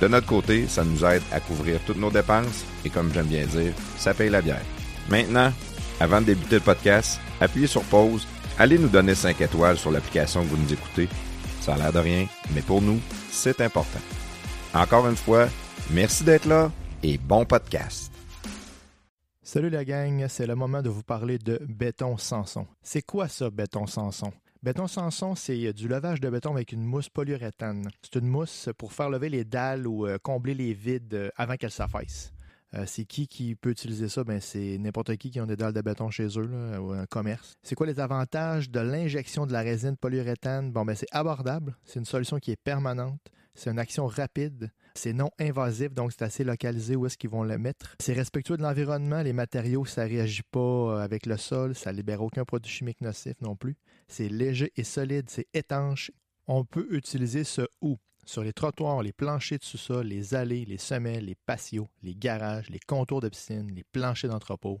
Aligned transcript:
De 0.00 0.08
notre 0.08 0.26
côté, 0.26 0.68
ça 0.68 0.84
nous 0.84 1.04
aide 1.04 1.22
à 1.32 1.40
couvrir 1.40 1.80
toutes 1.86 1.96
nos 1.96 2.10
dépenses 2.10 2.64
et 2.84 2.90
comme 2.90 3.12
j'aime 3.12 3.26
bien 3.26 3.46
dire, 3.46 3.72
ça 3.96 4.12
paye 4.12 4.28
la 4.28 4.42
bière. 4.42 4.64
Maintenant, 5.08 5.50
avant 6.00 6.20
de 6.20 6.26
débuter 6.26 6.56
le 6.56 6.60
podcast, 6.60 7.18
appuyez 7.40 7.66
sur 7.66 7.82
pause, 7.84 8.26
allez 8.58 8.78
nous 8.78 8.88
donner 8.88 9.14
5 9.14 9.40
étoiles 9.40 9.78
sur 9.78 9.90
l'application 9.90 10.42
que 10.42 10.48
vous 10.48 10.58
nous 10.58 10.72
écoutez. 10.72 11.08
Ça 11.62 11.74
a 11.74 11.78
l'air 11.78 11.92
de 11.92 11.98
rien, 11.98 12.26
mais 12.54 12.60
pour 12.60 12.82
nous, 12.82 13.00
c'est 13.30 13.60
important. 13.62 14.00
Encore 14.74 15.08
une 15.08 15.16
fois, 15.16 15.48
merci 15.90 16.24
d'être 16.24 16.44
là 16.44 16.70
et 17.02 17.16
bon 17.16 17.46
podcast. 17.46 18.12
Salut 19.42 19.70
la 19.70 19.84
gang, 19.84 20.26
c'est 20.28 20.46
le 20.46 20.56
moment 20.56 20.82
de 20.82 20.90
vous 20.90 21.04
parler 21.04 21.38
de 21.38 21.58
béton 21.66 22.18
Sanson. 22.18 22.66
C'est 22.82 23.02
quoi 23.02 23.28
ça, 23.28 23.48
béton 23.48 23.86
Sanson? 23.86 24.32
Béton 24.66 24.88
Sanson, 24.88 25.36
c'est 25.36 25.72
du 25.72 25.86
levage 25.86 26.20
de 26.20 26.28
béton 26.28 26.50
avec 26.50 26.72
une 26.72 26.82
mousse 26.82 27.08
polyuréthane. 27.08 27.88
C'est 28.02 28.18
une 28.18 28.26
mousse 28.26 28.68
pour 28.76 28.92
faire 28.92 29.10
lever 29.10 29.28
les 29.28 29.44
dalles 29.44 29.86
ou 29.86 30.08
euh, 30.08 30.18
combler 30.20 30.54
les 30.54 30.74
vides 30.74 31.14
euh, 31.14 31.30
avant 31.36 31.54
qu'elles 31.54 31.70
s'affaissent. 31.70 32.32
Euh, 32.74 32.82
c'est 32.84 33.04
qui 33.04 33.28
qui 33.28 33.54
peut 33.54 33.70
utiliser 33.70 34.08
ça? 34.08 34.24
Ben, 34.24 34.40
c'est 34.40 34.76
n'importe 34.78 35.14
qui 35.18 35.30
qui 35.30 35.38
a 35.38 35.46
des 35.46 35.54
dalles 35.54 35.72
de 35.72 35.80
béton 35.82 36.10
chez 36.10 36.26
eux 36.36 36.80
ou 36.80 36.90
un 36.90 37.06
commerce. 37.06 37.54
C'est 37.62 37.76
quoi 37.76 37.86
les 37.86 38.00
avantages 38.00 38.68
de 38.68 38.80
l'injection 38.80 39.46
de 39.46 39.52
la 39.52 39.60
résine 39.60 39.96
polyuréthane? 39.96 40.72
Bon, 40.72 40.84
ben, 40.84 40.96
c'est 40.96 41.06
abordable. 41.12 41.76
C'est 41.84 42.00
une 42.00 42.04
solution 42.04 42.40
qui 42.40 42.50
est 42.50 42.60
permanente. 42.60 43.20
C'est 43.56 43.70
une 43.70 43.78
action 43.78 44.06
rapide. 44.06 44.70
C'est 44.94 45.12
non 45.12 45.30
invasif, 45.38 45.92
donc 45.92 46.12
c'est 46.12 46.22
assez 46.22 46.44
localisé 46.44 46.96
où 46.96 47.06
est-ce 47.06 47.18
qu'ils 47.18 47.30
vont 47.30 47.42
le 47.42 47.58
mettre. 47.58 47.94
C'est 48.00 48.12
respectueux 48.12 48.56
de 48.56 48.62
l'environnement. 48.62 49.22
Les 49.22 49.32
matériaux, 49.32 49.84
ça 49.84 50.04
réagit 50.04 50.42
pas 50.50 51.02
avec 51.02 51.26
le 51.26 51.36
sol. 51.36 51.74
Ça 51.74 51.92
libère 51.92 52.22
aucun 52.22 52.44
produit 52.44 52.70
chimique 52.70 53.00
nocif 53.00 53.34
non 53.40 53.56
plus. 53.56 53.76
C'est 54.08 54.28
léger 54.28 54.72
et 54.76 54.84
solide. 54.84 55.28
C'est 55.28 55.48
étanche. 55.52 56.10
On 56.46 56.64
peut 56.64 56.86
utiliser 56.90 57.44
ce 57.44 57.62
ou 57.80 57.98
sur 58.26 58.42
les 58.42 58.52
trottoirs, 58.52 59.02
les 59.02 59.12
planchers 59.12 59.58
de 59.58 59.64
sous-sol, 59.64 60.06
les 60.06 60.34
allées, 60.34 60.64
les 60.64 60.78
semelles, 60.78 61.26
les 61.26 61.36
patios, 61.36 61.88
les 62.02 62.14
garages, 62.14 62.68
les 62.70 62.80
contours 62.80 63.20
de 63.20 63.28
piscine, 63.28 63.72
les 63.74 63.84
planchers 63.84 64.30
d'entrepôt, 64.30 64.80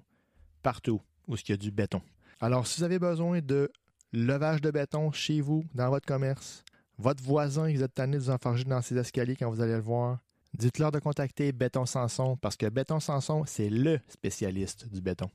partout 0.62 1.00
où 1.28 1.36
il 1.36 1.48
y 1.50 1.52
a 1.52 1.56
du 1.56 1.70
béton. 1.70 2.02
Alors, 2.40 2.66
si 2.66 2.80
vous 2.80 2.84
avez 2.84 2.98
besoin 2.98 3.40
de 3.40 3.70
levage 4.12 4.60
de 4.60 4.70
béton 4.70 5.12
chez 5.12 5.40
vous, 5.40 5.64
dans 5.74 5.90
votre 5.90 6.06
commerce, 6.06 6.64
votre 6.98 7.22
voisin, 7.22 7.70
vous 7.72 7.82
êtes 7.82 7.94
tanné 7.94 8.16
de 8.16 8.22
vous 8.22 8.30
enfarger 8.30 8.64
dans 8.64 8.82
ses 8.82 8.96
escaliers 8.96 9.36
quand 9.36 9.50
vous 9.50 9.60
allez 9.60 9.74
le 9.74 9.80
voir, 9.80 10.18
dites-leur 10.54 10.92
de 10.92 10.98
contacter 10.98 11.52
Béton 11.52 11.86
Sanson 11.86 12.36
parce 12.36 12.56
que 12.56 12.68
Béton 12.68 13.00
Sanson, 13.00 13.44
c'est 13.46 13.68
LE 13.68 14.00
spécialiste 14.08 14.88
du 14.90 15.00
béton. 15.00 15.30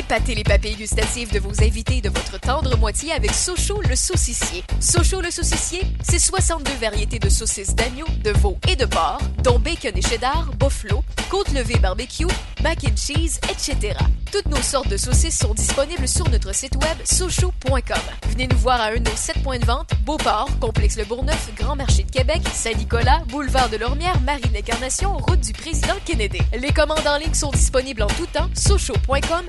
Épatez 0.00 0.34
les 0.34 0.44
papilles 0.44 0.76
gustatives 0.76 1.30
de 1.30 1.38
vos 1.38 1.62
invités 1.62 1.98
et 1.98 2.00
de 2.00 2.08
votre 2.08 2.40
tendre 2.40 2.74
moitié 2.78 3.12
avec 3.12 3.34
Sochaux 3.34 3.82
le 3.86 3.94
saucissier. 3.94 4.64
Sochaux 4.80 5.20
le 5.20 5.30
saucissier, 5.30 5.82
c'est 6.02 6.18
62 6.18 6.72
variétés 6.80 7.18
de 7.18 7.28
saucisses 7.28 7.74
d'agneau, 7.74 8.06
de 8.24 8.30
veau 8.30 8.56
et 8.66 8.76
de 8.76 8.86
porc, 8.86 9.20
dont 9.42 9.58
bacon 9.58 9.92
et 9.94 10.00
cheddar, 10.00 10.52
buffalo, 10.58 11.04
côte 11.28 11.52
levée 11.52 11.78
barbecue, 11.78 12.24
mac 12.62 12.78
and 12.84 12.96
cheese, 12.96 13.40
etc. 13.50 13.94
Toutes 14.32 14.46
nos 14.46 14.62
sortes 14.62 14.88
de 14.88 14.96
saucisses 14.96 15.38
sont 15.38 15.52
disponibles 15.52 16.08
sur 16.08 16.26
notre 16.30 16.54
site 16.54 16.76
web 16.76 16.96
sochaux.com. 17.04 17.98
Venez 18.28 18.46
nous 18.46 18.56
voir 18.56 18.80
à 18.80 18.86
un 18.86 18.94
de 18.94 19.10
nos 19.10 19.16
7 19.16 19.42
points 19.42 19.58
de 19.58 19.66
vente, 19.66 19.90
Beauport, 20.06 20.48
Complexe 20.60 20.96
Le 20.96 21.04
Bourgneuf, 21.04 21.50
Grand 21.56 21.76
Marché 21.76 22.04
de 22.04 22.10
Québec, 22.10 22.40
Saint-Nicolas, 22.54 23.22
Boulevard 23.28 23.68
de 23.68 23.76
Lormière, 23.76 24.18
Marine 24.22 24.56
Incarnation, 24.56 25.18
Route 25.18 25.40
du 25.40 25.52
Président 25.52 25.96
Kennedy. 26.06 26.40
Les 26.58 26.72
commandes 26.72 27.06
en 27.06 27.18
ligne 27.18 27.34
sont 27.34 27.50
disponibles 27.50 28.02
en 28.02 28.06
tout 28.06 28.26
temps, 28.26 28.48
sochaux.com, 28.54 29.44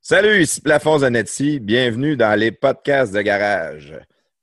Salut, 0.00 0.40
ici 0.40 0.60
Plafond 0.62 0.98
Zanetti. 1.00 1.60
Bienvenue 1.60 2.16
dans 2.16 2.38
les 2.38 2.50
podcasts 2.50 3.12
de 3.12 3.20
garage. 3.20 3.94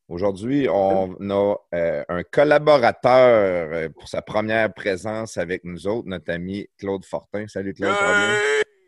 Aujourd'hui, 0.08 0.68
on 0.70 1.16
a 1.32 1.56
euh, 1.74 2.04
un 2.08 2.22
collaborateur 2.22 3.70
euh, 3.74 3.90
pour 3.90 4.08
sa 4.08 4.22
première 4.22 4.72
présence 4.76 5.38
avec 5.38 5.64
nous 5.64 5.88
autres, 5.88 6.08
notre 6.08 6.32
ami 6.32 6.68
Claude 6.78 7.04
Fortin. 7.04 7.48
Salut 7.48 7.74
Claude, 7.74 7.96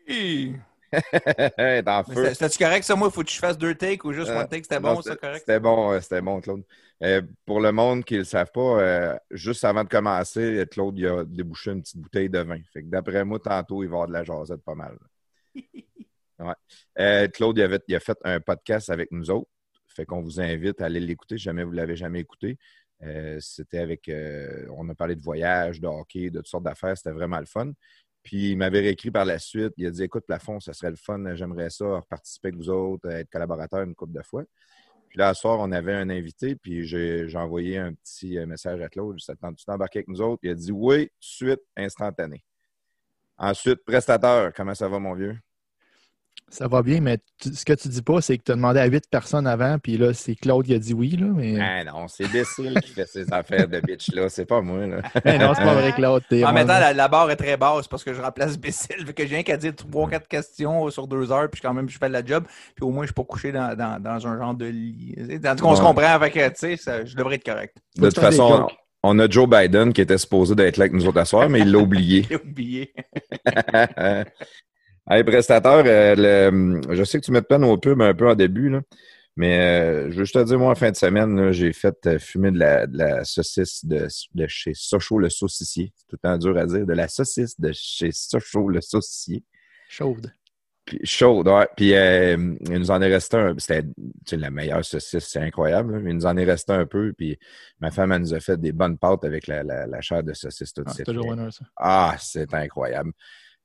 Hey! 0.06 0.54
T'es 0.92 1.82
en 1.88 2.04
feu. 2.04 2.12
C'était- 2.14 2.34
C'était-tu 2.34 2.58
correct, 2.64 2.84
ça? 2.84 2.94
Moi, 2.94 3.08
il 3.10 3.14
faut 3.14 3.24
que 3.24 3.30
je 3.30 3.38
fasse 3.38 3.58
deux 3.58 3.74
takes 3.74 4.04
ou 4.04 4.12
juste 4.12 4.30
Euh, 4.30 4.38
one 4.40 4.48
take? 4.48 4.62
C'était 4.62 4.78
bon, 4.80 5.02
ça, 5.02 5.16
correct? 5.16 5.40
C'était 5.40 5.58
bon, 5.60 6.00
c'était 6.00 6.20
bon, 6.20 6.40
Claude. 6.40 6.62
Euh, 7.02 7.22
pour 7.46 7.60
le 7.60 7.70
monde 7.70 8.04
qui 8.04 8.14
ne 8.14 8.18
le 8.20 8.24
savent 8.24 8.50
pas, 8.52 8.80
euh, 8.82 9.16
juste 9.30 9.64
avant 9.64 9.84
de 9.84 9.88
commencer, 9.88 10.64
Claude 10.70 10.98
il 10.98 11.06
a 11.06 11.24
débouché 11.24 11.70
une 11.70 11.82
petite 11.82 11.98
bouteille 11.98 12.28
de 12.28 12.40
vin. 12.40 12.58
Fait 12.72 12.82
que 12.82 12.88
d'après 12.88 13.24
moi, 13.24 13.38
tantôt, 13.38 13.84
il 13.84 13.88
va 13.88 13.94
avoir 13.96 14.08
de 14.08 14.12
la 14.14 14.24
jasette 14.24 14.62
pas 14.62 14.74
mal. 14.74 14.96
Ouais. 16.40 16.54
Euh, 17.00 17.26
Claude, 17.26 17.58
il, 17.58 17.62
avait- 17.62 17.80
il 17.88 17.96
a 17.96 18.00
fait 18.00 18.16
un 18.22 18.38
podcast 18.38 18.90
avec 18.90 19.10
nous 19.10 19.28
autres. 19.28 19.50
Fait 19.88 20.06
qu'on 20.06 20.20
vous 20.22 20.40
invite 20.40 20.80
à 20.80 20.84
aller 20.84 21.00
l'écouter 21.00 21.36
si 21.36 21.42
jamais 21.42 21.64
vous 21.64 21.72
ne 21.72 21.76
l'avez 21.76 21.96
jamais 21.96 22.20
écouté. 22.20 22.56
C'était 23.40 23.78
avec. 23.78 24.08
on 24.70 24.88
a 24.88 24.94
parlé 24.94 25.16
de 25.16 25.20
voyage, 25.20 25.80
de 25.80 25.88
hockey, 25.88 26.30
de 26.30 26.38
toutes 26.38 26.46
sortes 26.46 26.62
d'affaires. 26.62 26.96
C'était 26.96 27.10
vraiment 27.10 27.40
le 27.40 27.46
fun. 27.46 27.72
Puis 28.22 28.52
il 28.52 28.56
m'avait 28.56 28.78
réécrit 28.78 29.10
par 29.10 29.24
la 29.24 29.40
suite. 29.40 29.72
Il 29.78 29.86
a 29.86 29.90
dit 29.90 30.04
Écoute, 30.04 30.26
Plafond, 30.26 30.60
ça 30.60 30.72
serait 30.72 30.90
le 30.90 30.96
fun. 30.96 31.34
J'aimerais 31.34 31.70
ça 31.70 32.02
participer 32.08 32.48
avec 32.48 32.60
vous 32.60 32.70
autres, 32.70 33.10
être 33.10 33.30
collaborateur 33.30 33.82
une 33.82 33.96
couple 33.96 34.12
de 34.12 34.22
fois. 34.22 34.44
Puis 35.08 35.18
là, 35.18 35.34
ce 35.34 35.40
soir, 35.40 35.58
on 35.60 35.72
avait 35.72 35.94
un 35.94 36.10
invité, 36.10 36.54
puis 36.54 36.86
j'ai 36.86 37.28
envoyé 37.36 37.78
un 37.78 37.94
petit 37.94 38.38
euh, 38.38 38.46
message 38.46 38.80
à 38.80 38.88
Claude. 38.88 39.20
Ça 39.20 39.34
tente-tu 39.34 39.64
d'embarquer 39.66 40.00
avec 40.00 40.08
nous 40.08 40.20
autres? 40.20 40.40
Il 40.42 40.50
a 40.50 40.54
dit 40.54 40.72
oui, 40.72 41.10
suite, 41.18 41.62
instantané. 41.76 42.44
Ensuite, 43.38 43.84
prestateur, 43.84 44.52
comment 44.54 44.74
ça 44.74 44.88
va, 44.88 44.98
mon 44.98 45.14
vieux? 45.14 45.38
Ça 46.50 46.66
va 46.66 46.82
bien, 46.82 47.00
mais 47.02 47.18
tu- 47.38 47.52
ce 47.54 47.64
que 47.64 47.74
tu 47.74 47.88
dis 47.88 48.00
pas, 48.00 48.22
c'est 48.22 48.38
que 48.38 48.42
tu 48.42 48.52
as 48.52 48.54
demandé 48.54 48.80
à 48.80 48.86
huit 48.86 49.04
personnes 49.10 49.46
avant, 49.46 49.78
puis 49.78 49.98
là, 49.98 50.14
c'est 50.14 50.34
Claude 50.34 50.64
qui 50.64 50.72
a 50.74 50.78
dit 50.78 50.94
oui, 50.94 51.10
là, 51.10 51.26
mais... 51.34 51.60
Ah 51.60 51.84
non, 51.84 52.08
c'est 52.08 52.26
Décile 52.32 52.80
qui 52.80 52.92
fait 52.92 53.06
ces 53.06 53.30
affaires 53.32 53.68
de 53.68 53.78
bitch 53.80 54.10
là, 54.14 54.28
c'est 54.30 54.46
pas 54.46 54.62
moi. 54.62 54.86
Là. 54.86 55.02
Mais 55.26 55.36
non, 55.38 55.52
c'est 55.54 55.62
pas 55.62 55.74
vrai, 55.74 55.92
Claude. 55.92 56.22
En 56.32 56.52
même 56.54 56.66
temps, 56.66 56.78
la, 56.80 56.94
la 56.94 57.08
barre 57.08 57.30
est 57.30 57.36
très 57.36 57.56
basse 57.58 57.86
parce 57.86 58.02
que 58.02 58.14
je 58.14 58.22
remplace 58.22 58.56
Bécile. 58.58 59.04
Fait 59.06 59.12
que 59.12 59.26
j'ai 59.26 59.34
rien 59.34 59.42
qu'à 59.44 59.58
dire 59.58 59.72
3-4 59.72 60.26
questions 60.26 60.88
sur 60.90 61.06
deux 61.06 61.30
heures, 61.30 61.50
puis 61.50 61.60
quand 61.60 61.74
même, 61.74 61.88
je 61.88 61.98
fais 61.98 62.08
la 62.08 62.24
job. 62.24 62.44
Puis 62.74 62.84
au 62.84 62.90
moins, 62.90 63.02
je 63.04 63.08
suis 63.08 63.14
pas 63.14 63.24
couché 63.24 63.52
dans, 63.52 63.76
dans, 63.76 64.02
dans 64.02 64.26
un 64.26 64.38
genre 64.38 64.54
de 64.54 64.66
lit. 64.66 65.14
Tandis 65.42 65.60
qu'on 65.60 65.76
se 65.76 65.82
Ouais. 65.82 65.86
comprend, 65.88 66.18
fait 66.18 66.30
que, 66.30 66.48
tu 66.48 66.76
sais, 66.78 67.06
je 67.06 67.14
devrais 67.14 67.34
être 67.36 67.44
correct. 67.44 67.76
De 67.96 68.06
toute 68.08 68.18
façon, 68.20 68.68
on 69.02 69.18
a 69.18 69.28
Joe 69.28 69.48
Biden 69.48 69.92
qui 69.92 70.00
était 70.00 70.18
supposé 70.18 70.54
d'être 70.54 70.76
là 70.78 70.84
avec 70.84 70.94
nous 70.94 71.06
autres 71.06 71.18
à 71.20 71.24
soir, 71.26 71.48
mais 71.50 71.60
il 71.60 71.70
l'a 71.70 71.78
oublié. 71.78 72.26
J'ai 72.30 72.36
oublié. 72.36 72.94
hey, 75.10 75.24
prestateur, 75.24 75.82
euh, 75.86 76.14
le- 76.50 76.94
je 76.94 77.04
sais 77.04 77.20
que 77.20 77.24
tu 77.24 77.32
mets 77.32 77.40
de 77.40 77.46
peine 77.46 77.64
au 77.64 77.76
pub 77.78 78.00
un 78.02 78.14
peu 78.14 78.28
en 78.28 78.34
début, 78.34 78.68
là, 78.70 78.80
mais 79.36 79.58
euh, 79.58 80.10
je 80.10 80.16
veux 80.18 80.24
juste 80.24 80.34
te 80.34 80.44
dire, 80.44 80.58
moi, 80.58 80.72
en 80.72 80.74
fin 80.74 80.90
de 80.90 80.96
semaine, 80.96 81.52
j'ai 81.52 81.72
fait 81.72 81.94
euh, 82.06 82.18
fumer 82.18 82.50
de 82.50 82.58
la, 82.58 82.86
de 82.86 82.98
la 82.98 83.24
saucisse 83.24 83.84
de, 83.84 84.08
de 84.34 84.46
chez 84.48 84.72
Sochaux 84.74 85.18
le 85.18 85.28
saucissier. 85.30 85.92
C'est 85.94 86.06
tout 86.08 86.16
le 86.22 86.28
temps 86.28 86.38
dur 86.38 86.58
à 86.58 86.66
dire. 86.66 86.84
De 86.84 86.92
la 86.92 87.06
saucisse 87.08 87.58
de 87.60 87.70
chez 87.72 88.10
Sochaux 88.12 88.68
le 88.68 88.80
saucissier. 88.80 89.44
Chaude. 89.88 90.32
Puis, 90.84 90.98
chaude, 91.04 91.46
ouais. 91.48 91.68
Puis 91.76 91.94
euh, 91.94 92.36
il 92.66 92.78
nous 92.78 92.90
en 92.90 93.00
est 93.02 93.12
resté 93.12 93.36
un. 93.36 93.54
C'était 93.58 93.84
la 94.32 94.50
meilleure 94.50 94.84
saucisse, 94.84 95.26
c'est 95.28 95.38
incroyable. 95.40 95.92
là. 95.98 96.00
Il 96.10 96.16
nous 96.16 96.26
en 96.26 96.36
est 96.36 96.44
resté 96.44 96.72
un 96.72 96.86
peu. 96.86 97.12
Puis 97.12 97.38
ma 97.78 97.90
femme, 97.90 98.10
elle 98.12 98.22
nous 98.22 98.32
a 98.34 98.40
fait 98.40 98.58
des 98.58 98.72
bonnes 98.72 98.96
pâtes 98.98 99.24
avec 99.24 99.46
la, 99.46 99.62
la, 99.62 99.86
la 99.86 100.00
chair 100.00 100.22
de 100.24 100.32
saucisse 100.32 100.72
toute 100.72 100.86
Ah, 100.88 100.92
c'est 100.96 101.04
toujours 101.04 101.28
honneur, 101.28 101.52
ça. 101.52 101.64
Ah, 101.76 102.16
c'est 102.18 102.52
incroyable. 102.54 103.12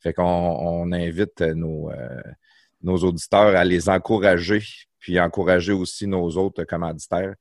Fait 0.03 0.13
qu'on 0.13 0.23
on 0.23 0.91
invite 0.91 1.39
nos, 1.41 1.89
euh, 1.89 2.21
nos 2.83 2.97
auditeurs 2.97 3.55
à 3.55 3.63
les 3.63 3.87
encourager, 3.87 4.61
puis 4.99 5.17
encourager 5.19 5.71
aussi 5.71 6.05
nos 6.07 6.29
autres 6.31 6.65
commanditaires. 6.65 7.35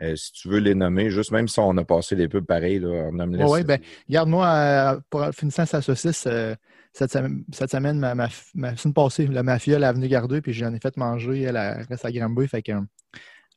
Euh, 0.00 0.16
si 0.16 0.32
tu 0.32 0.48
veux 0.48 0.58
les 0.58 0.74
nommer, 0.74 1.10
juste 1.10 1.30
même 1.30 1.46
si 1.48 1.58
on 1.60 1.76
a 1.76 1.84
passé 1.84 2.14
les 2.16 2.28
pubs 2.28 2.44
pareils, 2.44 2.84
on 2.84 3.12
nomme 3.12 3.34
les. 3.36 3.44
Oui, 3.44 3.60
Regarde-moi, 4.08 4.46
euh, 4.46 5.00
pour 5.08 5.26
finissant 5.34 5.64
sa 5.66 5.80
saucisse, 5.82 6.24
euh, 6.26 6.54
cette, 6.92 7.10
sem- 7.12 7.44
cette 7.52 7.70
semaine, 7.70 7.98
ma, 7.98 8.14
ma, 8.14 8.28
ma 8.54 8.76
semaine 8.76 8.94
passée, 8.94 9.26
la 9.26 9.42
mafia 9.42 9.78
l'a 9.78 9.92
venue 9.92 10.08
garder, 10.08 10.40
puis 10.40 10.52
j'en 10.52 10.72
ai 10.74 10.80
fait 10.80 10.96
manger, 10.96 11.42
elle, 11.42 11.56
elle 11.56 11.86
reste 11.88 12.04
à 12.04 12.12
Granby, 12.12 12.46
fait 12.48 12.62
qu'elle 12.62 12.82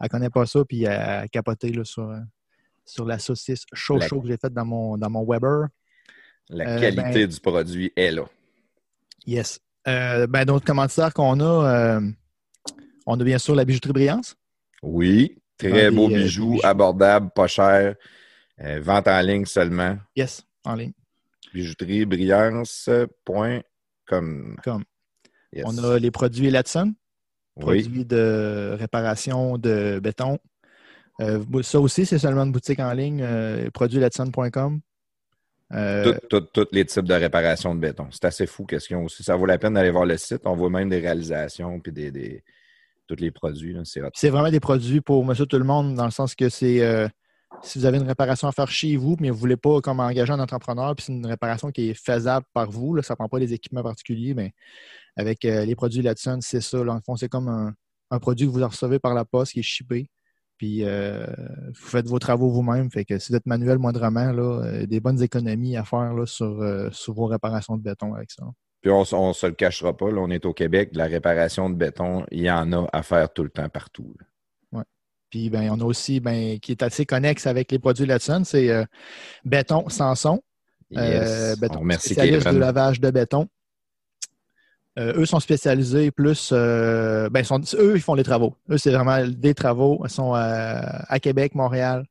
ne 0.01 0.07
connaît 0.07 0.29
pas 0.29 0.45
ça, 0.45 0.63
puis 0.65 0.83
elle 0.83 0.91
a 0.91 1.27
capoté 1.27 1.71
là, 1.71 1.83
sur, 1.83 2.09
euh, 2.09 2.19
sur 2.85 3.05
la 3.05 3.19
saucisse 3.19 3.65
chaud 3.73 3.97
La- 3.97 4.07
chaud 4.07 4.21
que 4.21 4.27
j'ai 4.27 4.37
faite 4.37 4.53
dans 4.53 4.65
mon, 4.65 4.97
dans 4.97 5.09
mon 5.09 5.25
Weber. 5.25 5.67
La 6.49 6.67
euh, 6.67 6.79
qualité 6.79 7.25
ben- 7.25 7.27
du 7.27 7.39
produit 7.39 7.93
est 7.95 8.11
là. 8.11 8.23
Yes. 9.25 9.59
Euh, 9.87 10.27
ben, 10.27 10.45
d'autres 10.45 10.65
commanditaires 10.65 11.13
qu'on 11.13 11.39
a, 11.39 11.43
euh, 11.43 12.01
on 13.05 13.19
a 13.19 13.23
bien 13.23 13.37
sûr 13.37 13.55
la 13.55 13.65
bijouterie 13.65 13.93
Brillance. 13.93 14.35
Oui, 14.81 15.37
très 15.57 15.91
beau 15.91 16.07
bijou, 16.07 16.59
abordable, 16.63 17.29
pas 17.35 17.47
cher. 17.47 17.95
vente 18.57 19.07
en 19.07 19.21
ligne 19.21 19.45
seulement. 19.45 19.97
Yes, 20.15 20.43
en 20.65 20.75
ligne. 20.75 20.93
Bijouterie 21.53 22.05
brillance.com. 22.05 23.61
Comme. 24.05 24.83
On 25.63 25.77
a 25.77 25.99
les 25.99 26.11
produits 26.11 26.51
Latson, 26.51 26.93
produits 27.59 28.05
de 28.05 28.75
réparation 28.77 29.57
de 29.57 29.99
béton. 30.01 30.39
Euh, 31.21 31.43
ça 31.63 31.79
aussi, 31.79 32.05
c'est 32.05 32.19
seulement 32.19 32.43
une 32.43 32.51
boutique 32.51 32.79
en 32.79 32.93
ligne, 32.93 33.21
euh, 33.21 33.69
produitslatson.com. 33.71 34.79
Euh, 35.73 36.17
Tous 36.29 36.67
les 36.71 36.85
types 36.85 37.05
de 37.05 37.13
réparation 37.13 37.75
de 37.75 37.79
béton. 37.79 38.07
C'est 38.11 38.25
assez 38.25 38.47
fou 38.47 38.65
ont 38.91 39.03
aussi. 39.03 39.23
Ça 39.23 39.35
vaut 39.35 39.45
la 39.45 39.57
peine 39.57 39.73
d'aller 39.73 39.91
voir 39.91 40.05
le 40.05 40.17
site. 40.17 40.41
On 40.45 40.55
voit 40.55 40.69
même 40.69 40.89
des 40.89 40.99
réalisations 40.99 41.79
puis 41.79 41.91
des, 41.91 42.43
tous 43.07 43.15
les 43.17 43.31
produits. 43.31 43.77
C'est 44.13 44.29
vraiment 44.29 44.49
des 44.49 44.59
produits 44.59 45.01
pour 45.01 45.23
monsieur 45.23 45.45
tout 45.45 45.59
le 45.59 45.63
monde, 45.63 45.95
dans 45.95 46.05
le 46.05 46.11
sens 46.11 46.33
que 46.33 46.49
c'est 46.49 47.09
si 47.61 47.79
vous 47.79 47.85
avez 47.85 47.97
une 47.97 48.07
réparation 48.07 48.47
à 48.47 48.51
faire 48.51 48.69
chez 48.69 48.95
vous, 48.95 49.15
mais 49.19 49.29
vous 49.29 49.35
ne 49.35 49.39
voulez 49.39 49.57
pas 49.57 49.81
comme 49.81 49.99
engager 49.99 50.31
un 50.31 50.39
entrepreneur, 50.39 50.95
puis 50.95 51.05
c'est 51.05 51.13
une 51.13 51.25
réparation 51.25 51.71
qui 51.71 51.89
est 51.89 51.93
faisable 51.93 52.45
par 52.53 52.69
vous, 52.69 52.95
là, 52.95 53.03
ça 53.03 53.13
ne 53.13 53.15
prend 53.15 53.27
pas 53.27 53.39
des 53.39 53.53
équipements 53.53 53.83
particuliers, 53.83 54.33
mais 54.33 54.53
avec 55.15 55.43
euh, 55.45 55.65
les 55.65 55.75
produits 55.75 56.01
Latson, 56.01 56.39
c'est 56.41 56.61
ça. 56.61 56.79
en 56.79 57.01
fond, 57.01 57.15
c'est 57.15 57.29
comme 57.29 57.49
un, 58.11 58.19
produit 58.19 58.47
que 58.47 58.51
vous 58.51 58.65
recevez 58.65 58.99
par 58.99 59.13
la 59.13 59.25
poste 59.25 59.53
qui 59.53 59.59
est 59.59 59.63
shippé. 59.63 60.09
Puis 60.59 60.83
euh, 60.83 61.25
vous 61.67 61.87
faites 61.87 62.05
vos 62.05 62.19
travaux 62.19 62.51
vous-même. 62.51 62.91
Fait 62.91 63.05
que 63.05 63.17
si 63.17 63.31
vous 63.31 63.37
êtes 63.37 63.47
manuel 63.47 63.79
moindrement, 63.79 64.31
là, 64.31 64.61
euh, 64.63 64.85
des 64.85 64.99
bonnes 64.99 65.23
économies 65.23 65.75
à 65.75 65.83
faire 65.83 66.13
là, 66.13 66.27
sur, 66.27 66.63
sur 66.91 67.13
vos 67.15 67.25
réparations 67.25 67.77
de 67.77 67.81
béton 67.81 68.13
avec 68.13 68.29
ça. 68.29 68.43
Puis 68.81 68.91
on 68.91 68.99
ne 69.01 69.33
se 69.33 69.47
le 69.47 69.53
cachera 69.53 69.97
pas, 69.97 70.11
là, 70.11 70.21
on 70.21 70.29
est 70.29 70.45
au 70.45 70.53
Québec, 70.53 70.91
la 70.93 71.05
réparation 71.05 71.69
de 71.69 71.75
béton, 71.75 72.25
il 72.31 72.41
y 72.41 72.51
en 72.51 72.71
a 72.71 72.87
à 72.93 73.01
faire 73.01 73.33
tout 73.33 73.43
le 73.43 73.49
temps 73.49 73.67
partout. 73.67 74.13
Puis 75.29 75.49
ben, 75.49 75.69
on 75.71 75.79
a 75.81 75.85
aussi, 75.85 76.19
ben, 76.19 76.59
qui 76.59 76.71
est 76.71 76.83
assez 76.83 77.05
connexe 77.05 77.45
avec 77.45 77.71
les 77.71 77.79
produits 77.79 78.05
Latson, 78.05 78.43
c'est 78.43 78.69
euh, 78.69 78.83
béton 79.45 79.87
Sanson. 79.89 80.41
Euh, 80.97 81.55
béton 81.55 81.87
spécialiste 81.91 82.47
de 82.47 82.57
lavage 82.57 82.99
de 82.99 83.11
béton. 83.11 83.47
Euh, 84.97 85.21
eux 85.21 85.25
sont 85.25 85.39
spécialisés 85.39 86.11
plus. 86.11 86.51
ben, 86.51 87.43
eux, 87.75 87.93
ils 87.95 88.01
font 88.01 88.15
les 88.15 88.23
travaux. 88.23 88.55
Eux, 88.69 88.77
c'est 88.77 88.91
vraiment 88.91 89.25
des 89.25 89.53
travaux. 89.53 90.01
Ils 90.03 90.09
sont 90.09 90.33
à 90.33 91.19
Québec, 91.19 91.55
Montréal, 91.55 92.05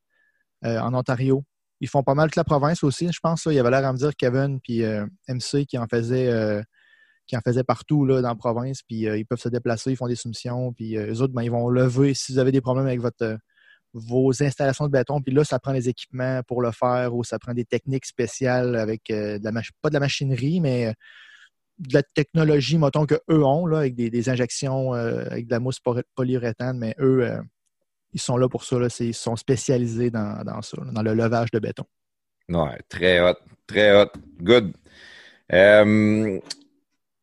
en 0.62 0.94
Ontario. 0.94 1.44
Ils 1.80 1.88
font 1.88 2.02
pas 2.02 2.14
mal 2.14 2.28
toute 2.28 2.36
la 2.36 2.44
province 2.44 2.82
aussi, 2.82 3.10
je 3.12 3.20
pense. 3.22 3.46
Il 3.46 3.52
y 3.52 3.58
avait 3.58 3.70
l'air 3.70 3.86
à 3.86 3.92
me 3.92 3.98
dire 3.98 4.14
Kevin 4.16 4.60
puis 4.60 4.82
MC 5.28 5.66
qui 5.66 5.78
en 5.78 5.86
faisait 5.86 6.64
qui 7.28 7.36
en 7.36 7.40
faisaient 7.40 7.62
partout 7.62 8.04
là, 8.06 8.22
dans 8.22 8.30
la 8.30 8.34
province, 8.34 8.82
puis 8.82 9.06
euh, 9.06 9.18
ils 9.18 9.26
peuvent 9.26 9.38
se 9.38 9.50
déplacer, 9.50 9.92
ils 9.92 9.96
font 9.96 10.08
des 10.08 10.16
soumissions, 10.16 10.72
puis 10.72 10.96
euh, 10.96 11.12
eux 11.12 11.20
autres, 11.20 11.34
ben, 11.34 11.42
ils 11.42 11.50
vont 11.50 11.68
lever 11.68 12.14
si 12.14 12.32
vous 12.32 12.38
avez 12.38 12.50
des 12.50 12.62
problèmes 12.62 12.86
avec 12.86 13.00
votre, 13.00 13.22
euh, 13.22 13.36
vos 13.92 14.42
installations 14.42 14.86
de 14.86 14.90
béton, 14.90 15.20
puis 15.20 15.32
là, 15.32 15.44
ça 15.44 15.58
prend 15.58 15.74
des 15.74 15.88
équipements 15.90 16.40
pour 16.46 16.62
le 16.62 16.72
faire, 16.72 17.14
ou 17.14 17.22
ça 17.22 17.38
prend 17.38 17.52
des 17.52 17.66
techniques 17.66 18.06
spéciales 18.06 18.76
avec 18.76 19.02
de 19.08 19.40
la 19.42 19.62
pas 19.82 19.90
de 19.90 19.94
la 19.94 20.00
machinerie, 20.00 20.60
mais 20.60 20.94
de 21.78 21.94
la 21.94 22.02
technologie, 22.02 22.78
mettons, 22.78 23.06
qu'eux 23.06 23.20
ont, 23.28 23.66
là, 23.66 23.78
avec 23.78 23.94
des, 23.94 24.28
injections, 24.28 24.92
avec 24.92 25.46
de 25.46 25.50
la 25.50 25.60
mousse 25.60 25.80
polyuréthane, 26.14 26.78
mais 26.78 26.94
eux, 26.98 27.30
ils 28.12 28.20
sont 28.20 28.36
là 28.36 28.48
pour 28.48 28.64
ça, 28.64 28.78
là, 28.78 28.88
ils 29.00 29.14
sont 29.14 29.36
spécialisés 29.36 30.10
dans, 30.10 30.44
dans 30.44 30.62
ça, 30.62 30.78
dans 30.92 31.02
le 31.02 31.14
levage 31.14 31.50
de 31.50 31.58
béton. 31.58 31.84
Ouais, 32.48 32.78
très 32.88 33.20
hot, 33.20 33.36
très 33.66 33.94
hot. 33.94 34.10
Good 34.40 34.72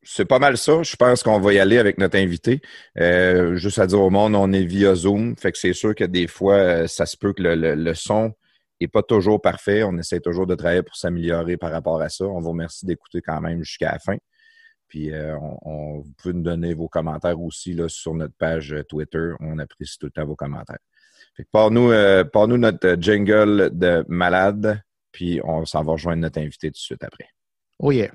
c'est 0.05 0.25
pas 0.25 0.39
mal 0.39 0.57
ça. 0.57 0.83
Je 0.83 0.95
pense 0.95 1.23
qu'on 1.23 1.39
va 1.39 1.53
y 1.53 1.59
aller 1.59 1.77
avec 1.79 1.97
notre 1.97 2.17
invité. 2.17 2.61
Euh, 2.97 3.55
juste 3.57 3.79
à 3.79 3.87
dire 3.87 3.99
au 3.99 4.11
monde, 4.11 4.35
on 4.35 4.53
est 4.53 4.63
via 4.63 4.95
Zoom. 4.95 5.35
Fait 5.35 5.51
que 5.51 5.57
c'est 5.57 5.73
sûr 5.73 5.95
que 5.95 6.03
des 6.03 6.27
fois, 6.27 6.55
euh, 6.55 6.87
ça 6.87 7.05
se 7.05 7.17
peut 7.17 7.33
que 7.33 7.41
le, 7.43 7.93
son 7.95 8.33
n'est 8.79 8.87
pas 8.87 9.01
toujours 9.01 9.41
parfait. 9.41 9.83
On 9.83 9.97
essaie 9.97 10.19
toujours 10.19 10.45
de 10.45 10.55
travailler 10.55 10.83
pour 10.83 10.95
s'améliorer 10.95 11.57
par 11.57 11.71
rapport 11.71 12.01
à 12.01 12.09
ça. 12.09 12.25
On 12.25 12.39
vous 12.39 12.49
remercie 12.49 12.85
d'écouter 12.85 13.21
quand 13.21 13.41
même 13.41 13.63
jusqu'à 13.63 13.93
la 13.93 13.99
fin. 13.99 14.17
Puis 14.87 15.13
euh, 15.13 15.35
vous 15.37 16.13
pouvez 16.17 16.33
nous 16.33 16.43
donner 16.43 16.73
vos 16.73 16.87
commentaires 16.87 17.39
aussi 17.41 17.73
là, 17.73 17.89
sur 17.89 18.13
notre 18.13 18.35
page 18.35 18.75
Twitter. 18.87 19.31
On 19.39 19.57
apprécie 19.59 19.97
tout 19.97 20.07
le 20.07 20.11
temps 20.11 20.25
vos 20.25 20.35
commentaires. 20.35 20.79
Fait 21.35 21.43
que 21.43 21.49
par-nous, 21.51 21.91
nous 21.91 22.57
notre 22.57 22.95
jingle 22.99 23.71
de 23.73 24.05
malade, 24.07 24.81
puis 25.11 25.41
on 25.43 25.65
s'en 25.65 25.83
va 25.83 25.93
rejoindre 25.93 26.21
notre 26.21 26.39
invité 26.39 26.67
tout 26.67 26.73
de 26.73 26.77
suite 26.77 27.03
après. 27.03 27.27
Oh 27.79 27.91
yeah. 27.91 28.11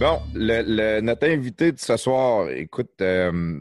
Bon, 0.00 0.20
le, 0.34 1.00
notre 1.00 1.28
invité 1.28 1.70
de 1.70 1.78
ce 1.78 1.96
soir, 1.96 2.50
écoute, 2.50 3.00
euh, 3.00 3.60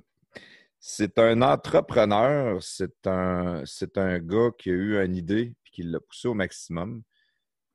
c'est 0.80 1.20
un 1.20 1.44
entrepreneur, 1.44 2.58
c'est 2.62 3.06
un, 3.06 3.62
c'est 3.66 4.00
un 4.00 4.18
gars 4.18 4.50
qui 4.58 4.72
a 4.72 4.74
eu 4.74 5.06
une 5.06 5.16
idée 5.16 5.54
et 5.64 5.70
qui 5.72 5.84
l'a 5.84 6.00
poussé 6.00 6.28
au 6.28 6.34
maximum. 6.34 7.04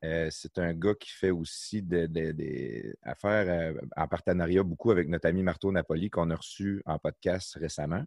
Euh, 0.05 0.27
c'est 0.33 0.59
un 0.59 0.75
gars 0.75 0.95
qui 0.95 1.11
fait 1.11 1.31
aussi 1.31 1.83
des 1.83 2.97
affaires 3.05 3.47
euh, 3.49 3.81
en 3.97 4.09
partenariat 4.09 4.65
beaucoup 4.65 4.91
avec 4.91 5.09
notre 5.09 5.29
ami 5.29 5.45
Marteau 5.45 5.71
Napoli 5.71 6.11
qu'on 6.11 6.29
a 6.31 6.37
reçu 6.37 6.83
en 6.85 6.99
podcast 6.99 7.55
récemment. 7.61 8.03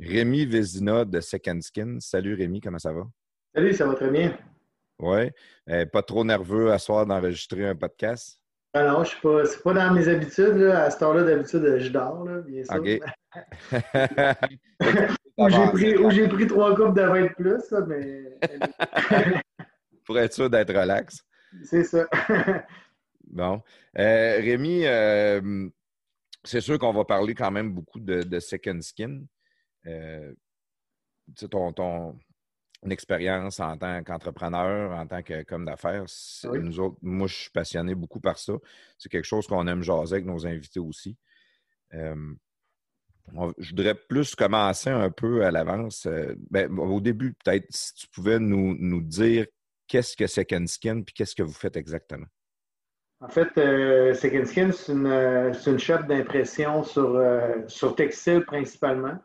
Rémi 0.00 0.46
Vézina 0.46 1.04
de 1.04 1.20
Second 1.20 1.60
Skin. 1.60 1.98
Salut 2.00 2.32
Rémi, 2.32 2.62
comment 2.62 2.78
ça 2.78 2.94
va? 2.94 3.06
Salut, 3.54 3.74
ça 3.74 3.86
va 3.86 3.94
très 3.94 4.10
bien. 4.10 4.38
Oui. 4.98 5.30
pas 5.92 6.02
trop 6.02 6.24
nerveux 6.24 6.72
à 6.72 6.78
soir 6.78 7.04
d'enregistrer 7.04 7.66
un 7.66 7.76
podcast? 7.76 8.40
Ah 8.76 8.84
non, 8.84 9.02
je 9.04 9.08
suis 9.08 9.20
pas. 9.22 9.46
C'est 9.46 9.62
pas 9.62 9.72
dans 9.72 9.94
mes 9.94 10.06
habitudes. 10.06 10.56
Là. 10.56 10.84
À 10.84 10.90
cette 10.90 11.00
heure-là, 11.00 11.24
d'habitude, 11.24 11.78
je 11.78 11.88
dors, 11.88 12.22
là, 12.24 12.42
bien 12.42 12.62
sûr. 12.62 12.76
Ou 15.38 15.48
j'ai 15.48 15.66
pris, 15.68 15.94
pris, 16.28 16.46
trois 16.46 16.74
coupes 16.74 16.94
de 16.94 17.02
vin 17.02 17.22
de 17.22 17.28
plus, 17.28 17.70
là, 17.70 17.80
mais. 17.86 18.24
Pour 20.04 20.18
être 20.18 20.34
sûr 20.34 20.50
d'être 20.50 20.74
relax. 20.74 21.24
C'est 21.64 21.84
ça. 21.84 22.06
bon. 23.26 23.62
Euh, 23.98 24.36
Rémi, 24.40 24.84
euh, 24.84 25.70
c'est 26.44 26.60
sûr 26.60 26.78
qu'on 26.78 26.92
va 26.92 27.06
parler 27.06 27.34
quand 27.34 27.50
même 27.50 27.72
beaucoup 27.72 27.98
de, 27.98 28.38
Second 28.40 28.82
Skin. 28.82 29.22
Euh, 29.86 30.34
ton, 31.50 31.72
ton, 31.72 32.18
une 32.86 32.92
expérience 32.92 33.60
en 33.60 33.76
tant 33.76 34.02
qu'entrepreneur, 34.02 34.92
en 34.92 35.06
tant 35.06 35.22
que 35.22 35.42
comme 35.42 35.64
d'affaires. 35.64 36.04
Nous 36.44 36.80
autres, 36.80 36.96
moi, 37.02 37.26
je 37.26 37.34
suis 37.34 37.50
passionné 37.50 37.94
beaucoup 37.94 38.20
par 38.20 38.38
ça. 38.38 38.54
C'est 38.96 39.10
quelque 39.10 39.24
chose 39.24 39.46
qu'on 39.46 39.66
aime 39.66 39.82
jaser 39.82 40.14
avec 40.14 40.26
nos 40.26 40.46
invités 40.46 40.80
aussi. 40.80 41.16
je 41.92 43.70
voudrais 43.70 43.94
plus 43.94 44.34
commencer 44.34 44.90
un 44.90 45.10
peu 45.10 45.44
à 45.44 45.50
l'avance. 45.50 46.06
Euh, 46.06 46.34
ben, 46.50 46.78
au 46.78 47.00
début, 47.00 47.34
peut-être, 47.44 47.66
si 47.70 47.94
tu 47.94 48.08
pouvais 48.08 48.38
nous, 48.38 49.02
dire 49.02 49.46
qu'est-ce 49.88 50.16
que 50.16 50.26
Second 50.26 50.66
Skin 50.66 51.02
puis 51.02 51.12
qu'est-ce 51.12 51.34
que 51.34 51.42
vous 51.42 51.52
faites 51.52 51.76
exactement? 51.76 52.26
En 53.20 53.28
fait, 53.28 53.48
euh, 53.58 54.14
Second 54.14 54.44
Skin, 54.44 54.70
c'est 54.72 54.92
une, 54.92 55.06
euh, 55.06 55.52
une 55.52 55.78
shop 55.78 56.02
d'impression 56.08 56.84
sur, 56.84 57.20
sur 57.66 57.96
textile 57.96 58.44
principalement. 58.44 59.18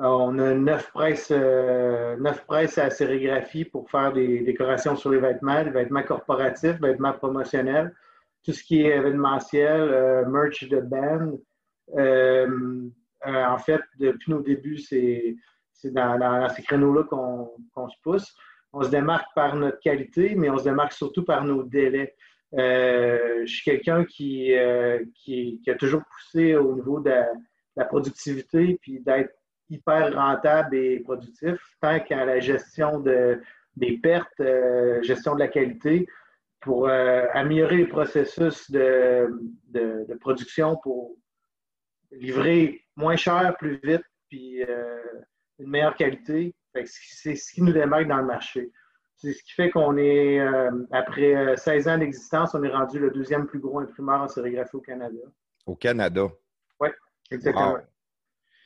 Euh, 0.00 0.04
on 0.04 0.38
a 0.38 0.54
neuf 0.54 0.92
presses, 0.92 1.32
euh, 1.32 2.16
neuf 2.18 2.44
presses 2.46 2.78
à 2.78 2.88
sérigraphie 2.88 3.64
pour 3.64 3.90
faire 3.90 4.12
des 4.12 4.40
décorations 4.40 4.94
sur 4.94 5.10
les 5.10 5.18
vêtements, 5.18 5.64
des 5.64 5.70
vêtements 5.70 6.04
corporatifs, 6.04 6.80
vêtements 6.80 7.14
promotionnels, 7.14 7.92
tout 8.44 8.52
ce 8.52 8.62
qui 8.62 8.82
est 8.82 8.96
événementiel, 8.96 9.80
euh, 9.80 10.24
merch 10.26 10.68
de 10.68 10.80
band. 10.80 11.38
en 13.24 13.58
fait, 13.58 13.80
depuis 13.98 14.30
nos 14.30 14.40
débuts, 14.40 14.78
c'est 14.78 15.36
dans, 15.90 16.48
ces 16.50 16.62
créneaux-là 16.62 17.02
qu'on 17.04 17.88
se 17.88 17.96
pousse. 18.02 18.36
On 18.72 18.82
se 18.82 18.90
démarque 18.90 19.26
par 19.34 19.56
notre 19.56 19.80
qualité, 19.80 20.34
mais 20.36 20.48
on 20.48 20.58
se 20.58 20.64
démarque 20.64 20.92
surtout 20.92 21.24
par 21.24 21.44
nos 21.44 21.64
délais. 21.64 22.14
je 22.52 23.46
suis 23.46 23.64
quelqu'un 23.64 24.04
qui, 24.04 24.52
qui, 25.14 25.60
a 25.66 25.74
toujours 25.74 26.02
poussé 26.04 26.54
au 26.54 26.74
niveau 26.74 27.00
de 27.00 27.14
la 27.76 27.84
productivité, 27.84 28.78
puis 28.80 29.00
d'être 29.00 29.37
hyper 29.70 30.14
rentable 30.14 30.76
et 30.76 31.00
productif, 31.00 31.56
tant 31.80 32.00
qu'à 32.00 32.24
la 32.24 32.40
gestion 32.40 33.00
de, 33.00 33.40
des 33.76 33.98
pertes, 33.98 34.40
euh, 34.40 35.02
gestion 35.02 35.34
de 35.34 35.40
la 35.40 35.48
qualité. 35.48 36.06
pour 36.60 36.88
améliorer 36.88 37.76
les 37.76 37.86
processus 37.86 38.68
de, 38.70 39.28
de, 39.68 40.14
production 40.20 40.76
pour 40.82 41.16
livrer 42.10 42.84
moins 42.96 43.14
cher, 43.14 43.54
plus 43.58 43.78
vite, 43.84 44.02
puis 44.28 44.60
une 45.60 45.70
meilleure 45.70 45.94
qualité. 45.94 46.56
C'est 46.84 47.36
ce 47.36 47.52
qui 47.52 47.62
nous 47.62 47.72
démarque 47.72 48.08
dans 48.08 48.18
le 48.18 48.26
marché. 48.26 48.72
C'est 49.16 49.32
ce 49.32 49.42
qui 49.44 49.52
fait 49.52 49.70
qu'on 49.70 49.96
est, 49.98 50.40
après 50.90 51.56
16 51.56 51.88
ans 51.88 51.98
d'existence, 51.98 52.54
on 52.54 52.62
est 52.64 52.74
rendu 52.74 52.98
le 52.98 53.10
deuxième 53.12 53.46
plus 53.46 53.60
gros 53.60 53.78
imprimeur 53.78 54.22
en 54.22 54.28
sérigraphie 54.28 54.76
au 54.76 54.80
Canada. 54.80 55.18
Au 55.64 55.76
Canada? 55.76 56.26
Oui, 56.80 56.88
exactement. 57.30 57.78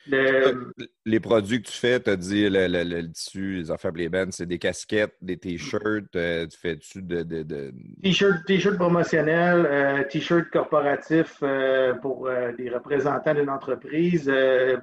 Les 0.07 1.19
produits 1.19 1.61
que 1.61 1.69
tu 1.69 1.77
fais, 1.77 1.99
tu 1.99 2.09
as 2.09 2.15
dit 2.15 2.49
le, 2.49 3.07
tissu, 3.11 3.55
les 3.55 3.71
affaires 3.71 3.91
c'est 4.31 4.45
des 4.45 4.59
casquettes, 4.59 5.15
des 5.21 5.37
t-shirts. 5.37 6.15
Euh, 6.15 6.45
tu 6.47 6.57
fais-tu 6.57 7.01
de. 7.01 7.23
de, 7.23 7.71
T-shirts 8.01 8.75
promotionnels, 8.75 9.65
euh, 9.65 10.03
t-shirts 10.03 10.49
corporatifs 10.49 11.39
euh, 11.41 11.93
pour 11.95 12.29
les 12.57 12.69
représentants 12.69 13.33
d'une 13.33 13.49
entreprise, 13.49 14.31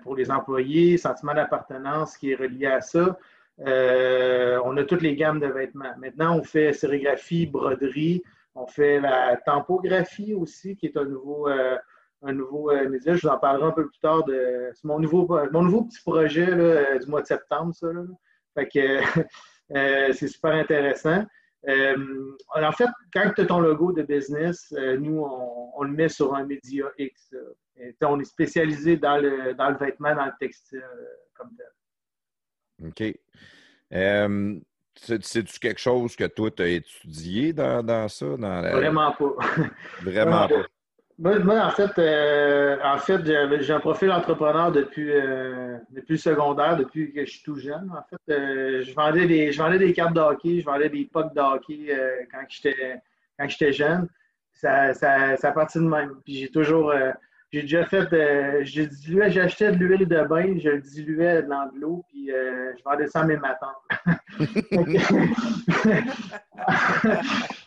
pour 0.02 0.16
les 0.16 0.30
employés, 0.30 0.96
sentiment 0.96 1.34
d'appartenance 1.34 2.16
qui 2.16 2.32
est 2.32 2.36
relié 2.36 2.66
à 2.66 2.80
ça. 2.80 3.18
on 3.58 4.76
a 4.76 4.84
toutes 4.84 5.02
les 5.02 5.16
gammes 5.16 5.40
de 5.40 5.48
vêtements. 5.48 5.94
Maintenant, 5.98 6.38
on 6.38 6.42
fait 6.42 6.72
sérigraphie, 6.72 7.46
broderie, 7.46 8.22
on 8.54 8.66
fait 8.66 9.00
la 9.00 9.36
tempographie 9.36 10.34
aussi, 10.34 10.76
qui 10.76 10.86
est 10.86 10.96
un 10.96 11.04
nouveau 11.04 11.48
un 12.22 12.32
nouveau 12.32 12.70
euh, 12.70 12.88
média. 12.88 13.14
Je 13.14 13.26
vous 13.26 13.32
en 13.32 13.38
parlerai 13.38 13.68
un 13.68 13.72
peu 13.72 13.88
plus 13.88 13.98
tard. 14.00 14.24
De, 14.24 14.70
c'est 14.74 14.84
mon 14.84 14.98
nouveau, 14.98 15.26
mon 15.52 15.62
nouveau 15.62 15.84
petit 15.84 16.00
projet 16.02 16.46
là, 16.46 16.98
du 16.98 17.06
mois 17.06 17.22
de 17.22 17.26
septembre, 17.26 17.74
ça. 17.74 17.88
Fait 18.54 18.68
que 18.68 18.78
euh, 19.76 20.12
c'est 20.12 20.28
super 20.28 20.52
intéressant. 20.52 21.24
Euh, 21.68 22.36
en 22.54 22.72
fait, 22.72 22.88
quand 23.12 23.30
tu 23.34 23.42
as 23.42 23.46
ton 23.46 23.60
logo 23.60 23.92
de 23.92 24.02
business, 24.02 24.72
nous, 24.98 25.22
on, 25.22 25.82
le 25.82 25.92
met 25.92 26.08
sur 26.08 26.34
un 26.34 26.46
média 26.46 26.86
X. 26.98 27.34
on 28.02 28.18
est 28.20 28.24
spécialisé 28.24 28.96
dans 28.96 29.18
le, 29.18 29.52
dans 29.54 29.70
le 29.70 29.76
vêtement, 29.76 30.14
dans 30.14 30.26
le 30.26 30.32
textile 30.40 30.82
comme 31.34 31.50
tel. 31.56 32.88
OK. 32.88 33.14
C'est-tu 34.96 35.58
quelque 35.58 35.80
chose 35.80 36.16
que 36.16 36.24
toi, 36.24 36.50
tu 36.50 36.62
as 36.62 36.68
étudié 36.68 37.52
dans, 37.52 37.82
dans 37.82 38.08
ça? 38.08 38.26
Dans 38.36 38.62
Vraiment 38.72 39.12
pas. 39.12 39.34
Vraiment 40.02 40.48
pas. 40.48 40.66
Moi, 41.20 41.62
en 41.62 41.70
fait, 41.70 41.90
euh, 41.98 42.78
en 42.82 42.96
fait 42.96 43.20
j'ai 43.60 43.72
un 43.74 43.80
profil 43.80 44.10
entrepreneur 44.10 44.72
depuis, 44.72 45.10
euh, 45.10 45.76
depuis 45.90 46.12
le 46.12 46.18
secondaire, 46.18 46.78
depuis 46.78 47.12
que 47.12 47.26
je 47.26 47.30
suis 47.30 47.42
tout 47.42 47.56
jeune. 47.56 47.92
En 47.92 48.02
fait, 48.08 48.32
euh, 48.32 48.82
je, 48.82 48.94
vendais 48.94 49.26
des, 49.26 49.52
je 49.52 49.58
vendais 49.58 49.78
des 49.78 49.92
cartes 49.92 50.14
de 50.14 50.20
hockey, 50.20 50.60
je 50.60 50.64
vendais 50.64 50.88
des 50.88 51.04
pucks 51.12 51.34
de 51.34 51.40
hockey 51.40 51.94
quand 52.32 53.48
j'étais 53.48 53.72
jeune. 53.72 54.08
Ça, 54.54 54.94
ça, 54.94 55.36
ça 55.36 55.50
a 55.50 55.52
parti 55.52 55.78
de 55.78 55.84
même. 55.84 56.14
Puis 56.24 56.36
j'ai 56.36 56.48
toujours. 56.48 56.94
j'ai 57.52 57.62
déjà 57.62 57.84
fait. 57.84 58.64
j'ai 58.64 58.86
dilué, 58.86 59.30
j'achetais 59.30 59.72
de 59.72 59.76
l'huile 59.76 60.08
de 60.08 60.22
bain, 60.22 60.58
je 60.58 60.70
le 60.70 60.80
diluais 60.80 61.42
dans 61.42 61.66
de 61.66 61.80
l'eau, 61.80 62.02
puis 62.08 62.30
je 62.30 62.82
vendais 62.82 63.08
ça 63.08 63.20
à 63.20 63.24
mes 63.24 63.36
matins. 63.36 63.74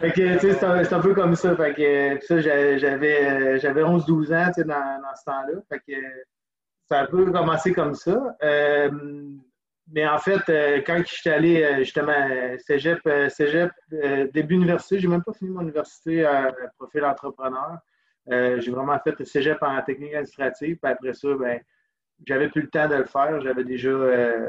c'est 0.00 0.92
un, 0.94 1.00
peu 1.00 1.14
comme 1.14 1.36
ça. 1.36 1.54
Fait 1.56 1.74
que, 1.74 2.26
ça, 2.26 2.40
j'avais, 2.40 3.58
j'avais 3.58 3.82
11-12 3.82 4.34
ans, 4.34 4.50
dans, 4.56 5.02
dans 5.02 5.14
ce 5.14 5.24
temps-là. 5.24 5.60
Fait 5.68 5.80
que, 5.80 6.00
ça 6.90 7.00
a 7.00 7.02
un 7.04 7.06
peu 7.06 7.30
commencé 7.30 7.72
comme 7.72 7.94
ça. 7.94 8.36
Euh, 8.42 8.90
mais 9.92 10.06
en 10.06 10.18
fait, 10.18 10.48
euh, 10.48 10.80
quand 10.84 10.98
je 11.06 11.14
suis 11.14 11.30
allé 11.30 11.62
euh, 11.62 11.78
justement 11.78 12.28
cégep, 12.58 13.00
cégep 13.28 13.70
début 14.32 14.56
université, 14.56 14.98
j'ai 14.98 15.08
même 15.08 15.22
pas 15.22 15.32
fini 15.32 15.50
mon 15.50 15.62
université 15.62 16.24
à 16.24 16.52
profil 16.78 17.04
entrepreneur. 17.04 17.78
j'ai 18.26 18.70
vraiment 18.70 18.98
fait 18.98 19.18
le 19.18 19.24
cégep 19.24 19.58
en 19.62 19.80
technique 19.82 20.14
administrative. 20.14 20.78
Puis 20.82 20.92
après 20.92 21.14
ça, 21.14 21.28
ben, 21.34 21.60
j'avais 22.26 22.48
plus 22.48 22.62
le 22.62 22.70
temps 22.70 22.88
de 22.88 22.96
le 22.96 23.06
faire. 23.06 23.40
J'avais 23.40 23.64
déjà 23.64 23.90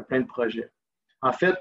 plein 0.07 0.21
de 0.21 0.27
projets. 0.27 0.69
En 1.21 1.31
fait, 1.31 1.55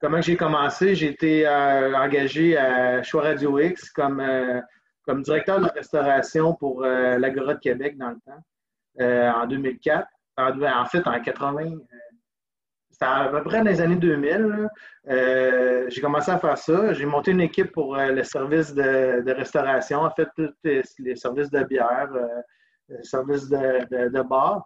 comment 0.00 0.20
j'ai 0.20 0.36
commencé? 0.36 0.94
J'ai 0.94 1.08
été 1.08 1.46
euh, 1.46 1.94
engagé 1.96 2.56
à 2.56 3.02
Choix 3.02 3.22
Radio 3.22 3.58
X 3.58 3.90
comme, 3.90 4.20
euh, 4.20 4.60
comme 5.04 5.22
directeur 5.22 5.60
de 5.60 5.68
restauration 5.68 6.54
pour 6.54 6.84
euh, 6.84 7.18
l'Agora 7.18 7.54
de 7.54 7.60
Québec 7.60 7.96
dans 7.96 8.10
le 8.10 8.18
temps, 8.24 9.40
en 9.40 9.46
2004. 9.46 10.06
En, 10.36 10.86
fait, 10.86 11.04
en 11.04 11.20
80, 11.20 11.78
c'était 12.90 13.04
à 13.04 13.28
peu 13.28 13.42
près 13.42 13.58
dans 13.58 13.64
les 13.64 13.80
années 13.80 13.96
2000. 13.96 14.68
j'ai 15.88 16.00
commencé 16.00 16.30
à 16.30 16.38
faire 16.38 16.56
ça. 16.56 16.92
J'ai 16.92 17.06
monté 17.06 17.32
une 17.32 17.40
équipe 17.40 17.72
pour 17.72 17.96
le 17.96 18.22
service 18.22 18.72
de, 18.72 19.32
restauration, 19.32 20.02
en 20.02 20.10
fait, 20.10 20.28
tous 20.36 20.54
les, 20.62 21.16
services 21.16 21.50
de 21.50 21.64
bière, 21.64 22.08
services 23.02 23.48
de, 23.48 24.08
de 24.08 24.22
bar. 24.22 24.64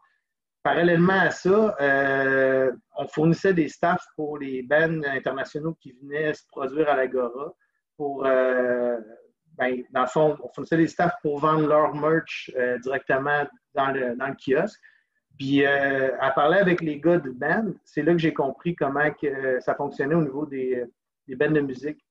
Parallèlement 0.63 1.19
à 1.19 1.31
ça, 1.31 1.77
euh, 1.81 2.71
on 2.97 3.09
fournissait 3.09 3.53
des 3.53 3.69
staffs 3.69 4.07
pour 4.15 4.39
les 4.39 4.63
bands 4.63 5.03
internationaux 5.05 5.77
qui 5.81 5.93
venaient 6.01 6.33
se 6.35 6.47
produire 6.47 6.89
à 6.89 6.97
l'Agora. 6.97 7.53
Pour, 7.97 8.25
euh, 8.25 8.97
ben, 9.59 9.83
dans 9.91 10.03
le 10.03 10.07
fond, 10.07 10.39
on 10.41 10.49
fournissait 10.51 10.77
des 10.77 10.87
staffs 10.87 11.15
pour 11.21 11.41
vendre 11.41 11.67
leur 11.67 11.95
merch 11.97 12.53
euh, 12.57 12.79
directement 12.79 13.45
dans 13.75 13.89
le, 13.89 14.15
dans 14.15 14.29
le, 14.29 14.35
kiosque. 14.35 14.81
Puis, 15.37 15.65
à 15.65 16.31
parler 16.31 16.59
avec 16.59 16.81
les 16.83 17.01
gars 17.01 17.19
de 17.19 17.31
band, 17.31 17.73
c'est 17.85 18.03
là 18.03 18.13
que 18.13 18.19
j'ai 18.19 18.35
compris 18.35 18.77
comment 18.77 19.11
ça 19.61 19.75
fonctionnait 19.75 20.15
au 20.15 20.23
niveau 20.23 20.47
des, 20.47 20.85
des 21.27 21.35
bands 21.35 21.51
de 21.51 21.61
musique. 21.61 22.07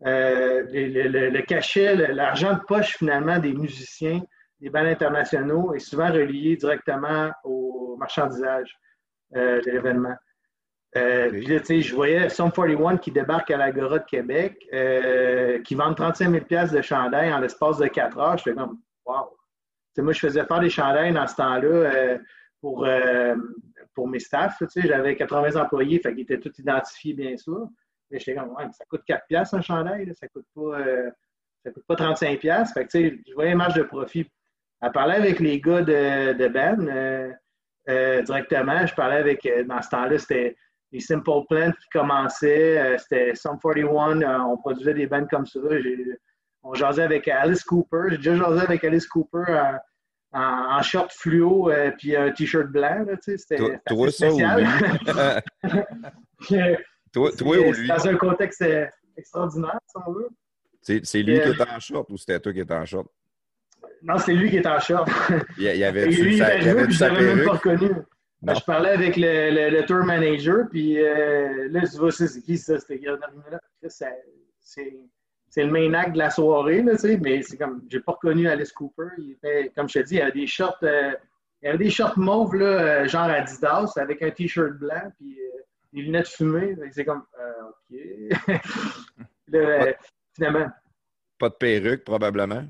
le, 0.00 1.40
cachet, 1.42 1.96
l'argent 2.14 2.54
de 2.54 2.60
poche 2.60 2.96
finalement 2.96 3.38
des 3.40 3.52
musiciens 3.52 4.22
des 4.60 4.70
bands 4.70 4.84
internationaux 4.84 5.74
est 5.74 5.80
souvent 5.80 6.10
relié 6.10 6.56
directement 6.56 7.30
au 7.44 7.96
marchandisage 7.98 8.78
euh, 9.34 9.60
de 9.60 9.70
l'événement. 9.70 10.14
Euh, 10.96 11.30
puis 11.30 11.46
là, 11.46 11.60
tu 11.60 11.66
sais, 11.66 11.80
je 11.82 11.94
voyais 11.94 12.28
Sum 12.30 12.50
41 12.50 12.96
qui 12.96 13.10
débarque 13.10 13.50
à 13.50 13.58
l'Agora 13.58 13.98
de 13.98 14.04
Québec, 14.04 14.56
euh, 14.72 15.60
qui 15.62 15.74
vend 15.74 15.92
35 15.92 16.48
000 16.48 16.66
de 16.72 16.82
chandail 16.82 17.32
en 17.32 17.40
l'espace 17.40 17.78
de 17.78 17.86
4 17.86 18.18
heures. 18.18 18.38
J'étais 18.38 18.54
comme, 18.54 18.80
wow! 19.04 19.36
sais, 19.94 20.02
moi, 20.02 20.12
je 20.12 20.20
faisais 20.20 20.44
faire 20.44 20.60
des 20.60 20.70
chandails 20.70 21.12
dans 21.12 21.26
ce 21.26 21.36
temps-là 21.36 22.18
pour, 22.60 22.86
pour 23.94 24.08
mes 24.08 24.20
staffs. 24.20 24.62
J'avais 24.74 25.16
80 25.16 25.60
employés, 25.60 26.00
fait 26.00 26.14
qu'ils 26.14 26.22
étaient 26.22 26.40
tous 26.40 26.58
identifiés, 26.58 27.12
bien 27.12 27.36
sûr. 27.36 27.68
Mais 28.10 28.18
j'étais 28.18 28.38
comme, 28.38 28.50
ouais, 28.54 28.64
ça 28.72 28.84
coûte 28.88 29.02
4 29.06 29.54
un 29.54 29.60
chandail, 29.60 30.10
ça 30.14 30.28
coûte 30.28 30.46
pas, 30.54 30.78
ça 31.62 31.70
coûte 31.72 31.84
pas 31.86 31.96
35 31.96 32.40
Fait 32.40 32.48
que, 32.48 32.80
tu 32.82 32.88
sais, 32.90 33.20
je 33.28 33.34
voyais 33.34 33.50
une 33.50 33.58
marge 33.58 33.74
de 33.74 33.82
profit 33.82 34.30
à 34.80 34.90
parler 34.90 35.14
avec 35.14 35.40
les 35.40 35.60
gars 35.60 35.82
de, 35.82 36.32
de 36.34 36.48
Ben 36.48 36.88
euh, 36.88 37.32
euh, 37.88 38.22
directement. 38.22 38.86
Je 38.86 38.94
parlais 38.94 39.16
avec, 39.16 39.44
euh, 39.46 39.64
dans 39.64 39.80
ce 39.82 39.88
temps-là, 39.90 40.18
c'était 40.18 40.56
les 40.92 41.00
Simple 41.00 41.42
Plans 41.48 41.72
qui 41.72 41.88
commençaient. 41.92 42.96
c'était 42.98 43.34
Sum 43.34 43.58
41. 43.62 44.44
on 44.44 44.56
produisait 44.56 44.94
des 44.94 45.06
bands 45.06 45.26
comme 45.26 45.46
ça. 45.46 45.58
On 46.62 46.74
jasait 46.74 47.02
avec 47.02 47.26
Alice 47.28 47.64
Cooper. 47.64 48.08
J'ai 48.10 48.18
déjà 48.18 48.36
jasé 48.36 48.60
avec 48.62 48.84
Alice 48.84 49.06
Cooper 49.06 49.76
en, 50.32 50.82
short 50.82 51.12
fluo 51.12 51.70
et 51.70 51.92
puis 51.98 52.16
un 52.16 52.30
t-shirt 52.30 52.68
blanc. 52.68 53.04
c'était 53.20 53.56
toi, 53.86 54.10
spécial. 54.10 54.66
toi, 57.12 57.30
toi 57.36 57.58
ou 57.58 57.72
lui? 57.72 57.88
Dans 57.88 58.06
un 58.06 58.16
contexte 58.16 58.64
extraordinaire, 59.16 59.78
si 59.86 59.96
on 60.06 60.12
veut. 60.12 60.28
C'est 60.82 61.22
lui 61.22 61.40
qui 61.40 61.48
était 61.48 61.68
en 61.68 61.80
short 61.80 62.08
ou 62.10 62.16
c'était 62.16 62.38
toi 62.38 62.52
qui 62.52 62.60
étais 62.60 62.74
en 62.74 62.84
short? 62.84 63.08
Non, 64.06 64.18
c'est 64.18 64.34
lui 64.34 64.50
qui 64.50 64.58
est 64.58 64.66
en 64.66 64.78
short. 64.78 65.08
Il 65.58 65.64
y 65.64 65.84
avait 65.84 66.06
lui, 66.06 66.36
il 66.36 66.42
avait 66.42 66.88
je 66.88 67.00
l'avais 67.00 67.34
même 67.34 67.44
pas 67.44 67.54
reconnu. 67.54 67.90
Ben, 68.42 68.54
je 68.54 68.60
parlais 68.64 68.90
avec 68.90 69.16
le, 69.16 69.70
le, 69.70 69.84
tour 69.84 70.04
manager, 70.04 70.68
puis 70.70 71.00
euh, 71.00 71.68
là, 71.70 71.80
je 71.80 71.98
vois, 71.98 72.12
c'est 72.12 72.40
qui 72.42 72.56
ça, 72.56 72.78
c'était 72.78 73.00
C'est 74.60 75.64
le 75.64 75.70
main 75.70 75.92
act 75.94 76.12
de 76.12 76.18
la 76.18 76.30
soirée, 76.30 76.82
là, 76.82 76.92
tu 76.92 76.98
sais, 76.98 77.16
mais 77.16 77.42
c'est 77.42 77.56
comme, 77.56 77.82
j'ai 77.90 77.98
pas 77.98 78.12
reconnu 78.12 78.46
Alice 78.46 78.72
Cooper. 78.72 79.08
Il 79.18 79.32
était, 79.32 79.72
comme 79.74 79.88
je 79.88 79.98
te 79.98 80.04
dis, 80.04 80.16
il 80.16 80.20
avait 80.20 80.32
des 80.32 80.46
shorts, 80.46 80.78
euh, 80.84 81.12
il 81.62 81.68
avait 81.68 81.78
des 81.78 81.90
shorts 81.90 82.18
mauves, 82.18 82.54
là, 82.54 82.66
euh, 82.66 83.08
genre 83.08 83.22
Adidas, 83.22 83.92
avec 83.96 84.22
un 84.22 84.30
t-shirt 84.30 84.74
blanc, 84.74 85.10
puis 85.18 85.36
des 85.92 86.02
lunettes 86.02 86.28
fumées. 86.28 86.76
C'est 86.92 87.04
comme, 87.04 87.24
OK. 87.90 87.98
là, 89.48 89.94
finalement. 90.34 90.70
Pas 91.38 91.48
de 91.48 91.54
perruque, 91.54 92.04
probablement. 92.04 92.64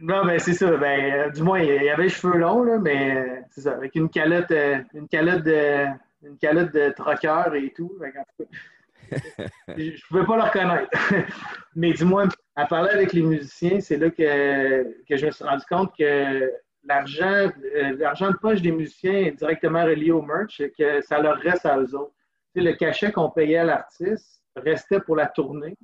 Non, 0.00 0.24
mais 0.24 0.38
c'est 0.38 0.54
ça. 0.54 0.76
Ben, 0.76 1.12
euh, 1.12 1.30
du 1.30 1.42
moins, 1.42 1.60
il 1.60 1.84
y 1.84 1.88
avait 1.88 2.04
les 2.04 2.08
cheveux 2.08 2.36
longs, 2.38 2.62
là, 2.62 2.78
mais 2.78 3.16
euh, 3.16 3.40
c'est 3.50 3.62
ça, 3.62 3.72
avec 3.72 3.94
une 3.94 4.08
calotte, 4.08 4.50
euh, 4.50 4.78
une 4.94 5.08
calotte 5.08 5.44
de 5.44 5.86
une 6.24 6.38
calotte 6.38 6.72
de 6.72 6.90
troqueur 6.90 7.54
et 7.54 7.72
tout. 7.72 7.92
je 9.10 9.82
ne 9.82 10.08
pouvais 10.08 10.24
pas 10.24 10.36
le 10.36 10.42
reconnaître. 10.42 10.90
mais 11.74 11.92
du 11.92 12.04
moins, 12.04 12.28
à 12.54 12.66
parler 12.66 12.90
avec 12.90 13.12
les 13.12 13.22
musiciens, 13.22 13.80
c'est 13.80 13.96
là 13.96 14.08
que, 14.08 15.04
que 15.04 15.16
je 15.16 15.26
me 15.26 15.30
suis 15.32 15.44
rendu 15.44 15.64
compte 15.68 15.92
que 15.98 16.50
l'argent, 16.84 17.50
l'argent 17.98 18.30
de 18.30 18.36
poche 18.36 18.62
des 18.62 18.70
musiciens 18.70 19.12
est 19.12 19.32
directement 19.32 19.84
relié 19.84 20.12
au 20.12 20.22
merch 20.22 20.60
et 20.60 20.70
que 20.70 21.00
ça 21.02 21.20
leur 21.20 21.38
reste 21.38 21.66
à 21.66 21.76
eux 21.78 21.94
autres. 21.96 22.14
le 22.54 22.72
cachet 22.72 23.10
qu'on 23.10 23.30
payait 23.30 23.58
à 23.58 23.64
l'artiste 23.64 24.44
restait 24.56 25.00
pour 25.00 25.16
la 25.16 25.26
tournée. 25.26 25.76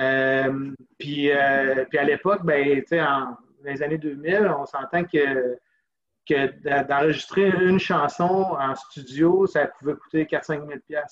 Euh, 0.00 0.72
puis, 0.98 1.30
euh, 1.30 1.84
puis 1.88 1.98
à 1.98 2.04
l'époque, 2.04 2.42
ben, 2.44 2.82
dans 2.90 3.36
les 3.64 3.82
années 3.82 3.98
2000, 3.98 4.50
on 4.58 4.64
s'entend 4.64 5.04
que, 5.04 5.58
que 6.26 6.84
d'enregistrer 6.86 7.50
une 7.50 7.78
chanson 7.78 8.24
en 8.58 8.74
studio, 8.74 9.46
ça 9.46 9.66
pouvait 9.66 9.94
coûter 9.94 10.24
4-5 10.24 10.66
000 10.88 11.02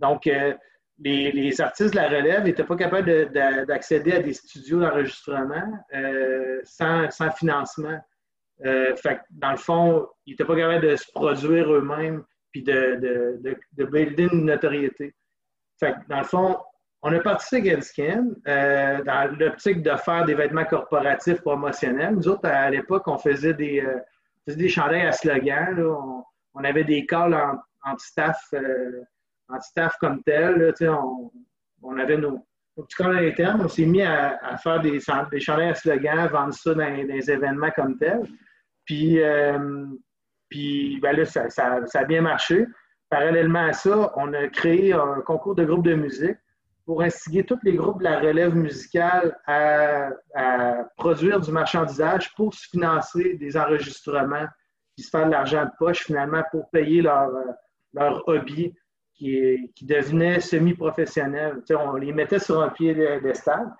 Donc, 0.00 0.26
euh, 0.26 0.54
les, 0.98 1.30
les, 1.32 1.60
artistes 1.60 1.92
de 1.92 1.96
la 1.96 2.08
relève 2.08 2.44
n'étaient 2.44 2.64
pas 2.64 2.76
capables 2.76 3.30
d'accéder 3.66 4.12
à 4.12 4.20
des 4.20 4.34
studios 4.34 4.80
d'enregistrement 4.80 5.78
sans, 6.64 7.10
sans, 7.10 7.30
financement. 7.30 7.98
fait 8.62 9.20
dans 9.30 9.52
le 9.52 9.56
fond, 9.56 10.08
ils 10.26 10.32
n'étaient 10.32 10.44
pas 10.44 10.56
capables 10.56 10.86
de 10.86 10.96
se 10.96 11.10
produire 11.12 11.72
eux-mêmes 11.72 12.22
puis 12.52 12.62
de, 12.62 12.96
de, 12.96 13.38
de, 13.40 13.56
de 13.72 13.84
builder 13.84 14.28
une 14.30 14.44
notoriété. 14.44 15.14
Fait 15.78 15.94
dans 16.08 16.18
le 16.18 16.24
fond, 16.24 16.58
on 17.02 17.12
a 17.14 17.20
parti 17.20 17.46
Second 17.46 17.80
Skin 17.80 18.34
euh, 18.46 19.02
dans 19.04 19.34
l'optique 19.38 19.82
de 19.82 19.96
faire 19.96 20.24
des 20.26 20.34
vêtements 20.34 20.64
corporatifs 20.64 21.40
promotionnels. 21.40 22.14
Nous 22.14 22.28
autres, 22.28 22.46
à 22.46 22.68
l'époque, 22.68 23.04
on 23.06 23.16
faisait 23.16 23.54
des, 23.54 23.80
euh, 23.80 24.68
chandails 24.68 25.06
à 25.06 25.12
slogan. 25.12 25.82
On, 26.54 26.64
avait 26.64 26.84
des 26.84 27.06
calls 27.06 27.34
anti-staff 27.84 28.38
euh, 28.52 29.02
staff 29.60 29.96
comme 29.98 30.22
tel. 30.24 30.74
On, 30.82 31.30
on, 31.82 31.98
avait 31.98 32.18
nos, 32.18 32.44
nos 32.76 32.84
petits 32.84 32.96
calls 32.96 33.16
internes. 33.16 33.62
On 33.64 33.68
s'est 33.68 33.86
mis 33.86 34.02
à, 34.02 34.38
à, 34.42 34.58
faire 34.58 34.80
des, 34.80 34.98
des 35.30 35.40
chandails 35.40 35.70
à 35.70 35.74
slogan, 35.74 36.28
vendre 36.28 36.52
ça 36.52 36.74
dans, 36.74 36.84
dans 36.84 37.06
des 37.06 37.30
événements 37.30 37.70
comme 37.70 37.96
tel. 37.96 38.26
Puis, 38.84 39.22
euh, 39.22 39.86
ben 40.50 41.16
là, 41.16 41.24
ça, 41.24 41.48
ça, 41.48 41.80
ça 41.86 42.00
a 42.00 42.04
bien 42.04 42.20
marché. 42.20 42.66
Parallèlement 43.08 43.66
à 43.66 43.72
ça, 43.72 44.12
on 44.16 44.34
a 44.34 44.48
créé 44.48 44.92
un 44.92 45.22
concours 45.22 45.54
de 45.54 45.64
groupe 45.64 45.84
de 45.84 45.94
musique 45.94 46.36
pour 46.90 47.02
instiguer 47.02 47.44
tous 47.44 47.60
les 47.62 47.74
groupes 47.74 48.00
de 48.00 48.04
la 48.04 48.18
relève 48.18 48.52
musicale 48.52 49.38
à, 49.46 50.10
produire 50.96 51.38
du 51.38 51.52
marchandisage 51.52 52.34
pour 52.34 52.52
se 52.52 52.68
financer 52.68 53.34
des 53.34 53.56
enregistrements, 53.56 54.48
puis 54.96 55.04
se 55.04 55.10
faire 55.10 55.26
de 55.26 55.30
l'argent 55.30 55.66
de 55.66 55.70
poche 55.78 56.00
finalement 56.06 56.42
pour 56.50 56.68
payer 56.70 57.00
leur, 57.00 57.30
leur 57.94 58.26
hobby 58.26 58.74
qui, 59.14 59.70
qui 59.76 59.86
devenait 59.86 60.40
semi-professionnel. 60.40 61.62
on 61.78 61.94
les 61.94 62.12
mettait 62.12 62.40
sur 62.40 62.60
un 62.60 62.70
pied 62.70 62.92
piédestal. 62.92 63.72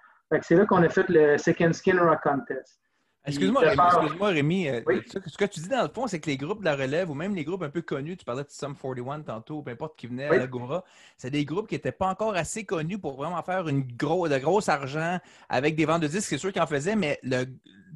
C'est 0.43 0.55
là 0.55 0.65
qu'on 0.65 0.85
a 0.85 0.89
fait 0.89 1.09
le 1.09 1.37
Second 1.37 1.73
Skin 1.73 1.99
Rock 1.99 2.21
Contest. 2.23 2.81
Excuse-moi, 3.27 3.61
Rémi, 3.61 4.21
Rémi 4.21 4.69
euh, 4.69 4.81
ce 5.27 5.37
que 5.37 5.45
tu 5.45 5.61
dis 5.61 5.69
dans 5.69 5.83
le 5.83 5.89
fond, 5.89 6.07
c'est 6.07 6.21
que 6.21 6.31
les 6.31 6.39
groupes 6.39 6.61
de 6.61 6.65
la 6.65 6.75
relève 6.75 7.11
ou 7.11 7.15
même 7.15 7.35
les 7.35 7.45
groupes 7.45 7.63
un 7.63 7.69
peu 7.69 7.83
connus, 7.83 8.17
tu 8.17 8.25
parlais 8.25 8.45
de 8.45 8.51
Sum 8.51 8.75
41 8.75 9.21
tantôt, 9.21 9.63
peu 9.63 9.71
importe 9.71 9.99
qui 9.99 10.07
venait 10.07 10.25
à 10.25 10.39
l'Agora, 10.39 10.85
c'est 11.19 11.31
des 11.31 11.45
groupes 11.45 11.69
qui 11.69 11.75
n'étaient 11.75 11.93
pas 11.93 12.09
encore 12.09 12.35
assez 12.35 12.65
connus 12.65 12.99
pour 12.99 13.17
vraiment 13.17 13.43
faire 13.43 13.69
une 13.69 13.83
gros, 13.83 14.27
de 14.29 14.39
gros 14.39 14.69
argent 14.71 15.19
avec 15.51 15.77
des 15.77 15.85
ventes 15.85 16.01
de 16.03 16.09
disques. 16.09 16.31
C'est 16.31 16.39
sûr 16.39 16.51
qu'ils 16.51 16.63
en 16.63 16.67
faisaient, 16.67 16.97
mais 16.97 17.19
le, 17.23 17.45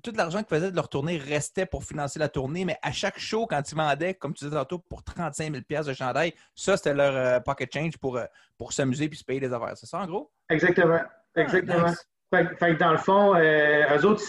tout 0.02 0.12
l'argent 0.14 0.38
qu'ils 0.38 0.54
faisaient 0.54 0.71
de 0.71 0.76
leur 0.76 0.90
tournée 0.90 1.16
restait 1.16 1.66
pour 1.66 1.85
financer 1.85 2.19
la 2.19 2.28
tournée. 2.28 2.66
Mais 2.66 2.76
à 2.83 2.93
chaque 2.93 3.19
show, 3.19 3.47
quand 3.47 3.62
ils 3.71 3.75
vendaient, 3.75 4.14
comme 4.14 4.35
tu 4.35 4.45
disais 4.45 4.57
tantôt, 4.57 4.78
pour 4.78 5.02
35 5.02 5.52
000 5.69 5.83
de 5.83 5.93
chandail, 5.95 6.35
ça, 6.54 6.76
c'était 6.76 6.93
leur 6.93 7.16
euh, 7.16 7.40
pocket 7.40 7.73
change 7.73 7.97
pour, 7.97 8.19
euh, 8.19 8.26
pour 8.59 8.75
s'amuser 8.75 9.09
puis 9.09 9.19
se 9.19 9.25
payer 9.25 9.40
des 9.40 9.52
affaires. 9.52 9.76
C'est 9.76 9.87
ça, 9.87 10.00
en 10.00 10.07
gros? 10.07 10.31
Exactement. 10.50 11.00
Ah, 11.02 11.40
Exactement. 11.40 11.93
Fait, 12.31 12.75
dans 12.75 12.93
le 12.93 12.99
fond, 12.99 13.35
euh, 13.37 13.97
eux 13.97 14.07
autres, 14.07 14.23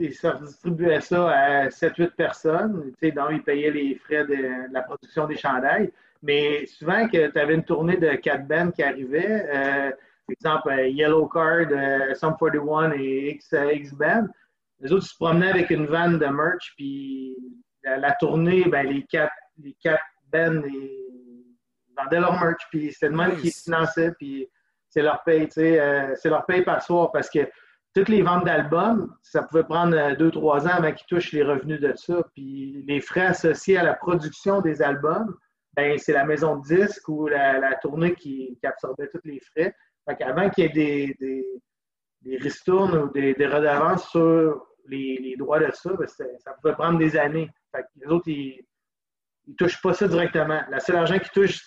ils 0.00 0.14
se, 0.14 0.26
redistribuaient 0.26 1.00
ça 1.00 1.30
à 1.30 1.68
7-8 1.68 2.10
personnes. 2.10 2.92
Donc, 3.02 3.30
ils 3.32 3.42
payaient 3.42 3.70
les 3.72 3.96
frais 3.96 4.24
de, 4.24 4.72
la 4.72 4.82
production 4.82 5.26
des 5.26 5.36
chandails. 5.36 5.90
Mais 6.24 6.64
souvent, 6.64 7.06
que 7.06 7.30
tu 7.30 7.38
avais 7.38 7.54
une 7.54 7.64
tournée 7.64 7.98
de 7.98 8.14
quatre 8.14 8.48
bands 8.48 8.70
qui 8.70 8.82
arrivait, 8.82 9.46
euh, 9.54 9.90
par 9.90 10.30
exemple 10.30 10.70
euh, 10.70 10.88
Yellow 10.88 11.26
Card, 11.28 11.66
euh, 11.70 12.14
Sum 12.14 12.34
41 12.40 12.92
et 12.92 13.32
X, 13.32 13.54
X 13.74 13.92
Band, 13.92 14.26
les 14.80 14.90
autres 14.90 15.04
se 15.04 15.14
promenaient 15.14 15.50
avec 15.50 15.68
une 15.68 15.84
vanne 15.84 16.18
de 16.18 16.26
merch, 16.26 16.72
puis 16.76 17.36
la, 17.84 18.12
tournée, 18.12 18.64
ben, 18.64 18.86
les 18.86 19.02
quatre, 19.02 19.34
les 19.62 19.76
quatre 19.82 20.02
bands 20.32 20.62
ils 20.66 21.94
vendaient 21.94 22.20
leur 22.20 22.40
merch, 22.40 22.62
puis 22.70 22.90
c'était 22.90 23.10
le 23.10 23.16
même 23.16 23.36
qui 23.36 23.50
finançait, 23.50 24.12
puis 24.18 24.48
c'est 24.94 25.02
leur 25.02 25.24
paye, 25.24 25.48
euh, 25.58 26.14
c'est 26.14 26.28
leur 26.28 26.46
paye 26.46 26.62
par 26.62 26.80
soir 26.80 27.10
parce 27.10 27.28
que 27.28 27.40
toutes 27.94 28.08
les 28.08 28.22
ventes 28.22 28.44
d'albums, 28.44 29.12
ça 29.22 29.42
pouvait 29.42 29.64
prendre 29.64 29.96
euh, 29.96 30.14
deux, 30.14 30.30
trois 30.30 30.66
ans 30.68 30.72
avant 30.72 30.92
qu'ils 30.92 31.06
touchent 31.08 31.32
les 31.32 31.42
revenus 31.42 31.80
de 31.80 31.92
ça. 31.96 32.22
Puis 32.32 32.84
les 32.86 33.00
frais 33.00 33.26
associés 33.26 33.76
à 33.76 33.82
la 33.82 33.94
production 33.94 34.60
des 34.60 34.82
albums, 34.82 35.36
ben, 35.72 35.98
c'est 35.98 36.12
la 36.12 36.24
maison 36.24 36.56
de 36.56 36.62
disques 36.62 37.08
ou 37.08 37.26
la, 37.26 37.74
tournée 37.82 38.14
qui, 38.14 38.56
absorbait 38.62 39.08
tous 39.08 39.20
les 39.24 39.40
frais. 39.40 39.74
Fait 40.08 40.16
qu'avant 40.16 40.48
qu'il 40.48 40.64
y 40.64 40.66
ait 40.68 40.70
des, 40.70 41.16
des, 41.18 41.44
des 42.22 42.36
ristournes 42.36 42.96
ou 42.96 43.08
des, 43.10 43.34
des 43.34 43.46
redevances 43.48 44.08
sur 44.10 44.64
les, 44.86 45.34
droits 45.36 45.58
de 45.58 45.72
ça, 45.72 45.90
ben, 45.94 46.06
ça 46.06 46.52
pouvait 46.62 46.74
prendre 46.74 47.00
des 47.00 47.16
années. 47.16 47.50
Les 47.96 48.06
autres, 48.06 48.28
ils 48.28 48.64
ne 49.48 49.54
touchent 49.54 49.82
pas 49.82 49.92
ça 49.92 50.06
directement. 50.06 50.62
La 50.70 50.78
seule 50.78 50.96
argent 50.96 51.18
qui 51.18 51.30
touche 51.30 51.60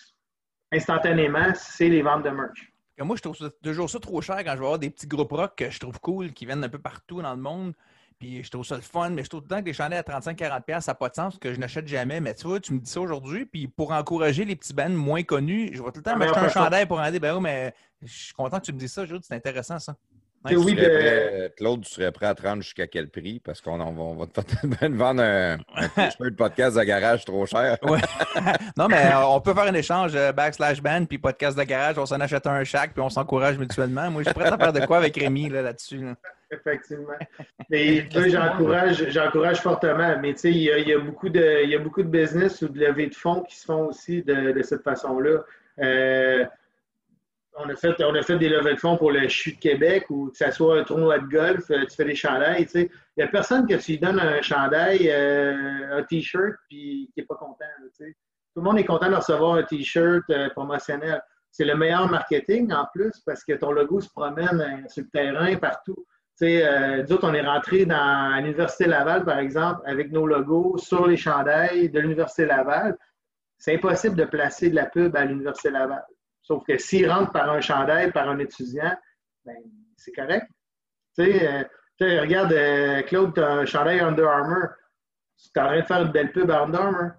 instantanément, 0.72 1.52
c'est 1.54 1.90
les 1.90 2.00
ventes 2.00 2.24
de 2.24 2.30
merch 2.30 2.72
moi, 3.04 3.16
je 3.16 3.22
trouve 3.22 3.36
toujours 3.62 3.90
ça 3.90 4.00
trop 4.00 4.20
cher 4.20 4.38
quand 4.38 4.52
je 4.52 4.58
vais 4.58 4.64
avoir 4.64 4.78
des 4.78 4.90
petits 4.90 5.06
groupes 5.06 5.32
rock 5.32 5.54
que 5.56 5.70
je 5.70 5.78
trouve 5.78 6.00
cool, 6.00 6.32
qui 6.32 6.46
viennent 6.46 6.64
un 6.64 6.68
peu 6.68 6.78
partout 6.78 7.22
dans 7.22 7.34
le 7.34 7.40
monde. 7.40 7.74
Puis 8.18 8.42
je 8.42 8.50
trouve 8.50 8.64
ça 8.64 8.74
le 8.74 8.82
fun, 8.82 9.10
mais 9.10 9.22
je 9.22 9.28
trouve 9.28 9.42
tout 9.42 9.46
le 9.50 9.50
temps 9.50 9.60
que 9.60 9.66
des 9.66 9.72
chandelles 9.72 10.02
à 10.04 10.20
35-40$, 10.20 10.80
ça 10.80 10.90
n'a 10.90 10.94
pas 10.96 11.08
de 11.08 11.14
sens, 11.14 11.38
que 11.38 11.54
je 11.54 11.60
n'achète 11.60 11.86
jamais. 11.86 12.20
Mais 12.20 12.34
tu 12.34 12.48
vois, 12.48 12.58
tu 12.58 12.72
me 12.72 12.80
dis 12.80 12.90
ça 12.90 13.00
aujourd'hui, 13.00 13.46
puis 13.46 13.68
pour 13.68 13.92
encourager 13.92 14.44
les 14.44 14.56
petits 14.56 14.74
bands 14.74 14.88
moins 14.88 15.22
connus, 15.22 15.70
je 15.72 15.82
vais 15.82 15.92
tout 15.92 15.98
le 15.98 16.02
temps 16.02 16.12
ah, 16.14 16.18
m'acheter 16.18 16.40
un 16.40 16.48
chandail 16.48 16.86
pour 16.86 16.98
en 16.98 17.10
dire, 17.10 17.20
ben 17.20 17.34
oui, 17.36 17.40
mais 17.40 17.74
je 18.02 18.12
suis 18.12 18.34
content 18.34 18.58
que 18.58 18.64
tu 18.64 18.72
me 18.72 18.78
dises 18.78 18.92
ça, 18.92 19.06
Jude, 19.06 19.22
c'est 19.22 19.34
intéressant 19.34 19.78
ça. 19.78 19.94
Oui, 20.44 20.74
ben, 20.74 21.50
Claude, 21.56 21.82
tu 21.82 21.92
serais 21.92 22.12
prêt 22.12 22.26
à 22.26 22.34
te 22.34 22.42
rendre 22.42 22.62
jusqu'à 22.62 22.86
quel 22.86 23.08
prix? 23.08 23.40
Parce 23.44 23.60
qu'on 23.60 23.76
va, 23.76 24.26
te 24.26 24.86
vendre 24.86 25.22
un, 25.22 25.58
un 25.74 26.30
podcast 26.36 26.78
de 26.78 26.82
garage 26.84 27.24
trop 27.24 27.44
cher. 27.44 27.76
non, 28.76 28.88
mais 28.88 29.06
euh, 29.06 29.26
on 29.26 29.40
peut 29.40 29.52
faire 29.52 29.64
un 29.64 29.74
échange 29.74 30.12
euh, 30.14 30.32
backslash 30.32 30.80
band 30.80 31.06
puis 31.06 31.18
podcast 31.18 31.58
de 31.58 31.64
garage. 31.64 31.98
On 31.98 32.06
s'en 32.06 32.20
achète 32.20 32.46
un 32.46 32.62
chaque 32.64 32.92
puis 32.92 33.02
on 33.02 33.10
s'encourage 33.10 33.58
mutuellement. 33.58 34.10
Moi, 34.10 34.22
je 34.22 34.28
suis 34.28 34.34
prêt 34.34 34.48
à 34.48 34.56
faire 34.56 34.72
de 34.72 34.86
quoi 34.86 34.98
avec 34.98 35.16
Rémi 35.16 35.48
là-dessus. 35.48 36.06
Effectivement. 36.50 37.18
Mais 37.68 38.08
j'encourage, 38.10 39.10
j'encourage 39.10 39.60
fortement. 39.60 40.18
Mais 40.20 40.32
tu 40.34 40.40
sais, 40.40 40.50
il 40.52 40.62
y, 40.62 40.92
a, 40.92 40.98
beaucoup 40.98 41.28
de, 41.28 41.64
il 41.64 41.70
y 41.70 41.74
a 41.74 41.78
beaucoup 41.78 42.02
de 42.02 42.08
business 42.08 42.62
ou 42.62 42.68
de 42.68 42.78
levées 42.78 43.08
de 43.08 43.14
fonds 43.14 43.42
qui 43.42 43.56
se 43.56 43.66
font 43.66 43.88
aussi 43.88 44.22
de, 44.22 44.62
cette 44.62 44.82
façon-là. 44.82 45.40
Euh, 45.80 46.44
on 47.58 47.68
a 47.68 47.76
fait, 47.76 47.94
on 48.02 48.14
a 48.14 48.22
fait 48.22 48.38
des 48.38 48.48
levées 48.48 48.74
de 48.74 48.80
fonds 48.80 48.96
pour 48.96 49.10
le 49.10 49.28
CHU 49.28 49.52
de 49.52 49.58
Québec 49.58 50.06
ou 50.10 50.30
que 50.30 50.36
ce 50.36 50.50
soit 50.50 50.80
un 50.80 50.84
tournoi 50.84 51.18
de 51.18 51.26
golf, 51.26 51.70
euh, 51.70 51.84
tu 51.86 51.96
fais 51.96 52.04
des 52.04 52.14
chandails. 52.14 52.66
Il 52.74 52.88
n'y 53.16 53.22
a 53.22 53.28
personne 53.28 53.66
que 53.66 53.74
tu 53.74 53.98
donnes 53.98 54.20
un 54.20 54.40
chandail, 54.42 55.08
euh, 55.10 55.98
un 55.98 56.02
T-shirt, 56.02 56.56
puis 56.68 57.10
qui 57.12 57.20
n'est 57.20 57.26
pas 57.26 57.36
content. 57.36 57.64
Tout 57.98 58.04
le 58.56 58.62
monde 58.62 58.78
est 58.78 58.84
content 58.84 59.10
de 59.10 59.16
recevoir 59.16 59.54
un 59.54 59.62
T-shirt 59.62 60.24
euh, 60.30 60.48
promotionnel. 60.50 61.22
C'est 61.50 61.64
le 61.64 61.76
meilleur 61.76 62.08
marketing 62.08 62.72
en 62.72 62.86
plus 62.92 63.20
parce 63.24 63.42
que 63.42 63.54
ton 63.54 63.72
logo 63.72 64.00
se 64.00 64.10
promène 64.10 64.86
sur 64.88 65.02
le 65.02 65.10
terrain 65.10 65.56
partout. 65.56 66.06
Euh, 66.42 67.02
nous 67.02 67.12
autres, 67.12 67.28
on 67.28 67.34
est 67.34 67.46
rentré 67.46 67.84
dans 67.84 68.36
l'Université 68.36 68.86
Laval, 68.86 69.24
par 69.24 69.38
exemple, 69.38 69.80
avec 69.86 70.12
nos 70.12 70.26
logos 70.26 70.78
sur 70.78 71.06
les 71.06 71.16
chandails 71.16 71.90
de 71.90 72.00
l'Université 72.00 72.46
Laval. 72.46 72.96
C'est 73.56 73.74
impossible 73.74 74.14
de 74.14 74.24
placer 74.24 74.70
de 74.70 74.76
la 74.76 74.86
pub 74.86 75.16
à 75.16 75.24
l'Université 75.24 75.70
Laval. 75.70 76.04
Sauf 76.48 76.64
que 76.64 76.78
s'il 76.78 77.10
rentre 77.10 77.30
par 77.30 77.50
un 77.50 77.60
chandail, 77.60 78.10
par 78.10 78.26
un 78.30 78.38
étudiant, 78.38 78.96
ben, 79.44 79.56
c'est 79.98 80.12
correct. 80.12 80.46
Tu 81.14 81.24
sais, 81.24 81.46
euh, 81.46 82.20
regarde, 82.22 82.52
euh, 82.54 83.02
Claude, 83.02 83.34
tu 83.34 83.40
as 83.42 83.50
un 83.50 83.66
chandail 83.66 84.00
Under 84.00 84.26
Armour. 84.26 84.68
Tu 85.36 85.50
es 85.54 85.60
en 85.60 85.66
train 85.66 85.76
de 85.76 85.82
faire 85.82 86.02
une 86.02 86.12
belle 86.12 86.32
pub 86.32 86.50
à 86.50 86.62
Under 86.62 86.80
Armour. 86.80 87.10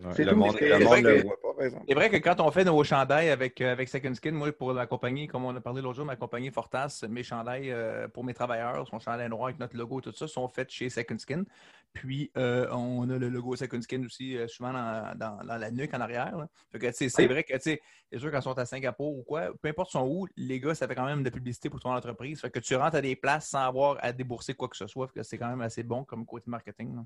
Mm-hmm 0.00 0.24
le 0.24 0.34
monde, 0.34 0.56
le 0.58 1.22
voit 1.22 1.40
pas, 1.40 1.54
par 1.54 1.64
exemple. 1.64 1.84
C'est 1.86 1.94
vrai 1.94 2.10
que 2.10 2.16
quand 2.16 2.40
on 2.40 2.50
fait 2.50 2.64
nos 2.64 2.82
chandails 2.82 3.28
avec, 3.28 3.60
euh, 3.60 3.72
avec 3.72 3.88
Second 3.88 4.14
Skin, 4.14 4.32
moi, 4.32 4.50
pour 4.50 4.72
la 4.72 4.86
compagnie, 4.86 5.26
comme 5.26 5.44
on 5.44 5.54
a 5.54 5.60
parlé 5.60 5.82
l'autre 5.82 5.96
jour, 5.96 6.06
ma 6.06 6.16
compagnie 6.16 6.50
Fortas, 6.50 7.04
mes 7.08 7.22
chandails 7.22 7.70
euh, 7.70 8.08
pour 8.08 8.24
mes 8.24 8.32
travailleurs, 8.32 8.86
son 8.88 8.98
chandail 8.98 9.28
noir 9.28 9.44
avec 9.44 9.58
notre 9.58 9.76
logo, 9.76 10.00
tout 10.00 10.12
ça, 10.12 10.26
sont 10.26 10.48
faits 10.48 10.70
chez 10.70 10.88
Second 10.88 11.18
Skin. 11.18 11.44
Puis, 11.92 12.30
euh, 12.38 12.66
on 12.72 13.08
a 13.10 13.18
le 13.18 13.28
logo 13.28 13.54
Second 13.54 13.82
Skin 13.82 14.02
aussi 14.04 14.38
souvent 14.48 14.72
dans, 14.72 15.14
dans, 15.14 15.58
la 15.58 15.70
nuque 15.70 15.92
en 15.92 16.00
arrière. 16.00 16.46
c'est 16.92 17.26
vrai 17.26 17.44
que, 17.44 17.52
c'est 17.58 17.80
sûr, 18.16 18.30
quand 18.30 18.38
ils 18.38 18.42
sont 18.42 18.58
à 18.58 18.64
Singapour 18.64 19.18
ou 19.18 19.22
quoi, 19.22 19.50
peu 19.60 19.68
importe 19.68 19.90
son 19.90 20.06
où, 20.08 20.26
les 20.36 20.58
gars, 20.58 20.74
ça 20.74 20.88
fait 20.88 20.94
quand 20.94 21.04
même 21.04 21.20
de 21.20 21.24
la 21.26 21.30
publicité 21.30 21.68
pour 21.68 21.80
ton 21.80 21.92
entreprise. 21.92 22.40
Fait 22.40 22.50
que 22.50 22.60
tu 22.60 22.74
rentres 22.76 22.96
à 22.96 23.02
des 23.02 23.14
places 23.14 23.50
sans 23.50 23.66
avoir 23.66 23.98
à 24.00 24.12
débourser 24.12 24.54
quoi 24.54 24.68
que 24.68 24.76
ce 24.76 24.86
soit. 24.86 25.08
que 25.08 25.22
c'est 25.22 25.36
quand 25.36 25.48
même 25.48 25.60
assez 25.60 25.82
bon 25.82 26.04
comme 26.04 26.24
côté 26.24 26.44
marketing. 26.48 26.96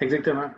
Exactement. 0.00 0.50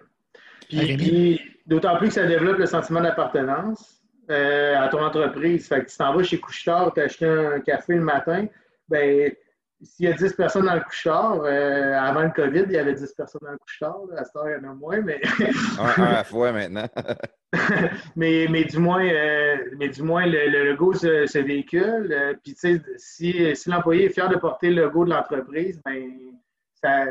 Puis, 0.71 1.41
d'autant 1.67 1.97
plus 1.97 2.09
que 2.09 2.15
ça 2.15 2.27
développe 2.27 2.59
le 2.59 2.67
sentiment 2.67 3.01
d'appartenance 3.01 4.03
euh, 4.31 4.77
à 4.79 4.89
ton 4.89 5.03
entreprise. 5.03 5.69
Fait 5.69 5.85
que 5.85 5.91
tu 5.91 5.97
t'en 5.97 6.15
vas 6.15 6.23
chez 6.23 6.39
Couchetard, 6.39 6.95
tu 6.95 7.01
acheté 7.01 7.27
un 7.27 7.61
café 7.61 7.95
le 7.95 8.03
matin, 8.03 8.47
ben 8.89 9.33
s'il 9.83 10.07
y 10.07 10.09
a 10.09 10.13
10 10.13 10.35
personnes 10.35 10.67
dans 10.67 10.75
le 10.75 10.81
couche-tard, 10.81 11.41
euh, 11.45 11.99
avant 11.99 12.23
le 12.23 12.31
COVID, 12.31 12.65
il 12.67 12.73
y 12.73 12.79
avait 12.79 12.95
10 12.95 13.15
personnes 13.15 13.41
dans 13.43 13.53
le 13.53 13.59
couche-tard. 13.59 14.01
À 14.17 14.25
cette 14.25 14.37
heure, 14.37 14.49
il 14.49 14.63
y 14.63 14.67
en 14.67 14.71
a 14.71 14.75
moins, 14.75 15.01
mais. 15.01 15.21
un, 15.79 16.03
à 16.03 16.13
la 16.13 16.25
fois 16.25 16.53
maintenant. 16.53 16.89
mais, 18.17 18.47
mais 18.51 18.65
du 18.65 18.79
moins, 18.79 19.05
euh, 19.05 19.57
mais 19.79 19.89
du 19.89 20.03
moins 20.03 20.27
le, 20.27 20.71
logo 20.71 20.93
se, 20.93 21.39
véhicule. 21.39 22.13
Euh, 22.13 22.35
puis, 22.43 22.55
tu 22.55 22.61
sais, 22.61 22.83
si, 22.97 23.57
si 23.57 23.71
l'employé 23.71 24.07
est 24.07 24.11
fier 24.11 24.29
de 24.29 24.37
porter 24.37 24.71
le 24.71 24.83
logo 24.83 25.05
de 25.05 25.11
l'entreprise, 25.11 25.81
ben, 25.85 26.11
ça, 26.83 27.07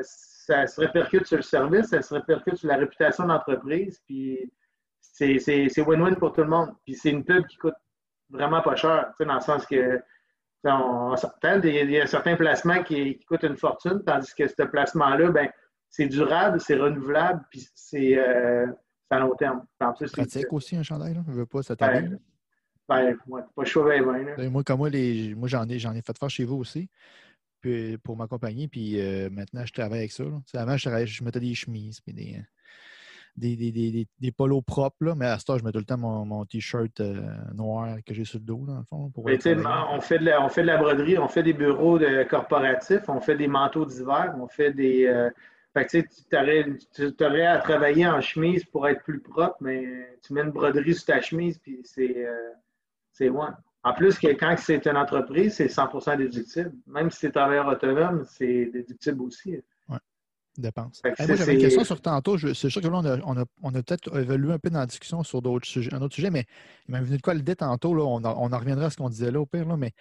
ça, 0.50 0.68
se 0.68 0.82
répercute 0.82 1.26
sur 1.26 1.38
le 1.38 1.44
service, 1.44 1.88
ça 1.88 2.02
se 2.02 2.14
répercute 2.14 2.56
sur 2.56 2.68
la 2.68 2.78
réputation 2.78 3.24
de 3.26 3.30
l'entreprise. 3.30 4.02
Puis, 4.06 4.52
c'est 5.00 5.82
win-win 5.82 6.16
pour 6.16 6.34
tout 6.34 6.42
le 6.42 6.48
monde. 6.48 6.74
Puis, 6.84 6.96
c'est 6.96 7.10
une 7.10 7.24
pub 7.24 7.46
qui 7.48 7.58
coûte 7.58 7.76
vraiment 8.30 8.62
pas 8.62 8.76
cher, 8.76 9.08
tu 9.12 9.24
sais, 9.24 9.26
dans 9.26 9.36
le 9.36 9.42
sens 9.42 9.66
que 9.66 10.02
il 10.66 11.92
y 11.92 12.02
a 12.02 12.06
certains 12.06 12.36
placements 12.36 12.84
qui, 12.84 13.18
coûtent 13.20 13.44
une 13.44 13.56
fortune, 13.56 14.04
tandis 14.06 14.34
que 14.36 14.46
ce 14.46 14.64
placement-là, 14.64 15.32
ben, 15.32 15.50
c'est 15.90 16.08
durable, 16.08 16.60
c'est 16.60 16.76
renouvelable, 16.76 17.46
puis 17.50 17.66
c'est 17.74 18.18
euh, 18.18 18.68
à 19.10 19.20
long 19.20 19.34
terme. 19.36 19.66
En 19.80 19.94
plus, 19.94 20.12
pratique 20.12 20.52
aussi 20.52 20.76
un 20.76 20.84
chandail, 20.84 21.14
là. 21.14 21.22
Je 21.28 21.32
veux 21.32 21.46
pas, 21.46 21.64
ça 21.64 21.76
ben, 21.76 22.20
ben, 22.90 23.16
pas 23.56 23.64
chaud 23.64 23.86
ben, 23.86 24.50
Moi, 24.50 24.64
comme 24.64 24.80
moi, 24.80 24.90
les, 24.90 25.34
moi 25.34 25.48
j'en 25.48 25.68
ai, 25.70 25.80
j'en 25.80 25.94
ai 25.94 26.02
fait 26.02 26.18
faire 26.18 26.30
chez 26.30 26.44
vous 26.44 26.58
aussi 26.58 26.90
puis, 27.62 27.98
pour 27.98 28.18
m'accompagner, 28.18 28.68
puis 28.68 29.00
euh, 29.00 29.30
maintenant, 29.30 29.66
je 29.66 29.74
travaille 29.74 30.00
avec 30.00 30.12
ça. 30.12 30.24
Avant, 30.54 30.78
je, 30.78 31.06
je 31.06 31.24
mettais 31.24 31.40
des 31.40 31.56
chemises, 31.56 32.02
puis 32.02 32.14
des, 32.14 32.42
des, 33.36 33.72
des, 33.72 34.08
des, 34.20 34.32
polos 34.32 34.62
propres, 34.62 35.04
là, 35.06 35.16
mais 35.16 35.26
à 35.26 35.40
ce 35.40 35.46
temps, 35.46 35.58
je 35.58 35.64
mets 35.64 35.72
tout 35.72 35.80
le 35.80 35.86
temps 35.86 35.98
mon, 35.98 36.26
mon 36.26 36.46
t-shirt 36.46 37.00
euh, 37.00 37.22
noir 37.54 37.98
que 38.06 38.14
j'ai 38.14 38.26
sur 38.26 38.40
le 38.40 38.46
dos, 38.46 38.66
dans 38.66 38.78
le 38.78 38.84
fond. 38.84 39.10
Pour 39.12 39.26
on, 39.26 39.38
fait 39.38 39.56
de 39.56 39.62
la, 39.62 40.42
on 40.42 40.50
fait 40.50 40.62
de 40.62 40.68
la 40.68 40.78
broderie, 40.78 41.18
on 41.18 41.28
fait 41.28 41.44
des 41.44 41.54
bureaux 41.54 41.98
de 42.00 42.24
corporatifs, 42.24 43.08
on 43.08 43.22
fait 43.22 43.36
des 43.36 43.48
manteaux 43.48 43.86
d'hiver, 43.86 44.36
on 44.40 44.48
fait 44.48 44.74
des. 44.74 45.06
Euh, 45.06 45.30
fait 45.74 45.86
que, 45.86 47.16
tu 47.16 47.24
aurais, 47.24 47.46
à 47.46 47.60
travailler 47.60 48.08
en 48.08 48.20
chemise 48.22 48.66
pour 48.66 48.88
être 48.88 49.04
plus 49.04 49.20
propre, 49.20 49.58
mais 49.62 49.86
tu 50.26 50.34
mets 50.34 50.42
une 50.42 50.52
broderie 50.52 50.96
sur 50.96 51.06
ta 51.06 51.22
chemise, 51.22 51.58
puis 51.60 51.80
c'est. 51.84 52.26
Euh, 52.26 52.52
c'est 53.12 53.30
En 53.84 53.94
plus, 53.94 54.20
quand 54.20 54.56
c'est 54.58 54.86
une 54.86 54.98
entreprise, 54.98 55.56
c'est 55.56 55.68
100% 55.68 56.18
déductible. 56.18 56.74
Même 56.88 57.10
si 57.12 57.20
c'est 57.20 57.32
travailleur 57.32 57.68
autonome, 57.68 58.26
c'est 58.26 58.66
déductible 58.66 59.22
aussi 59.22 59.62
dépenses. 60.60 61.02
moi, 61.04 61.36
j'avais 61.36 61.56
une 61.56 61.62
question 61.62 61.84
sur 61.84 62.02
tantôt. 62.02 62.38
C'est 62.38 62.70
sûr 62.70 62.82
que 62.82 62.88
là, 62.88 62.98
on 63.26 63.38
a, 63.38 63.46
on 63.64 63.76
a, 63.76 63.84
peut-être 63.84 64.18
évolué 64.18 64.54
un 64.54 64.60
peu 64.60 64.70
dans 64.70 64.80
la 64.80 64.86
discussion 64.86 65.24
sur 65.24 65.42
d'autres 65.42 65.68
sujets, 65.68 65.94
un 65.94 66.02
autre 66.02 66.16
sujet, 66.16 66.30
mais 66.30 66.46
il 66.88 66.92
m'a 66.92 67.02
venu 67.02 67.18
de 67.18 67.22
quoi 67.22 67.34
le 67.34 67.44
tantôt. 67.56 67.94
Là, 67.94 68.04
on, 68.04 68.24
on, 68.24 68.54
en 68.54 68.58
reviendra 68.58 68.88
à 68.88 68.90
ce 68.90 68.98
qu'on 68.98 69.10
disait 69.10 69.32
là 69.32 69.40
au 69.40 69.46
pire. 69.46 69.68
Là, 69.68 69.78
mais 69.78 69.94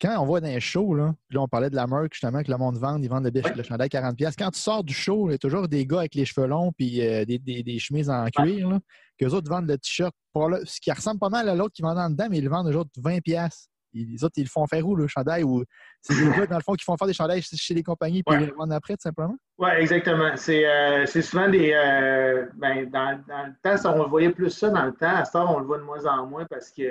quand 0.00 0.20
on 0.20 0.26
voit 0.26 0.40
dans 0.40 0.48
les 0.48 0.60
shows, 0.60 0.94
là, 0.94 1.14
là, 1.30 1.40
on 1.40 1.48
parlait 1.48 1.70
de 1.70 1.76
la 1.76 1.86
marque 1.86 2.12
justement 2.12 2.42
que 2.42 2.50
le 2.50 2.58
monde 2.58 2.76
vend, 2.76 3.00
ils 3.00 3.08
vendent 3.08 3.30
le, 3.32 3.56
le 3.56 3.62
chandail 3.62 3.88
40$. 3.88 4.34
Quand 4.36 4.50
tu 4.50 4.60
sors 4.60 4.84
du 4.84 4.94
show, 4.94 5.28
il 5.28 5.32
y 5.32 5.34
a 5.34 5.38
toujours 5.38 5.68
des 5.68 5.86
gars 5.86 6.00
avec 6.00 6.14
les 6.14 6.24
cheveux 6.24 6.46
longs 6.46 6.72
et 6.78 7.08
euh, 7.08 7.24
des, 7.24 7.38
des, 7.38 7.62
des, 7.62 7.78
chemises 7.78 8.10
en 8.10 8.26
cuir, 8.26 8.68
là, 8.68 8.80
qu'eux 9.18 9.30
autres 9.30 9.48
vendent 9.48 9.68
le 9.68 9.78
t-shirt. 9.78 10.14
Ce 10.64 10.80
qui 10.80 10.90
ressemble 10.90 11.20
pas 11.20 11.28
mal 11.28 11.48
à 11.48 11.54
l'autre 11.54 11.72
qui 11.72 11.82
vend 11.82 11.96
en 11.96 12.10
dedans, 12.10 12.26
mais 12.30 12.38
ils 12.38 12.44
le 12.44 12.50
vendent 12.50 12.70
eux 12.70 12.76
autres 12.76 12.90
20$ 13.00 13.48
les 13.94 14.24
autres, 14.24 14.34
ils 14.36 14.44
le 14.44 14.48
font 14.48 14.66
faire 14.66 14.86
où, 14.86 14.96
le 14.96 15.06
chandail? 15.06 15.44
Ou 15.44 15.64
c'est 16.00 16.14
des 16.14 16.24
gars, 16.36 16.46
dans 16.46 16.56
le 16.56 16.62
fond, 16.62 16.74
qui 16.74 16.84
font 16.84 16.96
faire 16.96 17.06
des 17.06 17.14
chandails 17.14 17.42
chez 17.42 17.74
les 17.74 17.82
compagnies 17.82 18.22
puis 18.22 18.36
ils 18.38 18.46
les 18.46 18.52
vendent 18.52 18.72
après, 18.72 18.94
tout 18.94 19.02
simplement? 19.02 19.36
Oui, 19.58 19.70
exactement. 19.78 20.36
C'est 20.36 20.66
euh, 20.66 21.06
souvent 21.06 21.48
des. 21.48 21.72
Euh, 21.72 22.46
ben, 22.54 22.88
dans, 22.90 23.22
dans, 23.28 23.46
le 23.46 23.54
temps, 23.62 23.76
ça, 23.76 23.94
on 23.94 24.08
voyait 24.08 24.30
plus 24.30 24.50
ça 24.50 24.70
dans 24.70 24.86
le 24.86 24.92
temps. 24.92 25.16
À 25.16 25.24
ce 25.24 25.32
temps, 25.32 25.54
on 25.54 25.60
le 25.60 25.66
voit 25.66 25.78
de 25.78 25.84
moins 25.84 26.04
en 26.06 26.26
moins 26.26 26.44
parce 26.46 26.70
que. 26.70 26.82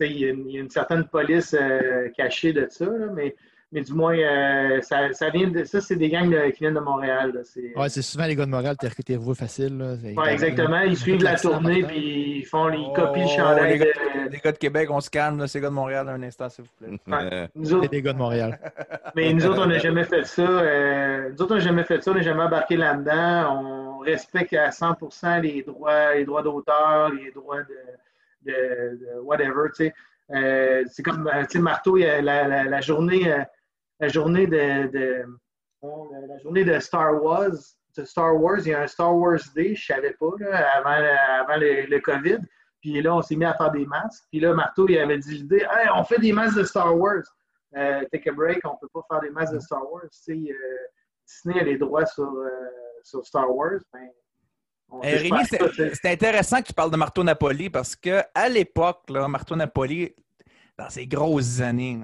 Il 0.00 0.12
y, 0.12 0.20
y, 0.20 0.58
a 0.58 0.60
une 0.60 0.70
certaine 0.70 1.04
police 1.04 1.54
euh, 1.58 2.08
cachée 2.16 2.52
de 2.52 2.66
ça, 2.68 2.84
là, 2.84 3.06
mais 3.14 3.34
mais 3.72 3.80
du 3.80 3.92
moins, 3.94 4.16
euh, 4.16 4.80
ça, 4.80 5.12
ça, 5.12 5.28
vient 5.28 5.48
de, 5.48 5.64
ça, 5.64 5.80
c'est 5.80 5.96
des 5.96 6.08
gangs 6.08 6.30
qui 6.52 6.60
viennent 6.60 6.74
de 6.74 6.80
Montréal. 6.80 7.42
Oui, 7.56 7.90
c'est 7.90 8.02
souvent 8.02 8.24
les 8.24 8.36
gars 8.36 8.46
de 8.46 8.50
Montréal, 8.50 8.76
tu 8.80 9.12
es 9.12 9.16
revu 9.16 9.34
facile. 9.34 9.98
Oui, 10.02 10.28
exactement. 10.28 10.80
Ils 10.82 10.96
suivent 10.96 11.22
la 11.22 11.34
tournée 11.34 11.82
puis 11.82 12.38
ils 12.38 12.46
font, 12.46 12.70
ils 12.70 12.92
copient 12.94 13.24
le 13.24 13.28
chandail. 13.28 13.92
Les, 14.30 14.38
gars 14.38 14.52
de 14.52 14.58
Québec, 14.58 14.88
on 14.90 15.00
se 15.00 15.10
calme, 15.10 15.38
là, 15.38 15.48
ces 15.48 15.60
gars 15.60 15.68
de 15.68 15.74
Montréal, 15.74 16.08
un 16.08 16.22
instant, 16.22 16.48
s'il 16.48 16.64
vous 16.64 16.70
plaît. 16.78 17.48
C'est 17.64 17.90
des 17.90 18.02
gars 18.02 18.12
de 18.12 18.18
Montréal. 18.18 18.58
mais 19.16 19.32
nous 19.32 19.44
autres, 19.46 19.62
on 19.62 19.66
n'a 19.66 19.78
jamais 19.78 20.04
fait 20.04 20.24
ça. 20.24 20.42
Euh, 20.42 21.30
nous 21.32 21.42
autres, 21.42 21.54
on 21.54 21.58
n'a 21.58 21.60
jamais 21.60 21.84
fait 21.84 22.02
ça, 22.02 22.12
on 22.12 22.14
n'a 22.14 22.22
jamais 22.22 22.44
embarqué 22.44 22.76
là-dedans. 22.76 23.62
On 23.62 23.98
respecte 23.98 24.54
à 24.54 24.70
100 24.70 24.96
les 25.42 25.62
droits, 25.62 26.14
les 26.14 26.24
droits 26.24 26.42
d'auteur, 26.42 27.10
les 27.12 27.32
droits 27.32 27.62
de, 27.62 27.74
de, 28.46 29.20
whatever, 29.20 29.70
tu. 29.74 29.92
Euh, 30.34 30.84
c'est 30.90 31.02
comme, 31.02 31.30
tu 31.42 31.46
sais, 31.50 31.58
Marteau, 31.58 31.96
la, 31.96 32.20
la, 32.20 32.64
la 32.64 32.80
journée 32.80 33.44
la 34.00 34.08
journée 34.08 34.46
de, 34.46 35.24
la 35.82 36.38
journée 36.42 36.64
de 36.64 36.78
Star 36.78 37.22
Wars, 37.22 37.56
de 37.96 38.04
Star 38.04 38.36
Wars, 38.36 38.58
il 38.60 38.68
y 38.68 38.74
a 38.74 38.82
un 38.82 38.86
Star 38.86 39.16
Wars 39.16 39.40
Day, 39.54 39.74
je 39.74 39.86
savais 39.86 40.14
pas, 40.18 40.32
avant, 40.76 40.90
avant 40.90 41.56
le, 41.56 41.98
COVID. 42.00 42.38
Puis 42.80 43.00
là, 43.00 43.16
on 43.16 43.22
s'est 43.22 43.36
mis 43.36 43.44
à 43.44 43.54
faire 43.54 43.70
des 43.70 43.86
masques. 43.86 44.24
Puis 44.30 44.40
là, 44.40 44.52
Marteau, 44.54 44.86
il 44.88 44.98
avait 44.98 45.18
dit 45.18 45.38
l'idée 45.38 45.66
hey, 45.70 45.88
on 45.94 46.04
fait 46.04 46.18
des 46.18 46.32
masques 46.32 46.58
de 46.58 46.64
Star 46.64 46.96
Wars. 46.96 47.22
Euh, 47.76 48.04
take 48.12 48.28
a 48.28 48.32
break, 48.32 48.60
on 48.64 48.76
peut 48.76 48.88
pas 48.92 49.02
faire 49.10 49.20
des 49.20 49.30
masques 49.30 49.54
de 49.54 49.60
Star 49.60 49.90
Wars. 49.90 50.08
Tu 50.24 50.32
euh, 50.32 50.54
Disney 51.26 51.60
a 51.60 51.64
les 51.64 51.78
droits 51.78 52.06
sur, 52.06 52.30
euh, 52.30 52.50
sur 53.02 53.26
Star 53.26 53.52
Wars. 53.54 53.80
Ben, 53.92 54.08
Rémi, 54.90 55.40
c'est 55.48 56.06
intéressant 56.06 56.62
que 56.62 56.68
tu 56.68 56.72
parles 56.72 56.90
de 56.90 56.96
Marteau 56.96 57.24
Napoli 57.24 57.70
parce 57.70 57.96
qu'à 57.96 58.48
l'époque, 58.48 59.10
Marteau 59.10 59.56
Napoli, 59.56 60.14
dans 60.78 60.88
ses 60.88 61.06
grosses 61.06 61.60
années, 61.60 62.00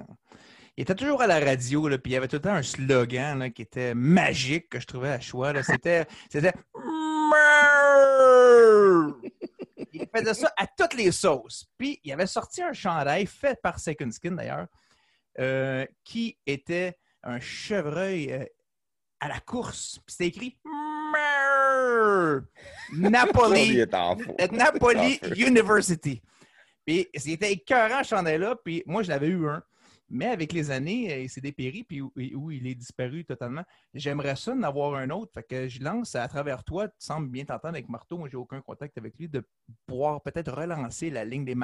il 0.75 0.81
était 0.81 0.95
toujours 0.95 1.21
à 1.21 1.27
la 1.27 1.39
radio, 1.39 1.87
là, 1.87 1.97
puis 1.97 2.11
il 2.11 2.15
y 2.15 2.17
avait 2.17 2.27
tout 2.27 2.37
le 2.37 2.41
temps 2.41 2.53
un 2.53 2.63
slogan 2.63 3.39
là, 3.39 3.49
qui 3.51 3.61
était 3.61 3.93
magique 3.93 4.69
que 4.69 4.79
je 4.79 4.87
trouvais 4.87 5.09
à 5.09 5.19
choix. 5.19 5.53
C'était. 5.61 6.07
C'était. 6.29 6.53
il 9.93 10.07
faisait 10.15 10.33
ça 10.33 10.51
à 10.57 10.65
toutes 10.65 10.95
les 10.95 11.11
sauces. 11.11 11.67
Puis 11.77 11.99
il 12.03 12.11
avait 12.11 12.25
sorti 12.25 12.63
un 12.63 12.73
chandail 12.73 13.27
fait 13.27 13.61
par 13.61 13.79
Second 13.79 14.09
Skin 14.09 14.31
d'ailleurs, 14.31 14.65
euh, 15.39 15.85
qui 16.03 16.39
était 16.47 16.97
un 17.21 17.39
chevreuil 17.39 18.31
euh, 18.31 18.45
à 19.19 19.27
la 19.27 19.39
course. 19.39 19.99
Puis 20.05 20.15
c'était 20.17 20.27
écrit 20.27 20.59
Napoli, 22.91 23.85
Napoli 24.51 25.19
University. 25.37 26.21
Puis 26.85 27.07
c'était 27.15 27.51
écœurant 27.51 28.03
ce 28.03 28.09
chandail-là. 28.09 28.55
Puis 28.63 28.83
moi, 28.85 29.03
je 29.03 29.09
l'avais 29.09 29.27
eu 29.27 29.47
un. 29.47 29.63
Mais 30.09 30.27
avec 30.27 30.53
les 30.53 30.69
années, 30.69 31.11
euh, 31.11 31.19
il 31.21 31.29
s'est 31.29 31.41
dépéri, 31.41 31.83
puis 31.83 32.01
où, 32.01 32.11
il 32.51 32.67
est 32.67 32.75
disparu 32.75 33.25
totalement. 33.25 33.63
J'aimerais 33.95 34.35
ça 34.35 34.53
d'en 34.53 34.61
avoir 34.61 34.93
un 34.95 35.09
autre. 35.09 35.31
Fait 35.33 35.43
que 35.43 35.67
je 35.67 35.81
lance 35.81 36.13
à 36.15 36.27
travers 36.27 36.63
toi, 36.63 36.87
tu 36.87 36.93
sembles 36.99 37.29
bien 37.29 37.45
t'entendre 37.45 37.75
avec 37.75 37.89
Marteau. 37.89 38.17
Moi, 38.19 38.29
j'ai 38.29 38.37
aucun 38.37 38.61
contact 38.61 38.95
avec 38.97 39.17
lui, 39.17 39.27
de 39.27 39.43
pouvoir 39.87 40.21
peut-être 40.21 40.51
relancer 40.51 41.09
la 41.09 41.25
ligne 41.25 41.45
des 41.45 41.55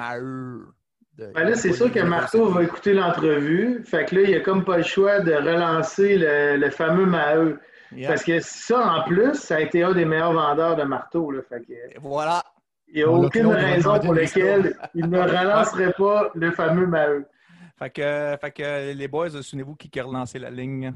Ben 1.18 1.44
là, 1.44 1.54
c'est 1.54 1.72
sûr 1.72 1.92
que 1.92 2.00
Marteau 2.00 2.46
va 2.46 2.62
écouter 2.62 2.94
l'entrevue. 2.94 3.82
Fait 3.84 4.06
que 4.06 4.16
là, 4.16 4.22
il 4.22 4.34
a 4.34 4.40
comme 4.40 4.64
pas 4.64 4.78
le 4.78 4.82
choix 4.82 5.20
de 5.20 5.32
relancer 5.32 6.16
le, 6.18 6.70
fameux 6.70 7.06
Maheu. 7.06 7.58
Parce 8.06 8.24
que 8.24 8.40
ça, 8.40 8.94
en 8.94 9.02
plus, 9.04 9.34
ça 9.34 9.56
a 9.56 9.60
été 9.60 9.82
un 9.82 9.92
des 9.92 10.04
meilleurs 10.04 10.32
vendeurs 10.32 10.76
de 10.76 10.84
marteau. 10.84 11.30
Là. 11.30 11.42
Fait 11.48 11.60
que, 11.60 12.00
voilà. 12.00 12.42
Il 12.88 12.96
n'y 12.96 13.02
a 13.02 13.10
aucune 13.10 13.46
raison 13.48 14.00
pour 14.00 14.14
laquelle 14.14 14.76
il 14.94 15.08
ne 15.08 15.18
relancerait 15.20 15.92
pas 15.92 16.30
le 16.34 16.50
fameux 16.52 16.86
Maheu. 16.86 17.26
Fait 17.78 17.90
que, 17.90 18.36
fait 18.40 18.50
que 18.50 18.92
les 18.92 19.08
boys, 19.08 19.30
souvenez-vous 19.30 19.74
qui 19.74 20.00
a 20.00 20.04
relancé 20.04 20.38
la 20.38 20.50
ligne. 20.50 20.92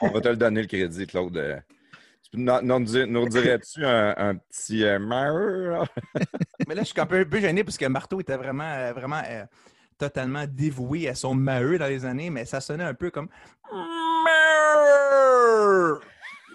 on 0.00 0.08
va 0.08 0.20
te 0.20 0.28
le 0.28 0.36
donner 0.36 0.62
le 0.62 0.68
crédit, 0.68 1.06
Claude. 1.06 1.62
Euh, 2.34 2.60
nous, 2.62 3.28
dirais-tu 3.28 3.84
un, 3.84 4.36
petit 4.36 4.84
euh, 4.84 4.98
Mais 6.66 6.74
là, 6.74 6.82
je 6.82 6.88
suis 6.88 7.00
un 7.00 7.06
peu, 7.06 7.26
gêné 7.40 7.62
parce 7.62 7.76
que 7.76 7.84
Marteau 7.86 8.20
était 8.20 8.36
vraiment, 8.36 8.72
euh, 8.72 8.92
vraiment 8.92 9.20
totalement 9.98 10.44
dévoué 10.48 11.08
à 11.08 11.14
son 11.14 11.34
Maheu 11.34 11.78
dans 11.78 11.86
les 11.86 12.06
années, 12.06 12.30
mais 12.30 12.44
ça 12.44 12.60
sonnait 12.60 12.84
un 12.84 12.94
peu 12.94 13.10
comme 13.10 13.28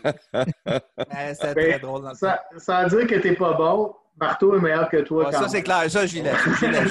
C'était 1.33 1.53
très 1.53 1.79
drôle 1.79 2.03
dans 2.03 2.13
ça, 2.13 2.43
ça 2.57 2.85
veut 2.85 2.99
dire 2.99 3.07
que 3.07 3.21
t'es 3.21 3.33
pas 3.33 3.53
bon, 3.53 3.93
Marteau 4.19 4.55
est 4.55 4.61
meilleur 4.61 4.89
que 4.89 4.97
toi. 4.97 5.31
ça, 5.31 5.47
c'est 5.49 5.63
clair. 5.63 5.89
Ça, 5.91 6.05
j'y 6.05 6.21
laisse. 6.21 6.37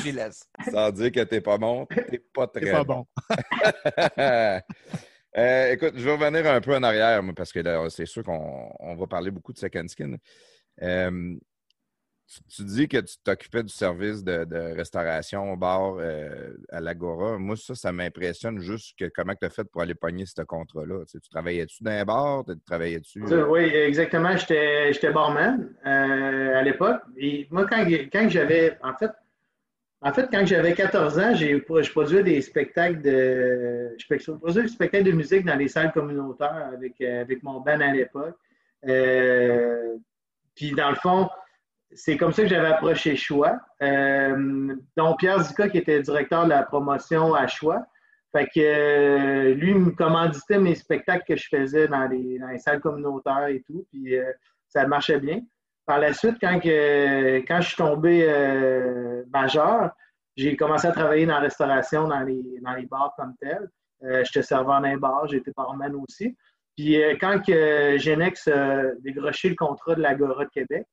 J'y 0.03 0.13
laisse, 0.13 0.49
Sans 0.71 0.91
dire 0.91 1.11
que 1.11 1.21
t'es 1.21 1.41
pas 1.41 1.57
bon, 1.57 1.87
t'es 1.87 2.23
pas 2.33 2.47
très 2.47 2.71
pas 2.71 2.85
bon. 2.85 3.07
euh, 5.37 5.73
écoute, 5.73 5.93
je 5.97 6.05
vais 6.05 6.13
revenir 6.13 6.47
un 6.51 6.61
peu 6.61 6.75
en 6.75 6.83
arrière, 6.83 7.23
parce 7.35 7.53
que 7.53 7.61
c'est 7.91 8.07
sûr 8.07 8.23
qu'on 8.23 8.97
va 8.97 9.07
parler 9.07 9.31
beaucoup 9.31 9.53
de 9.53 9.59
second 9.59 9.87
skin. 9.87 10.17
Euh, 10.83 11.35
tu, 12.49 12.65
dis 12.65 12.89
que 12.89 12.99
tu 12.99 13.17
t'occupais 13.23 13.63
du 13.63 13.73
service 13.73 14.25
de, 14.25 14.75
restauration 14.75 15.53
au 15.53 15.57
bar 15.57 15.97
euh, 15.99 16.57
à 16.71 16.81
l'Agora. 16.81 17.39
Moi, 17.39 17.57
ça, 17.57 17.75
ça 17.75 17.93
m'impressionne 17.93 18.59
juste 18.61 18.99
que 18.99 19.05
comment 19.15 19.35
tu 19.35 19.47
as 19.47 19.51
fait 19.51 19.65
pour 19.65 19.83
aller 19.83 19.95
pogner 19.95 20.27
ce 20.27 20.43
contrat-là. 20.43 21.05
Tu, 21.11 21.21
travaillais-tu 21.31 21.85
dans 21.85 21.93
un 21.93 22.05
bar? 22.05 22.45
Tu 22.45 22.59
travaillais-tu? 22.67 23.23
Oui, 23.23 23.63
exactement. 23.63 24.37
J'étais 24.37 25.13
barman 25.13 25.69
à 25.85 26.63
l'époque. 26.63 27.03
Et 27.17 27.47
moi, 27.51 27.67
quand, 27.69 27.87
quand 27.87 28.29
j'avais. 28.29 28.77
En 28.83 28.95
fait, 28.97 29.11
En 30.03 30.13
fait, 30.13 30.29
quand 30.31 30.45
j'avais 30.47 30.75
14 30.75 31.19
ans, 31.19 31.35
j'ai, 31.35 31.53
je 31.59 31.91
produisais 31.91 32.23
des 32.23 32.41
spectacles 32.43 33.01
de. 33.01 33.97
Je 33.99 34.31
produisais 34.33 34.63
des 34.63 34.69
spectacles 34.69 35.05
de 35.05 35.13
musique 35.13 35.45
dans 35.45 35.57
les 35.57 35.69
salles 35.69 35.93
communautaires 35.93 36.71
avec, 36.73 37.01
avec 37.01 37.43
mon 37.43 37.61
band 37.61 37.81
à 37.81 37.93
l'époque. 37.93 38.37
Euh, 38.87 39.97
puis 40.55 40.73
dans 40.73 40.91
le 40.91 40.97
fond, 40.97 41.29
c'est 41.93 42.17
comme 42.19 42.33
ça 42.33 42.43
que 42.43 42.49
j'avais 42.49 42.69
approché 42.69 43.17
Choix. 43.17 43.59
Euh, 43.83 44.75
dont 44.97 45.17
Pierre 45.17 45.43
Zika, 45.43 45.69
qui 45.71 45.79
était 45.79 46.01
directeur 46.03 46.45
de 46.45 46.51
la 46.51 46.63
promotion 46.63 47.35
à 47.35 47.47
Choix. 47.47 47.87
Fait 48.33 48.47
que 48.47 48.61
euh, 48.61 49.55
lui 49.55 49.73
me 49.73 49.93
commanditait 49.93 50.59
mes 50.59 50.75
spectacles 50.75 51.25
que 51.27 51.37
je 51.37 51.49
faisais 51.49 51.89
dans 51.89 52.07
les, 52.07 52.39
salles 52.59 52.81
communautaires 52.81 53.47
et 53.47 53.63
tout. 53.63 53.87
Puis 53.91 54.15
ça 54.69 54.87
marchait 54.87 55.21
bien. 55.21 55.41
Par 55.87 55.99
la 56.01 56.13
suite, 56.13 56.37
quand, 56.41 56.55
quand 56.55 57.61
je 57.61 57.67
suis 57.67 57.77
tombé 57.77 59.25
majeur, 59.33 59.91
j'ai 60.37 60.57
commencé 60.57 60.87
à 60.89 60.93
travailler 60.93 61.27
dans 61.27 61.35
la 61.35 61.41
restauration, 61.41 62.09
dans 62.09 62.21
les, 62.21 62.43
dans 62.61 62.75
les 62.75 62.87
bars 62.87 63.15
comme 63.17 63.35
tel. 63.41 63.71
J'étais 64.25 64.43
serveur 64.43 64.81
dans 64.81 64.89
un 64.89 64.97
bar, 64.97 65.27
j'étais 65.29 65.53
barman 65.57 65.95
aussi. 65.95 66.37
Puis 66.77 67.03
euh, 67.03 67.17
quand 67.19 67.43
que 67.45 67.97
Genex 67.99 68.49
a 68.49 68.95
décroché 69.01 69.49
le 69.49 69.55
contrat 69.55 69.95
de 69.95 70.03
l'Agora 70.03 70.45
de 70.45 70.51
Québec, 70.51 70.87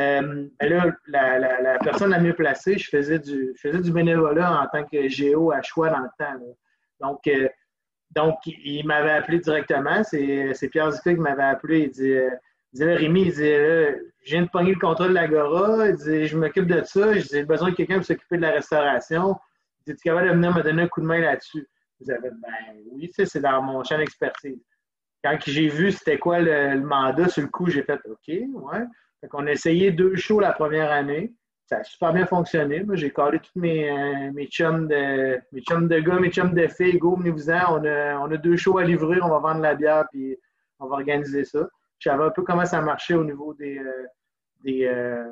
euh, 0.00 0.46
ben 0.60 0.96
la, 1.08 1.78
personne 1.78 2.10
la 2.10 2.20
mieux 2.20 2.34
placée, 2.34 2.78
je 2.78 2.88
faisais 2.88 3.18
du, 3.18 3.52
je 3.56 3.68
faisais 3.68 3.80
du 3.80 3.90
bénévolat 3.90 4.62
en 4.62 4.66
tant 4.66 4.84
que 4.84 5.08
géo 5.08 5.50
à 5.50 5.62
choix 5.62 5.88
dans 5.88 6.00
le 6.00 6.08
temps. 6.18 6.38
Donc, 7.00 7.26
euh, 7.26 7.48
donc, 8.10 8.38
il 8.46 8.84
m'avait 8.86 9.12
appelé 9.12 9.38
directement. 9.38 10.02
C'est 10.02 10.68
Pierre 10.70 10.90
Zika 10.90 11.14
qui 11.14 11.20
m'avait 11.20 11.42
appelé. 11.42 11.80
Il 11.80 11.90
dit, 11.90 12.14
il 12.72 12.84
Rémi, 12.84 13.22
il 13.22 13.32
dit, 13.32 13.40
je 13.40 14.32
viens 14.32 14.42
de 14.42 14.48
pogner 14.48 14.72
le 14.72 14.78
contrat 14.78 15.08
de 15.08 15.14
l'Agora. 15.14 15.88
Il 15.88 16.26
je 16.26 16.36
m'occupe 16.36 16.66
de 16.66 16.82
ça. 16.84 17.12
J'ai 17.18 17.44
besoin 17.44 17.70
de 17.70 17.74
quelqu'un 17.74 17.96
pour 17.96 18.04
s'occuper 18.04 18.36
de 18.36 18.42
la 18.42 18.52
restauration. 18.52 19.36
Il 19.86 19.92
dit, 19.92 20.00
tu 20.00 20.08
es 20.08 20.10
capable 20.10 20.28
de 20.28 20.34
venir 20.34 20.54
me 20.54 20.62
donner 20.62 20.82
un 20.82 20.88
coup 20.88 21.00
de 21.00 21.06
main 21.06 21.20
là-dessus? 21.20 21.66
Je 22.00 22.04
disais, 22.04 22.18
ben 22.22 22.32
oui, 22.92 23.10
c'est 23.12 23.40
dans 23.40 23.62
mon 23.62 23.82
champ 23.84 23.98
d'expertise 23.98 24.60
quand 25.22 25.36
j'ai 25.46 25.68
vu 25.68 25.92
c'était 25.92 26.18
quoi 26.18 26.40
le, 26.40 26.80
mandat, 26.80 27.28
sur 27.28 27.42
le 27.42 27.48
coup, 27.48 27.68
j'ai 27.68 27.82
fait 27.82 28.00
OK, 28.06 28.28
ouais. 28.28 28.84
Fait 29.20 29.28
a 29.32 29.52
essayé 29.52 29.90
deux 29.90 30.16
shows 30.16 30.40
la 30.40 30.52
première 30.52 30.90
année. 30.90 31.34
Ça 31.66 31.78
a 31.78 31.84
super 31.84 32.12
bien 32.12 32.26
fonctionné. 32.26 32.82
Moi, 32.82 32.96
j'ai 32.96 33.10
collé 33.10 33.38
tous 33.38 33.60
mes, 33.60 33.90
euh, 33.90 34.32
mes, 34.32 34.46
chums 34.46 34.88
de, 34.88 35.38
mes 35.52 35.60
chums 35.60 35.88
de 35.88 36.00
gars, 36.00 36.18
mes 36.18 36.30
chums 36.30 36.54
de 36.54 36.66
filles. 36.66 36.98
Go. 36.98 37.18
On 37.22 37.84
a, 37.84 38.18
on 38.18 38.30
a 38.30 38.36
deux 38.38 38.56
shows 38.56 38.78
à 38.78 38.84
livrer. 38.84 39.20
On 39.22 39.28
va 39.28 39.38
vendre 39.38 39.60
la 39.60 39.74
bière, 39.74 40.06
puis 40.10 40.36
on 40.78 40.86
va 40.86 40.96
organiser 40.96 41.44
ça. 41.44 41.68
Je 42.00 42.08
savais 42.10 42.24
un 42.24 42.30
peu 42.30 42.42
comment 42.42 42.64
ça 42.64 42.80
marchait 42.80 43.14
au 43.14 43.24
niveau 43.24 43.54
des, 43.54 43.78
euh, 43.78 44.06
euh, 44.66 45.24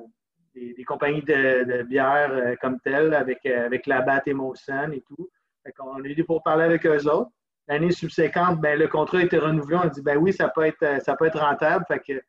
des, 0.55 0.75
des, 0.75 0.85
compagnies 0.85 1.23
de, 1.23 1.83
bière 1.83 2.57
comme 2.61 2.79
telles, 2.81 3.15
avec, 3.15 3.45
avec 3.47 3.87
la 3.87 4.03
BAT 4.03 4.23
et 4.27 4.31
et 4.31 5.01
tout. 5.03 5.31
Fait 5.65 5.73
qu'on 5.73 6.03
a 6.03 6.07
eu 6.07 6.25
pour 6.25 6.43
parler 6.43 6.65
avec 6.65 6.87
eux 6.87 7.09
autres. 7.09 7.31
L'année 7.67 7.91
subséquente, 7.91 8.61
ben, 8.61 8.79
le 8.79 8.87
contrat 8.89 9.19
a 9.19 9.23
été 9.23 9.39
renouvelé. 9.39 9.77
On 9.77 9.81
a 9.81 9.89
dit, 9.89 10.03
ben 10.03 10.17
oui, 10.17 10.33
ça 10.33 10.49
peut 10.49 10.65
être, 10.65 11.03
ça 11.03 11.17
peut 11.17 11.27
être 11.27 11.41
rentable. 11.41 11.85
Fait 11.89 12.01
que 12.01 12.23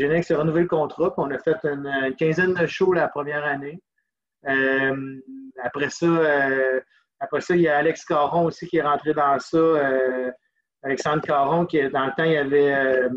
a 0.00 0.38
renouvelé 0.38 0.62
le 0.62 0.68
contrat. 0.68 1.12
on 1.16 1.30
a 1.30 1.38
fait 1.38 1.56
une, 1.64 2.14
quinzaine 2.18 2.54
de 2.54 2.66
shows 2.66 2.92
la 2.92 3.08
première 3.08 3.44
année. 3.44 3.80
Euh, 4.46 5.20
après 5.62 5.90
ça, 5.90 6.06
euh, 6.06 6.80
après 7.18 7.40
ça, 7.40 7.56
il 7.56 7.62
y 7.62 7.68
a 7.68 7.78
Alex 7.78 8.04
Caron 8.04 8.46
aussi 8.46 8.66
qui 8.68 8.76
est 8.76 8.82
rentré 8.82 9.12
dans 9.12 9.38
ça. 9.38 9.56
Euh, 9.56 10.30
Alexandre 10.82 11.22
Caron, 11.22 11.66
qui 11.66 11.80
dans 11.90 12.06
le 12.06 12.12
temps, 12.16 12.24
il 12.24 12.32
y 12.32 12.36
avait 12.36 13.08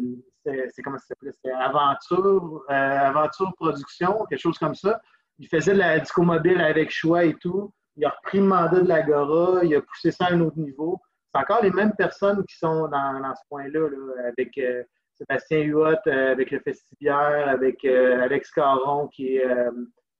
c'est 0.44 0.82
comment 0.82 0.98
ça 0.98 1.08
s'appelait? 1.08 1.32
C'était 1.32 1.52
Aventure, 1.52 2.64
Aventure 2.68 3.54
Production, 3.56 4.26
quelque 4.30 4.40
chose 4.40 4.58
comme 4.58 4.76
ça. 4.76 5.02
Il 5.40 5.48
faisait 5.48 5.74
de 5.74 5.80
la 5.80 6.00
disco 6.00 6.22
mobile 6.22 6.62
avec 6.62 6.92
choix 6.92 7.24
et 7.24 7.34
tout. 7.36 7.74
Il 7.98 8.06
a 8.06 8.10
repris 8.10 8.40
le 8.40 8.46
mandat 8.46 8.82
de 8.82 8.88
l'Agora, 8.88 9.64
il 9.64 9.76
a 9.76 9.82
poussé 9.82 10.12
ça 10.12 10.26
à 10.26 10.34
un 10.34 10.42
autre 10.42 10.58
niveau 10.58 11.02
c'est 11.34 11.42
encore 11.42 11.64
les 11.64 11.72
mêmes 11.72 11.94
personnes 11.94 12.44
qui 12.46 12.58
sont 12.58 12.88
dans, 12.88 13.34
ce 13.36 13.42
point-là, 13.50 13.88
avec 14.28 14.58
euh, 14.58 14.84
Sébastien 15.14 15.62
Huot, 15.62 15.96
euh, 16.08 16.32
avec 16.32 16.52
le 16.52 16.60
Festivière, 16.60 17.48
avec 17.48 17.86
euh, 17.86 18.22
Alex 18.22 18.52
Caron, 18.52 19.08
qui 19.08 19.38
est, 19.38 19.48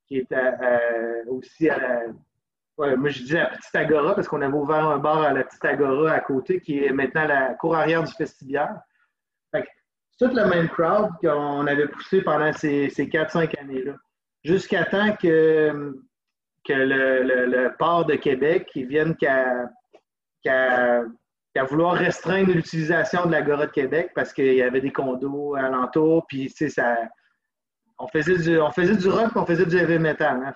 qui 0.08 0.18
est 0.18 0.34
aussi 1.28 1.70
à 1.70 1.80
la. 1.80 2.96
moi, 2.96 3.10
je 3.10 3.24
dis 3.24 3.34
la 3.34 3.48
Petite 3.48 3.76
Agora 3.76 4.16
parce 4.16 4.28
qu'on 4.28 4.42
avait 4.42 4.54
ouvert 4.54 4.88
un 4.88 5.00
bar 5.00 5.22
à 5.22 5.34
la 5.34 5.44
Petite 5.44 5.66
Agora 5.66 6.12
à 6.12 6.20
côté, 6.22 6.62
qui 6.62 6.84
est 6.84 6.92
maintenant 6.92 7.26
la 7.26 7.54
cour 7.56 7.76
arrière 7.76 8.04
du 8.04 8.14
Festivière. 8.14 8.80
Toute 10.22 10.36
la 10.36 10.46
même 10.46 10.70
crowd 10.70 11.10
qu'on 11.20 11.66
avait 11.66 11.88
poussé 11.88 12.22
pendant 12.22 12.54
ces, 12.54 12.92
ces 12.92 13.08
4-5 13.08 13.60
années-là. 13.60 13.94
Jusqu'à 14.44 14.86
temps 14.86 15.16
que, 15.16 16.00
que 16.64 16.74
le, 16.74 17.76
port 17.80 18.06
de 18.06 18.14
Québec 18.14 18.70
vienne 18.76 19.16
qu'à 19.16 19.68
qu'à 20.44 21.64
vouloir 21.68 21.96
restreindre 21.96 22.54
l'utilisation 22.54 23.26
de 23.26 23.32
l'Agora 23.32 23.66
de 23.66 23.72
Québec 23.72 24.12
parce 24.14 24.32
qu'il 24.32 24.54
y 24.54 24.62
avait 24.62 24.80
des 24.80 24.92
condos 24.92 25.56
alentour, 25.56 26.28
puis 26.28 26.50
ça, 26.50 26.98
on 27.98 28.08
faisait 28.08 28.38
du, 28.38 28.60
on 28.60 28.72
faisait 28.72 28.98
du 28.98 29.10
rock, 29.10 29.32
on 29.36 29.46
faisait 29.48 29.66
du 29.66 29.76
heavy 29.76 29.98
metal, 29.98 30.40
hein, 30.46 30.54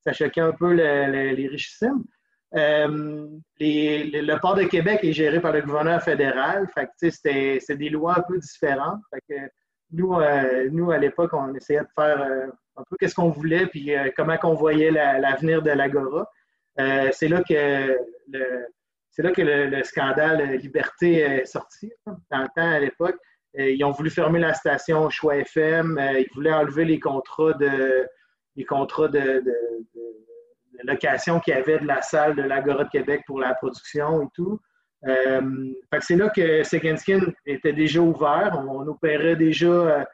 ça 0.00 0.12
choquait 0.12 0.40
un 0.40 0.52
peu 0.52 0.72
les 0.72 1.46
richissimes. 1.46 2.02
Euh, 2.56 3.26
le 3.60 4.40
port 4.40 4.54
de 4.54 4.64
Québec 4.64 5.00
est 5.02 5.12
géré 5.12 5.40
par 5.40 5.52
le 5.52 5.60
gouverneur 5.60 6.02
fédéral, 6.02 6.66
c'était 6.96 7.58
des 7.68 7.88
lois 7.90 8.18
un 8.18 8.22
peu 8.22 8.38
différentes. 8.38 9.00
Euh, 9.30 10.68
nous 10.70 10.90
à 10.90 10.98
l'époque, 10.98 11.32
on 11.34 11.54
essayait 11.54 11.80
de 11.80 11.88
faire 11.94 12.22
euh, 12.22 12.46
un 12.76 12.82
peu 12.88 12.96
qu'est-ce 12.98 13.14
qu'on 13.14 13.28
voulait, 13.30 13.66
puis 13.66 13.92
comment 14.16 14.36
qu'on 14.38 14.54
voyait 14.54 14.90
l'avenir 14.90 15.62
de 15.62 15.70
l'Agora. 15.70 16.30
c'est 17.12 17.28
là 17.28 17.42
que 17.42 17.98
le, 18.28 18.66
c'est 19.10 19.22
là 19.22 19.32
que 19.32 19.42
le, 19.42 19.82
scandale 19.82 20.56
Liberté 20.56 21.20
est 21.20 21.44
sorti. 21.44 21.92
Dans 22.06 22.42
le 22.42 22.48
temps, 22.54 22.70
à 22.70 22.78
l'époque, 22.78 23.16
ils 23.54 23.82
ont 23.84 23.92
voulu 23.92 24.10
fermer 24.10 24.38
la 24.38 24.52
station 24.52 25.08
Choix 25.08 25.36
FM. 25.36 25.98
Ils 26.18 26.28
voulaient 26.34 26.52
enlever 26.52 26.84
les 26.84 27.00
contrats 27.00 27.54
de, 27.54 28.06
les 28.56 28.64
contrats 28.64 29.08
de, 29.08 29.42
location 30.84 31.40
qu'il 31.40 31.54
y 31.54 31.56
avait 31.56 31.78
de 31.78 31.86
la 31.86 32.02
salle 32.02 32.36
de 32.36 32.42
l'Agora 32.42 32.84
de 32.84 32.90
Québec 32.90 33.22
pour 33.26 33.40
la 33.40 33.54
production 33.54 34.22
et 34.22 34.28
tout. 34.34 34.60
Euh, 35.06 35.72
c'est 36.00 36.16
là 36.16 36.30
que 36.30 36.62
Second 36.62 36.96
Skin 36.96 37.20
était 37.44 37.72
déjà 37.72 38.00
ouvert. 38.00 38.64
On, 38.68 38.86
opérait 38.86 39.36
déjà 39.36 40.06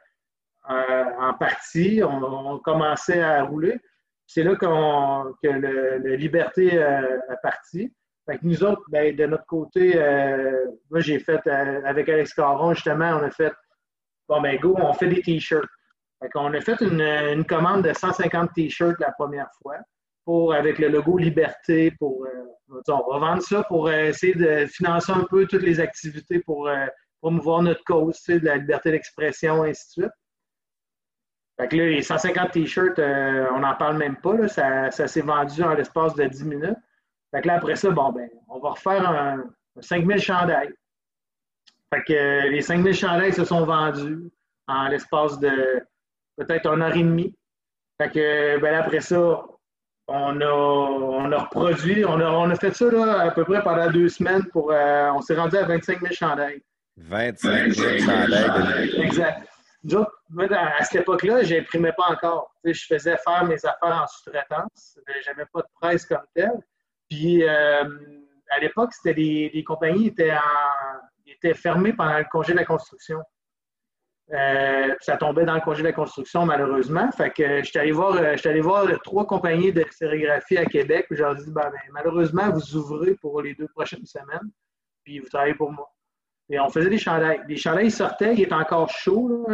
en 0.67 1.33
partie. 1.33 2.01
On, 2.03 2.59
commençait 2.59 3.21
à 3.21 3.43
rouler. 3.43 3.79
C'est 4.27 4.43
là 4.43 4.55
que 4.55 5.47
le, 5.47 6.15
Liberté 6.15 6.81
a 6.81 7.35
parti. 7.41 7.91
Fait 8.25 8.37
que 8.37 8.45
nous 8.45 8.63
autres, 8.63 8.83
ben, 8.87 9.13
de 9.15 9.25
notre 9.25 9.45
côté, 9.45 9.93
euh, 9.97 10.65
moi 10.89 11.01
j'ai 11.01 11.19
fait 11.19 11.45
euh, 11.45 11.81
avec 11.83 12.07
Alex 12.07 12.33
Caron, 12.33 12.73
justement, 12.73 13.19
on 13.19 13.23
a 13.23 13.31
fait 13.31 13.53
bon 14.29 14.41
ben 14.41 14.57
go, 14.59 14.75
on 14.79 14.93
fait 14.93 15.07
des 15.07 15.21
t-shirts. 15.21 15.67
Qu'on 16.33 16.53
a 16.53 16.61
fait 16.61 16.79
une, 16.79 17.43
commande 17.43 17.83
de 17.83 17.91
150 17.91 18.53
t-shirts 18.53 18.97
la 19.01 19.11
première 19.11 19.49
fois 19.61 19.75
pour 20.25 20.53
avec 20.53 20.79
le 20.79 20.87
logo 20.87 21.17
Liberté 21.17 21.91
pour 21.99 22.25
euh, 22.25 22.81
on 22.87 23.11
va 23.11 23.19
vendre 23.19 23.41
ça 23.43 23.63
pour 23.63 23.91
essayer 23.91 24.33
de 24.33 24.65
financer 24.65 25.11
un 25.11 25.25
peu 25.29 25.45
toutes 25.45 25.61
les 25.61 25.79
activités 25.79 26.39
pour 26.39 26.67
promouvoir 27.21 27.61
notre 27.61 27.83
cause, 27.83 28.19
de 28.27 28.39
la 28.43 28.57
liberté 28.57 28.89
d'expression, 28.89 29.63
ainsi 29.63 29.85
de 29.89 30.03
suite. 30.03 30.13
Fait 31.59 31.67
que 31.67 31.75
là, 31.75 31.85
les 31.85 32.01
150 32.01 32.51
t-shirts, 32.51 32.97
on 32.97 33.59
n'en 33.59 33.75
parle 33.75 33.97
même 33.97 34.15
pas, 34.15 34.33
là, 34.35 34.47
ça, 34.47 34.89
ça 34.89 35.07
s'est 35.07 35.21
vendu 35.21 35.61
en 35.61 35.75
l'espace 35.75 36.15
de 36.15 36.25
10 36.25 36.45
minutes. 36.45 36.77
Fait 37.33 37.41
que 37.41 37.47
là, 37.47 37.55
après 37.55 37.75
ça, 37.75 37.89
bon, 37.89 38.11
ben, 38.11 38.29
on 38.47 38.59
va 38.59 38.71
refaire 38.71 39.09
un, 39.09 39.43
5000 39.79 40.19
chandails. 40.19 40.73
Fait 41.93 42.03
que 42.03 42.13
euh, 42.13 42.49
les 42.49 42.61
5000 42.61 42.93
chandails 42.93 43.33
se 43.33 43.43
sont 43.43 43.65
vendus 43.65 44.31
en 44.67 44.87
l'espace 44.87 45.39
de 45.39 45.83
peut-être 46.37 46.67
un 46.69 46.81
heure 46.81 46.95
et 46.95 47.03
demie. 47.03 47.35
Fait 47.99 48.09
que, 48.09 48.59
ben, 48.59 48.75
après 48.75 49.01
ça, 49.01 49.43
on 50.07 50.41
a, 50.41 50.51
on 50.51 51.31
a 51.31 51.37
reproduit, 51.37 52.03
on 52.05 52.19
a, 52.19 52.29
on 52.29 52.49
a 52.49 52.55
fait 52.55 52.75
ça 52.75 52.91
là, 52.91 53.21
à 53.21 53.31
peu 53.31 53.45
près 53.45 53.61
pendant 53.63 53.89
deux 53.89 54.09
semaines 54.09 54.45
pour. 54.51 54.71
Euh, 54.71 55.11
on 55.11 55.21
s'est 55.21 55.35
rendu 55.35 55.55
à 55.57 55.63
25 55.63 56.01
000 56.01 56.13
chandails. 56.13 56.61
25 56.97 57.71
000 57.71 57.99
chandails. 57.99 59.01
Exact. 59.01 59.47
Moi, 60.29 60.47
à 60.51 60.83
cette 60.83 61.01
époque-là, 61.01 61.43
je 61.43 61.55
n'imprimais 61.55 61.91
pas 61.93 62.11
encore. 62.11 62.53
je 62.63 62.85
faisais 62.85 63.17
faire 63.17 63.43
mes 63.45 63.57
affaires 63.65 64.03
en 64.03 64.07
sous-traitance. 64.07 64.99
Je 65.07 65.29
n'avais 65.29 65.45
pas 65.51 65.61
de 65.61 65.67
presse 65.81 66.05
comme 66.05 66.25
telle. 66.33 66.63
Puis 67.09 67.43
euh, 67.43 67.83
à 68.49 68.59
l'époque, 68.59 68.93
c'était 68.93 69.19
les, 69.19 69.63
compagnies 69.65 70.07
étaient, 70.07 70.33
étaient 71.27 71.53
fermées 71.53 71.93
pendant 71.93 72.17
le 72.17 72.25
congé 72.31 72.53
de 72.53 72.57
la 72.57 72.65
construction. 72.65 73.19
Euh, 74.33 74.95
ça 74.99 75.17
tombait 75.17 75.45
dans 75.45 75.53
le 75.53 75.61
congé 75.61 75.83
de 75.83 75.87
la 75.87 75.93
construction, 75.93 76.45
malheureusement. 76.45 77.11
Fait 77.11 77.29
que 77.29 77.61
j'étais 77.61 77.79
allé 77.79 77.91
voir, 77.91 78.15
euh, 78.15 78.35
allé 78.43 78.61
voir 78.61 78.87
trois 79.03 79.27
compagnies 79.27 79.71
de 79.71 79.85
sérigraphie 79.91 80.57
à 80.57 80.65
Québec. 80.65 81.05
Puis 81.07 81.17
je 81.17 81.23
leur 81.23 81.37
ai 81.37 81.43
dit, 81.43 81.51
ben, 81.51 81.69
ben, 81.69 81.79
malheureusement, 81.91 82.49
vous 82.49 82.75
ouvrez 82.75 83.15
pour 83.15 83.41
les 83.41 83.53
deux 83.53 83.67
prochaines 83.67 84.05
semaines. 84.05 84.49
Puis 85.03 85.19
vous 85.19 85.29
travaillez 85.29 85.53
pour 85.53 85.71
moi. 85.71 85.87
Et 86.49 86.59
on 86.59 86.69
faisait 86.69 86.89
des 86.89 86.97
chandails. 86.97 87.41
Les 87.47 87.57
chandails 87.57 87.91
sortaient, 87.91 88.33
ils 88.33 88.41
étaient 88.41 88.53
encore 88.53 88.89
chauds, 88.89 89.45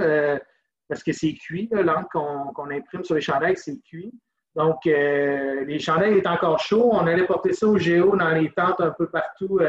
parce 0.87 1.03
que 1.03 1.11
c'est 1.11 1.33
cuit. 1.33 1.69
L'encre 1.71 2.09
qu'on 2.53 2.71
imprime 2.71 3.03
sur 3.03 3.15
les 3.15 3.21
chandails, 3.21 3.57
c'est 3.57 3.79
cuit. 3.81 4.11
Donc, 4.55 4.85
les 4.85 5.79
chandails 5.79 6.17
étaient 6.17 6.27
encore 6.27 6.59
chauds. 6.59 6.89
On 6.91 7.05
allait 7.05 7.25
porter 7.25 7.53
ça 7.53 7.67
au 7.67 7.77
Géo 7.77 8.15
dans 8.15 8.31
les 8.31 8.51
tentes 8.51 8.81
un 8.81 8.91
peu 8.91 9.07
partout, 9.07 9.59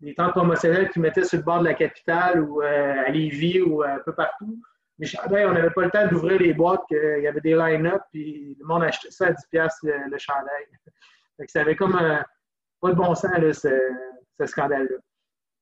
des 0.00 0.14
tentes 0.14 0.32
promotionnelles 0.32 0.90
qu'ils 0.90 1.02
mettaient 1.02 1.24
sur 1.24 1.38
le 1.38 1.44
bord 1.44 1.60
de 1.60 1.64
la 1.64 1.74
capitale 1.74 2.40
ou 2.40 2.60
à 2.60 3.08
Lévis 3.08 3.60
ou 3.60 3.82
un 3.82 3.98
peu 4.04 4.14
partout. 4.14 4.58
Les 4.98 5.06
chandails, 5.06 5.46
on 5.46 5.52
n'avait 5.52 5.70
pas 5.70 5.84
le 5.84 5.90
temps 5.90 6.06
d'ouvrir 6.08 6.38
les 6.40 6.52
boîtes, 6.52 6.84
il 6.90 7.22
y 7.22 7.26
avait 7.26 7.40
des 7.40 7.54
line-up, 7.54 8.02
puis 8.12 8.56
le 8.60 8.66
monde 8.66 8.82
achetait 8.82 9.10
ça 9.10 9.28
à 9.28 9.32
10$ 9.32 9.70
le, 9.82 10.10
le 10.10 10.18
chandail. 10.18 10.66
ça 11.48 11.62
avait 11.62 11.76
comme 11.76 11.98
pas 12.80 12.90
de 12.90 12.96
bon 12.96 13.14
sens, 13.14 13.32
ce, 13.52 14.46
scandale-là. 14.46 14.96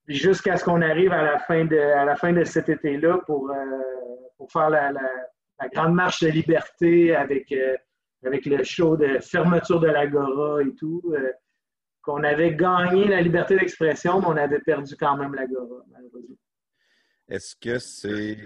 Jusqu'à 0.07 0.57
ce 0.57 0.65
qu'on 0.65 0.81
arrive 0.81 1.13
à 1.13 1.23
la 1.23 1.39
fin 1.41 1.65
de, 1.65 1.77
à 1.77 2.05
la 2.05 2.17
fin 2.17 2.33
de 2.33 2.45
cet 2.45 2.69
été-là 2.69 3.19
pour, 3.27 3.51
euh, 3.51 4.47
faire 4.51 4.71
la, 4.71 4.93
grande 5.75 5.95
marche 5.95 6.23
de 6.23 6.29
liberté 6.29 7.15
avec, 7.15 7.51
euh, 7.53 7.77
avec 8.25 8.47
le 8.47 8.63
show 8.63 8.97
de 8.97 9.19
fermeture 9.19 9.81
de 9.81 9.89
l'Agora 9.89 10.63
et 10.63 10.75
tout. 10.77 11.03
Euh, 12.09 12.13
qu'on 12.13 12.25
avait 12.25 12.55
gagné 12.55 13.07
la 13.07 13.21
liberté 13.21 13.57
d'expression, 13.57 14.21
mais 14.21 14.27
on 14.27 14.37
avait 14.37 14.61
perdu 14.61 14.97
quand 14.97 15.17
même 15.17 15.35
l'Agora, 15.35 15.85
malheureusement. 15.91 16.37
Est-ce 17.29 17.55
que 17.57 17.79
c'est 17.79 18.39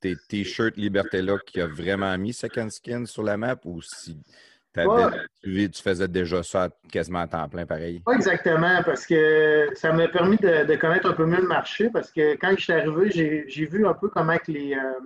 tes 0.00 0.16
t-shirts 0.28 0.76
Liberté-là 0.76 1.38
qui 1.46 1.60
a 1.60 1.66
vraiment 1.66 2.16
mis 2.16 2.32
Second 2.32 2.70
Skin 2.70 3.04
sur 3.04 3.22
la 3.22 3.36
map 3.36 3.56
ou 3.64 3.82
si 3.82 4.18
tu, 4.74 5.82
faisais 5.82 6.08
déjà 6.08 6.42
ça 6.42 6.68
quasiment 6.90 7.20
à 7.20 7.28
temps 7.28 7.48
plein, 7.48 7.66
pareil? 7.66 8.00
Pas 8.00 8.14
exactement, 8.14 8.82
parce 8.84 9.06
que 9.06 9.68
ça 9.74 9.92
m'a 9.92 10.08
permis 10.08 10.36
de, 10.36 10.76
connaître 10.76 11.10
un 11.10 11.14
peu 11.14 11.26
mieux 11.26 11.40
le 11.40 11.48
marché, 11.48 11.90
parce 11.90 12.10
que 12.10 12.36
quand 12.36 12.54
je 12.56 12.62
suis 12.62 12.72
arrivé, 12.72 13.46
j'ai 13.48 13.66
vu 13.66 13.86
un 13.86 13.94
peu 13.94 14.08
comment 14.08 14.36
que 14.38 14.52
les, 14.52 14.74
euh, 14.74 15.00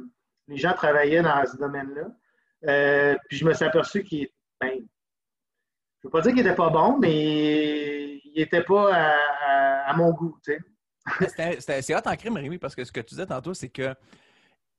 les, 0.49 0.57
gens 0.57 0.73
travaillaient 0.73 1.23
dans 1.23 1.45
ce 1.47 1.57
domaine-là. 1.57 2.11
Euh, 2.69 3.17
puis 3.29 3.39
je 3.39 3.45
me 3.45 3.55
suis 3.55 3.65
aperçu 3.65 4.05
qu'il 4.05 4.29
ben, 4.61 4.83
je 6.03 6.09
ne 6.09 6.09
veux 6.09 6.13
pas 6.13 6.21
dire 6.23 6.33
qu'il 6.33 6.43
n'était 6.43 6.57
pas 6.57 6.71
bon, 6.71 6.99
mais 6.99 8.21
il 8.25 8.33
n'était 8.37 8.63
pas 8.63 8.95
à, 9.87 9.93
mon 9.97 10.13
goût. 10.13 10.39
C'est 10.45 11.95
hot 11.95 12.01
en 12.07 12.17
crime, 12.17 12.37
Rémi, 12.37 12.59
parce 12.59 12.75
que 12.75 12.85
ce 12.85 12.93
que 12.93 13.01
tu 13.01 13.15
disais 13.15 13.27
tantôt, 13.27 13.53
c'est 13.53 13.69
que 13.69 13.95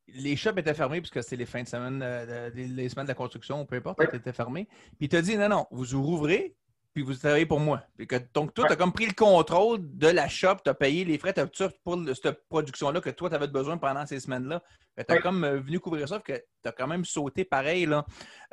les 0.07 0.35
shops 0.35 0.57
étaient 0.57 0.73
fermés 0.73 0.99
puisque 0.99 1.23
c'est 1.23 1.35
les 1.35 1.45
fins 1.45 1.61
de 1.61 1.67
semaine, 1.67 2.01
euh, 2.03 2.49
les 2.55 2.89
semaines 2.89 3.05
de 3.05 3.11
la 3.11 3.15
construction, 3.15 3.65
peu 3.65 3.75
importe, 3.75 4.01
étaient 4.13 4.33
fermés. 4.33 4.67
Puis 4.97 5.05
il 5.05 5.09
t'a 5.09 5.21
dit 5.21 5.37
non, 5.37 5.49
non, 5.49 5.67
vous 5.71 6.01
rouvrez, 6.01 6.55
puis 6.93 7.03
vous 7.03 7.13
travaillez 7.13 7.45
pour 7.45 7.59
moi. 7.59 7.81
donc, 8.33 8.53
toi, 8.53 8.67
tu 8.67 8.73
as 8.73 8.75
comme 8.75 8.91
pris 8.91 9.05
le 9.05 9.13
contrôle 9.13 9.79
de 9.81 10.07
la 10.07 10.27
shop, 10.27 10.57
tu 10.63 10.69
as 10.69 10.73
payé 10.73 11.05
les 11.05 11.17
frais 11.17 11.33
pour 11.83 11.99
cette 12.13 12.47
production-là 12.49 12.99
que 12.99 13.09
toi, 13.09 13.29
tu 13.29 13.35
avais 13.35 13.47
besoin 13.47 13.77
pendant 13.77 14.05
ces 14.05 14.19
semaines-là. 14.19 14.61
Tu 14.97 15.15
as 15.15 15.21
comme 15.21 15.43
euh, 15.45 15.59
venu 15.59 15.79
couvrir 15.79 16.07
ça, 16.07 16.19
que 16.19 16.33
tu 16.33 16.67
as 16.67 16.71
quand 16.73 16.87
même 16.87 17.05
sauté 17.05 17.45
pareil, 17.45 17.85
là. 17.85 18.05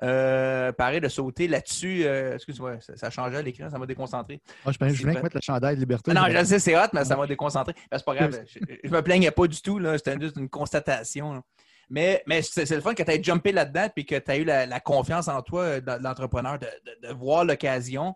Euh, 0.03 0.71
pareil 0.73 1.01
de 1.01 1.09
sauter 1.09 1.49
là-dessus. 1.49 2.05
Euh, 2.05 2.37
excuse-moi, 2.37 2.77
ça, 2.81 3.11
changeait 3.11 3.43
l'écran, 3.43 3.69
ça 3.69 3.79
m'a 3.79 3.87
déconcentré. 3.87 4.41
Ah, 4.65 4.71
je, 4.71 4.79
je 4.95 5.03
viens 5.05 5.15
de 5.15 5.21
mettre 5.21 5.37
le 5.37 5.41
chandail 5.43 5.75
de 5.75 5.81
liberté. 5.81 6.13
non, 6.13 6.27
je 6.31 6.45
sais, 6.45 6.61
c'est 6.61 6.77
hot, 6.77 6.89
mais 6.93 7.05
ça 7.05 7.17
m'a 7.17 7.27
déconcentré. 7.27 7.75
c'est 7.91 8.05
pas 8.05 8.15
grave, 8.15 8.41
je, 8.47 8.89
ne 8.89 8.93
me 8.93 9.03
plaignais 9.03 9.33
pas 9.33 9.49
du 9.49 9.61
tout, 9.61 9.81
c'était 9.97 10.19
juste 10.21 10.37
une 10.37 10.49
constatation. 10.49 11.43
Mais, 11.91 12.23
mais 12.27 12.43
c'est 12.43 12.71
le 12.71 12.81
fun 12.81 12.95
que 12.95 13.03
tu 13.03 13.11
aies 13.11 13.23
jumpé 13.23 13.53
là-dedans 13.53 13.89
et 13.97 14.05
que 14.05 14.19
tu 14.19 14.31
as 14.31 14.37
eu 14.37 14.45
la, 14.45 14.81
confiance 14.81 15.29
en 15.29 15.41
toi, 15.43 15.81
l'entrepreneur, 16.01 16.59
de, 16.59 16.67
de, 17.07 17.13
voir 17.15 17.45
l'occasion 17.45 18.15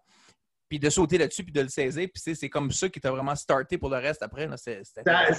puis 0.72 0.78
de 0.78 0.88
sauter 0.88 1.18
là-dessus, 1.18 1.44
puis 1.44 1.52
de 1.52 1.60
le 1.60 1.68
saisir. 1.68 2.08
Puis 2.14 2.34
c'est 2.34 2.48
comme 2.48 2.70
ça 2.70 2.88
qui 2.88 2.98
t'a 2.98 3.10
vraiment 3.10 3.34
starté 3.34 3.76
pour 3.76 3.90
le 3.90 3.98
reste 3.98 4.22
après. 4.22 4.46
Là, 4.46 4.56
ça 4.56 4.72
n'a 5.04 5.34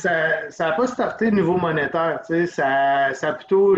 ça, 0.51 0.71
pas 0.73 0.85
starté 0.85 1.29
au 1.29 1.31
niveau 1.31 1.57
monétaire. 1.57 2.19
Ça, 2.23 3.15
ça, 3.15 3.29
a 3.29 3.33
plutôt, 3.33 3.75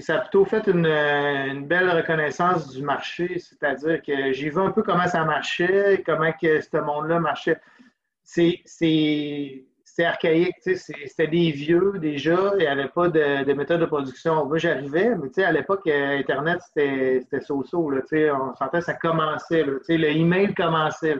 ça 0.00 0.16
a 0.16 0.18
plutôt 0.22 0.44
fait 0.44 0.66
une, 0.66 0.86
une 0.86 1.68
belle 1.68 1.88
reconnaissance 1.88 2.72
du 2.72 2.82
marché. 2.82 3.38
C'est-à-dire 3.38 4.02
que 4.02 4.32
j'ai 4.32 4.50
vu 4.50 4.58
un 4.58 4.72
peu 4.72 4.82
comment 4.82 5.06
ça 5.06 5.24
marchait, 5.24 6.02
comment 6.04 6.32
que 6.32 6.60
ce 6.60 6.76
monde-là 6.76 7.20
marchait. 7.20 7.60
C'est 8.24 8.64
c'était 9.94 10.04
archaïque, 10.08 10.56
c'était 10.64 11.26
des 11.26 11.50
vieux 11.50 11.98
déjà, 11.98 12.52
il 12.54 12.60
n'y 12.60 12.66
avait 12.66 12.88
pas 12.88 13.08
de, 13.08 13.52
méthode 13.52 13.80
de 13.80 13.84
production. 13.84 14.46
Moi, 14.46 14.56
j'arrivais, 14.56 15.14
mais 15.14 15.44
à 15.44 15.52
l'époque, 15.52 15.86
euh, 15.86 16.18
Internet, 16.18 16.60
c'était 16.66 17.40
so-so. 17.42 17.92
On 17.92 18.54
sentait 18.56 18.80
ça 18.80 18.94
commençait. 18.94 19.62
Là, 19.62 19.72
le 19.86 20.08
email 20.08 20.54
commençait. 20.54 21.18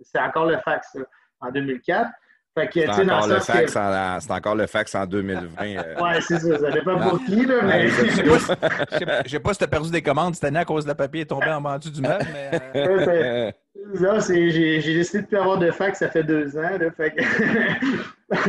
C'est 0.00 0.18
encore 0.18 0.46
le 0.46 0.58
fax 0.64 0.96
en 1.40 1.52
2004. 1.52 2.10
C'est 2.54 2.90
encore, 2.90 3.26
le 3.28 3.40
fax 3.40 3.76
en, 3.76 4.20
c'est 4.20 4.30
encore 4.30 4.54
le 4.54 4.66
fax 4.66 4.94
en 4.94 5.06
2020. 5.06 5.62
Euh. 5.62 5.94
Oui, 6.02 6.10
c'est 6.20 6.38
ça. 6.38 6.58
Ça 6.58 6.70
dépend 6.70 6.98
pour 6.98 7.24
qui, 7.24 7.46
là, 7.46 7.62
mais... 7.62 7.88
Je 7.88 8.04
ne 8.04 9.28
sais 9.28 9.40
pas 9.40 9.52
si 9.52 9.58
tu 9.58 9.64
as 9.64 9.68
perdu 9.68 9.90
des 9.90 10.02
commandes 10.02 10.34
cette 10.34 10.44
année 10.44 10.58
à 10.58 10.64
cause 10.66 10.84
de 10.84 10.88
la 10.88 10.94
papier 10.94 11.24
tombé 11.24 11.48
en 11.48 11.62
bas 11.62 11.78
du 11.78 12.02
meuble, 12.02 12.26
mais... 12.32 12.50
Euh. 12.76 13.50
j'ai, 14.28 14.82
décidé 14.82 15.18
de 15.18 15.22
ne 15.22 15.28
plus 15.28 15.38
avoir 15.38 15.58
de 15.58 15.70
fax, 15.70 15.98
ça 16.00 16.10
fait 16.10 16.24
deux 16.24 16.54
ans, 16.58 16.76
là, 16.78 16.90
fait 16.94 17.12
que... 17.12 17.22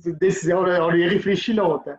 c'est 0.00 0.10
une 0.10 0.16
décision, 0.16 0.58
on 0.58 0.92
y 0.92 1.06
réfléchit 1.06 1.52
longtemps. 1.54 1.98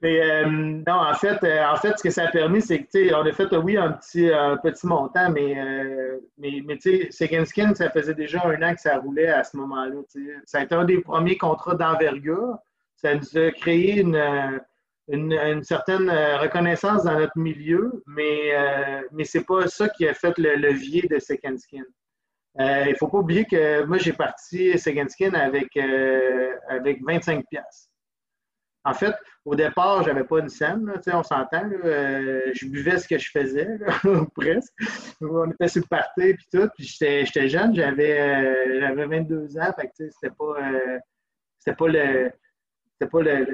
Mais 0.00 0.20
euh, 0.20 0.46
non, 0.46 0.92
en 0.92 1.14
fait, 1.14 1.42
euh, 1.42 1.64
en 1.66 1.76
fait, 1.76 1.98
ce 1.98 2.02
que 2.04 2.10
ça 2.10 2.24
a 2.26 2.30
permis, 2.30 2.62
c'est 2.62 2.84
que, 2.84 3.14
on 3.14 3.26
a 3.26 3.32
fait, 3.32 3.52
oui, 3.56 3.76
un 3.76 3.92
petit, 3.92 4.32
un 4.32 4.56
petit 4.56 4.86
montant, 4.86 5.28
mais, 5.30 5.58
euh, 5.58 6.20
mais, 6.38 6.62
mais 6.64 6.78
tu 6.78 7.10
sais, 7.10 7.10
Second 7.10 7.44
Skin, 7.44 7.74
ça 7.74 7.90
faisait 7.90 8.14
déjà 8.14 8.46
un 8.46 8.62
an 8.62 8.74
que 8.74 8.80
ça 8.80 8.98
roulait 8.98 9.28
à 9.28 9.42
ce 9.42 9.56
moment-là. 9.56 9.96
Ça 10.44 10.58
a 10.58 10.62
été 10.62 10.74
un 10.76 10.84
des 10.84 11.00
premiers 11.00 11.36
contrats 11.36 11.74
d'envergure. 11.74 12.58
Ça 12.94 13.14
nous 13.16 13.38
a 13.38 13.50
créé 13.50 14.00
une, 14.00 14.60
une, 15.08 15.62
certaine 15.64 16.10
reconnaissance 16.10 17.02
dans 17.04 17.18
notre 17.18 17.36
milieu, 17.36 18.02
mais, 18.06 18.52
mais 19.12 19.24
c'est 19.24 19.44
pas 19.44 19.66
ça 19.68 19.88
qui 19.88 20.06
a 20.06 20.14
fait 20.14 20.36
le 20.38 20.56
levier 20.56 21.02
de 21.08 21.18
Second 21.18 21.56
Skin. 21.58 21.84
Il 22.58 22.90
ne 22.90 22.94
faut 22.94 23.08
pas 23.08 23.18
oublier 23.18 23.44
que 23.44 23.84
moi, 23.84 23.98
j'ai 23.98 24.12
parti 24.12 24.76
Second 24.78 25.08
Skin 25.08 25.34
avec, 25.34 25.76
avec 26.68 27.00
25 27.04 27.44
pièces. 27.48 27.87
En 28.84 28.94
fait, 28.94 29.14
au 29.44 29.54
départ, 29.54 30.02
je 30.02 30.08
n'avais 30.08 30.24
pas 30.24 30.38
une 30.40 30.48
scène, 30.48 30.90
on 31.12 31.22
s'entend. 31.22 31.68
Euh, 31.84 32.50
je 32.54 32.66
buvais 32.66 32.98
ce 32.98 33.08
que 33.08 33.18
je 33.18 33.30
faisais, 33.30 33.68
presque. 34.36 34.72
On 35.20 35.50
était 35.50 35.68
sur 35.68 35.82
le 35.82 35.88
party 35.88 36.20
et 36.22 36.36
tout. 36.52 36.68
Puis 36.76 36.84
j'étais 37.00 37.48
jeune, 37.48 37.74
j'avais 37.74 38.94
22 38.94 39.34
euh, 39.34 39.60
ans. 39.60 39.72
Fait 39.78 39.88
que 39.88 40.10
c'était 40.10 40.34
pas, 40.34 40.54
euh, 40.60 40.98
c'était 41.58 41.76
pas 41.76 41.88
le. 41.88 42.30
C'était 42.92 43.10
pas 43.10 43.22
le, 43.22 43.46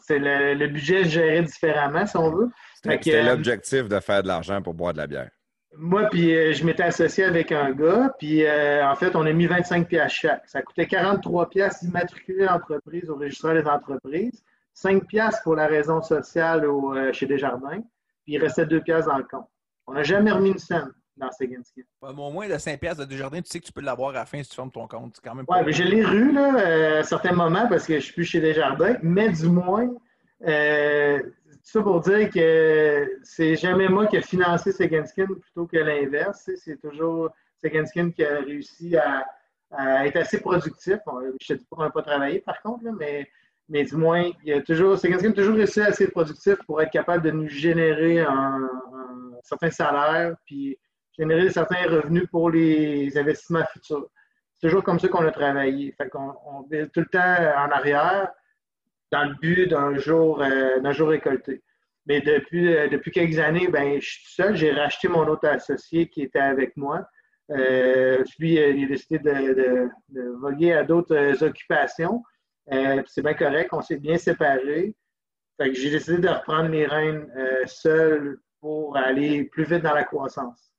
c'est 0.00 0.18
le, 0.18 0.54
le, 0.54 0.66
budget 0.68 1.04
géré 1.04 1.42
différemment, 1.42 2.06
si 2.06 2.16
on 2.16 2.30
veut. 2.30 2.48
C'était 2.82 3.22
l'objectif 3.22 3.88
de 3.88 4.00
faire 4.00 4.22
de 4.22 4.28
l'argent 4.28 4.60
pour 4.62 4.74
boire 4.74 4.92
de 4.92 4.98
la 4.98 5.06
bière. 5.06 5.30
Moi, 5.76 6.08
puis 6.10 6.34
euh, 6.34 6.52
je 6.52 6.64
m'étais 6.64 6.82
associé 6.82 7.24
avec 7.24 7.52
un 7.52 7.70
gars, 7.70 8.12
puis 8.18 8.44
euh, 8.44 8.86
en 8.86 8.94
fait, 8.96 9.14
on 9.14 9.24
a 9.24 9.32
mis 9.32 9.46
25 9.46 9.86
pièces 9.86 10.12
chaque. 10.12 10.42
Ça 10.48 10.62
coûtait 10.62 10.86
43 10.86 11.48
pièces 11.48 11.84
d'immatriculer 11.84 12.46
l'entreprise 12.46 13.08
au 13.08 13.16
registre 13.16 13.52
des 13.52 13.66
entreprises, 13.66 14.42
5 14.74 15.06
pièces 15.06 15.40
pour 15.44 15.54
la 15.54 15.68
raison 15.68 16.02
sociale 16.02 16.66
au, 16.66 16.94
euh, 16.94 17.12
chez 17.12 17.26
Desjardins, 17.26 17.82
puis 18.24 18.34
il 18.34 18.38
restait 18.38 18.66
2 18.66 18.80
pièces 18.80 19.06
dans 19.06 19.16
le 19.16 19.24
compte. 19.24 19.48
On 19.86 19.92
n'a 19.94 20.02
jamais 20.02 20.32
remis 20.32 20.50
une 20.50 20.58
scène 20.58 20.90
dans 21.16 21.30
ces 21.30 21.46
Skin. 21.46 21.82
au 22.02 22.30
moins, 22.30 22.48
de 22.48 22.58
5 22.58 22.80
pièces 22.80 22.96
de 22.96 23.04
Desjardins, 23.04 23.40
tu 23.42 23.50
sais 23.50 23.60
que 23.60 23.66
tu 23.66 23.72
peux 23.72 23.82
l'avoir 23.82 24.10
à 24.10 24.14
la 24.14 24.26
fin 24.26 24.42
si 24.42 24.48
tu 24.48 24.56
fermes 24.56 24.70
ton 24.72 24.88
compte. 24.88 25.16
C'est 25.16 25.22
quand 25.22 25.34
même 25.34 25.44
ouais, 25.48 25.62
mais 25.64 25.72
je 25.72 25.84
l'ai 25.84 26.04
rue 26.04 26.32
là, 26.32 26.98
à 26.98 27.02
certains 27.04 27.32
moments 27.32 27.68
parce 27.68 27.86
que 27.86 27.94
je 27.94 28.00
suis 28.00 28.14
plus 28.14 28.24
chez 28.24 28.40
Desjardins, 28.40 28.96
mais 29.02 29.28
du 29.28 29.48
moins, 29.48 29.88
ça 31.70 31.82
pour 31.82 32.00
dire 32.00 32.30
que 32.30 33.20
c'est 33.22 33.54
jamais 33.54 33.88
moi 33.88 34.06
qui 34.06 34.16
ai 34.16 34.22
financé 34.22 34.72
Second 34.72 35.06
Skin 35.06 35.26
plutôt 35.26 35.66
que 35.66 35.76
l'inverse. 35.76 36.50
C'est 36.56 36.80
toujours 36.80 37.30
Second 37.62 37.86
Skin 37.86 38.10
qui 38.10 38.24
a 38.24 38.40
réussi 38.40 38.96
à, 38.96 39.24
être 40.04 40.16
assez 40.16 40.40
productif. 40.40 40.98
je 41.40 41.52
ne 41.52 41.58
dis 41.58 41.66
pas 41.70 41.84
n'a 41.84 41.90
pas 41.90 42.02
travaillé 42.02 42.40
par 42.40 42.60
contre, 42.60 42.84
mais, 43.68 43.84
du 43.84 43.94
moins, 43.94 44.30
il 44.44 44.52
a 44.52 44.62
toujours, 44.62 44.98
Second 44.98 45.18
Skin 45.18 45.30
a 45.30 45.32
toujours 45.32 45.54
réussi 45.54 45.80
à 45.80 45.84
être 45.84 45.90
assez 45.90 46.08
productif 46.08 46.56
pour 46.66 46.82
être 46.82 46.90
capable 46.90 47.22
de 47.22 47.30
nous 47.30 47.48
générer 47.48 48.20
un, 48.20 48.68
certain 49.44 49.70
salaire 49.70 50.34
puis 50.44 50.76
générer 51.16 51.50
certains 51.50 51.84
revenus 51.88 52.26
pour 52.30 52.50
les 52.50 53.16
investissements 53.16 53.64
futurs. 53.72 54.08
C'est 54.58 54.68
toujours 54.68 54.82
comme 54.82 54.98
ça 54.98 55.08
qu'on 55.08 55.24
a 55.24 55.30
travaillé. 55.30 55.92
Fait 55.92 56.10
on 56.14 56.64
tout 56.64 57.00
le 57.00 57.06
temps 57.06 57.18
en 57.20 57.70
arrière 57.70 58.32
dans 59.10 59.24
le 59.24 59.34
but 59.34 59.68
d'un 59.68 59.96
jour, 59.98 60.42
euh, 60.42 60.80
d'un 60.80 60.92
jour 60.92 61.08
récolté. 61.08 61.62
Mais 62.10 62.20
depuis, 62.20 62.74
euh, 62.74 62.88
depuis 62.88 63.12
quelques 63.12 63.38
années, 63.38 63.68
ben, 63.68 64.00
je 64.00 64.04
suis 64.04 64.24
tout 64.24 64.32
seul. 64.32 64.56
J'ai 64.56 64.72
racheté 64.72 65.06
mon 65.06 65.28
autre 65.28 65.46
associé 65.46 66.08
qui 66.08 66.22
était 66.22 66.40
avec 66.40 66.76
moi. 66.76 67.08
Euh, 67.52 68.24
lui, 68.40 68.54
il 68.54 68.84
a 68.84 68.88
décidé 68.88 69.20
de, 69.20 69.88
voguer 70.40 70.72
à 70.72 70.82
d'autres 70.82 71.44
occupations. 71.44 72.24
c'est 72.68 73.22
bien 73.22 73.34
correct, 73.34 73.68
on 73.70 73.80
s'est 73.80 73.98
bien 73.98 74.18
séparés. 74.18 74.96
j'ai 75.60 75.90
décidé 75.90 76.18
de 76.18 76.28
reprendre 76.28 76.68
mes 76.68 76.84
rênes 76.84 77.28
seul 77.66 78.40
pour 78.60 78.96
aller 78.96 79.44
plus 79.44 79.62
vite 79.62 79.82
dans 79.82 79.94
la 79.94 80.02
croissance. 80.02 80.72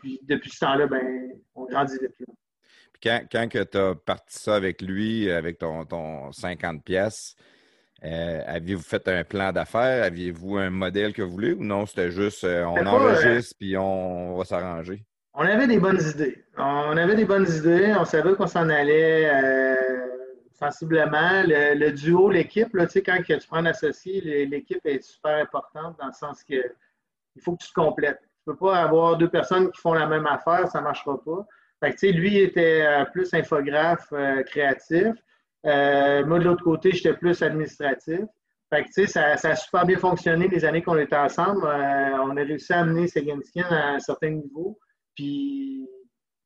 puis 0.00 0.18
depuis 0.22 0.50
ce 0.50 0.60
temps-là, 0.60 0.86
ben, 0.86 1.30
on 1.54 1.66
grandit 1.66 1.98
vite 2.00 2.16
quand, 3.02 3.20
quand 3.30 3.48
tu 3.48 3.78
as 3.78 3.94
parti 3.94 4.38
ça 4.38 4.56
avec 4.56 4.80
lui, 4.80 5.30
avec 5.30 5.58
ton, 5.58 5.84
ton 5.84 6.32
50 6.32 6.82
pièces, 6.82 7.36
Euh, 8.04 8.42
aviez-vous 8.46 8.82
fait 8.82 9.06
un 9.08 9.24
plan 9.24 9.52
d'affaires? 9.52 10.04
Aviez-vous 10.04 10.56
un 10.56 10.70
modèle 10.70 11.12
que 11.12 11.22
vous 11.22 11.32
voulez 11.32 11.52
ou 11.52 11.64
non? 11.64 11.86
C'était 11.86 12.10
juste 12.10 12.44
on 12.44 12.86
enregistre 12.86 13.56
puis 13.58 13.76
on, 13.76 14.36
va 14.36 14.44
s'arranger? 14.44 15.04
On 15.34 15.42
avait 15.42 15.66
des 15.66 15.78
bonnes 15.78 16.00
idées. 16.00 16.44
On 16.56 16.96
avait 16.96 17.16
des 17.16 17.24
bonnes 17.24 17.48
idées. 17.48 17.94
On 17.98 18.04
savait 18.04 18.34
qu'on 18.34 18.46
s'en 18.46 18.68
allait 18.68 19.28
sensiblement. 20.58 21.42
Le, 21.46 21.90
duo, 21.90 22.30
l'équipe, 22.30 22.70
tu 22.72 22.88
sais, 22.88 23.02
quand 23.02 23.20
tu 23.22 23.38
prends 23.48 23.58
un 23.58 23.66
associé, 23.66 24.46
l'équipe 24.46 24.84
est 24.84 25.02
super 25.02 25.36
importante 25.36 25.96
dans 25.98 26.06
le 26.06 26.12
sens 26.12 26.42
que 26.42 26.62
il 27.36 27.42
faut 27.42 27.56
que 27.56 27.64
tu 27.64 27.68
te 27.68 27.74
complètes. 27.74 28.20
Tu 28.20 28.50
ne 28.50 28.52
peux 28.52 28.66
pas 28.66 28.78
avoir 28.78 29.16
deux 29.16 29.28
personnes 29.28 29.70
qui 29.70 29.80
font 29.80 29.92
la 29.92 30.06
même 30.06 30.26
affaire, 30.26 30.68
ça 30.68 30.80
ne 30.80 30.84
marchera 30.84 31.22
pas. 31.22 31.46
Fait 31.80 31.94
que, 31.94 32.06
lui 32.06 32.38
était 32.38 32.82
euh, 32.82 33.04
plus 33.04 33.32
infographe 33.32 34.08
euh, 34.12 34.42
créatif. 34.42 35.14
Euh, 35.66 36.24
moi, 36.24 36.38
de 36.38 36.44
l'autre 36.44 36.64
côté, 36.64 36.92
j'étais 36.92 37.14
plus 37.14 37.42
administratif. 37.42 38.20
Fait 38.70 38.84
que, 38.84 39.06
ça, 39.06 39.36
ça, 39.36 39.50
a 39.50 39.56
super 39.56 39.86
bien 39.86 39.98
fonctionné 39.98 40.48
les 40.48 40.64
années 40.64 40.82
qu'on 40.82 40.98
était 40.98 41.16
ensemble. 41.16 41.64
on 41.64 42.36
a 42.36 42.42
réussi 42.42 42.72
à 42.72 42.80
amener 42.80 43.08
Seganskin 43.08 43.64
à 43.64 43.94
un 43.94 43.98
certain 43.98 44.30
niveau. 44.30 44.78
Puis, 45.14 45.88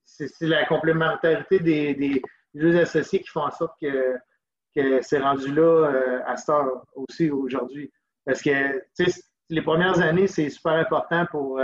c'est 0.05 0.31
la 0.43 0.65
complémentarité 0.67 1.59
des, 1.59 2.23
deux 2.55 2.79
associés 2.79 3.21
qui 3.21 3.29
font 3.29 3.43
en 3.43 3.51
sorte 3.51 3.75
que, 3.81 4.17
que 4.77 5.03
c'est 5.03 5.19
rendu 5.19 5.53
là 5.53 6.23
à 6.27 6.37
Star 6.37 6.67
aussi 6.95 7.31
aujourd'hui. 7.31 7.91
Parce 8.25 8.41
que, 8.41 8.83
les 9.49 9.63
premières 9.63 10.01
années, 10.01 10.29
c'est 10.29 10.49
super 10.49 10.75
important 10.75 11.27
pour, 11.27 11.61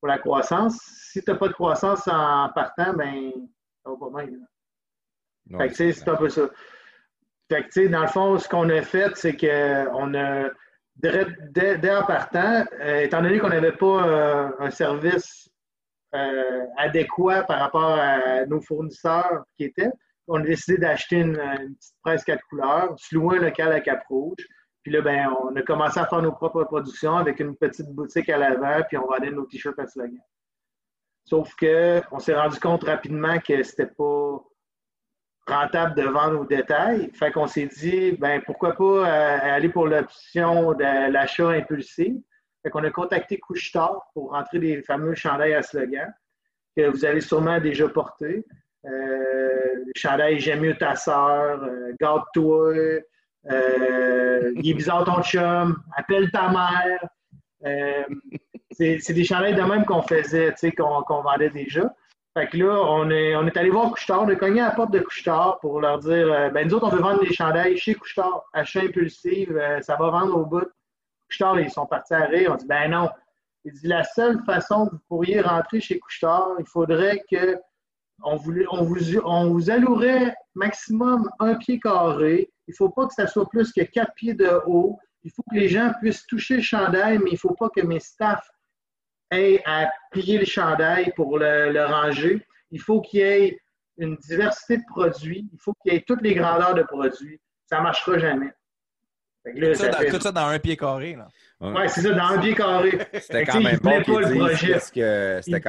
pour 0.00 0.08
la 0.08 0.18
croissance. 0.18 0.78
Si 1.12 1.22
tu 1.22 1.30
n'as 1.30 1.36
pas 1.36 1.48
de 1.48 1.52
croissance 1.52 2.08
en 2.08 2.48
partant, 2.54 2.94
ben, 2.94 3.30
ça 3.84 3.90
va 3.90 3.96
pas 3.96 4.10
bien. 5.46 5.68
c'est 5.68 6.08
un 6.08 6.16
peu 6.16 6.28
ça. 6.28 6.48
Fait 7.48 7.88
dans 7.88 8.02
le 8.02 8.08
fond, 8.08 8.38
ce 8.38 8.48
qu'on 8.48 8.68
a 8.70 8.82
fait, 8.82 9.14
c'est 9.14 9.36
qu'on 9.36 10.14
a, 10.14 10.50
dès, 10.96 11.96
en 11.96 12.04
partant, 12.04 12.64
euh, 12.80 13.00
étant 13.00 13.22
donné 13.22 13.38
qu'on 13.38 13.48
n'avait 13.48 13.76
pas 13.76 14.08
euh, 14.08 14.50
un 14.58 14.70
service 14.70 15.48
euh, 16.14 16.64
adéquat 16.76 17.44
par 17.44 17.60
rapport 17.60 17.92
à 17.92 18.46
nos 18.46 18.60
fournisseurs 18.60 19.44
qui 19.56 19.64
étaient, 19.64 19.90
on 20.28 20.40
a 20.40 20.44
décidé 20.44 20.78
d'acheter 20.78 21.16
une, 21.16 21.36
petite 21.36 21.94
presse 22.02 22.24
quatre 22.24 22.42
couleurs, 22.48 22.94
se 22.98 23.14
louer 23.14 23.38
un 23.38 23.42
local 23.42 23.72
à 23.72 23.80
Cap-Rouge, 23.80 24.44
puis 24.82 24.92
là, 24.92 25.00
ben, 25.00 25.32
on 25.42 25.54
a 25.56 25.62
commencé 25.62 26.00
à 26.00 26.06
faire 26.06 26.22
nos 26.22 26.32
propres 26.32 26.64
productions 26.64 27.16
avec 27.16 27.40
une 27.40 27.56
petite 27.56 27.88
boutique 27.90 28.28
à 28.28 28.38
l'avant, 28.38 28.82
puis 28.88 28.96
on 28.96 29.06
vendait 29.06 29.30
nos 29.30 29.44
t-shirts 29.44 29.78
à 29.78 29.86
slogan. 29.86 30.20
Sauf 31.24 31.54
qu'on 31.56 32.18
s'est 32.18 32.36
rendu 32.36 32.58
compte 32.60 32.84
rapidement 32.84 33.38
que 33.38 33.62
c'était 33.62 33.86
pas 33.86 34.40
rentable 35.46 35.94
de 35.94 36.02
vendre 36.02 36.40
au 36.40 36.44
détail. 36.44 37.10
Fait 37.14 37.30
qu'on 37.30 37.46
s'est 37.46 37.66
dit, 37.66 38.12
ben 38.12 38.42
pourquoi 38.44 38.74
pas 38.74 38.84
euh, 38.84 39.38
aller 39.42 39.68
pour 39.68 39.86
l'option 39.86 40.72
de 40.72 41.12
l'achat 41.12 41.50
impulsif. 41.50 42.14
Fait 42.62 42.70
qu'on 42.70 42.84
a 42.84 42.90
contacté 42.90 43.38
Couchetard 43.38 44.02
pour 44.12 44.30
rentrer 44.30 44.58
les 44.58 44.82
fameux 44.82 45.14
chandails 45.14 45.54
à 45.54 45.62
slogan 45.62 46.12
que 46.76 46.88
vous 46.88 47.04
avez 47.04 47.20
sûrement 47.20 47.60
déjà 47.60 47.88
portés. 47.88 48.44
Euh, 48.84 49.84
les 49.84 49.92
chandails 49.94 50.40
J'aime 50.40 50.60
mieux 50.60 50.76
ta 50.76 50.94
sœur, 50.94 51.62
euh, 51.62 51.92
Garde-toi, 52.00 53.00
euh, 53.50 54.52
il 54.56 54.70
est 54.70 54.74
bizarre 54.74 55.04
ton 55.04 55.22
chum, 55.22 55.76
appelle 55.96 56.30
ta 56.30 56.48
mère. 56.50 57.08
Euh, 57.64 58.04
c'est 58.72 59.12
des 59.12 59.24
chandails 59.24 59.54
de 59.54 59.62
même 59.62 59.84
qu'on 59.84 60.02
faisait, 60.02 60.54
qu'on 60.76 61.22
vendait 61.22 61.50
déjà. 61.50 61.94
Fait 62.36 62.48
que 62.48 62.58
là, 62.58 62.82
on 62.82 63.08
est, 63.08 63.56
allé 63.56 63.70
voir 63.70 63.90
Couchetard, 63.90 64.24
on 64.24 64.28
a 64.28 64.36
cogné 64.36 64.60
à 64.60 64.68
la 64.68 64.70
porte 64.72 64.90
de 64.90 65.00
Couchetard 65.00 65.58
pour 65.60 65.80
leur 65.80 66.00
dire 66.00 66.30
euh, 66.30 66.50
ben 66.50 66.68
nous 66.68 66.74
autres, 66.74 66.86
on 66.86 66.90
veut 66.90 67.00
vendre 67.00 67.20
des 67.20 67.32
chandails 67.32 67.78
chez 67.78 67.94
Couchetard, 67.94 68.44
achat 68.52 68.82
impulsif, 68.82 69.48
ça 69.80 69.96
va 69.96 70.10
vendre 70.10 70.36
au 70.36 70.44
bout. 70.44 70.68
Couchetard, 71.28 71.58
ils 71.60 71.70
sont 71.70 71.86
partis 71.86 72.12
à 72.12 72.26
rire. 72.26 72.50
On 72.52 72.56
dit 72.56 72.66
ben 72.66 72.90
non. 72.90 73.08
Il 73.64 73.72
dit 73.72 73.86
la 73.86 74.04
seule 74.04 74.42
façon 74.44 74.86
que 74.86 74.92
vous 74.92 75.00
pourriez 75.08 75.40
rentrer 75.40 75.80
chez 75.80 75.98
Couchetard, 75.98 76.50
il 76.58 76.66
faudrait 76.66 77.24
que 77.30 77.56
on 78.22 78.36
vous 78.36 79.70
allouerait 79.70 80.34
maximum 80.54 81.30
un 81.38 81.54
pied 81.54 81.78
carré 81.80 82.50
il 82.66 82.72
ne 82.72 82.76
faut 82.76 82.90
pas 82.90 83.06
que 83.06 83.14
ça 83.14 83.26
soit 83.26 83.48
plus 83.48 83.72
que 83.72 83.82
quatre 83.82 84.12
pieds 84.14 84.34
de 84.34 84.60
haut. 84.66 84.98
Il 85.22 85.30
faut 85.30 85.42
que 85.50 85.56
les 85.56 85.68
gens 85.68 85.92
puissent 86.00 86.26
toucher 86.26 86.56
le 86.56 86.62
chandail, 86.62 87.18
mais 87.18 87.30
il 87.30 87.34
ne 87.34 87.38
faut 87.38 87.54
pas 87.54 87.68
que 87.68 87.80
mes 87.80 88.00
staffs 88.00 88.48
aient 89.30 89.62
à 89.64 89.88
plier 90.10 90.38
le 90.38 90.44
chandail 90.44 91.12
pour 91.16 91.38
le, 91.38 91.84
ranger. 91.86 92.46
Il 92.70 92.80
faut 92.80 93.00
qu'il 93.00 93.20
y 93.20 93.22
ait 93.22 93.60
une 93.98 94.16
diversité 94.16 94.78
de 94.78 94.82
produits. 94.88 95.48
Il 95.52 95.58
faut 95.60 95.72
qu'il 95.82 95.92
y 95.92 95.96
ait 95.96 96.04
toutes 96.06 96.22
les 96.22 96.34
grandeurs 96.34 96.74
de 96.74 96.82
produits. 96.82 97.40
Ça 97.66 97.78
ne 97.78 97.82
marchera 97.84 98.18
jamais. 98.18 98.52
tout, 99.44 100.20
ça 100.20 100.32
dans, 100.32 100.46
un 100.46 100.58
pied 100.58 100.76
carré. 100.76 101.16
Oui, 101.60 101.88
c'est 101.88 102.02
ça, 102.02 102.12
dans 102.12 102.26
un 102.26 102.38
pied 102.38 102.54
carré. 102.54 102.98
C'était 103.14 103.44
quand, 103.44 103.60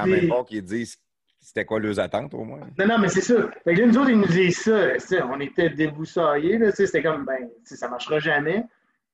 même 0.05 0.28
bon 0.28 0.43
qu'ils 0.43 0.64
disent 0.64 0.97
c'était 1.47 1.64
quoi 1.64 1.80
leurs 1.80 1.97
attentes 1.97 2.34
au 2.34 2.43
moins? 2.43 2.60
Non, 2.78 2.88
non, 2.88 2.97
mais 2.97 3.08
c'est 3.08 3.22
ça. 3.22 3.36
Fait 3.64 3.74
que 3.74 3.80
là, 3.80 3.88
nous 3.88 3.97
autres, 3.97 4.10
ils 4.10 4.20
nous 4.20 4.28
disent 4.28 4.60
ça. 4.60 5.28
On 5.32 5.39
était 5.39 5.70
déboussaillés. 5.70 6.60
C'était 6.72 7.01
comme, 7.01 7.24
ben, 7.24 7.49
ça 7.64 7.88
marchera 7.88 8.20
jamais. 8.20 8.66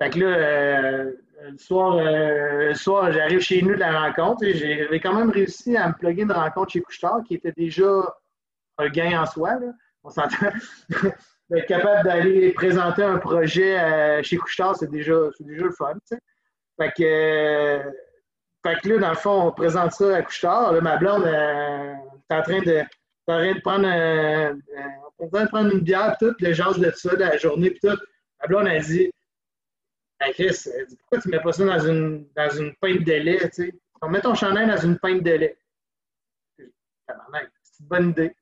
Fait 0.01 0.09
que 0.09 0.19
là, 0.19 0.25
euh, 0.25 1.11
le 1.41 1.57
soir, 1.57 1.97
euh, 1.97 2.73
soir 2.73 3.11
j'arrive 3.11 3.39
chez 3.39 3.61
nous 3.61 3.73
de 3.73 3.79
la 3.79 4.01
rencontre. 4.01 4.45
J'avais 4.45 4.99
quand 4.99 5.13
même 5.13 5.29
réussi 5.29 5.75
à 5.75 5.89
me 5.89 5.93
plugger 5.93 6.23
une 6.23 6.31
rencontre 6.31 6.71
chez 6.71 6.81
Couchetard 6.81 7.23
qui 7.27 7.35
était 7.35 7.53
déjà 7.55 8.15
un 8.77 8.89
gain 8.89 9.21
en 9.21 9.25
soi. 9.25 9.59
On 10.03 10.09
s'entend. 10.09 10.51
D'être 11.49 11.67
capable 11.67 12.07
d'aller 12.07 12.51
présenter 12.53 13.03
un 13.03 13.17
projet 13.17 13.77
euh, 13.77 14.23
chez 14.23 14.37
Couchetard, 14.37 14.77
c'est 14.77 14.89
déjà, 14.89 15.13
déjà 15.41 15.65
le 15.65 15.71
fun. 15.71 15.93
Fait 16.79 16.91
que, 16.97 17.81
fait 18.65 18.79
que 18.81 18.89
là, 18.89 18.97
dans 18.97 19.09
le 19.09 19.15
fond, 19.15 19.47
on 19.47 19.51
présente 19.51 19.91
ça 19.91 20.15
à 20.15 20.21
Couchetard. 20.21 20.81
Ma 20.81 20.97
blonde, 20.97 21.27
en 22.29 22.41
train 22.41 22.61
de, 22.61 22.79
en 23.27 23.37
train 23.37 23.53
de 23.53 23.59
prendre, 23.59 23.87
en 25.19 25.27
train 25.27 25.43
de 25.43 25.49
prendre 25.49 25.73
une 25.73 25.81
bière, 25.81 26.15
tout, 26.17 26.33
le 26.39 26.53
genre 26.53 26.79
de 26.79 26.91
ça, 26.95 27.13
de 27.13 27.19
la 27.19 27.37
journée, 27.37 27.71
puis 27.71 27.81
tout. 27.81 27.97
Ma 28.41 28.47
blonde 28.47 28.67
a 28.67 28.79
dit 28.79 29.12
Chris, 30.33 30.67
pourquoi 30.99 31.19
tu 31.19 31.27
ne 31.29 31.35
mets 31.35 31.41
pas 31.41 31.51
ça 31.51 31.65
dans 31.65 31.79
une, 31.79 32.27
dans 32.35 32.49
une 32.49 32.73
pinte 32.75 33.03
de 33.03 33.13
lait, 33.13 33.39
tu 33.49 33.65
sais? 33.65 33.73
On 34.01 34.09
met 34.09 34.21
ton 34.21 34.35
chandail 34.35 34.67
dans 34.67 34.77
une 34.77 34.97
pinte 34.99 35.23
de 35.23 35.31
lait. 35.31 35.57
C'est 36.57 36.65
une 37.79 37.87
bonne 37.87 38.09
idée. 38.09 38.35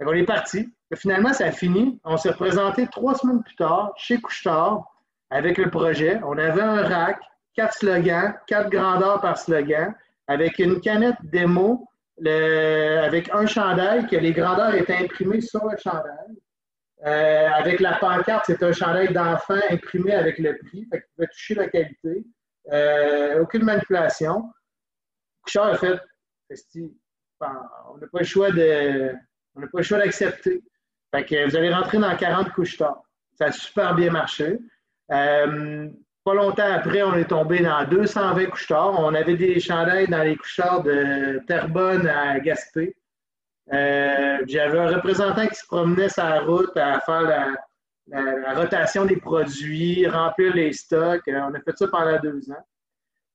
on 0.00 0.12
est 0.12 0.24
parti. 0.24 0.72
Finalement, 0.94 1.32
ça 1.32 1.46
a 1.46 1.52
fini. 1.52 2.00
On 2.04 2.16
s'est 2.16 2.30
représenté 2.30 2.86
trois 2.86 3.14
semaines 3.14 3.42
plus 3.42 3.56
tard 3.56 3.92
chez 3.96 4.20
Couchetard 4.20 4.84
avec 5.30 5.58
le 5.58 5.70
projet. 5.70 6.20
On 6.24 6.38
avait 6.38 6.62
un 6.62 6.82
rack, 6.82 7.20
quatre 7.54 7.74
slogans, 7.74 8.34
quatre 8.46 8.70
grandeurs 8.70 9.20
par 9.20 9.38
slogan, 9.38 9.94
avec 10.28 10.58
une 10.58 10.80
canette 10.80 11.16
démo 11.22 11.88
avec 12.24 13.30
un 13.32 13.46
chandail, 13.46 14.06
que 14.06 14.16
les 14.16 14.32
grandeurs 14.32 14.74
étaient 14.74 14.96
imprimées 14.96 15.40
sur 15.40 15.64
le 15.66 15.76
chandail. 15.76 16.36
Euh, 17.04 17.48
avec 17.48 17.80
la 17.80 17.94
pancarte, 17.98 18.44
c'est 18.46 18.62
un 18.62 18.72
chandail 18.72 19.12
d'enfant 19.12 19.58
imprimé 19.70 20.12
avec 20.12 20.38
le 20.38 20.56
prix, 20.56 20.86
fait 20.90 21.02
pouvait 21.14 21.28
toucher 21.28 21.54
la 21.54 21.68
qualité. 21.68 22.24
Euh, 22.72 23.42
aucune 23.42 23.64
manipulation. 23.64 24.50
Couchard 25.42 25.66
a 25.66 25.76
fait, 25.76 26.00
on 27.40 27.98
n'a 27.98 28.06
pas 28.10 28.18
le 28.18 28.24
choix 28.24 28.50
de, 28.50 29.12
on 29.54 29.60
n'a 29.60 29.66
pas 29.66 29.78
le 29.78 29.84
choix 29.84 29.98
d'accepter. 29.98 30.62
Vous 31.12 31.56
allez 31.56 31.72
rentrer 31.72 31.98
dans 31.98 32.14
40 32.16 32.52
couches 32.52 32.76
Ça 32.78 33.46
a 33.46 33.52
super 33.52 33.94
bien 33.94 34.10
marché. 34.10 34.58
Euh, 35.12 35.88
pas 36.24 36.34
longtemps 36.34 36.72
après, 36.72 37.02
on 37.02 37.14
est 37.14 37.28
tombé 37.28 37.60
dans 37.60 37.84
220 37.84 38.46
couches 38.46 38.70
On 38.70 39.14
avait 39.14 39.36
des 39.36 39.60
chandails 39.60 40.08
dans 40.08 40.22
les 40.22 40.36
couches 40.36 40.60
de 40.84 41.40
Terrebonne 41.46 42.08
à 42.08 42.40
Gaspé. 42.40 42.96
Euh, 43.72 44.38
j'avais 44.46 44.78
un 44.78 44.94
représentant 44.94 45.46
qui 45.46 45.56
se 45.56 45.66
promenait 45.66 46.08
la 46.16 46.40
route 46.40 46.76
à 46.76 47.00
faire 47.00 47.22
la, 47.22 48.54
rotation 48.54 49.04
des 49.04 49.16
produits, 49.16 50.06
remplir 50.06 50.54
les 50.54 50.72
stocks. 50.72 51.26
Euh, 51.28 51.40
on 51.48 51.54
a 51.54 51.60
fait 51.60 51.76
ça 51.76 51.88
pendant 51.88 52.18
deux 52.20 52.50
ans. 52.50 52.64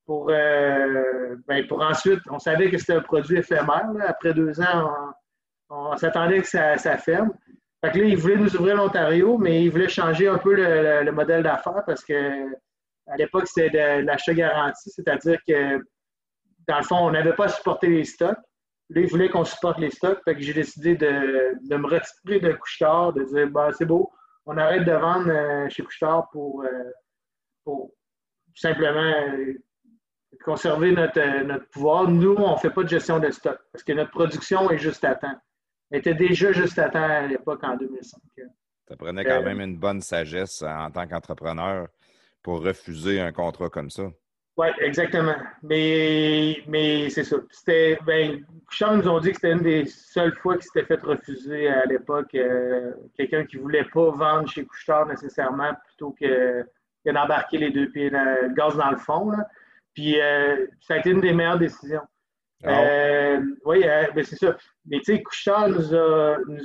Pour, 0.05 0.29
euh, 0.29 1.35
ben, 1.47 1.67
pour 1.67 1.81
ensuite, 1.81 2.21
on 2.29 2.39
savait 2.39 2.69
que 2.69 2.77
c'était 2.77 2.93
un 2.93 3.01
produit 3.01 3.37
éphémère. 3.37 3.91
Après 4.07 4.33
deux 4.33 4.59
ans, 4.61 5.13
on, 5.69 5.95
s'attendait 5.97 6.41
que 6.41 6.47
ça, 6.47 6.77
ferme. 6.97 7.31
Fait 7.83 7.91
que 7.91 7.99
là, 7.99 8.05
ils 8.05 8.17
voulaient 8.17 8.37
nous 8.37 8.55
ouvrir 8.55 8.75
l'Ontario, 8.75 9.37
mais 9.37 9.63
ils 9.63 9.69
voulaient 9.69 9.89
changer 9.89 10.27
un 10.27 10.37
peu 10.37 10.55
le 10.55 11.11
modèle 11.11 11.43
d'affaires 11.43 11.83
parce 11.85 12.03
que 12.03 12.47
à 13.07 13.17
l'époque, 13.17 13.47
c'était 13.47 13.69
de, 13.69 14.05
l'achat 14.05 14.33
garanti, 14.33 14.89
c'est-à-dire 14.89 15.37
que, 15.47 15.83
dans 16.67 16.77
le 16.77 16.83
fond, 16.83 16.97
on 16.97 17.11
n'avait 17.11 17.33
pas 17.33 17.49
supporté 17.49 17.87
les 17.87 18.05
stocks. 18.05 18.37
Là, 18.93 19.01
ils 19.01 19.07
voulaient 19.07 19.29
qu'on 19.29 19.45
supporte 19.45 19.79
les 19.79 19.89
stocks. 19.89 20.19
Fait 20.25 20.35
que 20.35 20.41
j'ai 20.41 20.53
décidé 20.53 20.95
de, 20.95 21.77
me 21.77 21.87
retirer 21.87 22.39
de 22.39 22.53
Couchetard, 22.53 23.13
de 23.13 23.23
dire 23.23 23.49
bah, 23.49 23.69
c'est 23.71 23.85
beau, 23.85 24.11
on 24.45 24.57
arrête 24.57 24.85
de 24.85 24.91
vendre 24.91 25.29
euh, 25.29 25.69
chez 25.69 25.83
Couchetard 25.83 26.29
pour, 26.31 26.63
euh, 26.63 26.91
pour 27.63 27.91
simplement 28.53 28.99
euh, 28.99 29.53
conserver 30.43 30.91
notre, 30.91 31.69
pouvoir. 31.69 32.09
Nous, 32.09 32.35
on 32.35 32.53
ne 32.53 32.57
fait 32.57 32.69
pas 32.69 32.83
de 32.83 32.89
gestion 32.89 33.19
de 33.19 33.29
stock 33.29 33.57
parce 33.71 33.83
que 33.83 33.93
notre 33.93 34.11
production 34.11 34.69
est 34.69 34.77
juste 34.77 35.05
à 35.05 35.15
temps. 35.15 35.39
Elle 35.89 35.99
était 35.99 36.13
déjà 36.13 36.51
juste 36.51 36.77
à 36.77 36.89
temps 36.89 37.03
à 37.03 37.27
l'époque 37.27 37.63
en 37.63 37.77
2005. 37.77 38.19
Ça 38.87 38.97
prenait 38.97 39.23
quand 39.23 39.43
même 39.43 39.61
une 39.61 39.77
bonne 39.77 40.01
sagesse 40.01 40.63
en 40.63 40.91
tant 40.91 41.07
qu'entrepreneur 41.07 41.87
pour 42.41 42.61
refuser 42.61 43.21
un 43.21 43.31
contrat 43.31 43.69
comme 43.69 43.89
ça. 43.89 44.03
Oui, 44.61 44.67
exactement. 44.79 45.33
Mais, 45.63 46.61
mais 46.67 47.09
c'est 47.09 47.23
ça. 47.23 47.37
C'était, 47.49 47.97
ben, 48.05 48.45
nous 48.79 49.07
ont 49.07 49.19
dit 49.19 49.29
que 49.29 49.37
c'était 49.37 49.53
une 49.53 49.63
des 49.63 49.85
seules 49.87 50.35
fois 50.35 50.53
qu'il 50.53 50.65
s'était 50.65 50.85
fait 50.85 51.01
refuser 51.01 51.67
à 51.67 51.83
l'époque. 51.85 52.35
Euh, 52.35 52.91
quelqu'un 53.17 53.43
qui 53.43 53.57
ne 53.57 53.63
voulait 53.63 53.85
pas 53.85 54.11
vendre 54.11 54.47
chez 54.47 54.63
Couchetard 54.63 55.07
nécessairement 55.07 55.73
plutôt 55.87 56.11
que, 56.11 56.63
d'embarquer 57.03 57.57
les 57.57 57.71
deux 57.71 57.89
pieds, 57.89 58.11
dans, 58.11 58.23
le 58.23 58.53
gaz 58.53 58.77
dans 58.77 58.91
le 58.91 58.97
fond. 58.97 59.31
Puis 59.95 60.21
euh, 60.21 60.67
ça 60.79 60.93
a 60.93 60.97
été 60.97 61.09
une 61.09 61.21
des 61.21 61.33
meilleures 61.33 61.57
décisions. 61.57 62.03
Ah 62.63 62.83
euh, 62.83 63.41
oui, 63.65 63.83
ben, 64.13 64.23
c'est 64.23 64.35
ça. 64.35 64.55
Mais 64.85 64.99
tu 64.99 65.05
sais, 65.05 65.23
Couchetard 65.23 65.69
nous 65.69 65.95
a, 65.95 66.37
nous, 66.47 66.57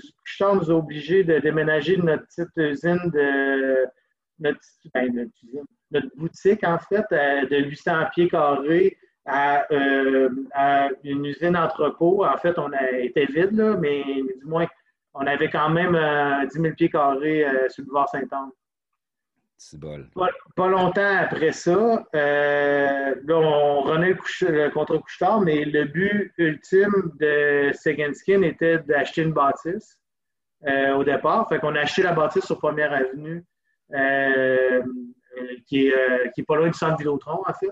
nous 0.54 0.70
a 0.70 0.74
obligés 0.74 1.24
de 1.24 1.38
déménager 1.38 1.96
notre 1.96 2.26
petite 2.26 2.54
usine 2.58 3.10
de. 3.10 3.86
Notre, 4.38 4.60
ben, 4.92 5.30
notre 5.90 6.16
boutique, 6.16 6.64
en 6.64 6.78
fait, 6.78 7.04
euh, 7.12 7.46
de 7.46 7.56
800 7.56 8.06
pieds 8.14 8.28
carrés 8.28 8.96
euh, 9.28 10.28
à, 10.52 10.88
une 11.04 11.24
usine 11.24 11.56
entrepôt. 11.56 12.24
En 12.24 12.36
fait, 12.36 12.58
on 12.58 12.72
a 12.72 12.90
été 12.92 13.26
vide, 13.26 13.52
là, 13.52 13.76
mais, 13.76 14.04
du 14.04 14.44
moins, 14.44 14.66
on 15.14 15.26
avait 15.26 15.50
quand 15.50 15.70
même 15.70 15.92
10 15.92 16.58
euh, 16.58 16.62
000 16.62 16.74
pieds 16.74 16.90
carrés 16.90 17.46
sur 17.68 17.82
le 17.82 17.86
boulevard 17.86 18.08
Saint-Anne. 18.08 18.50
C'est 19.58 19.80
bol. 19.80 20.10
Pas, 20.54 20.68
longtemps 20.68 21.16
après 21.18 21.52
ça, 21.52 22.04
là, 22.12 23.14
on 23.28 23.80
renaît 23.80 24.12
le, 24.12 24.50
le 24.50 24.70
contrat 24.70 25.40
mais 25.40 25.64
le 25.64 25.84
but 25.84 26.30
ultime 26.36 27.10
de 27.18 27.70
Second 27.72 28.12
Skin 28.12 28.42
était 28.42 28.80
d'acheter 28.80 29.22
une 29.22 29.32
bâtisse 29.32 29.98
au 30.94 31.04
départ. 31.04 31.48
Fait 31.48 31.58
qu'on 31.58 31.74
a 31.74 31.80
acheté 31.80 32.02
la 32.02 32.12
bâtisse 32.12 32.44
sur 32.44 32.58
Première 32.58 32.92
Avenue 32.92 33.42
qui, 35.66 35.86
est, 35.86 35.94
euh, 35.94 36.28
qui 36.34 36.40
est 36.40 36.44
pas 36.44 36.56
loin 36.56 36.68
du 36.68 36.78
centre 36.78 36.96
Vidéotron, 36.98 37.42
en 37.46 37.52
fait. 37.52 37.70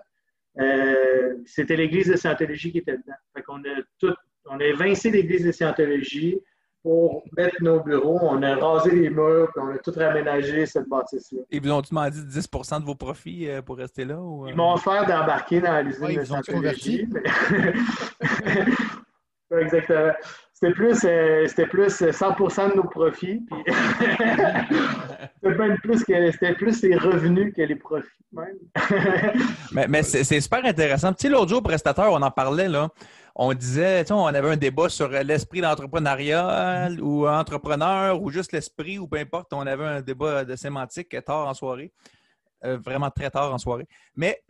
Euh, 0.61 1.37
c'était 1.47 1.77
l'église 1.77 2.09
de 2.09 2.17
Scientologie 2.17 2.71
qui 2.71 2.79
était 2.79 2.97
dedans. 2.97 3.15
Fait 3.35 3.43
qu'on 3.43 3.59
a 3.61 3.83
tout, 3.99 4.15
on 4.47 4.61
a 4.61 4.65
évincé 4.65 5.11
l'église 5.11 5.45
de 5.45 5.53
Scientologie 5.53 6.39
pour 6.83 7.25
mettre 7.37 7.57
nos 7.63 7.81
bureaux. 7.81 8.19
On 8.23 8.43
a 8.43 8.55
rasé 8.55 8.91
les 8.91 9.11
murs, 9.11 9.51
puis 9.53 9.63
on 9.65 9.71
a 9.71 9.79
tout 9.79 9.93
raménagé 9.97 10.67
cette 10.67 10.89
bâtisse-là. 10.89 11.41
Et 11.51 11.59
vous 11.59 11.73
ont-ils 11.73 11.91
demandé 11.91 12.19
10% 12.19 12.81
de 12.81 12.85
vos 12.85 12.95
profits 12.95 13.49
pour 13.65 13.79
rester 13.79 14.05
là? 14.05 14.21
Ils 14.47 14.55
m'ont 14.55 14.75
offert 14.75 15.07
d'embarquer 15.07 15.61
dans 15.61 15.85
l'usine 15.85 16.15
de 16.15 16.25
Scientologie. 16.25 17.09
Exactement. 19.51 20.13
C'était 20.55 20.73
plus, 20.73 21.05
euh, 21.05 21.47
c'était 21.49 21.67
plus 21.67 22.01
100% 22.01 22.71
de 22.71 22.77
nos 22.77 22.85
profits. 22.85 23.45
c'était 25.43 25.75
plus 25.83 26.05
que 26.05 26.31
c'était 26.31 26.55
plus 26.55 26.83
les 26.83 26.97
revenus 26.97 27.53
que 27.55 27.63
les 27.63 27.75
profits 27.75 28.09
même. 28.33 28.59
mais, 29.73 29.89
mais 29.89 30.03
c'est 30.03 30.41
super 30.41 30.65
intéressant. 30.65 31.13
Tu 31.13 31.23
sais, 31.23 31.29
l'autre 31.29 31.49
jour, 31.49 31.63
prestateur, 31.63 32.13
on 32.13 32.23
en 32.23 32.31
parlait 32.31 32.69
là. 32.69 32.89
On 33.35 33.53
disait, 33.53 34.05
tu 34.05 34.09
sais, 34.09 34.15
on 34.15 34.27
avait 34.27 34.51
un 34.51 34.57
débat 34.57 34.89
sur 34.89 35.09
l'esprit 35.09 35.61
d'entrepreneuriat 35.61 36.91
ou 37.01 37.27
entrepreneur 37.27 38.23
ou 38.23 38.31
juste 38.31 38.53
l'esprit 38.53 38.99
ou 38.99 39.09
peu 39.09 39.19
importe. 39.19 39.53
On 39.53 39.67
avait 39.67 39.85
un 39.85 40.01
débat 40.03 40.45
de 40.45 40.55
sémantique 40.55 41.17
tard 41.25 41.49
en 41.49 41.55
soirée. 41.55 41.93
Euh, 42.65 42.79
vraiment 42.79 43.11
très 43.11 43.29
tard 43.31 43.53
en 43.53 43.59
soirée. 43.59 43.87
Mais 44.17 44.41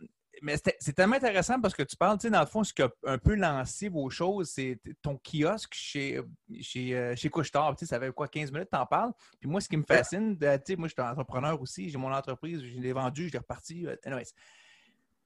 mais 0.45 0.57
c'est 0.79 0.93
tellement 0.93 1.15
intéressant 1.15 1.59
parce 1.59 1.73
que 1.73 1.81
tu 1.81 1.97
parles, 1.97 2.19
tu 2.19 2.27
sais, 2.27 2.29
dans 2.29 2.39
le 2.39 2.45
fond, 2.45 2.63
ce 2.63 2.71
qui 2.71 2.83
a 2.83 2.89
un 3.05 3.17
peu 3.17 3.33
lancé 3.33 3.89
vos 3.89 4.11
choses, 4.11 4.51
c'est 4.51 4.79
ton 5.01 5.17
kiosque 5.17 5.73
chez, 5.73 6.21
chez, 6.61 6.95
euh, 6.95 7.15
chez 7.15 7.29
Couchetard. 7.29 7.75
Tu 7.75 7.79
sais, 7.79 7.89
ça 7.89 7.99
fait 7.99 8.11
quoi, 8.11 8.27
15 8.27 8.51
minutes, 8.51 8.69
t'en 8.69 8.85
parles? 8.85 9.11
Puis 9.39 9.49
moi, 9.49 9.59
ce 9.59 9.67
qui 9.67 9.75
me 9.75 9.83
fascine, 9.83 10.37
tu 10.37 10.45
sais, 10.45 10.75
moi, 10.75 10.87
je 10.87 10.93
suis 10.93 11.01
entrepreneur 11.01 11.59
aussi, 11.59 11.89
j'ai 11.89 11.97
mon 11.97 12.13
entreprise, 12.13 12.63
je 12.63 12.79
l'ai 12.79 12.93
vendu, 12.93 13.27
je 13.27 13.33
l'ai 13.33 13.39
reparti. 13.39 13.87
Euh, 13.87 14.21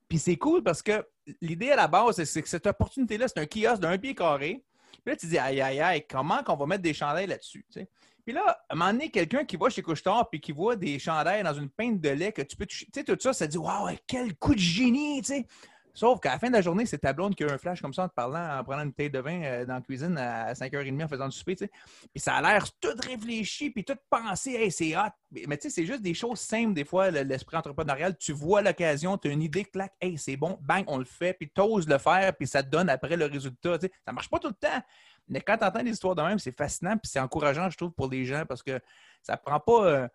Puis 0.07 0.19
c'est 0.19 0.37
cool 0.37 0.63
parce 0.63 0.81
que 0.81 1.05
l'idée 1.41 1.71
à 1.71 1.75
la 1.75 1.89
base, 1.89 2.23
c'est 2.23 2.41
que 2.41 2.47
cette 2.47 2.67
opportunité-là, 2.67 3.27
c'est 3.27 3.39
un 3.41 3.45
kiosque 3.45 3.81
d'un 3.81 3.97
pied 3.97 4.15
carré. 4.15 4.63
Puis 5.03 5.11
là, 5.11 5.15
tu 5.17 5.25
dis, 5.25 5.37
aïe, 5.37 5.59
aïe, 5.59 5.81
aïe, 5.81 6.05
comment 6.09 6.43
qu'on 6.43 6.55
va 6.55 6.65
mettre 6.65 6.83
des 6.83 6.93
chandelles 6.93 7.29
là-dessus? 7.29 7.65
Tu 7.69 7.81
sais? 7.81 7.89
Puis 8.29 8.35
là, 8.35 8.45
à 8.47 8.73
un 8.73 8.75
moment 8.75 8.91
donné, 8.91 9.09
quelqu'un 9.09 9.43
qui 9.43 9.57
va 9.57 9.71
chez 9.71 9.81
Couchetard 9.81 10.29
puis 10.29 10.39
qui 10.39 10.51
voit 10.51 10.75
des 10.75 10.99
chandelles 10.99 11.43
dans 11.43 11.55
une 11.55 11.67
pinte 11.67 11.99
de 11.99 12.09
lait 12.09 12.31
que 12.31 12.43
tu 12.43 12.55
peux 12.55 12.67
toucher, 12.67 12.85
tu 12.93 12.99
sais, 12.99 13.03
tout 13.03 13.17
ça, 13.19 13.33
ça 13.33 13.47
dit 13.47 13.57
Waouh, 13.57 13.89
quel 14.05 14.35
coup 14.35 14.53
de 14.53 14.59
génie, 14.59 15.19
tu 15.23 15.33
sais. 15.33 15.47
Sauf 15.95 16.19
qu'à 16.19 16.33
la 16.33 16.37
fin 16.37 16.47
de 16.49 16.53
la 16.53 16.61
journée, 16.61 16.85
c'est 16.85 16.99
ta 16.99 17.11
blonde 17.11 17.33
qui 17.33 17.43
a 17.43 17.51
un 17.51 17.57
flash 17.57 17.81
comme 17.81 17.91
ça 17.91 18.03
en 18.03 18.07
te 18.07 18.13
parlant, 18.13 18.59
en 18.59 18.63
prenant 18.63 18.83
une 18.83 18.89
bouteille 18.89 19.09
de 19.09 19.17
vin 19.17 19.41
euh, 19.41 19.65
dans 19.65 19.73
la 19.73 19.81
cuisine 19.81 20.15
à 20.19 20.53
5h30 20.53 21.05
en 21.05 21.07
faisant 21.07 21.27
du 21.27 21.35
souper, 21.35 21.55
tu 21.55 21.65
sais. 21.65 21.71
Puis 22.13 22.19
ça 22.19 22.35
a 22.35 22.41
l'air 22.43 22.67
tout 22.79 22.93
réfléchi, 23.03 23.71
puis 23.71 23.83
tout 23.83 23.97
pensé, 24.11 24.51
hey, 24.51 24.71
c'est 24.71 24.95
hot. 24.95 25.09
Mais 25.47 25.57
tu 25.57 25.63
sais, 25.63 25.69
c'est 25.71 25.87
juste 25.87 26.03
des 26.03 26.13
choses 26.13 26.39
simples, 26.39 26.73
des 26.73 26.85
fois, 26.85 27.09
l'esprit 27.09 27.57
entrepreneurial. 27.57 28.15
Tu 28.15 28.31
vois 28.31 28.61
l'occasion, 28.61 29.17
tu 29.17 29.29
as 29.29 29.31
une 29.31 29.41
idée, 29.41 29.65
clac, 29.65 29.91
hey, 29.99 30.19
c'est 30.19 30.37
bon, 30.37 30.59
bang, 30.61 30.83
on 30.85 30.99
le 30.99 31.05
fait, 31.05 31.33
puis 31.33 31.49
tu 31.49 31.61
oses 31.61 31.87
le 31.87 31.97
faire, 31.97 32.35
puis 32.35 32.45
ça 32.45 32.61
te 32.61 32.69
donne 32.69 32.89
après 32.89 33.17
le 33.17 33.25
résultat, 33.25 33.79
tu 33.79 33.87
sais. 33.87 33.93
Ça 34.05 34.13
marche 34.13 34.29
pas 34.29 34.37
tout 34.37 34.49
le 34.49 34.53
temps. 34.53 34.83
Mais 35.29 35.41
quand 35.41 35.57
tu 35.57 35.63
entends 35.63 35.83
des 35.83 35.91
histoires 35.91 36.15
de 36.15 36.21
même, 36.21 36.39
c'est 36.39 36.55
fascinant 36.55 36.97
puis 36.97 37.09
c'est 37.09 37.19
encourageant, 37.19 37.69
je 37.69 37.77
trouve, 37.77 37.91
pour 37.91 38.09
les 38.09 38.25
gens 38.25 38.43
parce 38.47 38.63
que 38.63 38.79
ça 39.21 39.37
prend 39.37 39.59
pas. 39.59 39.85
Euh, 39.85 40.07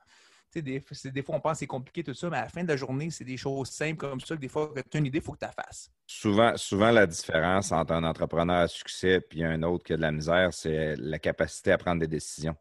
des, 0.55 0.63
des, 0.63 1.23
fois, 1.23 1.35
on 1.35 1.41
pense 1.41 1.53
que 1.55 1.59
c'est 1.59 1.67
compliqué 1.67 2.05
tout 2.05 2.15
ça, 2.15 2.31
mais 2.31 2.37
à 2.37 2.43
la 2.43 2.49
fin 2.49 2.63
de 2.63 2.69
la 2.69 2.77
journée, 2.77 3.11
c'est 3.11 3.25
des 3.25 3.37
choses 3.37 3.71
simples 3.71 3.97
comme 3.97 4.21
ça 4.21 4.37
que 4.37 4.41
des 4.41 4.49
fois, 4.49 4.73
tu 4.89 4.97
as 4.97 5.01
une 5.01 5.07
idée, 5.07 5.19
il 5.19 5.25
faut 5.25 5.33
que 5.33 5.39
tu 5.39 5.47
la 5.47 5.51
fasses. 5.51 5.91
Souvent, 6.07 6.57
souvent, 6.57 6.93
la 6.93 7.07
différence 7.07 7.73
entre 7.73 7.93
un 7.93 8.05
entrepreneur 8.05 8.59
à 8.59 8.69
succès 8.69 9.27
et 9.33 9.45
un 9.45 9.63
autre 9.65 9.85
qui 9.85 9.95
a 9.95 9.97
de 9.97 10.03
la 10.03 10.13
misère, 10.13 10.53
c'est 10.53 10.95
la 10.97 11.19
capacité 11.19 11.73
à 11.73 11.79
prendre 11.79 12.01
des 12.01 12.07
décisions. 12.07 12.55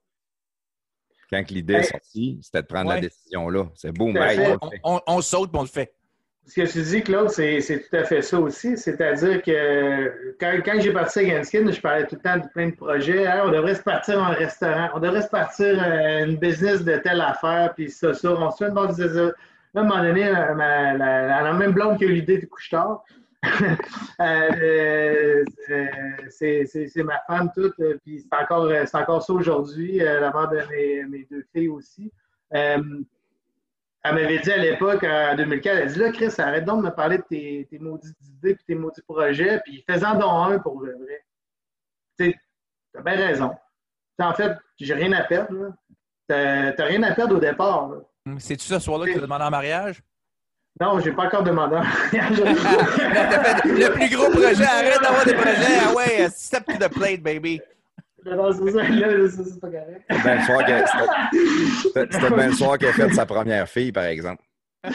Quand 1.30 1.50
l'idée 1.50 1.76
est 1.76 1.84
sortie, 1.84 2.40
c'était 2.42 2.62
de 2.62 2.68
prendre 2.68 2.90
la 2.90 3.00
décision 3.00 3.50
là. 3.50 3.66
C'est 3.76 3.92
beau, 3.92 4.08
mais 4.08 4.58
on, 4.84 5.00
on, 5.08 5.22
saute 5.22 5.52
et 5.54 5.58
on 5.58 5.62
le 5.62 5.68
fait. 5.68 5.96
Ce 6.46 6.56
que 6.56 6.70
tu 6.70 6.82
dis, 6.82 7.02
Claude, 7.02 7.30
c'est 7.30 7.88
tout 7.90 7.96
à 7.96 8.04
fait 8.04 8.22
ça 8.22 8.38
aussi. 8.38 8.78
C'est-à-dire 8.78 9.42
que 9.42 10.36
quand, 10.40 10.52
quand 10.66 10.80
j'ai 10.82 10.92
parti 10.92 11.20
à 11.20 11.24
Ganskin, 11.24 11.72
je 11.72 11.80
parlais 11.80 12.06
tout 12.06 12.16
le 12.16 12.22
temps 12.22 12.38
de 12.38 12.48
plein 12.50 12.68
de 12.68 12.76
projets. 12.76 13.26
on 13.44 13.50
devrait 13.50 13.76
se 13.76 13.82
partir 13.82 14.22
en 14.22 14.32
restaurant, 14.32 14.90
on 14.94 15.00
devrait 15.00 15.22
se 15.22 15.30
partir 15.30 15.82
euh, 15.82 16.26
une 16.26 16.36
business 16.36 16.84
de 16.84 16.98
telle 16.98 17.22
affaire, 17.22 17.74
puis 17.76 17.90
ça, 17.90 18.14
ça. 18.14 18.32
On 18.34 18.52
se 18.52 18.58
fait 18.58 18.68
une 18.70 18.74
bonne 18.74 18.92
Là, 18.94 19.82
à 19.82 19.86
un 19.86 19.88
moment 19.88 20.04
donné, 20.04 20.30
la, 20.30 21.54
même 21.54 21.72
blonde 21.72 21.98
qui 21.98 22.04
a 22.04 22.08
eu 22.08 22.14
l'idée 22.14 22.38
du 22.38 22.48
couche-tard, 22.48 23.04
euh, 24.22 25.44
euh, 25.70 25.86
c'est 26.30 27.04
ma 27.04 27.20
femme 27.26 27.52
toute, 27.56 27.76
puis 28.04 28.20
c'est 28.20 28.38
encore, 28.38 28.72
encore 28.94 29.24
ça 29.24 29.34
aujourd'hui, 29.34 29.98
la 29.98 30.32
mère 30.32 30.50
de 30.50 30.60
mes, 30.70 31.04
mes, 31.06 31.28
deux 31.32 31.44
filles 31.54 31.70
aussi 31.70 32.12
elle 34.04 34.16
m'avait 34.16 34.40
dit 34.40 34.52
à 34.52 34.58
l'époque, 34.58 35.04
en 35.04 35.36
2004, 35.36 35.78
elle 35.78 35.84
a 35.84 35.86
dit 35.86 36.00
là, 36.00 36.12
Chris, 36.12 36.34
arrête 36.38 36.66
donc 36.66 36.82
de 36.82 36.88
me 36.88 36.94
parler 36.94 37.18
de 37.18 37.24
tes, 37.24 37.68
tes 37.70 37.80
maudites 37.80 38.18
idées 38.22 38.52
et 38.52 38.58
tes 38.68 38.76
maudits 38.76 39.02
projets, 39.02 39.62
puis 39.64 39.84
fais-en 39.90 40.16
donc 40.16 40.52
un 40.52 40.60
pour 40.60 40.82
le 40.82 40.94
vrai. 40.94 41.26
Tu 42.18 42.38
as 42.98 43.02
bien 43.02 43.16
raison. 43.16 43.52
en 44.20 44.34
fait, 44.34 44.58
j'ai 44.78 44.94
rien 44.94 45.14
à 45.14 45.24
perdre. 45.24 45.74
Tu 46.30 46.36
n'as 46.36 46.86
rien 46.86 47.02
à 47.04 47.14
perdre 47.14 47.38
au 47.38 47.40
départ. 47.40 47.92
C'est-tu 48.40 48.66
ce 48.66 48.80
soir-là 48.80 49.06
que 49.06 49.12
tu 49.12 49.18
as 49.18 49.22
demandé 49.22 49.46
en 49.46 49.50
mariage? 49.50 50.02
Non, 50.82 51.00
j'ai 51.00 51.12
pas 51.12 51.26
encore 51.26 51.44
demandé 51.44 51.78
en 51.78 51.84
mariage. 51.84 52.40
le 53.66 53.90
plus 53.94 54.16
gros 54.16 54.30
projet, 54.32 54.66
arrête 54.66 55.02
d'avoir 55.02 55.26
des 55.26 55.34
projets. 55.34 55.80
Ah 55.82 55.94
ouais, 55.94 56.30
step 56.30 56.66
to 56.66 56.74
the 56.74 56.90
plate, 56.90 57.22
baby. 57.22 57.62
C'est 59.30 59.60
pas 59.60 59.70
correct. 59.70 60.04
C'était 61.84 62.48
le 62.48 62.52
soir 62.54 62.78
qu'elle 62.78 62.90
a 62.90 62.94
fait 62.94 63.14
sa 63.14 63.26
première 63.26 63.68
fille, 63.68 63.92
par 63.92 64.06
exemple. 64.06 64.44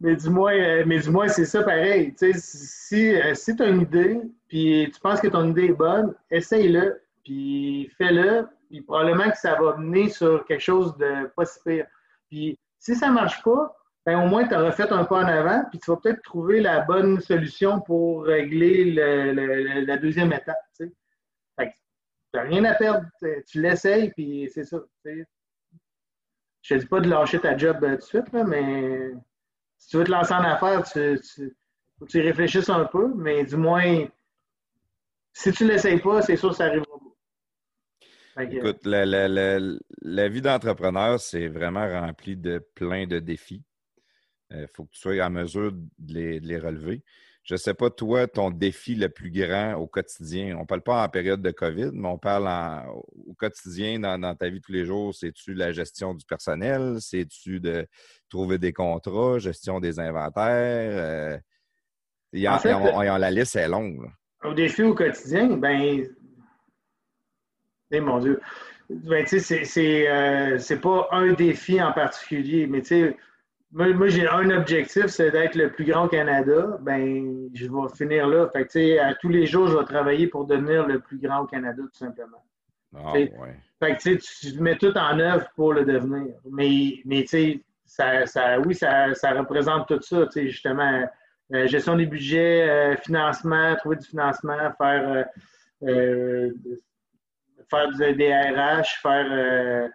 mais 0.00 0.16
du 0.16 0.30
moins, 0.30 0.54
euh, 0.54 0.84
mais 0.86 0.98
du 1.00 1.10
moins 1.10 1.28
c'est 1.28 1.44
ça 1.44 1.62
pareil. 1.62 2.14
si 2.16 3.14
euh, 3.14 3.34
si 3.34 3.56
tu 3.56 3.62
as 3.62 3.68
une 3.68 3.82
idée, 3.82 4.20
puis 4.48 4.90
tu 4.92 5.00
penses 5.00 5.20
que 5.20 5.28
ton 5.28 5.50
idée 5.50 5.66
est 5.66 5.72
bonne, 5.72 6.14
essaye-le, 6.30 7.02
puis 7.24 7.90
fais-le, 7.98 8.48
puis 8.68 8.80
probablement 8.82 9.30
que 9.30 9.38
ça 9.38 9.54
va 9.60 9.76
mener 9.76 10.08
sur 10.08 10.44
quelque 10.46 10.62
chose 10.62 10.96
de 10.96 11.30
pas 11.36 11.44
si 11.44 11.58
pire. 11.64 11.86
Puis 12.30 12.58
si 12.78 12.94
ça 12.94 13.08
ne 13.08 13.14
marche 13.14 13.42
pas, 13.42 13.76
ben, 14.04 14.22
au 14.22 14.28
moins 14.28 14.46
tu 14.46 14.54
auras 14.54 14.72
fait 14.72 14.90
un 14.92 15.04
pas 15.04 15.24
en 15.24 15.26
avant, 15.26 15.64
puis 15.70 15.80
tu 15.80 15.90
vas 15.90 15.96
peut-être 15.96 16.22
trouver 16.22 16.60
la 16.60 16.80
bonne 16.80 17.20
solution 17.20 17.80
pour 17.80 18.24
régler 18.24 18.92
la 18.92 19.96
deuxième 19.96 20.32
étape 20.32 20.56
n'as 22.36 22.42
rien 22.42 22.64
à 22.64 22.74
perdre. 22.74 23.06
Tu 23.46 23.60
l'essayes, 23.60 24.10
puis 24.12 24.50
c'est 24.52 24.64
ça. 24.64 24.78
Je 25.04 26.74
te 26.74 26.80
dis 26.80 26.86
pas 26.86 27.00
de 27.00 27.08
lâcher 27.08 27.38
ta 27.38 27.56
job 27.56 27.78
euh, 27.82 27.92
tout 27.92 27.96
de 27.96 28.02
suite, 28.02 28.32
mais 28.32 29.12
si 29.78 29.88
tu 29.88 29.96
veux 29.98 30.04
te 30.04 30.10
lancer 30.10 30.34
en 30.34 30.42
affaires, 30.42 30.82
tu, 30.84 31.20
que 32.00 32.04
tu 32.06 32.20
réfléchisses 32.20 32.68
un 32.68 32.84
peu, 32.84 33.12
mais 33.14 33.44
du 33.44 33.56
moins, 33.56 34.06
si 35.32 35.52
tu 35.52 35.64
ne 35.64 35.70
l'essayes 35.70 36.00
pas, 36.00 36.22
c'est 36.22 36.36
sûr 36.36 36.50
que 36.50 36.56
ça 36.56 36.64
arrivera 36.64 36.86
pas. 36.98 37.06
Écoute, 38.42 38.84
la, 38.84 40.28
vie 40.28 40.42
d'entrepreneur, 40.42 41.18
c'est 41.20 41.48
vraiment 41.48 41.88
rempli 41.88 42.36
de 42.36 42.58
plein 42.74 43.06
de 43.06 43.18
défis. 43.18 43.62
Il 44.50 44.58
euh, 44.58 44.66
faut 44.74 44.84
que 44.84 44.92
tu 44.92 45.00
sois 45.00 45.24
en 45.24 45.30
mesure 45.30 45.72
de 45.72 46.38
les, 46.40 46.58
relever. 46.58 47.02
Je 47.46 47.54
ne 47.54 47.58
sais 47.58 47.74
pas, 47.74 47.90
toi, 47.90 48.26
ton 48.26 48.50
défi 48.50 48.96
le 48.96 49.08
plus 49.08 49.30
grand 49.30 49.74
au 49.74 49.86
quotidien. 49.86 50.56
On 50.56 50.62
ne 50.62 50.66
parle 50.66 50.82
pas 50.82 51.04
en 51.04 51.08
période 51.08 51.40
de 51.40 51.52
COVID, 51.52 51.90
mais 51.92 52.08
on 52.08 52.18
parle 52.18 52.48
au 52.88 53.34
quotidien 53.34 54.00
dans, 54.00 54.34
ta 54.34 54.48
vie 54.48 54.60
tous 54.60 54.72
les 54.72 54.84
jours. 54.84 55.14
C'est-tu 55.14 55.54
la 55.54 55.70
gestion 55.70 56.12
du 56.12 56.26
personnel? 56.26 56.96
C'est-tu 56.98 57.60
de 57.60 57.86
trouver 58.28 58.58
des 58.58 58.72
contrats, 58.72 59.38
gestion 59.38 59.78
des 59.78 60.00
inventaires? 60.00 61.38
Euh, 62.34 62.48
en 62.48 62.58
fait, 62.58 62.72
la 62.72 63.30
liste 63.30 63.54
est 63.54 63.68
longue. 63.68 64.10
Au 64.42 64.52
défi 64.52 64.82
au 64.82 64.94
quotidien, 64.94 65.56
ben, 65.56 66.04
eh, 67.92 68.00
mon 68.00 68.18
Dieu, 68.18 68.40
ben, 68.90 69.24
euh, 69.24 70.58
c'est 70.58 70.80
pas 70.80 71.08
un 71.12 71.32
défi 71.32 71.80
en 71.80 71.92
particulier, 71.92 72.66
mais 72.66 72.80
tu 72.82 72.88
sais, 72.88 73.16
moi, 73.72 74.08
j'ai 74.08 74.28
un 74.28 74.50
objectif, 74.50 75.06
c'est 75.06 75.30
d'être 75.30 75.54
le 75.54 75.70
plus 75.70 75.84
grand 75.84 76.06
au 76.06 76.08
Canada. 76.08 76.78
Ben, 76.80 77.48
je 77.52 77.66
vais 77.66 77.96
finir 77.96 78.26
là. 78.26 78.48
Fait 78.50 78.98
à 78.98 79.14
tous 79.14 79.28
les 79.28 79.46
jours, 79.46 79.68
je 79.68 79.76
vais 79.76 79.84
travailler 79.84 80.28
pour 80.28 80.46
devenir 80.46 80.86
le 80.86 81.00
plus 81.00 81.18
grand 81.18 81.40
au 81.40 81.46
Canada, 81.46 81.82
tout 81.82 81.98
simplement. 81.98 82.42
Ah, 82.96 83.12
ouais. 83.12 83.32
Fait 83.80 83.96
que, 83.96 84.16
tu 84.16 84.60
mets 84.60 84.76
tout 84.76 84.96
en 84.96 85.18
œuvre 85.18 85.46
pour 85.54 85.72
le 85.74 85.84
devenir. 85.84 86.34
Mais, 86.50 87.02
mais 87.04 87.26
ça, 87.84 88.26
ça, 88.26 88.60
oui, 88.60 88.74
ça, 88.74 89.12
ça, 89.14 89.32
représente 89.32 89.88
tout 89.88 90.00
ça, 90.00 90.26
justement. 90.34 91.06
Euh, 91.54 91.66
gestion 91.68 91.96
des 91.96 92.06
budgets, 92.06 92.68
euh, 92.68 92.96
financement, 92.96 93.76
trouver 93.76 93.96
du 93.96 94.06
financement, 94.06 94.72
faire, 94.78 95.26
euh, 95.84 96.50
faire 97.70 97.88
du 97.90 98.14
DRH, 98.14 99.00
faire 99.00 99.90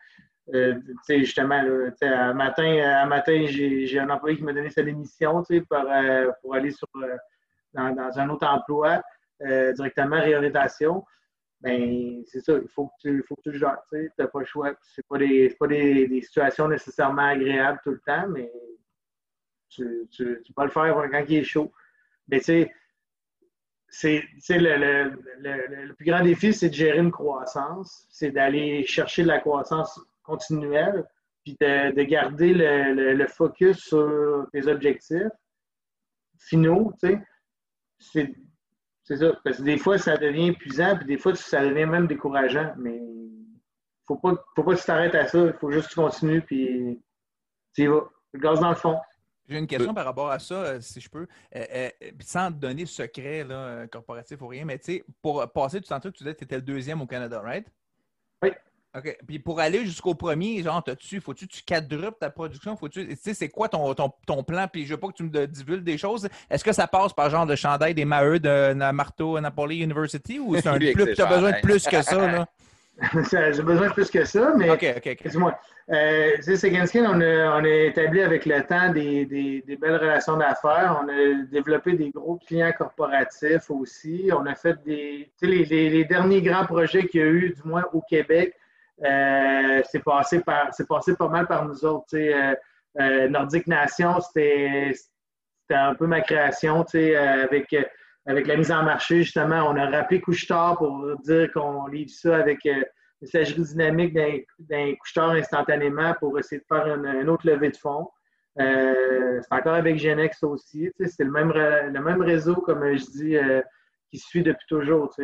euh, 0.53 0.79
justement, 1.07 1.63
à 2.01 2.33
matin, 2.33 3.05
matin 3.05 3.45
j'ai 3.47 3.99
un 3.99 4.09
employé 4.09 4.37
qui 4.37 4.43
m'a 4.43 4.53
donné 4.53 4.69
sa 4.69 4.83
démission 4.83 5.43
pour, 5.43 5.77
euh, 5.77 6.31
pour 6.41 6.55
aller 6.55 6.71
sur, 6.71 6.87
euh, 6.97 7.15
dans, 7.73 7.93
dans, 7.95 8.19
un 8.19 8.29
autre 8.29 8.47
emploi, 8.47 9.01
directement 9.39 10.19
réorientation. 10.19 11.05
Ben, 11.61 12.23
c'est 12.25 12.41
ça, 12.41 12.53
il 12.61 12.67
faut 12.69 12.87
que 12.87 12.93
tu, 13.01 13.23
faut 13.27 13.35
que 13.35 13.49
tu. 13.51 13.59
Tu 13.59 13.63
n'as 14.17 14.27
pas 14.27 14.39
le 14.39 14.45
choix. 14.45 14.73
Ce 14.81 15.01
pas, 15.07 15.17
des, 15.19 15.55
pas 15.59 15.67
des, 15.67 16.07
des, 16.07 16.21
situations 16.21 16.67
nécessairement 16.67 17.27
agréables 17.27 17.79
tout 17.83 17.91
le 17.91 18.01
temps, 18.05 18.27
mais 18.27 18.51
tu, 19.69 20.07
tu, 20.11 20.41
tu 20.43 20.53
peux 20.53 20.63
le 20.63 20.69
faire 20.69 20.95
quand 21.11 21.23
il 21.27 21.35
est 21.35 21.43
chaud. 21.43 21.71
Mais 22.27 22.39
tu 22.39 22.67
sais, 23.89 24.23
le, 24.49 24.75
le, 24.75 25.21
le, 25.39 25.85
le, 25.85 25.93
plus 25.93 26.05
grand 26.05 26.23
défi, 26.23 26.51
c'est 26.51 26.69
de 26.69 26.73
gérer 26.73 26.97
une 26.97 27.11
croissance, 27.11 28.07
c'est 28.09 28.31
d'aller 28.31 28.83
chercher 28.85 29.21
de 29.23 29.27
la 29.27 29.39
croissance 29.39 29.99
continuelle, 30.31 31.05
puis 31.43 31.57
de, 31.59 32.03
garder 32.03 32.53
le, 32.53 33.27
focus 33.27 33.77
sur 33.79 34.47
tes 34.51 34.67
objectifs 34.67 35.31
finaux, 36.39 36.93
tu 37.01 37.17
sais. 37.99 38.33
C'est 39.03 39.17
ça. 39.17 39.33
Parce 39.43 39.57
que 39.57 39.63
des 39.63 39.77
fois, 39.77 39.97
ça 39.97 40.17
devient 40.17 40.47
épuisant, 40.47 40.95
puis 40.95 41.05
des 41.05 41.17
fois, 41.17 41.35
ça 41.35 41.63
devient 41.63 41.85
même 41.85 42.07
décourageant. 42.07 42.73
Mais 42.77 42.99
faut 44.07 44.17
pas, 44.17 44.33
faut 44.55 44.63
pas 44.63 44.75
que 44.75 44.79
tu 44.79 44.85
t'arrêtes 44.85 45.15
à 45.15 45.27
ça. 45.27 45.39
Il 45.39 45.53
faut 45.53 45.71
juste 45.71 45.89
que 45.89 45.93
tu 45.93 45.99
continues, 45.99 46.41
puis 46.41 47.01
tu 47.75 47.83
y 47.83 47.87
vas. 47.87 48.09
Le 48.33 48.39
gaz 48.39 48.61
dans 48.61 48.69
le 48.69 48.75
fond. 48.75 48.97
J'ai 49.49 49.57
une 49.57 49.67
question 49.67 49.93
par 49.93 50.05
rapport 50.05 50.31
à 50.31 50.39
ça, 50.39 50.55
euh, 50.55 50.81
si 50.81 51.01
je 51.01 51.09
peux. 51.09 51.27
Euh, 51.55 51.65
euh, 51.75 51.89
sans 52.21 52.51
te 52.51 52.57
donner 52.57 52.85
secret 52.85 53.43
là, 53.43 53.85
corporatif 53.87 54.41
ou 54.41 54.47
rien, 54.47 54.63
mais 54.63 54.79
tu 54.79 54.93
sais, 54.93 55.03
pour 55.21 55.45
passer 55.51 55.81
du 55.81 55.87
temps, 55.87 55.99
tu 55.99 56.09
disais 56.11 56.33
que 56.33 56.39
tu 56.39 56.45
étais 56.45 56.55
le 56.55 56.61
deuxième 56.61 57.01
au 57.01 57.07
Canada, 57.07 57.41
right? 57.41 57.67
Oui. 58.41 58.51
OK. 58.97 59.17
Puis 59.25 59.39
pour 59.39 59.59
aller 59.59 59.85
jusqu'au 59.85 60.15
premier, 60.15 60.61
genre, 60.61 60.83
tu 60.99 61.21
faut-tu 61.21 61.47
tu 61.47 61.63
quadruples 61.63 62.17
ta 62.19 62.29
production? 62.29 62.75
Faut-tu, 62.75 63.07
tu 63.07 63.15
sais, 63.15 63.33
c'est 63.33 63.47
quoi 63.47 63.69
ton, 63.69 63.93
ton, 63.93 64.43
plan? 64.43 64.67
Puis 64.71 64.85
je 64.85 64.93
veux 64.93 64.99
pas 64.99 65.07
que 65.07 65.13
tu 65.13 65.23
me 65.23 65.47
divulgues 65.47 65.83
des 65.83 65.97
choses. 65.97 66.27
Est-ce 66.49 66.63
que 66.63 66.73
ça 66.73 66.87
passe 66.87 67.13
par 67.13 67.29
genre 67.29 67.45
de 67.45 67.55
chandail 67.55 67.93
des 67.93 68.03
Maheu 68.03 68.39
de 68.39 68.73
Marteau 68.91 69.39
Napoli 69.39 69.81
University 69.81 70.39
ou 70.39 70.55
c'est 70.55 70.67
un 70.67 70.77
plus, 70.77 71.13
tu 71.13 71.21
as 71.21 71.25
besoin 71.25 71.51
de 71.51 71.61
plus 71.61 71.87
que 71.87 72.01
ça, 72.01 72.27
là? 72.31 72.47
J'ai 73.31 73.63
besoin 73.63 73.87
de 73.87 73.93
plus 73.93 74.11
que 74.11 74.25
ça, 74.25 74.53
mais. 74.55 74.69
OK, 74.69 74.85
OK, 74.97 75.17
OK. 75.19 75.27
Dis-moi. 75.31 75.57
Euh, 75.91 76.29
Skin, 76.41 77.05
on 77.05 77.19
a, 77.19 77.59
on 77.59 77.63
a 77.63 77.69
établi 77.85 78.21
avec 78.21 78.45
le 78.45 78.61
temps 78.63 78.91
des, 78.91 79.25
des, 79.25 79.63
des 79.65 79.75
belles 79.75 79.97
relations 79.97 80.37
d'affaires. 80.37 81.01
On 81.03 81.09
a 81.09 81.43
développé 81.51 81.93
des 81.93 82.11
gros 82.11 82.37
clients 82.37 82.71
corporatifs 82.77 83.69
aussi. 83.69 84.29
On 84.31 84.45
a 84.45 84.55
fait 84.55 84.77
des. 84.85 85.31
Tu 85.39 85.47
sais, 85.47 85.47
les, 85.47 85.65
les, 85.65 85.89
les, 85.89 86.05
derniers 86.05 86.41
grands 86.41 86.65
projets 86.65 87.07
qu'il 87.07 87.21
y 87.21 87.23
a 87.23 87.27
eu, 87.27 87.55
du 87.55 87.67
moins 87.67 87.83
au 87.93 88.01
Québec, 88.01 88.55
c'est 89.01 90.03
passé 90.03 90.41
par 90.41 90.69
passé 90.87 91.15
pas 91.15 91.27
mal 91.27 91.47
par 91.47 91.65
nous 91.65 91.85
autres. 91.85 92.15
Euh, 92.15 92.55
euh, 92.99 93.29
Nordic 93.29 93.67
Nation, 93.67 94.19
c'était 94.19 94.93
un 95.69 95.95
peu 95.95 96.05
ma 96.05 96.21
création, 96.21 96.85
avec, 96.93 97.75
avec 98.25 98.47
la 98.47 98.57
mise 98.57 98.71
en 98.71 98.83
marché, 98.83 99.23
justement. 99.23 99.69
On 99.69 99.75
a 99.77 99.89
rappelé 99.89 100.19
Couchetard 100.19 100.77
pour 100.77 101.17
dire 101.23 101.51
qu'on 101.53 101.87
livre 101.87 102.11
ça 102.11 102.35
avec 102.37 102.59
messagerie 103.21 103.61
dynamique 103.61 104.13
d'un 104.59 104.95
couche-tard 104.95 105.31
instantanément 105.31 106.13
pour 106.19 106.37
essayer 106.37 106.59
de 106.59 106.65
faire 106.67 106.87
une, 106.95 107.29
autre 107.29 107.47
levée 107.47 107.69
de 107.69 107.77
fonds. 107.77 108.09
c'est 108.57 109.51
encore 109.51 109.75
avec 109.75 109.97
Genex 109.97 110.43
aussi. 110.43 110.91
C'est 110.99 111.23
le 111.23 111.31
même, 111.31 111.53
le 111.53 111.99
même 112.01 112.21
réseau, 112.21 112.55
comme 112.55 112.83
je 112.97 113.05
dis, 113.05 113.37
qui 114.11 114.19
suit 114.19 114.43
depuis 114.43 114.67
toujours. 114.67 115.15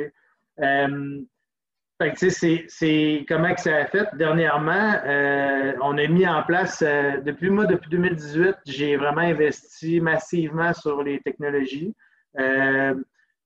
C'est 2.00 3.26
comment 3.28 3.54
que 3.54 3.62
ça 3.62 3.76
a 3.76 3.86
fait. 3.86 4.08
Dernièrement, 4.14 4.94
euh, 5.06 5.74
on 5.82 5.98
a 5.98 6.08
mis 6.08 6.28
en 6.28 6.44
place, 6.44 6.84
euh, 6.86 7.20
depuis 7.22 7.50
moi, 7.50 7.66
depuis 7.66 7.90
2018, 7.90 8.56
j'ai 8.66 8.98
vraiment 8.98 9.22
investi 9.22 10.00
massivement 10.00 10.74
sur 10.74 11.02
les 11.02 11.20
technologies. 11.22 11.96
Euh, 12.40 12.94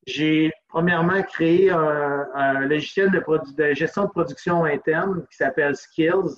j'ai 0.06 0.52
premièrement 0.68 1.22
créé 1.24 1.70
un, 1.70 2.60
logiciel 2.62 3.12
de, 3.12 3.24
de, 3.56 3.74
gestion 3.74 4.06
de 4.06 4.10
production 4.10 4.66
interne 4.66 5.26
qui 5.30 5.38
s'appelle 5.38 5.76
Skills. 5.76 6.36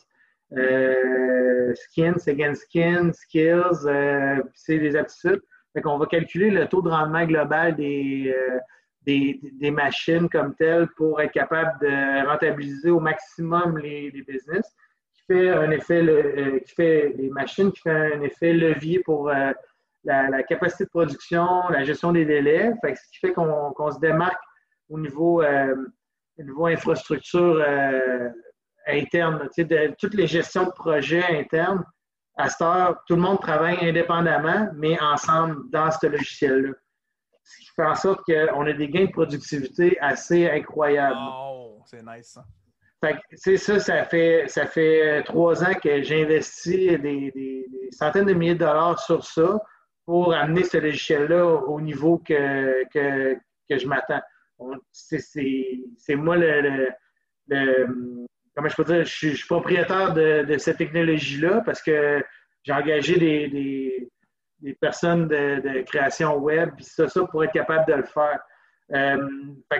Skin, 0.51 2.13
c'est 2.17 2.31
again 2.31 2.53
Skin, 2.53 3.11
Skills, 3.13 3.87
c'est 4.53 4.77
les 4.77 4.95
aptitudes. 4.95 5.41
Fait 5.73 5.83
on 5.85 5.97
va 5.97 6.05
calculer 6.05 6.51
le 6.51 6.67
taux 6.67 6.83
de 6.83 6.89
rendement 6.89 7.25
global 7.25 7.75
des, 7.75 8.35
des, 9.05 9.71
machines 9.71 10.29
comme 10.29 10.55
telles 10.55 10.87
pour 10.95 11.21
être 11.21 11.31
capable 11.31 11.79
de 11.81 12.27
rentabiliser 12.27 12.89
au 12.89 12.99
maximum 12.99 13.77
les, 13.77 14.11
business, 14.11 14.65
qui 15.13 15.23
fait 15.27 15.49
un 15.49 15.71
effet, 15.71 16.01
euh, 16.01 16.59
qui 16.59 16.73
fait 16.73 17.13
les 17.17 17.29
machines 17.29 17.71
qui 17.71 17.81
fait 17.81 18.13
un 18.15 18.21
effet 18.21 18.53
levier 18.53 18.99
pour 18.99 19.29
euh, 19.29 19.51
la, 20.03 20.43
capacité 20.43 20.85
de 20.85 20.89
production, 20.89 21.47
la 21.69 21.83
gestion 21.83 22.11
des 22.11 22.25
délais, 22.25 22.73
ce 22.83 23.09
qui 23.11 23.19
fait 23.19 23.33
qu'on 23.33 23.91
se 23.91 23.99
démarque 23.99 24.41
au 24.89 24.99
niveau, 24.99 25.41
euh, 25.41 25.75
niveau 26.37 26.65
infrastructure 26.67 27.63
interne, 28.85 29.47
de 29.57 29.95
toutes 29.97 30.13
les 30.13 30.27
gestions 30.27 30.65
de 30.65 30.71
projets 30.71 31.23
internes. 31.29 31.83
À 32.35 32.49
cette 32.49 32.61
heure, 32.61 33.01
tout 33.07 33.15
le 33.15 33.21
monde 33.21 33.39
travaille 33.39 33.77
indépendamment, 33.87 34.67
mais 34.75 34.99
ensemble 34.99 35.69
dans 35.69 35.91
ce 35.91 36.07
logiciel-là 36.07 36.73
ce 37.43 37.57
qui 37.59 37.67
fait 37.75 37.85
en 37.85 37.95
sorte 37.95 38.21
qu'on 38.25 38.65
a 38.65 38.73
des 38.73 38.87
gains 38.89 39.05
de 39.05 39.11
productivité 39.11 39.97
assez 39.99 40.49
incroyables. 40.49 41.17
Oh, 41.19 41.81
c'est 41.85 42.03
nice 42.05 42.33
ça. 42.33 42.45
Fait 43.01 43.57
ça, 43.57 43.79
ça 43.79 44.05
fait, 44.05 44.45
ça 44.47 44.65
fait 44.65 45.23
trois 45.23 45.61
ans 45.61 45.73
que 45.73 46.01
j'investis 46.03 46.99
des, 47.01 47.31
des, 47.31 47.65
centaines 47.91 48.25
de 48.25 48.33
milliers 48.33 48.53
de 48.53 48.59
dollars 48.59 48.97
sur 48.97 49.25
ça 49.25 49.59
pour 50.05 50.33
amener 50.33 50.63
ce 50.63 50.77
logiciel-là 50.77 51.45
au 51.45 51.81
niveau 51.81 52.17
que, 52.19 52.85
que, 52.93 53.35
que 53.69 53.77
je 53.77 53.87
m'attends. 53.87 54.21
C'est 54.93 56.15
moi 56.15 56.37
le, 56.37 56.87
le, 57.47 58.25
Comment 58.55 58.69
je 58.69 58.75
peux 58.75 58.83
dire? 58.83 59.03
Je 59.03 59.29
suis, 59.29 59.47
propriétaire 59.47 60.13
de, 60.13 60.43
de 60.43 60.57
cette 60.57 60.77
technologie-là 60.77 61.61
parce 61.65 61.81
que 61.81 62.23
j'ai 62.63 62.73
engagé 62.73 63.17
des, 63.17 63.47
des 63.49 64.09
personnes 64.73 65.27
de, 65.27 65.81
création 65.83 66.37
web, 66.37 66.71
puis 66.75 66.85
ça, 66.85 67.07
ça 67.09 67.25
pour 67.25 67.43
être 67.43 67.51
capable 67.51 67.85
de 67.91 67.97
le 67.97 68.03
faire. 68.03 68.39
Euh, 68.93 69.27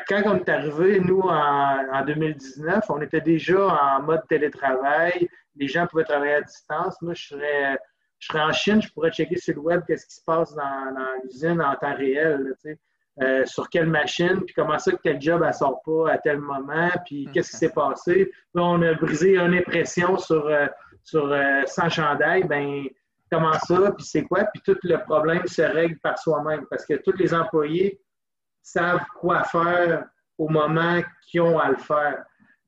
quand 0.08 0.22
on 0.26 0.36
est 0.38 0.50
arrivé, 0.50 1.00
nous, 1.00 1.22
en, 1.22 2.06
2019, 2.06 2.84
on 2.90 3.02
était 3.02 3.22
déjà 3.22 3.68
en 3.68 4.02
mode 4.02 4.22
télétravail. 4.28 5.28
Les 5.56 5.68
gens 5.68 5.88
pouvaient 5.88 6.04
travailler 6.04 6.36
à 6.36 6.42
distance. 6.42 7.02
Moi, 7.02 7.14
je 7.14 7.28
serais, 7.28 7.78
je 8.20 8.28
serais 8.28 8.42
en 8.42 8.52
Chine, 8.52 8.82
je 8.82 8.92
pourrais 8.92 9.12
checker 9.12 9.38
sur 9.38 9.56
le 9.56 9.62
web 9.62 9.82
qu'est-ce 9.88 10.08
qui 10.08 10.16
se 10.16 10.24
passe 10.26 10.54
dans, 10.56 10.96
l'usine 11.24 11.62
en 11.62 11.76
temps 11.76 11.96
réel, 11.96 12.54
euh, 13.22 13.46
sur 13.46 13.70
quelle 13.70 13.86
machine, 13.86 14.42
puis 14.44 14.56
comment 14.56 14.80
ça 14.80 14.92
que 14.92 15.02
tel 15.04 15.22
job 15.22 15.46
ne 15.46 15.52
sort 15.52 15.82
pas 15.86 16.14
à 16.14 16.18
tel 16.18 16.40
moment, 16.40 16.90
puis 17.06 17.30
qu'est-ce 17.32 17.52
qui 17.52 17.58
s'est 17.58 17.74
passé. 17.74 18.32
Là, 18.56 18.64
on 18.64 18.82
a 18.82 18.94
brisé 18.96 19.38
une 19.38 19.54
impression 19.54 20.18
sur, 20.18 20.48
euh, 20.48 20.66
sur 21.04 21.36
100 21.66 21.90
chandails, 21.90 22.46
ben 22.46 22.86
comment 23.34 23.54
ça, 23.54 23.92
puis 23.92 24.06
c'est 24.06 24.24
quoi, 24.24 24.46
puis 24.46 24.62
tout 24.64 24.78
le 24.84 24.98
problème 25.04 25.46
se 25.48 25.62
règle 25.62 25.98
par 26.00 26.18
soi-même 26.20 26.66
parce 26.70 26.86
que 26.86 26.96
tous 26.96 27.18
les 27.18 27.34
employés 27.34 28.00
savent 28.62 29.06
quoi 29.20 29.44
faire 29.44 30.06
au 30.38 30.48
moment 30.50 31.02
qu'ils 31.28 31.42
ont 31.42 31.60
à 31.60 31.70
le 31.70 31.78
faire. 31.78 32.24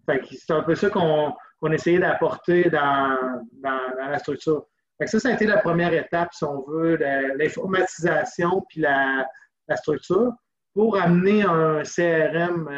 c'est 0.07 0.53
un 0.53 0.63
peu 0.63 0.75
ça 0.75 0.89
qu'on 0.89 1.71
essayait 1.71 1.99
d'apporter 1.99 2.69
dans, 2.69 3.41
la 3.61 4.19
structure. 4.19 4.65
ça, 5.05 5.19
ça 5.19 5.29
a 5.29 5.33
été 5.33 5.45
la 5.45 5.57
première 5.57 5.93
étape, 5.93 6.33
si 6.33 6.43
on 6.43 6.63
veut, 6.67 6.97
l'informatisation 7.35 8.65
puis 8.69 8.81
la, 8.81 9.25
la 9.67 9.77
structure 9.77 10.33
pour 10.73 10.99
amener 10.99 11.43
un 11.43 11.83
CRM 11.83 12.69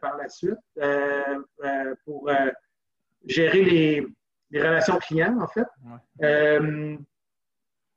par 0.00 0.16
la 0.16 0.28
suite, 0.28 0.58
pour 2.04 2.30
gérer 3.26 3.64
les, 3.64 4.06
relations 4.52 4.98
clients, 4.98 5.38
en 5.40 5.48
fait. 5.48 5.66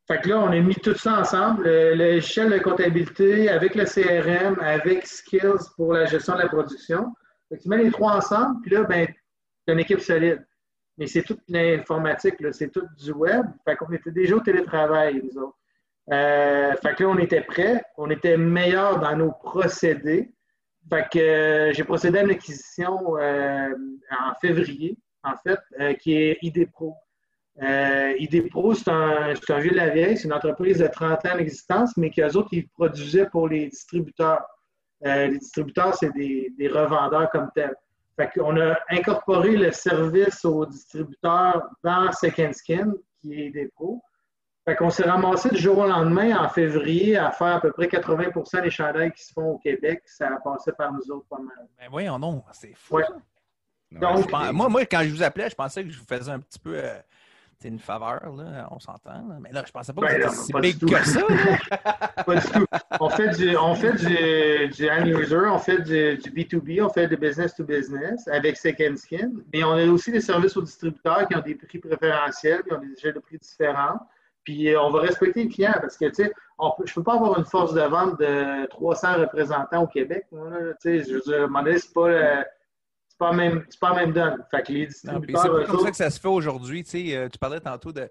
Fait 0.08 0.22
que 0.22 0.30
là, 0.30 0.40
on 0.40 0.52
a 0.52 0.60
mis 0.60 0.76
tout 0.76 0.96
ça 0.96 1.20
ensemble, 1.20 1.68
l'échelle 1.68 2.50
de 2.50 2.60
comptabilité 2.60 3.50
avec 3.50 3.76
le 3.76 3.84
CRM, 3.84 4.58
avec 4.62 5.06
Skills 5.06 5.70
pour 5.76 5.94
la 5.94 6.06
gestion 6.06 6.36
de 6.36 6.44
la 6.44 6.48
production. 6.48 7.14
Fait 7.50 7.58
que 7.58 7.64
tu 7.64 7.70
mets 7.70 7.84
les 7.84 7.92
trois 7.92 8.16
ensemble, 8.16 8.62
puis 8.62 8.72
là, 8.72 8.84
ben, 8.84 9.06
tu 9.06 9.74
une 9.74 9.80
équipe 9.80 10.00
solide. 10.00 10.46
Mais 10.98 11.08
c'est 11.08 11.24
toute 11.24 11.42
l'informatique, 11.50 12.36
c'est 12.52 12.72
tout 12.72 12.88
du 12.98 13.12
web. 13.12 13.46
Fait 13.66 13.76
qu'on 13.76 13.92
était 13.92 14.12
déjà 14.12 14.36
au 14.36 14.40
télétravail, 14.40 15.22
nous 15.24 15.38
autres. 15.42 15.58
Euh, 16.12 16.74
fait 16.82 16.96
que 16.96 17.04
là, 17.04 17.10
on 17.10 17.18
était 17.18 17.42
prêts, 17.42 17.84
on 17.98 18.10
était 18.10 18.38
meilleurs 18.38 19.00
dans 19.00 19.16
nos 19.16 19.32
procédés. 19.32 20.34
Fait 20.90 21.06
que 21.12 21.20
euh, 21.20 21.74
j'ai 21.74 21.84
procédé 21.84 22.20
à 22.20 22.24
une 22.24 22.32
acquisition 22.32 23.18
euh, 23.18 23.76
en 24.10 24.34
février, 24.40 24.98
en 25.24 25.36
fait, 25.36 25.98
qui 25.98 26.16
est 26.16 26.38
IDPro. 26.42 26.96
Euh, 27.62 28.14
IDPro, 28.20 28.76
c'est 28.76 28.90
un, 28.90 29.34
un, 29.34 29.60
vieux 29.60 29.72
de 29.72 29.76
la 29.76 29.90
vieille, 29.90 30.16
c'est 30.16 30.26
une 30.26 30.34
entreprise 30.34 30.78
de 30.78 30.88
30 30.88 31.26
ans 31.26 31.38
d'existence, 31.38 31.98
mais 31.98 32.12
qu'eux 32.12 32.32
autres, 32.36 32.50
ils 32.52 32.68
produisaient 32.70 33.28
pour 33.28 33.48
les 33.48 33.68
distributeurs. 33.68 34.44
Euh, 35.06 35.28
les 35.28 35.40
distributeurs, 35.40 35.96
c'est 35.96 36.12
des, 36.14 36.52
revendeurs 36.68 37.30
comme 37.32 37.50
tels. 37.56 37.76
Fait 38.16 38.30
qu'on 38.32 38.60
a 38.60 38.78
incorporé 38.90 39.56
le 39.56 39.72
service 39.72 40.44
aux 40.46 40.66
distributeurs 40.66 41.68
dans 41.84 42.12
Second 42.12 42.52
Skin, 42.54 42.94
qui 43.22 43.34
est 43.34 43.48
IDPro. 43.48 44.02
Fait 44.66 44.76
qu'on 44.76 44.90
s'est 44.90 45.08
ramassé 45.10 45.50
du 45.50 45.58
jour 45.58 45.78
au 45.78 45.88
lendemain, 45.88 46.38
en 46.44 46.50
février, 46.50 47.16
à 47.16 47.32
faire 47.32 47.56
à 47.56 47.62
peu 47.62 47.72
près 47.72 47.88
80% 47.88 48.64
des 48.64 48.70
chandails 48.70 49.14
qui 49.14 49.24
se 49.24 49.34
font 49.34 49.52
au 49.52 49.58
Québec. 49.60 50.02
Ça 50.06 50.28
a 50.28 50.40
passé 50.40 50.72
par 50.78 50.92
nous 50.92 51.12
autres 51.12 51.28
pas 51.30 51.40
mal. 51.40 51.68
Ben 51.80 51.88
voyons 51.90 52.20
non, 52.20 52.44
c'est 52.52 52.74
fou. 52.76 53.00
Donc, 53.92 54.30
moi, 54.30 54.68
moi, 54.68 54.86
quand 54.86 55.02
je 55.04 55.10
vous 55.10 55.24
appelais, 55.24 55.50
je 55.50 55.56
pensais 55.56 55.84
que 55.84 55.90
je 55.90 56.00
vous 56.00 56.06
faisais 56.06 56.32
un 56.32 56.40
petit 56.40 56.60
peu... 56.60 56.76
Euh, 56.76 57.00
c'est 57.60 57.70
une 57.70 57.80
faveur, 57.80 58.22
là, 58.36 58.68
on 58.70 58.80
s'entend. 58.80 59.24
Mais 59.42 59.52
là, 59.52 59.64
je 59.66 59.72
pensais 59.72 59.92
pas 59.92 60.02
que 60.02 60.22
ben 60.22 60.30
c'était 60.30 60.46
si 60.46 60.78
big 60.78 60.90
que 60.90 61.04
ça. 61.04 61.22
pas 62.26 62.36
du 62.36 62.48
tout. 62.52 62.66
On 63.00 63.10
fait 63.10 63.30
du, 63.30 63.58
on 63.58 63.74
fait 63.74 63.94
user, 63.94 65.40
on 65.40 65.58
fait 65.58 65.82
du, 65.82 66.18
du, 66.18 66.32
B2B, 66.32 66.84
on 66.84 66.90
fait 66.90 67.08
du 67.08 67.18
business 67.18 67.56
to 67.56 67.64
business 67.64 68.28
avec 68.28 68.58
Second 68.58 68.96
Skin. 68.96 69.32
Mais 69.52 69.64
on 69.64 69.72
a 69.72 69.88
aussi 69.88 70.12
des 70.12 70.22
services 70.22 70.56
aux 70.56 70.62
distributeurs 70.62 71.28
qui 71.28 71.36
ont 71.36 71.42
des 71.42 71.56
prix 71.56 71.80
préférentiels, 71.80 72.62
qui 72.62 72.74
ont 72.74 72.80
des 72.80 72.92
échelles 72.92 73.16
de 73.16 73.20
prix 73.20 73.40
différents. 73.40 74.00
Puis 74.44 74.70
euh, 74.70 74.80
on 74.80 74.92
va 74.92 75.02
respecter 75.02 75.44
le 75.44 75.50
client 75.50 75.74
parce 75.82 75.98
que, 75.98 76.06
tu 76.06 76.26
sais, 76.26 76.32
je 76.62 76.92
ne 76.92 76.94
peux 76.94 77.04
pas 77.04 77.16
avoir 77.16 77.40
une 77.40 77.46
force 77.46 77.74
de 77.74 77.82
vente 77.82 78.20
de 78.20 78.68
300 78.68 79.16
représentants 79.18 79.84
au 79.84 79.88
Québec. 79.88 80.28
Tu 80.30 80.38
sais, 80.80 81.04
je 81.04 81.16
veux 81.16 81.22
dire, 81.22 81.42
à 81.42 81.44
un 81.46 81.48
moment 81.48 81.64
donné, 81.64 81.80
c'est 81.80 81.94
pas 81.94 82.46
c'est 83.20 83.26
pas 83.26 83.34
même, 83.34 83.66
c'est 83.68 83.80
pas 83.80 83.96
même 83.96 84.14
donne. 84.14 84.44
Fait 84.52 84.62
que 84.62 84.72
les 84.72 84.88
distributeurs. 84.88 85.42
C'est 85.42 85.72
comme 85.72 85.80
ça 85.80 85.90
que 85.90 85.98
ça 85.98 86.10
se 86.12 86.20
fait 86.20 86.28
aujourd'hui. 86.28 86.84
Tu, 86.84 86.90
sais, 86.92 87.16
euh, 87.16 87.30
tu 87.30 87.40
parlais 87.40 87.60
tantôt 87.60 87.92
de, 87.92 88.10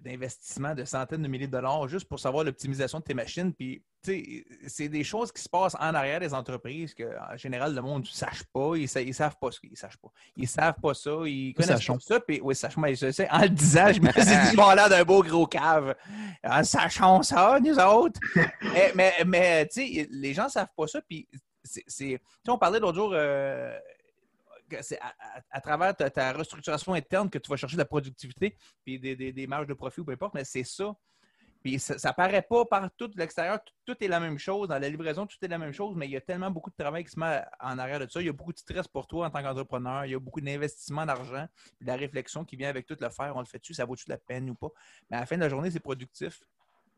d'investissement 0.00 0.74
de 0.74 0.84
centaines 0.84 1.22
de 1.22 1.28
milliers 1.28 1.46
de 1.46 1.52
dollars 1.52 1.86
juste 1.86 2.08
pour 2.08 2.18
savoir 2.18 2.44
l'optimisation 2.44 2.98
de 2.98 3.04
tes 3.04 3.12
machines. 3.12 3.52
Puis, 3.52 3.84
c'est 4.02 4.88
des 4.88 5.04
choses 5.04 5.30
qui 5.30 5.42
se 5.42 5.50
passent 5.50 5.74
en 5.74 5.94
arrière 5.94 6.18
des 6.18 6.32
entreprises 6.32 6.94
que, 6.94 7.04
en 7.04 7.36
général, 7.36 7.74
le 7.74 7.82
monde 7.82 8.02
ne 8.02 8.06
sache 8.06 8.42
pas. 8.54 8.72
Ils 8.76 8.88
ne 9.06 9.12
savent 9.12 9.36
pas 9.38 9.50
ce 9.50 9.60
qu'ils 9.60 9.76
savent 9.76 9.98
pas. 9.98 10.08
Ils 10.34 10.48
savent 10.48 10.80
pas 10.80 10.94
ça. 10.94 11.10
Ils 11.26 11.52
connaissent 11.52 11.86
pas 11.86 11.98
ça. 12.00 12.20
Puis, 12.20 12.40
oui, 12.42 12.54
sachant, 12.54 12.80
mais 12.80 12.94
je 12.94 13.10
sais, 13.10 13.28
en 13.30 13.42
le 13.42 13.50
disant, 13.50 13.92
je 13.92 14.00
me 14.00 14.10
suis 14.10 14.50
dit, 14.50 14.56
bon, 14.56 14.70
là 14.70 14.88
d'un 14.88 15.04
beau 15.04 15.22
gros 15.22 15.46
cave. 15.46 15.94
En 16.42 16.64
sachant 16.64 17.22
ça, 17.22 17.60
nous 17.60 17.78
autres. 17.78 18.18
mais, 18.62 18.92
mais, 18.94 19.12
mais 19.26 19.66
tu 19.66 19.82
sais, 19.82 20.08
les 20.10 20.32
gens 20.32 20.44
ne 20.44 20.50
savent 20.50 20.72
pas 20.74 20.86
ça. 20.86 21.02
Puis, 21.02 21.28
c'est. 21.64 22.20
on 22.48 22.58
parlait 22.58 22.80
l'autre 22.80 22.96
jour. 22.96 23.12
Euh, 23.14 23.78
c'est 24.80 24.98
à, 25.50 25.60
travers 25.60 25.94
ta, 25.94 26.32
restructuration 26.32 26.94
interne 26.94 27.28
que 27.28 27.38
tu 27.38 27.50
vas 27.50 27.56
chercher 27.56 27.76
de 27.76 27.82
la 27.82 27.86
productivité 27.86 28.56
puis 28.84 28.98
des, 28.98 29.46
marges 29.46 29.66
de 29.66 29.74
profit 29.74 30.00
ou 30.00 30.04
peu 30.04 30.12
importe, 30.12 30.34
mais 30.34 30.44
c'est 30.44 30.64
ça. 30.64 30.96
Puis 31.62 31.78
ça, 31.78 31.94
ne 31.94 32.14
paraît 32.14 32.42
pas 32.42 32.64
partout 32.64 33.06
de 33.06 33.16
l'extérieur, 33.16 33.60
tout, 33.84 33.96
est 34.02 34.08
la 34.08 34.18
même 34.18 34.38
chose. 34.38 34.66
Dans 34.68 34.78
la 34.78 34.88
livraison, 34.88 35.26
tout 35.26 35.36
est 35.42 35.48
la 35.48 35.58
même 35.58 35.72
chose, 35.72 35.94
mais 35.94 36.06
il 36.06 36.10
y 36.10 36.16
a 36.16 36.20
tellement 36.20 36.50
beaucoup 36.50 36.70
de 36.70 36.74
travail 36.76 37.04
qui 37.04 37.10
se 37.10 37.20
met 37.20 37.40
en 37.60 37.78
arrière 37.78 38.00
de 38.00 38.10
ça. 38.10 38.20
Il 38.20 38.26
y 38.26 38.30
a 38.30 38.32
beaucoup 38.32 38.52
de 38.52 38.58
stress 38.58 38.88
pour 38.88 39.06
toi 39.06 39.26
en 39.26 39.30
tant 39.30 39.42
qu'entrepreneur. 39.42 40.04
Il 40.06 40.12
y 40.12 40.14
a 40.14 40.18
beaucoup 40.18 40.40
d'investissement 40.40 41.06
d'argent, 41.06 41.46
de 41.80 41.86
la 41.86 41.94
réflexion 41.94 42.44
qui 42.44 42.56
vient 42.56 42.68
avec 42.68 42.86
tout 42.86 42.96
le 42.98 43.10
faire. 43.10 43.36
On 43.36 43.40
le 43.40 43.46
fait-tu, 43.46 43.74
ça 43.74 43.84
vaut-tu 43.84 44.08
la 44.08 44.18
peine 44.18 44.50
ou 44.50 44.54
pas? 44.54 44.70
Mais 45.10 45.18
à 45.18 45.20
la 45.20 45.26
fin 45.26 45.36
de 45.36 45.42
la 45.42 45.48
journée, 45.48 45.70
c'est 45.70 45.80
productif. 45.80 46.42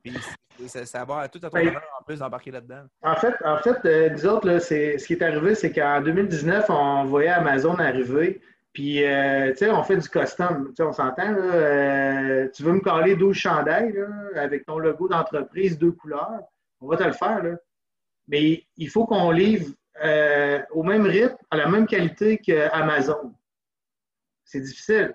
Puis 0.04 0.68
ça, 0.68 1.04
va 1.04 1.28
tout 1.28 1.40
à 1.42 1.50
ton 1.50 1.58
honneur 1.58 1.82
en 1.98 2.04
plus 2.04 2.18
d'embarquer 2.18 2.50
là-dedans. 2.50 2.84
En 3.02 3.16
fait, 3.16 3.34
en 3.44 3.56
fait 3.58 3.84
euh, 3.86 4.10
nous 4.10 4.26
autres, 4.26 4.58
ce 4.58 5.04
qui 5.04 5.14
est 5.14 5.22
arrivé, 5.22 5.54
c'est 5.54 5.72
qu'en 5.72 6.00
2019, 6.02 6.66
on 6.68 7.04
voyait 7.04 7.30
Amazon 7.30 7.74
arriver. 7.78 8.40
Puis, 8.72 9.04
euh, 9.04 9.52
tu 9.52 9.58
sais, 9.58 9.70
on 9.70 9.82
fait 9.82 9.96
du 9.96 10.08
custom. 10.08 10.68
Tu 10.68 10.74
sais, 10.76 10.82
on 10.82 10.92
s'entend, 10.92 11.30
là. 11.30 11.38
Euh, 11.38 12.48
tu 12.52 12.64
veux 12.64 12.72
me 12.72 12.80
coller 12.80 13.16
12 13.16 13.36
chandails, 13.36 13.92
là, 13.92 14.42
avec 14.42 14.66
ton 14.66 14.78
logo 14.78 15.08
d'entreprise, 15.08 15.78
deux 15.78 15.92
couleurs. 15.92 16.40
On 16.80 16.88
va 16.88 16.96
te 16.96 17.04
le 17.04 17.12
faire, 17.12 17.42
là. 17.42 17.56
Mais 18.28 18.64
il 18.76 18.88
faut 18.88 19.06
qu'on 19.06 19.30
livre 19.30 19.72
au 20.72 20.82
même 20.82 21.06
rythme, 21.06 21.36
à 21.50 21.56
la 21.56 21.68
même 21.68 21.86
qualité 21.86 22.38
qu'Amazon. 22.38 23.32
C'est 24.44 24.60
difficile. 24.60 25.14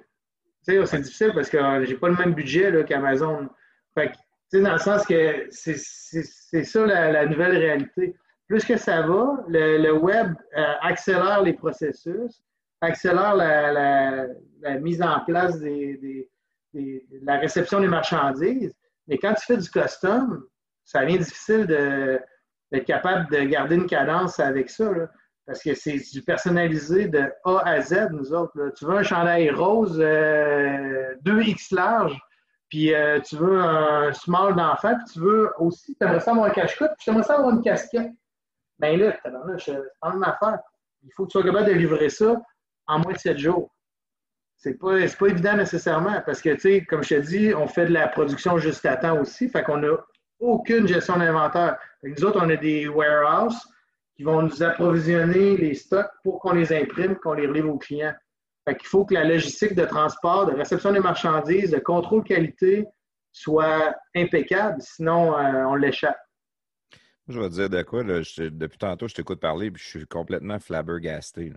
Tu 0.65 0.73
sais, 0.73 0.85
c'est 0.85 1.01
difficile 1.01 1.31
parce 1.35 1.49
que 1.49 1.85
j'ai 1.85 1.95
pas 1.95 2.07
le 2.07 2.15
même 2.15 2.33
budget 2.33 2.85
qu'Amazon. 2.85 3.49
Fait 3.93 4.11
que 4.11 4.17
sais, 4.49 4.61
dans 4.61 4.73
le 4.73 4.79
sens 4.79 5.05
que 5.05 5.47
c'est 5.51 6.63
ça 6.63 6.85
la, 6.85 7.25
nouvelle 7.25 7.57
réalité. 7.57 8.15
Plus 8.47 8.65
que 8.65 8.77
ça 8.77 9.03
va, 9.03 9.43
le, 9.47 9.91
web 9.91 10.33
euh, 10.57 10.73
accélère 10.81 11.43
les 11.43 11.53
processus, 11.53 12.41
accélère 12.81 13.35
la, 13.35 14.79
mise 14.79 15.01
en 15.01 15.19
place 15.25 15.59
des, 15.59 16.27
de 16.73 17.01
la 17.23 17.37
réception 17.37 17.79
des 17.79 17.87
marchandises. 17.87 18.75
Mais 19.07 19.17
quand 19.17 19.33
tu 19.33 19.45
fais 19.45 19.57
du 19.57 19.69
custom, 19.69 20.43
ça 20.83 21.01
devient 21.01 21.19
difficile 21.19 21.67
d'être 21.67 22.85
capable 22.85 23.29
de 23.31 23.41
garder 23.43 23.75
une 23.75 23.87
cadence 23.87 24.39
avec 24.39 24.69
ça. 24.69 24.91
parce 25.45 25.61
que 25.61 25.75
c'est 25.75 25.99
du 26.11 26.21
personnalisé 26.23 27.07
de 27.07 27.31
A 27.43 27.59
à 27.65 27.81
Z, 27.81 28.09
nous 28.11 28.33
autres. 28.33 28.71
Tu 28.77 28.85
veux 28.85 28.97
un 28.97 29.03
chandail 29.03 29.49
rose 29.51 29.99
2X 29.99 31.73
euh, 31.73 31.75
large, 31.75 32.19
puis 32.69 32.93
euh, 32.93 33.19
tu 33.19 33.35
veux 33.35 33.59
un 33.59 34.13
small 34.13 34.55
d'enfant, 34.55 34.95
puis 34.95 35.13
tu 35.13 35.19
veux 35.19 35.51
aussi, 35.57 35.95
tu 35.95 36.05
aimerais 36.05 36.19
ça 36.19 36.31
avoir 36.31 36.47
un 36.47 36.51
cache-coute, 36.51 36.91
puis 36.97 37.03
tu 37.03 37.09
aimerais 37.09 37.23
ça 37.23 37.35
avoir 37.35 37.49
une 37.49 37.61
casquette. 37.61 38.11
Bien 38.77 38.97
là, 38.97 39.17
c'est 39.57 39.73
pas 39.99 40.13
une 40.13 40.23
affaire. 40.23 40.59
Il 41.03 41.11
faut 41.13 41.25
que 41.25 41.31
tu 41.31 41.39
sois 41.39 41.43
capable 41.43 41.67
de 41.67 41.73
livrer 41.73 42.09
ça 42.09 42.39
en 42.87 42.99
moins 42.99 43.13
de 43.13 43.17
7 43.17 43.37
jours. 43.37 43.73
C'est 44.57 44.73
pas, 44.73 44.95
pas 45.19 45.27
évident 45.27 45.55
nécessairement 45.55 46.21
parce 46.25 46.41
que, 46.41 46.49
tu 46.49 46.59
sais, 46.59 46.85
comme 46.85 47.03
je 47.03 47.15
te 47.15 47.21
dis, 47.21 47.53
on 47.55 47.67
fait 47.67 47.85
de 47.85 47.93
la 47.93 48.07
production 48.07 48.57
juste 48.57 48.85
à 48.85 48.97
temps 48.97 49.19
aussi, 49.19 49.49
fait 49.49 49.63
qu'on 49.63 49.77
n'a 49.77 49.97
aucune 50.39 50.87
gestion 50.87 51.17
d'inventaire. 51.17 51.77
Nous 52.03 52.23
autres, 52.23 52.39
on 52.43 52.49
a 52.49 52.55
des 52.55 52.87
warehouses 52.87 53.59
qui 54.15 54.23
vont 54.23 54.41
nous 54.41 54.61
approvisionner 54.61 55.57
les 55.57 55.73
stocks 55.73 56.11
pour 56.23 56.39
qu'on 56.39 56.53
les 56.53 56.73
imprime, 56.73 57.15
qu'on 57.15 57.33
les 57.33 57.47
livre 57.47 57.69
aux 57.69 57.77
clients. 57.77 58.13
Il 58.67 58.85
faut 58.85 59.05
que 59.05 59.13
la 59.13 59.23
logistique 59.23 59.75
de 59.75 59.85
transport, 59.85 60.45
de 60.45 60.53
réception 60.53 60.91
des 60.91 60.99
marchandises, 60.99 61.71
de 61.71 61.79
contrôle 61.79 62.23
qualité 62.23 62.85
soit 63.31 63.95
impeccable, 64.15 64.81
sinon 64.81 65.37
euh, 65.37 65.65
on 65.65 65.75
l'échappe. 65.75 66.17
Je 67.27 67.39
vais 67.39 67.49
te 67.49 67.53
dire 67.53 67.69
de 67.69 67.81
quoi, 67.83 68.03
depuis 68.03 68.77
tantôt, 68.79 69.07
je 69.07 69.13
t'écoute 69.13 69.39
parler 69.39 69.67
et 69.67 69.71
je 69.75 69.87
suis 69.87 70.07
complètement 70.07 70.59
flabbergasté. 70.59 71.53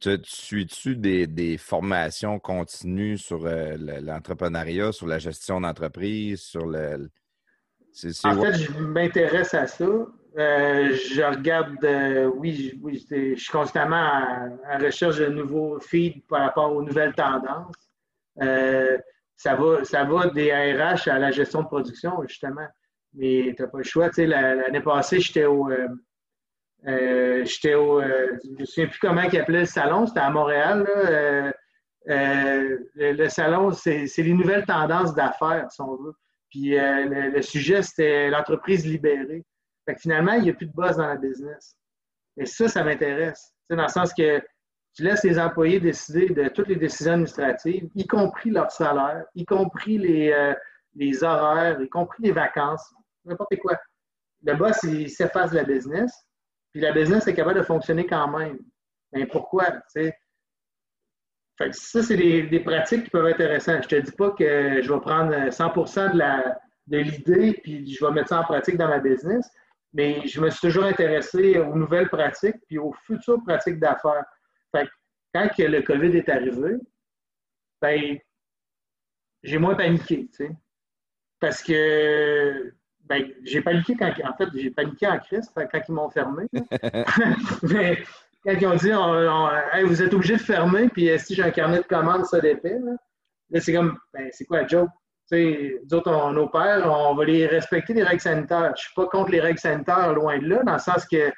Tu, 0.00 0.18
suis-tu 0.24 0.96
des, 0.96 1.56
formations 1.56 2.38
continues 2.38 3.16
sur 3.16 3.46
euh, 3.46 3.76
l'entrepreneuriat, 4.02 4.92
sur 4.92 5.06
la 5.06 5.18
gestion 5.18 5.60
d'entreprise, 5.60 6.40
sur 6.40 6.66
le. 6.66 7.08
en 8.24 8.42
fait, 8.42 8.54
je 8.54 8.72
m'intéresse 8.78 9.54
à 9.54 9.66
ça. 9.66 9.86
Euh, 10.38 10.94
je 10.94 11.22
regarde, 11.22 11.82
euh, 11.84 12.26
oui, 12.26 12.78
je, 13.10 13.34
suis 13.36 13.50
constamment 13.50 13.96
à, 13.96 14.78
recherche 14.78 15.16
de 15.16 15.26
nouveaux 15.26 15.80
feeds 15.80 16.22
par 16.28 16.42
rapport 16.42 16.74
aux 16.74 16.82
nouvelles 16.82 17.14
tendances. 17.14 17.74
Euh, 18.42 18.98
ça, 19.34 19.54
va, 19.54 19.82
ça 19.84 20.04
va 20.04 20.28
des 20.28 20.52
RH 20.52 21.08
à 21.08 21.18
la 21.18 21.30
gestion 21.30 21.62
de 21.62 21.68
production, 21.68 22.22
justement. 22.28 22.66
Mais 23.14 23.54
tu 23.56 23.62
n'as 23.62 23.68
pas 23.68 23.78
le 23.78 23.84
choix. 23.84 24.10
L'année 24.18 24.80
passée, 24.80 25.20
j'étais 25.20 25.46
au. 25.46 25.70
au. 25.70 25.70
je 26.84 26.90
ne 26.90 28.58
me 28.60 28.64
souviens 28.66 28.88
plus 28.88 28.98
comment 28.98 29.22
il 29.22 29.38
appelait 29.38 29.60
le 29.60 29.64
salon, 29.64 30.06
c'était 30.06 30.20
à 30.20 30.28
Montréal. 30.28 30.86
Le, 32.04 33.28
salon, 33.30 33.72
c'est 33.72 34.06
les 34.18 34.34
nouvelles 34.34 34.66
tendances 34.66 35.14
d'affaires, 35.14 35.70
si 35.70 35.80
on 35.80 35.96
veut. 35.96 36.14
Puis 36.50 36.76
le 36.76 37.40
sujet, 37.40 37.80
c'était 37.80 38.28
l'entreprise 38.28 38.86
libérée 38.86 39.46
finalement, 39.98 40.32
il 40.32 40.44
n'y 40.44 40.50
a 40.50 40.54
plus 40.54 40.66
de 40.66 40.72
boss 40.72 40.96
dans 40.96 41.06
la 41.06 41.16
business. 41.16 41.76
Et 42.36 42.46
ça, 42.46 42.68
ça 42.68 42.84
m'intéresse. 42.84 43.52
Dans 43.70 43.82
le 43.82 43.88
sens 43.88 44.12
que 44.12 44.40
tu 44.94 45.02
laisses 45.02 45.24
les 45.24 45.38
employés 45.38 45.80
décider 45.80 46.28
de 46.28 46.48
toutes 46.48 46.68
les 46.68 46.76
décisions 46.76 47.12
administratives, 47.12 47.88
y 47.94 48.06
compris 48.06 48.50
leur 48.50 48.70
salaire, 48.70 49.24
y 49.34 49.44
compris 49.44 49.98
les, 49.98 50.32
euh, 50.32 50.54
les 50.94 51.22
horaires, 51.22 51.80
y 51.80 51.88
compris 51.88 52.22
les 52.24 52.32
vacances, 52.32 52.94
n'importe 53.24 53.56
quoi. 53.56 53.76
le 54.42 54.54
boss, 54.54 54.82
il 54.84 55.10
s'efface 55.10 55.50
de 55.50 55.56
la 55.56 55.64
business, 55.64 56.12
puis 56.72 56.80
la 56.80 56.92
business 56.92 57.26
est 57.26 57.34
capable 57.34 57.58
de 57.58 57.64
fonctionner 57.64 58.06
quand 58.06 58.28
même. 58.28 58.58
Mais 59.12 59.26
pourquoi? 59.26 59.66
Fait 59.92 61.72
ça, 61.72 62.02
c'est 62.02 62.16
des, 62.16 62.60
pratiques 62.60 63.04
qui 63.04 63.10
peuvent 63.10 63.26
être 63.26 63.36
intéressantes. 63.36 63.86
Je 63.88 63.96
ne 63.96 64.00
te 64.00 64.06
dis 64.06 64.12
pas 64.12 64.30
que 64.30 64.82
je 64.82 64.92
vais 64.92 65.00
prendre 65.00 65.50
100 65.50 65.68
de, 66.12 66.18
la, 66.18 66.58
de 66.86 66.98
l'idée 66.98 67.58
puis 67.62 67.94
je 67.94 68.04
vais 68.04 68.12
mettre 68.12 68.28
ça 68.28 68.40
en 68.40 68.44
pratique 68.44 68.76
dans 68.76 68.88
ma 68.88 68.98
business, 68.98 69.50
mais 69.96 70.26
je 70.26 70.40
me 70.42 70.50
suis 70.50 70.60
toujours 70.60 70.84
intéressé 70.84 71.58
aux 71.58 71.74
nouvelles 71.74 72.10
pratiques 72.10 72.56
puis 72.68 72.76
aux 72.76 72.92
futures 73.06 73.42
pratiques 73.42 73.80
d'affaires. 73.80 74.26
Fait 74.70 74.86
quand 75.32 75.48
le 75.58 75.80
COVID 75.80 76.14
est 76.18 76.28
arrivé, 76.28 76.74
ben, 77.80 78.18
j'ai 79.42 79.58
moins 79.58 79.74
paniqué, 79.74 80.28
tu 80.28 80.44
sais. 80.44 80.50
Parce 81.40 81.62
que 81.62 82.74
ben, 83.04 83.32
j'ai 83.42 83.62
paniqué 83.62 83.96
quand 83.96 84.12
en 84.24 84.36
fait, 84.36 84.48
j'ai 84.54 84.70
paniqué 84.70 85.06
en 85.06 85.18
crise 85.18 85.50
quand 85.54 85.80
ils 85.88 85.92
m'ont 85.92 86.10
fermé. 86.10 86.44
Mais 87.62 88.02
quand 88.44 88.52
ils 88.52 88.66
ont 88.66 88.76
dit 88.76 88.90
vous 89.86 90.02
êtes 90.02 90.12
obligé 90.12 90.34
de 90.34 90.42
fermer, 90.42 90.90
puis 90.90 91.08
si 91.18 91.34
j'ai 91.34 91.42
un 91.42 91.50
carnet 91.50 91.78
de 91.78 91.86
commandes, 91.86 92.26
ça 92.26 92.40
dépend. 92.40 92.68
Là, 93.50 93.60
c'est 93.60 93.72
comme 93.72 93.98
ben, 94.12 94.28
c'est 94.30 94.44
quoi 94.44 94.60
la 94.60 94.66
joke? 94.66 94.90
Sais, 95.26 95.80
nous 95.90 96.02
on, 96.06 96.36
opère, 96.36 96.90
on 96.90 97.14
va 97.14 97.24
les 97.24 97.46
respecter 97.46 97.94
les 97.94 98.02
règles 98.02 98.20
sanitaires. 98.20 98.66
Je 98.66 98.70
ne 98.70 98.76
suis 98.76 98.94
pas 98.94 99.06
contre 99.06 99.30
les 99.30 99.40
règles 99.40 99.58
sanitaires, 99.58 100.12
loin 100.12 100.38
de 100.38 100.46
là, 100.46 100.62
dans 100.62 100.74
le 100.74 100.78
sens 100.78 101.06
que 101.06 101.32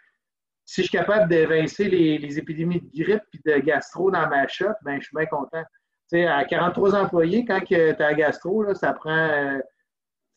si 0.64 0.82
je 0.82 0.88
suis 0.88 0.98
capable 0.98 1.30
d'évincer 1.30 1.88
les, 1.88 2.18
les, 2.18 2.38
épidémies 2.38 2.82
de 2.82 3.02
grippe 3.02 3.22
et 3.32 3.50
de 3.50 3.58
gastro 3.60 4.10
dans 4.10 4.28
ma 4.28 4.46
shop, 4.48 4.74
ben, 4.82 5.00
je 5.00 5.06
suis 5.06 5.16
bien 5.16 5.24
content. 5.24 5.62
sais, 6.08 6.26
à 6.26 6.44
43 6.44 6.94
employés, 6.94 7.46
quand 7.46 7.60
tu 7.60 7.74
as 7.74 8.06
à 8.06 8.12
gastro, 8.12 8.62
là, 8.62 8.74
ça 8.74 8.92
prend, 8.92 9.58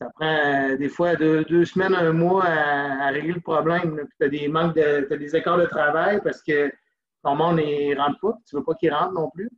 ça 0.00 0.08
prend 0.14 0.70
euh, 0.70 0.76
des 0.78 0.88
fois 0.88 1.16
deux, 1.16 1.44
deux, 1.44 1.66
semaines, 1.66 1.94
un 1.94 2.12
mois 2.12 2.46
à, 2.46 3.08
régler 3.10 3.34
le 3.34 3.40
problème. 3.40 4.00
Tu 4.18 4.26
as 4.26 4.30
des 4.30 4.48
manques 4.48 4.74
de, 4.74 5.06
as 5.12 5.16
des 5.18 5.36
écarts 5.36 5.58
de 5.58 5.66
travail 5.66 6.20
parce 6.24 6.42
que 6.42 6.72
ton 7.22 7.36
monde 7.36 7.56
ne 7.56 7.96
rentre 7.96 8.18
pas, 8.20 8.38
tu 8.48 8.56
ne 8.56 8.60
veux 8.60 8.64
pas 8.64 8.74
qu'ils 8.74 8.92
rentrent 8.92 9.12
non 9.12 9.28
plus. 9.28 9.50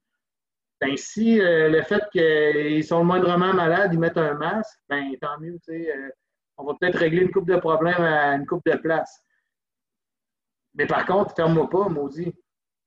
Ben, 0.81 0.97
si 0.97 1.41
euh, 1.41 1.69
le 1.69 1.83
fait 1.83 2.03
qu'ils 2.11 2.85
sont 2.85 3.05
moindrement 3.05 3.55
malades, 3.55 3.93
ils 3.93 3.99
mettent 3.99 4.19
un 4.19 4.35
masque, 4.35 4.79
ben, 4.89 5.13
tant 5.21 5.39
mieux. 5.41 5.59
Euh, 5.69 6.09
on 6.57 6.65
va 6.65 6.75
peut-être 6.79 6.99
régler 6.99 7.23
une 7.23 7.31
coupe 7.31 7.49
de 7.49 7.57
problèmes 7.57 8.03
à 8.03 8.35
une 8.35 8.47
coupe 8.47 8.65
de 8.67 8.77
place. 8.77 9.21
Mais 10.75 10.87
par 10.87 11.07
contre, 11.07 11.35
ferme-moi 11.35 11.69
pas, 11.71 11.89
maudit. 11.89 12.35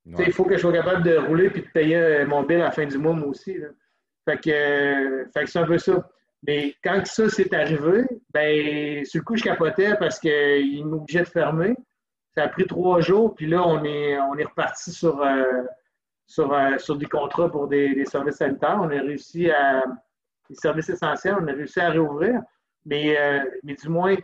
Il 0.06 0.32
faut 0.32 0.46
que 0.46 0.56
je 0.56 0.62
sois 0.62 0.72
capable 0.72 1.04
de 1.04 1.18
rouler 1.18 1.46
et 1.54 1.62
de 1.62 1.68
payer 1.74 1.98
euh, 1.98 2.26
mon 2.26 2.44
bill 2.44 2.62
à 2.62 2.66
la 2.66 2.72
fin 2.72 2.86
du 2.86 2.98
mois, 2.98 3.14
moi 3.14 3.28
aussi. 3.28 3.58
Fait 4.26 4.38
que, 4.38 5.24
que 5.24 5.46
c'est 5.46 5.60
un 5.60 5.66
peu 5.66 5.78
ça. 5.78 6.10
Mais 6.44 6.76
quand 6.84 7.06
ça 7.06 7.30
s'est 7.30 7.54
arrivé, 7.54 8.06
ben, 8.30 9.04
sur 9.06 9.20
le 9.20 9.26
coup, 9.26 9.36
je 9.36 9.44
capotais 9.44 9.96
parce 9.98 10.20
qu'ils 10.20 10.86
m'obligeaient 10.86 11.24
de 11.24 11.30
fermer. 11.30 11.76
Ça 12.36 12.44
a 12.44 12.48
pris 12.50 12.68
trois 12.68 13.02
jours, 13.02 13.34
puis 13.34 13.48
là, 13.48 13.68
on 13.68 13.84
est, 13.84 14.20
on 14.20 14.38
est 14.38 14.44
reparti 14.44 14.92
sur, 14.92 15.26
sur, 16.28 16.54
euh, 16.54 16.78
sur 16.78 16.98
des 16.98 17.06
contrats 17.06 17.50
pour 17.50 17.68
des, 17.68 18.06
services 18.06 18.36
sanitaires. 18.36 18.78
On 18.80 18.90
a 18.90 19.02
réussi 19.02 19.50
à. 19.50 19.84
Les 20.50 20.56
services 20.56 20.88
essentiels, 20.88 21.36
on 21.42 21.48
a 21.48 21.52
réussi 21.52 21.78
à 21.82 21.90
réouvrir. 21.90 22.42
Mais, 22.86 23.18
euh, 23.20 23.44
mais 23.64 23.74
du 23.74 23.90
moins, 23.90 24.16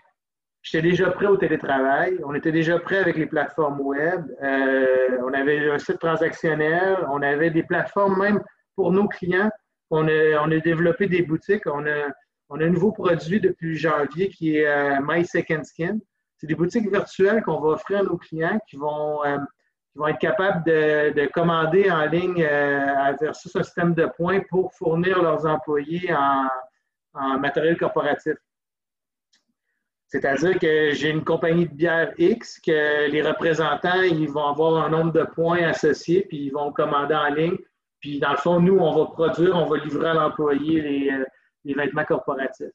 j'étais 0.61 0.81
déjà 0.81 1.11
prêt 1.11 1.25
au 1.25 1.35
télétravail. 1.35 2.17
On 2.23 2.33
était 2.33 2.53
déjà 2.53 2.79
prêt 2.79 2.99
avec 2.99 3.17
les 3.17 3.25
plateformes 3.25 3.81
web. 3.81 4.25
Euh, 4.41 5.17
on 5.21 5.33
avait 5.33 5.69
un 5.69 5.79
site 5.79 5.99
transactionnel. 5.99 6.97
On 7.11 7.21
avait 7.21 7.49
des 7.49 7.63
plateformes 7.63 8.17
même 8.21 8.41
pour 8.73 8.93
nos 8.93 9.09
clients. 9.09 9.49
On 9.89 10.07
a, 10.07 10.41
on 10.41 10.49
a 10.49 10.59
développé 10.59 11.07
des 11.07 11.23
boutiques. 11.23 11.67
On 11.67 11.85
a, 11.85 12.07
on 12.47 12.61
a 12.61 12.63
un 12.63 12.69
nouveau 12.69 12.93
produit 12.93 13.41
depuis 13.41 13.75
janvier 13.75 14.29
qui 14.29 14.55
est 14.55 15.01
My 15.01 15.25
Second 15.25 15.65
Skin. 15.65 15.97
C'est 16.37 16.47
des 16.47 16.55
boutiques 16.55 16.89
virtuelles 16.89 17.43
qu'on 17.43 17.59
va 17.59 17.71
offrir 17.71 17.99
à 17.99 18.03
nos 18.03 18.15
clients 18.15 18.59
qui 18.69 18.77
vont 18.77 19.19
qui 19.93 19.99
vont 19.99 20.07
être 20.07 20.19
capables 20.19 20.63
de, 20.65 21.25
commander 21.27 21.89
en 21.89 22.05
ligne 22.07 22.43
euh, 22.43 23.13
versus 23.21 23.55
un 23.55 23.63
système 23.63 23.93
de 23.93 24.07
points 24.17 24.41
pour 24.49 24.73
fournir 24.73 25.21
leurs 25.21 25.45
employés 25.45 26.13
en, 26.13 26.49
matériel 27.39 27.77
corporatif. 27.77 28.33
C'est-à-dire 30.07 30.57
que 30.57 30.93
j'ai 30.93 31.09
une 31.09 31.23
compagnie 31.23 31.67
de 31.67 31.73
bière 31.73 32.11
X 32.17 32.59
que 32.59 33.07
les 33.07 33.21
représentants, 33.21 34.01
ils 34.01 34.29
vont 34.31 34.47
avoir 34.47 34.83
un 34.83 34.89
nombre 34.89 35.11
de 35.11 35.23
points 35.23 35.61
associés, 35.61 36.25
puis 36.27 36.45
ils 36.45 36.49
vont 36.49 36.71
commander 36.71 37.13
en 37.13 37.27
ligne. 37.27 37.57
Puis 37.99 38.19
dans 38.19 38.31
le 38.31 38.37
fond, 38.37 38.59
nous, 38.59 38.77
on 38.79 38.95
va 38.95 39.11
produire, 39.11 39.55
on 39.55 39.65
va 39.65 39.77
livrer 39.77 40.09
à 40.09 40.13
l'employé 40.15 40.81
les, 40.81 41.11
euh, 41.11 41.23
les, 41.65 41.75
vêtements 41.75 42.03
corporatifs. 42.03 42.71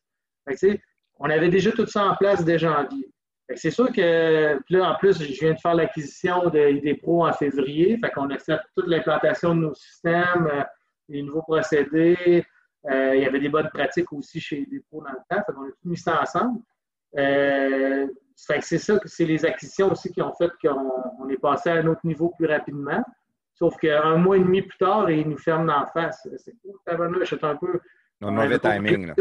on 1.18 1.28
avait 1.28 1.48
déjà 1.48 1.72
tout 1.72 1.86
ça 1.86 2.06
en 2.06 2.14
place 2.14 2.44
dès 2.44 2.60
janvier. 2.60 3.10
C'est 3.55 3.70
sûr 3.70 3.90
que 3.92 4.59
là, 4.68 4.90
en 4.90 4.94
plus, 4.96 5.22
je 5.22 5.40
viens 5.40 5.55
de 5.55 5.59
faire 5.59 5.74
l'acquisition 5.74 6.51
de 6.51 7.01
Pro 7.01 7.26
en 7.26 7.32
février. 7.32 7.99
Fait 7.99 8.11
qu'on 8.11 8.28
a 8.30 8.38
fait 8.38 8.59
toute 8.76 8.86
l'implantation 8.88 9.55
de 9.55 9.61
nos 9.61 9.74
systèmes, 9.74 10.49
euh, 10.53 10.62
les 11.09 11.22
nouveaux 11.22 11.42
procédés. 11.42 12.44
Euh, 12.90 13.16
il 13.16 13.22
y 13.22 13.26
avait 13.26 13.40
des 13.40 13.49
bonnes 13.49 13.70
pratiques 13.72 14.12
aussi 14.12 14.40
chez 14.40 14.66
Pro 14.90 15.03
dans 15.03 15.12
le 15.12 15.16
temps. 15.30 15.42
Fait 15.46 15.53
qu'on 15.53 15.64
a 15.64 15.70
tout 15.70 15.88
mis 15.88 15.96
ça 15.96 16.20
ensemble. 16.20 16.61
Euh, 17.16 18.07
c'est 18.34 18.78
ça, 18.78 19.01
c'est 19.07 19.24
les 19.24 19.44
acquisitions 19.44 19.90
aussi 19.90 20.12
qui 20.12 20.20
ont 20.20 20.32
fait 20.34 20.51
qu'on 20.62 21.28
est 21.28 21.38
passé 21.38 21.70
à 21.70 21.74
un 21.74 21.86
autre 21.86 22.03
niveau 22.05 22.32
plus 22.36 22.46
rapidement. 22.46 23.03
Sauf 23.55 23.76
qu'un 23.78 24.16
mois 24.16 24.36
et 24.36 24.40
demi 24.40 24.62
plus 24.62 24.78
tard, 24.78 25.11
ils 25.11 25.28
nous 25.28 25.38
ferment 25.38 25.64
d'en 25.64 25.86
face. 25.86 26.28
C'est 26.36 26.55
cool, 26.61 26.78
un 26.86 27.57
peu. 27.57 27.80
Un 28.20 28.30
mauvais 28.30 28.59
timing. 28.59 29.07
Là 29.07 29.14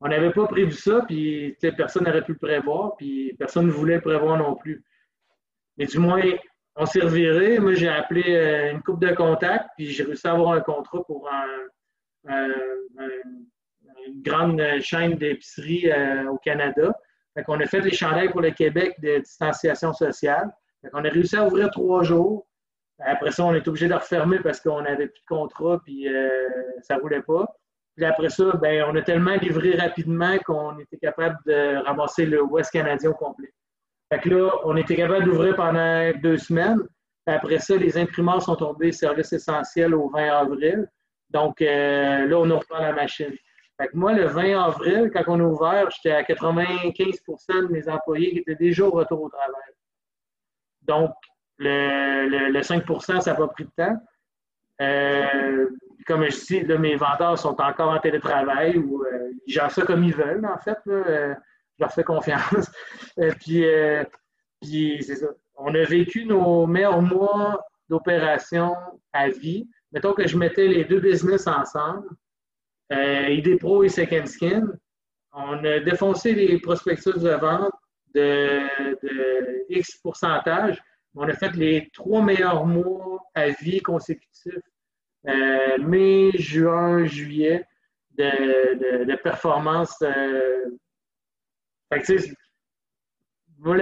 on 0.00 0.08
n'avait 0.08 0.32
pas 0.32 0.46
prévu 0.46 0.72
ça, 0.72 1.02
puis 1.06 1.56
personne 1.76 2.04
n'aurait 2.04 2.24
pu 2.24 2.32
le 2.32 2.38
prévoir, 2.38 2.96
puis 2.96 3.34
personne 3.38 3.66
ne 3.66 3.70
voulait 3.70 3.96
le 3.96 4.00
prévoir 4.00 4.38
non 4.38 4.54
plus. 4.54 4.82
Mais 5.76 5.86
du 5.86 5.98
moins, 5.98 6.22
on 6.76 6.86
s'est 6.86 7.00
reviré. 7.00 7.58
Moi, 7.58 7.74
j'ai 7.74 7.88
appelé 7.88 8.24
euh, 8.28 8.72
une 8.72 8.82
coupe 8.82 9.00
de 9.00 9.12
contacts, 9.14 9.68
puis 9.76 9.90
j'ai 9.90 10.04
réussi 10.04 10.26
à 10.26 10.32
avoir 10.32 10.52
un 10.52 10.60
contrat 10.60 11.04
pour 11.04 11.28
une 12.24 14.22
grande 14.22 14.62
chaîne 14.80 15.16
d'épicerie 15.16 15.90
euh, 15.90 16.30
au 16.30 16.38
Canada. 16.38 16.94
Fait 17.34 17.44
qu'on 17.44 17.60
a 17.60 17.66
fait 17.66 17.80
les 17.80 17.92
chandelles 17.92 18.30
pour 18.30 18.40
le 18.40 18.50
Québec 18.50 18.94
de 19.02 19.18
distanciation 19.18 19.92
sociale. 19.92 20.50
Fait 20.82 20.90
qu'on 20.90 21.04
a 21.04 21.08
réussi 21.08 21.36
à 21.36 21.46
ouvrir 21.46 21.70
trois 21.70 22.02
jours. 22.02 22.46
Après 22.98 23.30
ça, 23.30 23.44
on 23.44 23.54
est 23.54 23.66
obligé 23.68 23.88
de 23.88 23.94
refermer 23.94 24.38
parce 24.40 24.60
qu'on 24.60 24.82
n'avait 24.82 25.08
plus 25.08 25.20
de 25.20 25.26
contrat, 25.26 25.80
puis 25.84 26.08
euh, 26.08 26.28
ça 26.82 26.96
ne 26.96 27.00
roulait 27.00 27.22
pas. 27.22 27.46
Puis 27.96 28.04
après 28.04 28.30
ça, 28.30 28.52
ben, 28.60 28.84
on 28.88 28.96
a 28.96 29.02
tellement 29.02 29.34
livré 29.34 29.76
rapidement 29.76 30.38
qu'on 30.38 30.78
était 30.78 30.96
capable 30.96 31.36
de 31.46 31.84
ramasser 31.84 32.26
le 32.26 32.42
Ouest 32.42 32.70
canadien 32.70 33.10
au 33.10 33.14
complet. 33.14 33.52
Fait 34.12 34.20
que 34.20 34.28
là, 34.28 34.50
on 34.64 34.76
était 34.76 34.96
capable 34.96 35.24
d'ouvrir 35.24 35.56
pendant 35.56 36.10
deux 36.20 36.38
semaines. 36.38 36.80
Après 37.26 37.58
ça, 37.58 37.76
les 37.76 37.96
imprimants 37.96 38.40
sont 38.40 38.56
tombés 38.56 38.92
service 38.92 39.32
essentiel 39.32 39.94
au 39.94 40.08
20 40.08 40.28
avril. 40.30 40.88
Donc 41.30 41.62
euh, 41.62 42.26
là, 42.26 42.38
on 42.38 42.50
a 42.50 42.54
repris 42.54 42.80
la 42.80 42.92
machine. 42.92 43.32
Fait 43.80 43.88
que 43.88 43.96
moi, 43.96 44.12
le 44.12 44.26
20 44.26 44.62
avril, 44.62 45.10
quand 45.14 45.24
on 45.28 45.40
a 45.40 45.44
ouvert, 45.44 45.88
j'étais 45.90 46.14
à 46.14 46.22
95% 46.22 47.68
de 47.68 47.72
mes 47.72 47.88
employés 47.88 48.32
qui 48.32 48.38
étaient 48.38 48.56
déjà 48.56 48.84
au 48.84 48.90
retour 48.90 49.22
au 49.22 49.28
travail. 49.28 49.72
Donc, 50.82 51.12
le, 51.58 52.50
le 52.50 52.60
5% 52.60 53.20
ça 53.20 53.30
n'a 53.30 53.36
pas 53.36 53.48
pris 53.48 53.64
de 53.64 53.70
temps. 53.76 53.96
Euh, 54.80 55.68
comme 56.06 56.24
je 56.24 56.46
dis, 56.46 56.78
mes 56.78 56.96
vendeurs 56.96 57.38
sont 57.38 57.60
encore 57.60 57.92
en 57.92 57.98
télétravail 57.98 58.78
ou 58.78 59.04
euh, 59.04 59.30
ils 59.46 59.52
gèrent 59.52 59.70
ça 59.70 59.82
comme 59.82 60.04
ils 60.04 60.14
veulent, 60.14 60.46
en 60.46 60.58
fait. 60.58 60.78
Euh, 60.88 61.34
je 61.78 61.84
leur 61.84 61.92
fais 61.92 62.04
confiance. 62.04 62.70
puis, 63.40 63.64
puis 64.60 65.02
c'est 65.02 65.16
ça. 65.16 65.28
On 65.56 65.74
a 65.74 65.84
vécu 65.84 66.24
nos 66.24 66.66
meilleurs 66.66 67.02
mois 67.02 67.64
d'opération 67.88 68.74
à 69.12 69.28
vie. 69.28 69.68
Mettons 69.92 70.12
que 70.12 70.26
je 70.26 70.36
mettais 70.36 70.68
les 70.68 70.84
deux 70.84 71.00
business 71.00 71.46
ensemble, 71.46 72.08
ID 72.90 73.58
Pro 73.58 73.82
et 73.82 73.88
Second 73.88 74.26
Skin. 74.26 74.68
On 75.32 75.64
a 75.64 75.80
défoncé 75.80 76.34
les 76.34 76.58
prospectus 76.58 77.18
de 77.18 77.30
vente 77.30 77.72
de, 78.14 78.60
de 79.02 79.64
X 79.68 79.96
pourcentage. 80.02 80.82
On 81.14 81.28
a 81.28 81.32
fait 81.32 81.54
les 81.56 81.88
trois 81.92 82.22
meilleurs 82.22 82.66
mois 82.66 83.22
à 83.34 83.48
vie 83.48 83.80
consécutifs 83.80 84.69
euh, 85.28 85.78
mai, 85.78 86.30
juin, 86.34 87.04
juillet 87.06 87.64
de, 88.16 89.04
de, 89.04 89.16
performance. 89.16 89.94
Euh, 90.02 90.70
moi, 93.58 93.76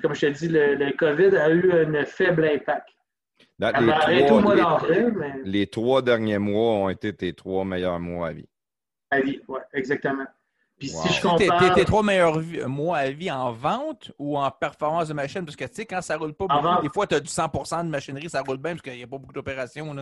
comme 0.00 0.14
je 0.14 0.26
te 0.26 0.26
dis, 0.26 0.48
le, 0.48 0.96
COVID 0.96 1.36
a 1.36 1.50
eu 1.50 1.72
un 1.72 2.04
faible 2.04 2.44
impact. 2.46 2.88
les, 3.58 4.26
trois, 4.26 4.82
les 5.44 5.66
trois 5.66 6.02
derniers 6.02 6.38
mois 6.38 6.72
ont 6.74 6.88
été 6.88 7.14
tes 7.14 7.34
trois 7.34 7.64
meilleurs 7.64 8.00
mois 8.00 8.28
à 8.28 8.32
vie. 8.32 8.48
À 9.10 9.20
vie, 9.20 9.40
oui, 9.48 9.60
exactement. 9.74 10.24
Puis 10.78 10.88
si 10.88 11.12
je 11.12 11.22
compare... 11.22 11.74
Tes, 11.74 11.84
trois 11.84 12.02
meilleurs 12.02 12.40
mois 12.66 12.98
à 12.98 13.10
vie 13.10 13.30
en 13.30 13.52
vente 13.52 14.10
ou 14.18 14.38
en 14.38 14.50
performance 14.50 15.08
de 15.08 15.14
machine? 15.14 15.44
Parce 15.44 15.56
que 15.56 15.64
tu 15.64 15.74
sais, 15.74 15.86
quand 15.86 16.00
ça 16.00 16.16
roule 16.16 16.34
pas 16.34 16.46
beaucoup, 16.46 16.82
des 16.82 16.88
fois, 16.88 17.06
tu 17.06 17.14
as 17.14 17.20
du 17.20 17.28
100% 17.28 17.84
de 17.84 17.88
machinerie, 17.88 18.28
ça 18.30 18.40
roule 18.40 18.56
bien 18.56 18.72
parce 18.72 18.82
qu'il 18.82 18.96
n'y 18.96 19.02
a 19.02 19.06
pas 19.06 19.18
beaucoup 19.18 19.32
d'opérations. 19.32 19.94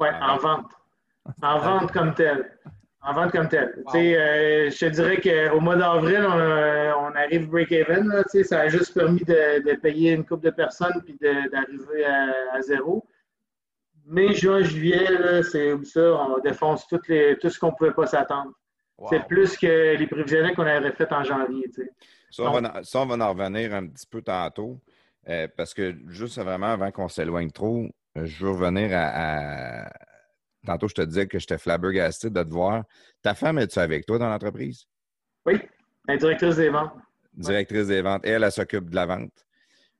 Oui, 0.00 0.08
en 0.20 0.36
vente. 0.36 0.70
En 1.42 1.58
vente 1.58 1.92
comme 1.92 2.14
telle. 2.14 2.58
En 3.02 3.12
vente 3.12 3.32
comme 3.32 3.48
telle. 3.48 3.82
Euh, 3.94 4.70
je 4.70 4.78
te 4.78 4.86
dirais 4.86 5.20
qu'au 5.20 5.60
mois 5.60 5.76
d'avril, 5.76 6.26
on, 6.26 7.14
arrive 7.14 7.48
break-even. 7.48 8.24
Ça 8.44 8.60
a 8.60 8.68
juste 8.68 8.94
permis 8.94 9.24
de, 9.24 9.74
payer 9.76 10.12
une 10.12 10.24
couple 10.24 10.46
de 10.46 10.50
personnes 10.50 11.02
puis 11.04 11.16
d'arriver 11.20 12.04
à, 12.52 12.60
zéro. 12.62 13.06
Mais 14.06 14.32
juin, 14.32 14.62
juillet, 14.62 15.42
c'est 15.42 15.74
ça, 15.84 16.00
on 16.00 16.38
défonce 16.38 16.86
tout 16.86 16.98
ce 17.04 17.58
qu'on 17.58 17.68
ne 17.68 17.72
pouvait 17.72 17.92
pas 17.92 18.06
s'attendre. 18.06 18.52
C'est 19.10 19.26
plus 19.26 19.56
que 19.56 19.96
les 19.96 20.06
prévisionnels 20.06 20.56
qu'on 20.56 20.66
avait 20.66 20.92
fait 20.92 21.12
en 21.12 21.22
janvier. 21.22 21.70
Ça 22.30 22.42
on, 22.42 23.06
va, 23.06 23.24
en 23.24 23.32
revenir 23.32 23.74
un 23.74 23.86
petit 23.86 24.06
peu 24.06 24.22
tantôt. 24.22 24.80
Euh, 25.28 25.46
parce 25.56 25.74
que 25.74 25.94
juste 26.08 26.38
vraiment 26.38 26.68
avant 26.68 26.90
qu'on 26.90 27.08
s'éloigne 27.08 27.50
trop, 27.50 27.84
euh, 27.84 27.88
je 28.24 28.44
veux 28.44 28.50
revenir 28.50 28.90
à, 28.92 29.90
Tantôt, 30.66 30.88
je 30.88 30.94
te 30.94 31.02
disais 31.02 31.26
que 31.26 31.38
j'étais 31.38 31.58
flabbergasté 31.58 32.30
de 32.30 32.42
te 32.42 32.50
voir. 32.50 32.84
Ta 33.22 33.34
femme, 33.34 33.58
est-tu 33.58 33.78
avec 33.78 34.04
toi 34.04 34.18
dans 34.18 34.28
l'entreprise? 34.28 34.84
Oui, 35.46 35.60
directrice 36.06 36.56
des 36.56 36.68
ventes. 36.68 36.92
Directrice 37.32 37.86
des 37.86 38.02
ventes. 38.02 38.22
elle, 38.24 38.42
elle 38.42 38.52
s'occupe 38.52 38.90
de 38.90 38.94
la 38.94 39.06
vente. 39.06 39.32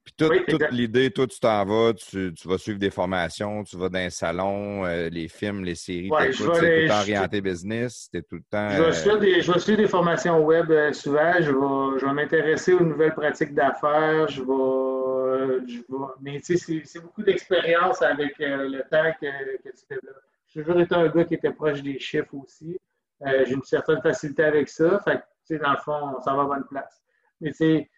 Puis 0.04 0.14
toute, 0.46 0.70
l'idée, 0.70 1.10
toi, 1.10 1.26
tu 1.26 1.38
t'en 1.38 1.64
vas, 1.64 1.92
tu, 1.92 2.32
vas 2.44 2.56
suivre 2.56 2.78
des 2.78 2.90
formations, 2.90 3.62
tu 3.62 3.76
vas 3.76 3.90
dans 3.90 3.98
un 3.98 4.08
salon, 4.08 4.86
euh, 4.86 5.10
les 5.10 5.28
films, 5.28 5.64
les 5.64 5.74
séries, 5.74 6.10
ouais, 6.10 6.30
tu 6.30 6.42
es 6.42 6.46
tout 6.46 6.50
le 6.50 6.88
temps 6.88 7.00
orienté 7.00 7.40
business, 7.42 8.08
tout 8.12 8.36
le 8.36 8.42
temps... 8.50 8.70
Je 8.70 8.82
vais, 8.82 8.92
suivre 8.92 9.18
des, 9.18 9.42
je 9.42 9.52
vais 9.52 9.58
suivre 9.58 9.78
des 9.78 9.86
formations 9.88 10.38
web 10.40 10.70
euh, 10.70 10.92
souvent, 10.94 11.34
je 11.40 11.50
vais, 11.50 12.00
je 12.00 12.06
vais 12.06 12.12
m'intéresser 12.14 12.72
aux 12.72 12.82
nouvelles 12.82 13.14
pratiques 13.14 13.52
d'affaires, 13.54 14.28
je 14.28 14.40
vais, 14.40 14.97
vais... 15.47 15.97
Mais 16.20 16.41
c'est 16.43 17.01
beaucoup 17.01 17.22
d'expérience 17.22 18.03
avec 18.03 18.41
euh, 18.41 18.68
le 18.68 18.80
temps 18.91 19.12
que, 19.20 19.57
que 19.59 19.68
tu 19.68 19.84
développes. 19.91 20.22
J'ai 20.47 20.62
toujours 20.62 20.80
été 20.80 20.95
un 20.95 21.09
gars 21.09 21.24
qui 21.24 21.34
était 21.34 21.53
proche 21.53 21.82
des 21.82 21.99
chiffres 21.99 22.34
aussi. 22.34 22.78
J'ai 23.24 23.53
une 23.53 23.62
certaine 23.62 24.01
facilité 24.01 24.45
avec 24.45 24.68
ça. 24.68 25.01
Fait 25.01 25.16
que, 25.16 25.22
tu 25.47 25.57
sais, 25.57 25.59
dans 25.59 25.72
le 25.72 25.78
fond, 25.78 26.16
on 26.16 26.22
s'en 26.22 26.36
va 26.36 26.43
à 26.43 26.47
bonne 26.47 26.66
place. 26.68 27.03
Mais 27.41 27.51
tu 27.51 27.57
sais, 27.59 27.91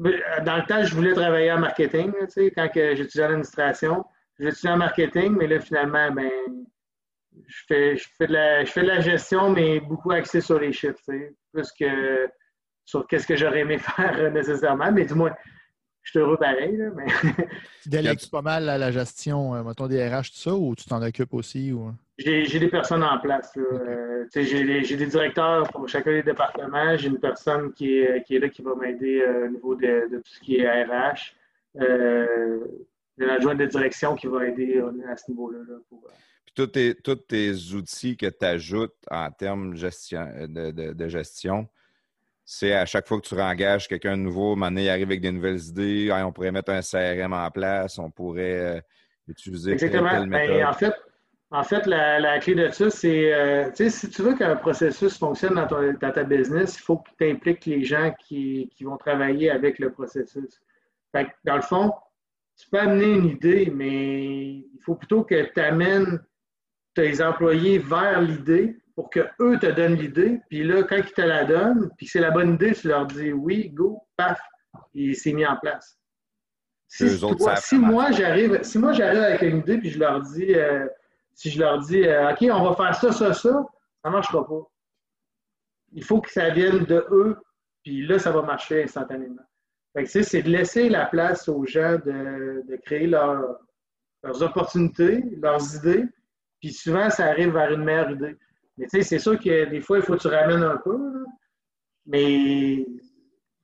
euh, 0.00 0.44
dans 0.44 0.56
le 0.56 0.66
temps, 0.66 0.84
je 0.84 0.94
voulais 0.94 1.12
travailler 1.12 1.52
en 1.52 1.58
marketing, 1.58 2.12
tu 2.12 2.30
sais, 2.30 2.50
quand 2.50 2.68
j'étudiais 2.74 3.24
en 3.24 3.28
administration. 3.28 4.04
J'étudiais 4.38 4.70
en 4.70 4.76
marketing, 4.76 5.36
mais 5.36 5.46
là, 5.46 5.60
finalement, 5.60 6.10
ben, 6.10 6.30
je 7.46 7.62
fais, 7.66 7.96
je 7.96 8.08
fais, 8.16 8.26
de, 8.26 8.32
la, 8.32 8.64
je 8.64 8.70
fais 8.70 8.82
de 8.82 8.88
la 8.88 9.00
gestion, 9.00 9.50
mais 9.50 9.80
beaucoup 9.80 10.10
axé 10.10 10.40
sur 10.40 10.58
les 10.58 10.72
chiffres, 10.72 10.98
tu 11.08 11.18
sais, 11.18 11.34
plus 11.52 11.72
que 11.72 12.28
sur 12.84 13.06
qu'est-ce 13.06 13.26
que 13.26 13.36
j'aurais 13.36 13.60
aimé 13.60 13.78
faire 13.96 14.30
nécessairement. 14.32 14.90
Mais 14.90 15.04
du 15.04 15.14
moins, 15.14 15.34
je 16.04 16.10
suis 16.10 16.18
heureux 16.20 16.36
pareil. 16.36 16.76
Là, 16.76 16.90
mais... 16.94 17.06
tu 17.82 17.88
délègues 17.88 18.30
pas 18.30 18.42
mal 18.42 18.68
à 18.68 18.78
la 18.78 18.92
gestion, 18.92 19.54
euh, 19.54 19.62
mettons, 19.62 19.88
des 19.88 20.06
RH, 20.06 20.30
tout 20.32 20.38
ça, 20.38 20.54
ou 20.54 20.74
tu 20.76 20.84
t'en 20.84 21.02
occupes 21.02 21.34
aussi? 21.34 21.72
Ou... 21.72 21.92
J'ai 22.18 22.60
des 22.60 22.68
personnes 22.68 23.02
en 23.02 23.18
place. 23.18 23.52
Euh, 23.56 24.26
j'ai 24.32 24.96
des 24.96 25.06
directeurs 25.06 25.68
pour 25.72 25.88
chacun 25.88 26.12
des 26.12 26.22
départements. 26.22 26.96
J'ai 26.96 27.08
une 27.08 27.18
personne 27.18 27.72
qui 27.72 27.98
est, 27.98 28.22
qui 28.22 28.36
est 28.36 28.38
là 28.38 28.48
qui 28.48 28.62
va 28.62 28.74
m'aider 28.76 29.20
euh, 29.20 29.46
au 29.46 29.50
niveau 29.50 29.74
de, 29.74 30.08
tout 30.10 30.22
ce 30.24 30.40
qui 30.40 30.58
est 30.58 30.84
RH. 30.84 31.34
Euh, 31.80 32.58
j'ai 33.18 33.26
l'adjoint 33.26 33.56
de 33.56 33.66
direction 33.66 34.14
qui 34.14 34.28
va 34.28 34.46
aider 34.46 34.80
à 35.08 35.16
ce 35.16 35.30
niveau-là. 35.30 35.58
Puis 36.44 36.54
tous 36.54 36.68
tes, 36.68 36.94
tous 36.94 37.16
tes 37.16 37.52
outils 37.74 38.16
que 38.16 38.26
tu 38.26 38.44
ajoutes 38.44 38.94
en 39.10 39.30
termes 39.32 39.74
gestion, 39.74 40.28
de, 40.48 41.08
gestion, 41.08 41.68
c'est 42.44 42.74
à 42.74 42.86
chaque 42.86 43.08
fois 43.08 43.20
que 43.20 43.26
tu 43.26 43.34
rengages 43.34 43.88
quelqu'un 43.88 44.16
de 44.16 44.22
nouveau, 44.22 44.54
maintenant 44.54 44.80
il 44.80 44.88
arrive 44.88 45.08
avec 45.08 45.20
des 45.20 45.32
nouvelles 45.32 45.62
idées, 45.62 46.10
on 46.12 46.32
pourrait 46.32 46.52
mettre 46.52 46.72
un 46.72 46.80
CRM 46.80 47.32
en 47.32 47.50
place, 47.50 47.98
on 47.98 48.10
pourrait 48.10 48.82
utiliser 49.28 49.72
Exactement. 49.72 50.10
Telle, 50.10 50.28
ben, 50.28 50.66
en 50.66 50.72
fait, 50.72 50.94
en 51.54 51.62
fait, 51.62 51.86
la, 51.86 52.38
clé 52.40 52.56
de 52.56 52.68
ça, 52.70 52.90
c'est, 52.90 53.32
euh, 53.32 53.70
si 53.74 54.10
tu 54.10 54.22
veux 54.22 54.34
qu'un 54.34 54.56
processus 54.56 55.16
fonctionne 55.16 55.54
dans, 55.54 56.12
ta 56.12 56.24
business, 56.24 56.76
il 56.76 56.80
faut 56.80 56.96
que 56.96 57.10
tu 57.16 57.30
impliques 57.30 57.64
les 57.66 57.84
gens 57.84 58.12
qui, 58.18 58.68
vont 58.80 58.96
travailler 58.96 59.50
avec 59.50 59.78
le 59.78 59.92
processus. 59.92 60.60
dans 61.12 61.56
le 61.56 61.62
fond, 61.62 61.92
tu 62.56 62.68
peux 62.68 62.80
amener 62.80 63.12
une 63.12 63.26
idée, 63.26 63.72
mais 63.72 64.24
il 64.24 64.80
faut 64.80 64.96
plutôt 64.96 65.22
que 65.22 65.42
tu 65.52 65.60
amènes 65.60 66.20
tes 66.94 67.22
employés 67.22 67.78
vers 67.78 68.20
l'idée 68.20 68.76
pour 68.94 69.10
qu'eux 69.10 69.58
te 69.58 69.70
donnent 69.70 69.96
l'idée. 69.96 70.40
Puis 70.48 70.64
là, 70.64 70.82
quand 70.84 70.96
ils 70.96 71.12
te 71.12 71.22
la 71.22 71.44
donnent, 71.44 71.90
puis 71.96 72.06
c'est 72.06 72.20
la 72.20 72.30
bonne 72.30 72.54
idée, 72.54 72.72
tu 72.74 72.88
leur 72.88 73.06
dis 73.06 73.32
oui, 73.32 73.70
go, 73.70 74.02
paf, 74.16 74.40
et 74.94 75.14
c'est 75.14 75.32
mis 75.32 75.46
en 75.46 75.56
place. 75.56 75.98
Si, 76.86 77.76
moi 77.76 78.12
j'arrive, 78.12 78.62
si 78.62 78.78
moi 78.78 78.92
j'arrive 78.92 79.22
avec 79.22 79.42
une 79.42 79.58
idée 79.58 79.78
puis 79.78 79.90
je 79.90 79.98
leur 79.98 80.20
dis 80.20 80.54
euh, 80.54 80.86
si 81.34 81.50
je 81.50 81.58
leur 81.58 81.80
dis 81.80 82.04
euh, 82.04 82.30
OK, 82.30 82.38
on 82.42 82.62
va 82.62 82.76
faire 82.76 82.94
ça, 82.94 83.10
ça, 83.10 83.34
ça, 83.34 83.66
ça 84.04 84.08
ne 84.08 84.10
marchera 84.10 84.46
pas. 84.46 84.60
Il 85.92 86.04
faut 86.04 86.20
que 86.20 86.30
ça 86.30 86.50
vienne 86.50 86.84
de 86.84 87.06
eux, 87.10 87.36
puis 87.82 88.06
là, 88.06 88.18
ça 88.18 88.32
va 88.32 88.42
marcher 88.42 88.82
instantanément. 88.82 89.42
c'est 90.04 90.42
de 90.42 90.50
laisser 90.50 90.88
la 90.88 91.06
place 91.06 91.48
aux 91.48 91.64
gens 91.64 91.96
de, 92.04 92.76
créer 92.84 93.06
leurs 93.06 93.58
opportunités, 94.40 95.22
leurs 95.40 95.76
idées, 95.76 96.04
puis 96.60 96.72
souvent, 96.72 97.10
ça 97.10 97.26
arrive 97.26 97.52
vers 97.52 97.72
une 97.72 97.84
meilleure 97.84 98.10
idée. 98.10 98.36
Mais 98.76 98.86
tu 98.86 98.98
sais, 98.98 99.02
c'est 99.02 99.18
sûr 99.18 99.38
que 99.38 99.64
des 99.66 99.80
fois, 99.80 99.98
il 99.98 100.02
faut 100.02 100.14
que 100.14 100.20
tu 100.20 100.28
ramènes 100.28 100.62
un 100.62 100.76
peu, 100.78 101.24
mais 102.06 102.84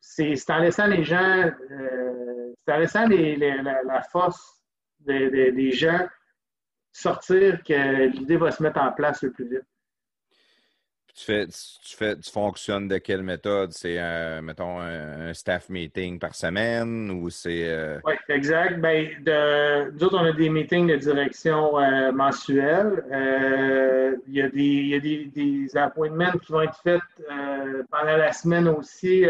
c'est 0.01 0.51
en 0.51 0.59
laissant 0.59 0.87
les 0.87 1.05
gens, 1.05 1.51
euh, 1.71 2.53
c'est 2.59 2.73
en 2.73 2.79
laissant 2.79 3.07
la, 3.07 4.03
force 4.11 4.63
des 5.01 5.73
gens 5.73 6.07
sortir 6.93 7.63
que 7.65 8.07
l'idée 8.07 8.37
va 8.37 8.51
se 8.51 8.63
mettre 8.63 8.81
en 8.81 8.93
place 8.93 9.23
le 9.23 9.33
plus 9.33 9.49
vite. 9.49 9.67
Tu, 11.15 11.25
fais, 11.25 11.47
tu, 11.47 11.97
fais, 11.97 12.17
tu 12.17 12.31
fonctionnes 12.31 12.89
de 12.89 12.99
quelle 12.99 13.23
méthode? 13.23 13.73
C'est, 13.73 13.99
mettons, 14.43 14.81
un, 14.81 15.33
staff 15.35 15.69
meeting 15.69 16.19
par 16.19 16.35
semaine 16.35 17.11
ou 17.11 17.31
c'est. 17.31 17.69
Euh, 17.69 17.99
oui, 18.05 18.15
exact. 18.29 18.81
Ben, 18.81 19.09
nous 19.93 20.05
autres, 20.05 20.19
on 20.19 20.25
a 20.25 20.33
des 20.33 20.49
meetings 20.49 20.89
de 20.89 20.97
direction 20.97 21.79
euh, 21.79 22.13
mensuels. 22.13 23.05
Euh, 23.13 24.17
il 24.29 24.35
y 24.35 24.43
a, 24.43 24.49
des, 24.49 24.63
y 24.63 24.95
a 24.95 25.01
des, 25.01 25.25
des, 25.27 25.77
appointments 25.77 26.33
qui 26.33 26.53
vont 26.53 26.63
être 26.63 26.81
faits 26.83 27.01
pendant 27.91 28.17
la 28.17 28.33
semaine 28.33 28.69
aussi 28.69 29.25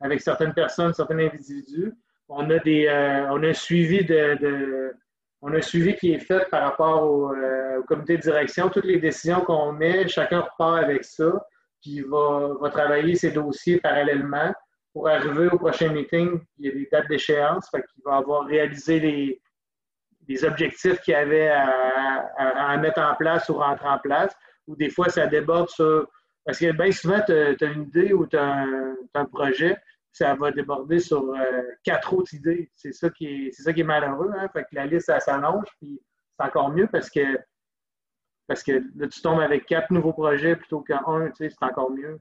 avec 0.00 0.20
certaines 0.20 0.54
personnes, 0.54 0.92
certains 0.94 1.18
individus. 1.18 1.92
On 2.28 2.48
a, 2.50 2.58
des, 2.58 2.88
on 3.30 3.42
a 3.42 3.48
un 3.48 3.52
suivi 3.52 4.04
de 4.04 4.94
on 5.42 5.52
a 5.52 5.58
un 5.58 5.60
suivi 5.60 5.96
qui 5.96 6.12
est 6.12 6.20
fait 6.20 6.48
par 6.50 6.62
rapport 6.62 7.32
euh, 7.32 7.80
au, 7.80 7.82
comité 7.82 8.16
de 8.16 8.22
direction. 8.22 8.68
Toutes 8.68 8.84
les 8.84 8.98
décisions 8.98 9.40
qu'on 9.40 9.72
met, 9.72 10.06
chacun 10.06 10.40
repart 10.40 10.84
avec 10.84 11.04
ça, 11.04 11.46
puis 11.82 12.00
va, 12.00 12.52
va 12.60 12.70
travailler 12.70 13.16
ses 13.16 13.32
dossiers 13.32 13.80
parallèlement 13.80 14.54
pour 14.92 15.08
arriver 15.08 15.48
au 15.48 15.58
prochain 15.58 15.92
meeting. 15.92 16.40
Il 16.58 16.66
y 16.66 16.68
a 16.68 16.72
des 16.72 16.88
dates 16.90 17.08
d'échéance, 17.08 17.68
fait 17.70 17.82
qu'il 17.92 18.02
va 18.04 18.16
avoir 18.16 18.46
réalisé 18.46 19.00
les, 19.00 19.40
objectifs 20.44 21.00
qu'il 21.00 21.14
avait 21.14 21.50
à, 21.50 22.76
mettre 22.78 23.00
en 23.00 23.14
place 23.16 23.48
ou 23.48 23.54
rentrer 23.54 23.88
en 23.88 23.98
place. 23.98 24.34
Ou 24.66 24.76
des 24.76 24.88
fois, 24.88 25.08
ça 25.08 25.26
déborde 25.26 25.68
sur. 25.68 26.08
Parce 26.44 26.58
que 26.58 26.72
bien 26.72 26.90
souvent, 26.90 27.20
tu 27.26 27.32
as, 27.32 27.66
une 27.66 27.82
idée 27.82 28.12
ou 28.12 28.26
tu 28.26 28.36
as, 28.36 28.64
un 29.14 29.24
projet, 29.26 29.76
ça 30.12 30.34
va 30.34 30.50
déborder 30.50 31.00
sur 31.00 31.22
euh, 31.22 31.62
quatre 31.82 32.12
autres 32.14 32.34
idées. 32.34 32.70
C'est 32.74 32.92
ça 32.92 33.08
qui 33.10 33.26
est, 33.26 33.52
c'est 33.52 33.62
ça 33.62 33.72
qui 33.72 33.80
est 33.80 33.84
malheureux. 33.84 34.30
Hein? 34.36 34.48
Fait 34.52 34.62
que 34.62 34.68
la 34.72 34.86
liste, 34.86 35.06
ça 35.06 35.20
s'allonge, 35.20 35.66
puis 35.80 36.00
c'est 36.38 36.46
encore 36.46 36.70
mieux 36.70 36.86
parce 36.86 37.10
que 37.10 37.38
parce 38.46 38.62
que 38.62 38.72
là, 38.96 39.08
tu 39.08 39.22
tombes 39.22 39.40
avec 39.40 39.66
quatre 39.66 39.90
nouveaux 39.90 40.12
projets 40.12 40.56
plutôt 40.56 40.80
qu'un, 40.80 40.98
tu 41.30 41.36
sais, 41.36 41.50
c'est 41.50 41.64
encore 41.64 41.90
mieux. 41.90 42.18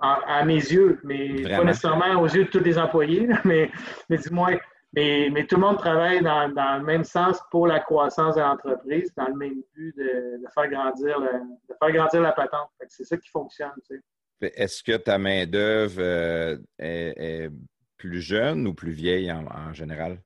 À, 0.00 0.44
mes 0.44 0.56
yeux, 0.56 1.00
mais 1.04 1.42
pas 1.42 1.62
nécessairement 1.62 2.20
aux 2.20 2.26
yeux 2.26 2.46
de 2.46 2.50
tous 2.50 2.58
les 2.58 2.78
employés, 2.78 3.28
mais, 3.44 3.70
mais 4.08 4.18
dis-moi, 4.18 4.50
mais, 4.92 5.30
mais, 5.32 5.46
tout 5.46 5.54
le 5.54 5.62
monde 5.62 5.78
travaille 5.78 6.20
dans, 6.20 6.48
dans, 6.52 6.78
le 6.78 6.84
même 6.84 7.04
sens 7.04 7.40
pour 7.50 7.68
la 7.68 7.78
croissance 7.78 8.34
de 8.34 8.40
l'entreprise, 8.40 9.14
dans 9.16 9.28
le 9.28 9.34
même 9.34 9.62
but 9.72 9.96
de, 9.96 10.42
de 10.42 10.46
faire 10.52 10.68
grandir 10.68 11.20
de 11.20 11.74
faire 11.78 11.92
grandir 11.92 12.22
la 12.22 12.32
patente. 12.32 12.70
C'est 12.88 13.04
ça 13.04 13.16
qui 13.16 13.28
fonctionne. 13.28 13.72
Tu 13.88 13.96
sais. 13.96 14.02
Est-ce 14.40 14.82
que 14.82 14.96
ta 14.96 15.18
main-d'œuvre 15.18 16.00
euh, 16.00 16.58
est, 16.78 17.50
plus 17.96 18.20
jeune 18.20 18.66
ou 18.66 18.74
plus 18.74 18.92
vieille 18.92 19.32
en, 19.32 19.72
général? 19.72 20.18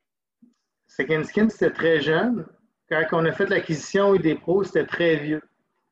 Second 0.86 1.22
Skin, 1.22 1.48
c'était 1.48 1.72
très 1.72 2.00
jeune. 2.00 2.46
Quand 2.88 3.04
on 3.12 3.24
a 3.26 3.32
fait 3.32 3.46
l'acquisition 3.46 4.16
des 4.16 4.34
pros, 4.34 4.64
c'était 4.64 4.86
très 4.86 5.16
vieux. 5.16 5.42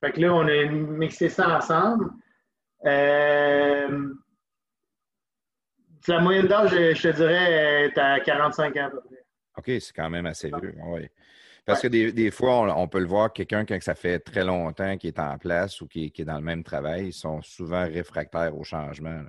Fait 0.01 0.13
que 0.13 0.21
là, 0.21 0.35
on 0.35 0.49
a 0.49 0.65
mixé 0.67 1.29
ça 1.29 1.57
ensemble. 1.57 2.11
Euh, 2.85 4.09
la 6.09 6.21
moyenne 6.21 6.47
d'âge, 6.47 6.71
je, 6.71 7.03
te 7.03 7.17
dirais, 7.17 7.85
est 7.87 7.99
à 7.99 8.21
45 8.21 8.77
ans 8.77 8.87
à 8.87 8.91
peu 8.91 9.01
près. 9.01 9.25
OK, 9.57 9.81
c'est 9.81 9.93
quand 9.95 10.11
même 10.11 10.27
assez 10.27 10.49
vieux. 10.49 10.75
Oui. 10.85 11.09
Parce 11.67 11.83
que 11.83 11.89
des, 11.89 12.31
fois, 12.31 12.79
on, 12.79 12.87
peut 12.87 13.01
le 13.01 13.07
voir, 13.07 13.33
quelqu'un, 13.33 13.65
quand 13.65 13.77
ça 13.83 13.97
fait 13.97 14.21
très 14.21 14.45
longtemps 14.45 14.97
qu'il 14.97 15.09
est 15.09 15.19
en 15.19 15.37
place 15.37 15.81
ou 15.81 15.89
qui, 15.89 16.13
est 16.17 16.25
dans 16.25 16.37
le 16.37 16.45
même 16.45 16.63
travail, 16.63 17.09
ils 17.09 17.13
sont 17.13 17.43
souvent 17.43 17.85
réfractaires 17.85 18.57
au 18.57 18.63
changement. 18.63 19.23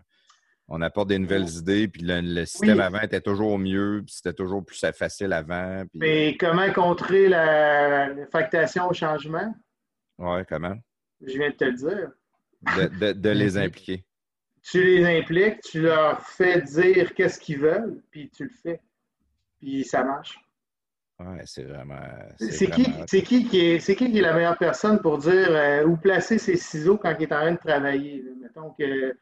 On 0.68 0.82
apporte 0.82 1.08
des 1.08 1.18
nouvelles 1.18 1.50
idées, 1.50 1.88
puis 1.88 2.04
le, 2.04 2.46
système 2.46 2.80
avant 2.80 3.00
était 3.00 3.22
toujours 3.22 3.58
mieux, 3.58 4.04
puis 4.06 4.14
c'était 4.14 4.36
toujours 4.36 4.64
plus 4.64 4.80
facile 4.94 5.34
avant. 5.34 5.84
Mais 5.96 6.38
comment 6.40 6.72
contrer 6.72 7.28
la, 7.28 8.14
réfractation 8.14 8.88
au 8.88 8.94
changement? 8.94 9.56
Oui, 10.20 10.42
comment? 10.48 10.76
Je 11.26 11.40
viens 11.40 11.50
de 11.50 11.56
te 11.56 11.66
le 11.66 11.74
dire. 11.74 13.16
De, 13.16 13.30
les 13.32 13.58
impliquer. 13.58 14.06
Tu 14.62 14.84
les 14.84 15.06
impliques, 15.06 15.62
tu 15.62 15.82
leur 15.82 16.22
fais 16.22 16.62
dire 16.62 17.16
qu'est-ce 17.16 17.40
qu'ils 17.40 17.60
veulent, 17.60 18.04
puis 18.12 18.30
tu 18.30 18.44
le 18.44 18.52
fais. 18.62 18.80
Puis 19.60 19.84
ça 19.86 20.04
marche. 20.04 20.38
Ouais, 21.20 21.42
c'est 21.46 21.64
vraiment. 21.64 22.00
C'est 22.38 22.70
qui, 22.70 22.84
qui, 22.84 23.24
qui, 23.24 23.60
est, 23.60 23.80
qui, 23.80 23.96
qui 23.96 24.18
est 24.18 24.22
la 24.22 24.34
meilleure 24.34 24.58
personne 24.58 25.00
pour 25.00 25.18
dire 25.18 25.48
euh, 25.50 25.84
où 25.84 25.98
placer 25.98 26.38
ses 26.38 26.58
ciseaux 26.58 26.98
quand 26.98 27.16
il 27.18 27.24
est 27.24 27.34
en 27.34 27.42
train 27.42 27.52
de 27.54 27.58
travailler? 27.58 28.24
Mettons 28.40 28.72
que 28.78 29.16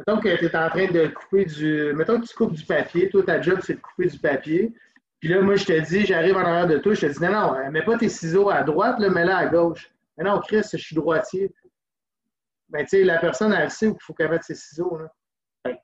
Mettons 0.00 0.18
que 0.18 0.34
tu 0.34 0.46
es 0.46 0.56
en 0.56 0.70
train 0.70 0.90
de 0.90 1.08
couper 1.08 1.44
du. 1.44 1.92
Mettons 1.94 2.20
que 2.20 2.26
tu 2.26 2.34
coupes 2.34 2.54
du 2.54 2.64
papier. 2.64 3.10
Toi, 3.10 3.22
ta 3.22 3.40
job, 3.42 3.60
c'est 3.62 3.74
de 3.74 3.80
couper 3.80 4.06
du 4.08 4.18
papier. 4.18 4.72
Puis 5.18 5.28
là, 5.28 5.42
moi, 5.42 5.56
je 5.56 5.66
te 5.66 5.78
dis, 5.78 6.06
j'arrive 6.06 6.36
en 6.36 6.40
arrière 6.40 6.66
de 6.66 6.78
toi, 6.78 6.94
je 6.94 7.06
te 7.06 7.12
dis, 7.12 7.22
non, 7.22 7.30
non, 7.32 7.54
euh, 7.54 7.70
mets 7.70 7.84
pas 7.84 7.98
tes 7.98 8.08
ciseaux 8.08 8.48
à 8.48 8.62
droite, 8.62 8.98
mets-les 8.98 9.30
à 9.30 9.46
gauche. 9.46 9.90
Mais 10.16 10.24
non, 10.24 10.40
Chris, 10.40 10.62
je 10.72 10.78
suis 10.78 10.96
droitier. 10.96 11.52
Ben, 12.70 12.84
tu 12.84 12.88
sais, 12.88 13.04
la 13.04 13.18
personne, 13.18 13.52
elle 13.52 13.70
sait 13.70 13.88
où 13.88 13.94
il 13.94 14.02
faut 14.02 14.14
qu'elle 14.14 14.30
mette 14.30 14.44
ses 14.44 14.54
ciseaux. 14.54 14.96
Là. 14.96 15.12
Ben, 15.64 15.76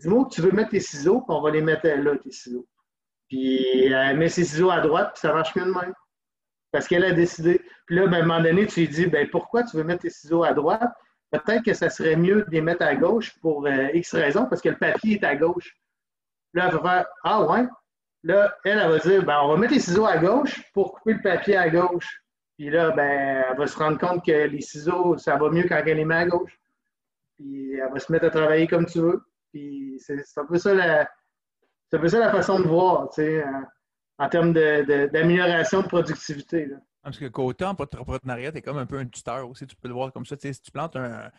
dis-moi 0.00 0.24
que 0.24 0.34
tu 0.34 0.40
veux 0.40 0.52
mettre 0.52 0.70
tes 0.70 0.80
ciseaux, 0.80 1.20
puis 1.20 1.36
on 1.36 1.42
va 1.42 1.50
les 1.50 1.60
mettre 1.60 1.86
là, 1.86 2.16
tes 2.16 2.30
ciseaux. 2.30 2.66
Puis 3.28 3.86
elle 3.86 4.16
met 4.16 4.28
ses 4.28 4.44
ciseaux 4.44 4.70
à 4.70 4.80
droite, 4.80 5.10
puis 5.12 5.20
ça 5.20 5.32
marche 5.32 5.54
mieux 5.54 5.64
de 5.64 5.72
même. 5.72 5.94
Parce 6.72 6.86
qu'elle 6.86 7.04
a 7.04 7.12
décidé. 7.12 7.60
Puis 7.86 7.96
là, 7.96 8.06
ben, 8.06 8.14
à 8.14 8.18
un 8.18 8.26
moment 8.26 8.42
donné, 8.42 8.66
tu 8.66 8.80
lui 8.80 8.88
dis, 8.88 9.06
ben, 9.06 9.28
pourquoi 9.30 9.62
tu 9.64 9.76
veux 9.76 9.84
mettre 9.84 10.02
tes 10.02 10.10
ciseaux 10.10 10.44
à 10.44 10.52
droite? 10.52 10.92
peut-être 11.30 11.64
que 11.64 11.74
ça 11.74 11.90
serait 11.90 12.16
mieux 12.16 12.42
de 12.42 12.50
les 12.50 12.60
mettre 12.60 12.82
à 12.82 12.94
gauche 12.94 13.38
pour 13.40 13.66
euh, 13.66 13.88
X 13.92 14.14
raisons, 14.14 14.46
parce 14.46 14.62
que 14.62 14.70
le 14.70 14.78
papier 14.78 15.16
est 15.16 15.24
à 15.24 15.36
gauche. 15.36 15.76
Là, 16.54 16.68
elle 16.68 16.78
va 16.78 16.82
faire 16.82 17.06
Ah 17.24 17.42
ouais. 17.44 17.66
Là, 18.24 18.54
elle, 18.64 18.78
elle 18.78 18.90
va 18.90 18.98
dire 18.98 19.24
ben, 19.24 19.40
on 19.42 19.48
va 19.48 19.56
mettre 19.56 19.74
les 19.74 19.80
ciseaux 19.80 20.06
à 20.06 20.16
gauche 20.16 20.62
pour 20.72 20.92
couper 20.92 21.14
le 21.14 21.22
papier 21.22 21.56
à 21.56 21.68
gauche. 21.68 22.22
Puis 22.56 22.70
là, 22.70 22.90
ben, 22.90 23.44
elle 23.50 23.56
va 23.56 23.66
se 23.66 23.78
rendre 23.78 23.98
compte 23.98 24.24
que 24.24 24.46
les 24.46 24.60
ciseaux, 24.60 25.16
ça 25.18 25.36
va 25.36 25.50
mieux 25.50 25.66
quand 25.68 25.80
elle 25.86 25.96
les 25.96 26.04
met 26.04 26.16
à 26.16 26.26
gauche. 26.26 26.58
Puis 27.38 27.74
elle 27.74 27.92
va 27.92 27.98
se 27.98 28.10
mettre 28.10 28.26
à 28.26 28.30
travailler 28.30 28.66
comme 28.66 28.86
tu 28.86 29.00
veux. 29.00 29.22
Puis 29.52 29.96
c'est 29.98 30.22
un 30.36 30.46
peu 30.46 30.58
ça 30.58 30.74
la. 30.74 31.08
C'est 31.90 31.96
un 31.96 32.00
peu 32.00 32.08
ça 32.08 32.18
la 32.18 32.30
façon 32.30 32.60
de 32.60 32.66
voir, 32.66 33.08
tu 33.10 33.22
sais, 33.22 33.44
en, 33.44 34.24
en 34.24 34.28
termes 34.28 34.52
d'amélioration 34.52 35.78
de, 35.78 35.84
de, 35.84 35.88
productivité. 35.88 36.66
Là. 36.66 36.76
Parce 37.02 37.18
que 37.18 37.26
côté 37.26 37.64
entrepreneuriat, 37.64 38.52
tu 38.52 38.58
es 38.58 38.62
comme 38.62 38.76
un 38.76 38.86
peu 38.86 38.98
un 38.98 39.06
tuteur 39.06 39.48
aussi. 39.48 39.66
Tu 39.66 39.76
peux 39.76 39.88
le 39.88 39.94
voir 39.94 40.12
comme 40.12 40.26
ça. 40.26 40.36
si 40.38 40.60
tu 40.60 40.70
plantes 40.70 40.96
un, 40.96 41.30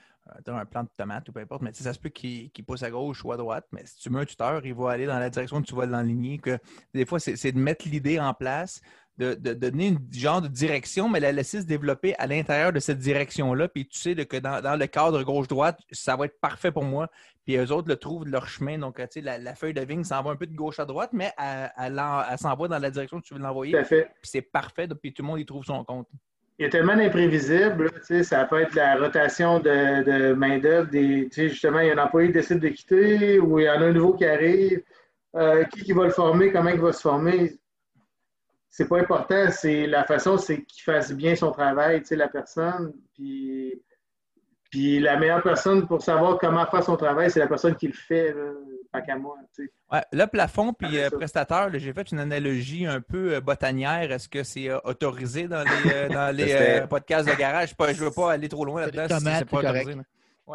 un 0.48 0.66
plant 0.66 0.84
de 0.84 0.90
tomate 0.98 1.28
ou 1.30 1.32
peu 1.32 1.42
importe, 1.42 1.62
mais 1.62 1.74
ça 1.74 1.94
se 1.94 2.00
peut 2.00 2.10
qu'il 2.10 2.50
pousse 2.66 2.82
à 2.82 2.90
gauche 2.90 3.24
ou 3.24 3.32
à 3.32 3.38
droite. 3.38 3.68
Mais 3.72 3.86
si 3.86 3.98
tu 3.98 4.10
mets 4.10 4.22
un 4.22 4.26
tuteur, 4.26 4.66
il 4.66 4.74
va 4.74 4.92
aller 4.92 5.06
dans 5.06 5.20
la 5.20 5.30
direction 5.30 5.62
que 5.62 5.68
tu 5.68 5.76
vas 5.76 5.86
l'enligner. 5.86 6.42
Des 6.94 7.06
fois, 7.06 7.20
c'est 7.20 7.52
de 7.52 7.60
mettre 7.60 7.88
l'idée 7.88 8.20
en 8.20 8.34
place, 8.34 8.82
de, 9.20 9.54
donner 9.54 9.88
une 9.88 10.00
genre 10.12 10.42
de 10.42 10.48
direction, 10.48 11.10
mais 11.10 11.20
la 11.20 11.32
laisser 11.32 11.62
se 11.62 11.66
développer 11.66 12.16
à 12.18 12.26
l'intérieur 12.26 12.72
de 12.72 12.80
cette 12.80 13.00
direction-là. 13.00 13.68
Puis 13.68 13.86
tu 13.86 14.00
sais 14.00 14.16
que 14.16 14.38
dans, 14.38 14.80
le 14.80 14.88
cadre 14.88 15.22
gauche-droite, 15.24 15.80
ça 15.92 16.16
va 16.16 16.26
être 16.26 16.40
parfait 16.40 16.72
pour 16.72 16.84
moi. 16.84 17.10
Puis 17.46 17.58
eux 17.58 17.72
autres 17.72 17.90
le 17.90 17.98
trouvent 17.98 18.26
de 18.26 18.32
leur 18.32 18.48
chemin. 18.48 18.78
Donc, 18.78 18.98
tu 18.98 19.06
sais, 19.10 19.22
la, 19.22 19.56
feuille 19.56 19.74
de 19.74 19.82
vigne 19.82 20.04
s'en 20.04 20.22
va 20.24 20.32
un 20.32 20.36
peu 20.36 20.48
de 20.48 20.56
gauche 20.56 20.80
à 20.80 20.86
droite, 20.86 21.10
mais 21.12 21.32
elle, 21.38 22.02
s'en 22.38 22.56
va 22.56 22.68
dans 22.68 22.80
la 22.80 22.92
direction 22.92 23.20
que 23.20 23.26
tu 23.26 23.34
veux 23.34 23.42
l'envoyer. 23.42 23.76
Puis 23.84 24.06
c'est 24.24 24.42
parfait. 24.42 24.88
Puis 24.88 25.14
tout 25.14 25.22
le 25.22 25.28
monde 25.28 25.40
y 25.40 25.46
trouve 25.46 25.66
son 25.66 25.84
compte. 25.84 26.08
Il 26.58 26.66
a 26.66 26.70
tellement 26.70 26.96
d'imprévisibles. 26.96 27.90
Ça 28.24 28.46
peut 28.46 28.62
être 28.62 28.76
la 28.76 28.98
rotation 28.98 29.60
de, 29.60 30.34
main-d'œuvre. 30.34 30.90
Justement, 31.32 31.80
il 31.80 31.88
y 31.88 31.90
a 31.90 31.94
un 31.94 32.06
employé 32.06 32.30
qui 32.30 32.34
décide 32.34 32.60
de 32.60 32.70
quitter 32.70 33.40
ou 33.40 33.60
il 33.60 33.66
y 33.66 33.70
en 33.70 33.82
a 33.82 33.86
un 33.86 33.94
nouveau 33.94 34.14
qui 34.14 34.26
arrive. 34.26 34.82
Euh, 35.36 35.64
qui, 35.66 35.84
qui 35.84 35.92
va 35.94 36.06
le 36.06 36.10
former, 36.10 36.52
comment 36.52 36.72
il 36.72 36.80
va 36.80 36.92
se 36.92 37.02
former? 37.02 37.60
C'est 38.70 38.88
pas 38.88 39.00
important, 39.00 39.50
c'est 39.52 39.88
la 39.88 40.04
façon, 40.04 40.38
c'est 40.38 40.64
qu'il 40.64 40.84
fasse 40.84 41.12
bien 41.12 41.36
son 41.36 41.52
travail, 41.52 42.02
tu 42.02 42.08
sais, 42.08 42.16
la 42.16 42.28
personne. 42.28 42.94
Puis, 43.16 43.82
puis 44.70 45.00
la 45.00 45.18
meilleure 45.18 45.42
personne 45.42 45.88
pour 45.88 46.02
savoir 46.02 46.38
comment 46.38 46.66
faire 46.68 46.84
son 46.84 46.96
travail, 46.96 47.32
c'est 47.32 47.40
la 47.40 47.48
personne 47.48 47.76
qui 47.76 47.88
le 47.88 47.94
fait, 47.94 48.34
pas 48.92 49.02
qu'à 49.02 49.16
moi. 49.16 49.38
Tu 49.56 49.66
sais. 49.66 49.72
ouais, 49.92 50.04
le 50.12 50.26
plafond 50.26 50.74
puis 50.74 51.00
euh, 51.00 51.10
prestataire, 51.10 51.70
j'ai 51.74 51.94
fait 51.94 52.12
une 52.12 52.20
analogie 52.20 52.86
un 52.86 53.02
peu 53.02 53.36
euh, 53.36 53.42
botanière. 53.42 54.12
Est-ce 54.12 54.30
que 54.30 54.44
c'est 54.44 54.70
euh, 54.70 54.80
autorisé 54.84 55.48
dans 55.48 55.64
les, 55.64 56.10
dans 56.10 56.36
les 56.36 56.84
podcasts 56.90 57.28
de 57.28 57.36
garage? 57.36 57.76
Je 57.80 57.86
ne 57.86 57.94
veux 57.94 58.12
pas 58.12 58.34
aller 58.34 58.50
trop 58.50 58.66
loin 58.66 58.82
là-dedans. 58.82 59.20
c'est 59.20 59.46
pas 59.46 59.58
autorisé. 59.58 59.96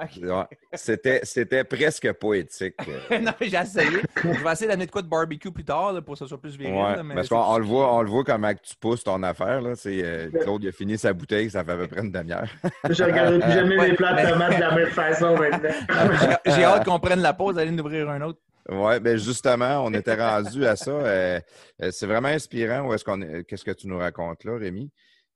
C'était, 0.75 1.21
c'était 1.23 1.65
presque 1.65 2.13
poétique. 2.15 2.75
non, 3.11 3.33
j'ai 3.41 3.57
essayé. 3.57 3.99
Je 4.17 4.45
vais 4.45 4.53
essayer 4.53 4.69
d'amener 4.69 4.87
de 4.87 4.91
quoi 4.91 5.03
de 5.03 5.09
barbecue 5.09 5.51
plus 5.51 5.65
tard 5.65 5.95
pour 6.05 6.15
que 6.15 6.19
ça 6.19 6.27
soit 6.27 6.41
plus 6.41 6.57
viril. 6.57 7.03
mais 7.05 7.15
parce 7.15 7.29
qu'on 7.29 7.59
le 7.59 7.65
voit, 7.65 7.95
on 7.95 8.03
le 8.03 8.09
voit 8.09 8.25
comment 8.25 8.53
tu 8.55 8.75
pousses 8.77 9.05
ton 9.05 9.23
affaire. 9.23 9.61
Là. 9.61 9.75
Euh, 9.87 10.31
Claude 10.43 10.65
il 10.65 10.69
a 10.69 10.73
fini 10.73 10.99
sa 10.99 11.13
bouteille, 11.13 11.51
ça 11.51 11.65
fait 11.65 11.73
à 11.73 11.77
peu 11.77 11.87
près 11.87 12.01
une 12.01 12.11
demi-heure. 12.11 12.49
je 12.91 13.05
regarde 13.05 13.41
plus 13.41 13.53
jamais 13.53 13.89
les 13.89 13.95
plats 13.95 14.23
de 14.23 14.29
tomates 14.31 14.57
de 14.57 14.61
la 14.61 14.75
même 14.75 14.89
façon 14.89 15.37
maintenant. 15.37 16.39
j'ai 16.47 16.65
hâte 16.65 16.85
qu'on 16.85 16.99
prenne 16.99 17.21
la 17.21 17.33
pause, 17.33 17.55
d'aller 17.55 17.71
nous 17.71 17.81
ouvrir 17.81 18.09
un 18.11 18.21
autre. 18.23 18.41
Oui, 18.69 18.99
ben 19.01 19.19
justement, 19.19 19.85
on 19.85 19.93
était 19.93 20.15
rendu 20.15 20.65
à 20.65 20.75
ça. 20.75 20.91
Euh, 20.91 21.41
euh, 21.83 21.91
c'est 21.91 22.07
vraiment 22.07 22.29
inspirant. 22.29 22.89
Où 22.89 22.95
est-ce 22.95 23.05
qu'on 23.05 23.21
Qu'est-ce 23.47 23.65
que 23.65 23.73
tu 23.73 23.87
nous 23.89 23.99
racontes 23.99 24.45
là, 24.45 24.57
Rémi? 24.57 24.91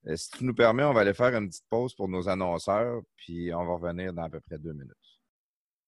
Euh, 0.08 0.16
si 0.16 0.30
tu 0.30 0.44
nous 0.44 0.54
permets, 0.54 0.84
on 0.84 0.92
va 0.92 1.00
aller 1.02 1.14
faire 1.14 1.34
une 1.34 1.48
petite 1.48 1.66
pause 1.68 1.94
pour 1.94 2.08
nos 2.08 2.28
annonceurs, 2.28 3.02
puis 3.16 3.52
on 3.54 3.64
va 3.64 3.74
revenir 3.74 4.12
dans 4.12 4.22
à 4.22 4.30
peu 4.30 4.40
près 4.40 4.58
deux 4.58 4.72
minutes. 4.72 4.92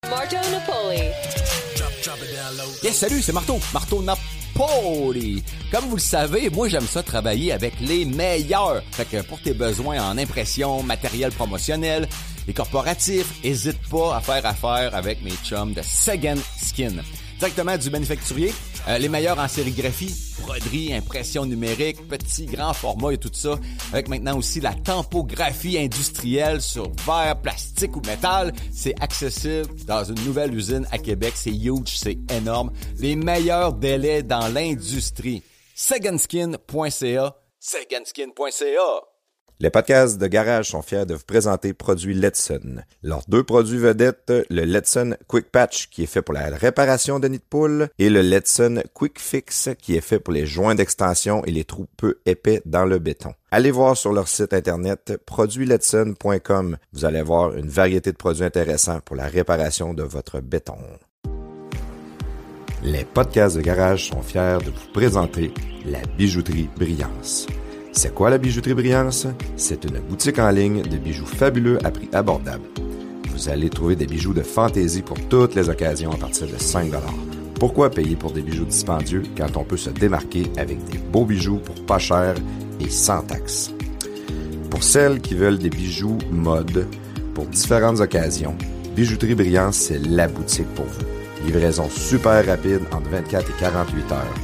Marteau 0.08 0.36
Napoli. 0.50 1.00
Yes, 2.82 2.96
salut, 2.96 3.22
c'est 3.22 3.32
Marteau. 3.32 3.58
Marteau 3.72 4.02
Napoli. 4.02 5.42
Comme 5.70 5.84
vous 5.84 5.96
le 5.96 6.00
savez, 6.00 6.50
moi 6.50 6.68
j'aime 6.68 6.86
ça 6.86 7.02
travailler 7.02 7.52
avec 7.52 7.78
les 7.80 8.04
meilleurs. 8.04 8.82
Fait 8.92 9.04
que 9.04 9.22
pour 9.22 9.40
tes 9.40 9.54
besoins 9.54 10.02
en 10.02 10.18
impression, 10.18 10.82
matériel 10.82 11.32
promotionnel 11.32 12.08
et 12.48 12.52
corporatif, 12.52 13.42
n'hésite 13.44 13.88
pas 13.88 14.16
à 14.16 14.20
faire 14.20 14.44
affaire 14.44 14.94
avec 14.94 15.22
mes 15.22 15.36
chums 15.44 15.72
de 15.72 15.82
Second 15.82 16.38
Skin. 16.56 16.96
Directement 17.40 17.78
du 17.78 17.88
manufacturier, 17.88 18.52
euh, 18.86 18.98
les 18.98 19.08
meilleurs 19.08 19.38
en 19.38 19.48
sérigraphie, 19.48 20.14
broderie, 20.42 20.92
impression 20.92 21.46
numérique, 21.46 22.06
petit, 22.06 22.44
grand 22.44 22.74
format 22.74 23.14
et 23.14 23.16
tout 23.16 23.30
ça. 23.32 23.58
Avec 23.94 24.08
maintenant 24.08 24.36
aussi 24.36 24.60
la 24.60 24.74
tempographie 24.74 25.78
industrielle 25.78 26.60
sur 26.60 26.92
verre, 27.06 27.40
plastique 27.40 27.96
ou 27.96 28.02
métal. 28.06 28.52
C'est 28.70 28.94
accessible 29.00 29.74
dans 29.86 30.04
une 30.04 30.22
nouvelle 30.22 30.54
usine 30.54 30.86
à 30.92 30.98
Québec. 30.98 31.32
C'est 31.34 31.50
huge, 31.50 31.96
c'est 31.96 32.18
énorme. 32.30 32.72
Les 32.98 33.16
meilleurs 33.16 33.72
délais 33.72 34.22
dans 34.22 34.48
l'industrie. 34.48 35.42
Seganskin.ca. 35.74 37.36
Seganskin.ca. 37.58 39.09
Les 39.62 39.68
podcasts 39.68 40.16
de 40.16 40.26
Garage 40.26 40.70
sont 40.70 40.80
fiers 40.80 41.04
de 41.04 41.12
vous 41.12 41.24
présenter 41.26 41.74
produits 41.74 42.14
Letson. 42.14 42.80
Leurs 43.02 43.24
deux 43.28 43.44
produits 43.44 43.76
vedettes, 43.76 44.32
le 44.48 44.62
Letson 44.62 45.16
Quick 45.26 45.52
Patch 45.52 45.90
qui 45.90 46.02
est 46.02 46.06
fait 46.06 46.22
pour 46.22 46.32
la 46.32 46.46
réparation 46.46 47.20
de 47.20 47.28
nids 47.28 47.40
de 47.40 47.42
poule 47.42 47.90
et 47.98 48.08
le 48.08 48.22
Letson 48.22 48.82
Quick 48.94 49.20
Fix 49.20 49.68
qui 49.78 49.96
est 49.96 50.00
fait 50.00 50.18
pour 50.18 50.32
les 50.32 50.46
joints 50.46 50.74
d'extension 50.74 51.44
et 51.44 51.50
les 51.50 51.64
trous 51.64 51.88
peu 51.98 52.20
épais 52.24 52.62
dans 52.64 52.86
le 52.86 52.98
béton. 52.98 53.34
Allez 53.50 53.70
voir 53.70 53.98
sur 53.98 54.14
leur 54.14 54.28
site 54.28 54.54
internet 54.54 55.20
produitsletson.com. 55.26 56.78
Vous 56.94 57.04
allez 57.04 57.20
voir 57.20 57.54
une 57.54 57.68
variété 57.68 58.12
de 58.12 58.16
produits 58.16 58.44
intéressants 58.44 59.00
pour 59.04 59.14
la 59.14 59.26
réparation 59.26 59.92
de 59.92 60.02
votre 60.02 60.40
béton. 60.40 60.78
Les 62.82 63.04
podcasts 63.04 63.56
de 63.56 63.60
Garage 63.60 64.08
sont 64.08 64.22
fiers 64.22 64.56
de 64.64 64.70
vous 64.70 64.92
présenter 64.94 65.52
la 65.84 66.00
bijouterie 66.16 66.70
Brillance. 66.78 67.46
C'est 67.92 68.14
quoi 68.14 68.30
la 68.30 68.38
bijouterie 68.38 68.74
Brillance? 68.74 69.26
C'est 69.56 69.84
une 69.84 69.98
boutique 69.98 70.38
en 70.38 70.50
ligne 70.50 70.82
de 70.82 70.96
bijoux 70.96 71.26
fabuleux 71.26 71.84
à 71.84 71.90
prix 71.90 72.08
abordable. 72.12 72.64
Vous 73.32 73.48
allez 73.48 73.68
trouver 73.68 73.96
des 73.96 74.06
bijoux 74.06 74.32
de 74.32 74.42
fantaisie 74.42 75.02
pour 75.02 75.18
toutes 75.28 75.56
les 75.56 75.68
occasions 75.68 76.12
à 76.12 76.16
partir 76.16 76.46
de 76.46 76.56
5 76.56 76.92
Pourquoi 77.58 77.90
payer 77.90 78.14
pour 78.14 78.30
des 78.30 78.42
bijoux 78.42 78.64
dispendieux 78.64 79.24
quand 79.36 79.56
on 79.56 79.64
peut 79.64 79.76
se 79.76 79.90
démarquer 79.90 80.44
avec 80.56 80.82
des 80.84 80.98
beaux 80.98 81.24
bijoux 81.24 81.56
pour 81.56 81.74
pas 81.84 81.98
cher 81.98 82.34
et 82.80 82.88
sans 82.88 83.22
taxes? 83.22 83.72
Pour 84.70 84.84
celles 84.84 85.20
qui 85.20 85.34
veulent 85.34 85.58
des 85.58 85.70
bijoux 85.70 86.18
mode 86.30 86.86
pour 87.34 87.46
différentes 87.46 88.00
occasions, 88.00 88.56
Bijouterie 88.94 89.34
Brillance, 89.34 89.76
c'est 89.76 89.98
la 89.98 90.28
boutique 90.28 90.72
pour 90.74 90.84
vous. 90.84 91.46
Livraison 91.46 91.88
super 91.88 92.44
rapide 92.46 92.82
entre 92.92 93.08
24 93.10 93.50
et 93.50 93.60
48 93.60 94.12
heures. 94.12 94.34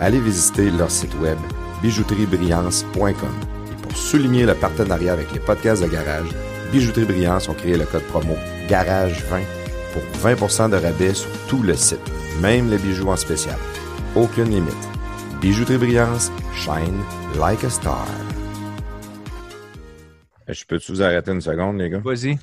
Allez 0.00 0.20
visiter 0.20 0.70
leur 0.70 0.90
site 0.90 1.14
web 1.20 1.38
bijouteriebrillance.com. 1.84 3.34
Et 3.70 3.82
pour 3.82 3.94
souligner 3.94 4.46
le 4.46 4.54
partenariat 4.54 5.12
avec 5.12 5.30
les 5.32 5.38
podcasts 5.38 5.82
de 5.82 5.88
garage, 5.88 6.30
Bijouterie 6.72 7.04
Brillance 7.04 7.46
ont 7.50 7.54
créé 7.54 7.76
le 7.76 7.84
code 7.84 8.04
promo 8.04 8.34
GARAGE20 8.68 9.42
pour 9.92 10.02
20% 10.30 10.70
de 10.70 10.76
rabais 10.76 11.12
sur 11.12 11.30
tout 11.46 11.62
le 11.62 11.74
site, 11.74 12.00
même 12.40 12.70
les 12.70 12.78
bijoux 12.78 13.10
en 13.10 13.16
spécial. 13.16 13.58
Aucune 14.16 14.48
limite. 14.48 14.88
Bijouterie 15.42 15.76
Brillance, 15.76 16.32
shine 16.54 17.04
like 17.38 17.62
a 17.64 17.70
star. 17.70 18.06
Je 20.48 20.64
peux-tu 20.64 20.92
vous 20.92 21.02
arrêter 21.02 21.32
une 21.32 21.42
seconde, 21.42 21.78
les 21.78 21.90
gars? 21.90 22.00
Vas-y. 22.02 22.38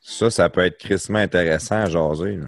Ça, 0.00 0.30
ça 0.30 0.48
peut 0.48 0.64
être 0.64 0.78
crissement 0.78 1.18
intéressant 1.18 1.82
à 1.82 1.86
jaser. 1.86 2.38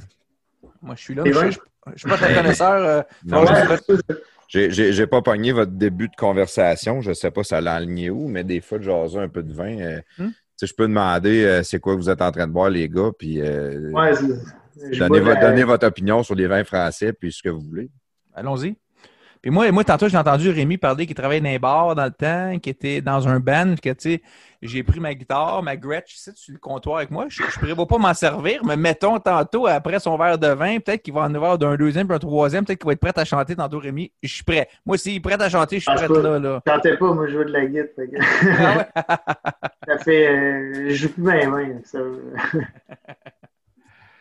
Moi, 0.80 0.94
je 0.96 1.02
suis 1.02 1.14
là. 1.16 1.24
Je, 1.26 1.90
ne 1.90 1.96
suis 1.96 2.08
pas 2.08 2.16
très 2.16 2.34
connaisseur. 2.34 3.04
Euh, 3.28 4.14
j'ai 4.48 5.06
pas 5.06 5.22
pogné 5.22 5.52
votre 5.52 5.72
début 5.72 6.08
de 6.08 6.16
conversation. 6.16 7.00
Je 7.00 7.12
sais 7.12 7.30
pas 7.30 7.44
ça 7.44 7.60
l'a 7.60 7.74
aligné 7.74 8.10
où, 8.10 8.28
mais 8.28 8.44
des 8.44 8.60
fois, 8.60 8.78
de 8.78 8.84
jaser 8.84 9.18
un 9.18 9.28
peu 9.28 9.42
de 9.42 9.52
vin. 9.52 9.78
Euh, 9.78 10.00
hmm? 10.18 10.30
je 10.62 10.72
peux 10.72 10.86
demander 10.86 11.44
euh, 11.44 11.62
c'est 11.62 11.80
quoi 11.80 11.94
que 11.94 12.00
vous 12.00 12.10
êtes 12.10 12.22
en 12.22 12.30
train 12.30 12.46
de 12.46 12.52
boire, 12.52 12.70
les 12.70 12.88
gars, 12.88 13.10
puis 13.18 13.40
euh, 13.40 13.90
Ouais, 13.90 14.12
donnez, 14.98 15.20
la- 15.20 15.36
donnez 15.36 15.64
votre 15.64 15.86
opinion 15.86 16.22
sur 16.22 16.34
les 16.34 16.46
vins 16.46 16.64
français, 16.64 17.12
puis 17.12 17.32
ce 17.32 17.42
que 17.42 17.48
vous 17.48 17.60
voulez. 17.62 17.90
Allons-y. 18.34 18.76
Puis 19.44 19.50
moi, 19.50 19.70
moi, 19.72 19.84
tantôt, 19.84 20.08
j'ai 20.08 20.16
entendu 20.16 20.48
Rémi 20.48 20.78
parler 20.78 21.04
qu'il 21.04 21.14
travaillait 21.14 21.42
dans 21.42 21.50
un 21.50 21.58
bar 21.58 21.94
dans 21.94 22.06
le 22.06 22.10
temps, 22.10 22.58
qu'il 22.60 22.70
était 22.70 23.02
dans 23.02 23.28
un 23.28 23.40
band, 23.40 23.74
que 23.74 23.90
tu 23.90 24.12
sais, 24.14 24.22
j'ai 24.62 24.82
pris 24.82 25.00
ma 25.00 25.12
guitare, 25.14 25.62
ma 25.62 25.76
Gretsch, 25.76 26.14
ici, 26.14 26.30
sur 26.34 26.54
le 26.54 26.58
comptoir 26.58 26.96
avec 26.96 27.10
moi. 27.10 27.26
Je 27.28 27.42
ne 27.42 27.48
prévois 27.48 27.86
pas 27.86 27.98
m'en 27.98 28.14
servir, 28.14 28.64
mais 28.64 28.78
mettons 28.78 29.18
tantôt, 29.18 29.66
après 29.66 30.00
son 30.00 30.16
verre 30.16 30.38
de 30.38 30.46
vin, 30.46 30.78
peut-être 30.80 31.02
qu'il 31.02 31.12
va 31.12 31.20
en 31.24 31.34
avoir 31.34 31.58
d'un 31.58 31.76
deuxième 31.76 32.06
puis 32.06 32.16
un 32.16 32.18
troisième, 32.18 32.64
peut-être 32.64 32.78
qu'il 32.78 32.86
va 32.86 32.94
être 32.94 33.00
prêt 33.00 33.12
à 33.14 33.26
chanter 33.26 33.54
tantôt, 33.54 33.80
Rémi. 33.80 34.10
Je 34.22 34.32
suis 34.32 34.44
prêt. 34.44 34.66
Moi, 34.86 34.96
s'il 34.96 35.16
est 35.16 35.20
prêt 35.20 35.36
à 35.38 35.50
chanter, 35.50 35.76
je 35.78 35.82
suis 35.82 35.92
Ah, 35.92 35.96
prêt 36.08 36.22
là, 36.22 36.38
là. 36.38 36.62
Chantais 36.66 36.96
pas, 36.96 37.12
moi, 37.12 37.26
je 37.26 37.32
jouais 37.34 37.44
de 37.44 37.52
la 37.52 37.66
guitare. 37.66 37.84
fait 37.96 38.08
que- 38.08 38.62
Ah 38.62 38.76
ouais? 38.78 38.86
ça 39.88 39.98
fait. 39.98 40.26
euh, 40.26 40.88
je 40.88 40.94
joue 40.94 41.12
plus 41.12 41.22
bien, 41.22 41.54
bien. 41.54 41.80
Ça... 41.84 41.98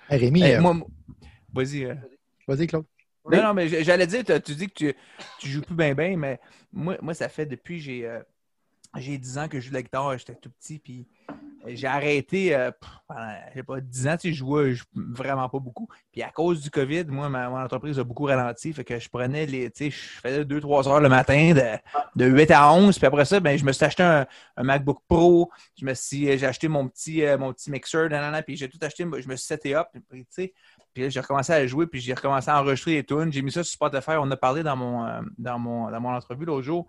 Hey, 0.10 0.20
Rémi, 0.20 0.44
Hey, 0.44 0.56
euh, 0.56 0.60
moi, 0.60 0.74
moi- 0.74 0.88
vas-y. 1.54 1.86
euh. 1.86 1.95
vas-y, 2.45 2.68
Claude. 2.68 2.84
Non, 3.30 3.41
non, 3.41 3.54
mais 3.54 3.84
j'allais 3.84 4.08
dire, 4.08 4.24
tu 4.44 4.56
dis 4.56 4.68
que 4.68 4.74
tu, 4.74 4.95
tu 5.40 5.48
joues 5.48 5.62
plus 5.62 5.76
bien, 5.76 5.94
bien, 5.94 6.18
mais 6.18 6.40
moi, 6.72 6.98
moi, 7.02 7.14
ça 7.14 7.30
fait 7.30 7.45
depuis 7.45 7.80
j'ai 7.80 8.06
euh, 8.06 8.20
j'ai 8.98 9.18
10 9.18 9.38
ans 9.38 9.48
que 9.48 9.60
je 9.60 9.66
joue 9.66 9.70
de 9.72 9.76
la 9.76 9.82
guitare, 9.82 10.18
j'étais 10.18 10.36
tout 10.36 10.52
petit, 10.52 10.78
puis 10.78 11.08
euh, 11.30 11.72
j'ai 11.74 11.88
arrêté 11.88 12.56
euh, 12.56 12.72
pendant, 13.08 13.34
je 13.50 13.54
sais 13.56 13.64
pas, 13.64 13.82
10 13.82 14.08
ans, 14.08 14.18
tu 14.18 14.30
sais, 14.30 14.34
je 14.34 14.40
jouais 14.40 14.76
vraiment 14.94 15.50
pas 15.50 15.60
beaucoup. 15.60 15.88
Puis 16.12 16.22
à 16.22 16.30
cause 16.30 16.62
du 16.62 16.70
COVID, 16.70 17.06
moi, 17.06 17.30
ma, 17.30 17.50
mon 17.50 17.58
entreprise 17.60 17.98
a 17.98 18.04
beaucoup 18.04 18.26
ralenti, 18.26 18.72
fait 18.72 18.84
que 18.84 19.00
je 19.00 19.10
prenais 19.10 19.45
les, 19.45 19.72
tu 19.72 19.86
sais, 19.86 19.90
je 19.90 20.20
faisais 20.22 20.45
2-3 20.45 20.88
heures 20.88 21.02
le 21.02 21.10
matin 21.10 21.54
de, 21.54 22.24
de 22.24 22.30
8 22.30 22.52
à 22.52 22.72
11, 22.72 22.98
puis 22.98 23.08
après 23.08 23.26
ça, 23.26 23.40
ben, 23.40 23.58
je 23.58 23.66
me 23.66 23.72
suis 23.72 23.84
acheté 23.84 24.04
un, 24.04 24.28
un 24.58 24.64
MacBook 24.64 25.00
Pro, 25.08 25.50
je 25.80 25.86
me 25.86 25.94
suis, 25.95 26.38
j'ai 26.38 26.45
acheté 26.45 26.68
mon 26.68 26.88
petit, 26.88 27.26
euh, 27.26 27.38
mon 27.38 27.52
petit 27.52 27.72
mixer, 27.72 28.10
nanana, 28.10 28.44
puis 28.44 28.58
j'ai 28.58 28.70
tout 28.70 28.80
acheté, 28.82 29.04
je 29.04 29.28
me 29.28 29.36
suis 29.36 29.48
seté 29.48 29.76
up, 29.76 29.88
puis, 30.10 30.26
tu 30.26 30.28
sais, 30.30 30.54
puis 30.94 31.03
là, 31.03 31.10
j'ai 31.10 31.20
recommencé 31.20 31.52
à 31.53 31.65
jouer, 31.68 31.88
puis 31.88 31.99
j'ai 31.99 32.14
recommencé 32.14 32.49
à 32.49 32.60
enregistrer 32.61 32.91
les 32.95 33.03
tunes. 33.03 33.32
J'ai 33.32 33.41
mis 33.41 33.52
ça 33.52 33.64
sur 33.64 33.74
Spotify. 33.74 34.11
On 34.20 34.30
a 34.32 34.38
parlé 34.38 34.64
dans 34.64 34.76
mon, 34.76 35.06
euh, 35.06 35.22
dans 35.38 35.57
mon, 35.60 35.90
dans 35.91 35.99
mon 35.99 36.10
entrevue 36.14 36.45
l'autre 36.45 36.64
jour. 36.64 36.88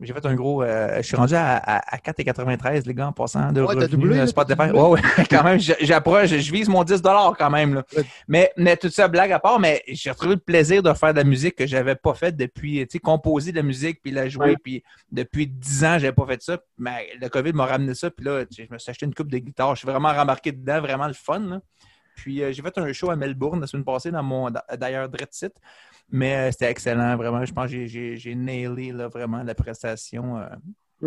J'ai 0.00 0.14
fait 0.14 0.24
un 0.24 0.34
gros. 0.34 0.62
euh, 0.62 0.96
je 0.96 1.02
suis 1.02 1.16
rendu 1.16 1.34
à, 1.34 1.56
à, 1.58 1.94
à 1.94 1.98
4,93, 1.98 2.86
les 2.86 2.94
gars, 2.94 3.08
en 3.08 3.12
passant 3.12 3.52
de 3.52 3.60
Ouais, 3.60 3.66
revenus 3.74 3.90
doublé, 3.90 4.16
euh, 4.16 4.20
là, 4.20 4.26
Spotify. 4.26 4.70
Ouais, 4.70 4.80
ouais, 4.88 5.00
quand 5.30 5.44
même, 5.44 5.58
j'approche, 5.60 6.30
je 6.30 6.50
vise 6.50 6.66
mon 6.70 6.82
10 6.82 7.02
quand 7.36 7.50
même. 7.50 7.74
Là. 7.74 7.84
Ouais. 7.94 8.04
Mais, 8.26 8.50
mais 8.56 8.78
tout 8.78 8.88
ça, 8.88 9.06
blague 9.06 9.32
à 9.32 9.38
part, 9.38 9.60
mais 9.60 9.82
j'ai 9.88 10.10
retrouvé 10.10 10.36
le 10.36 10.40
plaisir 10.40 10.82
de 10.82 10.90
faire 10.94 11.12
de 11.12 11.18
la 11.18 11.24
musique 11.24 11.56
que 11.56 11.66
j'avais 11.66 11.94
pas 11.94 12.14
faite 12.14 12.36
depuis, 12.38 12.78
tu 12.86 12.92
sais, 12.92 12.98
composer 13.00 13.50
de 13.52 13.56
la 13.58 13.62
musique, 13.62 14.00
puis 14.02 14.12
la 14.12 14.30
jouer, 14.30 14.52
Ouais. 14.52 14.56
puis 14.64 14.82
depuis 15.10 15.46
10 15.46 15.84
ans, 15.84 15.98
j'avais 15.98 16.12
pas 16.12 16.24
fait 16.26 16.42
ça. 16.42 16.58
Mais 16.78 17.08
le 17.20 17.28
COVID 17.28 17.52
m'a 17.52 17.66
ramené 17.66 17.94
ça, 17.94 18.10
puis 18.10 18.24
là, 18.24 18.44
je 18.50 18.62
me 18.70 18.78
suis 18.78 18.90
acheté 18.90 19.04
une 19.04 19.14
coupe 19.14 19.30
de 19.30 19.36
guitare. 19.38 19.74
Je 19.74 19.80
suis 19.80 19.88
vraiment 19.88 20.12
rembarqué 20.14 20.52
dedans, 20.52 20.80
vraiment 20.80 21.06
le 21.06 21.12
fun. 21.12 21.38
là. 21.40 21.60
Puis 22.16 22.42
euh, 22.42 22.52
j'ai 22.52 22.62
fait 22.62 22.76
un 22.78 22.92
show 22.92 23.10
à 23.10 23.16
Melbourne 23.16 23.60
la 23.60 23.66
semaine 23.66 23.84
passée 23.84 24.10
dans 24.10 24.22
mon 24.22 24.50
d'ailleurs 24.78 25.08
site. 25.30 25.54
Mais 26.10 26.36
euh, 26.36 26.50
c'était 26.50 26.70
excellent, 26.70 27.16
vraiment. 27.16 27.44
Je 27.44 27.52
pense 27.52 27.70
que 27.70 27.86
j'ai- 27.86 28.34
nailé 28.34 28.92
là, 28.92 29.08
vraiment 29.08 29.42
la 29.42 29.54
prestation. 29.54 30.38
euh. 30.38 30.46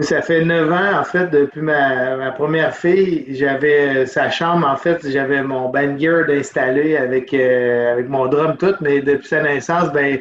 Ça 0.02 0.22
fait 0.22 0.44
neuf 0.44 0.70
ans, 0.72 1.00
en 1.00 1.04
fait, 1.06 1.28
depuis 1.28 1.62
ma, 1.62 2.32
première 2.34 2.76
fille, 2.76 3.26
j'avais 3.30 4.06
sa 4.06 4.30
chambre, 4.30 4.68
en 4.68 4.76
fait, 4.76 5.10
j'avais 5.10 5.42
mon 5.42 5.70
band 5.70 5.98
gear 5.98 6.30
installé 6.30 6.98
avec, 6.98 7.34
avec 7.34 8.10
mon 8.10 8.28
drum 8.28 8.58
tout, 8.58 8.76
mais 8.82 9.02
depuis 9.02 9.28
sa 9.28 9.42
naissance, 9.42 9.94
ben, 9.94 10.20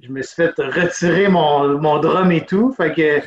je 0.00 0.08
me 0.10 0.22
suis 0.22 0.36
fait 0.36 0.52
retirer 0.58 1.28
mon, 1.28 1.78
mon 1.80 1.98
drum 1.98 2.30
et 2.30 2.46
tout. 2.46 2.72
Fait 2.72 2.92
que 2.92 3.20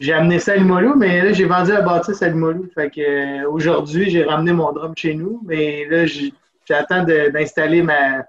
j'ai 0.00 0.12
amené 0.14 0.38
ça 0.38 0.52
à 0.52 0.56
Limoilou, 0.56 0.94
mais 0.96 1.22
là, 1.22 1.32
j'ai 1.32 1.44
vendu 1.44 1.70
la 1.72 1.82
bâtisse 1.82 2.22
à 2.22 2.28
Limoilou. 2.28 2.68
Fait 2.74 2.88
que 2.90 3.00
euh, 3.00 3.48
aujourd'hui, 3.50 4.08
j'ai 4.08 4.24
ramené 4.24 4.52
mon 4.52 4.72
drum 4.72 4.94
chez 4.96 5.14
nous, 5.14 5.42
mais 5.44 5.86
là, 5.88 6.06
j'attends 6.66 7.04
d'installer 7.04 7.82
ma, 7.82 8.24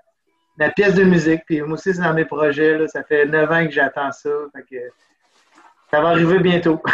ma 0.57 0.69
pièce 0.69 0.95
de 0.95 1.03
musique. 1.03 1.43
Puis 1.45 1.61
moi 1.61 1.73
aussi, 1.73 1.93
c'est 1.93 2.01
dans 2.01 2.13
mes 2.13 2.25
projets. 2.25 2.77
Là. 2.77 2.87
Ça 2.89 3.03
fait 3.03 3.25
neuf 3.25 3.49
ans 3.49 3.65
que 3.65 3.71
j'attends 3.71 4.11
ça. 4.11 4.29
Fait 4.53 4.63
que 4.69 4.81
ça 5.89 6.01
va 6.01 6.09
arriver 6.09 6.39
bientôt. 6.39 6.81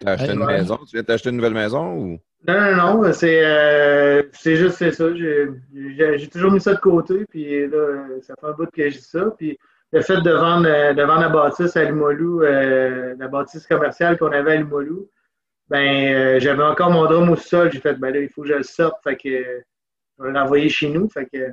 T'as 0.00 0.12
acheté 0.12 0.30
Hey, 0.30 0.34
une 0.36 0.42
ouais. 0.44 0.58
maison? 0.58 0.76
Tu 0.78 0.96
viens 0.96 1.02
t'acheter 1.02 1.30
une 1.30 1.36
nouvelle 1.36 1.54
maison 1.54 1.94
ou? 1.94 2.18
Non, 2.48 2.58
non, 2.58 3.02
non, 3.02 3.12
c'est 3.12 3.44
euh, 3.44 4.22
c'est 4.32 4.56
juste 4.56 4.76
c'est 4.76 4.92
ça. 4.92 5.04
J'ai 5.14 6.28
toujours 6.28 6.52
mis 6.52 6.60
ça 6.60 6.72
de 6.72 6.80
côté, 6.80 7.26
puis 7.28 7.68
là, 7.68 8.06
ça 8.22 8.34
fait 8.40 8.46
un 8.46 8.52
bout 8.52 8.70
que 8.70 8.88
j'ai 8.88 8.98
ça. 8.98 9.26
Puis 9.36 9.58
le 9.92 10.02
fait 10.02 10.20
de 10.20 10.30
vendre, 10.30 10.68
euh, 10.68 10.94
de 10.94 11.02
vendre 11.02 11.20
la 11.22 11.28
bâtisse 11.28 11.76
à 11.76 11.84
Limoilou, 11.84 12.42
euh, 12.42 13.14
la 13.18 13.28
bâtisse 13.28 13.66
commerciale 13.66 14.18
qu'on 14.18 14.32
avait 14.32 14.52
à 14.52 14.56
Limoilou, 14.56 15.08
ben 15.68 16.12
euh, 16.14 16.40
j'avais 16.40 16.62
encore 16.62 16.90
mon 16.90 17.04
drum 17.06 17.30
au 17.30 17.36
sol. 17.36 17.70
J'ai 17.72 17.80
fait, 17.80 17.94
ben 17.94 18.12
là, 18.12 18.20
il 18.20 18.28
faut 18.28 18.42
que 18.42 18.48
je 18.48 18.54
le 18.54 18.62
sorte. 18.62 18.96
Fait 19.04 19.16
que 19.16 19.28
euh, 19.28 19.60
je 20.18 20.24
vais 20.24 20.32
l'envoyer 20.32 20.68
chez 20.68 20.88
nous. 20.90 21.08
Fait 21.08 21.26
que 21.26 21.52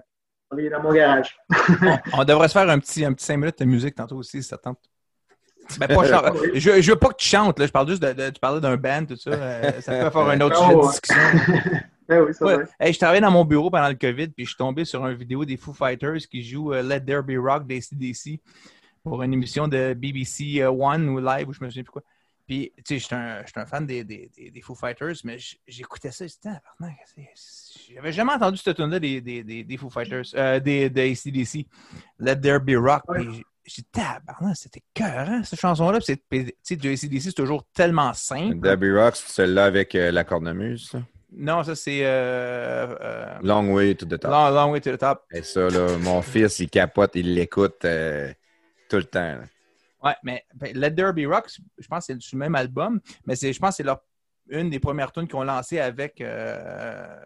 on 0.51 0.57
est 0.57 0.69
dans 0.69 0.81
mon 0.81 0.93
garage. 0.93 1.37
On, 1.81 1.97
on 2.19 2.23
devrait 2.23 2.47
se 2.47 2.53
faire 2.53 2.69
un 2.69 2.79
petit, 2.79 3.03
un 3.03 3.13
petit 3.13 3.25
5 3.25 3.37
minutes 3.37 3.59
de 3.59 3.65
musique 3.65 3.95
tantôt 3.95 4.15
aussi, 4.17 4.41
si 4.41 4.47
ça 4.47 4.57
tente. 4.57 4.79
Ben, 5.77 5.87
pas 5.87 6.03
je, 6.53 6.81
je 6.81 6.91
veux 6.91 6.95
pas 6.97 7.09
que 7.09 7.17
tu 7.17 7.27
chantes, 7.27 7.59
là. 7.59 7.65
je 7.67 7.71
parle 7.73 7.89
juste 7.89 8.01
de, 8.01 8.13
de- 8.13 8.29
tu 8.29 8.39
parlais 8.39 8.61
d'un 8.61 8.77
band, 8.77 9.03
tout 9.05 9.17
ça. 9.17 9.31
ça 9.81 10.03
peut 10.05 10.09
faire 10.09 10.21
un 10.29 10.39
autre 10.39 10.55
Oh, 10.57 10.63
sujet 10.63 10.75
de 10.75 10.81
discussion. 10.91 11.79
Ben 12.07 12.21
oui, 12.23 12.33
ça 12.33 12.45
Ouais. 12.45 12.63
Hey, 12.79 12.93
je 12.93 12.99
travaillais 12.99 13.21
dans 13.21 13.31
mon 13.31 13.43
bureau 13.45 13.69
pendant 13.69 13.89
le 13.89 13.95
COVID, 13.95 14.27
puis 14.29 14.45
je 14.45 14.49
suis 14.51 14.57
tombé 14.57 14.85
sur 14.85 15.05
une 15.05 15.15
vidéo 15.17 15.43
des 15.45 15.57
Foo 15.57 15.73
Fighters 15.73 16.19
qui 16.29 16.43
jouent 16.43 16.73
euh, 16.73 16.81
Let 16.81 17.01
There 17.01 17.21
Be 17.23 17.37
Rock 17.37 17.67
des 17.67 17.81
CDC 17.81 18.39
pour 19.03 19.21
une 19.23 19.33
émission 19.33 19.67
de 19.67 19.93
BBC 19.93 20.61
euh, 20.61 20.69
One 20.69 21.09
ou 21.09 21.19
Live, 21.19 21.47
ou 21.49 21.53
je 21.53 21.63
me 21.63 21.69
souviens 21.69 21.83
plus 21.83 21.91
quoi. 21.91 22.03
Puis, 22.47 22.71
tu 22.77 22.83
sais, 22.85 22.99
j'étais 22.99 23.15
un, 23.15 23.45
j'étais 23.45 23.59
un 23.59 23.65
fan 23.65 23.85
des, 23.85 24.05
des, 24.05 24.31
des, 24.33 24.51
des 24.51 24.61
Foo 24.61 24.73
Fighters, 24.73 25.15
mais 25.25 25.37
j'écoutais 25.67 26.11
ça, 26.11 26.25
j'étais 26.25 26.49
c'est- 27.05 27.93
J'avais 27.93 28.13
jamais 28.13 28.31
entendu 28.31 28.57
cette 28.57 28.77
tune 28.77 28.89
là 28.89 28.99
des, 28.99 29.19
des, 29.19 29.43
des, 29.43 29.63
des 29.65 29.77
Foo 29.77 29.89
Fighters, 29.89 30.23
euh, 30.35 30.59
des, 30.61 30.89
des 30.89 31.11
ACDC, 31.11 31.65
Let 32.19 32.37
There 32.39 32.59
Be 32.61 32.77
Rock. 32.77 33.03
Ouais. 33.09 33.19
Puis 33.25 33.43
j'ai 33.65 33.81
dit, 33.81 33.87
tabarnak, 33.91 34.55
c'était 34.55 34.81
cœur, 34.93 35.27
cette 35.43 35.59
chanson-là. 35.59 35.99
Puis 35.99 36.45
Tu 36.45 36.53
sais, 36.63 36.75
du 36.77 36.87
ACDC, 36.89 37.19
c'est 37.21 37.33
toujours 37.33 37.65
tellement 37.73 38.13
simple. 38.13 38.61
Debbie 38.61 38.93
Rock, 38.93 39.17
c'est 39.17 39.27
celle-là 39.29 39.65
avec 39.65 39.93
euh, 39.95 40.09
la 40.11 40.23
cornemuse, 40.23 40.87
ça? 40.91 41.01
Non, 41.39 41.63
ça, 41.63 41.75
c'est 41.75 42.03
euh, 42.03 42.95
euh, 42.99 43.37
Long 43.43 43.71
Way 43.71 43.93
to 43.95 44.07
the 44.07 44.19
Top. 44.19 44.31
long, 44.31 44.49
long 44.49 44.71
Way 44.71 44.81
to 44.81 44.91
the 44.91 44.97
Top. 44.97 45.23
Et 45.31 45.43
ça, 45.43 45.69
là, 45.69 45.95
mon 45.99 46.23
fils, 46.23 46.57
il 46.59 46.69
capote, 46.69 47.11
il 47.13 47.35
l'écoute 47.35 47.85
euh, 47.85 48.33
tout 48.89 48.97
le 48.97 49.03
temps. 49.03 49.19
là. 49.19 49.43
Ouais, 50.03 50.15
mais 50.23 50.43
ben, 50.55 50.75
Let 50.75 50.95
There 50.95 51.13
Be 51.13 51.27
Rock, 51.31 51.49
je 51.77 51.87
pense 51.87 52.07
que 52.07 52.13
c'est 52.19 52.33
le 52.33 52.39
même 52.39 52.55
album, 52.55 52.99
mais 53.25 53.35
je 53.35 53.57
pense 53.59 53.69
que 53.69 53.75
c'est 53.77 53.83
leur, 53.83 54.01
une 54.49 54.71
des 54.71 54.79
premières 54.79 55.11
tunes 55.11 55.27
qu'ils 55.27 55.35
ont 55.35 55.43
lancées 55.43 55.79
avec 55.79 56.21
All 56.21 57.21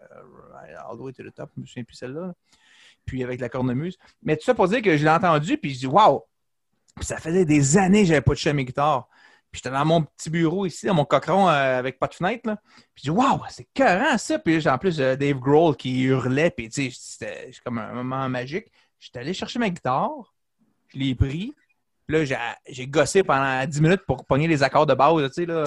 the 0.96 1.00
Way 1.00 1.12
to 1.12 1.22
the 1.22 1.34
Top, 1.34 1.50
je 1.56 1.62
me 1.62 1.66
souviens 1.66 1.84
plus 1.84 1.96
celle-là. 1.96 2.26
là. 2.26 2.34
Puis 3.06 3.24
avec 3.24 3.40
la 3.40 3.48
cornemuse. 3.48 3.96
Mais 4.22 4.36
tout 4.36 4.44
ça 4.44 4.54
pour 4.54 4.68
dire 4.68 4.82
que 4.82 4.96
je 4.96 5.04
l'ai 5.04 5.10
entendu, 5.10 5.56
puis 5.56 5.72
je 5.74 5.78
dis 5.80 5.86
Waouh! 5.86 6.20
Ça 7.00 7.16
faisait 7.16 7.46
des 7.46 7.78
années 7.78 8.02
que 8.02 8.08
j'avais 8.08 8.20
pas 8.20 8.32
touché 8.32 8.50
à 8.50 8.52
mes 8.52 8.64
guitares. 8.66 9.08
Puis 9.52 9.60
j'étais 9.62 9.74
dans 9.76 9.84
mon 9.84 10.02
petit 10.02 10.30
bureau 10.30 10.64
ici, 10.64 10.86
dans 10.86 10.94
mon 10.94 11.04
cochon 11.04 11.46
euh, 11.46 11.78
avec 11.78 11.98
pas 11.98 12.06
de 12.06 12.14
fenêtre. 12.14 12.48
Là. 12.48 12.56
Puis 12.94 13.04
je 13.04 13.10
dis 13.10 13.10
Waouh, 13.10 13.40
c'est 13.50 13.68
carré 13.74 14.16
ça! 14.16 14.38
Puis 14.38 14.60
j'ai 14.62 14.70
en 14.70 14.78
plus 14.78 14.96
Dave 14.96 15.38
Grohl 15.38 15.76
qui 15.76 16.04
hurlait, 16.04 16.50
puis 16.50 16.70
tu 16.70 16.90
sais, 16.90 16.96
c'était 16.98 17.50
comme 17.64 17.76
un 17.78 17.92
moment 17.92 18.28
magique. 18.30 18.66
J'étais 18.98 19.18
allé 19.18 19.34
chercher 19.34 19.58
ma 19.58 19.68
guitare, 19.68 20.32
je 20.88 20.98
l'ai 20.98 21.14
pris, 21.14 21.52
puis 22.06 22.16
là, 22.16 22.24
j'ai- 22.24 22.36
j'ai 22.72 22.86
gossé 22.86 23.22
pendant 23.22 23.64
10 23.66 23.80
minutes 23.82 24.02
pour 24.06 24.24
pogner 24.24 24.48
les 24.48 24.62
accords 24.62 24.86
de 24.86 24.94
base, 24.94 25.26
tu 25.28 25.32
sais, 25.42 25.46
là. 25.46 25.64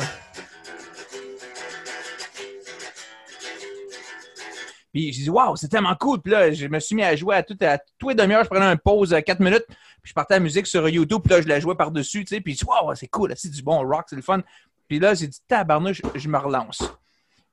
Puis 4.91 5.12
j'ai 5.12 5.24
dit, 5.24 5.30
waouh, 5.30 5.56
c'est 5.57 5.68
tellement 5.68 5.94
cool. 5.95 6.22
Puis 6.22 6.32
là, 6.32 6.52
je 6.53 6.68
me 6.68 6.80
suis 6.80 6.95
mis 6.95 7.03
à 7.03 7.16
jouer 7.18 7.36
à 7.36 7.44
tout, 7.44 7.57
à 7.62 7.78
tous 7.99 8.10
les 8.10 8.16
demi-heures. 8.16 8.45
Je 8.45 8.49
prenais 8.49 8.66
une 8.66 8.78
pause 8.80 9.14
euh, 9.14 9.20
4 9.20 9.41
minutes. 9.41 9.66
Puis 10.06 10.11
je 10.11 10.14
partais 10.14 10.36
la 10.36 10.40
musique 10.40 10.68
sur 10.68 10.88
YouTube. 10.88 11.19
Puis 11.23 11.32
là, 11.34 11.41
je 11.41 11.48
la 11.48 11.60
jouais 11.60 11.73
par-dessus, 11.73 12.23
tu 12.26 12.36
sais. 12.36 12.40
Puis 12.41 12.56
waouh, 12.64 12.94
c'est 12.94 13.07
cool. 13.07 13.34
C'est 13.36 13.49
du 13.49 13.64
bon 13.64 13.80
rock, 13.80 14.06
c'est 14.07 14.15
le 14.15 14.22
fun. 14.22 14.40
Puis 14.88 14.99
là, 14.99 15.15
j'ai 15.15 15.26
dit, 15.26 15.40
tabarnouche, 15.48 15.99
je, 16.14 16.19
je 16.19 16.30
me 16.30 16.38
relance. 16.38 16.84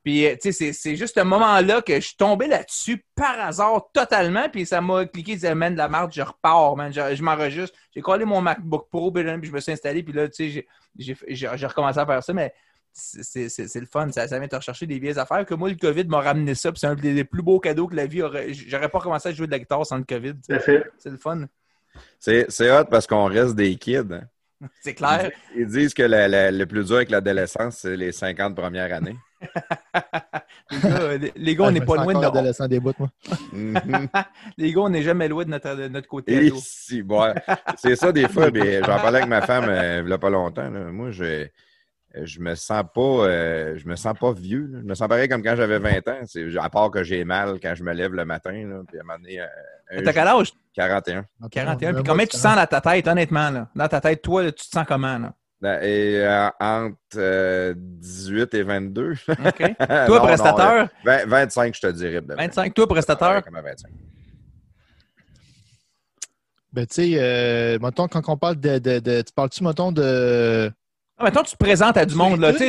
Puis, 0.05 0.27
euh, 0.27 0.35
tu 0.39 0.53
sais, 0.53 0.75
c'est- 0.75 0.97
juste 0.97 1.17
un 1.17 1.25
moment-là 1.25 1.81
que 1.81 1.95
je 1.95 2.01
suis 2.09 2.17
tombé 2.17 2.47
là-dessus 2.49 3.03
par 3.15 3.41
hasard 3.41 3.87
totalement. 3.95 4.51
Puis 4.51 4.67
ça 4.67 4.83
m'a 4.83 5.07
cliqué, 5.07 5.33
disait, 5.33 5.55
man, 5.55 5.73
de 5.73 5.79
la 5.79 5.89
marde, 5.89 6.13
je 6.13 6.21
repars, 6.21 6.77
man. 6.77 6.93
Je, 6.93 7.15
je 7.15 7.23
m'enregistre. 7.23 7.75
J'ai 7.95 8.03
collé 8.03 8.27
mon 8.27 8.43
MacBook 8.43 8.89
Pro, 8.91 9.11
puis 9.11 9.25
je 9.25 9.51
me 9.51 9.61
suis 9.61 9.73
installé. 9.73 10.03
Puis 10.03 10.13
là, 10.13 10.29
tu 10.29 10.53
sais, 10.53 10.67
j'ai- 10.99 11.49
recommencé 11.49 12.01
à 12.01 12.05
faire 12.05 12.23
ça. 12.23 12.35
Mais 12.35 12.53
c'est- 12.93 13.81
le 13.81 13.87
fun. 13.87 14.11
Ça, 14.13 14.29
ça 14.29 14.39
vient 14.39 14.47
te 14.49 14.57
rechercher 14.57 14.87
des 14.87 14.99
vieilles 14.99 15.19
affaires. 15.19 15.47
Que 15.47 15.55
moi, 15.55 15.71
le 15.71 15.77
COVID 15.77 16.05
m'a 16.05 16.21
ramené 16.21 16.55
ça. 16.55 16.71
Puis 16.71 16.81
c'est 16.81 16.87
un 16.89 16.95
des, 16.97 17.25
plus 17.25 17.43
beaux 17.43 17.61
cadeaux 17.61 17.87
que 17.87 17.95
la 17.97 18.05
vie 18.05 18.21
aurait. 18.21 18.53
J'aurais 18.53 18.91
pas 18.91 19.01
commencé 19.01 19.31
à 19.31 19.33
jouer 19.33 19.47
de 19.47 19.53
la 19.53 19.59
guitare 19.61 19.87
sans 19.87 19.97
le 19.97 20.05
COVID. 20.05 20.35
C'est 20.99 21.11
le 21.11 21.17
fun. 21.17 21.47
C'est 22.19 22.71
hot 22.71 22.85
parce 22.91 23.07
qu'on 23.07 23.25
reste 23.27 23.55
des 23.57 23.75
kids. 23.77 23.99
hein. 24.13 24.23
C'est 24.81 24.95
clair. 24.95 25.31
Ils 25.57 25.67
disent 25.67 25.93
que 25.93 26.03
la- 26.05 26.29
la- 26.29 26.51
le 26.53 26.67
plus 26.67 26.85
dur 26.87 26.97
avec 26.97 27.11
l'adolescence, 27.11 27.79
c'est 27.79 27.97
les 27.97 28.13
50 28.13 28.55
premières 28.55 28.93
années. 28.93 29.17
les 30.71 30.79
gars, 30.81 31.01
euh, 31.01 31.19
les- 31.19 31.33
les 31.35 31.57
gars, 31.57 31.65
on 31.65 31.71
n'est 31.73 31.81
pas 31.81 31.97
loin 31.97 32.07
de 32.15 32.19
notre... 32.21 32.29
adolescent 32.37 32.69
des 32.69 32.79
bouts, 32.79 32.93
moi. 32.97 33.11
Les 34.57 34.73
gars, 34.73 34.81
on 34.83 34.89
n'est 34.89 35.03
jamais 35.03 35.27
loin 35.27 35.45
de 35.45 35.51
notre, 35.51 35.75
de 35.75 35.89
notre 35.89 36.07
côté. 36.07 36.53
Si, 36.61 37.03
c'est 37.77 37.97
ça 37.97 38.13
des 38.13 38.29
fois. 38.29 38.51
mais 38.53 38.79
J'en 38.85 39.01
parlais 39.01 39.19
avec 39.19 39.29
ma 39.29 39.43
femme 39.43 39.65
euh, 39.69 40.01
il 40.03 40.07
n'y 40.07 40.13
a 40.13 40.19
pas 40.19 40.31
longtemps. 40.31 40.71
là. 40.71 40.85
Moi, 40.93 41.11
je, 41.11 41.49
je 42.15 42.41
me 42.41 42.55
sens 42.55 42.83
pas 42.95 43.29
je 43.77 43.87
me 43.87 43.97
sens 43.97 44.15
pas 44.19 44.33
vieux. 44.33 44.71
Je 44.73 44.87
me 44.87 44.95
sens 44.95 45.09
pareil 45.09 45.29
comme 45.29 45.43
quand 45.43 45.57
j'avais 45.57 45.79
20 45.79 46.09
ans. 46.09 46.21
À 46.61 46.71
part 46.71 46.91
que 46.91 47.03
j'ai 47.03 47.25
mal 47.25 47.59
quand 47.63 47.75
je 47.75 47.83
me 47.83 47.93
lève 47.93 48.13
le 48.13 48.25
matin. 48.25 48.53
Là, 48.53 48.83
puis 48.87 48.99
à 48.99 49.03
un 49.03 49.05
moment 49.05 49.19
donné, 49.19 49.41
T'as 50.05 50.13
quel 50.13 50.29
âge? 50.29 50.53
41. 50.75 51.25
41. 51.51 51.95
Puis 51.95 52.03
comment 52.03 52.23
tu 52.23 52.29
te 52.29 52.37
sens 52.37 52.57
dans 52.57 52.67
ta 52.67 52.81
tête, 52.81 53.07
honnêtement? 53.07 53.51
Là? 53.51 53.69
Dans 53.75 53.89
ta 53.89 54.01
tête, 54.01 54.23
toi, 54.23 54.45
tu 54.53 54.67
te 54.67 54.71
sens 54.71 54.87
comment? 54.87 55.19
Là? 55.19 55.35
Ben, 55.63 55.79
et, 55.81 56.27
entre 56.59 57.73
18 57.77 58.55
et 58.55 58.63
22. 58.65 59.13
OK. 59.29 59.75
Toi, 60.07 60.21
prestataire? 60.21 60.89
25, 61.05 61.77
je 61.77 61.81
te 61.81 61.87
dirais. 61.93 62.21
25. 62.21 62.75
Toi, 62.75 62.89
prestataire? 62.89 63.43
25. 63.49 63.93
Ben, 66.73 66.87
tu 66.87 66.95
sais, 66.95 67.11
euh, 67.15 67.79
mettons, 67.79 68.09
quand 68.09 68.29
on 68.29 68.37
parle 68.37 68.57
de. 68.57 68.79
de, 68.79 69.23
tu 69.23 69.33
parles-tu, 69.33 69.63
mettons, 69.63 69.93
de. 69.93 70.73
Ah, 71.23 71.27
mettons, 71.27 71.45
tu 71.45 71.53
te 71.53 71.57
présentes 71.57 71.97
à 71.97 72.05
du 72.05 72.17
monde. 72.17 72.41
Là, 72.41 72.53
tu, 72.53 72.65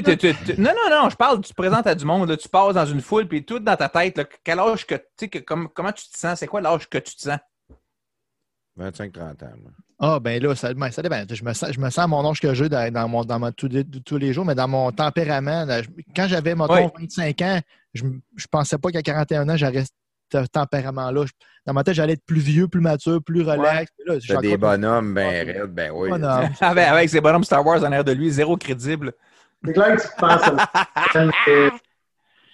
non, 0.59 0.69
non, 0.69 1.01
non, 1.03 1.09
je 1.09 1.15
parle, 1.15 1.41
tu 1.41 1.49
te 1.49 1.55
présentes 1.55 1.87
à 1.87 1.95
du 1.95 2.05
monde. 2.05 2.29
Là, 2.29 2.37
tu 2.37 2.47
passes 2.47 2.75
dans 2.75 2.85
une 2.85 3.01
foule, 3.01 3.27
puis 3.27 3.43
tout 3.43 3.57
dans 3.57 3.75
ta 3.75 3.89
tête, 3.89 4.15
là, 4.15 4.25
quel 4.43 4.59
âge 4.59 4.85
que. 4.85 4.93
Tu 5.17 5.27
sais, 5.33 5.43
comment 5.43 5.91
tu 5.91 6.07
te 6.07 6.15
sens? 6.15 6.37
C'est 6.37 6.45
quoi 6.45 6.61
l'âge 6.61 6.87
que 6.87 6.99
tu 6.99 7.15
te 7.15 7.21
sens? 7.21 7.39
25-30 8.79 9.43
ans. 9.43 9.53
Ah, 9.97 10.19
ben 10.19 10.41
là, 10.41 10.53
ça, 10.53 10.71
ben, 10.71 10.91
ça 10.91 11.01
dépend. 11.01 11.23
Je 11.27 11.43
me, 11.43 11.53
sens, 11.53 11.71
je 11.71 11.79
me 11.79 11.89
sens 11.89 12.03
à 12.03 12.07
mon 12.07 12.29
âge 12.29 12.39
que 12.39 12.53
j'ai 12.53 12.69
dans, 12.69 12.93
dans, 12.93 13.07
mon, 13.07 13.23
dans 13.23 13.51
tous, 13.51 14.17
les 14.17 14.33
jours, 14.33 14.45
mais 14.45 14.55
dans 14.55 14.67
mon 14.67 14.91
tempérament. 14.91 15.65
quand 16.15 16.27
j'avais, 16.27 16.53
mettons, 16.53 16.91
25 16.99 17.41
ans, 17.41 17.59
je 17.95 18.05
ne 18.05 18.19
pensais 18.51 18.77
pas 18.77 18.91
qu'à 18.91 19.01
41 19.01 19.49
ans, 19.49 19.57
j'aurais 19.57 19.83
tempérament-là. 20.41 21.25
Dans 21.65 21.73
ma 21.73 21.83
tête, 21.83 21.95
j'allais 21.95 22.13
être 22.13 22.25
plus 22.25 22.41
vieux, 22.41 22.67
plus 22.67 22.81
mature, 22.81 23.21
plus 23.23 23.41
relax. 23.41 23.91
Ouais. 24.07 24.19
des 24.41 24.57
bonhommes, 24.57 25.13
ben 25.13 25.47
raides, 25.47 25.71
ben 25.71 25.91
oui. 25.93 26.09
avec, 26.61 26.87
avec 26.87 27.09
ces 27.09 27.21
bonhommes 27.21 27.43
Star 27.43 27.65
Wars 27.65 27.83
en 27.83 27.91
air 27.91 28.03
de 28.03 28.11
lui, 28.11 28.29
zéro 28.29 28.57
crédible. 28.57 29.13
C'est 29.65 29.73
clair 29.73 29.95
que 29.95 30.01
tu 30.01 30.07
penses 30.17 30.41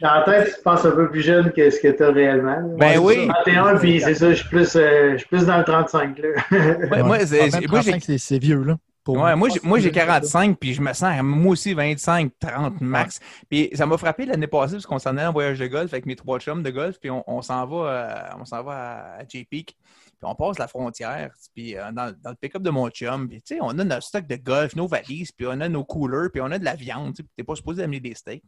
Dans 0.01 0.14
la 0.14 0.22
tête, 0.22 0.56
tu 0.56 0.61
penses 0.64 0.85
un 0.85 0.91
peu 0.91 1.10
plus 1.10 1.22
jeune 1.22 1.51
que 1.51 1.69
ce 1.69 1.80
que 1.80 1.89
tu 1.89 2.03
as 2.03 2.11
réellement. 2.11 2.76
Ben 2.77 2.99
oui. 2.99 3.27
31, 3.45 3.77
puis 3.77 3.99
c'est 3.99 4.15
ça, 4.15 4.30
je 4.30 4.35
suis, 4.35 4.47
plus, 4.47 4.76
euh, 4.76 5.14
je 5.14 5.18
suis 5.18 5.27
plus 5.27 5.45
dans 5.45 5.57
le 5.57 5.64
35. 5.65 6.18
Là. 6.19 7.03
moi, 7.03 7.18
c'est 7.26 8.39
vieux, 8.39 8.64
là. 8.64 8.77
Ouais, 9.18 9.36
moi, 9.36 9.49
moi 9.64 9.80
j'ai 9.80 9.91
45, 9.91 10.57
puis 10.57 10.73
je 10.73 10.81
me 10.81 10.94
sens, 10.94 11.22
moi 11.23 11.52
aussi, 11.52 11.73
25, 11.73 12.31
30 12.40 12.81
max. 12.81 13.19
Puis 13.49 13.69
ça 13.73 13.86
m'a 13.86 13.98
frappé 13.98 14.26
l'année 14.26 14.48
passée, 14.48 14.73
parce 14.73 14.86
qu'on 14.86 14.99
s'en 14.99 15.11
allait 15.11 15.27
en 15.27 15.31
voyage 15.31 15.60
de 15.60 15.68
golf 15.68 15.94
avec 15.94 16.06
mes 16.06 16.15
trois 16.15 16.40
chums 16.40 16.64
de 16.64 16.69
golf, 16.69 16.99
puis 16.99 17.10
on, 17.10 17.41
s'en 17.41 17.65
va, 17.65 17.77
euh, 17.77 18.38
on 18.40 18.45
s'en 18.45 18.64
va 18.64 19.18
à, 19.18 19.27
J-Peak. 19.27 19.76
Puis 19.76 20.27
on 20.27 20.36
passe 20.36 20.60
la 20.60 20.68
frontière, 20.68 21.31
puis 21.56 21.77
euh, 21.77 21.91
dans, 21.94 22.07
le 22.07 22.36
pick-up 22.36 22.61
de 22.61 22.69
mon 22.69 22.90
chum, 22.90 23.30
puis 23.30 23.41
tu 23.41 23.56
sais, 23.56 23.60
on 23.61 23.69
a 23.69 23.84
notre 23.86 24.03
stock 24.03 24.27
de 24.27 24.36
golf, 24.36 24.76
nos 24.76 24.88
valises, 24.88 25.31
puis 25.31 25.48
on 25.48 25.61
a 25.61 25.69
nos 25.69 25.86
coolers, 25.86 26.30
puis 26.30 26.41
on 26.41 26.52
a 26.52 26.60
de 26.60 26.65
la 26.65 26.76
viande, 26.76 27.15
tu 27.15 27.23
n'es 27.38 27.44
pas 27.45 27.56
supposé 27.56 27.84
amener 27.84 28.02
des 28.02 28.15
steaks, 28.15 28.44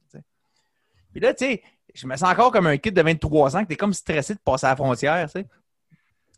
puis 1.11 1.21
là, 1.21 1.33
tu 1.33 1.45
sais, 1.45 1.63
je 1.93 2.07
me 2.07 2.15
sens 2.15 2.29
encore 2.29 2.51
comme 2.51 2.67
un 2.67 2.77
kid 2.77 2.93
de 2.93 3.01
23 3.01 3.57
ans 3.57 3.63
que 3.63 3.69
t'es 3.69 3.75
comme 3.75 3.93
stressé 3.93 4.33
de 4.33 4.39
passer 4.39 4.65
à 4.65 4.69
la 4.69 4.75
frontière, 4.75 5.25
tu 5.27 5.41
sais. 5.41 5.47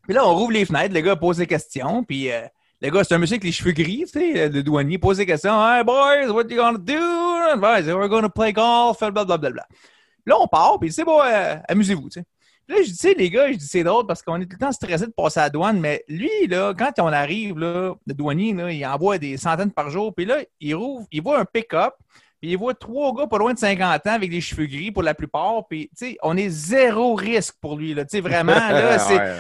Puis 0.04 0.14
là, 0.14 0.28
on 0.28 0.36
rouvre 0.36 0.52
les 0.52 0.66
fenêtres, 0.66 0.94
le 0.94 1.02
gars 1.02 1.16
pose 1.16 1.38
des 1.38 1.48
questions, 1.48 2.04
puis 2.04 2.32
euh, 2.32 2.46
le 2.84 2.90
gars, 2.90 3.04
c'est 3.06 3.16
un 3.16 3.18
monsieur 3.18 3.36
avec 3.36 3.46
les 3.46 3.52
cheveux 3.54 3.72
gris, 3.72 4.06
sais, 4.08 4.50
le 4.50 4.62
douanier 4.62 4.98
pose 4.98 5.18
des 5.18 5.26
questions. 5.26 5.54
Hey 5.54 5.86
boys, 5.86 6.30
what 6.30 6.44
you 6.50 6.58
gonna 6.58 6.78
do? 6.78 6.94
We're 6.94 8.10
gonna 8.10 8.30
play 8.30 8.52
golf, 8.52 9.00
blablabla. 9.00 9.38
Bla, 9.38 9.50
bla. 9.52 9.68
Là, 10.26 10.36
on 10.40 10.48
part, 10.48 10.80
puis 10.80 10.92
c'est 10.92 11.06
bon, 11.06 11.22
euh, 11.22 11.56
amusez-vous, 11.70 12.10
tu 12.10 12.20
sais. 12.20 12.26
Puis 12.68 12.78
là, 12.78 12.84
je 12.84 12.92
dis, 12.92 13.14
les 13.18 13.30
gars, 13.30 13.52
je 13.52 13.58
dis, 13.58 13.68
c'est 13.68 13.84
drôle 13.84 14.06
parce 14.06 14.22
qu'on 14.22 14.40
est 14.42 14.46
tout 14.46 14.58
le 14.60 14.66
temps 14.66 14.72
stressé 14.72 15.06
de 15.06 15.12
passer 15.12 15.40
à 15.40 15.44
la 15.44 15.50
douane, 15.50 15.80
mais 15.80 16.04
lui, 16.10 16.30
là, 16.50 16.74
quand 16.78 16.92
on 17.00 17.08
arrive, 17.08 17.58
là, 17.58 17.96
le 18.06 18.14
douanier, 18.14 18.54
là, 18.54 18.72
il 18.72 18.86
envoie 18.86 19.18
des 19.18 19.38
centaines 19.38 19.72
par 19.72 19.90
jour, 19.90 20.14
puis 20.14 20.26
là, 20.26 20.40
il 20.60 20.76
rouvre, 20.76 21.06
il 21.12 21.22
voit 21.22 21.40
un 21.40 21.46
pick-up, 21.46 21.94
puis 22.44 22.52
il 22.52 22.58
voit 22.58 22.74
trois 22.74 23.14
gars 23.14 23.26
pas 23.26 23.38
loin 23.38 23.54
de 23.54 23.58
50 23.58 24.06
ans 24.06 24.12
avec 24.12 24.30
des 24.30 24.42
cheveux 24.42 24.66
gris 24.66 24.92
pour 24.92 25.02
la 25.02 25.14
plupart. 25.14 25.66
Puis, 25.66 25.90
tu 25.98 26.08
sais, 26.08 26.18
on 26.24 26.36
est 26.36 26.50
zéro 26.50 27.16
risque 27.16 27.56
pour 27.62 27.78
lui, 27.78 27.94
là. 27.94 28.04
Tu 28.04 28.18
sais, 28.18 28.20
vraiment, 28.20 28.52
là. 28.54 28.98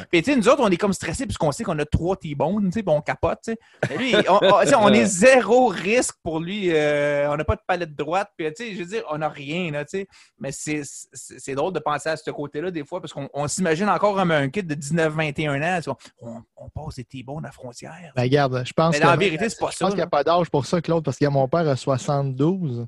Puis, 0.09 0.23
tu 0.23 0.31
sais, 0.31 0.37
nous 0.37 0.47
autres, 0.47 0.61
on 0.61 0.69
est 0.69 0.77
comme 0.77 0.93
stressés 0.93 1.25
puisqu'on 1.25 1.51
sait 1.51 1.65
qu'on 1.65 1.77
a 1.79 1.83
trois 1.83 2.15
T-bones, 2.15 2.67
tu 2.67 2.71
sais, 2.71 2.81
puis 2.81 2.95
on 2.95 3.01
capote, 3.01 3.39
tu 3.43 3.55
sais. 3.89 3.97
lui, 3.97 4.15
on, 4.29 4.39
on, 4.41 4.87
est 4.93 5.03
zéro 5.03 5.67
risque 5.67 6.15
pour 6.23 6.39
lui. 6.39 6.69
Euh, 6.71 7.29
on 7.29 7.35
n'a 7.35 7.43
pas 7.43 7.57
de 7.57 7.61
palette 7.67 7.93
droite. 7.93 8.29
Puis, 8.37 8.47
tu 8.53 8.63
sais, 8.63 8.73
je 8.73 8.79
veux 8.79 8.85
dire, 8.85 9.03
on 9.11 9.17
n'a 9.17 9.27
rien, 9.27 9.69
là, 9.69 9.83
tu 9.83 9.97
sais. 9.97 10.07
Mais 10.39 10.53
c'est 10.53 11.55
drôle 11.55 11.73
de 11.73 11.79
penser 11.79 12.07
à 12.07 12.15
ce 12.15 12.31
côté-là, 12.31 12.71
des 12.71 12.85
fois, 12.85 13.01
parce 13.01 13.11
qu'on 13.11 13.47
s'imagine 13.49 13.89
encore 13.89 14.15
comme 14.15 14.31
un 14.31 14.47
kid 14.47 14.65
de 14.65 14.75
19-21 14.75 15.61
ans. 15.61 15.93
On, 16.21 16.41
on, 16.55 16.69
passe 16.69 16.95
des 16.95 17.03
T-bones 17.03 17.43
à 17.43 17.49
la 17.49 17.51
frontière. 17.51 18.13
Ben, 18.15 18.21
regarde, 18.21 18.63
je 18.65 18.71
pense 18.71 18.97
Mais 18.97 19.05
en 19.05 19.17
vérité, 19.17 19.49
c'est 19.49 19.59
pas 19.59 19.71
ça. 19.71 19.73
Je 19.73 19.79
pense 19.79 19.89
qu'il 19.89 19.97
n'y 19.97 20.03
a 20.03 20.07
pas 20.07 20.23
d'âge 20.23 20.49
pour 20.49 20.65
ça, 20.65 20.81
Claude, 20.81 21.03
parce 21.03 21.17
que 21.17 21.25
mon 21.25 21.49
père 21.49 21.67
a 21.67 21.75
72. 21.75 22.87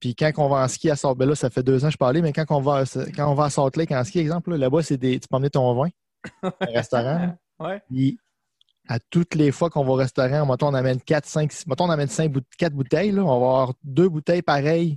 Puis 0.00 0.14
quand 0.14 0.30
on 0.38 0.48
va 0.48 0.64
en 0.64 0.68
ski 0.68 0.90
à 0.90 0.96
Salt 0.96 1.16
ben 1.16 1.28
là, 1.28 1.34
ça 1.34 1.50
fait 1.50 1.62
deux 1.62 1.84
ans 1.84 1.88
que 1.88 1.92
je 1.92 1.98
parlais, 1.98 2.22
mais 2.22 2.32
quand 2.32 2.44
on 2.50 2.60
va, 2.60 2.84
quand 3.14 3.30
on 3.30 3.34
va 3.34 3.44
à 3.44 3.50
Salt 3.50 3.76
Lake 3.76 3.92
en 3.92 4.02
ski, 4.02 4.18
exemple, 4.18 4.54
là-bas, 4.54 4.82
c'est 4.82 4.96
des. 4.96 5.20
Tu 5.20 5.28
peux 5.28 5.36
emmener 5.36 5.50
ton 5.50 5.74
vin 5.74 5.88
au 6.42 6.72
restaurant. 6.72 7.36
ouais. 7.60 7.82
Puis 7.88 8.18
à 8.88 8.98
toutes 8.98 9.34
les 9.34 9.52
fois 9.52 9.70
qu'on 9.70 9.84
va 9.84 9.92
au 9.92 9.96
restaurant, 9.96 10.46
mettons, 10.46 10.68
on 10.68 10.74
amène 10.74 11.00
4, 11.00 11.26
5, 11.26 11.52
mettons, 11.68 11.84
on 11.84 11.90
amène 11.90 12.08
5, 12.08 12.32
4 12.58 12.72
bouteilles, 12.72 13.12
là, 13.12 13.22
on 13.22 13.28
va 13.28 13.34
avoir 13.34 13.74
deux 13.84 14.08
bouteilles 14.08 14.42
pareilles 14.42 14.96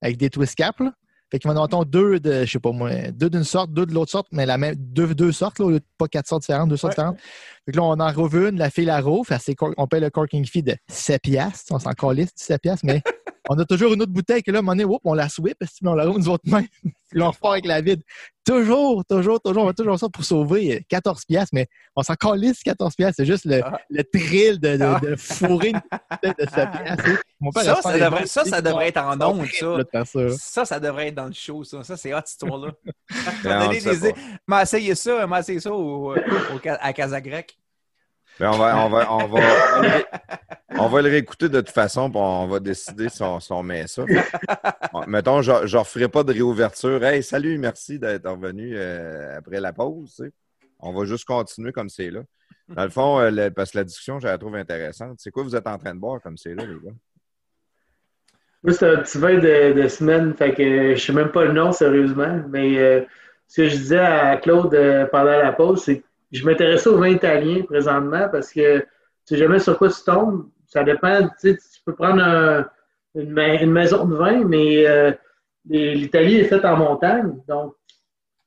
avec 0.00 0.16
des 0.16 0.28
twist 0.28 0.56
caps. 0.56 0.80
Là. 0.80 0.92
Fait 1.30 1.38
qu'on 1.38 1.54
va 1.54 1.62
avoir 1.62 1.86
deux 1.86 2.20
de, 2.20 2.44
je 2.44 2.50
sais 2.50 2.58
pas 2.58 2.72
moi, 2.72 2.90
deux 3.12 3.30
d'une 3.30 3.44
sorte, 3.44 3.72
deux 3.72 3.86
de 3.86 3.94
l'autre 3.94 4.10
sorte, 4.10 4.26
mais 4.32 4.44
la 4.44 4.58
même, 4.58 4.74
deux, 4.74 5.14
deux 5.14 5.32
sortes, 5.32 5.60
là, 5.60 5.78
pas 5.96 6.08
quatre 6.08 6.26
sortes 6.26 6.42
différentes, 6.42 6.68
deux 6.68 6.76
sortes 6.76 6.92
différentes. 6.92 7.18
Fait 7.64 7.72
que 7.72 7.76
là, 7.76 7.84
on 7.84 7.98
en 8.00 8.12
rouvre 8.12 8.48
une, 8.48 8.58
la 8.58 8.70
fille 8.70 8.84
la 8.84 9.00
rouvre, 9.00 9.34
on 9.78 9.86
paye 9.86 10.00
le 10.00 10.10
corking 10.10 10.44
fee 10.44 10.62
de 10.62 10.76
7 10.88 11.22
piastres, 11.22 11.72
on 11.72 11.78
s'en 11.78 11.92
calisse 11.92 12.34
de 12.34 12.40
7 12.40 12.60
piastres, 12.60 12.84
mais 12.84 13.02
on 13.52 13.58
a 13.58 13.64
toujours 13.64 13.92
une 13.92 14.02
autre 14.02 14.12
bouteille 14.12 14.42
que 14.42 14.50
là, 14.50 14.58
à 14.58 14.60
un 14.60 14.62
moment 14.62 14.76
donné, 14.76 14.98
on 15.04 15.14
la 15.14 15.28
sweep, 15.28 15.58
on 15.84 15.94
la 15.94 16.06
roule 16.06 16.20
nous 16.20 16.28
autres 16.28 16.48
mains, 16.48 16.64
puis 17.10 17.22
on 17.22 17.30
repart 17.30 17.52
avec 17.52 17.66
la 17.66 17.80
vide. 17.80 18.02
Toujours, 18.44 19.04
toujours, 19.04 19.40
toujours, 19.40 19.62
on 19.62 19.66
va 19.66 19.72
toujours 19.72 19.98
ça 19.98 20.08
pour 20.08 20.24
sauver 20.24 20.84
14 20.88 21.24
piastres, 21.26 21.50
mais 21.52 21.68
on 21.94 22.02
s'en 22.02 22.14
calisse 22.14 22.62
14 22.62 22.96
piastres. 22.96 23.16
C'est 23.18 23.26
juste 23.26 23.44
le, 23.44 23.60
ah. 23.64 23.78
le 23.88 24.02
thrill 24.02 24.58
de, 24.58 24.76
de, 24.76 25.10
de 25.10 25.16
fourrer 25.16 25.68
une 25.68 25.80
bouteille 26.10 26.34
de 26.38 26.50
7 26.50 26.70
piastres. 26.70 27.22
Ça, 27.54 27.82
ça 27.82 27.98
devrait, 27.98 28.26
ça, 28.26 28.44
ça 28.44 28.62
devrait 28.62 28.88
être 28.88 28.98
en 28.98 29.20
ondes, 29.20 29.46
ça. 29.46 30.34
Ça, 30.36 30.64
ça 30.64 30.80
devrait 30.80 31.08
être 31.08 31.14
dans 31.14 31.26
le 31.26 31.32
show, 31.32 31.62
ça. 31.62 31.84
Ça, 31.84 31.96
c'est 31.96 32.12
hot, 32.14 32.18
cette 32.24 32.42
histoire-là. 32.42 32.72
M'a 34.46 34.62
essayé 34.62 34.94
ça, 34.94 35.26
m'a 35.26 35.40
essayé 35.40 35.60
ça 35.60 35.72
au, 35.72 36.14
à 36.64 36.92
Casagrec. 36.92 37.56
Ben, 38.40 38.50
on, 38.50 38.56
va, 38.56 38.84
on, 38.84 38.88
va, 38.88 39.12
on, 39.12 39.26
va, 39.26 39.40
on, 40.78 40.88
va, 40.88 41.02
le 41.02 41.10
réécouter 41.10 41.48
de 41.48 41.60
toute 41.60 41.70
façon, 41.70 42.10
puis 42.10 42.18
on 42.18 42.46
va 42.46 42.60
décider 42.60 43.08
si 43.08 43.22
on, 43.22 43.62
met 43.62 43.86
ça. 43.86 44.04
mettons, 45.06 45.42
je 45.42 45.52
ne 45.52 45.76
referai 45.76 46.08
pas 46.08 46.24
de 46.24 46.32
réouverture. 46.32 47.04
Hey, 47.04 47.22
salut, 47.22 47.58
merci 47.58 47.98
d'être 47.98 48.28
revenu 48.28 48.72
euh, 48.74 49.36
après 49.36 49.60
la 49.60 49.72
pause. 49.72 50.24
On 50.78 50.92
va 50.92 51.04
juste 51.04 51.26
continuer 51.26 51.72
comme 51.72 51.90
c'est 51.90 52.10
là. 52.10 52.22
Dans 52.68 52.84
le 52.84 52.90
fond, 52.90 53.20
euh, 53.20 53.50
parce 53.50 53.72
que 53.72 53.78
la 53.78 53.84
discussion, 53.84 54.18
je 54.18 54.26
la 54.26 54.38
trouve 54.38 54.56
intéressante. 54.56 55.16
C'est 55.18 55.30
quoi 55.30 55.42
vous 55.42 55.54
êtes 55.54 55.66
en 55.66 55.76
train 55.76 55.94
de 55.94 56.00
boire 56.00 56.20
comme 56.22 56.38
c'est 56.38 56.54
là, 56.54 56.64
les 56.64 56.74
gars? 56.74 56.96
Moi, 58.62 58.72
c'est 58.72 58.88
un 58.88 58.96
petit 59.02 59.18
vin 59.18 59.38
de, 59.38 59.88
semaine, 59.88 60.34
fait 60.34 60.54
que 60.54 60.62
je 60.62 60.92
ne 60.92 60.96
sais 60.96 61.12
même 61.12 61.32
pas 61.32 61.44
le 61.44 61.52
nom, 61.52 61.70
sérieusement. 61.72 62.42
Mais 62.48 62.78
euh, 62.78 63.02
ce 63.46 63.62
que 63.62 63.68
je 63.68 63.76
disais 63.76 63.98
à 63.98 64.36
Claude 64.38 64.70
pendant 65.10 65.24
la 65.38 65.52
pause, 65.52 65.82
c'est 65.84 66.02
je 66.32 66.44
m'intéressais 66.44 66.88
au 66.88 66.98
vin 66.98 67.08
italien 67.08 67.62
présentement 67.62 68.28
parce 68.30 68.52
que 68.52 68.78
tu 68.78 68.86
sais 69.26 69.36
jamais 69.36 69.58
sur 69.58 69.78
quoi 69.78 69.88
tu 69.88 70.02
tombes. 70.04 70.48
Ça 70.66 70.82
dépend. 70.82 71.28
Tu 71.40 71.56
peux 71.84 71.94
prendre 71.94 72.66
une, 73.14 73.70
maison 73.70 74.06
de 74.06 74.14
vin, 74.14 74.44
mais 74.44 74.86
euh, 74.86 75.12
l'Italie 75.68 76.36
est 76.36 76.44
faite 76.44 76.64
en 76.64 76.76
montagne. 76.76 77.34
Donc, 77.46 77.74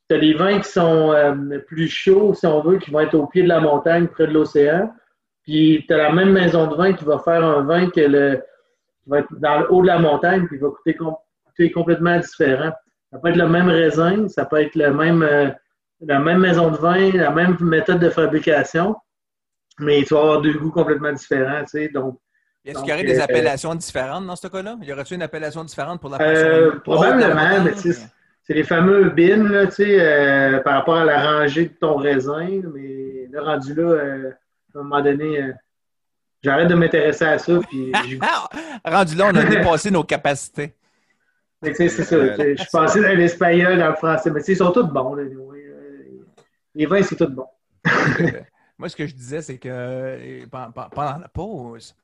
tu 0.10 0.16
as 0.16 0.20
des 0.20 0.34
vins 0.34 0.60
qui 0.60 0.70
sont 0.70 1.12
euh, 1.14 1.60
plus 1.60 1.88
chauds, 1.88 2.34
si 2.34 2.46
on 2.46 2.62
veut, 2.62 2.78
qui 2.78 2.92
vont 2.92 3.02
être 3.02 3.14
au 3.14 3.28
pied 3.28 3.44
de 3.44 3.48
la 3.48 3.60
montagne, 3.60 4.08
près 4.08 4.28
de 4.28 4.34
l'océan. 4.34 4.94
Puis, 5.44 5.86
tu 5.88 5.94
as 5.94 5.98
la 5.98 6.12
même 6.12 6.32
maison 6.32 6.68
de 6.68 6.76
vin 6.76 6.94
qui 6.94 7.06
va 7.06 7.20
faire 7.20 7.44
un 7.44 7.62
vin 7.64 7.90
que 7.90 8.02
le, 8.02 8.44
qui 9.04 9.10
va 9.10 9.20
être 9.20 9.34
dans 9.40 9.60
le 9.60 9.72
haut 9.72 9.82
de 9.82 9.88
la 9.88 10.00
montagne, 10.00 10.48
puis 10.48 10.58
va 10.58 10.70
coûter, 10.70 11.72
complètement 11.72 12.20
différent. 12.20 12.72
Ça 13.12 13.20
peut 13.20 13.30
être 13.30 13.38
le 13.38 13.48
même 13.48 13.70
raisin, 13.70 14.28
ça 14.28 14.46
peut 14.46 14.62
être 14.62 14.76
le 14.76 14.92
même. 14.92 15.24
Euh, 15.24 15.50
la 16.02 16.20
même 16.20 16.40
maison 16.40 16.72
de 16.72 16.78
vin, 16.78 17.12
la 17.12 17.32
même 17.32 17.58
méthode 17.62 18.00
de 18.00 18.10
fabrication, 18.10 18.96
mais 19.80 20.04
tu 20.04 20.14
vas 20.14 20.22
avoir 20.22 20.42
deux 20.42 20.54
goûts 20.54 20.72
complètement 20.72 21.14
différents. 21.14 21.62
Tu 21.62 21.70
sais, 21.70 21.90
donc, 21.90 22.20
est-ce 22.66 22.80
qu'il 22.80 22.90
y 22.90 22.94
aurait 22.94 23.04
des 23.04 23.20
euh, 23.20 23.24
appellations 23.24 23.76
différentes 23.76 24.26
dans 24.26 24.36
ce 24.36 24.48
cas-là? 24.48 24.78
Y 24.82 24.92
aurait-il 24.92 25.16
une 25.16 25.22
appellation 25.22 25.64
différente 25.64 26.02
pour 26.02 26.10
la 26.10 26.20
euh, 26.20 26.80
Probablement, 26.80 27.64
mais 27.64 27.74
c'est 27.76 28.54
les 28.54 28.64
fameux 28.64 29.10
bins 29.10 29.50
là, 29.50 29.68
tu 29.68 29.74
sais, 29.74 29.98
euh, 30.00 30.60
par 30.62 30.76
rapport 30.76 30.96
à 30.96 31.06
la 31.06 31.22
rangée 31.22 31.66
de 31.66 31.74
ton 31.74 31.96
raisin. 31.96 32.62
Mais 32.74 33.28
le 33.32 33.40
rendu 33.40 33.76
là, 33.76 33.84
euh, 33.84 34.32
à 34.74 34.80
un 34.80 34.84
moment 34.84 35.02
donné, 35.02 35.52
j'arrête 36.44 36.68
de 36.68 36.76
m'intéresser 36.76 37.26
à 37.26 37.38
ça. 37.38 37.60
Puis, 37.70 37.92
rendu 38.86 39.16
là, 39.16 39.30
on 39.32 39.36
a 39.36 39.44
dépassé 39.50 39.92
nos 39.92 40.04
capacités. 40.04 40.74
C'est 41.62 41.90
ça. 41.90 42.18
Je 42.38 42.56
suis 42.56 42.70
passé 42.72 43.02
dans 43.02 43.16
l'espagnol, 43.16 43.78
dans 43.78 43.90
le 43.90 43.96
français, 43.96 44.32
mais 44.32 44.42
ils 44.42 44.58
sont 44.58 44.72
tous 44.72 44.84
bons. 44.84 45.16
Là, 45.16 45.24
les 46.76 46.86
vins, 46.86 47.02
c'est 47.02 47.16
tout 47.16 47.28
bon. 47.30 47.46
Moi, 48.78 48.90
ce 48.90 48.96
que 48.96 49.08
je 49.08 49.14
disais, 49.16 49.42
c'est 49.42 49.58
que 49.58 50.46
pendant 50.50 51.18
la 51.20 51.30
pause, 51.30 51.96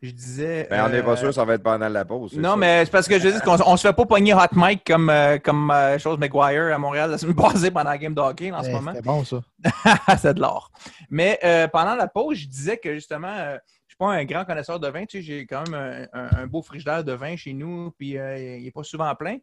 je 0.00 0.10
disais. 0.12 0.66
Ben, 0.70 0.86
on 0.86 0.88
n'est 0.88 1.02
pas 1.02 1.10
euh, 1.12 1.16
sûr 1.16 1.26
que 1.28 1.34
ça 1.34 1.44
va 1.44 1.54
être 1.54 1.62
pendant 1.62 1.88
la 1.88 2.04
pause. 2.04 2.30
c'est 2.32 2.40
Non, 2.40 2.50
ça. 2.50 2.56
mais 2.56 2.84
c'est 2.84 2.90
parce 2.90 3.08
que 3.08 3.18
je 3.18 3.28
dis 3.28 3.40
qu'on 3.40 3.56
on 3.66 3.76
se 3.76 3.86
fait 3.88 3.92
pas 3.92 4.06
pogner 4.06 4.32
hot 4.32 4.38
mic 4.52 4.82
comme, 4.86 5.10
euh, 5.10 5.38
comme 5.38 5.70
euh, 5.72 5.98
chose 5.98 6.18
McGuire 6.18 6.72
à 6.74 6.78
Montréal 6.78 7.10
la 7.10 7.18
semaine 7.18 7.34
passée 7.34 7.70
pendant 7.70 7.90
la 7.90 7.98
game 7.98 8.14
de 8.14 8.20
hockey 8.20 8.52
en 8.52 8.62
ce 8.62 8.68
Eh, 8.68 8.72
moment. 8.72 8.92
C'était 8.94 9.04
bon, 9.04 9.24
ça. 9.24 9.40
c'est 10.18 10.34
de 10.34 10.40
l'or. 10.40 10.70
Mais 11.10 11.38
euh, 11.44 11.66
pendant 11.68 11.96
la 11.96 12.06
pause, 12.06 12.38
je 12.38 12.46
disais 12.46 12.76
que 12.78 12.94
justement, 12.94 13.34
euh, 13.36 13.58
je 13.88 13.94
suis 13.94 13.98
pas 13.98 14.12
un 14.12 14.24
grand 14.24 14.44
connaisseur 14.44 14.78
de 14.78 14.88
vin. 14.88 15.04
Tu 15.04 15.18
sais, 15.18 15.22
j'ai 15.22 15.46
quand 15.46 15.68
même 15.68 16.08
un, 16.12 16.18
un- 16.18 16.42
un 16.44 16.46
beau 16.46 16.62
frigidaire 16.62 17.02
de 17.02 17.12
vin 17.12 17.34
chez 17.36 17.52
nous, 17.52 17.90
puis 17.98 18.16
euh, 18.16 18.38
il 18.58 18.62
n'est 18.64 18.70
pas 18.70 18.84
souvent 18.84 19.12
plein. 19.16 19.38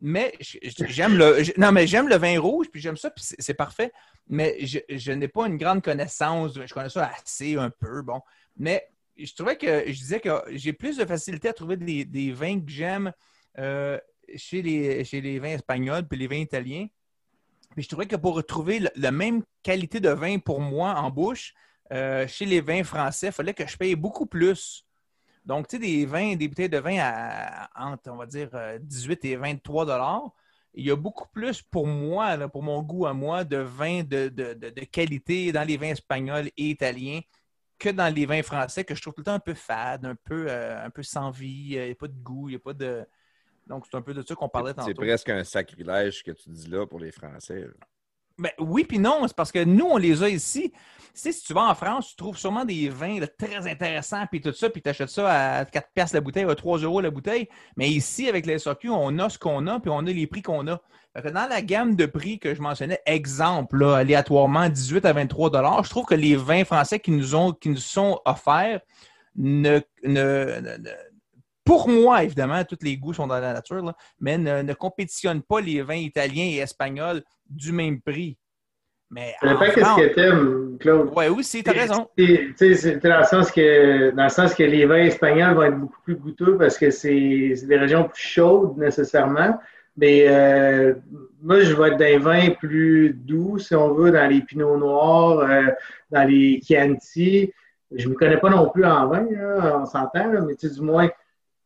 Mais 0.00 0.34
j'aime 0.40 1.16
le, 1.16 1.42
non, 1.58 1.72
mais 1.72 1.86
j'aime 1.86 2.08
le 2.08 2.16
vin 2.16 2.38
rouge, 2.38 2.66
puis 2.70 2.80
j'aime 2.80 2.96
ça, 2.96 3.10
puis 3.10 3.24
c'est 3.38 3.54
parfait. 3.54 3.92
Mais 4.28 4.56
je, 4.60 5.12
n'ai 5.12 5.28
pas 5.28 5.46
une 5.46 5.56
grande 5.56 5.82
connaissance. 5.82 6.54
Je 6.54 6.72
connais 6.72 6.90
ça 6.90 7.12
assez 7.16 7.56
un 7.56 7.70
peu, 7.70 8.02
bon. 8.02 8.20
Mais 8.56 8.86
je 9.16 9.32
trouvais 9.34 9.56
que 9.56 9.84
je 9.86 9.98
disais 9.98 10.20
que 10.20 10.30
j'ai 10.50 10.72
plus 10.72 10.96
de 10.98 11.04
facilité 11.04 11.48
à 11.48 11.52
trouver 11.52 11.76
des, 11.76 12.32
vins 12.32 12.60
que 12.60 12.70
j'aime 12.70 13.12
euh, 13.58 13.98
chez, 14.34 14.60
les, 14.60 15.04
chez 15.04 15.20
les 15.20 15.38
vins 15.38 15.54
espagnols 15.54 16.06
puis 16.06 16.18
les 16.18 16.26
vins 16.26 16.36
italiens. 16.36 16.86
Puis 17.74 17.84
je 17.84 17.88
trouvais 17.88 18.06
que 18.06 18.16
pour 18.16 18.34
retrouver 18.34 18.82
la 18.96 19.12
même 19.12 19.42
qualité 19.62 20.00
de 20.00 20.10
vin 20.10 20.38
pour 20.38 20.60
moi 20.60 20.94
en 20.94 21.10
bouche, 21.10 21.54
euh, 21.92 22.26
chez 22.26 22.46
les 22.46 22.60
vins 22.60 22.84
français, 22.84 23.28
il 23.28 23.32
fallait 23.32 23.54
que 23.54 23.66
je 23.66 23.76
paye 23.76 23.94
beaucoup 23.94 24.26
plus. 24.26 24.85
Donc, 25.46 25.68
tu 25.68 25.76
sais, 25.76 25.80
des 25.80 26.04
vins, 26.06 26.34
des 26.36 26.48
bouteilles 26.48 26.68
de 26.68 26.78
vin 26.78 26.96
à, 27.00 27.70
entre, 27.76 28.10
on 28.10 28.16
va 28.16 28.26
dire, 28.26 28.50
euh, 28.54 28.78
18 28.80 29.24
et 29.24 29.36
23 29.36 29.86
dollars. 29.86 30.30
Il 30.74 30.84
y 30.84 30.90
a 30.90 30.96
beaucoup 30.96 31.28
plus 31.28 31.62
pour 31.62 31.86
moi, 31.86 32.36
là, 32.36 32.48
pour 32.48 32.62
mon 32.62 32.82
goût 32.82 33.06
à 33.06 33.14
moi, 33.14 33.44
de 33.44 33.56
vins 33.58 34.02
de, 34.02 34.28
de- 34.28 34.52
de- 34.54 34.70
de 34.70 34.80
qualité 34.84 35.52
dans 35.52 35.62
les 35.66 35.76
vins 35.78 35.90
espagnols 35.92 36.48
et 36.56 36.70
italiens 36.70 37.20
que 37.78 37.88
dans 37.90 38.12
les 38.12 38.26
vins 38.26 38.42
français 38.42 38.84
que 38.84 38.94
je 38.94 39.00
trouve 39.00 39.14
tout 39.14 39.20
le 39.20 39.24
temps 39.26 39.34
un 39.34 39.38
peu 39.38 39.54
fade, 39.54 40.04
un 40.04 40.14
peu, 40.16 40.46
euh, 40.48 40.84
un 40.84 40.90
peu 40.90 41.02
sans 41.02 41.30
vie, 41.30 41.68
il 41.76 41.80
n'y 41.84 41.90
a 41.90 41.94
pas 41.94 42.08
de 42.08 42.18
goût, 42.18 42.48
il 42.48 42.52
n'y 42.52 42.56
a 42.56 42.58
pas 42.58 42.72
de. 42.74 43.06
Donc, 43.66 43.86
c'est 43.90 43.96
un 43.96 44.02
peu 44.02 44.14
de 44.14 44.22
ça 44.22 44.34
qu'on 44.34 44.48
parlait 44.48 44.72
tantôt. 44.74 44.86
C'est 44.88 44.94
presque 45.08 45.28
un 45.28 45.44
sacrilège 45.44 46.22
que 46.22 46.30
tu 46.32 46.50
dis 46.50 46.68
là 46.68 46.86
pour 46.86 46.98
les 47.00 47.10
Français. 47.12 47.60
là. 47.60 47.72
Ben, 48.38 48.50
oui, 48.58 48.84
puis 48.84 48.98
non, 48.98 49.22
c'est 49.26 49.36
parce 49.36 49.52
que 49.52 49.64
nous, 49.64 49.86
on 49.86 49.96
les 49.96 50.22
a 50.22 50.28
ici. 50.28 50.72
Si 51.14 51.32
tu 51.42 51.54
vas 51.54 51.70
en 51.70 51.74
France, 51.74 52.10
tu 52.10 52.16
trouves 52.16 52.36
sûrement 52.36 52.66
des 52.66 52.90
vins 52.90 53.18
très 53.38 53.66
intéressants, 53.66 54.26
puis 54.30 54.42
tout 54.42 54.52
ça, 54.52 54.68
puis 54.68 54.82
tu 54.82 54.90
achètes 54.90 55.08
ça 55.08 55.60
à 55.60 55.64
4 55.64 55.88
piastres 55.94 56.14
la 56.14 56.20
bouteille, 56.20 56.44
à 56.44 56.54
3 56.54 56.78
euros 56.80 57.00
la 57.00 57.10
bouteille. 57.10 57.48
Mais 57.78 57.88
ici, 57.88 58.28
avec 58.28 58.44
les 58.44 58.58
SAQ, 58.58 58.90
on 58.90 59.18
a 59.18 59.30
ce 59.30 59.38
qu'on 59.38 59.66
a, 59.66 59.80
puis 59.80 59.90
on 59.90 60.00
a 60.00 60.10
les 60.12 60.26
prix 60.26 60.42
qu'on 60.42 60.68
a. 60.68 60.78
Dans 61.24 61.48
la 61.48 61.62
gamme 61.62 61.96
de 61.96 62.04
prix 62.04 62.38
que 62.38 62.54
je 62.54 62.60
mentionnais, 62.60 63.00
exemple, 63.06 63.82
aléatoirement, 63.82 64.68
18 64.68 65.06
à 65.06 65.14
23 65.14 65.48
dollars, 65.48 65.84
je 65.84 65.88
trouve 65.88 66.04
que 66.04 66.14
les 66.14 66.36
vins 66.36 66.66
français 66.66 67.00
qui 67.00 67.12
nous, 67.12 67.34
ont, 67.34 67.52
qui 67.52 67.70
nous 67.70 67.76
sont 67.78 68.20
offerts 68.26 68.80
ne, 69.34 69.80
ne- 70.04 70.60
ne- 70.60 70.90
pour 71.64 71.88
moi, 71.88 72.22
évidemment, 72.24 72.62
tous 72.64 72.78
les 72.82 72.98
goûts 72.98 73.14
sont 73.14 73.26
dans 73.26 73.40
la 73.40 73.54
nature, 73.54 73.94
mais 74.20 74.36
ne, 74.36 74.60
ne 74.60 74.74
compétitionnent 74.74 75.42
pas 75.42 75.60
les 75.62 75.80
vins 75.80 75.94
italiens 75.94 76.44
et 76.44 76.56
espagnols 76.58 77.24
du 77.48 77.72
même 77.72 78.00
prix. 78.00 78.36
Mais 79.10 79.34
Ça 79.40 79.48
dépend 79.48 79.60
en 79.60 79.70
qu'est-ce 79.70 80.08
que 80.08 80.14
t'aimes, 80.14 80.76
Claude. 80.80 81.12
Ouais, 81.14 81.28
oui, 81.28 81.44
c'est, 81.44 81.62
t'as 81.62 81.72
raison. 81.72 82.08
C'est- 82.18 82.96
dans 83.00 83.18
le 83.18 83.24
sens 83.24 83.52
que 83.52 84.10
dans 84.10 84.24
le 84.24 84.28
sens 84.28 84.54
que 84.54 84.64
les 84.64 84.84
vins 84.84 85.04
espagnols 85.04 85.54
vont 85.54 85.62
être 85.62 85.78
beaucoup 85.78 86.00
plus 86.02 86.16
goûteux 86.16 86.56
parce 86.58 86.76
que 86.76 86.90
c'est 86.90 87.54
des 87.68 87.76
régions 87.76 88.04
plus 88.08 88.22
chaudes 88.22 88.76
nécessairement. 88.76 89.58
Mais 89.96 90.26
euh, 90.28 90.94
moi, 91.40 91.60
je 91.60 91.74
vais 91.74 91.88
être 91.88 91.96
dans 91.98 92.04
les 92.04 92.18
vins 92.18 92.50
plus 92.50 93.14
doux, 93.14 93.58
si 93.58 93.74
on 93.74 93.94
veut, 93.94 94.10
dans 94.10 94.28
les 94.28 94.42
pinots 94.42 94.76
noirs, 94.76 95.38
euh, 95.38 95.70
dans 96.10 96.28
les 96.28 96.60
Chianti. 96.62 97.52
Je 97.92 98.06
ne 98.06 98.12
me 98.12 98.18
connais 98.18 98.36
pas 98.38 98.50
non 98.50 98.68
plus 98.68 98.84
en 98.84 99.06
vin, 99.06 99.24
là, 99.30 99.78
on 99.80 99.86
s'entend, 99.86 100.28
mais 100.46 100.54
du 100.56 100.80
moins, 100.82 101.08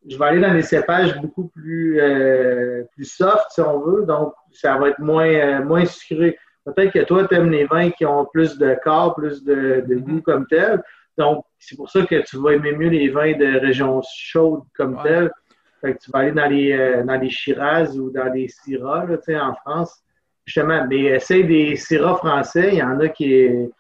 je 0.07 0.17
vais 0.17 0.25
aller 0.27 0.41
dans 0.41 0.53
des 0.53 0.63
cépages 0.63 1.19
beaucoup 1.21 1.49
plus, 1.49 1.99
euh, 2.01 2.85
plus 2.95 3.07
soft, 3.07 3.47
si 3.51 3.61
on 3.63 3.81
veut. 3.81 4.05
Donc, 4.05 4.35
ça 4.53 4.77
va 4.79 4.91
être 4.91 4.99
moins, 4.99 5.27
euh, 5.29 5.65
moins 5.65 5.85
sucré. 5.85 6.39
Peut-être 6.65 6.93
que 6.93 7.05
toi, 7.05 7.27
tu 7.27 7.35
aimes 7.35 7.51
les 7.51 7.65
vins 7.65 7.91
qui 7.91 8.05
ont 8.05 8.27
plus 8.27 8.59
de 8.59 8.77
corps, 8.83 9.15
plus 9.15 9.43
de, 9.45 9.83
de 9.87 9.95
goût 9.97 10.21
comme 10.21 10.47
tel. 10.47 10.83
Donc, 11.17 11.45
c'est 11.59 11.77
pour 11.77 11.91
ça 11.91 12.03
que 12.07 12.23
tu 12.23 12.39
vas 12.39 12.53
aimer 12.53 12.73
mieux 12.73 12.89
les 12.89 13.09
vins 13.09 13.33
de 13.33 13.59
régions 13.61 14.01
chaudes 14.15 14.63
comme 14.77 14.95
Ouais. 14.97 15.03
tel. 15.05 15.31
Fait 15.81 15.95
que 15.95 15.99
tu 15.99 16.11
vas 16.11 16.21
aller 16.21 16.33
dans 16.33 16.47
les, 16.47 16.73
euh, 16.73 17.03
dans 17.05 17.17
les 17.17 17.31
Shiraz 17.31 17.99
ou 17.99 18.11
dans 18.11 18.31
les 18.33 18.49
Syrah, 18.49 19.07
là, 19.07 19.17
tu 19.17 19.25
sais, 19.25 19.41
en 19.41 19.55
France. 19.55 20.03
Justement, 20.45 20.87
mais 20.89 21.01
essaye 21.05 21.45
des 21.45 21.77
Syrah 21.77 22.17
français, 22.17 22.71
il 22.73 22.79
y 22.79 22.83
en 22.83 23.01
a 23.01 23.09
qui, 23.09 23.25
il 23.31 23.71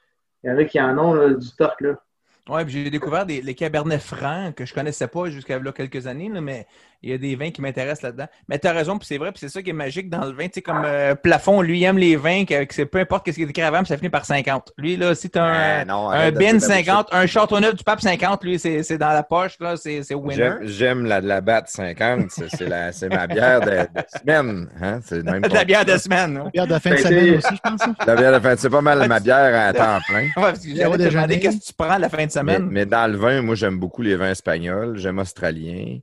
y 0.44 0.51
en, 0.51 0.56
a 0.56 0.64
qui 0.64 0.80
en 0.80 0.97
ont 0.98 1.14
là, 1.14 1.30
du 1.34 1.48
torque, 1.56 1.82
là. 1.82 1.94
Ouais, 2.48 2.64
puis 2.64 2.72
j'ai 2.72 2.90
découvert 2.90 3.26
des, 3.26 3.42
les 3.42 3.55
cabernets 3.55 3.98
francs 3.98 4.55
que 4.55 4.64
je 4.64 4.72
connaissais 4.74 5.06
pas 5.06 5.26
jusqu'à 5.30 5.60
quelques 5.70 6.06
années, 6.06 6.28
là, 6.30 6.40
mais 6.40 6.66
il 7.02 7.10
y 7.10 7.12
a 7.14 7.18
des 7.18 7.35
vins 7.36 7.51
qui 7.51 7.62
m'intéressent 7.62 8.02
là-dedans. 8.02 8.27
Mais 8.48 8.59
tu 8.59 8.66
as 8.66 8.72
raison, 8.72 8.98
puis 8.98 9.06
c'est 9.06 9.18
vrai, 9.18 9.31
puis 9.32 9.40
c'est 9.40 9.48
ça 9.48 9.62
qui 9.62 9.70
est 9.70 9.74
magique 9.74 10.10
dans 10.10 10.24
le 10.24 10.32
vin. 10.32 10.44
Tu 10.47 10.55
sais, 10.55 10.62
comme 10.62 10.82
euh, 10.85 11.14
Plafond, 11.14 11.62
lui, 11.62 11.81
il 11.81 11.85
aime 11.85 11.98
les 11.98 12.16
vins, 12.16 12.44
que, 12.44 12.64
que 12.64 12.74
c'est 12.74 12.86
peu 12.86 12.98
importe 12.98 13.28
ce 13.31 13.35
qui 13.36 13.43
est 13.43 13.47
écrit 13.48 13.62
avant, 13.62 13.78
puis 13.78 13.86
ça 13.89 13.97
finit 13.97 14.10
par 14.10 14.24
50. 14.24 14.72
Lui, 14.77 14.97
là, 14.97 15.14
si 15.14 15.31
tu 15.31 15.39
as 15.39 15.44
un, 15.44 15.78
Ben 15.85 15.89
non, 15.89 16.10
un 16.10 16.14
arrête 16.14 16.35
de 16.35 16.39
bin 16.39 16.44
dire 16.55 16.68
la 16.68 16.77
50, 16.77 17.09
un 17.12 17.27
Châteauneuf 17.27 17.74
du 17.74 17.85
Pape 17.85 18.01
50, 18.01 18.44
lui, 18.44 18.59
c'est 18.59 18.82
c'est 18.82 18.98
dans 18.98 19.12
la 19.12 19.22
poche, 19.22 19.56
là, 19.60 19.77
c'est 19.77 20.02
c'est 20.02 20.14
winner. 20.14 20.52
J'aime- 20.62 21.06
la, 21.06 21.20
la 21.20 21.40
batte 21.40 21.68
50. 21.68 22.27
C'est 22.31 22.48
c'est 22.51 22.68
la- 22.68 22.93
c'est 22.93 23.09
ma 23.09 23.27
bière 23.27 23.60
de, 23.60 23.70
de 23.70 24.05
semaine. 24.18 24.68
Hein? 24.82 25.01
C'est 25.05 25.22
même 25.22 25.43
De 25.43 25.48
la 25.55 25.64
bière 25.64 25.85
de 25.85 25.97
semaine. 25.97 26.36
hein. 26.36 26.51
Bière 26.52 26.66
de 26.66 26.78
fin 26.78 26.90
de 26.90 26.97
semaine 26.97 27.36
aussi, 27.39 27.55
je 27.55 27.60
pense. 27.70 27.81
La 28.06 28.16
bière 28.16 28.32
de 28.32 28.39
fin 28.40 28.56
C'est 28.56 28.70
pas 28.70 28.81
mal 28.81 29.06
ma 29.09 29.20
bière 29.20 29.68
à 29.68 29.72
temps 29.74 29.98
plein. 30.09 30.22
Ouais, 30.24 30.32
parce 30.36 30.59
que 30.60 30.97
déjeuner. 30.98 31.40
qu'est-ce 31.40 31.59
que 31.59 31.64
tu 31.64 31.72
prends 31.72 31.97
la 31.98 32.09
fin 32.09 32.16
de 32.18 32.22
Mais, 32.22 32.28
semaine? 32.28 32.68
mais 32.70 32.86
dans 32.86 33.10
le 33.10 33.16
vin, 33.16 33.43
moi, 33.43 33.55
j'aime 33.55 33.78
beaucoup 33.78 34.02
les 34.02 34.16
vins 34.16 34.31
espagnols. 34.31 34.97
J'aime 34.98 35.18
australien. 35.18 35.98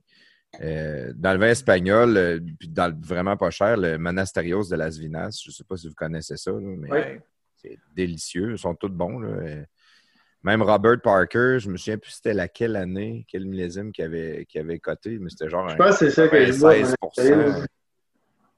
Euh, 0.62 1.12
dans 1.14 1.32
le 1.34 1.38
vin 1.38 1.48
espagnol, 1.48 2.16
euh, 2.16 2.40
puis 2.58 2.68
dans 2.68 2.88
le 2.88 2.94
vraiment 3.06 3.36
pas 3.36 3.50
cher, 3.50 3.76
le 3.76 3.98
Monasterios 3.98 4.64
de 4.70 4.76
Las 4.76 4.96
Vinas. 4.98 5.40
Je 5.44 5.50
ne 5.50 5.52
sais 5.52 5.64
pas 5.64 5.76
si 5.76 5.88
vous 5.88 5.94
connaissez 5.94 6.36
ça, 6.36 6.50
là, 6.52 6.58
mais 6.60 7.20
c'est 7.56 7.78
délicieux. 7.94 8.52
Ils 8.52 8.58
sont 8.58 8.74
tous 8.74 8.88
bons. 8.88 9.18
là. 9.20 9.28
Euh, 9.28 9.62
Même 10.42 10.62
Robert 10.62 11.00
Parker, 11.02 11.58
je 11.60 11.68
me 11.68 11.76
souviens 11.76 11.98
plus 11.98 12.12
c'était 12.12 12.32
laquelle 12.32 12.76
année, 12.76 13.26
quel 13.28 13.44
millésime 13.44 13.92
qui 13.92 14.02
avait, 14.02 14.46
avait 14.56 14.78
coté, 14.78 15.18
mais 15.20 15.28
c'était 15.30 15.50
genre 15.50 15.68
Je 15.68 15.74
un 15.74 15.76
pense 15.76 15.98
que 15.98 16.08
c'est 16.08 16.10
ça 16.12 16.28
que 16.28 16.44
je 16.46 16.52
vois. 16.52 16.74
16 16.74 16.94
Ouais, 17.36 17.66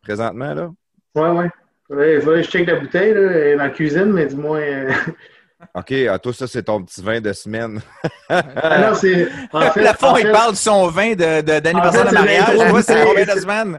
Présentement, 0.03 0.55
là? 0.55 0.71
ouais. 1.17 1.49
Ouais, 1.91 2.15
il 2.15 2.21
faudrait 2.21 2.41
que 2.43 2.47
je 2.47 2.51
check 2.53 2.69
la 2.69 2.79
bouteille, 2.79 3.13
là, 3.15 3.57
dans 3.57 3.65
la 3.65 3.71
cuisine, 3.71 4.13
mais 4.13 4.27
du 4.27 4.37
moins. 4.37 4.63
OK, 5.75 5.93
ah, 6.11 6.19
toi, 6.19 6.33
ça, 6.33 6.47
c'est 6.47 6.63
ton 6.65 6.83
petit 6.83 7.03
vin 7.03 7.21
de 7.21 7.33
semaine. 7.33 7.81
Ah 8.29 8.91
non, 8.91 8.95
c'est. 8.95 9.29
En 9.53 9.61
fait, 9.71 9.89
en 10.05 10.17
il 10.17 10.31
parle 10.33 10.53
de 10.53 10.57
son 10.57 10.89
vin 10.89 11.13
de- 11.13 11.41
de- 11.43 11.61
d'anniversaire 11.61 12.03
En 12.03 12.05
fait, 12.05 12.11
de 12.11 12.15
mariage. 12.15 12.57
c'est 12.59 12.69
Moi, 12.71 12.83
c'est 12.83 12.95
l'intro- 12.95 13.09
combien 13.15 13.35
de 13.35 13.41
semaines? 13.41 13.79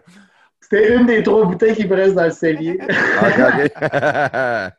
C'était 0.62 0.95
une 0.95 1.06
des 1.06 1.24
trois 1.24 1.45
bouteilles 1.45 1.76
qui 1.76 1.88
me 1.88 1.95
restent 1.95 2.16
dans 2.16 2.26
le 2.26 2.32
cellier. 2.32 2.80
OK, 3.22 3.40
OK. 3.40 3.72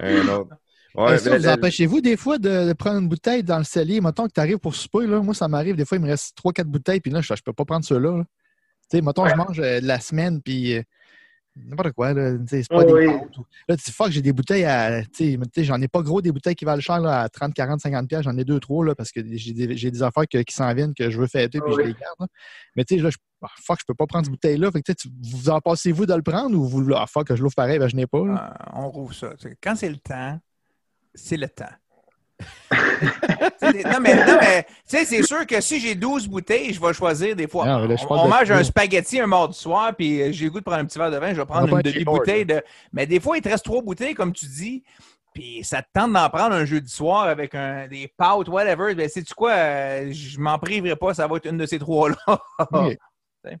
Un 0.00 0.28
autre. 0.28 0.50
Ouais, 0.94 1.14
Est-ce 1.14 1.24
que 1.24 1.30
mais 1.30 1.38
vous 1.38 1.48
empêchez-vous 1.48 2.00
des 2.00 2.16
fois 2.16 2.38
de, 2.38 2.68
de 2.68 2.72
prendre 2.72 2.98
une 2.98 3.08
bouteille 3.08 3.42
dans 3.44 3.58
le 3.58 3.64
cellier? 3.64 4.00
Mettons 4.00 4.26
que 4.26 4.32
tu 4.32 4.40
arrives 4.40 4.58
pour 4.58 4.74
souper, 4.74 5.06
là. 5.06 5.20
Moi, 5.20 5.34
ça 5.34 5.46
m'arrive, 5.46 5.76
des 5.76 5.84
fois, 5.84 5.96
il 5.98 6.02
me 6.02 6.08
reste 6.08 6.36
3-4 6.42 6.64
bouteilles, 6.64 7.00
puis 7.00 7.12
là, 7.12 7.20
je 7.20 7.32
ne 7.32 7.36
peux 7.44 7.52
pas 7.52 7.64
prendre 7.64 7.84
ceux-là. 7.84 8.16
là. 8.18 8.24
Tu 8.90 8.96
sais, 8.96 9.02
mettons, 9.02 9.28
je 9.28 9.34
mange 9.34 9.60
euh, 9.60 9.80
de 9.80 9.86
la 9.86 10.00
semaine, 10.00 10.40
puis 10.42 10.76
euh, 10.78 10.82
n'importe 11.66 11.92
quoi, 11.92 12.12
là. 12.14 12.32
Tu 12.38 12.46
sais, 12.48 12.62
c'est 12.62 12.68
pas 12.68 12.82
Oh, 12.82 12.84
des 12.84 12.92
oui. 12.92 13.06
ou- 13.06 13.44
Là, 13.68 13.76
tu 13.76 13.84
dis, 13.84 13.92
fuck, 13.92 14.10
j'ai 14.10 14.22
des 14.22 14.32
bouteilles 14.32 14.64
à. 14.64 15.02
J'en 15.58 15.80
ai 15.80 15.88
pas 15.88 16.02
gros 16.02 16.20
des 16.22 16.32
bouteilles 16.32 16.54
qui 16.54 16.64
valent 16.64 16.80
cher, 16.80 17.00
là, 17.00 17.22
à 17.22 17.28
30, 17.28 17.54
40, 17.54 17.80
50 17.80 18.08
pièces. 18.08 18.22
J'en 18.22 18.36
ai 18.36 18.44
deux, 18.44 18.60
trois, 18.60 18.84
là, 18.84 18.94
parce 18.94 19.10
que 19.12 19.20
j'ai 19.36 19.52
des, 19.52 19.76
j'ai 19.76 19.90
des 19.90 20.02
affaires 20.02 20.24
que- 20.30 20.38
qui 20.42 20.54
s'en 20.54 20.72
viennent 20.74 20.94
que 20.94 21.10
je 21.10 21.18
veux 21.20 21.26
fêter, 21.26 21.60
puis 21.60 21.70
Oh, 21.72 21.76
je 21.76 21.82
oui. 21.82 21.86
les 21.88 21.92
garde. 21.94 22.14
là. 22.20 22.26
Mais 22.76 22.84
tu 22.84 22.96
sais, 22.96 23.02
là, 23.02 23.10
je, 23.10 23.16
ah, 23.42 23.48
fuck, 23.62 23.78
je 23.80 23.84
peux 23.86 23.94
pas 23.94 24.06
prendre 24.06 24.24
cette 24.26 24.32
bouteille-là. 24.32 24.70
Fait 24.70 24.82
que, 24.82 24.92
tu 24.92 25.08
vous 25.32 25.50
en 25.50 25.60
passez-vous 25.60 26.06
de 26.06 26.14
le 26.14 26.22
prendre 26.22 26.56
ou 26.56 26.64
vous, 26.66 26.90
ah, 26.94 27.06
fuck, 27.06 27.34
je 27.34 27.42
l'ouvre 27.42 27.54
pareil, 27.54 27.78
ben, 27.78 27.88
je 27.88 27.96
n'ai 27.96 28.06
pas. 28.06 28.18
Euh, 28.18 28.36
on 28.74 28.88
rouvre 28.90 29.14
ça. 29.14 29.32
Quand 29.62 29.74
c'est 29.76 29.90
le 29.90 29.96
temps, 29.98 30.38
c'est 31.14 31.36
le 31.36 31.48
temps. 31.48 31.64
C'est- 33.58 33.84
non, 33.84 34.00
mais, 34.00 34.14
non, 34.14 34.38
mais 34.40 34.62
tu 34.64 34.70
sais, 34.86 35.04
c'est 35.04 35.22
sûr 35.22 35.46
que 35.46 35.60
si 35.60 35.80
j'ai 35.80 35.94
12 35.94 36.28
bouteilles, 36.28 36.72
je 36.72 36.80
vais 36.80 36.92
choisir 36.92 37.34
des 37.34 37.48
fois. 37.48 37.66
Non, 37.66 37.86
là, 37.86 37.94
on 38.08 38.14
on 38.18 38.24
de- 38.24 38.30
mange 38.30 38.50
un 38.50 38.62
spaghetti 38.64 39.20
un 39.20 39.26
mardi 39.26 39.58
soir, 39.58 39.94
puis 39.96 40.22
euh, 40.22 40.28
j'ai 40.32 40.44
le 40.46 40.50
goût 40.50 40.58
de 40.60 40.64
prendre 40.64 40.80
un 40.80 40.84
petit 40.84 40.98
verre 40.98 41.10
de 41.10 41.16
vin, 41.18 41.30
je 41.34 41.40
vais 41.40 41.46
prendre 41.46 41.68
une 41.76 41.82
demi-bouteille 41.82 42.44
de. 42.46 42.62
Mais 42.92 43.06
des 43.06 43.20
fois, 43.20 43.36
il 43.36 43.42
te 43.42 43.48
reste 43.48 43.64
trois 43.64 43.82
bouteilles, 43.82 44.14
comme 44.14 44.32
tu 44.32 44.46
dis, 44.46 44.82
puis 45.34 45.62
ça 45.64 45.82
te 45.82 45.88
tente 45.92 46.12
d'en 46.12 46.28
prendre 46.30 46.54
un 46.54 46.64
jeudi 46.64 46.90
soir 46.92 47.24
avec 47.24 47.54
un, 47.54 47.86
des 47.88 48.08
pâtes, 48.16 48.48
whatever. 48.48 48.94
Ben, 48.94 49.08
sais-tu 49.08 49.34
quoi? 49.34 49.52
euh, 49.52 50.08
je 50.12 50.38
m'en 50.38 50.58
priverai 50.58 50.96
pas, 50.96 51.14
ça 51.14 51.26
va 51.26 51.36
être 51.36 51.46
une 51.46 51.58
de 51.58 51.66
ces 51.66 51.78
trois-là. 51.78 52.16
Ok. 52.72 52.96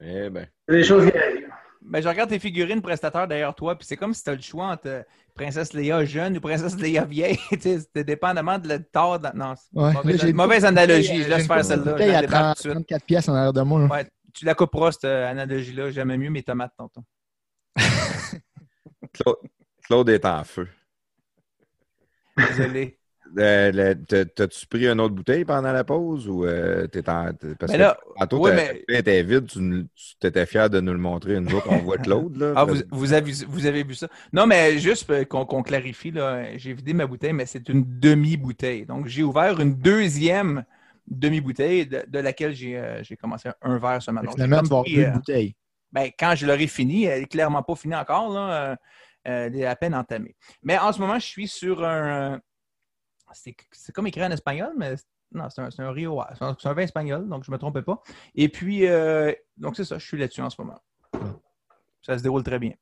Eh 0.00 0.30
ben. 0.30 0.46
C'est 0.68 0.74
des 0.76 0.84
choses 0.84 1.10
qui 1.10 1.18
arrivent. 1.18 1.48
Ben, 1.82 2.00
je 2.02 2.08
regarde 2.08 2.30
tes 2.30 2.38
figurines 2.38 2.80
prestateurs 2.82 3.26
derrière 3.26 3.54
toi, 3.54 3.76
puis 3.76 3.86
c'est 3.86 3.96
comme 3.96 4.14
si 4.14 4.22
tu 4.22 4.30
as 4.30 4.34
le 4.34 4.40
choix 4.40 4.66
entre 4.66 4.86
euh, 4.88 5.02
Princesse 5.38 5.72
Léa 5.72 6.04
jeune 6.04 6.36
ou 6.36 6.40
Princesse 6.40 6.76
Léa 6.78 7.04
vieille. 7.04 7.38
Tu 7.52 7.60
sais, 7.60 7.80
C'était 7.80 8.04
dépendamment 8.04 8.58
de 8.58 8.68
la 8.68 8.78
tard. 8.80 9.18
de- 9.20 9.28
Non, 9.34 9.54
Ouais, 9.72 9.92
mauvaise, 9.94 10.16
là, 10.16 10.22
j'ai 10.22 10.30
une 10.30 10.36
mauvaise 10.36 10.64
analogie. 10.64 11.22
Je 11.22 11.28
laisse 11.28 11.46
faire 11.46 11.64
celle-là. 11.64 11.92
bouteille 11.92 12.06
Je 12.08 12.12
la 12.12 12.18
à 12.18 12.20
débarque 12.22 12.42
30, 12.44 12.56
tout 12.56 12.62
de 12.62 12.72
suite. 12.72 12.72
34 12.74 13.04
pièces 13.06 13.28
en 13.28 13.34
arrière 13.34 13.52
de 13.52 13.62
moi. 13.62 13.84
Ouais, 13.86 14.06
tu 14.34 14.44
la 14.44 14.54
couperas, 14.54 14.92
cette 14.92 15.04
euh, 15.04 15.30
analogie-là. 15.30 15.90
J'aimais 15.90 16.18
mieux 16.18 16.30
mes 16.30 16.42
tomates, 16.42 16.72
tonton. 16.76 17.02
Claude, 19.12 19.36
Claude 19.84 20.08
est 20.10 20.24
en 20.24 20.44
feu. 20.44 20.68
Désolé. 22.36 22.97
Euh, 23.36 23.94
t'as-tu 24.34 24.66
pris 24.66 24.88
une 24.88 25.00
autre 25.00 25.14
bouteille 25.14 25.44
pendant 25.44 25.72
la 25.72 25.84
pause 25.84 26.28
ou 26.28 26.44
euh, 26.44 26.86
t'es 26.86 27.08
en. 27.08 27.30
Parce 27.58 27.72
ben 27.72 27.92
que 27.92 28.18
tantôt, 28.18 28.38
ouais, 28.40 28.84
était 28.88 29.22
vide, 29.22 29.46
tu 29.46 29.86
étais 30.22 30.46
fier 30.46 30.70
de 30.70 30.80
nous 30.80 30.92
le 30.92 30.98
montrer. 30.98 31.38
Nous 31.40 31.54
autres, 31.54 31.68
on 31.70 31.78
voit 31.78 31.98
Claude. 31.98 32.52
ah, 32.56 32.64
vous, 32.64 32.76
vous, 32.90 33.12
avez, 33.12 33.32
vous 33.46 33.66
avez 33.66 33.82
vu 33.82 33.94
ça? 33.94 34.08
Non, 34.32 34.46
mais 34.46 34.78
juste 34.78 35.26
qu'on 35.26 35.62
clarifie, 35.62 36.12
j'ai 36.56 36.72
vidé 36.72 36.92
ma 36.94 37.06
bouteille, 37.06 37.32
mais 37.32 37.46
c'est 37.46 37.68
une 37.68 37.84
demi-bouteille. 37.86 38.86
Donc, 38.86 39.06
j'ai 39.06 39.22
ouvert 39.22 39.60
une 39.60 39.74
deuxième 39.74 40.64
demi-bouteille 41.06 41.86
de, 41.86 42.18
laquelle 42.18 42.54
j'ai 42.54 43.16
commencé 43.20 43.50
un 43.62 43.78
verre 43.78 44.02
ce 44.02 44.10
matin. 44.10 44.30
Finalement, 44.32 44.82
tu 44.82 45.00
une 45.00 45.12
bouteille. 45.12 45.54
Ben, 45.90 46.10
quand 46.18 46.34
je 46.34 46.46
l'aurai 46.46 46.66
fini, 46.66 47.04
elle 47.04 47.20
n'est 47.20 47.26
clairement 47.26 47.62
pas 47.62 47.74
finie 47.74 47.94
encore. 47.94 48.32
Là, 48.32 48.76
elle 49.24 49.56
est 49.56 49.66
à 49.66 49.76
peine 49.76 49.94
entamée. 49.94 50.34
Mais 50.62 50.78
en 50.78 50.92
ce 50.92 51.00
moment, 51.00 51.18
je 51.18 51.26
suis 51.26 51.48
sur 51.48 51.84
un 51.84 52.40
c'est 53.32 53.92
comme 53.92 54.06
écrit 54.06 54.24
en 54.24 54.30
espagnol, 54.30 54.72
mais 54.76 54.94
non, 55.32 55.48
c'est 55.50 55.60
un, 55.60 55.68
un, 55.78 55.92
Rio. 55.92 56.22
C'est 56.58 56.68
un, 56.68 56.72
vin 56.72 56.82
espagnol, 56.82 57.28
donc 57.28 57.44
je 57.44 57.50
ne 57.50 57.56
me 57.56 57.58
trompais 57.58 57.82
pas. 57.82 58.02
Et 58.34 58.48
puis, 58.48 58.86
euh, 58.86 59.32
donc 59.56 59.76
c'est 59.76 59.84
ça, 59.84 59.98
je 59.98 60.06
suis 60.06 60.16
là-dessus 60.16 60.40
en 60.40 60.50
ce 60.50 60.60
moment. 60.60 60.80
Ça 62.02 62.16
se 62.16 62.22
déroule 62.22 62.42
très 62.42 62.58
bien. 62.58 62.72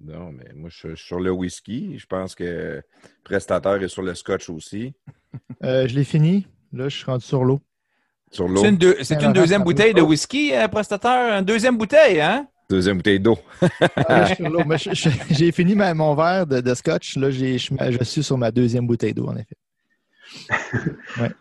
Non, 0.00 0.32
mais 0.32 0.50
moi, 0.54 0.68
je 0.70 0.88
suis 0.88 0.96
sur 0.96 1.20
le 1.20 1.30
whisky. 1.30 1.98
Je 1.98 2.06
pense 2.06 2.34
que 2.34 2.44
le 2.44 2.82
prestateur 3.24 3.82
est 3.82 3.88
sur 3.88 4.02
le 4.02 4.14
scotch 4.14 4.50
aussi. 4.50 4.94
Euh, 5.64 5.88
je 5.88 5.94
l'ai 5.94 6.04
fini. 6.04 6.46
Là, 6.74 6.90
je 6.90 6.96
suis 6.96 7.06
rendu 7.06 7.24
sur 7.24 7.42
l'eau. 7.42 7.62
Sur 8.30 8.48
l'eau. 8.48 8.60
C'est 8.60 9.22
une, 9.22 9.32
deuxième 9.32 9.62
bouteille 9.62 9.94
de 9.94 10.02
whisky, 10.02 10.52
euh, 10.52 10.68
prestateur? 10.68 11.38
Une 11.38 11.44
deuxième 11.44 11.78
bouteille, 11.78 12.20
hein? 12.20 12.48
Deuxième 12.68 12.98
bouteille 12.98 13.20
d'eau. 13.20 13.38
j'ai 15.30 15.52
fini 15.52 15.74
mon 15.74 16.14
verre 16.14 16.46
de, 16.46 16.74
scotch. 16.74 17.16
Là, 17.16 17.30
je 17.30 18.04
suis 18.04 18.22
sur 18.22 18.36
ma 18.36 18.50
deuxième 18.50 18.86
bouteille 18.86 19.14
d'eau, 19.14 19.28
en 19.28 19.36
effet. 19.36 19.56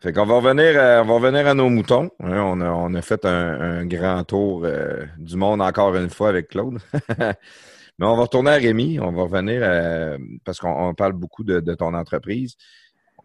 Fait 0.00 0.14
qu'on 0.14 0.24
va 0.24 0.36
revenir, 0.36 0.80
à, 0.80 1.02
on 1.02 1.06
va 1.06 1.14
revenir 1.14 1.46
à 1.46 1.52
nos 1.52 1.68
moutons. 1.68 2.10
Hein, 2.20 2.40
on, 2.40 2.94
a, 2.94 3.02
fait 3.02 3.22
un, 3.26 3.84
grand 3.84 4.24
tour 4.24 4.64
euh, 4.64 5.04
du 5.18 5.36
monde 5.36 5.60
encore 5.60 5.94
une 5.94 6.08
fois 6.08 6.30
avec 6.30 6.48
Claude. 6.48 6.78
Mais 7.18 8.06
on 8.06 8.16
va 8.16 8.22
retourner 8.22 8.52
à 8.52 8.54
Rémi. 8.54 8.98
On 8.98 9.12
va 9.12 9.24
revenir 9.24 9.60
parce 10.42 10.58
qu'on 10.58 10.94
parle 10.94 11.12
beaucoup 11.12 11.44
de, 11.44 11.60
ton 11.74 11.92
entreprise. 11.92 12.56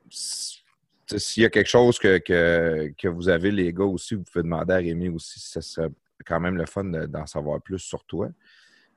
S'il 0.09 1.43
y 1.43 1.45
a 1.45 1.49
quelque 1.49 1.69
chose 1.69 1.97
que, 1.97 2.17
que, 2.17 3.07
vous 3.07 3.29
avez, 3.29 3.51
les 3.51 3.71
gars, 3.71 3.85
aussi, 3.85 4.15
vous 4.15 4.23
pouvez 4.23 4.43
demander 4.43 4.73
à 4.73 4.77
Rémi 4.77 5.07
aussi. 5.07 5.39
Ce 5.39 5.61
serait 5.61 5.87
quand 6.25 6.41
même 6.41 6.57
le 6.57 6.65
fun 6.65 6.83
d'en 6.83 7.25
savoir 7.25 7.61
plus 7.61 7.79
sur 7.79 8.03
toi. 8.03 8.27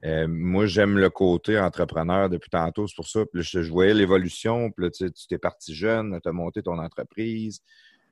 Euh, 0.05 0.29
moi, 0.29 0.67
j'aime 0.67 0.97
le 0.97 1.11
côté 1.11 1.59
entrepreneur 1.59 2.29
depuis 2.29 2.51
tantôt, 2.51 2.87
c'est 2.87 2.97
pour 2.97 3.09
ça. 3.09 3.25
Puis 3.33 3.43
je, 3.43 3.59
voyais 3.71 3.95
l'évolution. 3.95 4.71
Puis 4.71 4.85
là, 4.85 4.91
tu 4.91 5.11
t'es 5.29 5.39
parti 5.39 5.75
jeune, 5.75 6.19
tu 6.23 6.29
as 6.29 6.33
monté 6.33 6.63
ton 6.63 6.79
entreprise. 6.79 7.61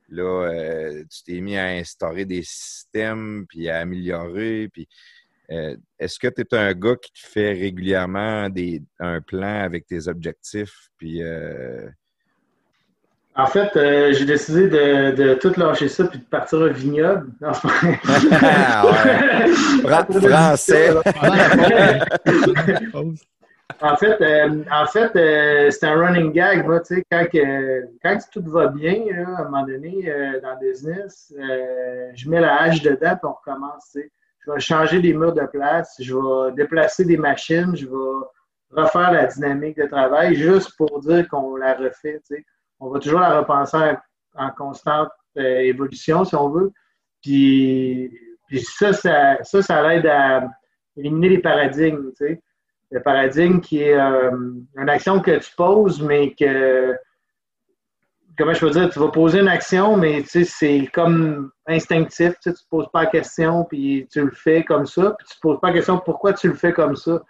Là, 0.09 0.23
euh, 0.23 1.03
tu 1.09 1.23
t'es 1.23 1.41
mis 1.41 1.57
à 1.57 1.67
instaurer 1.67 2.25
des 2.25 2.43
systèmes, 2.43 3.45
puis 3.47 3.69
à 3.69 3.79
améliorer. 3.79 4.69
Puis, 4.71 4.87
euh, 5.51 5.77
est-ce 5.99 6.19
que 6.19 6.27
tu 6.27 6.41
es 6.41 6.53
un 6.55 6.73
gars 6.73 6.95
qui 6.95 7.11
fait 7.15 7.53
régulièrement 7.53 8.49
des, 8.49 8.83
un 8.99 9.21
plan 9.21 9.61
avec 9.61 9.85
tes 9.85 10.07
objectifs? 10.07 10.89
Puis, 10.97 11.21
en 13.39 13.45
fait, 13.45 13.69
euh, 13.75 14.13
j'ai 14.13 14.25
décidé 14.25 14.67
de, 14.67 15.11
de, 15.11 15.35
tout 15.35 15.53
lâcher 15.57 15.87
ça 15.89 16.05
puis 16.05 16.17
de 16.17 16.23
partir 16.23 16.57
au 16.59 16.69
vignoble. 16.69 17.27
Non, 17.39 17.51
ah, 18.41 18.83
Français. 20.09 20.89
en 23.79 23.95
fait, 23.95 24.21
euh, 24.21 24.63
en 24.71 24.87
fait 24.87 25.15
euh, 25.15 25.69
c'est 25.69 25.85
un 25.85 26.03
running 26.03 26.31
gag. 26.33 26.65
Moi, 26.65 26.79
tu 26.79 26.95
sais, 26.95 27.03
quand, 27.11 27.27
quand 28.03 28.17
tout 28.31 28.43
va 28.47 28.69
bien, 28.69 29.05
à 29.15 29.41
un 29.41 29.43
moment 29.43 29.67
donné, 29.67 30.11
dans 30.41 30.57
le 30.59 30.71
business, 30.71 31.31
je 32.15 32.29
mets 32.29 32.41
la 32.41 32.63
hache 32.63 32.81
dedans 32.81 33.11
et 33.11 33.19
on 33.25 33.33
recommence. 33.33 33.91
Tu 33.91 34.01
sais. 34.01 34.11
Je 34.47 34.51
vais 34.51 34.59
changer 34.59 34.99
des 34.99 35.13
murs 35.13 35.33
de 35.33 35.45
place, 35.45 35.95
je 35.99 36.15
vais 36.15 36.53
déplacer 36.55 37.05
des 37.05 37.17
machines, 37.17 37.75
je 37.75 37.85
vais 37.85 38.25
refaire 38.71 39.11
la 39.11 39.27
dynamique 39.27 39.77
de 39.77 39.85
travail 39.85 40.33
juste 40.33 40.71
pour 40.75 41.01
dire 41.01 41.27
qu'on 41.27 41.55
la 41.55 41.75
refait. 41.75 42.19
Tu 42.25 42.37
sais 42.37 42.45
on 42.79 42.89
va 42.89 42.99
toujours 42.99 43.19
la 43.19 43.39
repenser 43.39 43.95
en, 44.35 44.49
constante 44.51 45.09
euh, 45.37 45.59
évolution, 45.59 46.25
si 46.25 46.35
on 46.35 46.49
veut. 46.49 46.71
Puis, 47.21 48.11
ça, 48.63 48.93
ça, 48.93 49.43
ça, 49.43 49.61
ça 49.61 49.95
aide 49.95 50.05
à 50.05 50.47
éliminer 50.95 51.29
les 51.29 51.39
paradigmes. 51.39 52.11
Tu 52.17 52.27
sais. 52.27 52.41
Le 52.91 53.01
paradigme 53.01 53.59
qui 53.59 53.81
est 53.81 53.97
euh, 53.97 54.31
une 54.77 54.89
action 54.89 55.19
que 55.19 55.37
tu 55.39 55.51
poses, 55.57 56.01
mais 56.01 56.33
que, 56.35 56.95
comment 58.37 58.53
je 58.53 58.59
peux 58.61 58.69
dire, 58.69 58.89
tu 58.89 58.99
vas 58.99 59.09
poser 59.09 59.41
une 59.41 59.49
action, 59.49 59.97
mais 59.97 60.21
tu 60.21 60.29
sais, 60.29 60.43
c'est 60.45 60.87
comme 60.93 61.51
instinctif. 61.65 62.33
Tu 62.41 62.49
ne 62.49 62.53
te 62.53 62.59
poses 62.69 62.87
pas 62.93 63.03
la 63.03 63.09
question, 63.09 63.65
puis 63.65 64.07
tu 64.11 64.23
le 64.23 64.31
fais 64.31 64.63
comme 64.63 64.85
ça, 64.85 65.15
puis 65.17 65.27
tu 65.27 65.35
ne 65.37 65.41
poses 65.41 65.59
pas 65.59 65.67
la 65.67 65.73
question 65.73 65.99
pourquoi 65.99 66.33
tu 66.33 66.47
le 66.47 66.53
fais 66.53 66.71
comme 66.71 66.95
ça. 66.95 67.21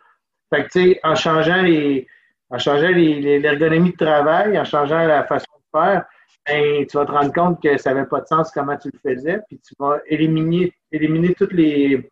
Fait 0.54 0.64
que, 0.66 0.70
tu 0.70 0.92
sais, 0.92 1.00
en 1.04 1.16
changeant 1.16 1.62
les, 1.62 2.08
en 2.50 2.58
changeant 2.58 2.90
l'ergonomie 2.90 3.92
de 3.92 4.06
travail, 4.06 4.58
en 4.58 4.64
changeant 4.64 5.06
la 5.06 5.24
façon 5.24 5.48
de 5.58 5.80
faire, 5.80 6.06
ben, 6.48 6.86
tu 6.86 6.98
vas 6.98 7.06
te 7.06 7.12
rendre 7.12 7.34
compte 7.34 7.62
que 7.62 7.78
ça 7.78 7.94
n'avait 7.94 8.08
pas 8.08 8.22
de 8.22 8.28
sens 8.28 8.52
comment 8.52 8.78
tu 8.78 8.90
le 8.92 9.00
faisais, 9.00 9.40
puis 9.48 9.60
tu 9.60 9.74
vas 9.80 10.00
éliminer, 10.08 10.74
éliminer 10.92 11.34
tous 11.34 11.52
les, 11.52 12.10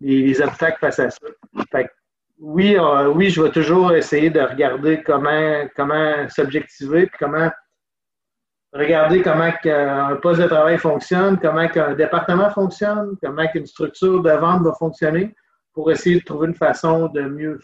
les, 0.00 0.42
obstacles 0.42 0.78
face 0.80 0.98
à 0.98 1.10
ça. 1.10 1.26
Oui, 2.40 2.76
euh, 2.76 3.08
oui, 3.08 3.30
je 3.30 3.42
vais 3.42 3.50
toujours 3.50 3.92
essayer 3.92 4.30
de 4.30 4.40
regarder 4.40 5.02
comment, 5.02 5.64
comment 5.74 6.28
s'objectiver, 6.28 7.06
puis 7.06 7.16
comment 7.18 7.50
regarder 8.72 9.22
comment 9.22 9.50
un 9.64 10.16
poste 10.16 10.40
de 10.40 10.46
travail 10.46 10.78
fonctionne, 10.78 11.38
comment 11.38 11.66
un 11.74 11.94
département 11.94 12.50
fonctionne, 12.50 13.16
comment 13.22 13.44
une 13.54 13.66
structure 13.66 14.22
de 14.22 14.30
vente 14.30 14.62
va 14.62 14.72
fonctionner 14.74 15.34
pour 15.72 15.90
essayer 15.90 16.20
de 16.20 16.24
trouver 16.24 16.48
une 16.48 16.54
façon 16.54 17.08
de 17.08 17.22
mieux 17.22 17.52
le 17.52 17.58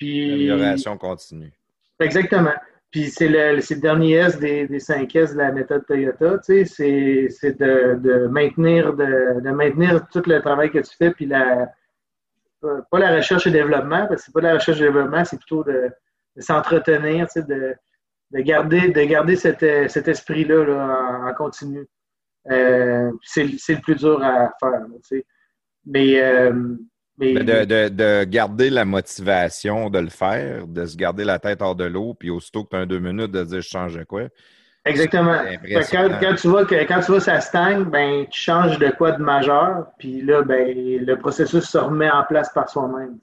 faire. 0.00 0.28
L'amélioration 0.30 0.96
continue. 0.98 1.52
Exactement. 2.00 2.54
Puis 2.90 3.10
c'est 3.10 3.28
le, 3.28 3.56
le, 3.56 3.80
dernier 3.80 4.12
S 4.12 4.38
des, 4.38 4.66
des 4.68 4.80
5 4.80 5.14
S 5.14 5.32
de 5.32 5.38
la 5.38 5.52
méthode 5.52 5.84
Toyota, 5.86 6.38
tu 6.38 6.64
sais, 6.64 7.28
c'est 7.28 7.58
de, 7.58 7.98
de, 8.00 8.26
maintenir, 8.28 8.94
de, 8.94 9.40
de, 9.40 9.50
maintenir 9.50 10.06
tout 10.08 10.22
le 10.26 10.40
travail 10.40 10.70
que 10.70 10.78
tu 10.78 10.96
fais, 10.96 11.10
puis 11.10 11.26
la, 11.26 11.72
pas 12.62 12.98
la 12.98 13.16
recherche 13.16 13.46
et 13.46 13.50
développement, 13.50 14.06
parce 14.06 14.22
que 14.22 14.26
c'est 14.26 14.32
pas 14.32 14.40
la 14.40 14.54
recherche 14.54 14.78
et 14.80 14.84
développement, 14.84 15.24
c'est 15.24 15.36
plutôt 15.36 15.64
de, 15.64 15.90
s'entretenir, 16.38 17.26
tu 17.26 17.40
sais, 17.40 17.46
de, 17.46 17.74
de 18.30 18.40
garder, 18.40 18.88
de 18.88 19.02
garder 19.02 19.36
cet, 19.36 19.60
cet 19.90 20.08
esprit-là 20.08 20.64
là, 20.64 21.28
en, 21.28 21.34
continu. 21.34 21.86
Euh, 22.50 23.10
c'est 23.22 23.44
le 23.44 23.80
plus 23.80 23.96
dur 23.96 24.22
à 24.22 24.52
faire, 24.60 24.84
tu 24.86 25.00
sais. 25.02 25.26
Mais 25.84 26.20
euh, 26.22 26.76
de, 27.18 28.24
garder 28.24 28.70
la 28.70 28.84
motivation 28.84 29.90
de 29.90 29.98
le 29.98 30.08
faire, 30.08 30.66
de 30.66 30.86
se 30.86 30.96
garder 30.96 31.24
la 31.24 31.38
tête 31.38 31.62
hors 31.62 31.74
de 31.74 31.84
l'eau, 31.84 32.14
puis 32.14 32.30
aussitôt 32.30 32.64
que 32.64 32.70
tu 32.70 32.76
as 32.76 32.80
un 32.80 32.86
deux 32.86 32.98
minutes, 32.98 33.32
de 33.32 33.44
dire 33.44 33.60
je 33.60 33.68
change 33.68 33.94
de 33.94 34.04
quoi. 34.04 34.28
Exactement. 34.84 35.38
Quand, 35.90 36.34
tu 36.36 36.48
vois 36.48 36.64
que 36.64 36.74
quand 36.86 37.00
tu 37.00 37.06
vois 37.06 37.20
ça 37.20 37.40
stagne, 37.40 37.84
ben, 37.84 38.26
tu 38.30 38.40
changes 38.40 38.78
de 38.78 38.88
quoi 38.90 39.12
de 39.12 39.22
majeur, 39.22 39.86
puis 39.98 40.22
là, 40.22 40.42
ben, 40.42 40.68
le 40.68 41.14
processus 41.16 41.64
se 41.64 41.78
remet 41.78 42.10
en 42.10 42.22
place 42.24 42.52
par 42.52 42.68
soi-même. 42.68 43.18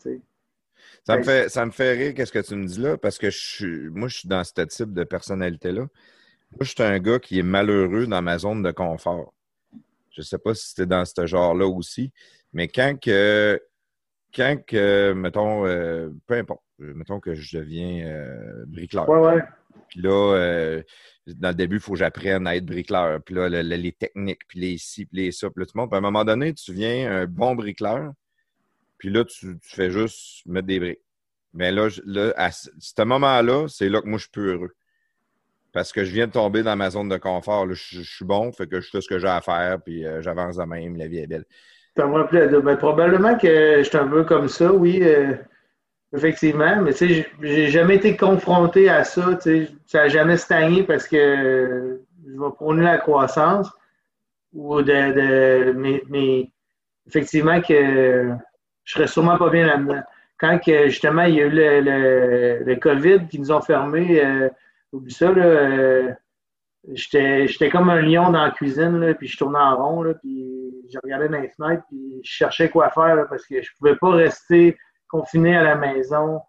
Ça, 1.05 1.17
me 1.17 1.23
fait, 1.23 1.49
ça 1.49 1.65
me 1.65 1.71
fait 1.71 1.93
rire 1.93 2.13
qu'est-ce 2.15 2.31
que 2.31 2.39
tu 2.39 2.55
me 2.55 2.65
dis 2.65 2.81
là, 2.81 2.97
parce 2.97 3.17
que 3.17 3.29
je 3.29 3.37
suis, 3.37 3.89
moi, 3.89 4.09
je 4.09 4.19
suis 4.19 4.27
dans 4.27 4.43
ce 4.43 4.61
type 4.63 4.93
de 4.93 5.03
personnalité-là. 5.03 5.81
Moi, 5.81 6.59
je 6.61 6.69
suis 6.69 6.83
un 6.83 6.99
gars 6.99 7.19
qui 7.19 7.39
est 7.39 7.43
malheureux 7.43 8.07
dans 8.07 8.21
ma 8.21 8.37
zone 8.37 8.61
de 8.61 8.71
confort. 8.71 9.33
Je 10.11 10.21
ne 10.21 10.25
sais 10.25 10.37
pas 10.37 10.53
si 10.53 10.69
c'était 10.69 10.85
dans 10.85 11.03
ce 11.05 11.25
genre-là 11.25 11.65
aussi, 11.65 12.11
mais 12.51 12.67
quand 12.67 12.99
que 12.99 13.59
quand 14.33 14.57
que, 14.65 15.13
mettons, 15.13 15.65
euh, 15.65 16.09
peu 16.27 16.35
importe, 16.35 16.63
euh, 16.81 16.93
mettons 16.95 17.19
que 17.19 17.35
je 17.35 17.57
deviens 17.57 18.05
euh, 18.05 18.65
bricoleur. 18.65 19.07
Ouais, 19.09 19.19
ouais. 19.19 19.43
Puis 19.89 20.01
là, 20.01 20.81
dans 21.27 21.49
le 21.49 21.55
début, 21.55 21.77
il 21.77 21.81
faut 21.81 21.93
que 21.93 21.99
j'apprenne 21.99 22.47
à 22.47 22.55
être 22.55 22.65
bricoleur. 22.65 23.21
Puis 23.21 23.35
là, 23.35 23.47
les 23.49 23.91
techniques, 23.91 24.47
puis 24.47 24.59
les 24.59 24.77
ci, 24.77 25.05
puis 25.05 25.17
les 25.17 25.31
ça, 25.31 25.49
puis 25.49 25.61
là, 25.61 25.65
tout 25.65 25.73
le 25.75 25.81
monde. 25.81 25.89
Puis 25.89 25.95
à 25.95 25.99
un 25.99 26.01
moment 26.01 26.25
donné, 26.25 26.53
tu 26.53 26.73
viens 26.73 27.11
un 27.11 27.25
bon 27.25 27.55
bricoleur, 27.55 28.11
puis 28.97 29.09
là, 29.09 29.23
tu, 29.23 29.57
fais 29.61 29.91
juste 29.91 30.45
mettre 30.45 30.67
des 30.67 30.79
briques. 30.79 31.01
Mais 31.53 31.71
là, 31.71 31.89
là 32.05 32.33
à 32.37 32.51
ce 32.51 33.03
moment-là, 33.03 33.67
c'est 33.67 33.89
là 33.89 34.01
que 34.01 34.07
moi, 34.07 34.17
je 34.17 34.23
suis 34.23 34.31
plus 34.31 34.51
heureux. 34.51 34.75
Parce 35.71 35.91
que 35.91 36.03
je 36.03 36.11
viens 36.11 36.27
de 36.27 36.31
tomber 36.31 36.63
dans 36.63 36.75
ma 36.75 36.89
zone 36.89 37.09
de 37.09 37.17
confort. 37.17 37.71
je, 37.71 38.01
suis 38.01 38.25
bon, 38.25 38.51
fait 38.51 38.67
que 38.67 38.81
je 38.81 38.89
fais 38.89 39.01
ce 39.01 39.07
que 39.07 39.19
j'ai 39.19 39.27
à 39.27 39.41
faire, 39.41 39.81
puis 39.81 40.05
j'avance 40.21 40.57
de 40.57 40.63
même, 40.63 40.97
la 40.97 41.07
vie 41.07 41.17
est 41.17 41.27
belle. 41.27 41.45
Ça 41.95 42.07
me 42.07 42.61
ben, 42.61 42.75
probablement 42.75 43.37
que 43.37 43.77
je 43.77 43.83
suis 43.83 43.97
un 43.97 44.07
peu 44.07 44.23
comme 44.23 44.47
ça, 44.47 44.73
oui, 44.73 44.99
euh, 45.03 45.35
effectivement. 46.15 46.81
Mais 46.81 46.93
tu 46.93 47.07
sais, 47.07 47.27
j'ai 47.41 47.67
jamais 47.67 47.97
été 47.97 48.17
confronté 48.17 48.89
à 48.89 49.03
ça. 49.03 49.35
Tu 49.35 49.67
sais, 49.67 49.71
ça 49.85 49.99
n'a 49.99 50.07
jamais 50.07 50.37
stagné 50.37 50.83
parce 50.83 51.07
que 51.07 51.99
je 52.25 52.31
vais 52.31 52.51
prôner 52.55 52.83
la 52.83 52.97
croissance. 52.97 53.69
Ou 54.53 54.81
de, 54.81 55.71
mais, 56.09 56.51
effectivement 57.07 57.61
que 57.61 58.31
je 58.83 58.93
serais 58.93 59.07
sûrement 59.07 59.37
pas 59.37 59.49
bien 59.49 59.65
là-dedans. 59.65 60.01
Quand 60.39 60.59
que, 60.59 60.89
justement 60.89 61.23
il 61.23 61.35
y 61.35 61.41
a 61.41 61.45
eu 61.45 61.49
le, 61.49 62.63
le, 62.63 62.75
COVID 62.75 63.27
qui 63.29 63.39
nous 63.39 63.51
ont 63.51 63.61
fermés, 63.61 64.23
euh, 64.23 64.49
Oublie 64.91 65.13
ça, 65.13 65.31
là. 65.31 66.15
J'étais 66.91 67.69
comme 67.71 67.89
un 67.89 68.01
lion 68.01 68.29
dans 68.29 68.43
la 68.43 68.51
cuisine, 68.51 68.99
là, 68.99 69.13
puis 69.13 69.27
je 69.27 69.37
tournais 69.37 69.59
en 69.59 69.75
rond, 69.77 70.03
là, 70.03 70.13
puis 70.15 70.62
je 70.91 70.97
regardais 71.03 71.29
dans 71.29 71.39
les 71.39 71.49
fenêtres, 71.49 71.83
puis 71.89 72.21
je 72.23 72.31
cherchais 72.31 72.69
quoi 72.69 72.89
faire, 72.89 73.25
parce 73.29 73.45
que 73.45 73.61
je 73.61 73.69
pouvais 73.77 73.95
pas 73.95 74.11
rester 74.11 74.77
confiné 75.07 75.55
à 75.55 75.63
la 75.63 75.75
maison. 75.75 76.41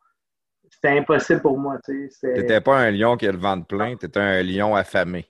C'était 0.70 0.98
impossible 0.98 1.42
pour 1.42 1.58
moi. 1.58 1.78
Tu 1.84 2.10
n'étais 2.22 2.60
pas 2.60 2.78
un 2.78 2.90
lion 2.90 3.16
qui 3.16 3.28
a 3.28 3.32
le 3.32 3.38
ventre 3.38 3.66
plein, 3.66 3.96
tu 3.96 4.06
étais 4.06 4.20
un 4.20 4.42
lion 4.42 4.74
affamé. 4.74 5.26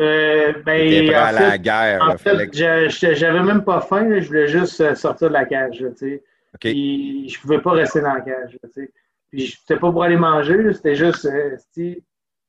Euh, 0.00 0.52
ben, 0.64 1.14
à 1.14 1.32
la 1.32 1.58
guerre. 1.58 2.02
En 2.02 2.16
fait, 2.16 2.48
j'avais 2.52 3.42
même 3.42 3.64
pas 3.64 3.82
faim, 3.82 4.18
je 4.20 4.28
voulais 4.28 4.48
juste 4.48 4.80
euh, 4.80 4.94
sortir 4.94 5.28
de 5.28 5.34
la 5.34 5.44
cage. 5.44 5.84
Sais. 5.96 6.22
Puis, 6.58 7.28
je 7.28 7.38
pouvais 7.40 7.60
pas 7.60 7.72
rester 7.72 8.00
dans 8.00 8.14
la 8.14 8.22
cage. 8.22 8.58
Sais. 8.74 8.90
Puis, 9.30 9.58
c'était 9.60 9.78
pas 9.78 9.92
pour 9.92 10.02
aller 10.02 10.16
manger, 10.16 10.72
c'était 10.72 10.94
juste, 10.94 11.26
euh, 11.26 11.56
il 11.76 12.02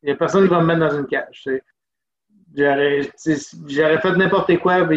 n'y 0.03 0.11
a 0.11 0.15
personne 0.15 0.43
qui 0.43 0.49
va 0.49 0.61
me 0.61 0.65
mettre 0.65 0.79
dans 0.79 0.97
une 0.97 1.07
cage. 1.07 1.43
J'aurais 2.55 4.01
fait 4.01 4.15
n'importe 4.15 4.57
quoi. 4.59 4.87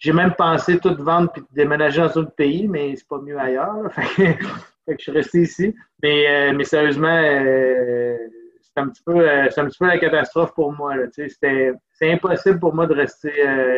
J'ai 0.00 0.12
même 0.12 0.34
pensé 0.34 0.78
tout 0.78 0.96
vendre 0.98 1.30
puis 1.30 1.42
déménager 1.52 2.00
dans 2.00 2.18
un 2.18 2.22
autre 2.22 2.34
pays, 2.34 2.66
mais 2.66 2.96
c'est 2.96 3.06
pas 3.06 3.20
mieux 3.20 3.38
ailleurs. 3.38 3.90
fait, 4.90 4.96
je 4.98 5.02
suis 5.02 5.12
resté 5.12 5.42
ici. 5.42 5.74
Mais, 6.02 6.28
euh, 6.28 6.52
mais 6.54 6.64
sérieusement, 6.64 7.08
euh, 7.08 8.16
c'est 8.62 8.80
un, 8.80 8.88
petit 8.88 9.02
peu, 9.02 9.28
euh, 9.28 9.44
un 9.44 9.66
petit 9.66 9.78
peu 9.78 9.86
la 9.86 9.98
catastrophe 9.98 10.54
pour 10.54 10.72
moi. 10.72 10.94
C'est 11.12 12.12
impossible 12.12 12.58
pour 12.58 12.74
moi 12.74 12.86
de 12.86 12.94
rester, 12.94 13.32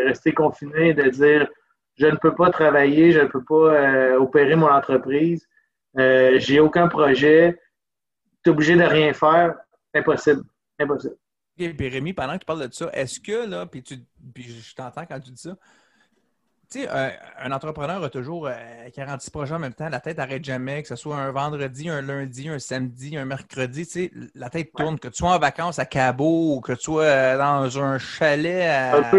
rester 0.05 0.33
confiné, 0.33 0.95
de 0.95 1.09
dire 1.11 1.49
je 1.97 2.07
ne 2.07 2.17
peux 2.17 2.35
pas 2.35 2.51
travailler, 2.51 3.13
je 3.13 3.21
ne 3.21 3.27
peux 3.27 3.45
pas 3.45 4.17
opérer 4.17 4.57
mon 4.57 4.71
entreprise, 4.71 5.47
j'ai 5.97 6.61
aucun 6.61 6.89
projet, 6.89 7.59
tu 8.43 8.51
es 8.51 8.53
obligé 8.53 8.77
de 8.77 8.83
rien 8.83 9.13
faire. 9.13 9.57
Impossible. 9.95 10.43
Impossible. 10.79 11.17
Et 11.59 11.75
Rémi, 11.79 12.15
pendant 12.15 12.33
que 12.35 12.39
tu 12.39 12.47
parles 12.47 12.67
de 12.67 12.73
ça, 12.73 12.89
est-ce 12.95 13.21
que, 13.21 13.47
là, 13.47 13.67
puis 13.67 13.85
je 13.87 14.75
t'entends 14.75 15.05
quand 15.05 15.21
tu 15.21 15.33
dis 15.33 15.43
ça, 15.43 15.55
tu 16.73 16.81
sais, 16.81 16.89
un, 16.89 17.53
entrepreneur 17.53 18.03
a 18.03 18.09
toujours 18.09 18.49
46 18.95 19.29
euh, 19.29 19.31
projets 19.31 19.55
en 19.55 19.59
même 19.59 19.75
temps, 19.75 19.89
la 19.91 20.01
tête 20.01 20.17
n'arrête 20.17 20.43
jamais, 20.43 20.83
que 20.83 20.89
ce 20.89 20.97
soit 20.97 21.17
un 21.17 21.31
vendredi, 21.31 21.91
un 21.91 22.01
lundi, 22.01 22.49
un 22.49 22.59
samedi, 22.59 23.17
un 23.17 23.27
mercredi, 23.27 23.87
tu 23.87 23.93
sais, 23.93 24.11
la 24.35 24.49
tête 24.49 24.73
tourne, 24.75 24.99
que 24.99 25.09
tu 25.09 25.19
sois 25.19 25.35
en 25.35 25.39
vacances 25.39 25.79
à 25.79 25.85
Cabo 25.85 26.57
ou 26.57 26.61
que 26.61 26.73
tu 26.73 26.85
sois 26.85 27.05
euh, 27.05 27.37
dans 27.37 27.79
un 27.79 27.99
chalet 27.99 28.69
à 28.69 29.13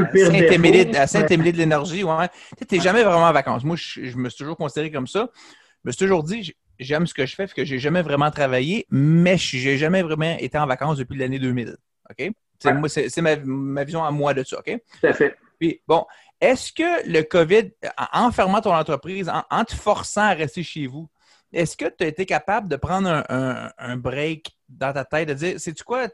Saint-Émilie 1.08 1.54
de 1.54 1.58
l'énergie, 1.58 2.04
ouais. 2.04 2.28
Tu 2.58 2.76
n'es 2.76 2.82
jamais 2.82 3.04
vraiment 3.04 3.28
en 3.28 3.34
vacances. 3.34 3.64
Moi, 3.64 3.76
je, 3.78 4.18
me 4.18 4.30
suis 4.30 4.40
toujours 4.40 4.58
considéré 4.58 4.92
comme 4.92 5.08
ça. 5.08 5.30
Je 5.36 5.90
me 5.90 5.92
suis 5.92 6.00
toujours 6.00 6.24
dit, 6.24 6.54
j'aime 6.80 7.06
ce 7.06 7.14
que 7.14 7.28
je 7.28 7.36
fais, 7.36 7.44
parce 7.44 7.54
que 7.54 7.66
j'ai 7.66 7.78
jamais 7.78 8.02
vraiment 8.02 8.32
travaillé, 8.32 8.88
mais 8.90 9.38
je 9.38 9.70
n'ai 9.70 9.78
jamais 9.78 10.02
vraiment 10.02 10.36
été 10.40 10.58
en 10.58 10.66
vacances 10.66 10.98
depuis 10.98 11.20
l'année 11.20 11.40
2000. 11.40 11.76
OK? 12.10 12.32
C'est 12.58 13.22
ma, 13.22 13.36
ma, 13.36 13.84
vision 13.84 14.04
à 14.04 14.10
moi 14.10 14.34
de 14.34 14.44
ça, 14.44 14.60
OK? 14.60 14.76
Tout 15.02 15.08
à 15.08 15.14
fait. 15.14 15.36
Puis, 15.60 15.82
bon, 15.88 16.06
est-ce 16.44 16.74
que 16.74 17.10
le 17.10 17.22
COVID, 17.22 17.72
en 18.12 18.32
fermant 18.32 18.60
ton 18.60 18.74
entreprise, 18.76 19.32
en, 19.50 19.64
te 19.64 19.74
forçant 19.74 20.24
à 20.24 20.34
rester 20.34 20.62
chez 20.62 20.88
vous, 20.88 21.10
est-ce 21.54 21.78
que 21.78 21.86
tu 21.86 22.04
as 22.04 22.08
été 22.08 22.26
capable 22.26 22.68
de 22.68 22.76
prendre 22.76 23.24
un, 23.30 23.98
break 23.98 24.58
dans 24.68 24.92
ta 24.92 25.06
tête, 25.06 25.30
de 25.30 25.34
dire, 25.36 25.56
c'est-tu 25.58 25.84
quoi, 25.86 26.08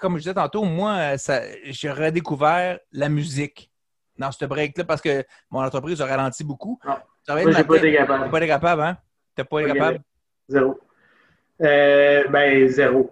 comme 0.00 0.18
je 0.18 0.22
disais 0.22 0.34
tantôt, 0.34 0.62
moi, 0.62 1.16
j'ai 1.64 1.90
redécouvert 1.90 2.78
la 2.92 3.08
musique 3.08 3.72
dans 4.16 4.30
ce 4.30 4.44
break-là 4.44 4.84
parce 4.84 5.00
que 5.00 5.24
mon 5.50 5.64
entreprise 5.64 6.00
a 6.00 6.06
ralenti 6.06 6.44
beaucoup. 6.44 6.78
Non, 6.84 6.94
moi, 7.28 7.50
j'ai 7.50 7.64
pas 7.64 7.76
été 7.76 7.92
capable. 7.92 8.30
Pas 8.30 8.38
été 8.38 8.46
capable, 8.46 8.82
hein? 8.82 8.98
Tu 9.36 9.44
pas 9.44 9.60
été 9.60 9.72
capable? 9.72 10.00
Zéro. 10.48 10.78
Euh, 11.60 12.28
ben, 12.28 12.68
zéro. 12.68 13.10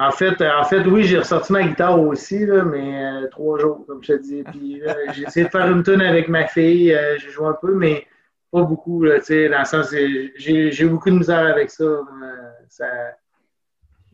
En 0.00 0.12
fait, 0.12 0.40
en 0.40 0.64
fait, 0.64 0.80
oui, 0.86 1.04
j'ai 1.04 1.18
ressorti 1.18 1.52
ma 1.52 1.62
guitare 1.62 2.00
aussi, 2.00 2.46
là, 2.46 2.64
mais 2.64 3.04
euh, 3.04 3.26
trois 3.28 3.58
jours, 3.58 3.84
comme 3.86 4.02
je 4.02 4.14
te 4.14 4.18
dis. 4.22 4.42
Puis 4.44 4.82
j'ai 5.12 5.22
essayé 5.24 5.44
de 5.44 5.50
faire 5.50 5.70
une 5.70 5.82
tune 5.82 6.00
avec 6.00 6.28
ma 6.28 6.46
fille, 6.46 6.94
euh, 6.94 7.18
j'ai 7.18 7.28
joué 7.28 7.48
un 7.48 7.56
peu, 7.60 7.74
mais 7.74 8.06
pas 8.50 8.62
beaucoup, 8.62 9.04
là, 9.04 9.18
dans 9.18 9.58
le 9.58 9.64
sens 9.66 9.90
j'ai 9.90 10.82
eu 10.82 10.88
beaucoup 10.88 11.10
de 11.10 11.16
misère 11.16 11.46
avec 11.46 11.68
ça. 11.68 11.84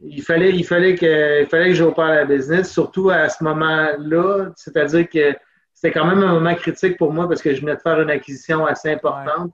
il 0.02 0.22
fallait, 0.22 0.50
il 0.50 0.64
fallait 0.64 0.96
que, 0.96 1.42
il 1.42 1.46
fallait 1.46 1.68
que 1.68 1.74
j'opère 1.74 2.08
la 2.08 2.24
business, 2.24 2.72
surtout 2.72 3.10
à 3.10 3.28
ce 3.28 3.44
moment-là, 3.44 4.50
c'est-à-dire 4.56 5.08
que 5.08 5.36
c'était 5.72 5.92
quand 5.92 6.06
même 6.06 6.22
un 6.24 6.32
moment 6.32 6.54
critique 6.56 6.96
pour 6.98 7.12
moi 7.12 7.28
parce 7.28 7.40
que 7.40 7.54
je 7.54 7.60
venais 7.60 7.76
de 7.76 7.80
faire 7.80 8.00
une 8.00 8.10
acquisition 8.10 8.66
assez 8.66 8.90
importante. 8.90 9.52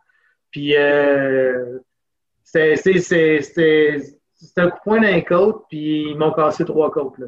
Puis 0.51 0.75
euh, 0.77 1.79
c'était 2.43 4.01
c'était 4.43 4.63
un 4.63 4.71
coup 4.71 4.79
de 4.79 4.83
poing 4.83 5.01
d'un 5.01 5.21
côte, 5.21 5.65
puis 5.69 6.11
ils 6.11 6.17
m'ont 6.17 6.33
cassé 6.33 6.65
trois 6.65 6.91
côtes. 6.91 7.19
Là, 7.19 7.27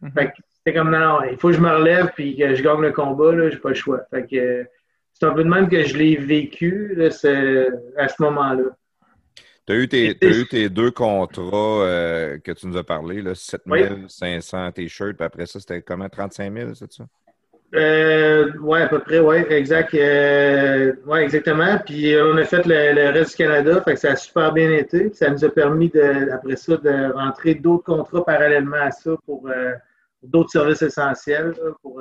mhm. 0.00 0.12
Fait 0.12 0.26
que 0.26 0.32
c'était 0.52 0.78
comme 0.78 0.90
non, 0.90 1.22
il 1.30 1.36
faut 1.36 1.48
que 1.48 1.54
je 1.54 1.60
me 1.60 1.70
relève 1.70 2.10
puis 2.14 2.36
que 2.36 2.54
je 2.54 2.62
gagne 2.62 2.80
le 2.80 2.92
combat, 2.92 3.34
là, 3.34 3.50
j'ai 3.50 3.58
pas 3.58 3.70
le 3.70 3.74
choix. 3.74 4.00
Fait 4.10 4.26
que 4.26 4.66
c'est 5.12 5.26
un 5.26 5.32
peu 5.32 5.44
de 5.44 5.48
même 5.48 5.68
que 5.68 5.84
je 5.84 5.96
l'ai 5.96 6.16
vécu 6.16 6.94
là, 6.96 7.06
à 7.06 8.08
ce 8.08 8.22
moment-là. 8.22 8.64
Tu 9.66 9.72
as, 9.72 9.76
eu 9.76 10.46
tes 10.46 10.68
deux 10.68 10.90
contrats 10.90 11.82
euh, 11.82 12.38
que 12.38 12.52
tu 12.52 12.66
nous 12.66 12.76
as 12.76 12.84
parlé, 12.84 13.22
là, 13.22 13.34
7500 13.34 14.72
t-shirts, 14.72 15.16
puis 15.16 15.24
après 15.24 15.46
ça, 15.46 15.58
c'était 15.58 15.80
comment 15.80 16.08
35 16.08 16.52
000, 16.52 16.74
c'est 16.74 16.92
ça? 16.92 17.04
Euh, 17.74 18.52
oui, 18.60 18.80
à 18.80 18.88
peu 18.88 19.00
près, 19.00 19.18
oui, 19.18 19.38
exact. 19.48 19.94
Euh, 19.94 20.92
oui, 21.06 21.18
exactement. 21.20 21.76
Puis 21.84 22.14
euh, 22.14 22.32
on 22.32 22.36
a 22.36 22.44
fait 22.44 22.64
le, 22.66 23.10
reste 23.10 23.32
du 23.32 23.36
Canada, 23.36 23.80
fait 23.82 23.94
que 23.94 24.00
ça 24.00 24.12
a 24.12 24.16
super 24.16 24.52
bien 24.52 24.70
été. 24.70 25.12
ça 25.12 25.28
nous 25.30 25.44
a 25.44 25.50
permis, 25.50 25.88
de, 25.88 26.30
après 26.30 26.54
ça, 26.56 26.76
de 26.76 27.12
rentrer 27.12 27.56
d'autres 27.56 27.84
contrats 27.84 28.24
parallèlement 28.24 28.76
à 28.76 28.90
ça 28.92 29.10
pour, 29.26 29.50
d'autres 30.22 30.50
services 30.50 30.82
essentiels 30.82 31.54
pour, 31.82 32.00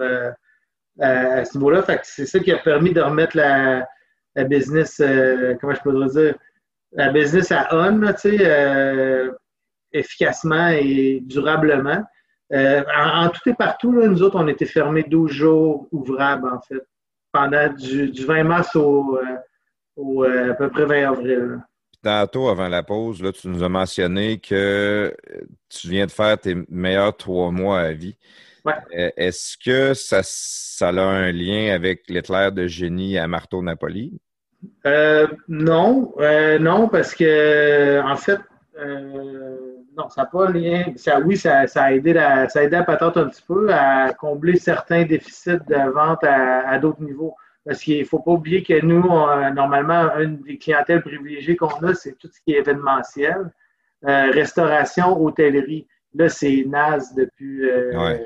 à 0.99 1.45
ce 1.45 1.57
niveau-là. 1.57 1.81
Fait 1.81 1.97
que 1.97 2.03
c'est 2.03 2.27
ça 2.27 2.39
qui 2.39 2.51
a 2.51 2.57
permis 2.57 2.93
de 2.93 3.01
remettre 3.01 3.35
la, 3.35 3.87
la 4.35 4.43
business, 4.43 5.01
comment 5.59 5.73
je 5.73 5.81
pourrais 5.81 6.07
dire, 6.09 6.35
la 6.91 7.11
business 7.11 7.51
à 7.51 7.67
on, 7.71 7.99
tu 8.13 8.37
sais, 8.37 9.31
efficacement 9.91 10.69
et 10.69 11.19
durablement. 11.23 12.03
Euh, 12.53 12.83
en, 12.95 13.29
tout 13.29 13.49
et 13.49 13.53
partout, 13.53 13.91
nous 13.91 14.21
autres, 14.21 14.39
on 14.39 14.47
était 14.47 14.65
fermés 14.65 15.03
12 15.03 15.31
jours 15.31 15.87
ouvrables, 15.91 16.47
en 16.47 16.61
fait, 16.61 16.85
pendant 17.31 17.67
du, 17.73 18.11
20 18.11 18.43
mars 18.43 18.75
au, 18.75 19.17
euh, 19.17 20.23
euh, 20.23 20.51
à 20.51 20.53
peu 20.53 20.69
près 20.69 20.85
20 20.85 21.11
avril. 21.11 21.59
Tantôt, 22.03 22.49
avant 22.49 22.67
la 22.67 22.83
pause, 22.83 23.23
là, 23.23 23.31
tu 23.31 23.47
nous 23.47 23.63
as 23.63 23.69
mentionné 23.69 24.39
que 24.39 25.15
tu 25.69 25.87
viens 25.87 26.05
de 26.05 26.11
faire 26.11 26.37
tes 26.37 26.55
meilleurs 26.69 27.15
trois 27.15 27.49
mois 27.49 27.79
à 27.79 27.91
vie. 27.93 28.17
Est-ce 28.91 29.57
que 29.57 29.93
ça, 29.93 30.21
ça 30.23 30.89
a 30.89 31.01
un 31.01 31.31
lien 31.31 31.73
avec 31.73 32.03
l'éclair 32.07 32.51
de 32.51 32.67
génie 32.67 33.17
à 33.17 33.27
Marteau 33.27 33.63
Napoli? 33.63 34.19
non, 35.47 36.13
non, 36.59 36.87
parce 36.89 37.15
que 37.15 38.01
en 38.01 38.15
fait, 38.15 38.39
non, 39.97 40.09
ça 40.09 40.23
n'a 40.23 40.25
pas 40.27 40.49
lien. 40.49 40.85
Ça, 40.95 41.19
oui, 41.19 41.37
ça, 41.37 41.65
a 41.75 41.91
aidé 41.93 42.13
la, 42.13 42.49
ça 42.49 42.59
a 42.59 42.63
aidé 42.63 42.77
la 42.77 42.83
patente 42.83 43.17
un 43.17 43.27
petit 43.27 43.43
peu 43.47 43.73
à 43.73 44.13
combler 44.13 44.57
certains 44.57 45.03
déficits 45.03 45.59
de 45.67 45.91
vente 45.91 46.23
à, 46.23 46.77
d'autres 46.79 47.01
niveaux. 47.01 47.35
Parce 47.65 47.79
qu'il 47.79 47.99
ne 47.99 48.05
faut 48.05 48.19
pas 48.19 48.31
oublier 48.31 48.61
que 48.63 48.83
nous, 48.83 49.03
normalement, 49.53 50.17
une 50.17 50.41
des 50.41 50.57
clientèles 50.57 51.01
privilégiées 51.01 51.55
qu'on 51.55 51.81
a, 51.83 51.93
c'est 51.93 52.17
tout 52.17 52.27
ce 52.27 52.41
qui 52.41 52.53
est 52.53 52.59
événementiel, 52.59 53.51
euh, 54.05 54.31
restauration, 54.31 55.17
hôtellerie. 55.21 55.87
Là, 56.13 56.27
c'est 56.27 56.65
NAS 56.67 57.13
depuis, 57.15 57.63
euh, 57.63 58.17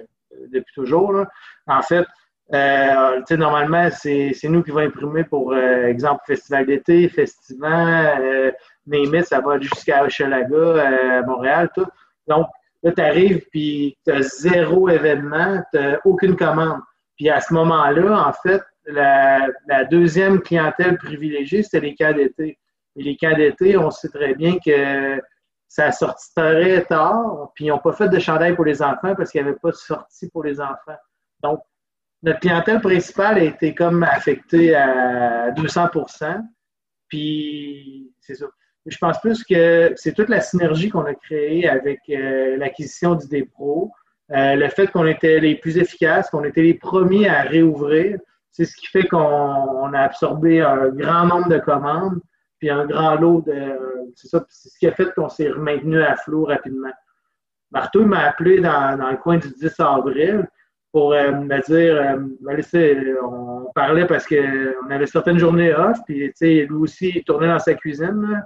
depuis 0.51 0.73
toujours. 0.73 1.23
En 1.67 1.81
fait, 1.83 2.05
euh, 2.53 3.21
normalement, 3.31 3.89
c'est 3.91 4.33
nous 4.45 4.63
qui 4.63 4.71
va 4.71 4.81
imprimer 4.81 5.23
pour 5.23 5.55
exemple 5.55 6.23
festival 6.25 6.65
d'été, 6.65 7.07
festival, 7.09 8.55
mais 8.87 9.23
ça 9.23 9.41
va 9.41 9.59
jusqu'à 9.59 10.03
Hochelaga, 10.03 10.55
euh, 10.55 11.19
à 11.19 11.21
Montréal, 11.23 11.69
tout. 11.75 11.87
Donc, 12.27 12.47
là, 12.83 12.91
tu 12.91 13.01
arrives, 13.01 13.45
puis 13.51 13.97
tu 14.05 14.13
as 14.13 14.21
zéro 14.21 14.89
événement, 14.89 15.61
tu 15.73 15.79
aucune 16.05 16.35
commande. 16.35 16.79
Puis 17.17 17.29
à 17.29 17.41
ce 17.41 17.53
moment-là, 17.53 18.27
en 18.27 18.33
fait, 18.33 18.61
la, 18.85 19.49
deuxième 19.89 20.41
clientèle 20.41 20.97
privilégiée, 20.97 21.63
c'était 21.63 21.81
les 21.81 21.95
cas 21.95 22.13
d'été. 22.13 22.57
Et 22.95 23.03
les 23.03 23.17
cas 23.17 23.33
d'été, 23.33 23.77
on 23.77 23.91
sait 23.91 24.09
très 24.09 24.33
bien 24.33 24.57
que 24.63 25.21
ça 25.67 25.91
sortit 25.91 26.33
très 26.35 26.85
tard, 26.85 27.51
puis 27.53 27.65
ils 27.65 27.69
n'ont 27.69 27.79
pas 27.79 27.91
fait 27.91 28.07
de 28.07 28.19
chandail 28.19 28.55
pour 28.55 28.65
les 28.65 28.81
enfants 28.81 29.15
parce 29.15 29.31
qu'il 29.31 29.41
n'y 29.43 29.49
avait 29.49 29.59
pas 29.59 29.71
de 29.71 29.75
sortie 29.75 30.29
pour 30.29 30.43
les 30.43 30.61
enfants. 30.61 30.97
Donc, 31.43 31.59
notre 32.23 32.39
clientèle 32.39 32.81
principale 32.81 33.37
a 33.37 33.43
été 33.43 33.75
comme 33.75 34.01
affectée 34.03 34.73
à 34.75 35.51
200% 35.51 36.41
Puis, 37.07 38.13
c'est 38.19 38.35
ça. 38.35 38.45
Je 38.87 38.97
pense 38.97 39.19
plus 39.19 39.43
que 39.43 39.91
c'est 39.95 40.13
toute 40.13 40.29
la 40.29 40.39
synergie 40.39 40.89
qu'on 40.89 41.05
a 41.05 41.13
créée 41.13 41.67
avec 41.67 41.99
euh, 42.09 42.55
l'acquisition 42.57 43.15
du 43.15 43.27
Dépro, 43.27 43.91
euh, 44.31 44.55
le 44.55 44.69
fait 44.69 44.87
qu'on 44.87 45.05
était 45.05 45.39
les 45.39 45.55
plus 45.55 45.77
efficaces, 45.77 46.29
qu'on 46.29 46.45
était 46.45 46.61
les 46.61 46.73
premiers 46.73 47.27
à 47.27 47.41
réouvrir. 47.41 48.17
C'est 48.51 48.63
ce 48.63 48.75
qui 48.77 48.87
fait 48.87 49.03
qu'on 49.03 49.93
a 49.93 49.99
absorbé 49.99 50.61
un 50.61 50.87
grand 50.89 51.25
nombre 51.25 51.49
de 51.49 51.59
commandes, 51.59 52.19
puis 52.59 52.69
un 52.69 52.85
grand 52.85 53.15
lot 53.15 53.41
de. 53.41 53.77
C'est 54.15 54.29
ça, 54.29 54.43
c'est 54.49 54.69
ce 54.69 54.79
qui 54.79 54.87
a 54.87 54.93
fait 54.93 55.13
qu'on 55.13 55.29
s'est 55.29 55.49
maintenu 55.57 56.01
à 56.01 56.15
flot 56.15 56.45
rapidement. 56.45 56.93
Marteau 57.71 58.05
m'a 58.05 58.21
appelé 58.21 58.61
dans, 58.61 58.97
le 58.97 59.17
coin 59.17 59.37
du 59.37 59.49
10 59.49 59.79
avril 59.79 60.47
pour 60.93 61.11
me 61.11 61.65
dire, 61.67 62.17
ben, 62.41 63.17
on 63.21 63.69
parlait 63.75 64.07
parce 64.07 64.25
qu'on 64.25 64.89
avait 64.89 65.05
certaines 65.05 65.37
journées 65.37 65.73
off, 65.73 65.97
puis 66.05 66.31
lui 66.41 66.67
aussi, 66.71 67.11
il 67.15 67.23
tournait 67.25 67.47
dans 67.47 67.59
sa 67.59 67.73
cuisine. 67.73 68.43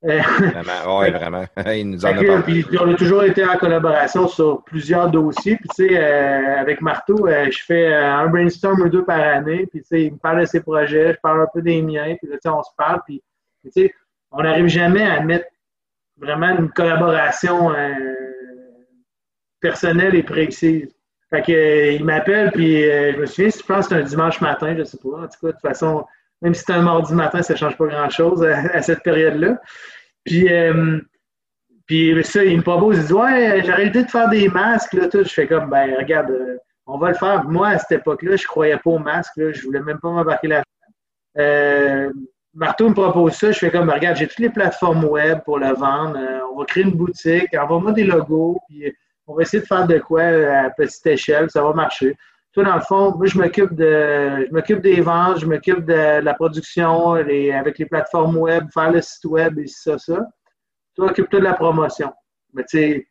Vraiment, 0.00 0.98
oui, 1.00 1.10
vraiment. 1.10 1.44
Il 1.74 1.90
nous 1.90 2.06
en 2.06 2.16
a 2.16 2.42
Puis, 2.42 2.64
on 2.80 2.92
a 2.92 2.94
toujours 2.94 3.24
été 3.24 3.44
en 3.44 3.56
collaboration 3.56 4.28
sur 4.28 4.62
plusieurs 4.64 5.10
dossiers. 5.10 5.56
Puis, 5.56 5.68
tu 5.76 5.88
sais, 5.88 5.98
euh, 5.98 6.60
avec 6.60 6.80
Marteau, 6.80 7.26
euh, 7.26 7.50
je 7.50 7.64
fais 7.64 7.92
euh, 7.92 8.14
un 8.14 8.28
brainstorm 8.28 8.80
ou 8.82 8.88
deux 8.88 9.04
par 9.04 9.20
année. 9.20 9.66
Puis, 9.66 9.80
tu 9.80 9.88
sais, 9.88 10.04
il 10.04 10.12
me 10.12 10.18
parle 10.18 10.40
de 10.40 10.46
ses 10.46 10.60
projets, 10.60 11.14
je 11.14 11.18
parle 11.20 11.42
un 11.42 11.48
peu 11.52 11.62
des 11.62 11.82
miens. 11.82 12.14
Puis, 12.16 12.28
là, 12.30 12.36
tu 12.36 12.42
sais, 12.42 12.48
on 12.48 12.62
se 12.62 12.70
parle. 12.76 13.00
Puis, 13.06 13.22
tu 13.64 13.70
sais, 13.72 13.94
on 14.30 14.42
n'arrive 14.42 14.68
jamais 14.68 15.02
à 15.02 15.20
mettre 15.20 15.46
vraiment 16.16 16.56
une 16.56 16.70
collaboration 16.70 17.72
personnelle 19.60 20.14
et 20.14 20.22
précise. 20.22 20.94
Fait 21.30 21.42
que, 21.42 21.92
il 21.92 22.04
m'appelle, 22.04 22.50
puis 22.52 22.82
je 22.82 23.18
me 23.18 23.26
souviens, 23.26 23.50
je 23.50 23.62
pense 23.62 23.88
que 23.88 23.94
c'est 23.94 24.00
un 24.00 24.04
dimanche 24.04 24.40
matin, 24.40 24.74
je 24.74 24.80
ne 24.80 24.84
sais 24.84 24.98
pas. 24.98 25.08
En 25.08 25.28
tout 25.28 25.38
cas, 25.40 25.46
de 25.46 25.52
toute 25.52 25.60
façon, 25.60 26.04
même 26.42 26.54
si 26.54 26.64
c'est 26.64 26.72
un 26.72 26.82
mardi 26.82 27.14
matin, 27.14 27.42
ça 27.42 27.54
ne 27.54 27.58
change 27.58 27.76
pas 27.76 27.86
grand-chose 27.86 28.44
à, 28.44 28.82
cette 28.82 29.02
période-là. 29.02 29.60
Puis, 30.24 30.52
euh, 30.52 31.00
puis 31.86 32.24
ça, 32.24 32.44
il 32.44 32.58
me 32.58 32.62
propose, 32.62 32.98
il 32.98 33.06
dit 33.06 33.12
Ouais, 33.12 33.62
j'ai 33.64 33.72
arrêté 33.72 34.04
de 34.04 34.10
faire 34.10 34.28
des 34.28 34.48
masques. 34.48 34.94
Là, 34.94 35.08
tout. 35.08 35.24
Je 35.24 35.32
fais 35.32 35.46
comme, 35.46 35.70
ben, 35.70 35.94
regarde, 35.96 36.30
euh, 36.30 36.56
on 36.86 36.98
va 36.98 37.08
le 37.08 37.14
faire. 37.14 37.44
Moi, 37.44 37.68
à 37.68 37.78
cette 37.78 38.00
époque-là, 38.00 38.36
je 38.36 38.44
ne 38.44 38.48
croyais 38.48 38.76
pas 38.76 38.90
aux 38.90 38.98
masques. 38.98 39.36
Là, 39.36 39.52
je 39.52 39.60
ne 39.60 39.64
voulais 39.64 39.80
même 39.80 39.98
pas 39.98 40.10
m'embarquer 40.10 40.48
là 40.48 40.62
euh, 41.38 42.10
Marteau 42.54 42.88
me 42.88 42.94
propose 42.94 43.34
ça. 43.34 43.52
Je 43.52 43.58
fais 43.58 43.70
comme, 43.70 43.90
regarde, 43.90 44.16
j'ai 44.16 44.26
toutes 44.26 44.38
les 44.38 44.50
plateformes 44.50 45.04
web 45.04 45.40
pour 45.44 45.58
le 45.58 45.72
vendre. 45.74 46.18
on 46.52 46.58
va 46.58 46.64
créer 46.64 46.84
une 46.84 46.96
boutique. 46.96 47.54
Envoie-moi 47.54 47.92
des 47.92 48.04
logos. 48.04 48.58
Puis 48.68 48.92
on 49.26 49.34
va 49.34 49.42
essayer 49.42 49.62
de 49.62 49.66
faire 49.66 49.86
de 49.86 49.98
quoi 49.98 50.22
à 50.22 50.70
petite 50.70 51.06
échelle. 51.06 51.50
Ça 51.50 51.62
va 51.62 51.72
marcher 51.72 52.16
dans 52.56 52.74
le 52.74 52.80
fond, 52.80 53.14
moi, 53.16 53.26
je 53.26 53.38
m'occupe 53.38 53.74
de, 53.74 54.46
je 54.46 54.52
m'occupe 54.52 54.80
des 54.80 55.00
ventes, 55.00 55.40
je 55.40 55.46
m'occupe 55.46 55.84
de, 55.84 56.20
la 56.20 56.34
production 56.34 57.12
avec 57.12 57.78
les 57.78 57.86
plateformes 57.86 58.36
web, 58.36 58.66
faire 58.72 58.90
le 58.90 59.00
site 59.00 59.24
web 59.24 59.58
et 59.58 59.66
ça, 59.66 59.98
ça. 59.98 60.26
Toi, 60.94 61.10
occupe-toi 61.10 61.40
de 61.40 61.44
la 61.44 61.54
promotion. 61.54 62.12
Mais 62.54 62.64
tu 62.64 62.78
sais, 62.78 63.06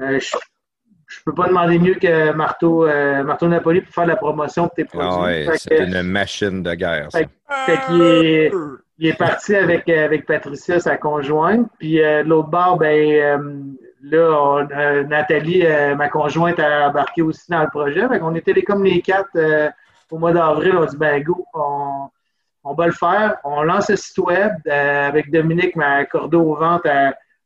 euh, 0.00 0.18
je, 0.20 0.36
ne 0.36 1.24
peux 1.24 1.34
pas 1.34 1.48
demander 1.48 1.78
mieux 1.78 1.94
que 1.94 2.32
Marteau, 2.32 2.86
euh, 2.86 3.22
Marteau 3.22 3.48
Napoli 3.48 3.80
pour 3.80 3.94
faire 3.94 4.06
la 4.06 4.16
promotion 4.16 4.64
de 4.64 4.70
tes 4.76 4.84
produits. 4.84 5.08
Ah 5.10 5.22
ouais, 5.22 5.46
c'est 5.56 5.78
une 5.78 6.02
machine 6.02 6.62
de 6.62 6.74
guerre. 6.74 7.10
Ça. 7.10 7.20
est, 7.20 8.52
il 8.98 9.08
est 9.08 9.16
parti 9.16 9.54
avec, 9.54 9.88
avec 9.88 10.26
Patricia, 10.26 10.80
sa 10.80 10.96
conjointe. 10.96 11.68
Puis 11.78 12.02
euh, 12.02 12.22
l'autre 12.22 12.48
bord, 12.48 12.76
ben, 12.76 13.65
Là, 14.08 14.68
euh, 14.70 15.02
Nathalie, 15.02 15.66
euh, 15.66 15.96
ma 15.96 16.08
conjointe, 16.08 16.60
a 16.60 16.88
embarqué 16.88 17.22
aussi 17.22 17.50
dans 17.50 17.62
le 17.62 17.68
projet. 17.68 18.04
on 18.22 18.36
était 18.36 18.52
les, 18.52 18.64
les 18.84 19.02
quatre 19.02 19.34
euh, 19.34 19.68
au 20.12 20.18
mois 20.18 20.32
d'avril. 20.32 20.76
On 20.76 20.84
dit, 20.84 20.96
ben 20.96 21.20
go, 21.24 21.44
on, 21.54 22.74
va 22.74 22.86
le 22.86 22.92
faire. 22.92 23.38
On 23.42 23.62
lance 23.62 23.90
un 23.90 23.96
site 23.96 24.18
web 24.18 24.52
avec 24.66 25.32
Dominique, 25.32 25.74
ma 25.74 26.04
cordeau 26.04 26.42
au 26.42 26.54
ventre. 26.54 26.86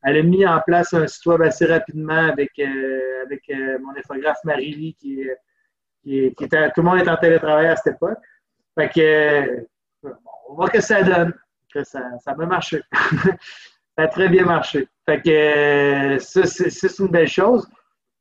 Elle, 0.02 0.16
a 0.18 0.22
mis 0.22 0.46
en 0.46 0.60
place 0.60 0.92
un 0.92 1.06
site 1.06 1.24
web 1.24 1.40
assez 1.40 1.64
rapidement 1.64 2.28
avec, 2.28 2.50
avec 2.58 3.42
mon 3.80 3.96
infographe 3.96 4.44
Marie-Lie 4.44 4.96
qui, 5.00 5.26
qui, 6.02 6.26
était, 6.26 6.70
tout 6.72 6.82
le 6.82 6.90
monde 6.90 6.98
est 6.98 7.08
en 7.08 7.16
télétravail 7.16 7.68
à 7.68 7.76
cette 7.76 7.94
époque. 7.94 8.18
Fait 8.78 8.90
que, 8.90 9.66
on 10.02 10.08
va 10.08 10.56
voir 10.56 10.70
que 10.70 10.80
ça 10.82 11.02
donne. 11.02 11.32
Que 11.72 11.84
ça, 11.84 12.02
ça 12.22 12.34
va 12.34 12.44
marcher. 12.44 12.82
ça 14.00 14.04
a 14.04 14.08
très 14.08 14.28
bien 14.30 14.44
marché. 14.44 14.88
Fait 15.04 15.20
que 15.20 15.30
euh, 15.30 16.18
ça, 16.18 16.46
c'est 16.46 16.98
une 16.98 17.08
belle 17.08 17.28
chose. 17.28 17.68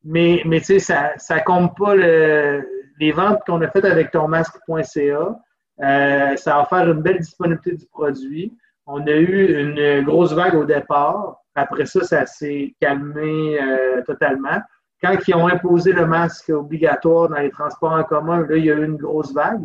Mais, 0.04 0.42
mais 0.46 0.60
tu 0.60 0.80
sais, 0.80 0.80
ça 0.80 1.36
ne 1.36 1.44
compte 1.44 1.78
pas 1.78 1.96
les 1.96 3.12
ventes 3.14 3.40
qu'on 3.46 3.62
a 3.62 3.70
faites 3.70 3.86
avec 3.86 4.12
tonmasque.ca. 4.12 5.40
Euh, 5.82 6.36
ça 6.36 6.56
va 6.58 6.66
faire 6.66 6.92
une 6.92 7.02
belle 7.02 7.20
disponibilité 7.20 7.78
du 7.78 7.86
produit. 7.86 8.54
On 8.86 9.06
a 9.08 9.12
eu 9.12 9.62
une 9.62 10.04
grosse 10.04 10.34
vague 10.34 10.56
au 10.56 10.66
départ. 10.66 11.38
Après 11.56 11.86
ça, 11.86 12.04
ça 12.04 12.26
s'est 12.26 12.76
calmé 12.82 13.58
euh, 13.62 14.02
totalement. 14.04 14.60
Quand 15.02 15.16
ils 15.28 15.36
ont 15.36 15.48
imposé 15.48 15.94
le 15.94 16.06
masque 16.06 16.50
obligatoire 16.50 17.30
dans 17.30 17.38
les 17.38 17.52
transports 17.52 17.94
en 17.94 18.04
commun, 18.04 18.46
là, 18.50 18.58
il 18.58 18.66
y 18.66 18.72
a 18.72 18.76
eu 18.76 18.84
une 18.84 18.98
grosse 18.98 19.34
vague. 19.34 19.64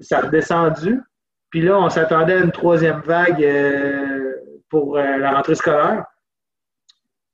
Ça 0.00 0.18
a 0.18 0.20
redescendu. 0.22 1.02
Puis 1.50 1.60
là, 1.60 1.78
on 1.78 1.90
s'attendait 1.90 2.34
à 2.34 2.40
une 2.40 2.52
troisième 2.52 3.00
vague 3.00 3.42
pour 4.68 4.96
euh, 4.96 5.16
la 5.18 5.32
rentrée 5.32 5.54
scolaire, 5.54 6.04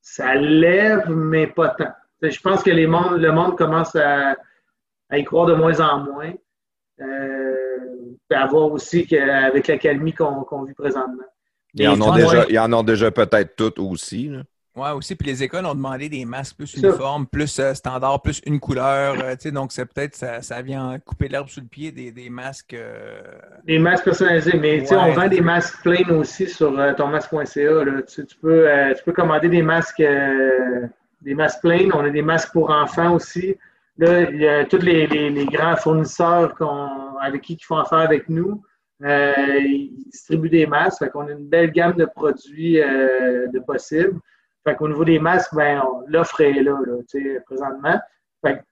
ça 0.00 0.34
lève, 0.34 1.08
mais 1.08 1.46
pas 1.46 1.68
tant. 1.70 1.92
Je 2.20 2.40
pense 2.40 2.62
que 2.62 2.70
les 2.70 2.86
le 2.86 3.30
monde 3.30 3.56
commence 3.56 3.96
à, 3.96 4.36
y 5.12 5.24
croire 5.24 5.46
de 5.46 5.54
moins 5.54 5.80
en 5.80 6.04
moins. 6.04 6.32
Euh, 7.00 7.52
à 8.30 8.46
voir 8.46 8.72
aussi 8.72 9.06
qu'avec 9.06 9.66
l'accalmie 9.66 10.14
qu'on 10.14 10.62
vit 10.64 10.74
présentement. 10.74 11.24
Il 11.74 11.84
y 11.84 11.88
en, 11.88 12.00
ont 12.00 12.14
déjà, 12.14 12.46
en 12.64 12.72
a 12.72 12.82
déjà 12.82 13.10
peut-être 13.10 13.56
toutes 13.56 13.78
aussi. 13.78 14.28
Là. 14.28 14.42
Oui, 14.74 14.88
aussi. 14.90 15.14
Puis 15.16 15.28
les 15.28 15.42
écoles 15.42 15.66
ont 15.66 15.74
demandé 15.74 16.08
des 16.08 16.24
masques 16.24 16.56
plus 16.56 16.74
uniformes, 16.74 17.26
plus 17.26 17.60
euh, 17.60 17.74
standard, 17.74 18.22
plus 18.22 18.40
une 18.46 18.58
couleur. 18.58 19.16
Euh, 19.22 19.50
donc, 19.50 19.70
c'est 19.70 19.84
peut-être 19.84 20.16
ça, 20.16 20.40
ça 20.40 20.62
vient 20.62 20.98
couper 20.98 21.28
l'herbe 21.28 21.48
sous 21.48 21.60
le 21.60 21.66
pied 21.66 21.92
des, 21.92 22.10
des 22.10 22.30
masques. 22.30 22.72
Euh, 22.72 23.20
des 23.66 23.78
masques 23.78 24.04
personnalisés. 24.04 24.56
Mais 24.58 24.90
on 24.94 25.12
vend 25.12 25.28
des 25.28 25.42
masques 25.42 25.82
plain 25.82 26.08
aussi 26.08 26.48
sur 26.48 26.74
tonmasque.ca. 26.96 27.44
Tu, 28.08 28.26
tu, 28.26 28.36
peux, 28.36 28.66
tu 28.96 29.04
peux 29.04 29.12
commander 29.12 29.48
des 29.50 29.62
masques 29.62 30.02
des 31.20 31.34
masques 31.34 31.60
plain. 31.60 31.88
On 31.92 32.04
a 32.04 32.10
des 32.10 32.22
masques 32.22 32.52
pour 32.52 32.70
enfants 32.70 33.14
aussi. 33.14 33.54
Là, 33.98 34.22
il 34.22 34.40
y 34.40 34.48
a 34.48 34.64
tous 34.64 34.78
les, 34.78 35.06
les, 35.06 35.44
grands 35.46 35.76
fournisseurs 35.76 36.54
avec 37.20 37.42
qui 37.42 37.54
ils 37.54 37.64
font 37.64 37.76
affaire 37.76 37.98
avec 37.98 38.26
nous. 38.30 38.62
ils 39.02 39.92
distribuent 40.06 40.48
des 40.48 40.66
masques. 40.66 41.00
Fait 41.00 41.10
qu'on 41.10 41.28
a 41.28 41.32
une 41.32 41.46
belle 41.46 41.72
gamme 41.72 41.92
de 41.92 42.06
produits 42.06 42.76
de 42.76 43.58
possibles. 43.58 44.18
Fait 44.64 44.76
qu'au 44.76 44.88
niveau 44.88 45.04
des 45.04 45.18
masques, 45.18 45.54
ben, 45.54 45.82
l'offre 46.06 46.40
est 46.40 46.62
là, 46.62 46.78
là 46.86 47.40
présentement. 47.44 48.00
Fait, 48.44 48.62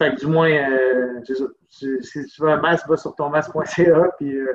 fait, 0.00 0.14
que 0.14 0.20
du 0.20 0.26
moins, 0.26 0.50
euh, 0.50 1.20
si 1.68 2.26
tu 2.26 2.42
veux 2.42 2.48
un 2.48 2.60
masque, 2.60 2.88
va 2.88 2.96
sur 2.96 3.14
tonmasque.ca. 3.14 4.10
Puis, 4.18 4.36
euh, 4.36 4.54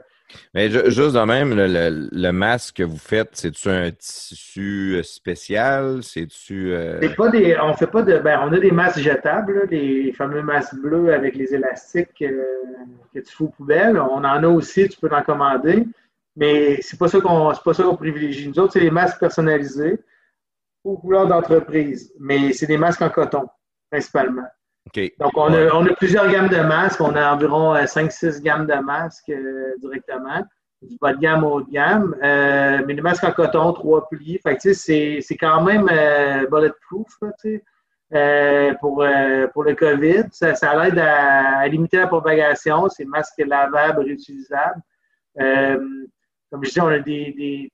Mais 0.53 0.69
juste 0.69 1.15
de 1.15 1.23
même, 1.23 1.55
le, 1.55 2.09
le, 2.11 2.31
masque 2.31 2.77
que 2.77 2.83
vous 2.83 2.97
faites, 2.97 3.29
c'est-tu 3.33 3.69
un 3.69 3.91
tissu 3.91 4.95
euh, 4.95 5.03
spécial? 5.03 6.03
C'est-tu. 6.03 6.73
C'est 7.01 7.15
pas 7.15 7.29
des. 7.29 7.55
On 7.61 7.73
fait 7.73 7.87
pas 7.87 8.01
de. 8.01 8.17
Ben, 8.17 8.41
on 8.43 8.51
a 8.51 8.59
des 8.59 8.71
masques 8.71 8.99
jetables, 8.99 9.67
les 9.69 10.11
fameux 10.11 10.41
masques 10.41 10.75
bleus 10.75 11.13
avec 11.13 11.35
les 11.35 11.53
élastiques 11.53 12.15
que 12.15 13.19
tu 13.19 13.31
fous 13.31 13.45
aux 13.45 13.49
poubelles. 13.49 13.97
On 13.97 14.25
en 14.25 14.43
a 14.43 14.47
aussi, 14.47 14.89
tu 14.89 14.99
peux 14.99 15.09
en 15.15 15.21
commander. 15.21 15.85
Mais 16.35 16.81
c'est 16.81 16.99
pas 16.99 17.07
ça 17.07 17.21
qu'on 17.21 17.53
pas 17.53 17.73
ça 17.73 17.83
qu'on 17.83 17.95
privilégie. 17.95 18.49
Nous 18.49 18.59
autres, 18.59 18.73
c'est 18.73 18.81
les 18.81 18.91
masques 18.91 19.19
personnalisés 19.19 19.99
aux 20.85 20.97
couleurs 20.97 21.27
d'entreprise, 21.27 22.13
mais 22.19 22.53
c'est 22.53 22.67
des 22.67 22.77
masques 22.77 23.01
en 23.01 23.09
coton, 23.09 23.47
principalement. 23.89 24.45
Donc, 25.19 25.31
on, 25.35 25.51
a, 25.51 25.93
plusieurs 25.95 26.31
gammes 26.31 26.47
de 26.47 26.61
masques. 26.61 27.01
On 27.01 27.15
a 27.15 27.33
environ 27.33 27.73
5-6 27.75 28.25
euh, 28.25 28.39
gammes 28.41 28.67
de 28.67 28.75
masques 28.75 29.29
euh, 29.29 29.73
directement. 29.79 30.45
Du 30.81 30.95
bas 31.01 31.13
de 31.13 31.19
gamme 31.19 31.43
au 31.43 31.53
haut 31.53 31.61
de 31.61 31.71
gamme. 31.71 32.15
Euh, 32.23 32.83
mais 32.85 32.93
des 32.93 33.01
masques 33.01 33.23
en 33.23 33.31
coton, 33.31 33.73
trois 33.73 34.07
plis. 34.07 34.39
Fait 34.43 34.57
c'est, 34.61 35.19
c'est 35.21 35.37
quand 35.37 35.63
même 35.63 35.89
bulletproof 36.51 37.07
pour, 38.79 39.03
pour 39.53 39.63
le 39.63 39.73
COVID. 39.73 40.25
Ça, 40.31 40.53
ça 40.53 40.87
aide 40.87 40.99
à, 40.99 41.67
limiter 41.67 41.97
la 41.97 42.07
propagation. 42.07 42.87
C'est 42.89 43.05
masques 43.05 43.43
lavables, 43.45 44.03
réutilisables. 44.03 44.81
Comme 46.55 46.63
je 46.63 46.71
dis, 46.71 46.79
on 46.79 46.87
a 46.87 46.99
des, 46.99 47.69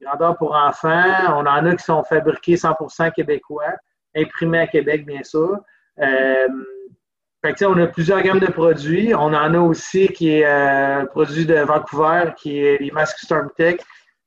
grandeurs 0.00 0.38
pour 0.38 0.54
enfants. 0.54 1.36
On 1.36 1.44
en 1.46 1.66
a 1.66 1.76
qui 1.76 1.84
sont 1.84 2.02
fabriqués 2.02 2.54
100% 2.54 3.12
québécois, 3.12 3.74
imprimés 4.16 4.60
à 4.60 4.66
Québec, 4.66 5.04
bien 5.04 5.22
sûr. 5.22 5.58
Euh, 6.00 6.48
on 7.44 7.78
a 7.78 7.86
plusieurs 7.88 8.22
gammes 8.22 8.40
de 8.40 8.50
produits. 8.50 9.14
On 9.14 9.34
en 9.34 9.52
a 9.52 9.58
aussi 9.58 10.08
qui 10.08 10.30
est 10.30 10.46
euh, 10.46 11.04
produit 11.04 11.44
de 11.44 11.56
Vancouver, 11.56 12.32
qui 12.38 12.58
est 12.58 12.78
les 12.80 12.90
masques 12.90 13.18
StormTech, 13.18 13.82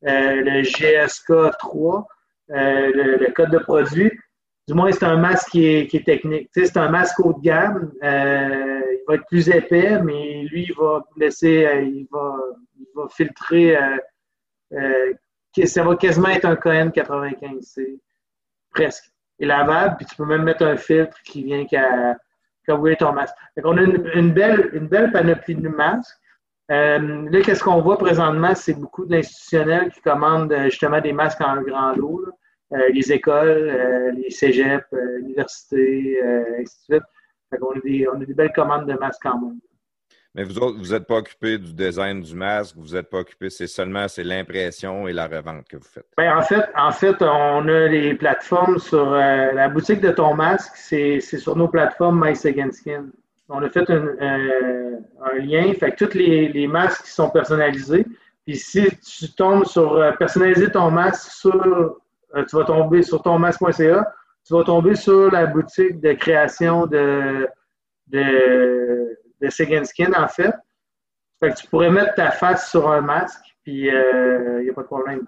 euh, 0.05 0.35
le 0.35 0.61
GSK 0.61 1.57
3, 1.57 2.07
le, 2.49 3.31
code 3.31 3.49
de 3.49 3.57
produit. 3.57 4.11
Du 4.67 4.75
moins, 4.75 4.91
c'est 4.91 5.05
un 5.05 5.17
masque 5.17 5.49
qui 5.49 5.65
est, 5.65 6.05
technique. 6.05 6.51
c'est 6.53 6.77
un 6.77 6.89
masque 6.89 7.19
haut 7.21 7.33
de 7.33 7.41
gamme. 7.41 7.91
il 8.03 9.03
va 9.07 9.15
être 9.15 9.25
plus 9.25 9.49
épais, 9.49 9.99
mais 10.03 10.43
lui, 10.43 10.67
il 10.69 10.75
va 10.75 11.03
laisser, 11.17 11.67
il 11.81 12.07
va 12.11 12.35
va 12.95 13.07
filtrer. 13.09 13.77
Euh, 13.77 13.97
euh, 14.73 15.65
ça 15.65 15.83
va 15.83 15.95
quasiment 15.95 16.29
être 16.29 16.45
un 16.45 16.55
KN95. 16.55 17.61
C'est 17.61 17.99
presque. 18.71 19.05
Et 19.39 19.45
lavable, 19.45 19.97
puis 19.97 20.05
tu 20.05 20.15
peux 20.15 20.25
même 20.25 20.43
mettre 20.43 20.65
un 20.65 20.77
filtre 20.77 21.17
qui 21.23 21.43
vient 21.43 21.65
qu'à 21.65 22.17
ton 22.65 23.13
masque. 23.13 23.35
on 23.63 23.77
a 23.77 23.81
une, 23.81 24.33
belle, 24.33 24.69
une 24.73 24.87
belle 24.87 25.11
panoplie 25.11 25.55
de 25.55 25.67
masques. 25.67 26.17
Euh, 26.71 27.29
là, 27.29 27.41
qu'est-ce 27.41 27.63
qu'on 27.63 27.81
voit 27.81 27.97
présentement? 27.97 28.55
C'est 28.55 28.73
beaucoup 28.73 29.05
d'institutionnels 29.05 29.91
qui 29.91 30.01
commandent 30.01 30.55
justement 30.65 30.99
des 30.99 31.13
masques 31.13 31.41
en 31.41 31.61
grand 31.61 31.93
lot. 31.93 32.25
les 32.71 33.11
écoles, 33.11 34.15
les 34.17 34.31
cégeps, 34.31 34.87
l'université, 34.91 36.19
ainsi 36.59 36.89
de 36.89 36.95
suite. 36.95 37.03
on, 37.61 37.71
a 37.71 37.79
des, 37.83 38.07
on 38.07 38.21
a 38.21 38.25
des 38.25 38.33
belles 38.33 38.53
commandes 38.53 38.87
de 38.87 38.93
masques 38.93 39.21
quand 39.21 39.39
même. 39.39 39.59
Mais 40.35 40.43
vous 40.43 40.59
autres, 40.59 40.77
vous 40.77 40.91
n'êtes 40.91 41.07
pas 41.07 41.15
occupé 41.15 41.57
du 41.57 41.73
design 41.73 42.21
du 42.21 42.35
masque, 42.35 42.75
vous 42.77 42.93
n'êtes 42.93 43.09
pas 43.09 43.19
occupé, 43.19 43.49
c'est 43.49 43.67
seulement 43.67 44.07
c'est 44.07 44.23
l'impression 44.23 45.07
et 45.07 45.13
la 45.13 45.27
revente 45.27 45.67
que 45.67 45.77
vous 45.77 45.83
faites. 45.83 46.05
Bien, 46.17 46.37
en 46.37 46.41
fait, 46.41 46.65
en 46.77 46.91
fait, 46.91 47.15
on 47.21 47.67
a 47.67 47.87
les 47.87 48.13
plateformes 48.13 48.77
sur 48.77 49.11
la 49.11 49.69
boutique 49.69 50.01
de 50.01 50.11
ton 50.11 50.35
masque, 50.35 50.73
c'est 50.75 51.19
sur 51.21 51.55
nos 51.55 51.69
plateformes 51.69 52.21
My 52.23 52.35
Skin 52.35 52.69
on 53.49 53.61
a 53.61 53.69
fait 53.69 53.89
un, 53.89 54.07
un, 54.19 55.39
lien. 55.39 55.73
Fait 55.73 55.91
que 55.91 56.05
tous 56.05 56.17
les, 56.17 56.49
les, 56.49 56.67
masques 56.67 57.05
sont 57.05 57.29
personnalisés. 57.29 58.05
Puis 58.45 58.57
si 58.57 58.87
tu 58.97 59.31
tombes 59.33 59.65
sur 59.65 59.93
euh, 59.93 60.11
personnaliser 60.13 60.71
ton 60.71 60.91
masque 60.91 61.31
sur, 61.31 61.55
euh, 61.55 62.45
tu 62.47 62.55
vas 62.55 62.63
tomber 62.63 63.01
sur 63.01 63.21
tonmasque.ca, 63.21 64.13
tu 64.45 64.53
vas 64.53 64.63
tomber 64.63 64.95
sur 64.95 65.31
la 65.31 65.47
boutique 65.47 65.99
de 65.99 66.13
création 66.13 66.85
de, 66.85 67.47
de, 68.07 69.17
de 69.41 69.49
Second 69.49 69.83
Skin, 69.83 70.11
en 70.13 70.27
fait. 70.27 70.53
Fait 71.39 71.51
que 71.51 71.59
tu 71.59 71.67
pourrais 71.67 71.89
mettre 71.89 72.15
ta 72.15 72.31
face 72.31 72.69
sur 72.69 72.89
un 72.89 73.01
masque, 73.01 73.43
puis 73.63 73.85
il 73.85 73.89
euh, 73.89 74.63
n'y 74.63 74.69
a 74.69 74.73
pas 74.73 74.81
de 74.81 74.87
problème. 74.87 75.25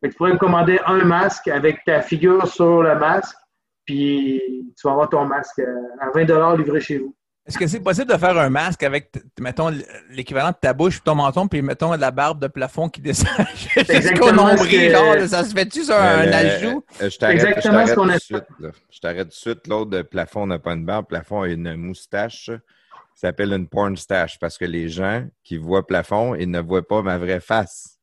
Fait 0.00 0.08
que 0.08 0.12
tu 0.12 0.16
pourrais 0.16 0.32
me 0.32 0.38
commander 0.38 0.78
un 0.86 1.04
masque 1.04 1.48
avec 1.48 1.84
ta 1.84 2.00
figure 2.00 2.46
sur 2.46 2.82
le 2.82 2.98
masque, 2.98 3.36
puis 3.84 4.40
tu 4.78 4.86
vas 4.86 4.92
avoir 4.92 5.08
ton 5.08 5.24
masque 5.24 5.60
à 6.00 6.10
20 6.14 6.56
livré 6.56 6.80
chez 6.80 6.98
vous. 6.98 7.14
Est-ce 7.46 7.58
que 7.58 7.66
c'est 7.66 7.80
possible 7.80 8.12
de 8.12 8.16
faire 8.16 8.38
un 8.38 8.50
masque 8.50 8.82
avec, 8.82 9.10
mettons, 9.40 9.72
l'équivalent 10.10 10.50
de 10.50 10.56
ta 10.60 10.72
bouche 10.72 10.98
et 10.98 11.00
ton 11.00 11.16
menton, 11.16 11.48
puis 11.48 11.62
mettons 11.62 11.96
de 11.96 12.00
la 12.00 12.10
barbe 12.10 12.40
de 12.40 12.46
plafond 12.46 12.88
qui 12.88 13.00
descend 13.00 13.28
jusqu'au 13.76 14.30
nombril? 14.30 14.92
ça 15.26 15.42
se 15.42 15.52
fait-tu 15.52 15.82
sur 15.82 15.96
un 15.96 16.30
ajout? 16.30 16.84
Euh, 17.02 17.10
je 17.10 17.26
exactement 17.26 17.86
ce 17.86 17.94
qu'on 17.94 18.08
a 18.08 18.18
fait. 18.18 18.46
Je 18.90 19.00
t'arrête 19.00 19.24
tout 19.24 19.28
de 19.28 19.32
suite. 19.32 19.66
L'autre 19.66 19.90
de 19.90 20.02
plafond 20.02 20.46
n'a 20.46 20.58
pas 20.58 20.74
une 20.74 20.84
barbe. 20.84 21.06
Plafond 21.06 21.42
a 21.42 21.48
une 21.48 21.74
moustache 21.74 22.50
qui 23.20 23.26
s'appelle 23.26 23.52
une 23.52 23.68
porn 23.68 23.98
stache 23.98 24.38
parce 24.38 24.56
que 24.56 24.64
les 24.64 24.88
gens 24.88 25.26
qui 25.44 25.58
voient 25.58 25.86
plafond, 25.86 26.34
ils 26.34 26.50
ne 26.50 26.58
voient 26.58 26.88
pas 26.88 27.02
ma 27.02 27.18
vraie 27.18 27.40
face. 27.40 27.98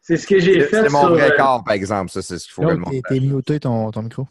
c'est 0.00 0.16
ce 0.16 0.26
que 0.26 0.40
j'ai 0.40 0.60
fait. 0.60 0.84
C'est 0.84 0.88
mon 0.88 1.10
vrai 1.10 1.32
euh, 1.32 1.36
corps, 1.36 1.62
par 1.62 1.74
exemple. 1.74 2.10
Ça, 2.10 2.22
c'est 2.22 2.38
ce 2.38 2.44
qu'il 2.44 2.54
faut 2.54 2.64
le 2.64 2.78
montrer. 2.78 3.02
T'es 3.06 3.20
muté 3.20 3.60
ton, 3.60 3.90
ton 3.90 4.04
micro. 4.04 4.26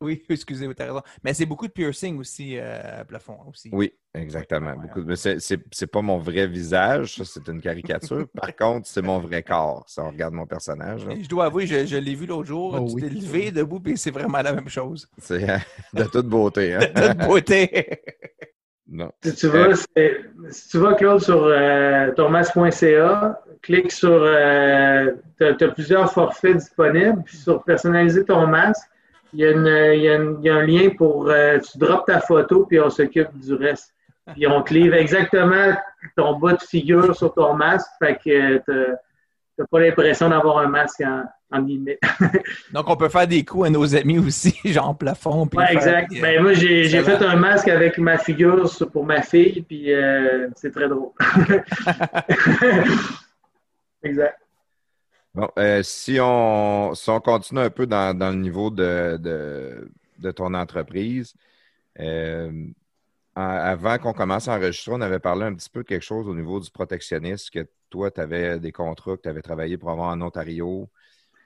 Oui, 0.00 0.22
excusez-moi, 0.28 0.74
tu 0.74 0.82
as 0.82 0.86
raison. 0.86 1.02
Mais 1.24 1.34
c'est 1.34 1.46
beaucoup 1.46 1.66
de 1.66 1.72
piercing 1.72 2.18
aussi 2.18 2.56
euh, 2.56 3.04
plafond 3.04 3.38
aussi. 3.48 3.68
Oui, 3.72 3.92
exactement. 4.14 4.74
Beaucoup 4.76 5.02
Mais 5.02 5.16
c'est 5.16 5.86
pas 5.86 6.02
mon 6.02 6.18
vrai 6.18 6.46
visage, 6.46 7.16
ça, 7.16 7.24
c'est 7.24 7.48
une 7.48 7.60
caricature. 7.60 8.26
Par 8.34 8.54
contre, 8.54 8.86
c'est 8.86 9.02
mon 9.02 9.18
vrai 9.18 9.42
corps. 9.42 9.84
Si 9.88 9.98
on 10.00 10.10
regarde 10.10 10.34
mon 10.34 10.46
personnage. 10.46 11.06
Je 11.20 11.28
dois 11.28 11.46
avouer, 11.46 11.66
je, 11.66 11.96
l'ai 11.96 12.14
vu 12.14 12.26
l'autre 12.26 12.46
jour. 12.46 12.78
Oh 12.80 12.86
tu 12.88 13.02
t'es 13.02 13.08
levé 13.08 13.50
debout, 13.50 13.80
puis 13.80 13.96
c'est 13.96 14.10
vraiment 14.10 14.40
la 14.40 14.52
même 14.52 14.68
chose. 14.68 15.08
C'est 15.18 15.48
hein, 15.48 15.60
de 15.92 16.04
toute 16.04 16.26
beauté. 16.26 16.74
Hein? 16.74 16.78
de 16.94 17.08
toute 17.08 17.26
beauté. 17.26 18.02
non. 18.86 19.10
Si 19.24 19.34
tu 19.34 19.48
vas, 19.48 19.74
si 19.74 20.68
tu 20.68 20.78
vas 20.78 20.94
Claude, 20.94 21.20
sur 21.20 21.42
euh, 21.44 22.12
thomas.ca, 22.12 23.40
clique 23.62 23.90
sur. 23.90 24.10
Euh, 24.12 25.12
tu 25.38 25.44
as, 25.44 25.68
plusieurs 25.70 26.12
forfaits 26.12 26.58
disponibles. 26.58 27.22
Puis 27.24 27.36
sur 27.36 27.64
personnaliser 27.64 28.24
ton 28.24 28.46
masque 28.46 28.88
il 29.32 29.40
y, 29.40 29.44
a 29.44 29.94
il, 29.94 30.02
y 30.02 30.08
a 30.08 30.16
il 30.16 30.44
y 30.44 30.48
a 30.48 30.54
un 30.54 30.66
lien 30.66 30.90
pour. 30.90 31.28
Euh, 31.28 31.58
tu 31.58 31.78
drops 31.78 32.06
ta 32.06 32.20
photo, 32.20 32.66
puis 32.66 32.80
on 32.80 32.90
s'occupe 32.90 33.36
du 33.38 33.54
reste. 33.54 33.94
Puis 34.34 34.46
on 34.46 34.62
te 34.62 34.74
livre 34.74 34.94
exactement 34.94 35.74
ton 36.16 36.38
bas 36.38 36.52
de 36.52 36.62
figure 36.62 37.16
sur 37.16 37.32
ton 37.32 37.54
masque. 37.54 37.88
Fait 37.98 38.16
que 38.16 38.58
tu 38.58 38.72
n'as 39.58 39.66
pas 39.70 39.80
l'impression 39.80 40.28
d'avoir 40.28 40.58
un 40.58 40.68
masque 40.68 41.00
en, 41.00 41.24
en 41.50 41.62
guillemets. 41.62 41.98
Donc, 42.72 42.88
on 42.88 42.96
peut 42.96 43.08
faire 43.08 43.26
des 43.26 43.44
coups 43.44 43.66
à 43.66 43.70
nos 43.70 43.94
amis 43.94 44.18
aussi, 44.18 44.58
genre 44.64 44.96
plafond. 44.96 45.48
Exact. 45.70 46.12
ben, 46.20 46.42
moi, 46.42 46.52
j'ai 46.52 46.88
fait 46.88 47.22
un 47.22 47.36
masque 47.36 47.68
avec 47.68 47.98
ma 47.98 48.18
figure 48.18 48.70
pour 48.92 49.04
ma 49.04 49.22
fille, 49.22 49.62
puis 49.62 49.92
euh, 49.92 50.48
c'est 50.56 50.72
très 50.72 50.88
drôle. 50.88 51.10
exact. 54.02 54.38
Bon, 55.38 55.48
euh, 55.56 55.84
si, 55.84 56.18
on, 56.20 56.92
on 56.92 57.20
continue 57.20 57.60
un 57.60 57.70
peu 57.70 57.86
dans, 57.86 58.12
le 58.18 58.34
niveau 58.34 58.70
de, 58.70 59.16
de, 60.18 60.30
ton 60.32 60.52
entreprise, 60.52 61.32
euh, 62.00 62.66
avant 63.36 63.98
qu'on 63.98 64.12
commence 64.14 64.48
à 64.48 64.56
enregistrer, 64.56 64.92
on 64.94 65.00
avait 65.00 65.20
parlé 65.20 65.44
un 65.44 65.54
petit 65.54 65.70
peu 65.70 65.84
de 65.84 65.88
quelque 65.88 66.02
chose 66.04 66.26
au 66.26 66.34
niveau 66.34 66.58
du 66.58 66.70
protectionnisme, 66.72 67.50
que 67.52 67.68
toi, 67.88 68.10
tu 68.10 68.20
avais 68.20 68.58
des 68.58 68.72
contrats 68.72 69.16
que 69.16 69.22
tu 69.22 69.28
avais 69.28 69.42
travaillé 69.42 69.78
pour 69.78 69.90
avoir 69.90 70.08
en 70.10 70.20
Ontario, 70.22 70.90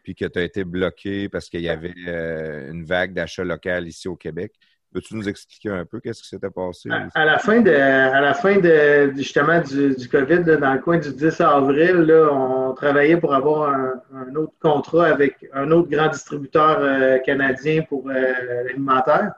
puis 0.04 0.14
que 0.14 0.24
tu 0.24 0.38
as 0.38 0.44
été 0.44 0.64
bloqué 0.64 1.28
parce 1.28 1.50
qu'il 1.50 1.60
y 1.60 1.68
avait 1.68 1.94
euh, 2.08 2.72
une 2.72 2.84
vague 2.84 3.12
d'achat 3.12 3.44
local 3.44 3.88
ici 3.88 4.08
au 4.08 4.16
Québec. 4.16 4.54
Peux-tu 4.92 5.16
nous 5.16 5.26
expliquer 5.26 5.70
un 5.70 5.86
peu 5.86 6.00
qu'est-ce 6.00 6.22
qui 6.22 6.28
s'était 6.28 6.50
passé? 6.50 6.90
À, 7.14 7.24
la 7.24 7.38
fin 7.38 7.60
de, 7.60 7.70
à 7.70 8.20
la 8.20 8.34
fin 8.34 8.58
de, 8.58 9.12
justement 9.16 9.60
du, 9.60 9.94
du 9.94 10.08
COVID, 10.08 10.44
dans 10.58 10.74
le 10.74 10.80
coin 10.80 10.98
du 10.98 11.14
10 11.14 11.40
avril, 11.40 11.96
là, 12.02 12.30
on 12.30 12.74
travaillait 12.74 13.16
pour 13.16 13.34
avoir 13.34 13.70
un, 13.70 14.34
autre 14.34 14.52
contrat 14.60 15.06
avec 15.06 15.48
un 15.54 15.70
autre 15.70 15.88
grand 15.88 16.08
distributeur 16.08 16.78
euh, 16.80 17.18
canadien 17.18 17.82
pour 17.88 18.08
euh, 18.10 18.64
l'alimentaire. 18.66 19.32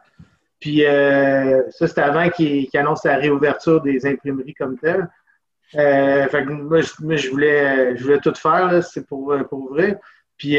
Puis 0.58 0.84
euh, 0.84 1.62
ça, 1.70 1.86
c'était 1.86 2.00
avant 2.00 2.28
qu'il 2.30 2.68
annonce 2.74 3.04
la 3.04 3.16
réouverture 3.16 3.80
des 3.80 4.06
imprimeries 4.06 4.54
comme 4.54 4.76
telles. 4.78 5.08
fait 5.70 6.44
moi, 6.46 6.80
je, 6.80 7.30
voulais, 7.30 7.96
je 7.96 8.02
voulais 8.02 8.18
tout 8.18 8.34
faire, 8.34 8.82
c'est 8.82 9.06
pour, 9.06 9.36
pour 9.48 9.70
ouvrir. 9.70 9.96
Puis 10.36 10.58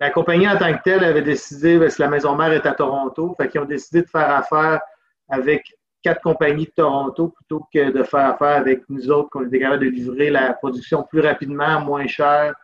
la 0.00 0.10
compagnie 0.10 0.48
en 0.48 0.56
tant 0.56 0.72
que 0.72 0.82
telle 0.82 1.04
avait 1.04 1.22
décidé, 1.22 1.78
parce 1.78 1.96
que 1.96 2.02
la 2.02 2.08
maison 2.08 2.34
mère 2.34 2.52
est 2.52 2.66
à 2.66 2.72
Toronto, 2.72 3.34
fait 3.36 3.48
qu'ils 3.48 3.60
ont 3.60 3.66
décidé 3.66 4.02
de 4.02 4.08
faire 4.08 4.30
affaire 4.30 4.80
avec 5.28 5.72
quatre 6.02 6.20
compagnies 6.20 6.66
de 6.66 6.72
Toronto 6.76 7.28
plutôt 7.28 7.66
que 7.72 7.90
de 7.90 8.02
faire 8.02 8.34
affaire 8.34 8.56
avec 8.58 8.82
nous 8.88 9.10
autres, 9.10 9.30
qu'on 9.30 9.46
était 9.46 9.60
capable 9.60 9.84
de 9.84 9.90
livrer 9.90 10.30
la 10.30 10.52
production 10.52 11.02
plus 11.02 11.20
rapidement, 11.20 11.80
moins 11.80 12.06
cher, 12.06 12.54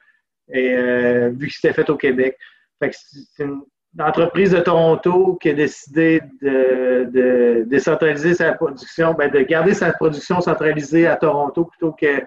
et 0.52 0.74
euh, 0.74 1.30
vu 1.30 1.48
que 1.48 1.54
c'était 1.54 1.72
fait 1.72 1.88
au 1.88 1.96
Québec. 1.96 2.36
Fait 2.78 2.90
que 2.90 2.96
c'est 2.96 3.44
une 3.44 3.62
entreprise 3.98 4.50
de 4.50 4.60
Toronto 4.60 5.38
qui 5.40 5.50
a 5.50 5.54
décidé 5.54 6.20
de, 6.42 7.64
décentraliser 7.66 8.34
sa 8.34 8.52
production, 8.52 9.14
ben 9.14 9.30
de 9.30 9.40
garder 9.40 9.74
sa 9.74 9.92
production 9.92 10.40
centralisée 10.40 11.06
à 11.06 11.16
Toronto 11.16 11.64
plutôt 11.64 11.92
que, 11.92 12.22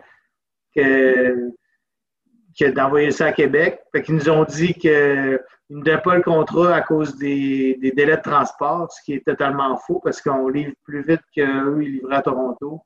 que 0.75 1.51
d'envoyer 2.61 3.11
ça 3.11 3.27
à 3.27 3.31
Québec. 3.31 3.79
Fait 3.91 4.01
qu'ils 4.01 4.15
nous 4.15 4.29
ont 4.29 4.43
dit 4.43 4.73
qu'ils 4.73 4.91
ne 5.69 5.83
donnaient 5.83 6.01
pas 6.01 6.15
le 6.15 6.21
contrat 6.21 6.75
à 6.75 6.81
cause 6.81 7.17
des, 7.17 7.77
délais 7.95 8.17
de 8.17 8.21
transport, 8.21 8.91
ce 8.91 9.03
qui 9.03 9.13
est 9.13 9.25
totalement 9.25 9.77
faux 9.77 10.01
parce 10.03 10.21
qu'on 10.21 10.47
livre 10.47 10.73
plus 10.83 11.03
vite 11.03 11.21
qu'eux, 11.35 11.81
ils 11.81 11.93
livraient 11.93 12.17
à 12.17 12.21
Toronto. 12.21 12.81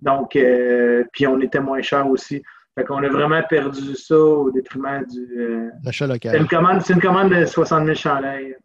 Donc, 0.00 0.34
euh, 0.36 1.04
puis 1.12 1.26
on 1.26 1.40
était 1.40 1.60
moins 1.60 1.82
cher 1.82 2.08
aussi. 2.08 2.42
Fait 2.74 2.84
qu'on 2.84 3.02
a 3.02 3.08
vraiment 3.08 3.42
perdu 3.48 3.94
ça 3.94 4.16
au 4.16 4.50
détriment 4.50 5.04
du. 5.04 5.38
Euh, 5.38 5.70
L'achat 5.84 6.06
local. 6.06 6.32
C'est 6.32 6.38
une, 6.38 6.48
commande, 6.48 6.82
une 6.88 7.00
commande 7.00 7.30
de 7.30 7.44
60 7.44 7.84
000 7.84 7.94
chandelles. 7.96 8.56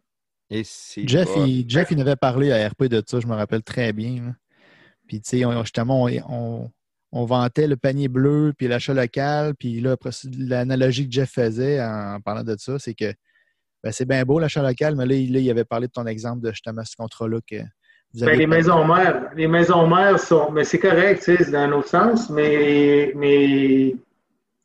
Et 0.50 0.62
Jeff, 1.04 1.28
il, 1.36 1.68
Jeff, 1.68 1.90
il 1.90 2.00
avait 2.00 2.16
parlé 2.16 2.50
à 2.50 2.68
RP 2.68 2.84
de 2.84 3.02
ça, 3.06 3.20
je 3.20 3.26
me 3.26 3.34
rappelle 3.34 3.62
très 3.62 3.92
bien. 3.92 4.34
Puis, 5.06 5.20
tu 5.20 5.38
sais, 5.38 5.44
justement, 5.60 6.04
on, 6.04 6.10
on 6.30 6.70
vantait 7.12 7.66
le 7.66 7.76
panier 7.76 8.08
bleu, 8.08 8.52
puis 8.56 8.68
l'achat 8.68 8.94
local, 8.94 9.54
puis 9.58 9.80
là, 9.80 9.96
l'analogie 10.38 11.08
que 11.08 11.12
Jeff 11.12 11.30
faisait 11.30 11.82
en 11.82 12.20
parlant 12.20 12.44
de 12.44 12.56
ça, 12.58 12.78
c'est 12.78 12.94
que 12.94 13.12
ben, 13.82 13.92
c'est 13.92 14.06
bien 14.06 14.24
beau 14.24 14.38
l'achat 14.38 14.62
local, 14.62 14.96
mais 14.96 15.06
là 15.06 15.14
il, 15.14 15.50
avait 15.50 15.64
parlé 15.64 15.86
de 15.86 15.92
ton 15.92 16.06
exemple 16.06 16.42
de 16.42 16.50
justement 16.50 16.84
ce 16.84 16.96
contrat-là 16.96 17.38
que 17.48 17.56
vous 18.12 18.22
avez. 18.22 18.32
Ben, 18.32 18.38
les 18.38 18.46
maisons 18.46 18.84
mères, 18.84 19.30
les 19.36 19.46
maisons 19.46 19.86
mères 19.86 20.18
sont. 20.18 20.50
Mais 20.50 20.64
c'est 20.64 20.78
correct, 20.78 21.22
c'est 21.22 21.50
dans 21.50 21.58
un 21.58 21.72
autre 21.72 21.88
sens, 21.88 22.28
mais, 22.30 23.12
mais 23.14 23.94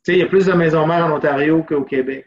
il 0.08 0.18
y 0.18 0.22
a 0.22 0.26
plus 0.26 0.46
de 0.46 0.52
maisons 0.52 0.86
mères 0.86 1.06
en 1.06 1.12
Ontario 1.12 1.62
qu'au 1.62 1.82
Québec. 1.82 2.26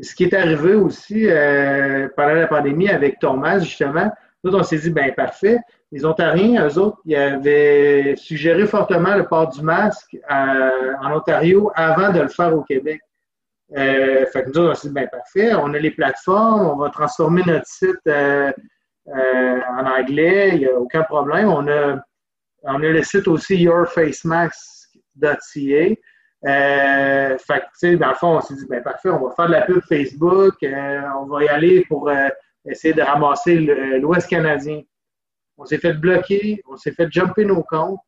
ce 0.00 0.14
qui 0.14 0.24
est 0.24 0.34
arrivé 0.34 0.74
aussi 0.74 1.26
euh, 1.28 2.08
pendant 2.16 2.34
la 2.34 2.46
pandémie 2.46 2.88
avec 2.88 3.18
Thomas, 3.18 3.60
justement, 3.60 4.10
nous, 4.42 4.54
on 4.54 4.62
s'est 4.62 4.78
dit, 4.78 4.90
ben 4.90 5.12
parfait, 5.14 5.58
les 5.94 6.04
Ontariens, 6.04 6.66
eux 6.66 6.76
autres, 6.76 6.98
ils 7.04 7.14
avaient 7.14 8.16
suggéré 8.16 8.66
fortement 8.66 9.14
le 9.14 9.26
port 9.26 9.50
du 9.50 9.62
masque 9.62 10.18
euh, 10.28 10.92
en 11.00 11.12
Ontario 11.12 11.70
avant 11.76 12.12
de 12.12 12.18
le 12.18 12.26
faire 12.26 12.52
au 12.52 12.62
Québec. 12.62 13.00
Euh, 13.76 14.26
fait 14.26 14.44
nous, 14.52 14.60
on 14.60 14.74
s'est 14.74 14.88
dit, 14.88 14.94
ben 14.94 15.08
parfait, 15.08 15.54
on 15.54 15.72
a 15.72 15.78
les 15.78 15.92
plateformes, 15.92 16.66
on 16.66 16.74
va 16.74 16.90
transformer 16.90 17.42
notre 17.46 17.68
site 17.68 18.04
euh, 18.08 18.50
en 19.06 19.86
anglais, 19.86 20.50
il 20.54 20.58
n'y 20.58 20.66
a 20.66 20.74
aucun 20.74 21.04
problème. 21.04 21.48
On 21.48 21.68
a, 21.68 22.02
on 22.64 22.82
a 22.82 22.88
le 22.88 23.04
site 23.04 23.28
aussi 23.28 23.58
yourfacemask.ca. 23.58 25.94
fait 26.42 27.96
dans 27.96 28.08
le 28.08 28.14
fond, 28.16 28.38
on 28.38 28.40
s'est 28.40 28.54
dit, 28.54 28.66
ben 28.68 28.82
parfait, 28.82 29.10
on 29.10 29.28
va 29.28 29.34
faire 29.36 29.46
de 29.46 29.52
la 29.52 29.62
pub 29.62 29.80
Facebook, 29.88 30.56
on 30.60 31.26
va 31.26 31.44
y 31.44 31.48
aller 31.48 31.84
pour 31.84 32.10
essayer 32.66 32.94
de 32.94 33.02
ramasser 33.02 33.54
l'Ouest 34.00 34.28
canadien. 34.28 34.82
On 35.56 35.64
s'est 35.64 35.78
fait 35.78 35.92
bloquer, 35.94 36.62
on 36.68 36.76
s'est 36.76 36.92
fait 36.92 37.10
jumper 37.10 37.44
nos 37.44 37.62
comptes 37.62 38.00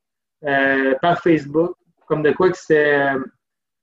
euh, 0.44 0.94
par 1.00 1.22
Facebook, 1.22 1.76
comme 2.06 2.22
de 2.22 2.32
quoi 2.32 2.50
que 2.50 2.56
c'était. 2.58 3.10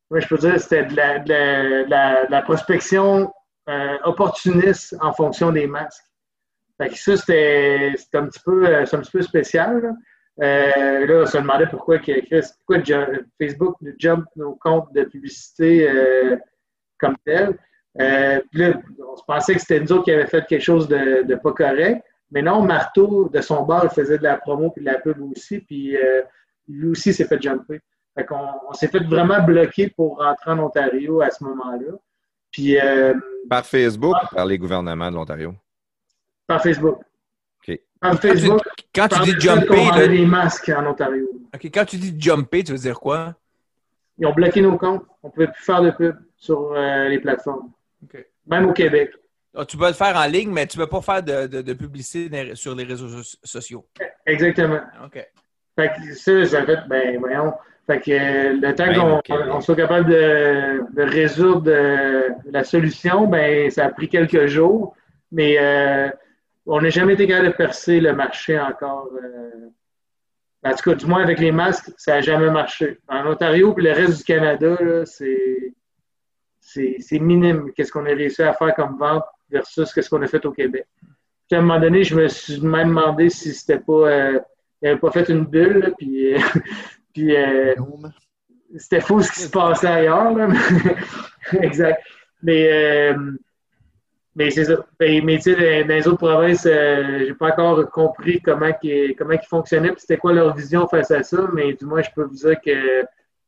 oui, 0.09 0.21
je 0.21 0.27
peux 0.27 0.37
dire, 0.37 0.59
c'était 0.59 0.85
de 0.85 0.95
la, 0.95 1.19
de 1.19 2.29
la, 2.29 2.41
prospection 2.41 3.31
euh, 3.69 3.97
opportuniste 4.03 4.95
en 5.01 5.13
fonction 5.13 5.51
des 5.51 5.67
masques. 5.67 6.03
Fait 6.77 6.89
que 6.89 6.97
ça, 6.97 7.15
c'était 7.17 7.95
un, 8.13 8.27
petit 8.27 8.41
peu, 8.43 8.75
un 8.75 8.83
petit 8.85 9.11
peu 9.11 9.21
spécial. 9.21 9.81
Là. 9.81 9.91
Euh, 10.41 11.05
là, 11.05 11.23
on 11.23 11.25
se 11.25 11.37
demandait 11.37 11.67
pourquoi, 11.67 11.99
pourquoi 11.99 12.83
Facebook 13.39 13.75
jump 13.99 14.25
nos 14.35 14.55
comptes 14.55 14.91
de 14.93 15.03
publicité 15.03 15.87
euh, 15.89 16.37
comme 16.99 17.15
tel. 17.23 17.57
Euh, 18.01 18.41
là, 18.53 18.73
on 19.07 19.15
se 19.15 19.23
pensait 19.27 19.53
que 19.53 19.61
c'était 19.61 19.79
nous 19.79 19.91
autres 19.91 20.05
qui 20.05 20.11
avaient 20.11 20.25
fait 20.25 20.45
quelque 20.47 20.63
chose 20.63 20.87
de, 20.87 21.21
de, 21.23 21.35
pas 21.35 21.51
correct. 21.51 22.03
Mais 22.33 22.41
non, 22.41 22.63
Marteau, 22.63 23.29
de 23.29 23.41
son 23.41 23.63
bar, 23.63 23.85
il 23.85 23.89
faisait 23.91 24.17
de 24.17 24.23
la 24.23 24.37
promo 24.37 24.71
puis 24.71 24.83
de 24.83 24.89
la 24.89 24.99
pub 24.99 25.21
aussi. 25.21 25.59
Puis 25.59 25.95
euh, 25.95 26.23
lui 26.67 26.89
aussi 26.89 27.13
s'est 27.13 27.25
fait 27.25 27.39
jumper. 27.39 27.79
Fait 28.15 28.25
qu'on 28.25 28.47
on, 28.67 28.73
s'est 28.73 28.87
fait 28.87 29.03
vraiment 29.03 29.41
bloquer 29.43 29.89
pour 29.89 30.17
rentrer 30.17 30.51
en 30.51 30.59
Ontario 30.59 31.21
à 31.21 31.29
ce 31.29 31.43
moment-là. 31.43 31.93
Puis, 32.51 32.79
euh, 32.79 33.13
par 33.49 33.65
Facebook 33.65 34.15
ou 34.15 34.35
par 34.35 34.45
les 34.45 34.57
gouvernements 34.57 35.09
de 35.09 35.15
l'Ontario? 35.15 35.55
Par 36.47 36.61
Facebook. 36.61 37.01
OK. 37.67 37.79
Par 37.99 38.19
Facebook. 38.19 38.61
Quand 38.93 39.07
tu, 39.07 39.21
dis 39.23 39.39
jumper. 39.39 39.89
On 39.91 39.97
les 39.97 40.25
masques 40.25 40.69
en 40.69 40.85
Ontario. 40.87 41.27
OK. 41.53 41.65
Quand 41.65 41.85
tu 41.85 41.97
dis 41.97 42.15
jumper, 42.19 42.63
tu 42.63 42.71
veux 42.71 42.77
dire 42.79 42.99
quoi? 42.99 43.35
Ils 44.17 44.25
ont 44.25 44.33
bloqué 44.33 44.61
nos 44.61 44.77
comptes. 44.77 45.05
On 45.21 45.27
ne 45.27 45.33
pouvait 45.33 45.47
plus 45.47 45.63
faire 45.63 45.81
de 45.81 45.91
pub 45.91 46.15
sur 46.37 46.73
euh, 46.73 47.09
les 47.09 47.19
plateformes. 47.19 47.71
OK. 48.03 48.25
Même 48.47 48.67
au 48.67 48.73
Québec. 48.73 49.11
Ah, 49.55 49.65
tu 49.65 49.77
peux 49.77 49.87
le 49.87 49.93
faire 49.93 50.15
en 50.15 50.25
ligne, 50.25 50.51
mais 50.51 50.65
tu 50.65 50.79
ne 50.79 50.83
peux 50.83 50.89
pas 50.89 51.01
faire 51.01 51.21
de, 51.23 51.61
de, 51.61 51.73
publicité 51.73 52.55
sur 52.55 52.73
les 52.73 52.83
réseaux 52.83 53.21
sociaux. 53.43 53.85
Exactement. 54.25 54.81
OK. 55.05 55.25
Fait 55.75 55.89
que 55.89 56.13
ça, 56.15 56.45
ça 56.45 56.65
fait, 56.65 56.79
ben, 56.87 57.19
voyons, 57.19 57.53
fait 57.85 57.99
que 57.99 58.11
euh, 58.11 58.53
le 58.61 58.75
temps 58.75 59.21
qu'on 59.49 59.61
soit 59.61 59.75
capable 59.75 60.09
de, 60.09 60.83
de 60.93 61.01
résoudre 61.03 61.69
euh, 61.69 62.29
la 62.45 62.63
solution, 62.63 63.27
ben, 63.27 63.69
ça 63.69 63.85
a 63.85 63.89
pris 63.89 64.07
quelques 64.07 64.47
jours, 64.47 64.95
mais 65.31 65.57
euh, 65.59 66.09
on 66.65 66.79
n'a 66.79 66.89
jamais 66.89 67.13
été 67.13 67.27
capable 67.27 67.47
de 67.47 67.53
percer 67.53 67.99
le 67.99 68.13
marché 68.13 68.57
encore. 68.57 69.09
en 70.63 70.71
tout 70.71 70.89
cas, 70.89 70.95
du 70.95 71.05
moins 71.05 71.21
avec 71.21 71.39
les 71.39 71.51
masques, 71.51 71.91
ça 71.97 72.13
n'a 72.13 72.21
jamais 72.21 72.49
marché. 72.49 72.99
En 73.09 73.27
Ontario 73.27 73.75
et 73.77 73.81
le 73.81 73.91
reste 73.91 74.19
du 74.19 74.23
Canada, 74.23 74.77
c'est 75.05 75.73
c'est 76.65 77.19
minime 77.19 77.71
qu'est-ce 77.73 77.91
qu'on 77.91 78.05
a 78.05 78.15
réussi 78.15 78.41
à 78.41 78.53
faire 78.53 78.73
comme 78.73 78.97
vente 78.97 79.25
versus 79.53 79.89
ce 79.89 80.09
qu'on 80.09 80.21
a 80.21 80.27
fait 80.27 80.45
au 80.45 80.51
Québec. 80.51 80.85
Puis 81.47 81.55
à 81.55 81.59
un 81.59 81.61
moment 81.61 81.79
donné, 81.79 82.03
je 82.03 82.15
me 82.15 82.27
suis 82.27 82.59
même 82.61 82.89
demandé 82.89 83.29
si 83.29 83.53
c'était 83.53 83.79
pas. 83.79 83.93
Euh, 83.93 84.39
il 84.81 84.87
n'avait 84.87 84.99
pas 84.99 85.11
fait 85.11 85.29
une 85.29 85.45
bulle, 85.45 85.93
puis, 85.97 86.33
euh, 86.33 86.39
puis 87.13 87.35
euh, 87.35 87.73
c'était 88.77 88.99
faux 88.99 89.21
ce 89.21 89.31
qui 89.31 89.41
se 89.41 89.49
passait 89.49 89.87
ailleurs. 89.87 90.35
Là. 90.35 90.49
exact. 91.61 92.03
Mais, 92.41 93.13
mais 94.35 94.49
c'est 94.49 94.65
ça. 94.65 94.85
Ben, 94.99 95.23
mais 95.23 95.37
tu 95.37 95.53
sais, 95.53 95.83
dans 95.85 95.95
les 95.95 96.07
autres 96.07 96.17
provinces, 96.17 96.63
j'ai 96.63 97.33
pas 97.35 97.51
encore 97.51 97.89
compris 97.91 98.41
comment 98.41 98.71
ils 98.81 99.15
comment 99.15 99.37
fonctionnaient, 99.49 99.93
c'était 99.97 100.17
quoi 100.17 100.33
leur 100.33 100.53
vision 100.53 100.85
face 100.87 101.11
à 101.11 101.23
ça, 101.23 101.47
mais 101.53 101.73
du 101.73 101.85
moins, 101.85 102.01
je 102.01 102.09
peux 102.13 102.23
vous 102.23 102.35
dire 102.35 102.59
que 102.59 103.05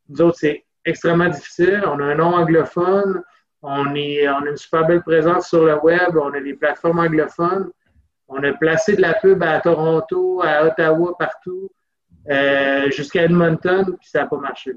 nous 0.07 0.21
autres, 0.21 0.37
c'est 0.39 0.63
extrêmement 0.85 1.27
difficile. 1.27 1.83
On 1.85 1.99
a 1.99 2.03
un 2.03 2.15
nom 2.15 2.35
anglophone. 2.35 3.23
On, 3.65 3.95
est, 3.95 4.27
on 4.29 4.43
a 4.43 4.49
une 4.49 4.57
super 4.57 4.85
belle 4.85 5.01
présence 5.01 5.49
sur 5.49 5.65
le 5.65 5.77
web. 5.79 6.15
On 6.15 6.33
a 6.33 6.39
des 6.39 6.53
plateformes 6.53 6.99
anglophones. 6.99 7.71
On 8.27 8.43
a 8.43 8.53
placé 8.53 8.95
de 8.95 9.01
la 9.01 9.13
pub 9.13 9.41
à 9.43 9.59
Toronto, 9.59 10.41
à 10.43 10.65
Ottawa, 10.65 11.15
partout, 11.17 11.69
euh, 12.29 12.89
jusqu'à 12.89 13.23
Edmonton, 13.23 13.85
puis 13.99 14.09
ça 14.09 14.21
n'a 14.21 14.27
pas 14.27 14.37
marché. 14.37 14.71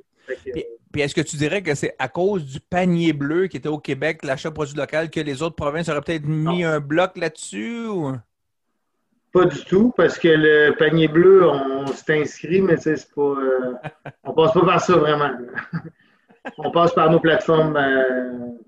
puis, 0.92 1.00
est-ce 1.00 1.14
que 1.14 1.22
tu 1.22 1.36
dirais 1.36 1.62
que 1.62 1.74
c'est 1.74 1.94
à 1.98 2.08
cause 2.08 2.44
du 2.44 2.60
panier 2.60 3.14
bleu 3.14 3.46
qui 3.46 3.56
était 3.56 3.68
au 3.68 3.78
Québec, 3.78 4.22
l'achat 4.22 4.50
de 4.50 4.54
produits 4.54 4.76
local, 4.76 5.10
que 5.10 5.20
les 5.20 5.42
autres 5.42 5.56
provinces 5.56 5.88
auraient 5.88 6.02
peut-être 6.02 6.26
mis 6.26 6.62
un 6.62 6.80
bloc 6.80 7.16
là-dessus? 7.16 7.86
Ou... 7.86 8.12
Pas 9.32 9.46
du 9.46 9.64
tout, 9.64 9.94
parce 9.96 10.18
que 10.18 10.28
le 10.28 10.74
panier 10.76 11.08
bleu, 11.08 11.48
on 11.48 11.86
s'est 11.86 12.20
inscrit, 12.20 12.60
mais 12.60 12.76
c'est 12.76 12.96
pas. 13.14 13.22
Euh, 13.22 13.74
on 14.24 14.32
passe 14.34 14.52
pas 14.52 14.64
par 14.64 14.80
ça 14.80 14.96
vraiment. 14.96 15.30
on 16.58 16.70
passe 16.70 16.92
par 16.92 17.10
nos 17.10 17.20
plateformes 17.20 17.76
euh, 17.76 18.58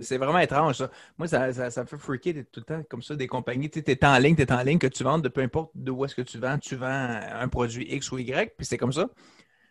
C'est 0.00 0.18
vraiment 0.18 0.38
étrange, 0.38 0.76
ça. 0.76 0.90
Moi, 1.18 1.28
ça, 1.28 1.70
ça, 1.70 1.82
me 1.82 1.86
fait 1.86 1.98
freaker 1.98 2.34
tout 2.50 2.60
le 2.60 2.64
temps 2.64 2.82
comme 2.88 3.02
ça, 3.02 3.14
des 3.14 3.26
compagnies. 3.26 3.70
Tu 3.70 3.78
es 3.78 4.04
en 4.04 4.18
ligne, 4.18 4.34
tu 4.34 4.42
es 4.42 4.52
en 4.52 4.62
ligne, 4.62 4.78
que 4.78 4.86
tu 4.86 5.04
vends 5.04 5.18
de 5.18 5.28
peu 5.28 5.40
importe 5.40 5.70
d'où 5.74 6.04
est-ce 6.04 6.14
que 6.14 6.22
tu 6.22 6.38
vends, 6.38 6.58
tu 6.58 6.76
vends 6.76 7.20
un 7.32 7.48
produit 7.48 7.86
X 7.94 8.10
ou 8.12 8.18
Y, 8.18 8.54
puis 8.56 8.66
c'est 8.66 8.78
comme 8.78 8.92
ça. 8.92 9.08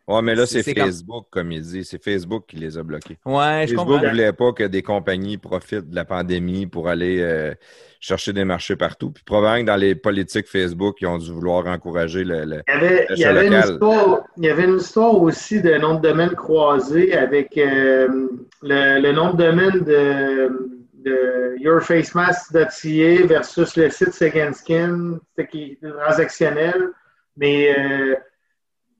Oui, 0.07 0.21
mais 0.21 0.35
là, 0.35 0.45
c'est 0.45 0.63
Facebook, 0.63 1.27
comme... 1.31 1.51
il 1.51 1.61
dit. 1.61 1.85
C'est 1.85 2.03
Facebook 2.03 2.45
qui 2.47 2.57
les 2.57 2.77
a 2.77 2.83
bloqués. 2.83 3.17
Ouais, 3.25 3.65
je 3.67 3.75
comprends. 3.75 3.93
Facebook 3.93 4.03
ne 4.03 4.09
voulait 4.09 4.33
pas 4.33 4.51
que 4.51 4.63
des 4.63 4.81
compagnies 4.81 5.37
profitent 5.37 5.89
de 5.89 5.95
la 5.95 6.03
pandémie 6.03 6.67
pour 6.67 6.89
aller 6.89 7.19
euh, 7.21 7.53
chercher 8.01 8.33
des 8.33 8.43
marchés 8.43 8.75
partout. 8.75 9.11
Puis 9.11 9.23
probablement 9.23 9.61
que 9.61 9.67
dans 9.67 9.77
les 9.77 9.95
politiques 9.95 10.47
Facebook, 10.47 10.97
ils 10.99 11.07
ont 11.07 11.17
dû 11.17 11.31
vouloir 11.31 11.67
encourager 11.67 12.25
le, 12.25 12.43
le, 12.43 12.61
il, 12.67 12.73
y 12.73 12.75
avait, 12.75 13.07
il, 13.11 13.19
y 13.19 13.25
avait 13.25 13.47
Une 13.47 13.53
histoire, 13.53 14.23
il 14.37 14.45
y 14.45 14.49
avait 14.49 14.65
une 14.65 14.77
histoire 14.77 15.21
aussi 15.21 15.61
de 15.61 15.73
nom 15.75 15.95
de 15.95 16.01
domaine 16.01 16.31
croisé 16.31 17.15
avec 17.15 17.57
euh, 17.57 18.27
le, 18.61 18.99
le, 19.01 19.11
nom 19.13 19.31
de 19.31 19.37
domaine 19.37 19.79
de, 19.85 20.83
de 21.05 21.55
yourfacemask.ca 21.59 23.25
versus 23.25 23.77
le 23.77 23.89
site 23.89 24.13
Second 24.13 24.51
Skin, 24.51 25.19
qui 25.49 25.77
est 25.81 25.87
transactionnel. 25.87 26.89
Mais 27.37 27.73
euh, 27.77 28.15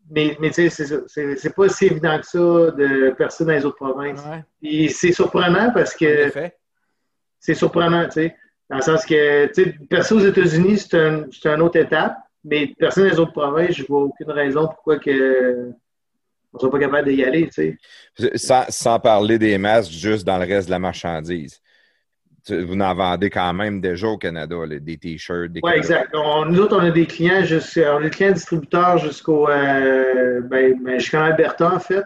mais, 0.10 0.38
mais 0.40 0.50
tu 0.52 0.70
sais, 0.70 0.86
c'est 1.08 1.56
pas 1.56 1.70
si 1.70 1.86
évident 1.86 2.20
que 2.20 2.26
ça 2.26 2.40
de 2.40 3.12
percer 3.12 3.46
dans 3.46 3.52
les 3.52 3.66
autres 3.66 3.78
provinces. 3.78 4.22
Et 4.62 4.90
c'est 4.90 5.12
surprenant 5.12 5.72
parce 5.74 5.96
que. 5.96 6.32
C'est 7.40 7.56
surprenant, 7.56 8.06
tu 8.06 8.12
sais. 8.12 8.36
Dans 8.70 8.78
le 8.78 8.82
sens 8.82 9.06
que, 9.06 9.48
tu 9.48 9.64
sais, 9.64 9.76
percer 9.90 10.16
aux 10.16 10.20
États-Unis, 10.20 10.78
c'est 10.78 10.98
un, 10.98 11.26
une 11.56 11.62
autre 11.62 11.78
étape, 11.78 12.18
mais 12.46 12.68
percer 12.68 13.02
dans 13.02 13.10
les 13.10 13.20
autres 13.20 13.34
provinces, 13.34 13.76
je 13.76 13.86
vois 13.86 14.04
aucune 14.04 14.32
raison 14.32 14.68
pourquoi 14.68 14.98
que 14.98 15.72
on 16.54 16.60
soit 16.60 16.72
pas 16.72 16.80
capable 16.80 17.10
d'y 17.10 17.24
aller, 17.24 17.50
tu 17.50 17.78
sais. 18.16 18.38
Sans, 18.38 18.66
sans, 18.70 19.00
parler 19.00 19.38
des 19.40 19.58
masques, 19.58 19.92
juste 19.92 20.26
dans 20.26 20.38
le 20.38 20.46
reste 20.46 20.68
de 20.68 20.72
la 20.72 20.80
marchandise 20.80 21.60
vous 22.50 22.80
en 22.80 22.94
vendez 22.94 23.30
quand 23.30 23.54
même 23.54 23.80
déjà 23.80 24.08
au 24.08 24.18
Canada, 24.18 24.56
des 24.68 24.98
t-shirts, 24.98 25.52
des 25.52 25.62
Oui, 25.64 25.72
exact. 25.76 26.14
nous 26.14 26.60
autres, 26.60 26.78
on 26.78 26.82
a 26.82 26.92
des 26.92 27.06
clients 27.06 27.42
on 27.42 27.98
a 27.98 28.02
des 28.02 28.10
clients 28.10 28.32
distributeurs 28.32 28.98
jusqu'au 28.98 29.50
euh, 29.50 30.42
ben, 30.42 30.78
ben, 30.84 31.00
jusqu'en 31.00 31.24
Alberta, 31.24 31.74
en 31.74 31.80
fait. 31.80 32.06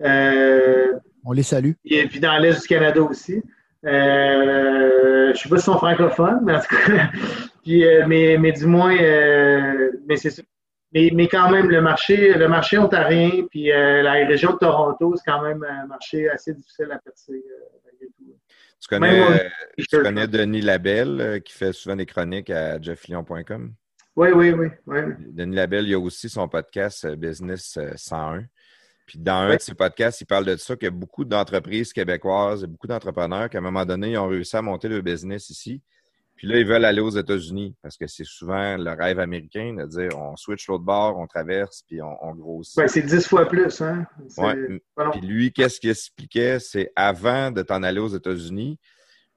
Euh, 0.00 0.92
on 1.24 1.32
les 1.32 1.42
salue. 1.42 1.72
Et 1.84 2.06
puis 2.06 2.20
dans 2.20 2.38
l'Est 2.38 2.62
du 2.62 2.68
Canada 2.68 3.02
aussi. 3.02 3.42
Euh, 3.84 5.26
je 5.26 5.30
ne 5.30 5.34
sais 5.34 5.48
pas 5.48 5.58
si 5.58 5.64
sont 5.64 5.76
francophones, 5.76 6.40
mais 6.42 6.54
en 6.54 6.60
tout 6.60 6.76
cas. 6.76 7.10
puis, 7.62 7.84
euh, 7.84 8.04
mais, 8.06 8.38
mais 8.38 8.52
du 8.52 8.66
moins, 8.66 8.96
mais 8.96 10.16
c'est 10.16 10.44
mais, 10.92 11.10
mais, 11.12 11.26
quand 11.26 11.50
même, 11.50 11.68
le 11.70 11.80
marché, 11.80 12.34
le 12.34 12.46
marché 12.46 12.78
ontarien, 12.78 13.46
puis 13.50 13.66
la 13.66 14.12
région 14.12 14.52
de 14.52 14.58
Toronto, 14.58 15.14
c'est 15.16 15.28
quand 15.28 15.42
même 15.42 15.66
un 15.68 15.86
marché 15.86 16.30
assez 16.30 16.54
difficile 16.54 16.86
à 16.92 16.98
percer. 16.98 17.42
Tu 18.84 18.88
connais, 18.88 19.50
tu 19.78 20.02
connais 20.02 20.28
Denis 20.28 20.60
Labelle 20.60 21.18
euh, 21.18 21.38
qui 21.40 21.54
fait 21.54 21.72
souvent 21.72 21.96
des 21.96 22.04
chroniques 22.04 22.50
à 22.50 22.78
jefflion.com? 22.78 23.72
Oui, 24.14 24.28
oui, 24.34 24.52
oui, 24.52 24.68
Denis 25.20 25.56
Labelle, 25.56 25.88
il 25.88 25.94
a 25.94 25.98
aussi 25.98 26.28
son 26.28 26.46
podcast 26.48 27.06
euh, 27.06 27.16
Business 27.16 27.78
101. 27.96 28.36
Euh, 28.36 28.42
Puis 29.06 29.18
dans 29.18 29.48
un 29.48 29.56
de 29.56 29.60
ses 29.60 29.74
podcasts, 29.74 30.20
il 30.20 30.26
parle 30.26 30.44
de 30.44 30.56
ça 30.56 30.76
qu'il 30.76 30.84
y 30.84 30.88
a 30.88 30.90
beaucoup 30.90 31.24
d'entreprises 31.24 31.94
québécoises 31.94 32.64
et 32.64 32.66
beaucoup 32.66 32.86
d'entrepreneurs 32.86 33.48
qui, 33.48 33.56
à 33.56 33.60
un 33.60 33.62
moment 33.62 33.86
donné, 33.86 34.10
ils 34.10 34.18
ont 34.18 34.28
réussi 34.28 34.54
à 34.54 34.60
monter 34.60 34.88
le 34.88 35.00
business 35.00 35.48
ici. 35.48 35.80
Puis 36.36 36.48
là, 36.48 36.58
ils 36.58 36.66
veulent 36.66 36.84
aller 36.84 37.00
aux 37.00 37.10
États-Unis 37.10 37.74
parce 37.80 37.96
que 37.96 38.06
c'est 38.06 38.24
souvent 38.24 38.76
le 38.76 38.90
rêve 38.90 39.20
américain 39.20 39.74
de 39.74 39.86
dire 39.86 40.18
on 40.18 40.36
switch 40.36 40.66
l'autre 40.68 40.84
bord, 40.84 41.16
on 41.18 41.26
traverse, 41.26 41.84
puis 41.86 42.00
on, 42.02 42.34
grossit. 42.34 42.88
c'est 42.88 43.02
dix 43.02 43.26
fois 43.26 43.48
plus. 43.48 43.80
Hein? 43.80 44.06
Puis 45.12 45.20
lui, 45.20 45.52
qu'est-ce 45.52 45.78
qu'il 45.78 45.90
expliquait? 45.90 46.58
C'est 46.58 46.90
avant 46.96 47.50
de 47.50 47.62
t'en 47.62 47.82
aller 47.82 48.00
aux 48.00 48.08
États-Unis, 48.08 48.78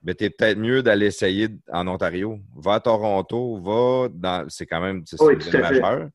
ben, 0.01 0.15
tu 0.15 0.25
es 0.25 0.29
peut-être 0.29 0.57
mieux 0.57 0.81
d'aller 0.81 1.07
essayer 1.07 1.49
en 1.71 1.87
Ontario. 1.87 2.39
Va 2.55 2.75
à 2.75 2.79
Toronto, 2.79 3.59
va 3.61 4.09
dans. 4.11 4.47
C'est 4.49 4.65
quand 4.65 4.81
même 4.81 5.03
c'est 5.05 5.53
majeur. 5.53 6.09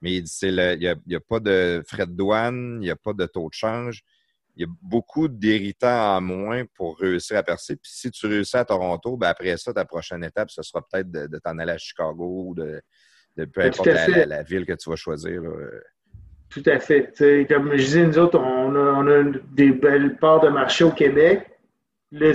Mais 0.00 0.18
il 0.18 0.78
n'y 0.78 0.86
a, 0.86 0.94
a, 1.16 1.20
pas 1.28 1.40
de 1.40 1.82
frais 1.86 2.06
de 2.06 2.12
douane, 2.12 2.78
il 2.80 2.84
n'y 2.84 2.90
a 2.90 2.96
pas 2.96 3.12
de 3.12 3.26
taux 3.26 3.48
de 3.48 3.54
change 3.54 4.04
il 4.58 4.62
y 4.62 4.64
a 4.64 4.74
beaucoup 4.82 5.28
d'héritants 5.28 6.16
en 6.16 6.20
moins 6.20 6.64
pour 6.74 6.98
réussir 6.98 7.36
à 7.38 7.44
percer. 7.44 7.76
Puis 7.76 7.92
si 7.94 8.10
tu 8.10 8.26
réussis 8.26 8.56
à 8.56 8.64
Toronto, 8.64 9.16
ben 9.16 9.28
après 9.28 9.56
ça, 9.56 9.72
ta 9.72 9.84
prochaine 9.84 10.24
étape, 10.24 10.50
ce 10.50 10.62
sera 10.62 10.82
peut-être 10.82 11.08
de, 11.10 11.38
t'en 11.38 11.56
aller 11.58 11.72
à 11.72 11.78
Chicago 11.78 12.46
ou 12.48 12.54
de, 12.56 12.82
peu 13.36 13.46
ben, 13.54 13.68
importe 13.68 13.86
la, 13.86 14.42
ville 14.42 14.66
que 14.66 14.72
tu 14.72 14.90
vas 14.90 14.96
choisir. 14.96 15.42
Tout 16.50 16.62
à 16.66 16.80
fait. 16.80 17.12
comme 17.48 17.70
je 17.70 17.84
disais, 17.84 18.04
nous 18.04 18.18
autres, 18.18 18.40
on 18.40 19.06
a, 19.06 19.22
des 19.52 19.70
belles 19.70 20.16
parts 20.16 20.40
de 20.40 20.48
marché 20.48 20.82
au 20.82 20.90
Québec. 20.90 21.46
Là, 22.10 22.32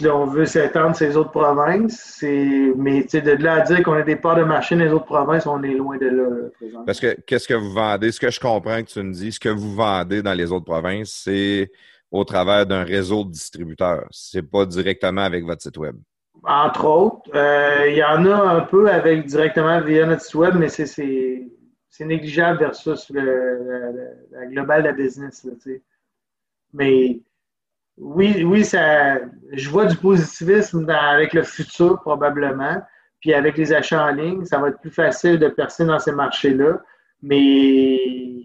là, 0.00 0.16
on 0.16 0.26
veut 0.26 0.46
s'étendre 0.46 0.94
ces 0.94 1.16
autres 1.16 1.32
provinces. 1.32 2.22
Mais 2.22 3.02
de 3.02 3.42
là 3.42 3.54
à 3.54 3.60
dire 3.62 3.82
qu'on 3.82 3.94
a 3.94 4.02
des 4.02 4.16
parts 4.16 4.36
de 4.36 4.44
marché 4.44 4.76
dans 4.76 4.84
les 4.84 4.92
autres 4.92 5.06
provinces, 5.06 5.46
on 5.46 5.62
est 5.64 5.74
loin 5.74 5.96
de 5.98 6.06
là. 6.06 6.82
Parce 6.86 7.00
que 7.00 7.20
qu'est-ce 7.22 7.48
que 7.48 7.54
vous 7.54 7.72
vendez? 7.72 8.12
Ce 8.12 8.20
que 8.20 8.30
je 8.30 8.38
comprends 8.38 8.80
que 8.82 8.88
tu 8.88 9.02
me 9.02 9.12
dis, 9.12 9.32
ce 9.32 9.40
que 9.40 9.48
vous 9.48 9.74
vendez 9.74 10.22
dans 10.22 10.34
les 10.34 10.52
autres 10.52 10.64
provinces, 10.64 11.22
c'est 11.24 11.72
au 12.10 12.24
travers 12.24 12.66
d'un 12.66 12.84
réseau 12.84 13.24
de 13.24 13.30
distributeurs. 13.30 14.06
C'est 14.10 14.48
pas 14.48 14.64
directement 14.64 15.22
avec 15.22 15.44
votre 15.44 15.62
site 15.62 15.76
web. 15.76 15.96
Entre 16.44 16.84
autres. 16.84 17.30
Euh, 17.34 17.88
il 17.88 17.96
y 17.96 18.04
en 18.04 18.24
a 18.26 18.34
un 18.34 18.60
peu 18.60 18.88
avec 18.90 19.26
directement 19.26 19.80
via 19.80 20.06
notre 20.06 20.22
site 20.22 20.34
web, 20.36 20.54
mais 20.56 20.68
c'est 20.68 21.50
négligeable 22.00 22.60
versus 22.60 23.10
le, 23.10 24.26
la, 24.30 24.46
globale 24.46 24.82
de 24.82 24.88
la 24.88 24.94
business. 24.94 25.46
mais 26.72 27.20
oui, 28.00 28.44
oui, 28.44 28.64
ça, 28.64 29.18
je 29.52 29.68
vois 29.68 29.84
du 29.84 29.96
positivisme 29.96 30.88
avec 30.88 31.34
le 31.34 31.42
futur 31.42 32.00
probablement. 32.00 32.82
Puis 33.20 33.34
avec 33.34 33.58
les 33.58 33.74
achats 33.74 34.06
en 34.06 34.12
ligne, 34.12 34.44
ça 34.46 34.58
va 34.58 34.68
être 34.68 34.80
plus 34.80 34.90
facile 34.90 35.38
de 35.38 35.48
percer 35.48 35.84
dans 35.84 35.98
ces 35.98 36.12
marchés-là. 36.12 36.80
Mais, 37.22 37.98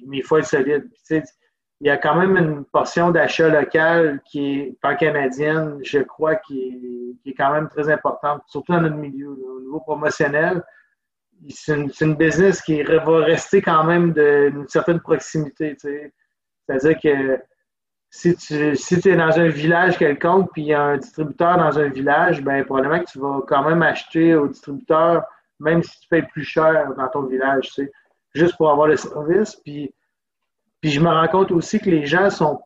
mais 0.08 0.18
il 0.18 0.24
faut 0.24 0.38
être 0.38 0.48
solide. 0.48 0.90
il 1.10 1.88
y 1.88 1.90
a 1.90 1.96
quand 1.96 2.16
même 2.16 2.36
une 2.36 2.66
portion 2.66 3.12
d'achat 3.12 3.48
local 3.48 4.20
qui 4.26 4.60
est 4.60 4.78
pan-canadienne, 4.82 5.80
je 5.84 6.00
crois, 6.00 6.36
qui 6.36 7.16
est, 7.26 7.34
quand 7.34 7.54
même 7.54 7.70
très 7.70 7.90
importante, 7.90 8.44
surtout 8.48 8.74
dans 8.74 8.82
notre 8.82 8.98
milieu. 8.98 9.30
Au 9.30 9.62
niveau 9.62 9.80
promotionnel, 9.80 10.62
c'est 11.50 11.76
une, 12.02 12.16
business 12.16 12.62
qui 12.62 12.84
va 12.84 13.20
rester 13.20 13.62
quand 13.62 13.86
même 13.86 14.12
d'une 14.12 14.68
certaine 14.68 15.00
proximité. 15.00 15.78
C'est-à-dire 15.80 17.00
que 17.02 17.40
si 18.16 18.34
tu 18.38 18.76
si 18.78 19.10
es 19.10 19.16
dans 19.18 19.38
un 19.38 19.50
village 19.50 19.98
quelconque, 19.98 20.50
puis 20.54 20.62
il 20.62 20.68
y 20.68 20.74
a 20.74 20.82
un 20.82 20.98
distributeur 20.98 21.58
dans 21.58 21.78
un 21.78 21.90
village, 21.90 22.42
ben 22.42 22.64
probablement 22.64 23.02
que 23.02 23.12
tu 23.12 23.20
vas 23.20 23.42
quand 23.46 23.68
même 23.68 23.82
acheter 23.82 24.36
au 24.36 24.48
distributeur, 24.48 25.26
même 25.60 25.84
si 25.84 26.00
tu 26.00 26.08
payes 26.08 26.22
plus 26.22 26.46
cher 26.46 26.94
dans 26.96 27.10
ton 27.10 27.24
village, 27.24 27.66
tu 27.66 27.84
sais, 27.84 27.92
juste 28.34 28.56
pour 28.56 28.72
avoir 28.72 28.88
le 28.88 28.96
service. 28.96 29.58
Puis, 29.58 29.94
puis 30.80 30.92
je 30.92 31.02
me 31.02 31.10
rends 31.10 31.28
compte 31.28 31.52
aussi 31.52 31.78
que 31.78 31.90
les 31.90 32.06
gens 32.06 32.30
sont 32.30 32.62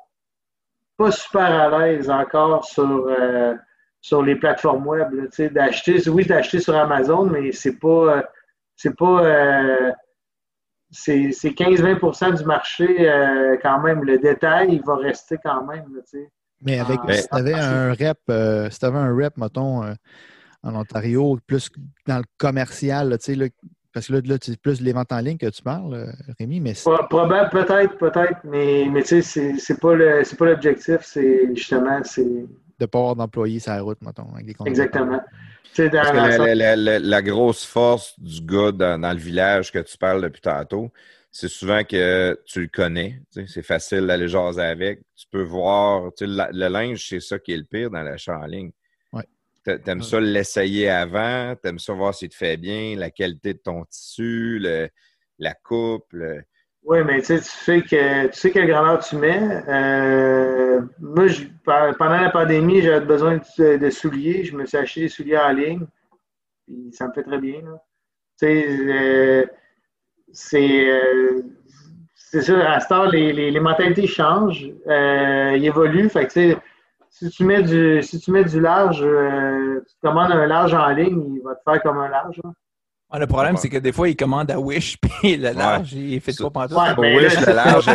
pas 0.98 1.10
super 1.10 1.42
à 1.52 1.80
l'aise 1.80 2.12
encore 2.12 2.64
sur, 2.64 3.08
euh, 3.08 3.56
sur 4.02 4.22
les 4.22 4.36
plateformes 4.36 4.86
web. 4.86 5.10
Tu 5.12 5.28
sais, 5.32 5.50
d'acheter, 5.50 6.08
oui, 6.10 6.26
d'acheter 6.26 6.60
sur 6.60 6.76
Amazon, 6.76 7.26
mais 7.26 7.52
c'est 7.54 7.80
pas, 7.80 8.18
euh, 8.18 8.22
c'est 8.76 8.96
pas, 8.96 9.26
euh, 9.26 9.92
c'est 10.92 11.30
15-20% 11.30 12.38
du 12.38 12.46
marché 12.46 13.10
euh, 13.10 13.58
quand 13.62 13.82
même. 13.82 14.04
Le 14.04 14.18
détail, 14.18 14.70
il 14.72 14.82
va 14.84 14.96
rester 14.96 15.38
quand 15.44 15.66
même. 15.66 15.86
Mais 16.62 16.80
avec, 16.80 17.00
ah. 17.08 17.14
si 17.14 17.28
tu 17.28 17.36
avais 17.36 17.54
un 17.54 17.94
rep, 17.94 18.18
euh, 18.30 18.70
si 18.70 18.84
avais 18.84 18.98
un 18.98 19.16
rep, 19.16 19.38
mettons, 19.38 19.84
euh, 19.84 19.94
en 20.64 20.76
Ontario, 20.76 21.40
plus 21.48 21.70
dans 22.08 22.18
le 22.18 22.24
commercial, 22.38 23.10
là, 23.10 23.18
parce 23.94 24.08
que 24.08 24.14
là, 24.14 24.22
là 24.26 24.36
c'est 24.42 24.60
plus 24.60 24.82
les 24.82 24.92
ventes 24.92 25.12
en 25.12 25.20
ligne 25.20 25.38
que 25.38 25.50
tu 25.50 25.62
parles, 25.62 26.14
Rémi. 26.38 26.60
Mais 26.60 26.74
Probable, 27.10 27.50
peut-être, 27.50 27.98
peut-être, 27.98 28.40
mais, 28.44 28.88
mais 28.92 29.04
tu 29.04 29.22
sais, 29.22 29.56
c'est 29.58 29.80
pas 29.80 29.96
l'objectif, 29.96 30.98
c'est 31.02 31.56
justement, 31.56 32.02
c'est. 32.04 32.46
De 32.80 32.86
pas 32.86 33.00
avoir 33.00 33.16
d'employés 33.16 33.60
sur 33.60 33.74
la 33.74 33.82
route, 33.82 34.02
mettons, 34.02 34.34
avec 34.34 34.46
des 34.46 34.56
Exactement. 34.66 35.20
Parce 35.76 36.38
que 36.38 37.00
la, 37.00 37.22
grosse 37.22 37.66
force 37.66 38.20
du 38.20 38.42
gars 38.42 38.72
dans, 38.72 39.12
le 39.12 39.20
village 39.20 39.72
que 39.72 39.80
tu 39.80 39.98
parles 39.98 40.22
depuis 40.22 40.42
tantôt, 40.42 40.92
c'est 41.32 41.48
souvent 41.48 41.84
que 41.84 42.40
tu 42.46 42.62
le 42.62 42.68
connais. 42.68 43.22
C'est 43.48 43.62
facile 43.62 44.08
d'aller 44.08 44.28
jaser 44.28 44.62
avec. 44.62 45.02
Tu 45.16 45.28
peux 45.30 45.44
voir. 45.44 46.12
Le 46.20 46.68
linge, 46.68 47.08
c'est 47.08 47.20
ça 47.20 47.38
qui 47.38 47.54
est 47.54 47.58
le 47.58 47.66
pire 47.66 47.92
dans 47.92 48.02
l'achat 48.02 48.40
en 48.40 48.46
ligne. 48.46 48.72
Ouais. 49.14 49.26
T'aimes 49.64 50.02
ça 50.02 50.20
l'essayer 50.20 50.90
avant, 50.90 51.56
t'aimes 51.56 51.80
ça 51.80 51.94
voir 51.94 52.16
s'il 52.16 52.30
te 52.30 52.36
fait 52.36 52.58
bien, 52.58 52.96
la 52.98 53.12
qualité 53.12 53.54
de 53.54 53.60
ton 53.60 53.86
tissu, 53.86 54.60
la 55.38 55.54
coupe. 55.54 56.16
Oui, 56.90 57.04
mais 57.06 57.22
tu 57.22 57.38
sais 57.38 57.84
que 57.84 58.26
tu 58.30 58.34
sais 58.34 58.50
quelle 58.50 58.68
grandeur 58.68 58.98
tu 58.98 59.16
mets. 59.16 59.64
Euh, 59.68 60.82
moi, 61.00 61.26
pendant 61.64 62.20
la 62.20 62.32
pandémie, 62.32 62.82
j'avais 62.82 63.06
besoin 63.06 63.40
de, 63.60 63.90
souliers. 63.92 64.44
Je 64.44 64.56
me 64.58 64.66
suis 64.66 64.76
acheté 64.76 65.02
des 65.02 65.10
souliers 65.10 65.38
en 65.38 65.52
ligne. 65.52 65.86
Ça 66.92 67.08
me 67.08 67.14
fait 67.14 67.22
très 67.22 67.38
bien. 67.38 67.60
Tu 67.62 67.68
sais, 68.38 68.66
euh, 68.68 69.46
c'est 70.32 70.90
euh, 70.90 71.44
sûr, 72.42 72.58
à 72.58 72.80
ce 72.80 72.88
temps, 72.88 73.06
les, 73.06 73.34
les, 73.34 73.60
mentalités 73.60 74.08
changent, 74.08 74.64
ils 74.88 75.66
évoluent. 75.66 76.10
Fait 76.10 76.26
que, 76.26 76.58
si 77.12 77.30
tu 77.30 77.46
mets 77.46 77.62
du 77.62 78.02
si 78.02 78.20
tu 78.20 78.32
mets 78.32 78.46
du 78.46 78.60
large, 78.60 79.02
tu 79.02 79.96
commandes 80.02 80.32
un 80.32 80.48
large 80.48 80.74
en 80.74 80.90
ligne, 80.90 81.36
il 81.36 81.44
va 81.44 81.54
te 81.54 81.62
faire 81.64 81.84
comme 81.84 82.00
un 82.00 82.10
large. 82.10 82.42
Le 83.18 83.26
problème, 83.26 83.58
c'est 83.58 83.70
que 83.70 83.78
des 83.78 83.92
fois, 83.92 84.08
il 84.08 84.16
commande 84.16 84.52
à 84.52 84.60
Wish, 84.60 84.98
puis 85.02 85.36
le 85.36 85.52
large, 85.52 85.94
il 85.94 86.22
fait 86.22 86.38
pas 86.38 86.50
pantoute. 86.50 86.78
Ouais, 86.78 87.16
Wish, 87.16 87.40
le 87.40 87.54
large, 87.54 87.90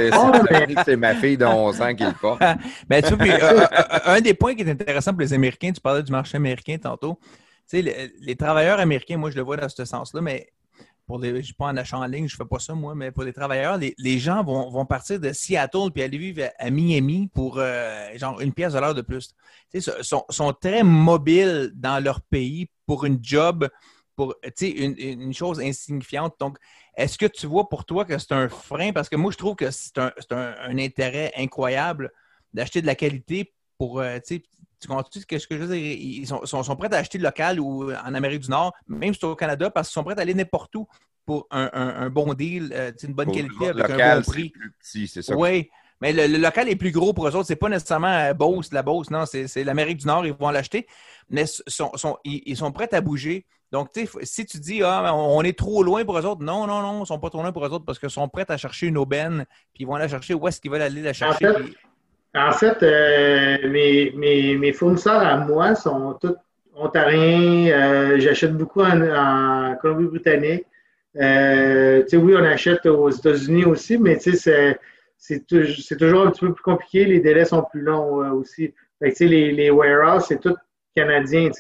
c'est 0.85 0.97
ma 0.97 1.15
fille 1.15 1.37
de 1.37 1.45
11 1.45 1.81
ans 1.81 1.95
qui 1.95 2.05
le 2.05 2.13
porte. 2.13 2.43
ben, 2.89 3.03
tu 3.03 3.15
vois, 3.15 3.27
euh, 3.27 3.39
euh, 3.41 3.67
euh, 3.73 3.99
un 4.07 4.21
des 4.21 4.35
points 4.35 4.55
qui 4.57 4.63
est 4.63 4.71
intéressant 4.71 5.13
pour 5.13 5.21
les 5.21 5.33
Américains, 5.33 5.71
tu 5.71 5.81
parlais 5.81 6.03
du 6.03 6.11
marché 6.11 6.37
américain 6.37 6.77
tantôt. 6.79 7.19
Tu 7.71 7.83
sais, 7.83 8.13
les, 8.21 8.37
travailleurs 8.37 8.81
américains, 8.81 9.17
moi, 9.17 9.31
je 9.31 9.37
le 9.37 9.43
vois 9.43 9.57
dans 9.57 9.69
ce 9.69 9.85
sens-là, 9.85 10.21
mais 10.21 10.49
pour 11.07 11.21
les, 11.21 11.31
je 11.31 11.37
ne 11.37 11.43
suis 11.43 11.55
pas 11.55 11.67
en 11.67 11.77
achat 11.77 11.99
en 11.99 12.07
ligne, 12.07 12.27
je 12.27 12.35
ne 12.35 12.39
fais 12.39 12.49
pas 12.49 12.59
ça, 12.59 12.75
moi, 12.75 12.95
mais 12.97 13.13
pour 13.13 13.23
les 13.23 13.33
travailleurs, 13.33 13.77
les, 13.77 13.95
les 13.99 14.19
gens 14.19 14.43
vont, 14.43 14.69
vont, 14.69 14.85
partir 14.85 15.21
de 15.21 15.33
Seattle 15.33 15.91
puis 15.93 16.03
aller 16.03 16.19
vivre 16.19 16.43
à, 16.59 16.71
Miami 16.71 17.31
pour 17.33 17.61
genre 18.17 18.41
une 18.41 18.53
pièce 18.53 18.73
de 18.73 18.81
l'heure 18.81 18.95
de 18.95 19.03
plus. 19.03 19.35
Tu 19.73 19.81
sais, 19.81 19.93
sont, 20.03 20.25
sont 20.29 20.53
très 20.53 20.83
mobiles 20.83 21.71
dans 21.75 22.03
leur 22.03 22.21
pays 22.21 22.69
pour 22.87 23.05
une 23.05 23.19
job 23.23 23.69
pour 24.17 24.35
une, 24.61 24.95
une 24.99 25.35
chose 25.35 25.61
insignifiante. 25.61 26.35
Donc, 26.39 26.59
est-ce 26.97 27.19
que 27.19 27.27
tu 27.27 27.47
vois 27.47 27.69
pour 27.69 27.85
toi 27.85 28.05
que 28.05 28.19
c'est 28.19 28.33
un 28.33 28.49
frein? 28.49 28.93
Parce 28.93 29.09
que 29.09 29.17
moi, 29.17 29.33
je 29.33 29.39
trouve 29.39 29.57
que 29.57 29.71
c'est 29.71 29.99
un, 29.99 30.13
un, 30.31 30.79
intérêt 30.79 31.33
incroyable 31.37 32.13
d'acheter 32.53 32.81
de 32.81 32.87
la 32.87 32.95
qualité 32.95 33.53
pour. 33.79 34.01
Euh, 34.01 34.19
tu 34.27 34.43
comprends 34.89 35.09
ce 35.11 35.25
que 35.25 35.39
je 35.39 35.57
veux 35.57 35.77
dire? 35.77 35.97
Ils 35.99 36.27
sont, 36.27 36.45
sont, 36.45 36.77
prêts 36.77 36.93
à 36.93 36.99
acheter 36.99 37.19
local 37.19 37.59
ou 37.59 37.91
en 37.93 38.15
Amérique 38.15 38.43
du 38.43 38.51
Nord, 38.51 38.73
même 38.87 39.15
si 39.15 39.21
c'est 39.21 39.27
au 39.27 39.35
Canada, 39.35 39.71
parce 39.71 39.89
qu'ils 39.89 39.95
sont 39.95 40.05
prêts 40.05 40.19
à 40.19 40.21
aller 40.21 40.35
n'importe 40.35 40.75
où 40.77 40.87
pour 41.25 41.47
un, 41.51 41.71
un, 41.73 42.11
bon 42.11 42.35
deal, 42.35 42.71
euh, 42.75 42.93
une 43.03 43.15
bonne 43.15 43.33
qualité 43.33 43.69
avec 43.69 43.91
un 43.91 44.17
bon 44.17 44.23
prix. 44.23 44.53
Oui. 45.31 45.71
Mais 46.01 46.13
le, 46.13 46.39
local 46.39 46.69
est 46.69 46.77
plus 46.77 46.91
gros 46.91 47.13
pour 47.13 47.27
eux 47.29 47.35
autres. 47.35 47.47
C'est 47.47 47.57
pas 47.57 47.69
nécessairement 47.69 48.09
euh, 48.09 48.35
Beauce, 48.35 48.73
la 48.73 48.83
Beauce, 48.83 49.11
non, 49.11 49.25
c'est 49.27 49.65
l'Amérique 49.65 49.99
du 49.99 50.07
Nord, 50.07 50.27
ils 50.27 50.33
vont 50.33 50.51
l'acheter. 50.51 50.87
Mais 51.31 51.47
sont, 51.47 51.93
sont, 51.95 52.19
ils, 52.25 52.57
sont 52.57 52.73
prêts 52.73 52.93
à 52.93 53.01
bouger. 53.01 53.47
Donc, 53.75 53.89
si 54.23 54.47
tu 54.47 54.59
dis, 54.61 54.83
ah, 54.85 55.13
on 55.17 55.43
est 55.43 55.59
trop 55.59 55.83
loin 55.83 56.05
pour 56.05 56.17
eux 56.17 56.25
autres, 56.25 56.45
non, 56.45 56.65
non, 56.65 56.81
non, 56.81 56.99
ils 56.99 57.01
ne 57.01 57.05
sont 57.07 57.19
pas 57.19 57.29
trop 57.29 57.43
loin 57.43 57.51
pour 57.51 57.67
eux 57.67 57.71
autres 57.71 57.85
parce 57.85 57.99
qu'ils 57.99 58.09
sont 58.09 58.29
prêts 58.29 58.45
à 58.47 58.57
chercher 58.57 58.87
une 58.87 58.97
aubaine, 58.97 59.47
puis 59.75 59.83
ils 59.83 59.85
vont 59.85 59.97
la 59.97 60.07
chercher 60.07 60.33
où 60.33 60.47
est-ce 60.47 60.61
qu'ils 60.61 60.71
veulent 60.71 60.81
aller 60.81 61.03
la 61.03 61.13
chercher. 61.13 61.53
En 62.37 62.53
fait, 62.53 62.81
euh, 62.85 63.69
mes, 63.69 64.73
fournisseurs 64.75 65.21
à 65.21 65.39
moi 65.39 65.75
sont 65.75 66.17
tous 66.21 66.37
ontariens. 66.77 67.73
Euh, 67.73 68.21
j'achète 68.21 68.57
beaucoup 68.57 68.81
en, 68.81 69.75
Colombie-Britannique. 69.83 70.67
Euh, 71.21 72.05
oui, 72.13 72.35
on 72.39 72.45
achète 72.45 72.87
aux 72.87 73.11
États-Unis 73.11 73.65
aussi, 73.65 73.99
mais 73.99 74.21
c'est 74.21 75.47
toujours 75.49 76.29
un 76.29 76.31
petit 76.31 76.43
peu 76.43 76.55
plus 76.55 76.63
compliqué. 76.63 77.07
Les 77.07 77.19
délais 77.19 77.45
sont 77.45 77.65
plus 77.65 77.81
longs 77.81 78.35
aussi. 78.35 78.73
les, 79.01 79.51
les 79.51 79.71
warehouses, 79.71 80.27
c'est 80.29 80.41
tout 80.41 80.55
canadien. 80.95 81.51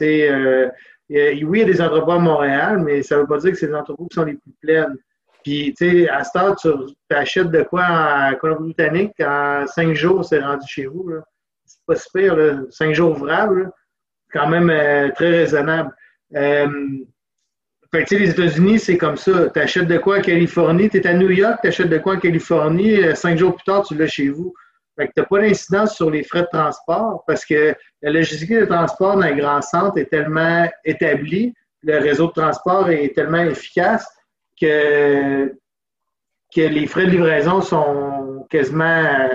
Euh, 1.13 1.35
oui, 1.45 1.61
il 1.61 1.69
y 1.69 1.71
a 1.71 1.73
des 1.73 1.81
entrepôts 1.81 2.13
à 2.13 2.19
Montréal, 2.19 2.79
mais 2.79 3.03
ça 3.03 3.17
ne 3.17 3.21
veut 3.21 3.27
pas 3.27 3.39
dire 3.39 3.51
que 3.53 3.59
c'est 3.59 3.67
les 3.67 3.75
entrepôts 3.75 4.07
qui 4.07 4.15
sont 4.15 4.25
les 4.25 4.35
plus 4.35 4.53
pleines. 4.61 4.97
Puis, 5.43 5.75
tu 5.77 5.91
sais, 5.91 6.09
à 6.09 6.25
ce 6.25 6.31
temps, 6.33 6.55
tu 6.55 6.71
achètes 7.15 7.51
de 7.51 7.63
quoi 7.63 7.85
en 7.87 8.35
Colombie-Britannique, 8.37 9.13
en 9.21 9.67
cinq 9.67 9.93
jours, 9.95 10.25
c'est 10.25 10.41
rendu 10.41 10.67
chez 10.67 10.87
vous. 10.87 11.11
C'est 11.67 11.85
pas 11.87 11.97
super, 11.97 12.37
là. 12.37 12.61
cinq 12.71 12.95
jours 12.95 13.11
ouvrables, 13.11 13.71
quand 14.33 14.49
même 14.49 14.71
euh, 14.71 15.11
très 15.11 15.31
raisonnable. 15.31 15.95
Euh, 16.35 16.67
fait 17.93 18.05
tu 18.05 18.17
sais, 18.17 18.19
les 18.19 18.31
États-Unis, 18.31 18.79
c'est 18.79 18.97
comme 18.97 19.19
ça. 19.19 19.51
Tu 19.51 19.61
achètes 19.61 19.87
de 19.87 19.99
quoi 19.99 20.19
en 20.19 20.23
Californie, 20.23 20.89
tu 20.89 20.97
es 20.97 21.07
à 21.07 21.13
New 21.13 21.31
York, 21.31 21.59
tu 21.61 21.69
achètes 21.69 21.91
de 21.91 21.99
quoi 21.99 22.15
en 22.15 22.19
Californie, 22.19 23.15
cinq 23.15 23.37
jours 23.37 23.55
plus 23.55 23.65
tard, 23.65 23.85
tu 23.85 23.95
l'as 23.95 24.07
chez 24.07 24.31
vous. 24.31 24.55
Fait 24.97 25.09
que 25.09 25.13
tu 25.15 25.21
n'as 25.21 25.27
pas 25.27 25.41
d'incidence 25.41 25.95
sur 25.97 26.11
les 26.11 26.23
frais 26.23 26.43
de 26.43 26.49
transport 26.53 27.25
parce 27.27 27.45
que 27.45 27.75
la 28.03 28.11
logistique 28.11 28.53
de 28.53 28.65
transport 28.65 29.17
dans 29.17 29.23
un 29.23 29.37
grand 29.37 29.61
centre 29.61 29.99
est 29.99 30.11
tellement 30.11 30.69
établie, 30.85 31.53
le 31.83 31.99
réseau 31.99 32.29
de 32.29 32.33
transport 32.33 32.89
est 32.91 33.15
tellement 33.15 33.43
efficace 33.43 34.07
que, 34.61 35.53
que 36.55 36.61
les 36.61 36.87
frais 36.87 37.07
de 37.07 37.11
livraison 37.11 37.61
sont 37.61 38.47
quasiment, 38.49 39.29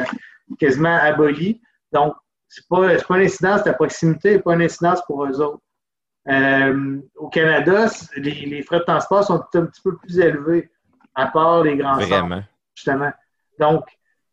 quasiment 0.58 0.96
abolis. 0.96 1.62
Donc, 1.92 2.14
ce 2.48 2.62
n'est 2.62 2.98
pas, 2.98 3.04
pas 3.04 3.18
une 3.18 3.26
incidence 3.26 3.64
de 3.64 3.72
proximité, 3.72 4.36
ce 4.36 4.40
pas 4.40 4.54
une 4.54 4.64
incidence 4.64 5.02
pour 5.06 5.26
eux 5.26 5.42
autres. 5.42 5.62
Euh, 6.30 7.02
au 7.18 7.30
Canada, 7.30 7.88
les, 8.16 8.62
frais 8.64 8.80
de 8.80 8.84
transport 8.84 9.24
sont 9.24 9.44
un 9.54 9.66
petit 9.66 9.82
peu 9.82 9.96
plus 9.98 10.20
élevés, 10.20 10.70
à 11.16 11.28
part 11.28 11.64
les 11.64 11.76
grands 11.76 12.00
centres. 12.00 12.44
Justement. 12.76 13.12
Donc, 13.60 13.84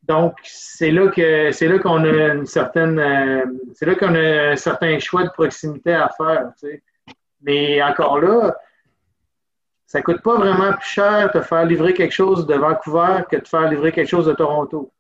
Donc, 0.09 0.37
c'est 0.45 0.93
là 0.93 1.09
que 1.09 1.51
c'est 1.51 1.66
là 1.66 1.78
qu'on 1.78 2.05
a 2.05 2.35
une 2.35 2.47
certaine 2.47 2.99
euh, 2.99 3.45
c'est 3.74 3.87
là 3.87 3.95
qu'on 3.97 4.15
a 4.15 4.53
un 4.53 4.57
certain 4.57 4.99
choix 4.99 5.24
de 5.24 5.31
proximité 5.31 5.95
à 5.95 6.09
faire. 6.16 6.51
Mais 7.43 7.83
encore 7.83 8.20
là, 8.20 8.57
ça 9.87 10.03
coûte 10.03 10.23
pas 10.23 10.37
vraiment 10.37 10.73
plus 10.74 10.89
cher 10.89 11.31
de 11.33 11.41
faire 11.41 11.65
livrer 11.65 11.95
quelque 11.95 12.12
chose 12.12 12.47
de 12.47 12.55
Vancouver 12.55 13.23
que 13.31 13.37
de 13.37 13.49
faire 13.49 13.69
livrer 13.69 13.93
quelque 13.93 14.09
chose 14.09 14.27
de 14.27 14.33
Toronto 14.33 14.93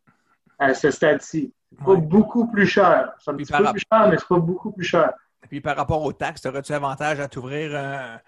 à 0.58 0.74
ce 0.74 0.90
stade-ci. 0.90 1.52
C'est 1.70 1.84
pas 1.84 1.96
beaucoup 1.96 2.46
plus 2.46 2.66
cher. 2.66 3.12
C'est 3.18 3.30
un 3.30 3.34
petit 3.34 3.52
peu 3.52 3.64
plus 3.70 3.84
cher, 3.92 4.08
mais 4.08 4.16
c'est 4.16 4.28
pas 4.28 4.38
beaucoup 4.38 4.72
plus 4.72 4.84
cher. 4.84 5.12
Et 5.44 5.48
puis 5.48 5.60
par 5.60 5.76
rapport 5.76 6.02
aux 6.02 6.12
taxes, 6.12 6.46
aurais-tu 6.46 6.72
avantage 6.72 7.20
à 7.20 7.28
t'ouvrir 7.28 7.76
un, 7.76 8.18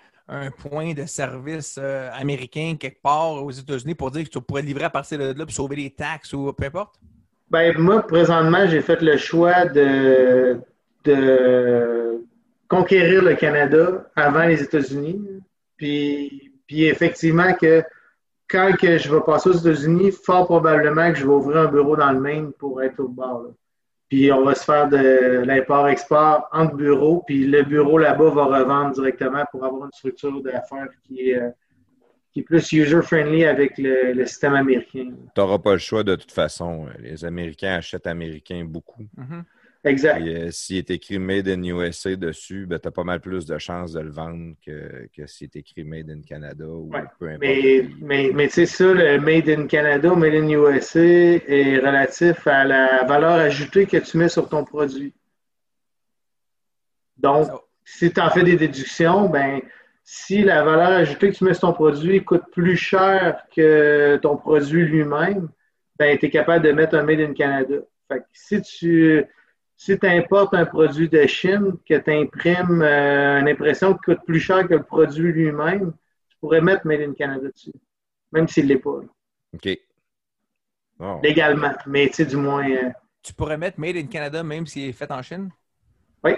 point 0.56 0.92
de 0.92 1.06
service 1.06 1.78
euh, 1.80 2.10
américain 2.12 2.76
quelque 2.78 3.00
part 3.00 3.42
aux 3.42 3.50
États-Unis 3.50 3.94
pour 3.94 4.10
dire 4.10 4.24
que 4.24 4.30
tu 4.30 4.40
pourrais 4.40 4.62
livrer 4.62 4.84
à 4.84 4.90
partir 4.90 5.18
de 5.18 5.38
là 5.38 5.44
et 5.46 5.52
sauver 5.52 5.76
les 5.76 5.90
taxes 5.90 6.32
ou 6.32 6.52
peu 6.52 6.66
importe? 6.66 7.00
Ben, 7.50 7.76
moi, 7.78 8.06
présentement, 8.06 8.66
j'ai 8.66 8.82
fait 8.82 9.00
le 9.00 9.16
choix 9.16 9.64
de, 9.64 10.60
de 11.04 12.22
conquérir 12.68 13.22
le 13.22 13.34
Canada 13.36 14.10
avant 14.14 14.44
les 14.44 14.62
États-Unis. 14.62 15.18
Puis, 15.76 16.52
puis 16.66 16.84
effectivement 16.84 17.54
que 17.54 17.82
quand 18.48 18.72
que 18.78 18.98
je 18.98 19.14
vais 19.14 19.20
passer 19.22 19.50
aux 19.50 19.54
États-Unis, 19.54 20.12
fort 20.12 20.46
probablement 20.46 21.10
que 21.12 21.18
je 21.18 21.24
vais 21.24 21.32
ouvrir 21.32 21.58
un 21.58 21.66
bureau 21.66 21.96
dans 21.96 22.12
le 22.12 22.20
Maine 22.20 22.52
pour 22.52 22.82
être 22.82 23.00
au 23.00 23.08
bord. 23.08 23.46
Puis 24.08 24.32
on 24.32 24.44
va 24.44 24.54
se 24.54 24.64
faire 24.64 24.88
de 24.88 25.42
l'import-export 25.44 26.48
entre 26.52 26.76
bureaux, 26.76 27.22
puis 27.26 27.46
le 27.46 27.62
bureau 27.62 27.98
là-bas 27.98 28.30
va 28.30 28.44
revendre 28.44 28.92
directement 28.92 29.44
pour 29.50 29.64
avoir 29.64 29.84
une 29.84 29.92
structure 29.92 30.42
d'affaires 30.42 30.88
qui 31.04 31.30
est, 31.30 31.38
euh, 31.38 31.50
qui 32.32 32.40
est 32.40 32.42
plus 32.42 32.72
user-friendly 32.72 33.44
avec 33.44 33.74
le, 33.76 34.24
système 34.24 34.54
américain. 34.54 35.10
Tu 35.34 35.40
n'auras 35.40 35.58
pas 35.58 35.72
le 35.72 35.78
choix 35.78 36.04
de 36.04 36.14
toute 36.14 36.32
façon. 36.32 36.86
Les 37.00 37.24
Américains 37.24 37.74
achètent 37.74 38.06
américains 38.06 38.64
beaucoup. 38.64 39.02
Mm-hmm. 39.18 39.42
Exact. 39.88 40.20
Euh, 40.20 40.50
s'il 40.50 40.76
est 40.76 40.90
écrit 40.90 41.18
Made 41.18 41.48
in 41.48 41.62
USA 41.62 42.14
dessus, 42.14 42.66
ben, 42.66 42.78
tu 42.78 42.88
as 42.88 42.90
pas 42.90 43.04
mal 43.04 43.20
plus 43.20 43.46
de 43.46 43.58
chances 43.58 43.92
de 43.92 44.00
le 44.00 44.10
vendre 44.10 44.54
que, 44.64 45.08
que 45.16 45.26
s'il 45.26 45.46
est 45.46 45.56
écrit 45.56 45.84
Made 45.84 46.10
in 46.10 46.20
Canada 46.20 46.66
ou 46.66 46.90
peu 47.18 47.28
importe. 47.28 47.40
Mais, 47.40 47.88
mais, 48.00 48.30
mais 48.34 48.48
tu 48.48 48.54
sais, 48.54 48.66
ça, 48.66 48.92
le 48.92 49.18
Made 49.18 49.48
in 49.48 49.66
Canada, 49.66 50.14
Made 50.14 50.34
in 50.34 50.48
USA 50.48 51.00
est 51.00 51.78
relatif 51.78 52.46
à 52.46 52.64
la 52.64 53.04
valeur 53.04 53.32
ajoutée 53.32 53.86
que 53.86 53.96
tu 53.96 54.18
mets 54.18 54.28
sur 54.28 54.48
ton 54.48 54.64
produit. 54.64 55.14
Donc, 57.16 57.48
si 57.84 58.12
tu 58.12 58.20
en 58.20 58.30
fais 58.30 58.44
des 58.44 58.56
déductions, 58.56 59.28
ben, 59.28 59.60
si 60.04 60.42
la 60.42 60.62
valeur 60.62 60.88
ajoutée 60.88 61.30
que 61.30 61.36
tu 61.36 61.44
mets 61.44 61.54
sur 61.54 61.68
ton 61.68 61.72
produit 61.72 62.24
coûte 62.24 62.44
plus 62.52 62.76
cher 62.76 63.42
que 63.54 64.16
ton 64.22 64.36
produit 64.36 64.84
lui-même, 64.84 65.48
ben, 65.98 66.16
tu 66.18 66.26
es 66.26 66.30
capable 66.30 66.64
de 66.64 66.72
mettre 66.72 66.94
un 66.94 67.02
Made 67.02 67.20
in 67.20 67.32
Canada. 67.32 67.76
Fait 68.08 68.20
que 68.20 68.24
si 68.32 68.62
tu 68.62 69.26
si 69.78 69.96
tu 69.96 70.06
importes 70.06 70.54
un 70.54 70.66
produit 70.66 71.08
de 71.08 71.24
Chine, 71.26 71.74
que 71.88 71.94
tu 71.94 72.10
imprimes 72.10 72.82
euh, 72.82 73.38
une 73.40 73.48
impression 73.48 73.94
qui 73.94 74.00
coûte 74.00 74.18
plus 74.26 74.40
cher 74.40 74.66
que 74.66 74.74
le 74.74 74.82
produit 74.82 75.32
lui-même, 75.32 75.92
tu 76.28 76.36
pourrais 76.40 76.60
mettre 76.60 76.84
Made 76.84 77.00
in 77.00 77.14
Canada 77.14 77.48
dessus, 77.48 77.72
même 78.32 78.48
s'il 78.48 78.64
ne 78.64 78.70
l'est 78.70 78.80
pas. 78.80 79.00
OK. 79.54 79.78
Légalement, 81.22 81.72
mais 81.86 82.08
tu 82.08 82.14
sais, 82.14 82.26
du 82.26 82.34
moins. 82.34 82.68
Euh, 82.68 82.90
tu 83.22 83.32
pourrais 83.32 83.56
mettre 83.56 83.78
Made 83.78 83.96
in 83.96 84.08
Canada 84.08 84.42
même 84.42 84.66
s'il 84.66 84.88
est 84.88 84.92
fait 84.92 85.10
en 85.12 85.22
Chine? 85.22 85.50
Oui. 86.24 86.32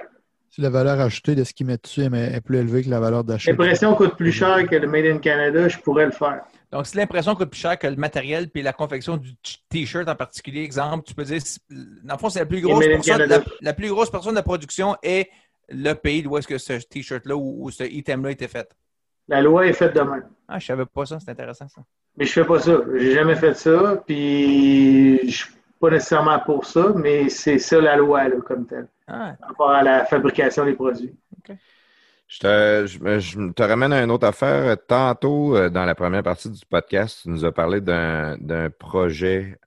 Si 0.51 0.61
la 0.61 0.69
valeur 0.69 1.01
ajoutée 1.01 1.35
de 1.35 1.43
ce 1.43 1.55
qu'ils 1.55 1.67
mettent 1.67 1.85
dessus 1.85 2.03
est 2.03 2.41
plus 2.43 2.59
élevée 2.59 2.83
que 2.83 2.91
la 2.91 3.01
valeur 3.01 3.25
d'achat. 3.25 3.53
L'impression 3.53 3.95
coûte 3.95 4.17
plus 4.17 4.33
cher 4.33 4.69
que 4.69 4.77
le 4.77 4.87
Made 4.87 5.07
in 5.07 5.19
Canada, 5.19 5.67
je 5.67 5.79
pourrais 5.79 6.05
le 6.05 6.13
faire. 6.13 6.45
Donc, 6.73 6.87
si 6.87 6.97
l'impression 6.97 7.35
coûte 7.35 7.51
plus 7.51 7.61
cher 7.61 7.79
que 7.79 7.87
le 7.87 7.97
matériel 7.97 8.49
puis 8.49 8.63
la 8.63 8.73
confection 8.73 9.17
du 9.17 9.35
T-shirt 9.69 10.09
en 10.09 10.15
particulier, 10.15 10.63
exemple, 10.63 11.05
tu 11.05 11.15
peux 11.15 11.25
dire, 11.25 11.43
dans 12.05 12.15
le 12.15 12.19
fond, 12.19 12.29
c'est 12.29 12.39
la 12.39 12.47
plus 12.47 12.61
grosse 12.61 12.87
personne, 12.87 13.43
la, 13.61 13.73
plus 13.73 13.89
grosse 13.89 14.11
personne 14.11 14.37
de 14.37 14.41
production 14.41 14.97
est 15.03 15.31
le 15.69 15.95
pays 15.95 16.27
où 16.27 16.39
est-ce 16.39 16.47
que 16.47 16.59
ce 16.59 16.75
T-shirt-là 16.75 17.37
ou, 17.37 17.71
ce 17.71 17.85
item-là 17.85 18.31
était 18.31 18.49
fait. 18.49 18.71
La 19.27 19.41
loi 19.41 19.67
est 19.67 19.73
faite 19.73 19.95
demain. 19.95 20.23
Ah, 20.49 20.59
je 20.59 20.67
savais 20.67 20.87
pas 20.87 21.07
ça, 21.07 21.19
c'est 21.19 21.31
intéressant 21.31 21.69
ça. 21.69 21.83
Mais 22.17 22.25
je 22.25 22.33
fais 22.33 22.45
pas 22.45 22.59
ça. 22.59 22.81
J'ai 22.97 23.15
jamais 23.15 23.37
fait 23.37 23.55
ça, 23.55 24.03
puis 24.07 25.21
je 25.29 25.37
suis 25.37 25.55
pas 25.81 25.91
nécessairement 25.91 26.39
pour 26.41 26.67
ça, 26.67 26.93
mais 26.95 27.29
c'est 27.29 27.59
ça 27.59 27.81
la 27.81 27.97
loi, 27.97 28.29
là, 28.29 28.37
comme 28.45 28.67
telle. 28.67 28.89
Ah. 29.07 29.35
Par 29.41 29.49
rapport 29.49 29.71
à 29.71 29.83
la 29.83 30.05
fabrication 30.05 30.65
des 30.65 30.75
produits. 30.75 31.15
Je 32.31 32.39
te, 32.39 32.87
je, 32.87 33.51
te, 33.51 33.63
ramène 33.65 33.93
à 33.93 34.05
une 34.05 34.11
autre 34.13 34.29
affaire. 34.29 34.77
Tantôt, 34.87 35.57
euh, 35.57 35.69
dans 35.69 35.85
la 35.85 35.97
première 35.97 36.23
partie 36.23 36.49
du 36.49 36.65
podcast, 36.65 37.23
tu 37.23 37.29
nous 37.29 37.45
as 37.45 37.51
parlé 37.51 37.81
d'un 37.81 38.71
projet 38.79 39.59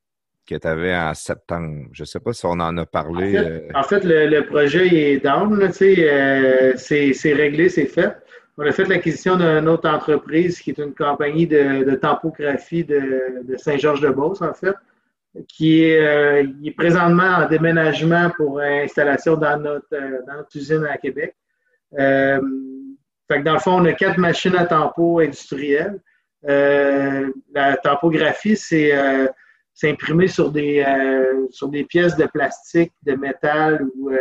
que 0.47 0.55
tu 0.55 0.65
avais 0.65 0.95
en 0.95 1.13
septembre. 1.13 1.87
Je 1.91 2.03
ne 2.03 2.05
sais 2.05 2.21
pas 2.21 2.31
si 2.31 2.45
on 2.45 2.51
en 2.51 2.77
a 2.77 2.85
parlé. 2.85 3.67
En 3.75 3.83
fait, 3.83 4.05
euh. 4.05 4.29
le, 4.29 4.45
projet 4.45 4.87
est 4.87 5.19
down. 5.19 5.61
Euh, 5.61 6.73
c'est 6.77 7.33
réglé, 7.33 7.67
c'est 7.67 7.85
fait. 7.85 8.15
On 8.57 8.65
a 8.65 8.71
fait 8.71 8.85
l'acquisition 8.85 9.35
d'une 9.35 9.67
autre 9.67 9.89
entreprise 9.89 10.61
qui 10.61 10.69
est 10.69 10.77
une 10.77 10.95
compagnie 10.95 11.47
de, 11.47 11.83
de 11.83 11.95
tampographie 11.95 12.85
de, 12.85 13.43
de 13.43 13.57
Saint-Georges-de-Beauce, 13.57 14.41
en 14.41 14.53
fait, 14.53 14.75
qui 15.49 15.83
est, 15.83 16.45
est, 16.63 16.71
présentement 16.77 17.23
en 17.23 17.49
déménagement 17.49 18.31
pour 18.37 18.61
installation 18.61 19.35
dans 19.35 19.57
notre, 19.59 19.89
dans 20.25 20.37
notre 20.37 20.55
usine 20.55 20.85
à 20.89 20.97
Québec. 20.97 21.35
Euh, 21.99 22.41
fait 23.27 23.39
que 23.39 23.43
dans 23.43 23.53
le 23.53 23.59
fond, 23.59 23.81
on 23.81 23.85
a 23.85 23.93
quatre 23.93 24.17
machines 24.17 24.55
à 24.55 24.65
tempo 24.65 25.19
industrielles. 25.19 25.99
Euh, 26.47 27.31
la 27.53 27.77
tempographie, 27.77 28.57
c'est 28.57 28.95
euh, 28.95 29.27
imprimé 29.83 30.27
sur 30.27 30.51
des, 30.51 30.83
euh, 30.85 31.47
sur 31.49 31.69
des 31.69 31.83
pièces 31.85 32.15
de 32.17 32.25
plastique, 32.25 32.91
de 33.03 33.13
métal 33.13 33.85
ou 33.97 34.11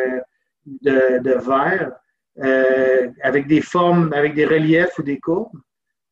de, 0.83 1.19
de, 1.19 1.33
verre, 1.33 1.93
avec 3.23 3.47
des 3.49 3.61
formes, 3.61 4.13
avec 4.13 4.35
des 4.35 4.47
reliefs 4.47 4.99
ou 4.99 5.03
des 5.03 5.19
courbes. 5.19 5.61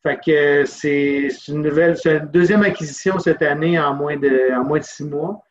Fait 0.03 0.19
que 0.25 0.65
c'est 0.65 1.29
une 1.49 1.63
nouvelle, 1.63 1.95
une 2.05 2.31
deuxième 2.33 2.63
acquisition 2.63 3.19
cette 3.19 3.43
année 3.43 3.79
en 3.79 3.95
moins 3.95 4.17
de, 4.17 4.53
en 4.55 4.65
moins 4.65 4.79
de 4.79 4.85
six 4.85 5.05
mois. 5.05 5.43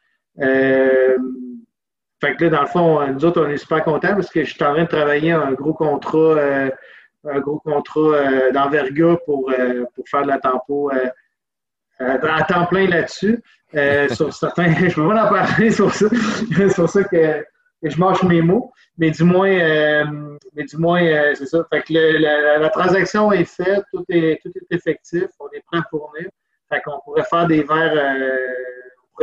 Fait 2.21 2.35
que 2.35 2.45
là, 2.45 2.49
dans 2.49 2.61
le 2.61 2.67
fond, 2.67 3.07
nous 3.07 3.25
autres, 3.25 3.41
on 3.41 3.49
est 3.49 3.57
super 3.57 3.83
contents 3.83 4.15
parce 4.15 4.29
que 4.29 4.43
je 4.43 4.53
suis 4.53 4.63
en 4.63 4.73
train 4.73 4.83
de 4.83 4.89
travailler 4.89 5.31
un 5.31 5.53
gros 5.53 5.73
contrat, 5.73 6.17
euh, 6.17 6.69
un 7.25 7.39
gros 7.39 7.59
contrat 7.59 7.99
euh, 7.99 8.51
d'envergure 8.51 9.19
pour, 9.25 9.49
euh, 9.51 9.85
pour 9.95 10.07
faire 10.09 10.23
de 10.23 10.27
la 10.27 10.39
tempo 10.39 10.91
à 11.99 12.43
temps 12.43 12.65
plein 12.65 12.87
là-dessus. 12.87 13.41
sur 14.13 14.33
certains, 14.33 14.73
je 14.89 14.95
peux 14.95 15.07
pas 15.07 15.25
en 15.25 15.29
parler 15.29 15.71
sur 15.71 15.93
ça, 15.93 16.07
sur 16.73 16.89
ça 16.89 17.03
que, 17.03 17.45
je 17.83 17.97
mange 17.97 18.21
mes 18.23 18.41
mots, 18.41 18.73
mais 18.97 19.11
du 19.11 19.23
moins, 19.23 20.03
mais 20.53 20.65
du 20.65 20.75
moins, 20.75 20.99
c'est 21.35 21.45
ça. 21.45 21.65
Fait 21.71 21.81
que 21.81 21.93
la, 21.93 22.69
transaction 22.69 23.31
est 23.31 23.45
faite, 23.45 23.83
tout 23.93 24.03
est, 24.09 24.41
tout 24.43 24.51
est 24.53 24.75
effectif, 24.75 25.27
on 25.39 25.47
est 25.55 25.63
prêt 25.65 25.77
à 25.77 25.83
fournir. 25.89 26.27
Fait 26.67 26.81
qu'on 26.81 26.99
pourrait 27.05 27.23
faire 27.23 27.47
des 27.47 27.63
verres 27.63 27.95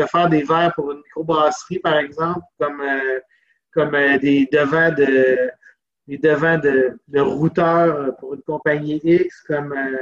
faire 0.05 0.29
des 0.29 0.43
verres 0.43 0.73
pour 0.75 0.93
une 0.93 0.99
microbrasserie, 0.99 1.79
par 1.79 1.99
exemple, 1.99 2.41
comme, 2.59 2.81
euh, 2.81 3.21
comme 3.73 3.95
euh, 3.95 4.19
des 4.19 4.49
devants 4.53 4.93
de 4.93 5.51
des 6.09 6.19
devants 6.19 6.59
de, 6.59 7.19
routeurs 7.19 8.15
pour 8.19 8.35
une 8.35 8.43
compagnie 8.43 9.01
X, 9.03 9.43
comme, 9.43 9.73
euh, 9.73 9.97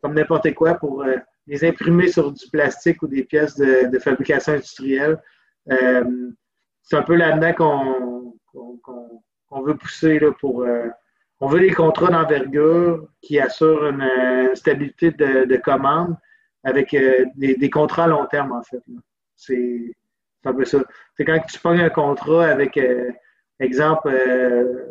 comme 0.00 0.14
n'importe 0.14 0.54
quoi, 0.54 0.74
pour 0.74 1.04
les 1.48 1.64
imprimer 1.64 2.06
sur 2.06 2.30
du 2.30 2.48
plastique 2.52 3.02
ou 3.02 3.08
des 3.08 3.24
pièces 3.24 3.56
de, 3.56 3.98
fabrication 3.98 4.52
industrielle. 4.52 5.18
c'est 5.66 6.96
un 6.96 7.02
peu 7.02 7.16
là-dedans 7.16 8.32
qu'on 8.52 9.62
veut 9.62 9.76
pousser 9.76 10.20
là, 10.20 10.30
pour. 10.38 10.64
on 11.40 11.48
veut 11.48 11.58
des 11.58 11.72
contrats 11.72 12.12
d'envergure 12.12 13.08
qui 13.20 13.40
assurent 13.40 13.88
une, 13.88 14.54
stabilité 14.54 15.10
de, 15.10 15.46
de, 15.46 15.56
commande 15.56 16.16
avec 16.62 16.92
des, 16.92 17.56
des, 17.56 17.70
contrats 17.70 18.04
à 18.04 18.06
long 18.06 18.26
terme, 18.26 18.52
en 18.52 18.62
fait. 18.62 18.84
C'est 19.46 19.94
un 20.44 20.54
peu 20.54 20.64
ça. 20.64 20.78
C'est 21.16 21.24
quand 21.24 21.38
tu 21.40 21.58
pognes 21.58 21.80
un 21.80 21.90
contrat 21.90 22.46
avec, 22.46 22.76
euh, 22.76 23.10
exemple, 23.60 24.08
euh, 24.08 24.86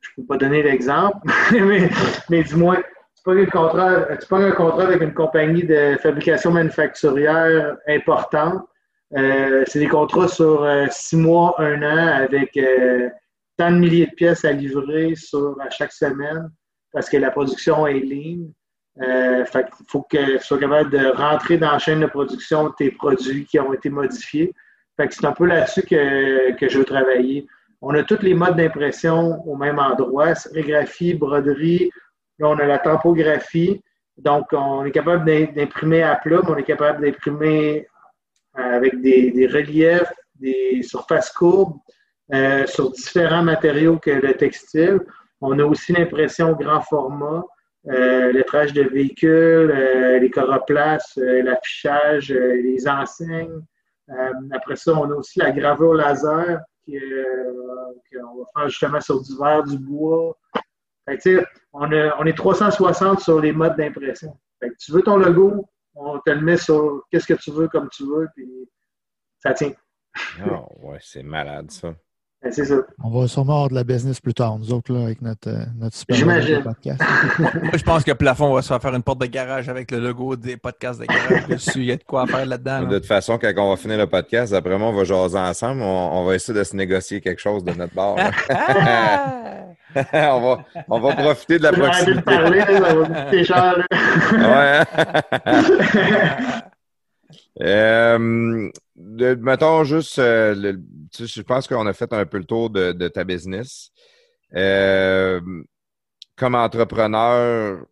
je 0.00 0.10
ne 0.10 0.22
peux 0.22 0.26
pas 0.26 0.36
donner 0.36 0.62
l'exemple, 0.62 1.18
mais, 1.52 1.88
mais, 2.30 2.42
du 2.42 2.56
moins, 2.56 2.76
tu 2.76 3.22
pognes, 3.24 3.42
un 3.42 3.46
contrat, 3.46 4.16
tu 4.16 4.34
un 4.34 4.52
contrat 4.52 4.84
avec 4.84 5.02
une 5.02 5.14
compagnie 5.14 5.64
de 5.64 5.96
fabrication 6.00 6.52
manufacturière 6.52 7.76
importante. 7.88 8.62
Euh, 9.16 9.62
c'est 9.66 9.78
des 9.78 9.88
contrats 9.88 10.28
sur 10.28 10.66
six 10.90 11.16
mois, 11.16 11.54
un 11.58 11.82
an, 11.82 12.24
avec 12.24 12.58
tant 13.56 13.70
de 13.70 13.76
milliers 13.76 14.06
de 14.06 14.14
pièces 14.14 14.44
à 14.44 14.52
livrer 14.52 15.14
sur, 15.14 15.56
à 15.60 15.70
chaque 15.70 15.92
semaine 15.92 16.50
parce 16.92 17.10
que 17.10 17.16
la 17.18 17.30
production 17.30 17.86
est 17.86 18.00
ligne. 18.00 18.50
Euh, 19.02 19.44
il 19.54 19.86
faut 19.88 20.02
que 20.02 20.38
tu 20.38 20.44
sois 20.44 20.58
capable 20.58 20.90
de 20.90 21.06
rentrer 21.08 21.58
dans 21.58 21.72
la 21.72 21.78
chaîne 21.78 22.00
de 22.00 22.06
production 22.06 22.68
de 22.68 22.74
tes 22.78 22.90
produits 22.90 23.44
qui 23.44 23.58
ont 23.60 23.72
été 23.72 23.90
modifiés. 23.90 24.54
Fait 24.96 25.06
que 25.06 25.14
c'est 25.14 25.26
un 25.26 25.32
peu 25.32 25.46
là-dessus 25.46 25.82
que, 25.82 26.68
je 26.68 26.78
veux 26.78 26.84
travailler. 26.84 27.46
On 27.82 27.94
a 27.94 28.02
tous 28.02 28.22
les 28.22 28.32
modes 28.32 28.56
d'impression 28.56 29.42
au 29.46 29.54
même 29.56 29.78
endroit, 29.78 30.34
sérigraphie, 30.34 31.12
broderie. 31.12 31.90
Là, 32.38 32.48
on 32.48 32.58
a 32.58 32.64
la 32.64 32.78
tempographie. 32.78 33.82
Donc, 34.16 34.46
on 34.52 34.84
est 34.86 34.92
capable 34.92 35.26
d'imprimer 35.54 36.02
à 36.02 36.16
plat, 36.16 36.40
mais 36.42 36.50
on 36.50 36.56
est 36.56 36.62
capable 36.62 37.04
d'imprimer 37.04 37.86
avec 38.54 38.98
des, 39.02 39.46
reliefs, 39.52 40.10
des 40.36 40.82
surfaces 40.82 41.30
courbes 41.30 41.76
sur 42.64 42.90
différents 42.92 43.42
matériaux 43.42 43.98
que 43.98 44.10
le 44.10 44.32
textile. 44.32 45.00
On 45.42 45.58
a 45.58 45.64
aussi 45.64 45.92
l'impression 45.92 46.52
grand 46.52 46.80
format, 46.80 47.44
le 47.86 48.32
lettrage 48.32 48.72
de 48.72 48.82
véhicules, 48.82 49.68
les 50.20 50.30
coroplaces, 50.30 51.16
l'affichage, 51.16 52.32
les 52.32 52.88
enseignes. 52.88 53.62
après 54.52 54.76
ça, 54.76 54.92
on 54.92 55.10
a 55.10 55.14
aussi 55.14 55.38
la 55.38 55.52
gravure 55.52 55.94
laser 55.94 56.60
qu'on 56.86 58.38
va 58.38 58.44
faire 58.56 58.68
justement 58.68 59.00
sur 59.00 59.22
du 59.22 59.36
verre, 59.36 59.64
du 59.64 59.78
bois. 59.78 60.36
on, 61.72 61.90
on 62.18 62.26
est 62.26 62.36
360 62.36 63.20
sur 63.20 63.40
les 63.40 63.52
modes 63.52 63.76
d'impression. 63.76 64.36
tu 64.80 64.92
veux 64.92 65.02
ton 65.02 65.16
logo, 65.16 65.66
on 65.94 66.18
te 66.20 66.30
le 66.30 66.40
met 66.40 66.56
sur 66.56 67.04
qu'est-ce 67.10 67.26
que 67.26 67.34
tu 67.34 67.50
veux 67.50 67.68
comme 67.68 67.88
tu 67.90 68.04
veux, 68.04 68.28
puis 68.34 68.48
ça 69.38 69.54
tient. 69.54 69.72
oh, 70.50 70.66
ouais, 70.80 70.98
c'est 71.00 71.22
malade 71.22 71.70
ça. 71.70 71.94
Ben, 72.46 72.52
c'est 72.52 72.64
ça. 72.64 72.76
On 73.02 73.10
va 73.10 73.26
sûrement 73.26 73.54
avoir 73.54 73.68
de 73.70 73.74
la 73.74 73.82
business 73.82 74.20
plus 74.20 74.34
tard, 74.34 74.56
nous 74.58 74.72
autres, 74.72 74.92
là, 74.92 75.02
avec 75.02 75.20
notre, 75.20 75.48
euh, 75.50 75.64
notre 75.80 75.96
super 75.96 76.62
podcast. 76.62 77.02
moi, 77.40 77.50
je 77.74 77.82
pense 77.82 78.04
que 78.04 78.12
Plafond 78.12 78.54
va 78.54 78.62
se 78.62 78.78
faire 78.78 78.94
une 78.94 79.02
porte 79.02 79.20
de 79.20 79.26
garage 79.26 79.68
avec 79.68 79.90
le 79.90 79.98
logo 79.98 80.36
des 80.36 80.56
podcasts 80.56 81.00
de 81.00 81.06
garage 81.06 81.46
dessus. 81.48 81.80
Il 81.80 81.86
y 81.86 81.92
a 81.92 81.96
de 81.96 82.04
quoi 82.04 82.24
faire 82.28 82.46
là-dedans. 82.46 82.84
De 82.84 82.98
toute 82.98 83.06
façon, 83.06 83.36
quand 83.36 83.52
on 83.56 83.70
va 83.70 83.76
finir 83.76 83.98
le 83.98 84.06
podcast, 84.06 84.52
après 84.52 84.78
moi, 84.78 84.90
on 84.90 84.92
va 84.92 85.02
jaser 85.02 85.38
ensemble. 85.38 85.82
On, 85.82 86.24
va 86.24 86.36
essayer 86.36 86.56
de 86.56 86.62
se 86.62 86.76
négocier 86.76 87.20
quelque 87.20 87.40
chose 87.40 87.64
de 87.64 87.72
notre 87.72 87.94
bord. 87.94 88.16
on, 90.12 90.40
va, 90.40 90.58
on 90.88 91.00
va 91.00 91.14
profiter 91.16 91.58
de 91.58 91.64
la 91.64 91.72
proximité. 91.72 92.22
parler, 92.22 92.60
va 92.60 93.74
ouais. 94.46 94.84
euh, 97.62 98.70
mettons 99.40 99.82
juste, 99.82 100.20
euh, 100.20 100.74
je 101.24 101.42
pense 101.42 101.66
qu'on 101.66 101.86
a 101.86 101.92
fait 101.92 102.12
un 102.12 102.26
peu 102.26 102.38
le 102.38 102.44
tour 102.44 102.70
de, 102.70 103.08
ta 103.08 103.24
business. 103.24 103.90
Euh, 104.54 105.40
comme 106.36 106.54
entrepreneur, 106.54 107.84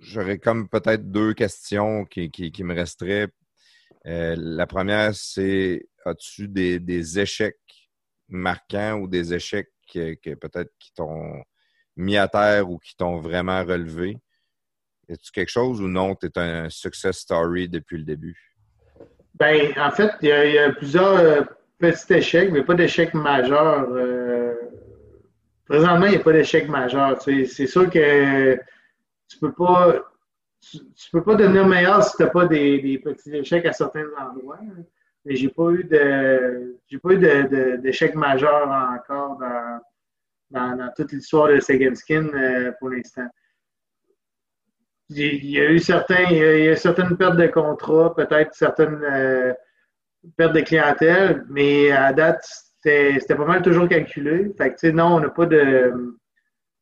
j'aurais 0.00 0.38
comme 0.38 0.68
peut-être 0.68 1.10
deux 1.10 1.34
questions 1.34 2.04
qui, 2.04 2.52
me 2.60 2.74
resteraient. 2.74 3.28
Euh, 4.06 4.34
la 4.38 4.66
première, 4.66 5.14
c'est 5.14 5.86
as-tu 6.04 6.48
des, 6.48 7.18
échecs 7.18 7.58
marquants 8.28 8.98
ou 8.98 9.08
des 9.08 9.32
échecs 9.32 9.70
que, 9.92 10.34
peut-être 10.34 10.72
qui 10.78 10.92
t'ont 10.94 11.42
mis 11.96 12.16
à 12.16 12.28
terre 12.28 12.68
ou 12.68 12.78
qui 12.78 12.96
t'ont 12.96 13.18
vraiment 13.18 13.64
relevé? 13.64 14.18
Est-ce 15.08 15.30
quelque 15.30 15.50
chose 15.50 15.80
ou 15.80 15.88
non, 15.88 16.14
tu 16.14 16.26
es 16.26 16.38
un 16.38 16.68
success 16.70 17.18
story 17.18 17.68
depuis 17.68 17.98
le 17.98 18.04
début? 18.04 18.54
Ben, 19.34 19.72
en 19.76 19.90
fait, 19.90 20.12
il 20.22 20.28
y, 20.28 20.58
a, 20.58 20.72
plusieurs 20.72 21.48
petits 21.78 22.12
échecs, 22.12 22.50
mais 22.52 22.62
pas 22.62 22.74
d'échecs 22.74 23.14
majeurs. 23.14 23.88
Euh, 23.90 24.54
présentement, 25.66 26.06
il 26.06 26.12
n'y 26.12 26.16
a 26.16 26.20
pas 26.20 26.32
d'échec 26.32 26.68
majeur. 26.68 27.20
c'est 27.22 27.66
sûr 27.66 27.90
que 27.90 28.54
tu 29.28 29.38
peux 29.38 29.52
pas 29.52 30.04
tu, 30.60 30.78
peux 31.12 31.22
pas 31.22 31.34
devenir 31.34 31.66
meilleur 31.66 32.02
si 32.02 32.16
tu 32.16 32.22
n'as 32.22 32.30
pas 32.30 32.46
des, 32.46 33.00
petits 33.04 33.36
échecs 33.36 33.66
à 33.66 33.72
certains 33.72 34.06
endroits. 34.18 34.58
Mais 35.24 35.36
j'ai 35.36 35.48
pas 35.48 35.70
eu 35.70 35.84
de 35.84 36.78
j'ai 36.86 36.98
pas 36.98 37.12
eu 37.12 37.78
d'échecs 37.78 38.14
majeurs 38.14 38.68
encore 38.68 39.38
dans, 40.50 40.92
toute 40.96 41.12
l'histoire 41.12 41.48
de 41.48 41.60
Second 41.60 41.94
Skin 41.94 42.28
euh, 42.34 42.72
pour 42.78 42.90
l'instant 42.90 43.28
il 45.10 45.46
y 45.46 45.60
a 45.60 45.70
eu 45.70 45.78
certains, 45.78 46.24
il 46.30 46.64
y 46.64 46.68
a, 46.68 46.76
certaines 46.76 47.16
pertes 47.16 47.36
de 47.36 47.46
contrats, 47.46 48.14
peut-être 48.14 48.54
certaines 48.54 49.02
euh, 49.02 49.52
pertes 50.36 50.54
de 50.54 50.60
clientèle, 50.60 51.44
mais 51.50 51.90
à 51.90 52.12
date, 52.12 52.44
c'était 52.82 53.34
pas 53.34 53.44
mal 53.44 53.62
toujours 53.62 53.88
calculé. 53.88 54.52
Fait 54.58 54.74
que, 54.74 54.86
non, 54.88 55.16
on 55.16 55.20
n'a 55.20 55.30
pas 55.30 55.46
de. 55.46 55.92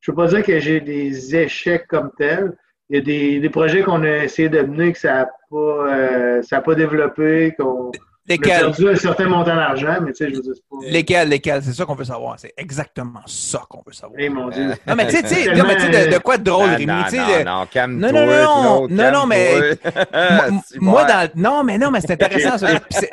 Je 0.01 0.10
veux 0.10 0.16
pas 0.16 0.27
dire 0.27 0.43
que 0.43 0.59
j'ai 0.59 0.81
des 0.81 1.36
échecs 1.36 1.86
comme 1.89 2.10
tels. 2.19 2.56
Il 2.90 2.97
y 2.97 2.98
a 2.98 3.02
des, 3.02 3.40
des 3.40 3.51
projets 3.51 3.82
qu'on 3.82 4.02
a 4.02 4.24
essayé 4.24 4.48
de 4.48 4.60
mener 4.60 4.93
que 4.93 4.98
ça 4.98 5.14
n'a 5.14 5.31
pas, 5.48 5.97
euh, 5.97 6.43
pas 6.43 6.74
développé, 6.74 7.55
qu'on 7.59 7.93
Lesquels? 8.28 8.61
Perdu 8.61 8.89
un 8.89 8.97
certain 8.97 9.27
montant 9.27 9.57
d'argent, 9.57 9.97
mais 10.01 10.12
tu 10.12 10.24
sais, 10.24 10.31
je 10.31 10.36
veux 10.36 10.43
dire, 10.43 10.53
c'est 10.55 10.62
pas... 10.70 10.77
Lesquels, 10.86 11.28
lesquels? 11.28 11.62
C'est 11.62 11.73
ça 11.73 11.85
qu'on 11.85 11.97
veut 11.97 12.05
savoir. 12.05 12.39
C'est 12.39 12.55
exactement 12.57 13.20
ça 13.27 13.62
qu'on 13.69 13.82
veut 13.85 13.93
savoir. 13.93 14.20
Eh, 14.20 14.28
mon 14.28 14.49
Dieu. 14.49 14.69
Non, 14.86 14.94
mais 14.94 15.09
tu 15.09 15.16
sais, 15.16 15.51
de, 15.51 16.12
de, 16.12 16.19
quoi 16.19 16.36
de 16.36 16.44
drôle, 16.44 16.70
Rémi? 16.70 16.86
Non, 16.86 17.03
non, 17.12 17.44
non, 17.44 17.66
calme 17.66 17.99
non, 17.99 18.12
non, 18.12 18.27
non, 18.27 18.89
non, 18.89 19.12
non, 19.12 19.27
mais 19.27 19.77
moi, 20.81 21.05
dans... 21.05 21.28
Non, 21.35 21.65
mais 21.65 21.78
non, 21.78 21.90
mais 21.90 22.01
c'est 22.01 22.12
intéressant. 22.12 22.59
Ça. 22.59 22.69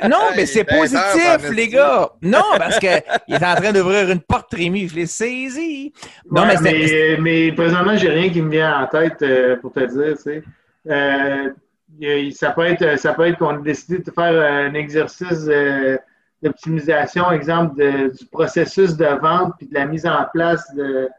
Non, 0.07 0.17
mais 0.35 0.45
c'est 0.45 0.63
positif, 0.63 1.49
les 1.55 1.69
gars. 1.69 2.11
Non, 2.21 2.43
parce 2.57 2.77
qu'il 2.77 2.89
est 2.89 3.45
en 3.45 3.55
train 3.55 3.73
d'ouvrir 3.73 4.11
une 4.11 4.21
porte, 4.21 4.53
Rémi. 4.53 4.87
Je 4.87 4.95
l'ai 4.95 5.05
saisi. 5.07 5.91
Non, 6.31 6.45
mais, 6.45 6.55
mais, 6.61 7.17
mais 7.19 7.51
présentement, 7.51 7.97
j'ai 7.97 8.09
rien 8.09 8.29
qui 8.29 8.43
me 8.43 8.51
vient 8.51 8.83
en 8.83 8.87
tête 8.87 9.21
euh, 9.23 9.55
pour 9.57 9.73
te 9.73 9.79
dire, 9.79 10.15
tu 10.17 10.21
sais. 10.21 10.43
Euh, 10.87 11.49
ça 12.31 12.51
peut 12.51 12.65
être, 12.65 12.97
ça 12.99 13.13
peut 13.13 13.27
être 13.27 13.39
qu'on 13.39 13.57
a 13.57 13.61
décidé 13.61 13.99
de 13.99 14.11
faire 14.11 14.33
un 14.33 14.73
exercice 14.73 15.49
d'optimisation, 16.41 17.31
exemple, 17.31 17.75
du 18.11 18.25
processus 18.27 18.95
de 18.95 19.05
vente 19.05 19.53
puis 19.57 19.67
de 19.67 19.73
la 19.73 19.85
mise 19.85 20.05
en 20.05 20.25
place 20.31 20.63
de, 20.75 21.09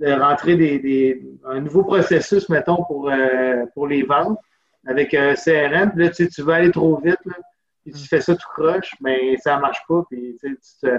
rentrer 0.00 0.56
des, 0.56 1.22
un 1.46 1.60
nouveau 1.60 1.82
processus, 1.84 2.48
mettons, 2.48 2.84
pour, 2.84 3.10
euh, 3.10 3.64
pour 3.74 3.86
les 3.86 4.02
ventes 4.02 4.38
avec 4.86 5.14
un 5.14 5.34
CRM. 5.34 5.92
Puis 5.92 6.04
là, 6.04 6.08
tu, 6.10 6.24
sais, 6.24 6.28
tu 6.28 6.42
veux 6.42 6.52
aller 6.52 6.70
trop 6.70 7.00
vite, 7.00 7.18
là, 7.24 7.34
puis 7.82 7.92
tu 7.92 8.06
fais 8.06 8.20
ça 8.20 8.34
tout 8.34 8.48
croche, 8.52 8.92
mais 9.00 9.36
ça 9.38 9.56
ne 9.56 9.60
marche 9.62 9.80
pas, 9.88 10.04
puis 10.10 10.36
tu, 10.40 10.58
te, 10.82 10.98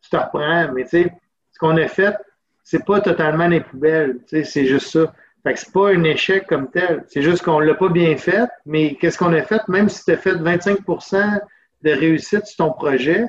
tu 0.00 0.10
te 0.10 0.16
reprends. 0.16 0.72
Mais 0.72 0.84
tu 0.84 0.90
sais, 0.90 1.12
ce 1.52 1.58
qu'on 1.58 1.76
a 1.76 1.86
fait, 1.86 2.16
c'est 2.64 2.84
pas 2.84 3.00
totalement 3.00 3.46
les 3.46 3.60
poubelles. 3.60 4.18
Tu 4.26 4.38
sais, 4.38 4.44
c'est 4.44 4.64
juste 4.64 4.90
ça. 4.90 5.12
Fait 5.42 5.54
que 5.54 5.60
c'est 5.60 5.72
pas 5.72 5.90
un 5.90 6.02
échec 6.04 6.46
comme 6.46 6.70
tel. 6.70 7.04
C'est 7.08 7.22
juste 7.22 7.42
qu'on 7.42 7.60
l'a 7.60 7.74
pas 7.74 7.88
bien 7.88 8.16
fait, 8.16 8.48
mais 8.66 8.94
qu'est-ce 8.96 9.18
qu'on 9.18 9.32
a 9.32 9.42
fait? 9.42 9.60
Même 9.68 9.88
si 9.88 10.04
tu 10.04 10.10
as 10.12 10.16
fait 10.16 10.34
25% 10.34 11.40
de 11.82 11.90
réussite 11.90 12.46
sur 12.46 12.66
ton 12.66 12.72
projet, 12.72 13.26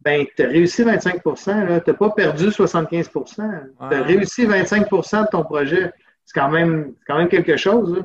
ben, 0.00 0.26
tu 0.36 0.42
as 0.42 0.48
réussi 0.48 0.82
25% 0.82 1.82
Tu 1.84 1.90
n'as 1.90 1.96
pas 1.96 2.10
perdu 2.10 2.50
75 2.50 3.10
Tu 3.12 3.40
as 3.40 4.02
réussi 4.02 4.46
25% 4.46 5.22
de 5.22 5.28
ton 5.28 5.44
projet. 5.44 5.92
C'est 6.24 6.38
quand 6.38 6.50
même, 6.50 6.94
quand 7.06 7.18
même 7.18 7.28
quelque 7.28 7.56
chose. 7.56 8.04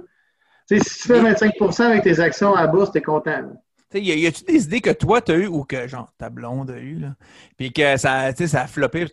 Si 0.68 0.80
tu 0.80 1.07
fais 1.07 1.19
25% 1.19 1.81
avec 1.81 2.03
tes 2.03 2.19
actions 2.19 2.55
à 2.55 2.61
la 2.61 2.68
bourse, 2.68 2.91
tu 2.91 2.99
es 2.99 3.01
content. 3.01 3.51
Y 3.93 4.27
a-tu 4.27 4.43
des 4.45 4.63
idées 4.63 4.81
que 4.81 4.89
toi, 4.91 5.22
tu 5.22 5.31
as 5.31 5.35
eues 5.35 5.47
ou 5.47 5.63
que 5.63 5.88
genre 5.88 6.11
ta 6.18 6.30
blonde 6.30 6.72
a 6.72 6.77
eues, 6.77 6.99
là? 6.99 7.15
Puis 7.57 7.73
que 7.73 7.97
ça, 7.97 8.34
ça 8.34 8.61
a 8.61 8.68
floppé, 8.68 9.05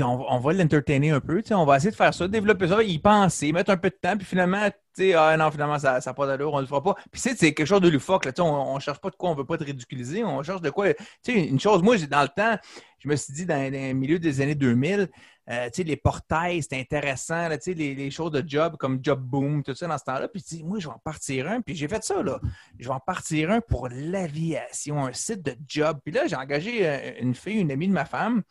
on, 0.00 0.38
va 0.38 0.52
l'entertainer 0.52 1.10
un 1.10 1.20
peu, 1.20 1.42
on 1.50 1.64
va 1.64 1.76
essayer 1.76 1.90
de 1.90 1.96
faire 1.96 2.14
ça, 2.14 2.28
développer 2.28 2.68
ça, 2.68 2.82
y 2.82 2.98
penser, 2.98 3.52
mettre 3.52 3.70
un 3.70 3.76
peu 3.76 3.90
de 3.90 3.96
temps, 4.00 4.16
puis 4.16 4.26
finalement, 4.26 4.68
tu 4.96 5.12
ah 5.14 5.36
non, 5.36 5.50
finalement, 5.50 5.78
ça 5.78 6.00
n'a 6.04 6.14
pas 6.14 6.26
d'allure, 6.26 6.52
on 6.52 6.60
le 6.60 6.66
fera 6.66 6.82
pas. 6.82 6.94
Puis 7.10 7.20
c'est 7.20 7.36
quelque 7.36 7.64
chose 7.64 7.80
de 7.80 7.88
loufoque, 7.88 8.24
là, 8.24 8.32
on 8.38 8.74
ne 8.74 8.80
cherche 8.80 9.00
pas 9.00 9.10
de 9.10 9.16
quoi, 9.16 9.30
on 9.30 9.34
veut 9.34 9.46
pas 9.46 9.58
te 9.58 9.64
ridiculiser, 9.64 10.24
on 10.24 10.42
cherche 10.42 10.62
de 10.62 10.70
quoi. 10.70 10.92
Tu 10.94 11.04
sais, 11.22 11.44
une 11.44 11.60
chose, 11.60 11.82
moi, 11.82 11.96
dans 11.98 12.22
le 12.22 12.28
temps, 12.28 12.56
je 12.98 13.08
me 13.08 13.16
suis 13.16 13.32
dit, 13.32 13.46
dans, 13.46 13.70
dans 13.70 13.88
le 13.88 13.94
milieu 13.94 14.18
des 14.18 14.40
années 14.40 14.54
2000, 14.54 15.08
euh, 15.50 15.68
les 15.78 15.96
portails, 15.96 16.62
c'est 16.62 16.78
intéressant, 16.78 17.48
là, 17.48 17.56
les, 17.66 17.94
les 17.94 18.10
choses 18.10 18.30
de 18.30 18.44
job 18.46 18.76
comme 18.78 19.00
Job 19.02 19.20
Boom, 19.20 19.62
tout 19.64 19.74
ça 19.74 19.88
dans 19.88 19.98
ce 19.98 20.04
temps-là. 20.04 20.28
Puis 20.28 20.62
moi, 20.62 20.78
je 20.78 20.86
vais 20.86 20.94
en 20.94 20.98
partir 20.98 21.48
un. 21.48 21.60
Puis 21.60 21.74
j'ai 21.74 21.88
fait 21.88 22.04
ça, 22.04 22.22
là. 22.22 22.40
Je 22.78 22.86
vais 22.86 22.94
en 22.94 23.00
partir 23.00 23.50
un 23.50 23.60
pour 23.60 23.88
l'aviation, 23.88 25.06
un 25.06 25.12
site 25.12 25.42
de 25.42 25.56
job. 25.66 25.98
Puis 26.04 26.14
là, 26.14 26.26
j'ai 26.28 26.36
engagé 26.36 26.86
euh, 26.86 27.12
une 27.20 27.34
fille, 27.34 27.58
une 27.58 27.72
amie 27.72 27.88
de 27.88 27.92
ma 27.92 28.04
femme, 28.04 28.42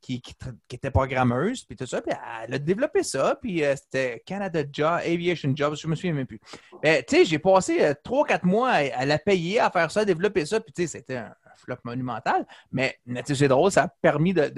qui, 0.00 0.20
qui, 0.20 0.34
était 0.70 0.90
programmeuse, 0.90 1.64
puis 1.64 1.76
tout 1.76 1.86
ça, 1.86 2.00
puis 2.00 2.12
elle 2.44 2.54
a 2.54 2.58
développé 2.58 3.02
ça, 3.02 3.36
puis 3.40 3.64
euh, 3.64 3.74
c'était 3.74 4.22
Canada 4.24 4.62
Job, 4.72 5.00
Aviation 5.04 5.52
Jobs, 5.54 5.74
je 5.74 5.88
me 5.88 5.96
souviens 5.96 6.12
même 6.12 6.26
plus. 6.26 6.40
Mais 6.84 7.02
tu 7.02 7.16
sais, 7.16 7.24
j'ai 7.24 7.40
passé 7.40 7.94
trois, 8.04 8.24
quatre 8.24 8.44
mois 8.44 8.70
à, 8.70 9.04
la 9.04 9.18
payer, 9.18 9.58
à 9.58 9.70
faire 9.70 9.90
ça, 9.90 10.00
à 10.00 10.04
développer 10.04 10.46
ça, 10.46 10.60
puis 10.60 10.72
tu 10.72 10.82
sais, 10.82 10.98
c'était 10.98 11.16
un, 11.16 11.34
flop 11.58 11.76
monumental. 11.84 12.46
Mais 12.72 12.98
c'est 13.24 13.48
drôle, 13.48 13.70
ça 13.70 13.84
a 13.84 13.88
permis 13.88 14.32
de, 14.32 14.52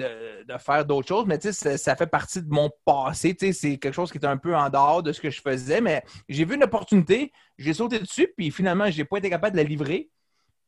faire 0.59 0.85
d'autres 0.85 1.07
choses, 1.07 1.25
mais 1.25 1.39
ça 1.39 1.95
fait 1.95 2.07
partie 2.07 2.41
de 2.41 2.49
mon 2.49 2.69
passé. 2.85 3.35
C'est 3.51 3.77
quelque 3.77 3.93
chose 3.93 4.11
qui 4.11 4.17
était 4.17 4.27
un 4.27 4.37
peu 4.37 4.55
en 4.55 4.69
dehors 4.69 5.03
de 5.03 5.11
ce 5.11 5.21
que 5.21 5.29
je 5.29 5.41
faisais, 5.41 5.81
mais 5.81 6.03
j'ai 6.29 6.45
vu 6.45 6.55
une 6.55 6.63
opportunité, 6.63 7.31
j'ai 7.57 7.73
sauté 7.73 7.99
dessus, 7.99 8.31
puis 8.35 8.51
finalement, 8.51 8.89
je 8.89 8.97
n'ai 8.97 9.05
pas 9.05 9.17
été 9.17 9.29
capable 9.29 9.53
de 9.53 9.61
la 9.61 9.67
livrer. 9.67 10.09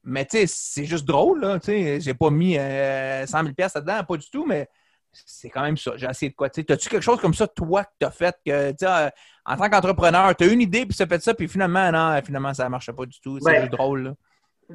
Mais 0.06 0.28
c'est 0.30 0.86
juste 0.86 1.06
drôle, 1.06 1.42
là. 1.42 1.60
J'ai 1.66 2.14
pas 2.14 2.30
mis 2.30 2.56
100 2.56 2.60
000 2.60 3.54
là-dedans, 3.58 4.04
pas 4.04 4.18
du 4.18 4.30
tout, 4.30 4.46
mais 4.46 4.68
c'est 5.14 5.50
quand 5.50 5.62
même 5.62 5.78
ça. 5.78 5.94
J'ai 5.96 6.08
essayé 6.08 6.30
de 6.32 6.36
quoi. 6.36 6.48
As-tu 6.48 6.64
quelque 6.66 7.02
chose 7.02 7.20
comme 7.20 7.34
ça, 7.34 7.48
toi, 7.48 7.84
que 7.84 7.92
tu 8.00 8.06
as 8.06 8.12
fait, 8.12 8.36
que, 8.46 8.74
euh, 8.84 9.10
en 9.46 9.56
tant 9.56 9.70
qu'entrepreneur, 9.70 10.36
tu 10.36 10.44
as 10.44 10.48
une 10.48 10.62
idée, 10.62 10.86
puis 10.86 10.98
as 11.00 11.08
fait 11.08 11.22
ça, 11.22 11.34
puis 11.34 11.48
finalement, 11.48 11.92
non, 11.92 12.20
finalement, 12.24 12.54
ça 12.54 12.66
ne 12.66 12.70
marchait 12.70 12.94
pas 12.94 13.06
du 13.06 13.20
tout. 13.20 13.40
C'est 13.42 13.60
juste 13.62 13.72
drôle, 13.72 14.04
là. 14.04 14.14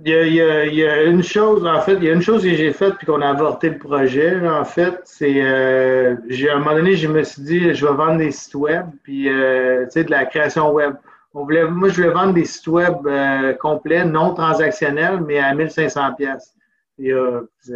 Il 0.05 0.11
y, 0.11 0.43
a, 0.43 1.05
une 1.05 1.23
chose, 1.23 1.67
en 1.67 1.81
fait, 1.81 1.95
il 1.95 2.05
y 2.05 2.11
a 2.11 2.13
une 2.13 2.23
chose 2.23 2.43
que 2.43 2.55
j'ai 2.55 2.73
faite 2.73 2.95
puis 2.97 3.07
qu'on 3.07 3.21
a 3.21 3.29
avorté 3.29 3.71
le 3.71 3.79
projet, 3.79 4.47
en 4.47 4.65
fait, 4.65 5.01
c'est 5.05 5.43
euh, 5.43 6.15
à 6.15 6.55
un 6.55 6.59
moment 6.59 6.75
donné, 6.75 6.95
je 6.95 7.09
me 7.09 7.23
suis 7.25 7.43
dit, 7.43 7.75
je 7.75 7.87
vais 7.87 7.95
vendre 7.95 8.19
des 8.19 8.31
sites 8.31 8.55
web, 8.55 8.87
puis 9.03 9.29
euh, 9.29 9.85
tu 9.87 9.93
sais, 9.93 10.05
de 10.05 10.11
la 10.11 10.27
création 10.27 10.71
web. 10.73 10.95
on 11.35 11.45
voulait, 11.45 11.65
moi, 11.65 11.89
je 11.89 11.97
voulais 11.97 12.13
vendre 12.13 12.35
des 12.35 12.45
sites 12.45 12.67
web 12.69 12.95
euh, 13.07 13.55
complets, 13.55 14.05
non 14.05 14.35
transactionnels, 14.35 15.21
mais 15.27 15.39
à 15.39 15.55
1500 15.55 16.15
pièces. 16.15 16.55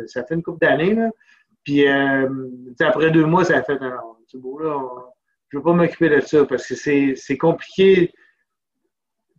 ça 0.07 0.25
fait 0.25 0.35
une 0.35 0.43
couple 0.43 0.61
d'années, 0.61 0.95
là. 0.95 1.09
Puis, 1.65 1.89
euh, 1.89 2.29
après 2.81 3.11
deux 3.11 3.25
mois, 3.25 3.45
ça 3.45 3.59
a 3.59 3.63
fait, 3.63 3.79
c'est 4.27 4.39
beau, 4.39 4.59
là, 4.59 4.79
je 5.49 5.59
veux 5.59 5.63
pas 5.63 5.73
m'occuper 5.73 6.09
de 6.09 6.21
ça 6.21 6.45
parce 6.45 6.67
que 6.67 6.75
c'est 6.75 7.39
compliqué. 7.39 8.13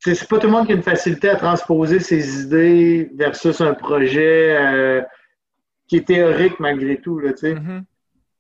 C'est 0.06 0.28
pas 0.28 0.38
tout 0.38 0.48
le 0.48 0.54
monde 0.54 0.66
qui 0.66 0.74
a 0.74 0.76
une 0.76 0.84
facilité 0.84 1.30
à 1.30 1.38
transposer 1.38 2.00
ses 2.00 2.44
idées 2.44 3.10
versus 3.16 3.62
un 3.62 3.74
projet 3.74 4.58
euh, 4.60 5.02
qui 5.88 5.98
est 5.98 6.08
théorique 6.08 6.60
malgré 6.60 6.98
tout. 6.98 7.20
Là, 7.20 7.32
mm-hmm. 7.32 7.84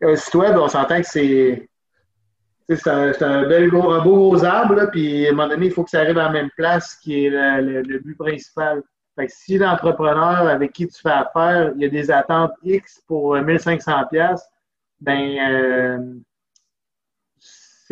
Un 0.01 0.15
site 0.17 0.35
web, 0.35 0.57
on 0.57 0.67
s'entend 0.67 0.99
que 0.99 1.07
c'est 1.07 1.69
c'est 2.69 2.87
un, 2.87 3.47
bel 3.47 3.69
gros, 3.69 3.91
un 3.91 4.03
beau 4.03 4.15
gros 4.15 4.43
arbre, 4.43 4.89
puis 4.91 5.27
à 5.27 5.29
un 5.29 5.33
moment 5.33 5.49
donné, 5.49 5.67
il 5.67 5.71
faut 5.71 5.83
que 5.83 5.89
ça 5.89 5.99
arrive 5.99 6.17
à 6.17 6.23
la 6.23 6.29
même 6.29 6.49
place 6.55 6.95
qui 6.95 7.25
est 7.25 7.29
le, 7.29 7.99
but 7.99 8.17
principal. 8.17 8.81
Fait 9.15 9.27
que 9.27 9.33
si 9.33 9.57
l'entrepreneur 9.57 10.47
avec 10.47 10.73
qui 10.73 10.87
tu 10.87 10.99
fais 10.99 11.09
affaire, 11.09 11.73
il 11.75 11.81
y 11.81 11.85
a 11.85 11.89
des 11.89 12.09
attentes 12.09 12.53
X 12.63 13.01
pour 13.07 13.35
1500$, 13.35 14.15
euh, 14.15 14.35
ben, 15.01 15.39
euh, 15.39 16.13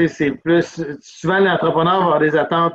c'est 0.08 0.32
plus. 0.32 0.82
Souvent, 1.02 1.40
l'entrepreneur 1.40 2.00
va 2.00 2.06
avoir 2.06 2.20
des 2.20 2.36
attentes 2.36 2.74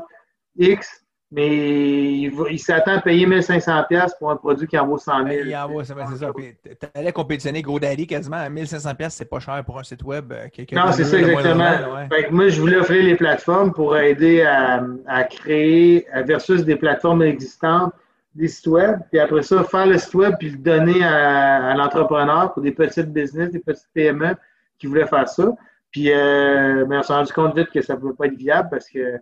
X, 0.59 1.03
mais 1.31 2.21
il, 2.21 2.59
s'attend 2.59 2.99
à 2.99 3.01
payer 3.01 3.27
1500$ 3.27 4.11
pour 4.19 4.31
un 4.31 4.37
produit 4.37 4.67
qui 4.69 4.79
en 4.79 4.87
vaut 4.87 4.97
100 4.97 5.27
000. 5.27 5.45
Il 5.47 5.57
en 5.57 5.69
vaut, 5.69 5.83
c'est 5.83 5.95
ça. 5.95 6.33
Tu 6.35 6.89
allais 6.95 7.13
compétitionner 7.13 7.63
GoDaddy 7.63 8.07
quasiment 8.07 8.37
à 8.37 8.49
1500$, 8.49 9.11
c'est 9.11 9.25
pas 9.25 9.41
cher 9.41 9.65
pour 9.65 9.79
un 9.79 9.83
site 9.83 10.05
web. 10.05 10.33
Euh, 10.33 10.47
non, 10.73 10.93
c'est 10.93 11.05
ça, 11.05 11.19
exactement. 11.19 12.07
moi, 12.31 12.49
je 12.49 12.61
voulais 12.61 12.77
offrir 12.77 13.03
les 13.03 13.17
plateformes 13.17 13.73
pour 13.73 13.97
aider 13.97 14.43
à, 14.43 14.85
à, 15.07 15.25
créer, 15.25 16.07
versus 16.25 16.65
des 16.65 16.77
plateformes 16.77 17.23
existantes, 17.23 17.93
des 18.37 18.49
sites 18.49 18.69
web, 18.69 19.01
puis 19.11 19.19
après 19.19 19.43
ça, 19.43 19.65
faire 19.65 19.87
le 19.87 19.99
site 19.99 20.15
web 20.15 20.35
puis 20.39 20.51
le 20.51 20.59
donner 20.59 21.03
à, 21.03 21.71
à 21.71 21.75
l'entrepreneur 21.75 22.53
pour 22.53 22.63
des 22.63 22.73
petites 22.73 23.13
business, 23.13 23.51
des 23.51 23.61
petites 23.61 23.89
PME 23.95 24.37
qui 24.79 24.87
voulaient 24.87 25.07
faire 25.07 25.29
ça. 25.29 25.53
Puis, 25.91 26.13
euh, 26.13 26.85
mais 26.87 26.99
on 26.99 27.03
s'est 27.03 27.13
rendu 27.13 27.33
compte 27.33 27.57
vite 27.57 27.71
que 27.71 27.81
ça 27.81 27.95
ne 27.95 28.01
pouvait 28.01 28.15
pas 28.15 28.27
être 28.27 28.37
viable 28.37 28.69
parce 28.71 28.89
que 28.89 29.19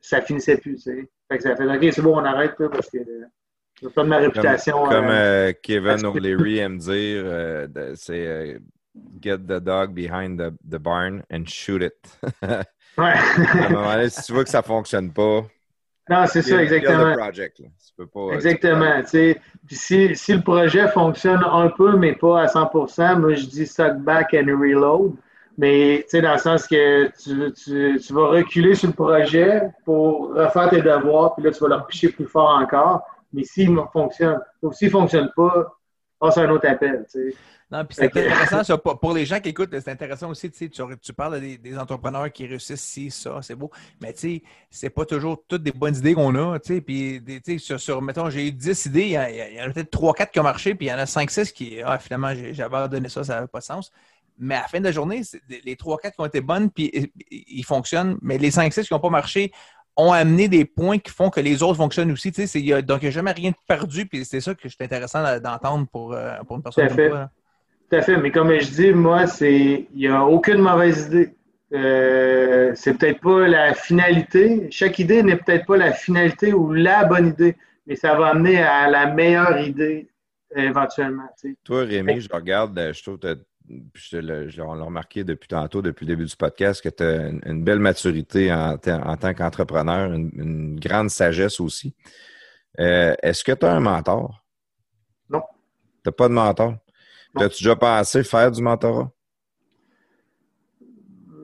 ça 0.00 0.20
finissait 0.20 0.56
plus, 0.56 0.76
tu 0.76 0.82
sais. 0.82 1.08
Fait 1.30 1.38
que 1.38 1.42
ça 1.42 1.56
fait 1.56 1.66
OK, 1.66 1.92
c'est 1.92 2.02
bon, 2.02 2.18
on 2.18 2.24
arrête, 2.24 2.54
là, 2.58 2.68
parce 2.68 2.90
que 2.90 2.98
je 2.98 3.86
veux 3.86 3.92
pas 3.92 4.04
de 4.04 4.08
ma 4.08 4.18
réputation. 4.18 4.78
Comme, 4.78 4.88
comme 4.88 5.04
euh, 5.06 5.48
euh 5.48 5.52
Kevin 5.62 6.06
O'Leary 6.06 6.58
aime 6.58 6.78
dire, 6.78 7.22
euh, 7.24 7.66
c'est 7.94 8.26
euh, 8.26 8.58
get 9.20 9.38
the 9.38 9.60
dog 9.60 9.92
behind 9.92 10.40
the, 10.40 10.52
the, 10.68 10.78
barn 10.78 11.22
and 11.30 11.44
shoot 11.46 11.82
it. 11.82 12.18
ouais. 12.42 12.54
à 12.96 13.66
un 13.66 13.68
moment 13.70 13.92
donné, 13.94 14.08
si 14.08 14.22
tu 14.22 14.32
vois 14.32 14.44
que 14.44 14.50
ça 14.50 14.58
ne 14.58 14.64
fonctionne 14.64 15.12
pas, 15.12 15.44
non, 16.08 16.24
c'est 16.26 16.42
ça, 16.42 16.62
exactement. 16.62 17.14
Project, 17.16 17.62
pas, 18.12 18.32
exactement. 18.32 19.02
Tu 19.02 19.08
sais, 19.08 19.40
si, 19.70 20.16
si 20.16 20.34
le 20.34 20.40
projet 20.40 20.88
fonctionne 20.88 21.44
un 21.44 21.68
peu, 21.68 21.96
mais 21.96 22.14
pas 22.14 22.42
à 22.42 22.46
100%, 22.46 23.18
moi, 23.20 23.34
je 23.34 23.44
dis 23.44 23.66
suck 23.66 23.98
back 23.98 24.34
and 24.34 24.46
reload. 24.46 25.16
Mais, 25.58 26.04
tu 26.04 26.10
sais, 26.10 26.22
dans 26.22 26.32
le 26.32 26.38
sens 26.38 26.68
que 26.68 27.08
tu, 27.20 27.52
tu, 27.52 28.00
tu, 28.00 28.12
vas 28.12 28.28
reculer 28.28 28.76
sur 28.76 28.88
le 28.88 28.94
projet 28.94 29.62
pour 29.84 30.32
refaire 30.32 30.70
tes 30.70 30.80
devoirs, 30.80 31.34
puis 31.34 31.44
là, 31.44 31.50
tu 31.50 31.58
vas 31.58 31.68
leur 31.68 31.86
picher 31.88 32.10
plus 32.10 32.26
fort 32.26 32.50
encore. 32.50 33.02
Mais 33.32 33.42
s'il 33.42 33.76
fonctionne, 33.92 34.38
ou 34.62 34.72
s'il 34.72 34.86
ne 34.86 34.92
fonctionne 34.92 35.30
pas, 35.34 35.76
passe 36.20 36.38
un 36.38 36.48
autre 36.50 36.68
appel, 36.68 37.04
tu 37.10 37.32
sais. 37.32 37.36
Non, 37.70 37.84
puis 37.84 37.96
c'est 37.96 38.04
intéressant, 38.16 38.64
ça, 38.64 38.78
pour 38.78 39.12
les 39.12 39.26
gens 39.26 39.40
qui 39.40 39.50
écoutent, 39.50 39.68
c'est 39.78 39.90
intéressant 39.90 40.30
aussi, 40.30 40.50
tu, 40.50 40.70
sais, 40.70 40.96
tu, 41.02 41.12
parles 41.12 41.40
des, 41.40 41.58
des, 41.58 41.76
entrepreneurs 41.76 42.32
qui 42.32 42.46
réussissent 42.46 42.80
si, 42.80 43.10
ça, 43.10 43.40
c'est 43.42 43.54
beau, 43.54 43.70
mais 44.00 44.12
tu 44.14 44.20
sais, 44.20 44.42
c'est 44.70 44.90
pas 44.90 45.04
toujours 45.04 45.42
toutes 45.46 45.64
des 45.64 45.72
bonnes 45.72 45.94
idées 45.94 46.14
qu'on 46.14 46.34
a, 46.36 46.58
tu 46.60 46.76
sais, 46.76 46.80
puis, 46.80 47.22
tu 47.22 47.40
sais, 47.44 47.58
sur, 47.58 47.78
sur, 47.78 48.00
mettons, 48.00 48.30
j'ai 48.30 48.48
eu 48.48 48.52
10 48.52 48.86
idées, 48.86 49.02
il 49.02 49.56
y, 49.56 49.60
en 49.60 49.68
a, 49.68 49.70
peut-être 49.70 49.92
3-4 49.92 50.30
qui 50.30 50.40
ont 50.40 50.44
marché, 50.44 50.74
puis 50.74 50.86
il 50.86 50.88
y 50.88 50.92
en 50.92 50.98
a 50.98 51.04
5-6 51.04 51.52
qui, 51.52 51.82
ah, 51.84 51.98
finalement, 51.98 52.32
j'ai 52.34 52.62
abandonné 52.62 53.08
ça, 53.10 53.22
ça 53.22 53.34
n'avait 53.34 53.48
pas 53.48 53.58
de 53.58 53.64
sens. 53.64 53.92
Mais 54.38 54.54
à 54.54 54.62
la 54.62 54.68
fin 54.68 54.78
de 54.78 54.84
la 54.84 54.92
journée, 54.92 55.22
les 55.64 55.74
3-4 55.74 56.12
qui 56.12 56.20
ont 56.20 56.26
été 56.26 56.40
bonnes, 56.40 56.70
puis 56.70 57.12
ils 57.30 57.64
fonctionnent. 57.64 58.18
Mais 58.22 58.38
les 58.38 58.50
5-6 58.50 58.86
qui 58.86 58.94
n'ont 58.94 59.00
pas 59.00 59.10
marché 59.10 59.52
ont 59.96 60.12
amené 60.12 60.48
des 60.48 60.64
points 60.64 60.98
qui 60.98 61.10
font 61.10 61.28
que 61.28 61.40
les 61.40 61.62
autres 61.62 61.76
fonctionnent 61.76 62.12
aussi. 62.12 62.30
donc, 62.30 62.54
il 62.54 62.64
n'y 62.64 62.72
a 62.72 63.10
jamais 63.10 63.32
rien 63.32 63.50
de 63.50 63.56
perdu. 63.66 64.06
Puis 64.06 64.24
c'est 64.24 64.40
ça 64.40 64.54
que 64.54 64.68
c'est 64.68 64.82
intéressant 64.82 65.22
d'entendre 65.40 65.86
pour, 65.92 66.12
euh, 66.12 66.36
pour 66.46 66.56
une 66.56 66.62
personne 66.62 66.88
comme 66.88 66.96
toi. 66.96 67.30
Tout 67.90 67.96
à 67.96 68.02
fait. 68.02 68.16
Mais 68.16 68.30
comme 68.30 68.52
je 68.52 68.70
dis, 68.70 68.92
moi, 68.92 69.26
c'est 69.26 69.88
il 69.92 69.98
n'y 69.98 70.06
a 70.06 70.24
aucune 70.24 70.60
mauvaise 70.60 71.06
idée. 71.06 71.34
Euh, 71.74 72.72
c'est 72.74 72.94
peut-être 72.94 73.20
pas 73.20 73.46
la 73.46 73.74
finalité. 73.74 74.68
Chaque 74.70 74.98
idée 74.98 75.22
n'est 75.22 75.36
peut-être 75.36 75.66
pas 75.66 75.76
la 75.76 75.92
finalité 75.92 76.52
ou 76.52 76.72
la 76.72 77.04
bonne 77.04 77.28
idée, 77.28 77.56
mais 77.86 77.96
ça 77.96 78.14
va 78.14 78.28
amener 78.28 78.62
à 78.62 78.88
la 78.88 79.12
meilleure 79.12 79.58
idée 79.60 80.08
éventuellement. 80.54 81.28
Toi, 81.64 81.84
Rémi, 81.84 82.20
je 82.20 82.28
regarde, 82.32 82.92
je 82.94 83.02
trouve 83.02 83.18
que 83.18 83.38
on 83.70 84.74
l'a 84.74 84.84
remarqué 84.84 85.24
depuis 85.24 85.48
tantôt, 85.48 85.82
depuis 85.82 86.06
le 86.06 86.14
début 86.14 86.24
du 86.24 86.36
podcast, 86.36 86.82
que 86.82 86.88
tu 86.88 87.02
as 87.02 87.28
une, 87.28 87.62
belle 87.62 87.78
maturité 87.78 88.52
en, 88.52 88.76
tant 88.78 89.34
qu'entrepreneur, 89.34 90.12
une, 90.12 90.78
grande 90.80 91.10
sagesse 91.10 91.60
aussi. 91.60 91.94
Euh, 92.80 93.14
est-ce 93.22 93.44
que 93.44 93.52
tu 93.52 93.66
as 93.66 93.72
un 93.72 93.80
mentor? 93.80 94.44
Non. 95.28 95.42
Tu 96.02 96.08
n'as 96.08 96.12
pas 96.12 96.28
de 96.28 96.34
mentor? 96.34 96.74
As-tu 97.36 97.64
déjà 97.64 97.76
pensé 97.76 98.24
faire 98.24 98.50
du 98.50 98.62
mentorat? 98.62 99.10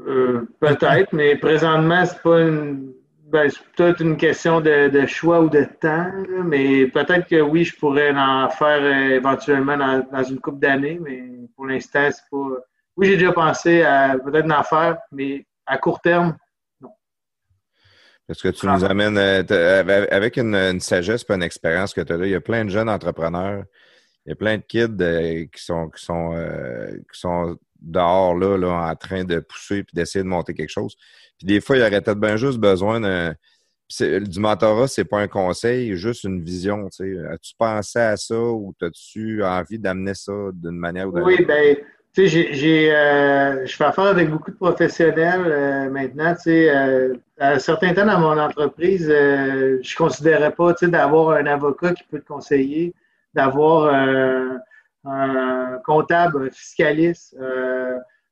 Euh, 0.06 0.46
peut-être, 0.60 1.12
mais 1.12 1.36
présentement, 1.36 2.04
c'est 2.04 2.22
pas 2.22 2.40
une. 2.40 2.93
Ben, 3.26 3.50
c'est 3.50 3.62
peut-être 3.74 4.02
une 4.02 4.18
question 4.18 4.60
de, 4.60 5.06
choix 5.06 5.40
ou 5.40 5.48
de 5.48 5.64
temps, 5.80 6.12
mais 6.44 6.86
peut-être 6.88 7.26
que 7.26 7.40
oui, 7.40 7.64
je 7.64 7.74
pourrais 7.74 8.10
en 8.14 8.50
faire 8.50 8.82
euh, 8.82 9.16
éventuellement 9.16 9.76
dans, 9.78 10.22
une 10.24 10.38
couple 10.40 10.58
d'années, 10.58 10.98
mais 11.00 11.22
pour 11.56 11.66
l'instant, 11.66 12.08
c'est 12.10 12.28
pas. 12.30 12.60
Oui, 12.96 13.06
j'ai 13.06 13.16
déjà 13.16 13.32
pensé 13.32 13.82
à 13.82 14.16
peut-être 14.18 14.50
en 14.50 14.62
faire, 14.62 14.98
mais 15.10 15.46
à 15.64 15.78
court 15.78 16.00
terme, 16.00 16.36
non. 16.80 16.90
Est-ce 18.28 18.42
que 18.42 18.50
tu 18.50 18.66
nous 18.66 18.84
amènes 18.84 19.16
euh, 19.16 20.06
avec 20.10 20.36
une, 20.36 20.78
sagesse 20.80 21.24
et 21.28 21.32
une 21.32 21.42
expérience 21.42 21.94
que 21.94 22.02
tu 22.02 22.12
as 22.12 22.18
là? 22.18 22.26
Il 22.26 22.32
y 22.32 22.36
a 22.36 22.42
plein 22.42 22.66
de 22.66 22.70
jeunes 22.70 22.90
entrepreneurs, 22.90 23.64
il 24.26 24.30
y 24.30 24.32
a 24.32 24.36
plein 24.36 24.58
de 24.58 24.62
kids 24.62 25.00
euh, 25.00 25.46
qui 25.46 25.64
sont 25.64 25.88
qui 25.88 26.04
sont 26.04 26.36
qui 27.10 27.18
sont 27.18 27.58
dehors 27.84 28.34
là, 28.34 28.56
là, 28.56 28.90
en 28.90 28.96
train 28.96 29.24
de 29.24 29.40
pousser 29.40 29.78
et 29.78 29.84
d'essayer 29.92 30.22
de 30.22 30.28
monter 30.28 30.54
quelque 30.54 30.70
chose. 30.70 30.96
Puis 31.38 31.46
des 31.46 31.60
fois, 31.60 31.76
il 31.76 31.80
y 31.80 31.82
aurait 31.82 32.00
peut-être 32.00 32.20
bien 32.20 32.36
juste 32.36 32.58
besoin 32.58 33.00
du 33.00 34.40
mentorat, 34.40 34.88
c'est 34.88 35.04
pas 35.04 35.20
un 35.20 35.28
conseil, 35.28 35.96
juste 35.96 36.24
une 36.24 36.42
vision. 36.42 36.86
As-tu 36.86 37.54
pensé 37.58 37.98
à 37.98 38.16
ça 38.16 38.38
ou 38.38 38.74
as-tu 38.82 39.44
envie 39.44 39.78
d'amener 39.78 40.14
ça 40.14 40.32
d'une 40.52 40.78
manière 40.78 41.08
ou 41.08 41.12
d'une 41.12 41.22
autre? 41.22 41.36
Oui, 41.38 41.44
bien, 41.44 41.76
tu 42.14 42.28
sais, 42.28 42.52
j'ai, 42.54 42.94
euh, 42.94 43.66
je 43.66 43.74
fais 43.74 43.84
affaire 43.84 44.04
avec 44.04 44.30
beaucoup 44.30 44.52
de 44.52 44.56
professionnels 44.56 45.46
euh, 45.46 45.90
maintenant. 45.90 46.32
Tu 46.34 46.42
sais, 46.42 46.74
euh, 46.74 47.14
à 47.40 47.54
un 47.54 47.58
certain 47.58 47.92
temps 47.92 48.06
dans 48.06 48.20
mon 48.20 48.38
entreprise, 48.38 49.08
je 49.08 49.78
ne 49.78 49.96
considérais 49.96 50.52
pas, 50.52 50.74
tu 50.74 50.86
sais, 50.86 50.92
d'avoir 50.92 51.30
un 51.30 51.46
avocat 51.46 51.92
qui 51.92 52.04
peut 52.04 52.20
te 52.20 52.26
conseiller, 52.26 52.94
d'avoir 53.34 53.92
un 55.04 55.78
comptable, 55.84 56.46
un 56.46 56.50
fiscaliste 56.50 57.36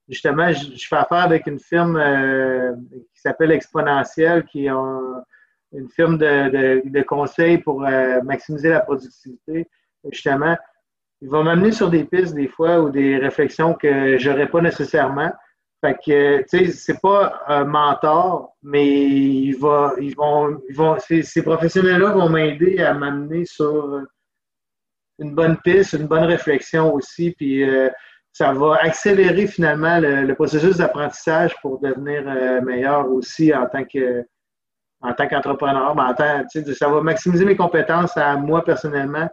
justement, 0.08 0.52
je, 0.52 0.86
fais 0.86 0.96
affaire 0.96 1.18
avec 1.18 1.46
une 1.46 1.58
firme 1.58 1.96
euh, 1.96 2.74
qui 3.14 3.20
s'appelle 3.20 3.50
Exponentiel, 3.52 4.44
qui 4.44 4.66
est 4.66 4.70
une 4.70 5.88
firme 5.88 6.18
de, 6.18 6.82
de, 6.84 7.02
conseil 7.02 7.58
pour 7.58 7.84
euh, 7.84 8.20
maximiser 8.22 8.68
la 8.68 8.80
productivité. 8.80 9.68
Justement, 10.10 10.56
il 11.20 11.30
va 11.30 11.42
m'amener 11.42 11.72
sur 11.72 11.88
des 11.88 12.04
pistes 12.04 12.34
des 12.34 12.48
fois 12.48 12.80
ou 12.80 12.90
des 12.90 13.16
réflexions 13.16 13.74
que 13.74 14.18
j'aurais 14.18 14.48
pas 14.48 14.60
nécessairement. 14.60 15.32
Fait 15.80 15.94
que, 15.94 16.38
tu 16.42 16.44
sais, 16.48 16.70
c'est 16.70 17.00
pas 17.00 17.42
un 17.48 17.64
mentor, 17.64 18.54
mais 18.62 18.86
il 18.86 19.54
va, 19.54 19.94
ils 20.00 20.14
vont, 20.14 20.60
ils 20.68 20.76
vont, 20.76 20.96
ces, 20.98 21.22
ces 21.22 21.42
professionnels-là 21.42 22.12
vont 22.12 22.28
m'aider 22.28 22.80
à 22.80 22.94
m'amener 22.94 23.44
sur 23.44 24.02
une 25.22 25.34
bonne 25.34 25.56
piste, 25.58 25.94
une 25.94 26.06
bonne 26.06 26.24
réflexion 26.24 26.92
aussi, 26.94 27.32
puis 27.32 27.62
euh, 27.62 27.88
ça 28.32 28.52
va 28.52 28.76
accélérer 28.80 29.46
finalement 29.46 29.98
le, 30.00 30.32
processus 30.34 30.78
d'apprentissage 30.78 31.54
pour 31.60 31.80
devenir 31.80 32.24
euh, 32.26 32.60
meilleur 32.62 33.10
aussi 33.10 33.54
en 33.54 33.66
tant 33.66 33.84
que 33.84 34.24
en 35.04 35.12
tant 35.14 35.26
qu'entrepreneur. 35.26 35.94
Ben, 35.96 36.14
ça 36.74 36.88
va 36.88 37.00
maximiser 37.00 37.44
mes 37.44 37.56
compétences 37.56 38.16
à 38.16 38.36
moi 38.36 38.64
personnellement 38.64 39.28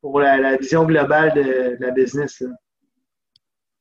pour 0.00 0.20
la, 0.20 0.56
vision 0.56 0.84
globale 0.84 1.34
de, 1.34 1.76
la 1.80 1.90
business 1.90 2.42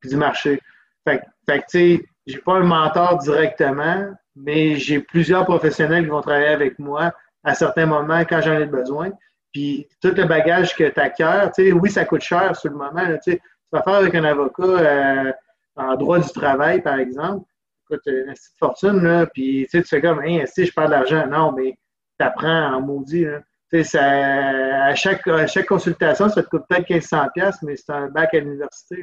et 0.04 0.08
du 0.08 0.16
marché. 0.16 0.60
Fait, 1.08 1.22
fait 1.48 1.60
tu 1.60 1.66
sais, 1.68 2.06
j'ai 2.26 2.40
pas 2.40 2.56
un 2.56 2.64
mentor 2.64 3.20
directement, 3.20 4.12
mais 4.36 4.76
j'ai 4.78 5.00
plusieurs 5.00 5.46
professionnels 5.46 6.06
qui 6.06 6.10
vont 6.10 6.22
travailler 6.22 6.48
avec 6.48 6.80
moi 6.80 7.14
à 7.44 7.54
certains 7.54 7.86
moments 7.86 8.26
quand 8.26 8.42
j'en 8.42 8.60
ai 8.60 8.66
besoin. 8.66 9.12
Puis 9.58 9.88
tout 10.00 10.14
le 10.16 10.26
bagage 10.26 10.76
que 10.76 10.88
tu 10.88 11.00
acquiers, 11.00 11.74
oui, 11.74 11.90
ça 11.90 12.06
coûte 12.06 12.22
cher 12.22 12.56
sur 12.56 12.70
le 12.70 12.78
moment. 12.78 13.02
tu 13.24 13.32
sais, 13.32 13.38
tu 13.38 13.42
vas 13.72 13.82
faire 13.82 13.96
avec 13.96 14.14
un 14.14 14.24
avocat 14.24 14.64
euh, 14.64 15.32
en 15.76 15.96
droit 15.96 16.20
du 16.20 16.30
travail, 16.30 16.80
par 16.84 17.00
exemple, 17.00 17.44
écoute, 17.90 18.04
une 18.06 18.34
petite 18.34 18.58
fortune, 18.60 19.02
là, 19.02 19.26
puis 19.26 19.68
tu 19.72 19.82
fais 19.84 20.00
comme, 20.00 20.24
hey, 20.24 20.46
si 20.46 20.68
je 20.68 20.72
perds 20.72 20.90
de 20.90 20.92
l'argent. 20.92 21.26
Non, 21.26 21.54
mais 21.54 21.76
tu 22.20 22.26
apprends 22.26 22.76
en 22.76 22.82
maudit. 22.82 23.26
Là. 23.26 23.40
Ça, 23.84 24.04
à, 24.04 24.94
chaque, 24.94 25.28
à 25.28 25.48
chaque 25.48 25.66
consultation, 25.66 26.30
ça 26.30 26.44
te 26.44 26.50
coûte 26.50 26.66
peut-être 26.70 26.88
1500$, 26.88 27.56
mais 27.64 27.76
c'est 27.78 27.92
un 27.92 28.10
bac 28.10 28.36
à 28.36 28.40
l'université. 28.40 29.02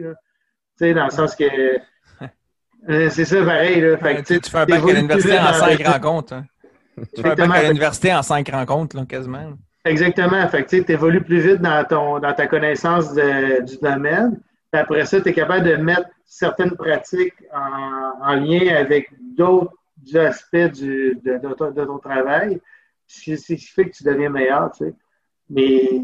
Dans 0.80 1.04
le 1.04 1.10
sens 1.10 1.34
que. 1.34 1.44
Euh, 2.86 3.08
c'est 3.08 3.24
ça, 3.24 3.42
pareil. 3.42 3.80
Là. 3.80 3.96
Fait 3.96 4.22
tu, 4.22 4.50
fais 4.50 4.58
un 4.58 4.66
bac 4.66 4.82
à 4.82 4.92
l'université 4.92 5.38
en 5.38 5.54
cinq 5.54 5.86
rencontres. 5.86 6.34
Hein. 6.34 6.44
Tu 7.16 7.22
fais 7.22 7.30
un 7.30 7.48
bac 7.48 7.64
à 7.64 7.68
l'université 7.68 8.12
en 8.12 8.20
cinq 8.20 8.50
rencontres, 8.50 8.96
là, 8.96 9.06
quasiment. 9.06 9.54
Exactement. 9.84 10.48
Fait 10.48 10.64
tu 10.64 10.84
évolues 10.90 11.22
plus 11.22 11.40
vite 11.40 11.60
dans, 11.60 11.84
ton, 11.84 12.18
dans 12.18 12.32
ta 12.32 12.46
connaissance 12.46 13.12
du 13.12 13.76
domaine. 13.82 14.40
après 14.72 15.04
ça, 15.04 15.20
tu 15.20 15.28
es 15.28 15.32
capable 15.32 15.66
de 15.66 15.76
mettre 15.76 16.08
certaines 16.24 16.74
pratiques 16.74 17.34
en, 17.52 18.34
lien 18.34 18.74
avec 18.74 19.10
d'autres 19.36 19.74
aspects 20.14 20.56
de, 20.56 21.84
ton 21.84 21.98
travail. 21.98 22.60
Ce 23.06 23.22
qui 23.22 23.58
fait 23.58 23.90
que 23.90 23.96
tu 23.96 24.04
deviens 24.04 24.30
meilleur. 24.30 24.72
Tu 24.72 24.86
sais. 24.86 24.94
Mais 25.50 26.00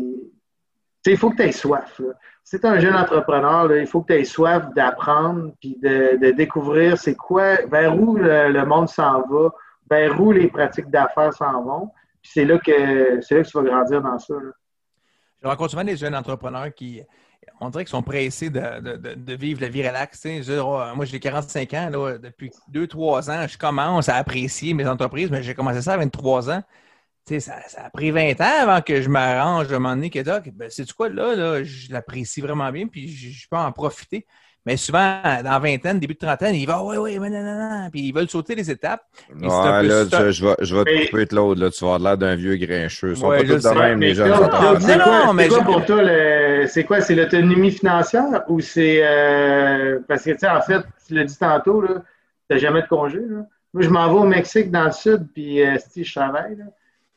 il 1.07 1.17
faut 1.17 1.31
que 1.31 1.37
tu 1.37 1.43
aies 1.45 1.53
soif. 1.53 2.03
Si 2.45 2.61
tu 2.61 2.67
es 2.67 2.69
un 2.69 2.79
jeune 2.79 2.95
entrepreneur, 2.95 3.75
il 3.75 3.87
faut 3.87 4.03
que 4.03 4.13
tu 4.13 4.21
aies 4.21 4.25
soif 4.25 4.75
d'apprendre 4.75 5.55
puis 5.59 5.79
de, 5.83 6.33
découvrir 6.33 6.99
c'est 6.99 7.15
quoi, 7.15 7.57
vers 7.65 7.99
où 7.99 8.17
le 8.17 8.65
monde 8.65 8.91
s'en 8.91 9.23
va, 9.23 9.55
vers 9.91 10.21
où 10.21 10.33
les 10.33 10.49
pratiques 10.49 10.91
d'affaires 10.91 11.33
s'en 11.33 11.63
vont 11.63 11.91
c'est 12.23 12.45
là, 12.45 12.59
que, 12.59 13.21
c'est 13.21 13.35
là 13.37 13.43
que 13.43 13.49
tu 13.49 13.57
vas 13.57 13.63
grandir 13.65 14.03
dans 14.03 14.19
ça. 14.19 14.35
Je 15.43 15.49
rencontre 15.49 15.71
souvent 15.71 15.85
des 15.85 15.97
jeunes 15.97 16.15
entrepreneurs 16.15 16.73
qui, 16.75 17.03
on 17.61 17.71
dirait 17.71 17.85
qu'ils 17.85 17.91
sont 17.91 18.03
pressés 18.03 18.51
de, 18.51 19.35
vivre 19.35 19.61
la 19.61 19.69
vie 19.69 19.87
relaxe. 19.87 20.27
Oh, 20.51 20.83
moi, 20.95 21.05
j'ai 21.05 21.21
45 21.21 21.75
ans. 21.75 21.91
Là, 21.91 22.19
depuis 22.19 22.51
2-3 22.73 23.31
ans, 23.31 23.47
je 23.47 23.59
commence 23.59 24.09
à 24.09 24.17
apprécier 24.17 24.75
mes 24.75 24.87
entreprises, 24.87 25.31
mais 25.31 25.43
j'ai 25.43 25.55
commencé 25.55 25.83
ça 25.83 25.95
à 25.95 25.97
23 25.97 26.51
ans. 26.51 26.63
Ça, 27.39 27.55
a 27.77 27.91
pris 27.91 28.11
20 28.11 28.41
ans 28.41 28.63
avant 28.63 28.81
que 28.81 29.01
je 29.01 29.09
m'arrange 29.09 29.73
à 29.73 29.77
un 29.77 29.79
moment 29.79 29.95
donné 29.95 30.11
que 30.11 30.19
ben, 30.51 30.69
c'est 30.69 30.91
quoi 30.93 31.09
là, 31.09 31.37
là 31.37 31.63
je 31.63 31.93
l'apprécie 31.93 32.41
vraiment 32.41 32.73
bien, 32.73 32.89
puis 32.89 33.07
je 33.09 33.49
peux 33.49 33.57
en 33.57 33.71
profiter. 33.71 34.27
Mais 34.67 34.77
souvent, 34.77 35.23
dans 35.43 35.59
vingtaine, 35.59 35.99
début 35.99 36.15
de 36.15 36.19
trentaine, 36.19 36.55
ils 36.55 36.67
vont, 36.67 36.87
oui, 36.87 36.97
oui, 36.99 37.19
mais 37.19 37.31
non, 37.31 37.43
non, 37.43 37.59
non. 37.59 37.91
Puis 37.91 38.09
ils 38.09 38.13
veulent 38.13 38.29
sauter 38.29 38.55
les 38.55 38.71
étapes. 38.71 39.03
Ouais, 39.35 39.49
là, 39.49 40.05
je, 40.31 40.45
vais, 40.45 40.55
je 40.61 40.77
vais 40.77 40.85
te 40.85 41.11
couper 41.11 41.25
de 41.25 41.35
l'autre. 41.35 41.61
Là. 41.61 41.71
Tu 41.71 41.85
vas 41.85 41.95
avoir 41.95 42.11
l'air 42.11 42.19
d'un 42.19 42.37
vieux 42.37 42.57
grincheux. 42.57 43.13
Ils 43.13 43.17
sont 43.17 43.29
pas 43.29 43.43
tous 43.43 43.63
de 43.63 43.79
même, 43.79 44.01
les 44.01 44.15
jeunes. 44.15 44.29
Non, 44.29 45.27
non, 45.27 45.33
mais. 45.33 45.45
C'est 45.45 45.49
quoi 45.49 45.65
pour 45.65 45.85
toi, 45.87 46.03
c'est 46.67 46.85
quoi? 46.85 47.01
C'est 47.01 47.15
l'autonomie 47.15 47.71
financière 47.71 48.45
ou 48.49 48.61
c'est. 48.61 49.01
Euh, 49.03 50.01
parce 50.07 50.25
que, 50.25 50.33
tu 50.33 50.41
sais, 50.41 50.49
en 50.49 50.61
fait, 50.61 50.83
tu 51.07 51.15
l'as 51.15 51.25
dit 51.25 51.39
tantôt, 51.39 51.83
tu 51.87 51.95
n'as 52.51 52.59
jamais 52.59 52.83
de 52.83 52.89
congé. 52.89 53.19
Là. 53.19 53.47
Moi, 53.73 53.83
je 53.83 53.89
m'en 53.89 54.13
vais 54.13 54.21
au 54.21 54.25
Mexique 54.25 54.71
dans 54.71 54.85
le 54.85 54.93
sud, 54.93 55.27
puis 55.33 55.63
euh, 55.63 55.77
si 55.91 56.05
je 56.05 56.15
travaille. 56.15 56.57
Là 56.57 56.65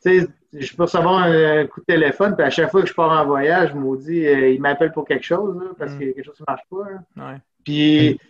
je 0.04 0.76
peux 0.76 0.82
recevoir 0.84 1.24
un, 1.24 1.66
coup 1.66 1.80
de 1.80 1.86
téléphone, 1.86 2.34
puis 2.36 2.44
à 2.44 2.50
chaque 2.50 2.70
fois 2.70 2.82
que 2.82 2.88
je 2.88 2.94
pars 2.94 3.10
en 3.10 3.24
voyage, 3.24 3.70
je 3.70 3.74
me 3.74 3.96
dis, 3.96 4.26
euh, 4.26 4.50
il 4.50 4.60
m'appelle 4.60 4.92
pour 4.92 5.06
quelque 5.06 5.24
chose, 5.24 5.56
parce 5.78 5.92
mm. 5.92 5.98
qu'il 5.98 6.06
y 6.08 6.10
a 6.10 6.12
quelque 6.14 6.26
chose 6.26 6.36
qui 6.36 6.42
ne 6.42 6.52
marche 6.52 6.66
pas. 6.70 7.34
Puis, 7.64 8.20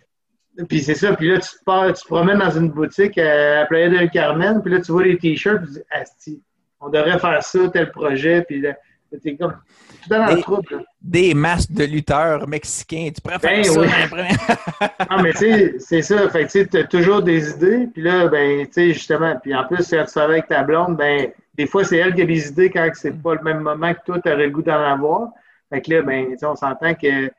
puis 0.68 0.80
c'est 0.80 0.94
ça, 0.94 1.14
puis 1.14 1.28
là, 1.28 1.38
tu 1.38 1.48
te, 1.48 1.64
pars, 1.64 1.92
tu 1.92 2.02
te 2.02 2.09
promènes 2.09 2.38
dans 2.38 2.51
une 2.51 2.70
boutique 2.70 3.18
à, 3.18 3.66
Playa 3.66 3.88
del 3.88 4.10
Carmen, 4.10 4.62
puis 4.62 4.72
là, 4.72 4.80
tu 4.80 4.92
vois 4.92 5.05
les 5.05 5.18
t-shirts, 5.18 5.62
puis 5.62 5.66
tu 5.66 5.72
dis, 5.74 5.84
Asti, 5.90 6.42
on 6.80 6.88
devrait 6.88 7.18
faire 7.18 7.42
ça, 7.42 7.68
tel 7.68 7.90
projet, 7.90 8.42
puis 8.42 8.60
là, 8.60 8.74
t'es 9.22 9.36
comme 9.36 9.55
tout 10.02 10.09
dans 10.09 10.26
le 10.26 10.40
trouble. 10.40 10.84
Des 11.01 11.34
masques 11.34 11.72
de 11.72 11.84
lutteurs 11.84 12.48
mexicains, 12.48 13.10
tu 13.14 13.28
faire 13.28 13.38
ben 13.40 13.64
ça. 13.64 13.80
Oui. 13.80 13.88
non, 15.10 15.22
mais 15.22 15.32
tu 15.32 15.38
sais, 15.38 15.74
c'est 15.78 16.02
ça, 16.02 16.28
fait 16.30 16.46
tu 16.46 16.78
as 16.78 16.84
toujours 16.84 17.22
des 17.22 17.51
idées, 17.51 17.88
puis 17.92 18.02
là, 18.02 18.28
ben, 18.28 18.66
tu 18.66 18.72
sais, 18.72 18.92
justement, 18.92 19.36
puis 19.42 19.55
en 19.55 19.64
plus, 19.64 19.88
quand 19.88 20.05
tu 20.05 20.12
travailles 20.12 20.38
avec 20.38 20.48
ta 20.48 20.62
blonde, 20.62 20.96
ben, 20.96 21.30
des 21.55 21.66
fois, 21.66 21.85
c'est 21.85 21.97
elle 21.97 22.14
qui 22.14 22.22
a 22.22 22.24
des 22.24 22.48
idées 22.48 22.70
quand 22.70 22.89
c'est 22.94 23.12
pas 23.22 23.35
le 23.35 23.43
même 23.43 23.60
moment 23.60 23.94
que 23.94 24.01
toi, 24.05 24.20
tu 24.20 24.31
aurais 24.31 24.47
le 24.47 24.51
goût 24.51 24.62
d'en 24.62 24.82
avoir. 24.82 25.28
Fait 25.70 25.81
que 25.81 25.93
là, 25.93 26.02
ben, 26.02 26.36
on 26.43 26.56
s'entend 26.56 26.94
que 26.94 27.31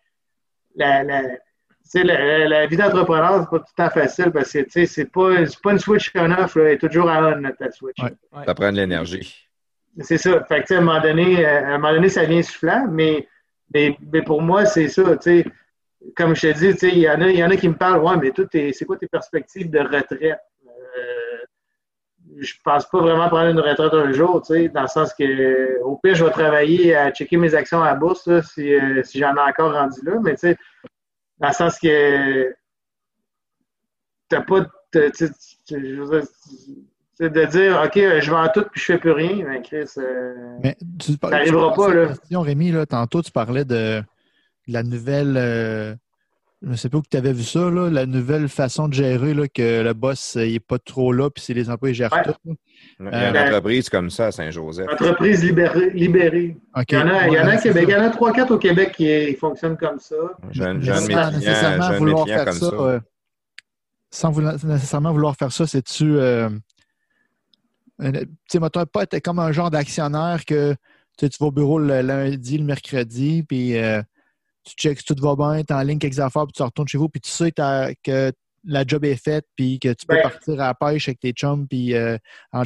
la, 0.76 1.04
la, 1.04 1.22
la, 1.94 2.48
la 2.48 2.66
vie 2.66 2.78
d'entrepreneur, 2.78 3.42
c'est 3.42 3.50
pas 3.50 3.60
tout 3.60 3.66
le 3.78 3.84
temps 3.84 3.90
facile 3.90 4.32
parce 4.32 4.52
que 4.52 4.86
c'est 4.86 5.12
pas, 5.12 5.36
pas 5.64 5.72
une 5.72 5.80
switch 5.80 6.12
on-off, 6.16 6.58
elle 6.58 6.68
est 6.68 6.78
toujours 6.78 7.10
à 7.10 7.36
on, 7.36 7.52
ta 7.52 7.72
switch. 7.72 7.98
Ça 8.46 8.54
prend 8.54 8.72
de 8.72 8.78
l'énergie. 8.78 9.48
C'est 10.00 10.18
ça. 10.18 10.44
Fait 10.46 10.64
que, 10.64 10.74
à 10.74 10.78
un 10.78 10.82
moment 10.82 11.02
donné, 11.02 11.46
à 11.46 11.76
un 11.76 11.78
moment 11.78 11.94
donné, 11.94 12.10
ça 12.10 12.26
vient 12.26 12.42
soufflant, 12.42 12.88
mais, 12.90 13.28
mais, 13.74 13.98
mais 14.12 14.22
pour 14.22 14.42
moi, 14.42 14.66
c'est 14.66 14.90
ça, 14.90 15.16
tu 15.18 15.44
sais. 15.44 15.46
Comme 16.16 16.36
je 16.36 16.52
te 16.52 16.72
dis, 16.72 16.88
il 16.90 17.00
y, 17.00 17.10
en 17.10 17.20
a, 17.22 17.30
y 17.30 17.44
en 17.44 17.50
a 17.50 17.56
qui 17.56 17.68
me 17.68 17.74
parlent, 17.74 18.04
ouais, 18.04 18.16
mais 18.22 18.32
toi, 18.32 18.46
c'est 18.52 18.86
quoi 18.86 18.98
tes 18.98 19.08
perspectives 19.08 19.72
de 19.72 19.80
retraite? 19.80 20.40
Je 22.38 22.54
pense 22.64 22.86
pas 22.86 23.00
vraiment 23.00 23.28
prendre 23.30 23.50
une 23.50 23.60
retraite 23.60 23.94
un 23.94 24.12
jour, 24.12 24.42
tu 24.42 24.54
sais, 24.54 24.70
dans 24.70 24.82
le 24.82 24.88
sens 24.88 25.14
que 25.14 25.82
au 25.84 25.98
pire, 25.98 26.16
je 26.16 26.26
vais 26.26 26.32
travailler 26.32 26.96
à 26.96 27.12
checker 27.12 27.38
mes 27.38 27.56
actions 27.56 27.82
à 27.82 27.86
la 27.86 27.96
bourse 27.96 28.30
si, 28.54 28.74
euh, 28.74 29.04
si 29.04 29.20
j'en 29.20 29.36
ai 29.36 29.40
encore 29.40 29.74
rendu 29.74 30.00
là, 30.04 30.20
mais 30.22 30.34
tu 30.34 30.42
sais, 30.42 30.58
dans 31.40 31.50
le 31.50 31.54
sens 31.54 31.80
que 31.80 32.56
t'as 34.30 34.42
pas 34.42 34.66
c'est 37.18 37.32
de 37.32 37.46
dire 37.46 37.82
OK, 37.86 37.96
je 37.96 38.32
vends 38.32 38.48
tout 38.54 38.64
puis 38.72 38.82
je 38.82 38.86
fais 38.86 38.98
plus 38.98 39.12
rien, 39.12 39.46
mais 39.48 39.62
Chris, 39.62 39.90
euh, 39.98 40.58
mais 40.64 40.78
tu, 41.00 41.14
ça 41.14 41.30
n'arrivera 41.30 41.74
pas. 41.74 41.94
Là. 41.94 42.14
Rémi, 42.32 42.72
là, 42.72 42.86
tantôt, 42.86 43.22
tu 43.22 43.32
parlais 43.32 43.66
de, 43.66 44.02
la 44.68 44.84
nouvelle 44.84 45.36
euh, 45.38 45.96
je 46.66 46.72
ne 46.72 46.76
sais 46.76 46.90
pas 46.90 46.98
où 46.98 47.04
tu 47.08 47.16
avais 47.16 47.32
vu 47.32 47.44
ça, 47.44 47.70
là, 47.70 47.92
la 47.92 48.08
nouvelle 48.08 48.50
façon 48.50 48.88
de 48.88 48.96
gérer, 48.96 49.36
là, 49.36 49.48
que 49.48 49.84
le 49.84 49.94
boss 49.94 50.36
n'est 50.36 50.60
pas 50.60 50.80
trop 50.80 51.14
là, 51.14 51.30
puis 51.30 51.44
c'est 51.44 51.54
les 51.54 51.70
employés 51.70 51.94
gèrent 51.94 52.10
tout. 52.24 52.56
Il 53.00 53.06
y 53.06 53.08
a 53.08 53.30
une 53.30 53.36
euh, 53.36 53.48
entreprise 53.48 53.88
comme 53.88 54.10
ça 54.10 54.28
à 54.28 54.32
Saint-Joseph. 54.32 54.88
Entreprise 54.92 55.44
libérée. 55.44 55.92
libérée. 55.92 56.58
Il 56.90 56.96
y 56.96 56.98
en 56.98 57.08
a, 57.08 57.28
il 57.28 57.34
y 57.34 57.40
en 57.40 57.48
a, 57.48 57.58
Québec. 57.58 57.86
Il 57.88 57.92
y 57.92 57.96
en 57.96 58.02
a 58.02 58.10
3-4 58.10 58.54
au 58.54 58.58
Québec 58.58 58.94
qui 58.98 59.36
fonctionnent 59.36 59.78
comme 59.78 60.00
ça. 60.00 60.16
Jeune, 60.50 60.82
jeune 60.82 61.06
nécessairement 61.34 61.88
jeune 61.88 61.98
vouloir 62.00 62.26
faire 62.26 62.46
comme 62.46 62.54
ça. 62.54 62.70
ça. 64.10 64.32
sans 64.32 64.42
nécessairement 64.64 65.14
vouloir 65.14 65.36
faire 65.36 65.52
ça, 65.52 65.68
c'est-tu. 65.68 66.18
Euh, 66.18 66.50
tu 68.02 68.10
sais, 68.48 68.60
pas 68.60 69.06
comme 69.24 69.38
un 69.38 69.52
genre 69.52 69.70
d'actionnaire 69.70 70.46
que 70.46 70.76
tu 71.20 71.28
vas 71.40 71.46
au 71.46 71.52
bureau 71.52 71.78
le 71.78 72.02
lundi, 72.02 72.58
le 72.58 72.66
mercredi, 72.66 73.44
puis. 73.48 73.76
Tu 74.66 74.76
checks 74.76 75.00
si 75.00 75.06
tout 75.06 75.16
va 75.22 75.36
bien, 75.36 75.64
tu 75.64 75.74
en 75.74 75.82
ligne 75.82 76.00
quelques 76.00 76.20
affaires, 76.20 76.46
puis 76.46 76.54
tu 76.54 76.64
retournes 76.64 76.88
chez 76.88 76.98
vous, 76.98 77.10
puis 77.10 77.22
tu 77.22 77.30
sais 77.30 77.52
que 77.52 78.32
la 78.68 78.84
job 78.86 79.06
est 79.06 79.22
faite, 79.24 79.46
puis 79.56 79.80
que 79.80 79.94
tu 79.94 80.06
peux 80.08 80.22
partir 80.22 80.56
à 80.56 80.68
la 80.68 80.74
pêche 80.74 81.08
avec 81.08 81.20
tes 81.20 81.32
chums, 81.32 81.68
puis 81.68 81.94
euh, 81.94 82.18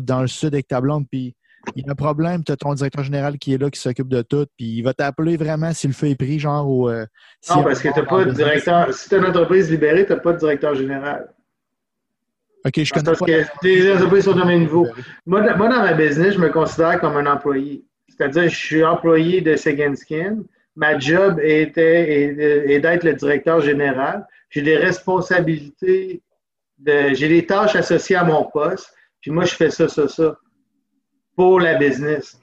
dans 0.02 0.22
le 0.22 0.28
sud 0.28 0.54
avec 0.54 0.68
ta 0.68 0.80
blonde, 0.80 1.06
puis 1.10 1.36
il 1.76 1.86
y 1.86 1.90
a 1.90 1.92
un 1.92 1.96
problème, 1.96 2.44
tu 2.44 2.52
as 2.52 2.58
ton 2.58 2.74
directeur 2.74 3.04
général 3.04 3.38
qui 3.38 3.54
est 3.54 3.58
là, 3.58 3.70
qui 3.70 3.80
s'occupe 3.80 4.08
de 4.08 4.22
tout, 4.22 4.46
puis 4.58 4.78
il 4.78 4.82
va 4.82 4.94
t'appeler 4.94 5.38
vraiment 5.38 5.74
si 5.74 5.88
le 5.88 5.94
feu 5.94 6.08
est 6.08 6.16
pris, 6.16 6.40
genre. 6.40 6.68
Ou, 6.68 6.90
euh, 6.90 7.06
non, 7.50 7.64
parce 7.64 7.82
que 7.82 7.90
tu 7.90 8.00
n'as 8.00 8.06
pas 8.06 8.26
de 8.26 8.32
directeur. 8.32 8.94
Si 8.94 9.10
tu 9.10 9.18
une 9.18 9.26
entreprise 9.26 9.70
libérée, 9.70 10.06
tu 10.06 10.14
n'as 10.14 10.20
pas 10.20 10.34
de 10.34 10.40
directeur 10.40 10.76
général. 10.76 11.28
OK, 12.66 12.84
je 12.84 12.94
connais 12.94 13.06
parce 13.06 13.20
que 13.20 13.46
les 13.64 13.92
entreprises 13.94 14.26
sont 14.26 14.38
au 14.38 14.46
même 14.46 14.62
niveau. 14.62 14.88
Moi, 15.26 15.42
moi, 15.56 15.70
dans 15.70 15.82
ma 15.82 15.94
business, 15.94 16.34
je 16.34 16.40
me 16.40 16.50
considère 16.50 17.00
comme 17.00 17.16
un 17.18 17.26
employé. 17.26 17.86
C'est-à-dire, 18.08 18.50
je 18.50 18.56
suis 18.56 18.84
employé 18.84 19.42
de 19.42 19.56
Second 19.56 19.96
Skin 19.96 20.40
ma 20.80 20.98
job 20.98 21.42
était 21.44 22.34
est, 22.72 22.80
d'être 22.80 23.04
le 23.04 23.14
directeur 23.14 23.60
général. 23.60 24.26
J'ai 24.50 24.62
des 24.62 24.78
responsabilités, 24.78 26.22
de, 26.78 27.14
j'ai 27.14 27.28
des 27.28 27.46
tâches 27.46 27.76
associées 27.76 28.16
à 28.16 28.24
mon 28.24 28.46
poste. 28.46 28.94
Puis 29.20 29.30
moi, 29.30 29.44
je 29.44 29.56
fais 29.56 29.70
ça, 29.70 29.90
ça, 29.90 30.08
ça 30.08 30.38
pour 31.36 31.60
la 31.60 31.76
business. 31.76 32.40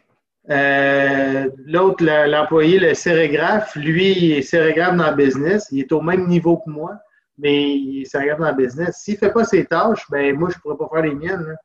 Euh, 0.51 1.49
l'autre, 1.65 2.05
l'employé, 2.05 2.79
le 2.79 2.93
sérigraphe, 2.93 3.75
lui, 3.75 4.13
il 4.13 4.33
est 4.33 4.55
dans 4.55 5.11
le 5.11 5.17
business. 5.17 5.69
Il 5.73 5.81
est 5.81 5.93
au 5.93 6.03
même 6.03 6.29
niveau 6.29 6.59
que 6.59 6.69
moi, 6.69 6.99
mais 7.39 7.73
il 7.75 8.03
est 8.03 8.37
dans 8.39 8.51
le 8.51 8.55
business. 8.55 8.99
S'il 9.03 9.15
ne 9.15 9.19
fait 9.19 9.33
pas 9.33 9.45
ses 9.45 9.65
tâches, 9.65 10.05
ben 10.11 10.37
moi, 10.37 10.51
je 10.51 10.57
ne 10.57 10.61
pourrais 10.61 10.77
pas 10.77 10.89
faire 10.95 11.05
les 11.05 11.15
miennes. 11.15 11.57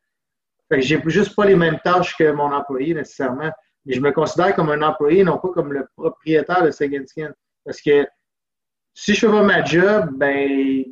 Fait 0.70 0.80
que 0.80 0.86
j'ai 0.86 1.02
juste 1.08 1.36
pas 1.36 1.44
les 1.44 1.58
mêmes 1.58 1.80
tâches 1.84 2.16
que 2.18 2.32
mon 2.32 2.54
employé 2.54 2.94
nécessairement. 2.94 3.52
Je 3.88 4.00
me 4.00 4.12
considère 4.12 4.56
comme 4.56 4.70
un 4.70 4.82
employé, 4.82 5.24
non 5.24 5.38
pas 5.38 5.50
comme 5.50 5.74
le 5.74 5.88
propriétaire 5.96 6.64
de 6.64 6.72
Second 6.72 7.04
Skin. 7.06 7.32
Parce 7.66 7.82
que 7.82 8.06
si 8.94 9.14
je 9.14 9.22
fais 9.22 9.28
pas 9.28 9.44
ma 9.44 9.64
job, 9.64 10.10
ben, 10.16 10.84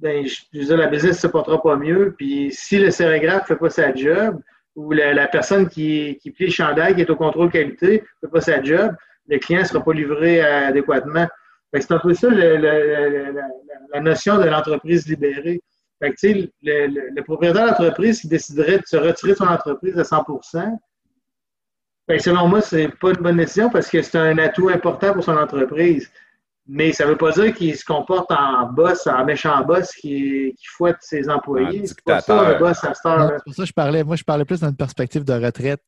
ben 0.00 0.26
je, 0.26 0.58
veux 0.58 0.64
dire, 0.64 0.76
la 0.76 0.88
business 0.88 1.16
ne 1.16 1.20
se 1.20 1.26
portera 1.26 1.62
pas 1.62 1.76
mieux. 1.76 2.14
Puis 2.16 2.50
si 2.52 2.78
le 2.78 2.90
sérigraphe 2.90 3.42
ne 3.42 3.54
fait 3.54 3.58
pas 3.58 3.70
sa 3.70 3.94
job, 3.94 4.40
ou 4.76 4.92
la, 4.92 5.26
personne 5.26 5.68
qui, 5.68 6.18
qui 6.22 6.30
plie 6.30 6.46
le 6.46 6.52
chandail, 6.52 6.94
qui 6.94 7.00
est 7.00 7.10
au 7.10 7.16
contrôle 7.16 7.50
qualité, 7.50 8.04
ne 8.22 8.28
fait 8.28 8.32
pas 8.32 8.40
sa 8.40 8.62
job, 8.62 8.94
le 9.26 9.38
client 9.38 9.60
ne 9.60 9.66
sera 9.66 9.82
pas 9.82 9.92
livré 9.92 10.40
adéquatement. 10.40 11.26
C'est 11.72 11.92
un 11.92 11.98
peu 11.98 12.14
ça 12.14 12.28
la, 12.30 14.00
notion 14.00 14.38
de 14.38 14.44
l'entreprise 14.44 15.06
libérée. 15.08 15.60
Fait 16.00 16.12
que, 16.12 16.26
le, 16.26 16.46
le, 16.62 17.10
le, 17.14 17.22
propriétaire 17.24 17.66
d'entreprise 17.66 18.20
qui 18.20 18.28
déciderait 18.28 18.78
de 18.78 18.86
se 18.86 18.96
retirer 18.96 19.32
de 19.32 19.38
son 19.38 19.48
entreprise 19.48 19.98
à 19.98 20.04
100 20.04 20.24
Bien, 22.08 22.18
selon 22.18 22.48
moi, 22.48 22.60
ce 22.62 22.76
n'est 22.76 22.88
pas 22.88 23.10
une 23.10 23.16
bonne 23.16 23.36
décision 23.36 23.68
parce 23.68 23.90
que 23.90 24.00
c'est 24.00 24.16
un 24.16 24.38
atout 24.38 24.70
important 24.70 25.12
pour 25.12 25.22
son 25.22 25.36
entreprise. 25.36 26.10
Mais 26.70 26.92
ça 26.92 27.04
ne 27.04 27.10
veut 27.10 27.16
pas 27.16 27.32
dire 27.32 27.54
qu'il 27.54 27.74
se 27.76 27.84
comporte 27.84 28.30
en 28.30 28.66
boss, 28.66 29.06
en 29.06 29.24
méchant 29.24 29.64
boss 29.64 29.90
qui, 29.92 30.54
qui 30.58 30.66
fouette 30.66 30.98
ses 31.00 31.28
employés. 31.28 31.86
C'est 31.86 32.02
pas 32.02 32.20
ça 32.20 32.40
un 32.40 32.58
boss 32.58 32.84
à 32.84 32.92
C'est 32.94 33.44
pour 33.44 33.54
ça 33.54 33.62
que 33.62 33.68
je 33.68 33.72
parlais. 33.72 34.04
Moi, 34.04 34.16
je 34.16 34.24
parlais 34.24 34.44
plus 34.44 34.60
dans 34.60 34.68
une 34.68 34.76
perspective 34.76 35.24
de 35.24 35.32
retraite. 35.32 35.80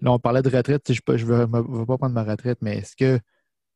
Là, 0.00 0.12
on 0.12 0.18
parlait 0.18 0.40
de 0.40 0.48
retraite. 0.48 0.90
Je 0.90 1.00
ne 1.06 1.24
veux, 1.24 1.46
veux, 1.46 1.86
pas 1.86 1.98
prendre 1.98 2.14
ma 2.14 2.24
retraite, 2.24 2.58
mais 2.62 2.78
est-ce 2.78 2.96
que 2.96 3.18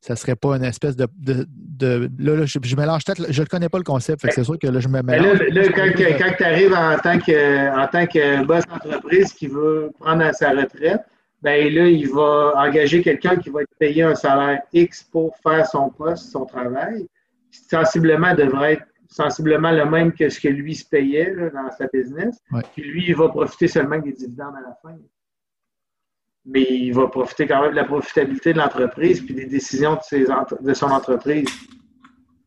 ça 0.00 0.16
serait 0.16 0.36
pas 0.36 0.56
une 0.56 0.64
espèce 0.64 0.96
de. 0.96 1.06
de, 1.18 2.10
là, 2.18 2.44
je, 2.46 2.76
mélange 2.76 3.04
peut-être. 3.04 3.30
Je 3.30 3.42
ne 3.42 3.46
connais 3.46 3.68
pas 3.68 3.78
le 3.78 3.84
concept, 3.84 4.26
c'est 4.30 4.44
sûr 4.44 4.58
que 4.58 4.66
là, 4.66 4.80
je 4.80 4.88
me 4.88 5.02
mélange. 5.02 5.38
Là, 5.50 5.62
quand, 5.68 6.34
tu 6.36 6.44
arrives 6.44 6.74
en 6.74 6.98
tant 6.98 7.18
que, 7.18 7.78
en 7.78 7.86
tant 7.88 8.06
que 8.06 8.44
boss 8.44 8.64
d'entreprise 8.66 9.32
qui 9.32 9.48
veut 9.48 9.90
prendre 10.00 10.34
sa 10.34 10.50
retraite, 10.50 11.02
ben 11.42 11.74
là, 11.74 11.86
il 11.88 12.08
va 12.08 12.52
engager 12.56 13.02
quelqu'un 13.02 13.36
qui 13.36 13.50
va 13.50 13.62
être 13.62 13.74
payé 13.78 14.02
un 14.02 14.14
salaire 14.14 14.62
X 14.72 15.02
pour 15.02 15.36
faire 15.38 15.66
son 15.66 15.90
poste, 15.90 16.30
son 16.30 16.46
travail. 16.46 17.06
Sensiblement 17.50 18.34
devrait 18.34 18.74
être 18.74 18.86
sensiblement 19.08 19.72
le 19.72 19.84
même 19.84 20.12
que 20.12 20.28
ce 20.28 20.40
que 20.40 20.48
lui 20.48 20.74
se 20.74 20.88
payait 20.88 21.34
dans 21.52 21.70
sa 21.76 21.86
business. 21.92 22.38
Puis 22.72 22.82
lui, 22.82 23.04
il 23.08 23.16
va 23.16 23.28
profiter 23.28 23.68
seulement 23.68 23.98
des 23.98 24.12
dividendes 24.12 24.54
à 24.56 24.68
la 24.68 24.74
fin 24.82 24.96
mais 26.44 26.62
il 26.62 26.92
va 26.92 27.06
profiter 27.08 27.46
quand 27.46 27.62
même 27.62 27.70
de 27.70 27.76
la 27.76 27.84
profitabilité 27.84 28.52
de 28.52 28.58
l'entreprise 28.58 29.20
puis 29.20 29.34
des 29.34 29.46
décisions 29.46 29.94
de, 29.94 30.00
ses 30.02 30.26
de 30.60 30.74
son 30.74 30.86
entreprise. 30.86 31.48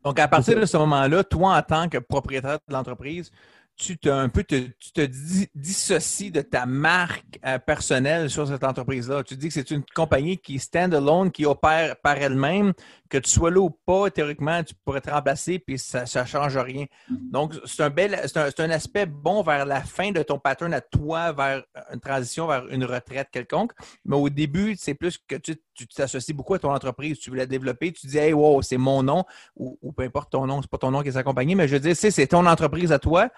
Donc, 0.04 0.18
à 0.20 0.28
partir 0.28 0.60
de 0.60 0.66
ce 0.66 0.76
moment-là, 0.76 1.24
toi, 1.24 1.56
en 1.56 1.62
tant 1.62 1.88
que 1.88 1.98
propriétaire 1.98 2.58
de 2.68 2.72
l'entreprise, 2.72 3.30
tu 3.76 3.98
te, 3.98 4.08
un 4.08 4.28
peu 4.30 4.42
tu 4.42 4.72
te 4.94 5.06
dissocies 5.54 6.30
de 6.30 6.40
ta 6.40 6.64
marque 6.64 7.38
euh, 7.44 7.58
personnelle 7.58 8.30
sur 8.30 8.48
cette 8.48 8.64
entreprise-là. 8.64 9.22
Tu 9.22 9.36
dis 9.36 9.48
que 9.48 9.54
c'est 9.54 9.70
une 9.70 9.84
compagnie 9.94 10.38
qui 10.38 10.56
est 10.56 10.58
stand-alone, 10.58 11.30
qui 11.30 11.44
opère 11.44 11.96
par 12.00 12.16
elle-même, 12.16 12.72
que 13.10 13.18
tu 13.18 13.30
sois 13.30 13.50
là 13.50 13.60
ou 13.60 13.70
pas, 13.70 14.10
théoriquement, 14.10 14.62
tu 14.64 14.74
pourrais 14.84 15.02
te 15.02 15.10
remplacer, 15.10 15.58
puis 15.58 15.78
ça 15.78 16.02
ne 16.02 16.26
change 16.26 16.56
rien. 16.56 16.86
Donc, 17.08 17.54
c'est 17.66 17.82
un 17.82 17.90
bel, 17.90 18.18
c'est 18.26 18.60
un, 18.60 18.70
aspect 18.70 19.06
bon 19.06 19.42
vers 19.42 19.66
la 19.66 19.82
fin 19.82 20.10
de 20.10 20.22
ton 20.22 20.38
pattern 20.38 20.72
à 20.72 20.80
toi, 20.80 21.32
vers 21.32 21.62
une 21.92 22.00
transition 22.00 22.46
vers 22.46 22.66
une 22.68 22.84
retraite 22.84 23.28
quelconque. 23.30 23.72
Mais 24.04 24.16
au 24.16 24.28
début, 24.28 24.74
c'est 24.78 24.94
plus 24.94 25.18
que 25.18 25.36
tu 25.36 25.56
t'associes 25.86 26.34
beaucoup 26.34 26.54
à 26.54 26.58
ton 26.58 26.72
entreprise, 26.72 27.18
tu 27.18 27.30
veux 27.30 27.36
la 27.36 27.46
développer, 27.46 27.92
tu 27.92 28.06
dis, 28.06 28.18
hey, 28.18 28.32
wow, 28.32 28.62
c'est 28.62 28.78
mon 28.78 29.02
nom, 29.02 29.24
ou, 29.54 29.92
peu 29.92 30.02
importe 30.02 30.32
ton 30.32 30.46
nom, 30.46 30.62
c'est 30.62 30.70
pas 30.70 30.78
ton 30.78 30.90
nom 30.90 31.02
qui 31.02 31.08
est 31.08 31.12
sa 31.12 31.22
compagnie, 31.22 31.54
mais 31.54 31.68
je 31.68 31.74
veux 31.76 31.80
dire, 31.80 31.96
c'est 31.96 32.26
ton 32.26 32.46
entreprise 32.46 32.90
à 32.90 32.98
toi. 32.98 33.28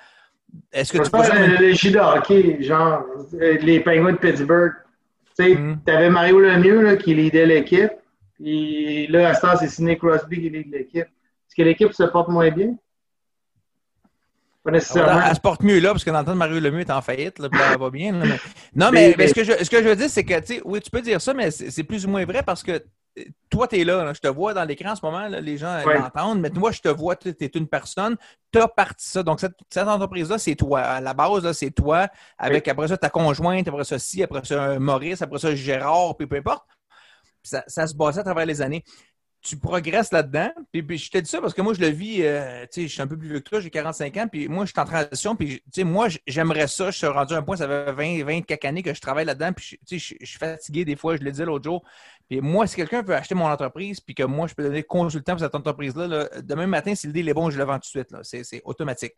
Est-ce 0.72 0.92
que 0.92 0.98
tu 0.98 1.90
le 1.90 2.00
hockey, 2.00 2.62
genre 2.62 3.04
les 3.32 3.80
Penguins 3.80 4.12
de 4.12 4.18
Pittsburgh. 4.18 4.72
Tu 5.36 5.44
sais, 5.44 5.54
mm-hmm. 5.54 5.90
avais 5.90 6.10
Mario 6.10 6.40
Lemieux 6.40 6.82
là, 6.82 6.96
qui 6.96 7.14
lidait 7.14 7.46
l'équipe. 7.46 7.92
Et 8.44 9.06
là, 9.08 9.30
à 9.30 9.34
ce 9.34 9.40
temps, 9.40 9.56
c'est 9.58 9.68
Sidney 9.68 9.96
Crosby 9.96 10.40
qui 10.40 10.50
lead 10.50 10.70
l'équipe. 10.70 11.06
Est-ce 11.06 11.56
que 11.56 11.62
l'équipe 11.62 11.92
se 11.92 12.04
porte 12.04 12.28
moins 12.28 12.50
bien? 12.50 12.76
Pas 14.64 14.70
nécessairement. 14.70 15.22
Elle, 15.26 15.34
se 15.34 15.40
porte 15.40 15.62
mieux 15.62 15.78
là, 15.80 15.90
parce 15.90 16.04
que 16.04 16.10
dans 16.10 16.20
le 16.20 16.24
temps, 16.24 16.34
Mario 16.34 16.60
Lemieux 16.60 16.80
est 16.80 16.90
en 16.90 17.00
faillite, 17.00 17.38
là, 17.38 17.48
elle 17.72 17.78
va 17.78 17.90
bien. 17.90 18.12
Non, 18.74 18.90
mais, 18.92 19.14
ce, 19.26 19.34
que 19.34 19.44
je, 19.44 19.52
ce 19.64 19.70
que 19.70 19.82
je 19.82 19.88
veux 19.88 19.96
dire, 19.96 20.10
c'est 20.10 20.24
que, 20.24 20.38
tu 20.40 20.54
sais, 20.54 20.62
oui, 20.64 20.80
tu 20.80 20.90
peux 20.90 21.00
dire 21.00 21.20
ça, 21.20 21.34
mais 21.34 21.50
c'est 21.50 21.84
plus 21.84 22.06
ou 22.06 22.10
moins 22.10 22.24
vrai 22.24 22.42
parce 22.42 22.62
que 22.62 22.82
toi, 23.50 23.66
tu 23.66 23.80
es 23.80 23.84
là, 23.84 24.12
je 24.12 24.20
te 24.20 24.28
vois 24.28 24.54
dans 24.54 24.64
l'écran 24.64 24.90
en 24.90 24.96
ce 24.96 25.04
moment, 25.04 25.26
les 25.26 25.56
gens 25.56 25.82
l'entendent, 25.84 26.40
mais 26.40 26.50
moi, 26.50 26.70
je 26.70 26.80
te 26.80 26.88
vois, 26.88 27.16
tu 27.16 27.34
es 27.40 27.46
une 27.46 27.66
personne, 27.66 28.16
tu 28.52 28.60
as 28.60 28.68
parti 28.68 29.06
ça. 29.06 29.22
Donc, 29.22 29.40
cette, 29.40 29.88
entreprise-là, 29.88 30.38
c'est 30.38 30.54
toi. 30.54 30.80
À 30.80 31.00
la 31.00 31.14
base, 31.14 31.50
c'est 31.52 31.70
toi, 31.70 32.08
avec 32.36 32.68
après 32.68 32.88
ça 32.88 32.96
ta 32.96 33.10
conjointe, 33.10 33.66
après 33.66 33.84
ça, 33.84 33.98
si, 33.98 34.22
après 34.22 34.44
ça, 34.44 34.78
Maurice, 34.78 35.22
après 35.22 35.38
ça, 35.38 35.54
Gérard, 35.54 36.16
puis 36.16 36.26
peu 36.26 36.36
importe. 36.36 36.64
Ça, 37.42 37.64
ça, 37.66 37.86
se 37.86 37.94
basait 37.94 38.20
à 38.20 38.24
travers 38.24 38.44
les 38.44 38.60
années 38.60 38.84
tu 39.40 39.56
progresses 39.56 40.12
là-dedans. 40.12 40.50
Puis, 40.72 40.98
je 40.98 41.10
te 41.10 41.18
dis 41.18 41.30
ça 41.30 41.40
parce 41.40 41.54
que 41.54 41.62
moi, 41.62 41.72
je 41.72 41.80
le 41.80 41.88
vis, 41.88 42.22
euh, 42.22 42.62
tu 42.62 42.82
sais, 42.82 42.88
je 42.88 42.92
suis 42.92 43.02
un 43.02 43.06
peu 43.06 43.16
plus 43.16 43.28
vieux 43.28 43.40
que 43.40 43.48
toi, 43.48 43.60
j'ai 43.60 43.70
45 43.70 44.16
ans, 44.16 44.28
puis 44.28 44.48
moi, 44.48 44.64
je 44.64 44.72
suis 44.72 44.80
en 44.80 44.84
transition, 44.84 45.36
puis, 45.36 45.60
tu 45.60 45.62
sais, 45.72 45.84
moi, 45.84 46.08
j'aimerais 46.26 46.66
ça, 46.66 46.90
je 46.90 46.98
suis 46.98 47.06
rendu 47.06 47.34
à 47.34 47.38
un 47.38 47.42
point, 47.42 47.56
ça 47.56 47.68
fait 47.68 47.92
20, 47.92 48.24
20 48.24 48.42
quelques 48.42 48.64
années 48.64 48.82
que 48.82 48.92
je 48.92 49.00
travaille 49.00 49.24
là-dedans, 49.24 49.52
puis, 49.52 49.78
tu 49.86 49.98
sais, 49.98 50.16
je, 50.20 50.26
suis 50.26 50.38
fatigué 50.38 50.84
des 50.84 50.96
fois, 50.96 51.16
je 51.16 51.22
le 51.22 51.30
disais 51.30 51.44
l'autre 51.44 51.64
jour. 51.64 51.84
Puis 52.28 52.40
moi, 52.40 52.66
si 52.66 52.76
quelqu'un 52.76 53.02
veut 53.02 53.14
acheter 53.14 53.34
mon 53.34 53.46
entreprise, 53.46 54.00
puis 54.00 54.14
que 54.14 54.24
moi, 54.24 54.48
je 54.48 54.54
peux 54.54 54.62
donner 54.62 54.82
consultant 54.82 55.32
pour 55.32 55.40
cette 55.40 55.54
entreprise-là, 55.54 56.28
demain 56.42 56.66
matin, 56.66 56.94
si 56.94 57.06
le 57.06 57.12
deal 57.12 57.28
est 57.28 57.34
bon, 57.34 57.48
je 57.48 57.56
le 57.56 57.64
vends 57.64 57.74
tout 57.74 57.80
de 57.80 57.84
suite, 57.86 58.10
là. 58.10 58.20
C'est 58.22 58.60
automatique, 58.64 59.14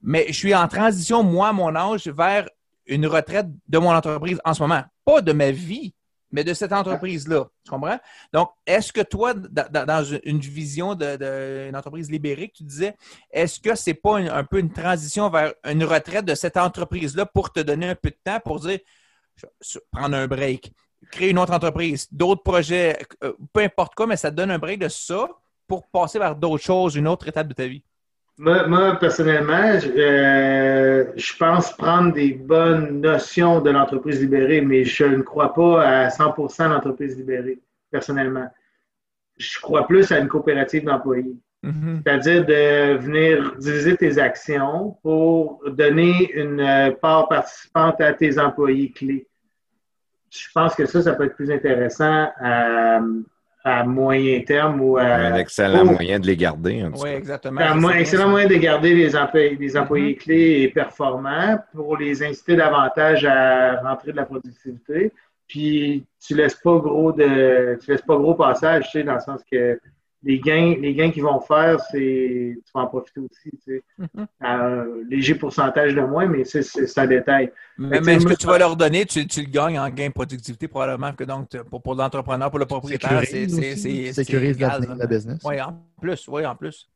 Mais 0.00 0.26
je 0.28 0.32
suis 0.32 0.54
en 0.54 0.66
transition, 0.68 1.22
moi, 1.22 1.48
à 1.48 1.52
mon 1.52 1.74
âge, 1.74 2.06
vers 2.08 2.48
une 2.86 3.06
retraite 3.06 3.46
de 3.68 3.78
mon 3.78 3.94
entreprise 3.94 4.40
en 4.44 4.54
ce 4.54 4.62
moment. 4.62 4.84
Pas 5.04 5.20
de 5.20 5.32
ma 5.32 5.50
vie, 5.50 5.94
mais 6.30 6.44
de 6.44 6.54
cette 6.54 6.72
entreprise-là. 6.72 7.46
Tu 7.64 7.70
comprends? 7.70 7.98
Donc, 8.32 8.50
est-ce 8.66 8.92
que 8.92 9.00
toi, 9.02 9.34
dans 9.34 10.04
une 10.24 10.38
vision 10.38 10.94
d'une 10.94 11.76
entreprise 11.76 12.10
libérée 12.10 12.50
tu 12.54 12.64
disais, 12.64 12.96
est-ce 13.30 13.60
que 13.60 13.74
ce 13.74 13.90
n'est 13.90 13.94
pas 13.94 14.18
un, 14.18 14.44
peu 14.44 14.58
une 14.58 14.72
transition 14.72 15.30
vers 15.30 15.54
une 15.64 15.84
retraite 15.84 16.24
de 16.24 16.34
cette 16.34 16.56
entreprise-là 16.56 17.26
pour 17.26 17.52
te 17.52 17.60
donner 17.60 17.90
un 17.90 17.94
peu 17.94 18.10
de 18.10 18.18
temps 18.22 18.40
pour 18.40 18.60
dire, 18.60 18.80
prendre 19.90 20.16
un 20.16 20.26
break, 20.26 20.72
créer 21.10 21.30
une 21.30 21.38
autre 21.38 21.52
entreprise, 21.52 22.08
d'autres 22.10 22.42
projets, 22.42 22.98
euh, 23.22 23.32
peu 23.52 23.60
importe 23.60 23.94
quoi, 23.94 24.06
mais 24.06 24.16
ça 24.16 24.30
te 24.30 24.36
donne 24.36 24.50
un 24.50 24.58
break 24.58 24.80
de 24.80 24.88
ça 24.88 25.28
pour 25.66 25.86
passer 25.88 26.18
vers 26.18 26.36
d'autres 26.36 26.62
choses, 26.62 26.94
une 26.96 27.08
autre 27.08 27.28
étape 27.28 27.48
de 27.48 27.54
ta 27.54 27.66
vie? 27.66 27.84
Moi, 28.36 28.96
personnellement, 28.98 29.78
euh, 29.96 31.04
je 31.14 31.36
pense 31.36 31.72
prendre 31.76 32.12
des 32.12 32.32
bonnes 32.32 33.00
notions 33.00 33.60
de 33.60 33.70
l'entreprise 33.70 34.20
libérée, 34.20 34.60
mais 34.60 34.84
je 34.84 35.04
ne 35.04 35.22
crois 35.22 35.54
pas 35.54 35.86
à 35.86 36.10
100 36.10 36.34
à 36.58 36.68
l'entreprise 36.68 37.16
libérée, 37.16 37.60
personnellement. 37.92 38.48
Je 39.36 39.60
crois 39.60 39.86
plus 39.86 40.10
à 40.10 40.18
une 40.18 40.26
coopérative 40.26 40.84
d'employés. 40.84 41.36
Mm-hmm. 41.62 42.02
C'est-à-dire 42.02 42.44
de 42.44 42.96
venir 42.98 43.54
diviser 43.56 43.96
tes 43.96 44.18
actions 44.18 44.96
pour 45.02 45.62
donner 45.70 46.32
une 46.34 46.94
part 47.00 47.28
participante 47.28 48.00
à 48.00 48.12
tes 48.14 48.38
employés 48.38 48.90
clés. 48.90 49.28
Je 50.30 50.48
pense 50.52 50.74
que 50.74 50.86
ça, 50.86 51.02
ça 51.02 51.14
peut 51.14 51.24
être 51.24 51.36
plus 51.36 51.52
intéressant 51.52 52.28
à, 52.36 53.00
à 53.64 53.82
moyen 53.82 54.42
terme 54.42 54.80
ou 54.82 54.98
à. 54.98 55.04
Un 55.04 55.36
excellent 55.36 55.86
moyen 55.86 56.20
de 56.20 56.26
les 56.26 56.36
garder. 56.36 56.84
oui, 56.98 57.08
exactement. 57.08 57.62
Un 57.62 57.98
excellent 57.98 58.28
moyen 58.28 58.46
de 58.46 58.56
garder 58.56 58.94
les 58.94 59.16
employés, 59.16 59.56
les 59.58 59.76
employés 59.76 60.14
clés 60.16 60.62
et 60.62 60.68
performants 60.68 61.58
pour 61.72 61.96
les 61.96 62.22
inciter 62.22 62.56
davantage 62.56 63.24
à 63.24 63.80
rentrer 63.80 64.12
de 64.12 64.16
la 64.16 64.26
productivité. 64.26 65.12
Puis 65.48 66.04
tu 66.24 66.34
laisses 66.34 66.56
pas 66.56 66.78
gros 66.78 67.12
de 67.12 67.78
tu 67.82 67.90
laisses 67.90 68.02
pas 68.02 68.16
gros 68.16 68.34
passage, 68.34 68.84
tu 68.84 68.98
sais, 68.98 69.02
dans 69.02 69.14
le 69.14 69.20
sens 69.20 69.40
que 69.50 69.78
les 70.24 70.38
gains, 70.40 70.76
les 70.80 70.94
gains 70.94 71.10
qu'ils 71.10 71.22
vont 71.22 71.40
faire, 71.40 71.80
c'est 71.90 72.56
tu 72.56 72.70
vas 72.74 72.82
en 72.82 72.86
profiter 72.86 73.20
aussi. 73.20 73.50
Tu 73.50 73.58
sais. 73.64 73.82
Mm-hmm. 74.00 74.26
un 74.40 74.84
léger 75.08 75.34
pourcentage 75.34 75.94
de 75.94 76.00
moins, 76.00 76.26
mais 76.26 76.44
c'est 76.44 76.98
un 76.98 77.06
détail. 77.06 77.52
Mais, 77.78 77.98
est-ce 77.98 78.26
que 78.26 78.34
tu 78.34 78.46
vas 78.46 78.58
leur 78.58 78.76
donner, 78.76 79.04
tu, 79.04 79.26
tu, 79.26 79.42
le 79.42 79.50
gagnes 79.50 79.78
en 79.78 79.88
gain 79.90 80.08
de 80.08 80.12
productivité 80.12 80.68
probablement 80.68 81.12
que 81.12 81.24
donc 81.24 81.48
pour, 81.70 81.82
pour 81.82 81.94
l'entrepreneur, 81.94 82.50
pour 82.50 82.58
le 82.58 82.66
propriétaire, 82.66 83.22
c'est 83.24 83.48
sécurise 84.12 84.58
la, 84.58 84.78
la 84.78 85.06
business. 85.06 85.40
Oui, 85.44 85.60
en 85.60 85.78
plus, 86.00 86.26
oui, 86.28 86.46
en 86.46 86.54
plus. 86.54 86.88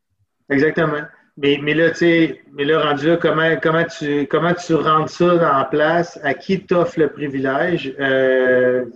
Exactement. 0.50 1.02
Mais, 1.40 1.60
mais 1.62 1.72
là, 1.72 1.90
tu 1.90 1.98
sais, 1.98 2.40
mais 2.52 2.64
là, 2.64 2.82
rendu 2.82 3.06
là, 3.06 3.16
comment, 3.16 3.56
comment, 3.62 3.84
tu, 3.84 4.26
comment 4.26 4.54
tu 4.54 4.74
rentres 4.74 5.10
ça 5.10 5.60
en 5.60 5.64
place? 5.66 6.18
À 6.24 6.34
qui 6.34 6.66
t'offre 6.66 6.98
le 6.98 7.10
privilège? 7.10 7.94
Euh, 8.00 8.86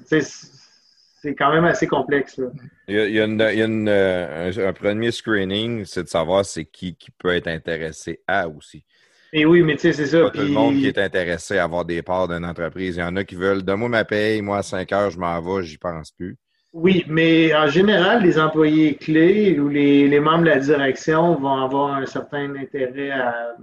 c'est 1.23 1.36
quand 1.36 1.52
même 1.52 1.65
assez 1.65 1.86
complexe. 1.86 2.41
Il 2.89 2.97
y 2.97 3.20
a, 3.20 3.26
euh, 3.26 4.68
un, 4.68 4.73
premier 4.73 5.12
screening, 5.12 5.84
c'est 5.84 6.02
de 6.02 6.09
savoir 6.09 6.44
c'est 6.44 6.65
qui, 6.65 6.97
qui 6.97 7.12
peut 7.12 7.28
être 7.28 7.47
intéressé 7.47 8.20
à 8.26 8.49
aussi. 8.49 8.84
Et 9.33 9.47
oui, 9.47 9.62
mais 9.62 9.76
tu 9.76 9.83
sais, 9.83 9.92
c'est 9.92 10.07
ça. 10.07 10.25
Pas 10.25 10.31
tout 10.31 10.41
le 10.41 10.49
monde 10.49 10.75
qui 10.75 10.89
est 10.89 10.99
intéressé 10.99 11.59
à 11.59 11.65
avoir 11.65 11.84
des 11.84 12.02
parts 12.02 12.26
d'une 12.26 12.44
entreprise. 12.44 12.97
Il 12.97 13.01
y 13.01 13.02
en 13.05 13.15
a 13.15 13.23
qui 13.23 13.36
veulent, 13.36 13.62
donne-moi 13.62 13.89
ma 13.89 14.05
paye, 14.05 14.42
moi 14.42 14.59
à 14.59 14.62
5 14.62 14.92
heures, 14.92 15.10
je 15.10 15.18
m'en 15.18 15.41
vais, 15.41 15.62
j'y 15.62 15.78
pense 15.78 16.10
plus. 16.10 16.36
Oui, 16.73 17.05
mais 17.07 17.55
en 17.55 17.68
général, 17.68 18.23
les 18.23 18.39
employés 18.39 18.97
clés 18.97 19.59
ou 19.60 19.68
les, 19.68 20.20
membres 20.20 20.44
de 20.44 20.49
la 20.49 20.59
direction 20.59 21.36
vont 21.36 21.62
avoir 21.62 21.94
un 21.94 22.07
certain 22.07 22.55
intérêt 22.57 23.10
à, 23.12 23.55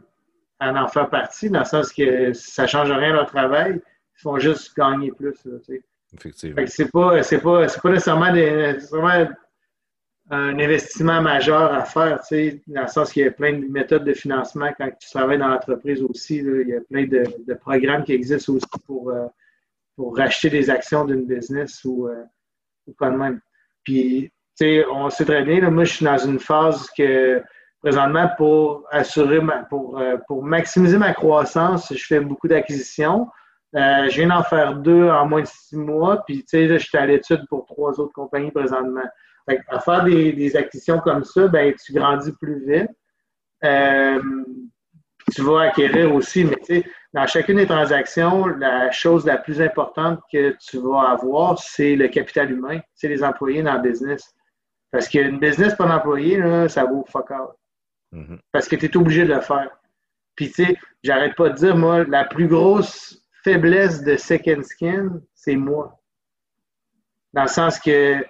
en 0.61 0.87
faire 0.87 1.09
partie, 1.09 1.49
dans 1.49 1.59
le 1.59 1.65
sens 1.65 1.91
que 1.91 2.31
ça 2.33 2.63
ne 2.63 2.67
change 2.67 2.91
rien 2.91 3.09
à 3.09 3.13
leur 3.13 3.25
travail. 3.25 3.81
Ils 4.17 4.21
font 4.21 4.39
juste 4.39 4.75
gagner 4.77 5.11
plus. 5.11 5.35
Effectivement. 6.13 6.63
C'est 6.67 6.91
pas, 6.91 7.21
pas, 7.21 7.67
pas 7.67 7.89
nécessairement, 7.89 8.31
un 10.31 10.59
investissement 10.59 11.21
majeur 11.21 11.73
à 11.73 11.85
faire, 11.85 12.19
tu 12.21 12.27
sais, 12.27 12.61
dans 12.67 12.83
le 12.83 12.87
sens 12.87 13.11
qu'il 13.11 13.23
y 13.23 13.27
a 13.27 13.31
plein 13.31 13.53
de 13.53 13.65
méthodes 13.65 14.03
de 14.03 14.13
financement 14.13 14.69
quand 14.77 14.89
tu 14.99 15.09
travailles 15.09 15.39
dans 15.39 15.47
l'entreprise 15.47 16.03
aussi. 16.03 16.37
il 16.37 16.67
y 16.67 16.75
a 16.75 16.81
plein 16.81 17.05
de, 17.07 17.53
programmes 17.55 18.03
qui 18.03 18.13
existent 18.13 18.53
aussi 18.53 18.65
pour, 18.85 19.09
euh, 19.09 19.25
pour 19.95 20.15
racheter 20.15 20.51
des 20.51 20.69
actions 20.69 21.05
d'une 21.05 21.25
business 21.25 21.83
ou, 21.83 22.07
euh, 22.07 22.23
de 22.87 23.07
même. 23.07 23.41
Puis, 23.83 24.31
tu 24.55 24.65
sais, 24.65 24.85
on 24.85 25.09
sait 25.09 25.25
très 25.25 25.43
bien, 25.43 25.67
moi, 25.71 25.83
je 25.83 25.93
suis 25.95 26.05
dans 26.05 26.17
une 26.17 26.39
phase 26.39 26.87
que 26.95 27.41
présentement, 27.81 28.29
pour 28.37 28.85
assurer, 28.91 29.39
pour, 29.69 29.97
euh, 29.97 30.17
pour 30.27 30.43
maximiser 30.43 30.97
ma 30.97 31.13
croissance, 31.13 31.91
je 31.91 32.05
fais 32.05 32.19
beaucoup 32.19 32.47
d'acquisitions. 32.47 33.27
Euh, 33.75 34.09
je 34.09 34.15
viens 34.15 34.27
d'en 34.27 34.43
faire 34.43 34.75
deux 34.75 35.09
en 35.09 35.27
moins 35.27 35.41
de 35.41 35.47
six 35.47 35.77
mois, 35.77 36.23
puis 36.25 36.39
tu 36.39 36.47
sais, 36.47 36.67
je 36.67 36.77
suis 36.77 36.97
à 36.97 37.05
l'étude 37.05 37.45
pour 37.49 37.65
trois 37.65 37.99
autres 37.99 38.13
compagnies 38.13 38.51
présentement. 38.51 39.03
à 39.47 39.79
faire 39.79 40.03
des, 40.03 40.55
acquisitions 40.55 40.99
comme 40.99 41.23
ça, 41.23 41.47
ben, 41.47 41.73
tu 41.73 41.93
grandis 41.93 42.31
plus 42.33 42.65
vite. 42.65 42.89
Euh, 43.63 44.21
tu 45.33 45.41
vas 45.43 45.61
acquérir 45.61 46.13
aussi, 46.15 46.43
mais 46.43 46.55
tu 46.57 46.81
sais, 46.81 46.85
dans 47.13 47.27
chacune 47.27 47.57
des 47.57 47.67
transactions, 47.67 48.47
la 48.47 48.89
chose 48.91 49.25
la 49.25 49.37
plus 49.37 49.61
importante 49.61 50.19
que 50.31 50.55
tu 50.59 50.79
vas 50.79 51.09
avoir, 51.11 51.59
c'est 51.59 51.95
le 51.95 52.07
capital 52.07 52.51
humain, 52.51 52.79
c'est 52.95 53.07
les 53.07 53.23
employés 53.23 53.61
dans 53.61 53.75
le 53.75 53.81
business. 53.81 54.33
Parce 54.91 55.07
qu'une 55.07 55.39
business 55.39 55.75
pas 55.75 55.85
d'employés, 55.85 56.41
ça 56.67 56.85
vaut 56.85 57.05
fuck 57.07 57.29
out. 57.31 57.55
Mm-hmm. 58.13 58.39
Parce 58.51 58.67
que 58.67 58.75
tu 58.75 58.85
es 58.85 58.97
obligé 58.97 59.23
de 59.25 59.33
le 59.33 59.41
faire. 59.41 59.69
Puis, 60.35 60.47
tu 60.47 60.65
sais, 60.65 60.77
j'arrête 61.03 61.35
pas 61.35 61.49
de 61.49 61.55
dire, 61.55 61.75
moi, 61.75 62.03
la 62.05 62.23
plus 62.25 62.47
grosse 62.47 63.18
faiblesse 63.53 64.03
de 64.03 64.15
Second 64.15 64.61
Skin, 64.63 65.21
c'est 65.33 65.55
moi. 65.55 65.99
Dans 67.33 67.43
le 67.43 67.47
sens 67.47 67.79
que 67.79 68.23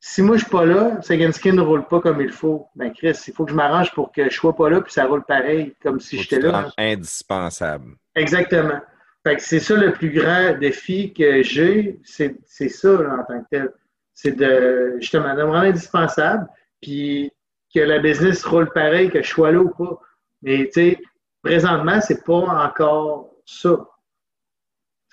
si 0.00 0.22
moi 0.22 0.36
je 0.36 0.42
suis 0.42 0.50
pas 0.50 0.64
là, 0.66 1.00
Second 1.02 1.32
Skin 1.32 1.52
ne 1.52 1.60
roule 1.60 1.86
pas 1.86 2.00
comme 2.00 2.20
il 2.20 2.32
faut. 2.32 2.68
Ben 2.74 2.92
Chris, 2.92 3.18
il 3.26 3.32
faut 3.32 3.44
que 3.44 3.50
je 3.52 3.56
m'arrange 3.56 3.92
pour 3.92 4.12
que 4.12 4.28
je 4.28 4.34
sois 4.34 4.54
pas 4.54 4.68
là 4.70 4.80
puis 4.80 4.92
ça 4.92 5.06
roule 5.06 5.24
pareil, 5.24 5.74
comme 5.82 6.00
si 6.00 6.18
j'étais 6.18 6.40
là. 6.40 6.70
Indispensable. 6.78 7.94
Exactement. 8.14 8.80
Fait 9.24 9.36
que 9.36 9.42
c'est 9.42 9.60
ça 9.60 9.74
le 9.74 9.92
plus 9.92 10.10
grand 10.10 10.56
défi 10.58 11.12
que 11.12 11.42
j'ai, 11.42 11.98
c'est 12.04 12.68
ça 12.68 12.92
en 12.92 13.24
tant 13.24 13.40
que 13.42 13.48
tel. 13.50 13.72
C'est 14.14 14.32
de 14.32 14.96
justement 15.00 15.34
de 15.34 15.42
me 15.42 15.50
rendre 15.50 15.66
indispensable, 15.66 16.46
puis 16.80 17.30
que 17.74 17.80
la 17.80 17.98
business 17.98 18.44
roule 18.44 18.70
pareil, 18.72 19.10
que 19.10 19.22
je 19.22 19.28
sois 19.28 19.52
là 19.52 19.58
ou 19.58 19.70
pas. 19.70 20.00
Mais 20.42 20.66
tu 20.66 20.72
sais, 20.72 20.98
présentement, 21.42 22.00
c'est 22.00 22.24
pas 22.24 22.34
encore 22.34 23.30
ça. 23.44 23.86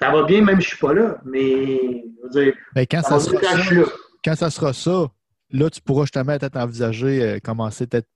Ça 0.04 0.12
va 0.12 0.24
bien, 0.24 0.42
même 0.42 0.60
si 0.60 0.66
je 0.66 0.70
suis 0.76 0.86
pas 0.86 0.94
là, 0.94 1.18
mais 1.24 1.80
je 1.80 2.24
veux 2.24 2.44
dire, 2.44 2.54
ben, 2.76 2.86
quand, 2.92 3.02
ça 3.04 3.22
sera 3.22 3.40
ça, 3.40 3.92
quand 4.26 4.36
ça 4.36 4.50
sera 4.50 4.74
ça, 4.74 5.08
là, 5.50 5.70
tu 5.70 5.80
pourras 5.80 6.04
justement 6.04 6.38
peut-être 6.38 6.58
envisager 6.58 7.24
euh, 7.24 7.40
commencer 7.40 7.88
peut-être 7.88 8.10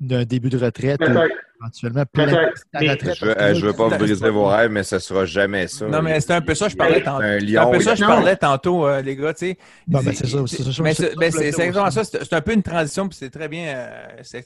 d'un 0.00 0.24
début 0.24 0.50
de 0.50 0.58
retraite 0.58 1.00
éventuellement 1.60 2.04
plein 2.06 2.26
retraite. 2.26 3.18
Je 3.18 3.26
ne 3.26 3.66
veux, 3.66 3.72
pas 3.72 3.88
vous 3.88 3.98
briser 3.98 4.30
vos 4.30 4.46
rêves, 4.46 4.70
mais 4.70 4.82
ce 4.82 4.96
ne 4.96 5.00
sera 5.00 5.24
jamais 5.24 5.66
ça. 5.68 5.86
Non, 5.86 6.02
mais 6.02 6.20
c'est 6.20 6.32
un 6.32 6.40
peu 6.40 6.54
ça 6.54 6.68
je 6.68 6.76
parlais 6.76 7.02
tantôt. 7.02 7.22
C'est 7.22 7.56
un 7.56 7.70
peu 7.70 7.80
ça 7.80 7.94
je 7.94 8.04
parlais 8.04 8.36
tantôt, 8.36 8.86
euh, 8.86 9.02
les 9.02 9.16
gars, 9.16 9.34
tu 9.34 9.46
sais. 9.46 9.58
Non, 9.86 10.00
mais 10.04 10.12
c'est 10.12 10.26
ça. 10.26 10.38
C'est 10.46 11.16
mais 11.16 11.30
c'est 11.30 11.48
exactement 11.48 11.90
ça. 11.90 12.04
C'est 12.04 12.32
un 12.32 12.40
peu 12.40 12.52
une 12.52 12.62
transition, 12.62 13.08
puis 13.08 13.18
c'est 13.18 13.30
très 13.30 13.48
bien. 13.48 13.74
Euh, 13.76 14.06
c'est 14.22 14.44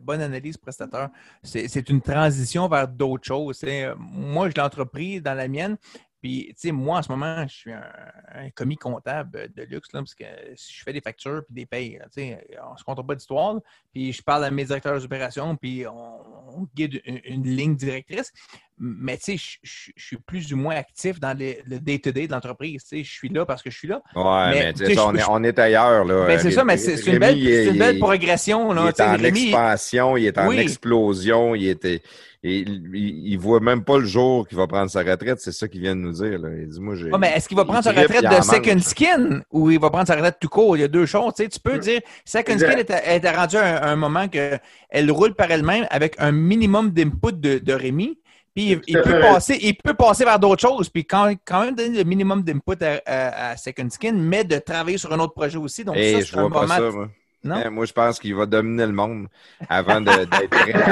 bonne 0.00 0.22
analyse, 0.22 0.56
prestateur. 0.56 1.08
C'est 1.42 1.88
une 1.88 2.00
transition 2.00 2.68
vers 2.68 2.88
d'autres 2.88 3.26
choses. 3.26 3.64
Moi, 3.98 4.48
je 4.50 4.54
l'ai 4.54 4.62
entrepris 4.62 5.20
dans 5.20 5.34
la 5.34 5.48
mienne, 5.48 5.76
puis, 6.22 6.46
tu 6.50 6.54
sais, 6.56 6.72
moi, 6.72 6.98
en 6.98 7.02
ce 7.02 7.10
moment, 7.10 7.42
je 7.48 7.52
suis 7.52 7.72
un, 7.72 8.50
commis 8.54 8.76
comptable 8.76 9.52
de 9.52 9.62
luxe, 9.64 9.92
là, 9.92 10.00
parce 10.00 10.14
que 10.14 10.24
je 10.24 10.82
fais 10.84 10.92
des 10.92 11.00
factures 11.00 11.42
puis 11.44 11.54
des 11.54 11.66
payes, 11.66 11.98
tu 12.14 12.22
sais, 12.22 12.46
on 12.64 12.76
se 12.76 12.84
compte 12.84 13.04
pas 13.04 13.14
d'histoire. 13.16 13.60
Puis, 13.92 14.12
je 14.12 14.22
parle 14.22 14.44
à 14.44 14.50
mes 14.52 14.64
directeurs 14.64 15.00
d'opération, 15.00 15.56
puis 15.56 15.84
on, 15.86 16.68
guide 16.76 17.02
une, 17.04 17.42
ligne 17.42 17.74
directrice. 17.74 18.32
Mais, 18.78 19.16
tu 19.16 19.38
sais, 19.38 19.58
je, 19.62 19.92
suis 19.96 20.16
plus 20.16 20.52
ou 20.52 20.56
moins 20.56 20.74
actif 20.74 21.20
dans 21.20 21.36
le 21.38 21.78
day-to-day 21.78 22.26
de 22.26 22.32
l'entreprise. 22.32 22.82
Tu 22.82 22.88
sais, 22.88 23.04
je 23.04 23.12
suis 23.12 23.28
là 23.28 23.46
parce 23.46 23.62
que 23.62 23.70
je 23.70 23.78
suis 23.78 23.88
là. 23.88 24.02
Ouais, 24.16 24.72
mais, 24.74 24.98
on, 24.98 25.14
est, 25.14 25.24
on, 25.28 25.44
est 25.44 25.58
ailleurs, 25.58 26.04
là. 26.04 26.26
Ben, 26.26 26.38
c'est 26.38 26.50
ça, 26.50 26.64
mais 26.64 26.76
c'est 26.76 26.98
une, 27.06 27.18
belle, 27.18 27.38
une 27.38 27.78
belle 27.78 27.98
progression, 27.98 28.72
là. 28.72 28.84
Il 28.86 28.88
est 28.88 29.00
en 29.00 29.24
expansion, 29.24 30.16
il 30.16 30.26
est 30.26 30.38
en 30.38 30.50
explosion, 30.50 31.54
il 31.54 31.68
était 31.68 32.02
il, 32.44 32.90
il, 32.94 33.38
voit 33.38 33.60
même 33.60 33.84
pas 33.84 33.98
le 33.98 34.04
jour 34.04 34.48
qu'il 34.48 34.58
va 34.58 34.66
prendre 34.66 34.90
sa 34.90 35.00
retraite. 35.00 35.38
C'est 35.40 35.52
ça 35.52 35.68
qu'il 35.68 35.80
vient 35.80 35.94
de 35.94 36.00
nous 36.00 36.12
dire. 36.12 36.38
Là. 36.38 36.48
Il 36.60 36.68
dit, 36.68 36.80
moi, 36.80 36.96
j'ai, 36.96 37.08
mais 37.18 37.32
est-ce 37.36 37.46
qu'il 37.46 37.56
va 37.56 37.64
prendre 37.64 37.84
sa 37.84 37.92
retraite 37.92 38.24
de 38.24 38.42
second 38.42 38.80
skin 38.80 39.42
ou 39.52 39.70
il 39.70 39.78
va 39.78 39.90
prendre 39.90 40.08
sa 40.08 40.16
retraite 40.16 40.38
tout 40.40 40.48
court? 40.48 40.76
Il 40.76 40.80
y 40.80 40.84
a 40.84 40.88
deux 40.88 41.06
choses. 41.06 41.34
Tu, 41.34 41.44
sais, 41.44 41.48
tu 41.48 41.60
peux 41.60 41.78
dire 41.78 42.00
second 42.24 42.58
skin 42.58 42.78
est, 42.78 43.30
rendu 43.30 43.56
à 43.56 43.88
un, 43.88 43.96
moment 43.96 44.26
qu'elle 44.26 45.10
roule 45.10 45.34
par 45.34 45.52
elle-même 45.52 45.86
avec 45.90 46.16
un 46.18 46.32
minimum 46.32 46.90
d'input 46.90 47.32
de, 47.32 47.58
de 47.58 47.72
Rémi. 47.72 48.18
Puis 48.54 48.78
il, 48.86 49.00
peut 49.00 49.20
passer, 49.20 49.58
il 49.62 49.74
peut 49.74 49.94
passer 49.94 50.24
vers 50.24 50.38
d'autres 50.38 50.60
choses, 50.60 50.90
puis 50.90 51.06
quand, 51.06 51.32
quand 51.44 51.64
même 51.64 51.74
donner 51.74 51.98
le 51.98 52.04
minimum 52.04 52.42
d'input 52.42 52.76
à, 53.06 53.56
Second 53.56 53.88
Skin, 53.88 54.12
mais 54.12 54.44
de 54.44 54.58
travailler 54.58 54.98
sur 54.98 55.12
un 55.12 55.18
autre 55.20 55.32
projet 55.32 55.56
aussi. 55.56 55.84
Donc, 55.84 55.96
ça, 55.96 56.02
c'est 56.02 56.36
un 56.36 56.48
moment... 56.48 56.66
Ça, 56.66 56.80
moi. 56.80 57.08
Non? 57.44 57.56
Eh, 57.64 57.68
moi, 57.70 57.86
je 57.86 57.92
pense 57.92 58.20
qu'il 58.20 58.36
va 58.36 58.46
dominer 58.46 58.86
le 58.86 58.92
monde 58.92 59.26
avant 59.68 60.00
d'être 60.00 60.48
prêt. 60.48 60.72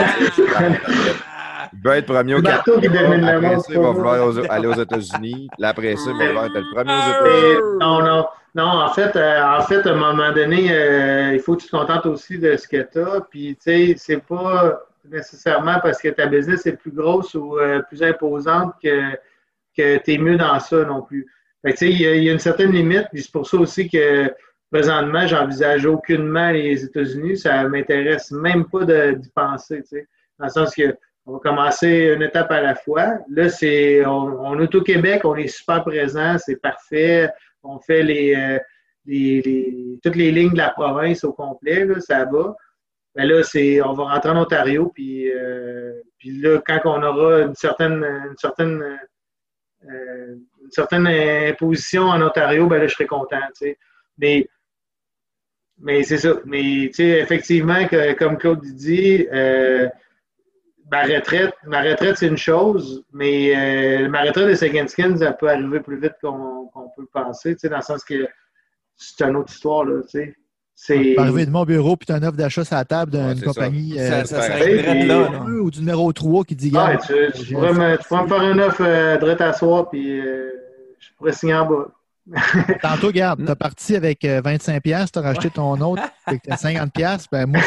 Il 1.73 1.81
va 1.85 1.99
être 1.99 2.07
premier 2.07 2.35
au 2.35 2.43
Canada. 2.43 2.65
Après 2.67 3.59
ça, 3.61 3.67
il 3.69 3.79
va 3.79 3.91
vouloir 3.91 4.33
aller 4.49 4.67
aux 4.67 4.75
États-Unis. 4.75 5.49
Après 5.63 5.95
ça, 5.95 6.11
il 6.11 6.19
va 6.19 6.27
vouloir 6.27 6.45
être 6.47 6.55
le 6.55 6.75
premier 6.75 6.93
aux 6.93 6.97
États-Unis. 6.97 7.79
Non, 7.81 8.03
non. 8.03 8.27
Non, 8.55 8.65
en 8.65 8.89
fait, 8.89 9.15
euh, 9.15 9.43
en 9.45 9.61
fait, 9.61 9.87
à 9.87 9.93
un 9.93 9.95
moment 9.95 10.33
donné, 10.33 10.73
euh, 10.73 11.35
il 11.35 11.41
faut 11.41 11.55
que 11.55 11.63
tu 11.63 11.69
te 11.69 11.77
contentes 11.77 12.07
aussi 12.07 12.39
de 12.39 12.57
ce 12.57 12.67
que 12.67 12.83
tu 12.91 12.99
as. 12.99 13.21
Puis, 13.31 13.57
tu 13.57 13.71
sais, 13.71 13.95
c'est 13.97 14.27
pas 14.27 14.81
nécessairement 15.11 15.79
parce 15.83 16.01
que 16.01 16.09
ta 16.09 16.27
business 16.27 16.67
est 16.67 16.77
plus 16.77 16.93
grosse 16.93 17.35
ou 17.35 17.59
euh, 17.59 17.81
plus 17.83 18.03
imposante 18.03 18.75
que, 18.83 19.13
que 19.77 19.99
tu 19.99 20.15
es 20.15 20.19
mieux 20.19 20.37
dans 20.37 20.59
ça 20.61 20.85
non 20.85 21.03
plus. 21.03 21.27
Fait 21.63 21.77
sais, 21.77 21.91
il 21.91 22.01
y, 22.01 22.29
a 22.29 22.33
une 22.33 22.39
certaine 22.39 22.73
limite. 22.73 23.07
Puis 23.13 23.23
c'est 23.23 23.33
pour 23.33 23.47
ça 23.47 23.59
aussi 23.59 23.89
que 23.89 24.33
présentement, 24.71 25.27
j'envisage 25.27 25.85
aucunement 25.85 26.51
les 26.51 26.85
États-Unis. 26.85 27.37
Ça 27.37 27.69
m'intéresse 27.69 28.31
même 28.31 28.65
pas 28.67 28.85
d'y 28.85 29.29
penser, 29.31 29.83
tu 29.83 29.89
sais. 29.89 30.09
Dans 30.39 30.47
le 30.47 30.51
sens 30.51 30.75
que 30.75 30.97
on 31.27 31.35
va 31.35 31.39
commencer 31.39 32.15
une 32.17 32.23
étape 32.23 32.51
à 32.51 32.61
la 32.61 32.75
fois. 32.75 33.19
Là, 33.29 33.49
c'est 33.51 34.05
on, 34.07 34.59
est 34.59 34.75
au 34.75 34.83
Québec, 34.83 35.23
on 35.25 35.37
est 35.37 35.49
super 35.49 35.85
présent, 35.85 36.37
c'est 36.39 36.57
parfait. 36.57 37.29
On 37.63 37.79
fait 37.79 38.03
euh, 38.03 38.59
les, 39.05 39.99
toutes 40.03 40.17
les 40.17 40.33
lignes 40.33 40.53
de 40.53 40.59
la 40.59 40.71
province 40.71 41.23
au 41.25 41.33
complet, 41.33 41.85
là, 41.85 42.01
ça 42.01 42.25
va. 42.25 42.57
Mais 43.21 43.27
là, 43.27 43.43
c'est 43.43 43.83
on 43.83 43.93
va 43.93 44.05
rentrer 44.15 44.31
en 44.31 44.39
Ontario, 44.39 44.91
puis, 44.95 45.31
euh, 45.31 45.93
puis 46.17 46.41
là, 46.41 46.59
quand 46.67 46.81
on 46.87 47.03
aura 47.03 47.43
une 47.43 47.55
certaine 47.55 48.03
une 48.03 48.37
certaine 48.39 48.99
euh, 49.87 50.37
une 50.63 50.71
certaine 50.71 51.07
imposition 51.07 52.05
en 52.05 52.23
Ontario, 52.23 52.67
ben 52.67 52.79
là, 52.79 52.87
je 52.87 52.95
serai 52.95 53.07
content. 53.07 53.37
Mais 54.17 54.49
mais 55.77 56.03
c'est 56.03 56.17
ça. 56.17 56.37
Mais 56.47 56.85
effectivement, 56.99 57.87
que, 57.87 58.15
comme 58.15 58.39
Claude 58.39 58.63
dit, 58.63 59.27
ma 60.91 61.03
retraite, 61.03 61.55
ma 61.65 61.83
retraite, 61.83 62.17
c'est 62.17 62.27
une 62.27 62.39
chose, 62.39 63.05
mais 63.13 63.55
euh, 63.55 64.09
ma 64.09 64.23
retraite 64.23 64.49
de 64.49 64.55
second 64.55 64.89
skin, 64.89 65.15
ça 65.15 65.35
peut 65.35 65.51
arriver 65.51 65.81
plus 65.81 66.01
vite 66.01 66.15
qu'on 66.23 66.71
peut 66.97 67.03
le 67.03 67.09
penser, 67.13 67.55
dans 67.65 67.77
le 67.77 67.83
sens 67.83 68.03
que 68.03 68.27
c'est 68.97 69.25
une 69.27 69.37
autre 69.37 69.53
histoire, 69.53 69.85
là, 69.85 70.01
tu 70.05 70.09
sais. 70.09 70.35
C'est... 70.83 71.15
arriver 71.19 71.45
de 71.45 71.51
mon 71.51 71.65
bureau, 71.67 71.95
puis 71.95 72.07
tu 72.07 72.13
as 72.13 72.17
une 72.17 72.25
offre 72.25 72.39
d'achat 72.39 72.65
sur 72.65 72.75
la 72.75 72.87
table 72.87 73.13
d'une 73.13 73.43
compagnie. 73.43 73.97
Ça, 73.97 74.03
euh, 74.03 74.25
ça, 74.25 74.41
serait 74.41 75.05
là, 75.05 75.29
Ou 75.43 75.71
du 75.71 75.81
numéro 75.81 76.11
3 76.11 76.45
qui 76.45 76.57
dit 76.57 76.73
ah, 76.75 76.97
tu, 76.97 77.13
tu, 77.35 77.53
pourrais 77.53 77.75
me, 77.75 77.99
tu, 77.99 78.09
pourrais 78.09 78.23
me, 78.23 78.29
faire 78.29 78.43
une 78.51 78.61
offre 78.61 78.83
euh, 78.83 79.19
de 79.19 79.43
à 79.43 79.53
soir, 79.53 79.91
puis 79.91 80.19
euh, 80.19 80.49
je 80.99 81.09
pourrais 81.19 81.33
signer 81.33 81.55
en 81.55 81.67
bas. 81.67 81.89
Tantôt, 82.83 83.09
regarde, 83.09 83.45
tu 83.45 83.51
as 83.51 83.57
parti 83.57 83.95
avec 83.95 84.23
25$, 84.23 84.71
euh, 84.71 85.05
tu 85.13 85.19
as 85.19 85.23
racheté 85.23 85.51
ton 85.51 85.79
autre, 85.83 86.03
avec 86.25 86.47
50$. 86.49 87.25
Ben, 87.31 87.47
moi, 87.47 87.61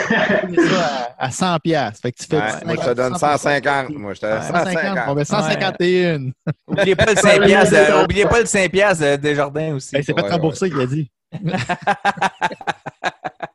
je 0.49 1.29
ça 1.29 1.53
à, 1.53 1.57
100$. 1.59 2.01
Fait 2.01 2.11
que 2.11 2.17
tu 2.17 2.27
fais 2.27 2.37
ouais, 2.37 2.65
moi, 2.65 2.75
je 2.81 2.89
te 2.89 2.93
donne 2.95 3.15
150. 3.15 3.89
Moi, 3.91 4.13
je 4.15 4.21
te 4.21 4.25
donne 4.25 4.41
150. 4.41 4.99
On 5.07 5.13
met 5.13 5.25
151. 5.25 6.31
Oubliez 6.67 6.95
pas 6.95 7.05
le 7.05 7.13
5$, 7.13 8.03
oubliez 8.03 8.25
pas 8.25 8.39
le 8.39 8.45
5$ 8.45 9.17
des 9.17 9.35
jardins 9.35 9.75
aussi. 9.75 9.95
c'est 10.01 10.15
pas 10.15 10.23
remboursé 10.23 10.71
qu'il 10.71 10.81
a 10.81 10.87
dit. 10.87 11.11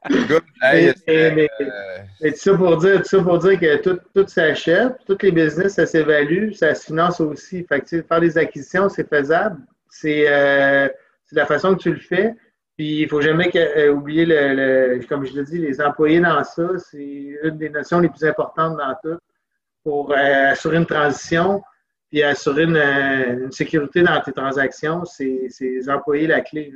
mais, 0.08 0.94
mais, 2.20 2.32
tout, 2.32 2.36
ça 2.36 2.54
pour 2.56 2.76
dire, 2.78 3.02
tout 3.02 3.08
ça 3.08 3.22
pour 3.22 3.38
dire 3.38 3.60
que 3.60 3.76
tout, 3.76 3.98
tout 4.14 4.26
s'achète, 4.26 4.96
tous 5.06 5.18
les 5.22 5.32
business, 5.32 5.74
ça 5.74 5.86
s'évalue, 5.86 6.52
ça 6.52 6.74
se 6.74 6.86
finance 6.86 7.20
aussi. 7.20 7.64
Fait 7.64 7.80
que, 7.80 8.02
faire 8.02 8.20
des 8.20 8.38
acquisitions, 8.38 8.88
c'est 8.88 9.08
faisable. 9.08 9.60
Euh, 10.04 10.88
c'est 11.24 11.36
la 11.36 11.46
façon 11.46 11.74
que 11.74 11.82
tu 11.82 11.92
le 11.92 12.00
fais. 12.00 12.34
Puis 12.76 13.00
il 13.00 13.04
ne 13.04 13.08
faut 13.08 13.20
jamais 13.20 13.50
euh, 13.56 13.92
oublier, 13.92 14.24
le, 14.26 15.00
comme 15.08 15.24
je 15.26 15.34
l'ai 15.34 15.44
dit, 15.44 15.58
les 15.58 15.80
employés 15.80 16.20
dans 16.20 16.42
ça. 16.44 16.68
C'est 16.78 17.38
une 17.42 17.58
des 17.58 17.70
notions 17.70 18.00
les 18.00 18.08
plus 18.08 18.24
importantes 18.24 18.76
dans 18.76 18.94
tout 19.02 19.18
pour 19.82 20.12
euh, 20.12 20.52
assurer 20.52 20.76
une 20.76 20.86
transition 20.86 21.62
puis 22.10 22.22
assurer 22.22 22.64
une, 22.64 23.52
sécurité 23.52 24.02
dans 24.02 24.20
tes 24.20 24.32
transactions. 24.32 25.04
C'est 25.04 25.48
les 25.60 25.90
employés 25.90 26.26
la 26.26 26.40
clé. 26.40 26.72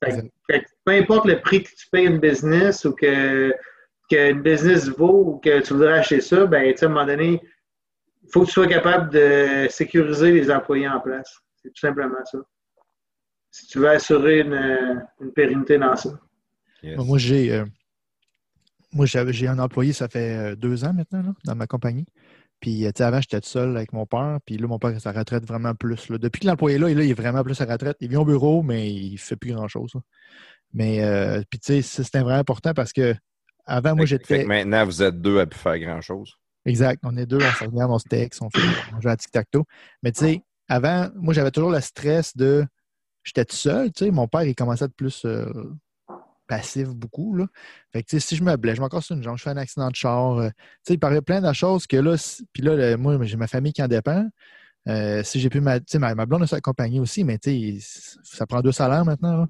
Peu 0.00 0.92
importe 0.92 1.26
le 1.26 1.40
prix 1.40 1.62
que 1.62 1.70
tu 1.70 1.88
payes 1.90 2.06
une 2.06 2.18
business 2.18 2.84
ou 2.84 2.92
que 2.92 3.54
qu'une 4.08 4.40
business 4.40 4.88
vaut 4.88 5.24
ou 5.26 5.38
que 5.38 5.60
tu 5.60 5.74
voudrais 5.74 5.98
acheter 5.98 6.20
ça, 6.22 6.46
ben, 6.46 6.72
à 6.74 6.84
un 6.84 6.88
moment 6.88 7.04
donné, 7.04 7.42
il 8.22 8.32
faut 8.32 8.40
que 8.40 8.46
tu 8.46 8.52
sois 8.52 8.66
capable 8.66 9.10
de 9.12 9.66
sécuriser 9.68 10.32
les 10.32 10.50
employés 10.50 10.88
en 10.88 11.00
place. 11.00 11.38
C'est 11.62 11.68
tout 11.68 11.80
simplement 11.80 12.24
ça. 12.24 12.38
Si 13.50 13.66
tu 13.66 13.80
veux 13.80 13.90
assurer 13.90 14.40
une, 14.40 15.04
pérennité 15.34 15.78
dans 15.78 15.96
ça. 15.96 16.18
Moi, 16.82 17.18
j'ai 17.18 17.52
euh, 17.52 17.64
moi 18.92 19.06
j'ai 19.06 19.48
un 19.48 19.58
employé, 19.58 19.92
ça 19.92 20.08
fait 20.08 20.36
euh, 20.36 20.56
deux 20.56 20.84
ans 20.84 20.92
maintenant, 20.92 21.34
dans 21.44 21.54
ma 21.54 21.66
compagnie. 21.66 22.06
Puis, 22.60 22.84
euh, 22.84 22.88
tu 22.88 22.98
sais, 22.98 23.04
avant, 23.04 23.20
j'étais 23.20 23.40
tout 23.40 23.48
seul 23.48 23.76
avec 23.76 23.92
mon 23.92 24.06
père. 24.06 24.38
Puis 24.44 24.56
là, 24.56 24.66
mon 24.66 24.78
père, 24.78 24.98
sa 25.00 25.12
retraite 25.12 25.46
vraiment 25.46 25.74
plus. 25.74 26.10
Depuis 26.10 26.40
que 26.40 26.46
l'employé 26.46 26.76
est 26.76 26.78
là, 26.78 26.90
il 26.90 27.10
est 27.10 27.14
vraiment 27.14 27.42
plus 27.42 27.60
à 27.60 27.64
retraite. 27.64 27.96
Il 28.00 28.08
vient 28.08 28.20
au 28.20 28.24
bureau, 28.24 28.62
mais 28.62 28.90
il 28.92 29.12
ne 29.12 29.18
fait 29.18 29.36
plus 29.36 29.52
grand-chose. 29.52 29.92
Mais, 30.72 31.02
euh, 31.02 31.42
puis 31.48 31.58
tu 31.60 31.82
sais, 31.82 31.82
c'était 31.82 32.20
vraiment 32.20 32.38
important 32.38 32.74
parce 32.74 32.92
que 32.92 33.14
avant, 33.66 33.94
moi, 33.94 34.06
j'étais. 34.06 34.44
maintenant, 34.44 34.84
vous 34.84 35.02
êtes 35.02 35.20
deux 35.20 35.38
à 35.40 35.46
pu 35.46 35.58
faire 35.58 35.78
grand-chose. 35.78 36.34
Exact. 36.64 37.00
On 37.04 37.16
est 37.16 37.26
deux, 37.26 37.38
on 37.38 37.52
se 37.52 37.64
regarde, 37.64 37.90
on 37.90 37.98
se 37.98 38.08
texte, 38.08 38.42
on, 38.42 38.50
fait, 38.50 38.66
on 38.94 39.00
joue 39.00 39.08
à 39.08 39.16
tic-tac-toe. 39.16 39.64
Mais 40.02 40.12
tu 40.12 40.20
sais, 40.20 40.42
avant, 40.68 41.08
moi, 41.16 41.32
j'avais 41.34 41.50
toujours 41.50 41.70
le 41.70 41.80
stress 41.80 42.36
de. 42.36 42.66
J'étais 43.24 43.44
tout 43.44 43.56
seul, 43.56 43.92
tu 43.92 44.06
sais. 44.06 44.10
Mon 44.10 44.26
père, 44.26 44.42
il 44.42 44.54
commençait 44.54 44.84
à 44.84 44.86
être 44.86 44.94
plus 44.94 45.24
euh, 45.24 45.46
passif 46.48 46.88
beaucoup, 46.88 47.36
là. 47.36 47.46
Fait 47.92 48.02
que, 48.02 48.18
si 48.18 48.34
je 48.34 48.42
me 48.42 48.56
blesse, 48.56 48.76
je 48.76 48.80
m'en 48.80 48.88
casse 48.88 49.10
une 49.10 49.22
jambe, 49.22 49.36
je 49.36 49.42
fais 49.44 49.50
un 49.50 49.56
accident 49.56 49.88
de 49.88 49.94
char. 49.94 50.38
Euh, 50.38 50.50
il 50.88 50.98
parlait 50.98 51.20
plein 51.20 51.40
de 51.40 51.52
choses 51.52 51.86
que 51.86 51.96
là, 51.96 52.16
puis 52.52 52.62
là, 52.62 52.96
moi, 52.96 53.18
j'ai 53.22 53.36
ma 53.36 53.46
famille 53.46 53.72
qui 53.72 53.82
en 53.82 53.88
dépend. 53.88 54.26
Euh, 54.88 55.22
si 55.22 55.38
j'ai 55.38 55.50
pu 55.50 55.60
ma, 55.60 55.78
ma, 55.98 56.26
blonde 56.26 56.46
s'accompagner 56.46 56.98
aussi, 56.98 57.22
mais 57.22 57.38
ça 58.24 58.46
prend 58.46 58.60
deux 58.62 58.72
salaires 58.72 59.04
maintenant. 59.04 59.46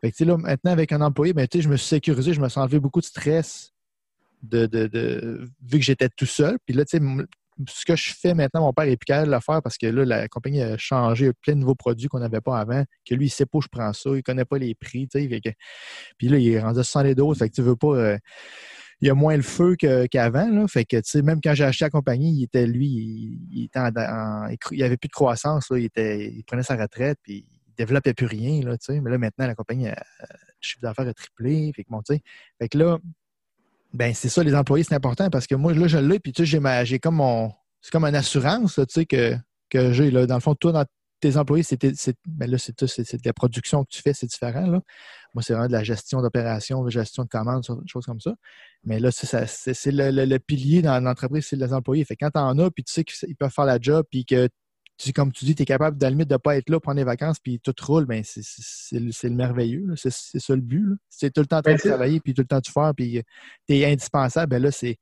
Fait 0.00 0.10
que, 0.10 0.24
maintenant, 0.24 0.72
avec 0.72 0.92
un 0.92 1.02
employé, 1.02 1.34
ben, 1.34 1.46
je 1.52 1.68
me 1.68 1.76
suis 1.76 1.88
sécurisé, 1.88 2.32
je 2.32 2.40
me 2.40 2.48
suis 2.48 2.58
enlevé 2.58 2.80
beaucoup 2.80 3.00
de 3.00 3.04
stress 3.04 3.72
vu 4.42 5.78
que 5.78 5.80
j'étais 5.80 6.08
tout 6.08 6.26
seul. 6.26 6.58
Puis 6.64 6.74
là, 6.74 6.84
ce 7.68 7.84
que 7.84 7.96
je 7.96 8.12
fais 8.14 8.34
maintenant, 8.34 8.62
mon 8.62 8.72
père 8.72 8.84
est 8.84 8.96
plus 8.96 9.06
capable 9.06 9.28
de 9.28 9.34
le 9.34 9.40
faire 9.40 9.62
parce 9.62 9.76
que 9.76 9.86
là, 9.86 10.04
la 10.04 10.28
compagnie 10.28 10.62
a 10.62 10.76
changé, 10.76 11.32
plein 11.42 11.54
de 11.54 11.60
nouveaux 11.60 11.74
produits 11.74 12.08
qu'on 12.08 12.20
n'avait 12.20 12.40
pas 12.40 12.58
avant, 12.58 12.84
que 13.08 13.14
lui, 13.14 13.26
il 13.26 13.30
sait 13.30 13.46
pas 13.46 13.58
où 13.58 13.62
je 13.62 13.68
prends 13.68 13.92
ça, 13.92 14.10
il 14.14 14.22
connaît 14.22 14.44
pas 14.44 14.58
les 14.58 14.74
prix, 14.74 15.08
tu 15.08 15.28
sais. 15.28 15.40
Puis 16.18 16.28
là, 16.28 16.38
il 16.38 16.48
est 16.48 16.60
rendu 16.60 16.80
à 16.80 16.84
70 16.84 17.14
doses, 17.14 17.38
fait 17.38 17.48
que 17.48 17.54
tu 17.54 17.62
veux 17.62 17.76
pas... 17.76 17.94
Euh, 17.96 18.18
il 19.02 19.08
y 19.08 19.10
a 19.10 19.14
moins 19.14 19.36
le 19.36 19.42
feu 19.42 19.76
qu'avant. 19.76 20.66
fait 20.68 20.84
que, 20.84 20.96
tu 20.98 21.02
sais, 21.06 21.22
même 21.22 21.40
quand 21.42 21.54
j'ai 21.54 21.64
acheté 21.64 21.86
la 21.86 21.90
compagnie, 21.90 22.34
il 22.36 22.42
était, 22.44 22.66
lui, 22.66 23.40
il, 23.50 23.64
était 23.64 23.78
en, 23.78 24.48
il 24.72 24.82
avait 24.82 24.98
plus 24.98 25.08
de 25.08 25.12
croissance. 25.12 25.68
il, 25.70 26.44
prenait 26.46 26.62
sa 26.62 26.76
retraite, 26.76 27.18
puis 27.22 27.46
il 27.48 27.74
développait 27.78 28.12
plus 28.12 28.26
rien. 28.26 28.60
Tu 28.60 28.76
sais. 28.80 29.00
Mais 29.00 29.10
là, 29.10 29.16
maintenant, 29.16 29.46
la 29.46 29.54
compagnie, 29.54 29.86
le 29.86 29.94
chiffre 30.60 30.82
d'affaires 30.82 31.08
a 31.08 31.14
triplé. 31.14 31.72
Fait 31.74 31.84
que, 31.84 31.88
bon, 31.88 32.02
tu 32.02 32.14
sais, 32.14 32.20
fait 32.60 32.68
que 32.68 32.76
là, 32.76 32.98
ben 33.92 34.14
c'est 34.14 34.28
ça, 34.28 34.42
les 34.42 34.54
employés, 34.54 34.84
c'est 34.84 34.94
important 34.94 35.30
parce 35.30 35.46
que 35.46 35.54
moi, 35.54 35.74
là, 35.74 35.88
je 35.88 35.98
l'ai, 35.98 36.20
puis 36.20 36.32
tu 36.32 36.46
sais, 36.46 36.84
j'ai 36.84 36.98
comme 36.98 37.16
mon. 37.16 37.52
C'est 37.80 37.90
comme 37.90 38.04
une 38.04 38.14
assurance, 38.14 38.74
tu 38.74 38.82
sais, 38.88 39.06
que, 39.06 39.34
que 39.70 39.92
j'ai. 39.92 40.10
Dans 40.10 40.34
le 40.34 40.40
fond, 40.40 40.54
toi, 40.54 40.72
dans 40.72 40.84
tes 41.20 41.36
employés, 41.36 41.62
c'était. 41.62 41.92
Ben 42.26 42.50
là, 42.50 42.58
c'est 42.58 42.78
de 42.80 43.18
la 43.24 43.32
production 43.32 43.84
que 43.84 43.90
tu 43.90 44.02
fais, 44.02 44.12
c'est 44.12 44.26
différent. 44.26 44.66
Là. 44.66 44.80
Moi, 45.34 45.42
c'est 45.42 45.54
vraiment 45.54 45.68
de 45.68 45.72
la 45.72 45.82
gestion 45.82 46.22
d'opération, 46.22 46.84
de 46.84 46.90
gestion 46.90 47.24
de 47.24 47.28
commandes, 47.28 47.62
des 47.62 47.88
choses 47.88 48.06
comme 48.06 48.20
ça. 48.20 48.34
Mais 48.84 49.00
là, 49.00 49.10
c'est 49.12 49.92
le, 49.92 50.10
le, 50.24 50.38
pilier 50.38 50.82
dans 50.82 51.02
l'entreprise, 51.02 51.46
c'est 51.48 51.56
les 51.56 51.72
employés. 51.72 52.04
Fait 52.04 52.16
quand 52.16 52.30
tu 52.30 52.38
en 52.38 52.58
as, 52.58 52.70
puis 52.70 52.84
tu 52.84 52.92
sais 52.92 53.04
qu'ils 53.04 53.36
peuvent 53.36 53.52
faire 53.52 53.64
la 53.64 53.78
job, 53.80 54.04
puis 54.10 54.24
que 54.24 54.48
comme 55.14 55.32
tu 55.32 55.44
dis, 55.44 55.54
tu 55.54 55.62
es 55.62 55.66
capable 55.66 55.96
de 55.96 56.06
limite 56.06 56.28
de 56.28 56.34
ne 56.34 56.38
pas 56.38 56.56
être 56.56 56.68
là, 56.68 56.78
prendre 56.78 56.98
des 56.98 57.04
vacances, 57.04 57.38
puis 57.38 57.58
tout 57.60 57.74
roule, 57.82 58.04
ben 58.04 58.22
c'est 58.24 58.98
le 58.98 59.34
merveilleux. 59.34 59.94
C'est 59.96 60.10
ça 60.10 60.54
le 60.54 60.60
but. 60.60 60.96
C'est 61.08 61.32
tout 61.32 61.40
le 61.40 61.46
temps 61.46 61.58
en 61.58 61.62
train 61.62 61.74
de 61.74 61.80
travailler, 61.80 62.20
puis 62.20 62.34
tout 62.34 62.42
le 62.42 62.46
temps 62.46 62.60
de 62.60 62.66
faire, 62.66 62.92
puis 62.94 63.22
tu 63.66 63.74
es 63.74 63.90
indispensable. 63.90 64.50
Ben 64.50 64.62
là, 64.62 64.70
c'est. 64.70 64.98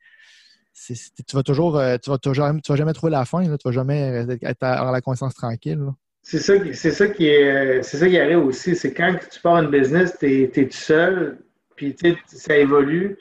Tu 0.87 1.35
vas 1.35 1.43
toujours, 1.43 1.77
euh, 1.77 1.97
tu 2.03 2.09
vas 2.09 2.19
toujours, 2.19 2.47
tu 2.63 2.71
vas 2.71 2.77
jamais 2.77 2.93
trouver 2.93 3.11
la 3.11 3.25
fin, 3.25 3.43
là, 3.43 3.59
tu 3.59 3.67
vas 3.67 3.73
jamais 3.73 4.25
être 4.43 4.63
avoir 4.63 4.93
la 4.93 5.01
conscience 5.01 5.35
tranquille. 5.35 5.81
C'est 6.23 6.39
ça, 6.39 6.55
c'est 6.73 6.93
ça 6.93 7.09
qui 7.09 7.27
est, 7.27 7.83
c'est 7.83 7.97
ça 7.97 8.09
qui 8.09 8.19
arrive 8.19 8.45
aussi. 8.45 8.77
C'est 8.77 8.95
quand 8.95 9.17
tu 9.31 9.41
pars 9.41 9.63
une 9.63 9.71
business, 9.71 10.17
tu 10.21 10.43
es, 10.43 10.49
tout 10.49 10.71
seul, 10.71 11.39
puis 11.75 11.97
ça 12.27 12.57
évolue. 12.57 13.19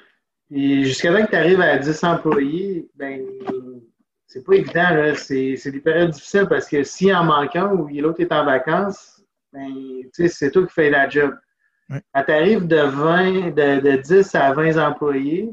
Puis 0.49 0.85
jusqu'à 0.85 1.11
temps 1.11 1.25
que 1.25 1.31
tu 1.31 1.35
arrives 1.35 1.61
à 1.61 1.77
10 1.77 2.03
employés, 2.03 2.87
ben 2.95 3.21
c'est 4.27 4.43
pas 4.43 4.55
évident, 4.55 4.89
là. 4.89 5.15
C'est, 5.15 5.55
des 5.65 5.79
périodes 5.79 6.11
difficiles 6.11 6.47
parce 6.49 6.67
que 6.67 6.83
s'il 6.83 7.15
en 7.15 7.23
manque 7.23 7.55
un 7.55 7.71
ou 7.71 7.87
l'autre 7.87 8.19
est 8.19 8.31
en 8.31 8.45
vacances, 8.45 9.23
ben, 9.53 9.69
c'est 10.11 10.51
toi 10.51 10.67
qui 10.67 10.73
fais 10.73 10.89
la 10.89 11.07
job. 11.07 11.33
Quand 11.89 12.23
tu 12.23 12.31
arrives 12.31 12.67
de 12.67 12.81
20, 12.81 13.51
de, 13.51 13.95
10 13.95 14.35
à 14.35 14.51
20 14.51 14.77
employés, 14.77 15.49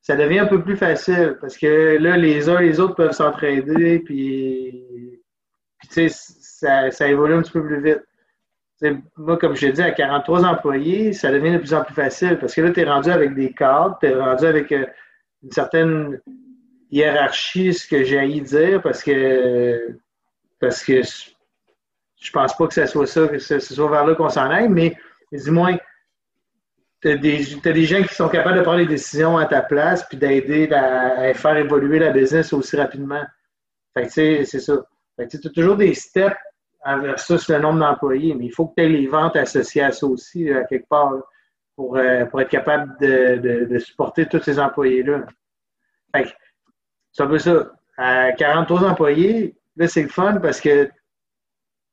ça 0.00 0.16
devient 0.16 0.38
un 0.38 0.46
peu 0.46 0.62
plus 0.62 0.78
facile 0.78 1.36
parce 1.42 1.58
que 1.58 1.98
là, 1.98 2.16
les 2.16 2.48
uns 2.48 2.58
et 2.58 2.68
les 2.68 2.80
autres 2.80 2.94
peuvent 2.94 3.12
s'entraider, 3.12 3.98
puis, 3.98 5.22
puis 5.78 6.08
ça, 6.08 6.90
ça 6.90 7.08
évolue 7.08 7.34
un 7.34 7.42
petit 7.42 7.52
peu 7.52 7.62
plus 7.62 7.82
vite. 7.82 8.02
moi, 9.18 9.36
comme 9.36 9.54
je 9.54 9.66
l'ai 9.66 9.72
dit, 9.72 9.82
à 9.82 9.90
43 9.90 10.46
employés, 10.46 11.12
ça 11.12 11.30
devient 11.30 11.52
de 11.52 11.58
plus 11.58 11.74
en 11.74 11.84
plus 11.84 11.94
facile 11.94 12.38
parce 12.38 12.54
que 12.54 12.62
là, 12.62 12.70
tu 12.70 12.80
es 12.80 12.84
rendu 12.84 13.10
avec 13.10 13.34
des 13.34 13.52
cadres, 13.52 13.98
tu 14.00 14.06
es 14.06 14.14
rendu 14.14 14.46
avec 14.46 14.72
euh, 14.72 14.86
une 15.42 15.50
certaine 15.50 16.18
hiérarchie, 16.90 17.74
ce 17.74 17.86
que 17.86 18.04
j'ai 18.04 18.18
à 18.18 18.24
y 18.24 18.40
dire, 18.40 18.82
parce 18.82 19.02
que 19.02 19.98
parce 20.58 20.84
que 20.84 21.02
je 22.20 22.30
pense 22.30 22.54
pas 22.56 22.66
que 22.66 22.74
ce 22.74 22.86
soit 22.86 23.06
ça, 23.06 23.26
que 23.28 23.38
ce 23.38 23.58
soit 23.58 23.90
vers 23.90 24.06
là 24.06 24.14
qu'on 24.14 24.28
s'en 24.28 24.50
aille, 24.50 24.68
mais, 24.68 24.96
du 25.32 25.50
moins, 25.50 25.76
tu 27.00 27.08
as, 27.08 27.16
des 27.16 27.84
gens 27.84 28.02
qui 28.02 28.14
sont 28.14 28.28
capables 28.28 28.58
de 28.58 28.62
prendre 28.62 28.78
les 28.78 28.86
décisions 28.86 29.38
à 29.38 29.46
ta 29.46 29.62
place 29.62 30.06
puis 30.06 30.18
d'aider 30.18 30.70
à, 30.70 31.32
faire 31.32 31.56
évoluer 31.56 31.98
la 31.98 32.10
business 32.10 32.52
aussi 32.52 32.76
rapidement. 32.76 33.24
Fait 33.94 34.06
que, 34.06 34.44
c'est 34.44 34.60
ça. 34.60 34.84
Tu 35.18 35.36
as 35.36 35.50
toujours 35.50 35.76
des 35.76 35.94
steps 35.94 36.36
versus 36.84 37.48
le 37.48 37.58
nombre 37.58 37.80
d'employés, 37.80 38.34
mais 38.34 38.46
il 38.46 38.52
faut 38.52 38.66
que 38.66 38.74
tu 38.76 38.82
aies 38.82 38.88
les 38.88 39.06
ventes 39.06 39.36
associées 39.36 39.82
à 39.82 39.92
ça 39.92 40.06
aussi, 40.06 40.50
à 40.50 40.64
quelque 40.64 40.88
part, 40.88 41.14
pour, 41.74 41.96
euh, 41.96 42.26
pour 42.26 42.40
être 42.42 42.50
capable 42.50 42.98
de, 43.00 43.66
de, 43.66 43.78
supporter 43.78 44.26
tous 44.26 44.42
ces 44.42 44.58
employés-là. 44.58 45.24
Fait 46.14 46.34
c'est 47.12 47.22
un 47.22 47.26
peu 47.26 47.38
ça. 47.38 47.72
À 47.96 48.32
43 48.32 48.84
employés, 48.84 49.56
là, 49.76 49.86
c'est 49.88 50.02
le 50.02 50.08
fun 50.08 50.36
parce 50.36 50.60
que 50.60 50.88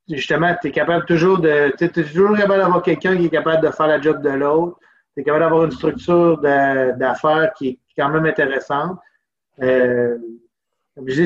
justement, 0.10 0.56
tu 0.62 0.68
es 0.68 0.72
capable 0.72 1.06
toujours 1.06 1.40
de. 1.40 1.74
Tu 1.78 1.86
es 1.86 1.90
toujours 1.90 2.36
capable 2.36 2.60
d'avoir 2.60 2.82
quelqu'un 2.82 3.18
qui 3.18 3.26
est 3.26 3.30
capable 3.30 3.66
de 3.66 3.72
faire 3.72 3.88
la 3.88 4.00
job 4.00 4.22
de 4.22 4.30
l'autre. 4.30 4.78
Tu 5.14 5.22
es 5.22 5.24
capable 5.24 5.44
d'avoir 5.44 5.66
une 5.66 5.72
structure 5.72 6.40
d'affaires 6.40 7.54
qui 7.58 7.70
est 7.70 7.80
quand 7.98 8.10
même 8.10 8.26
intéressante. 8.26 8.98
Euh, 9.62 10.18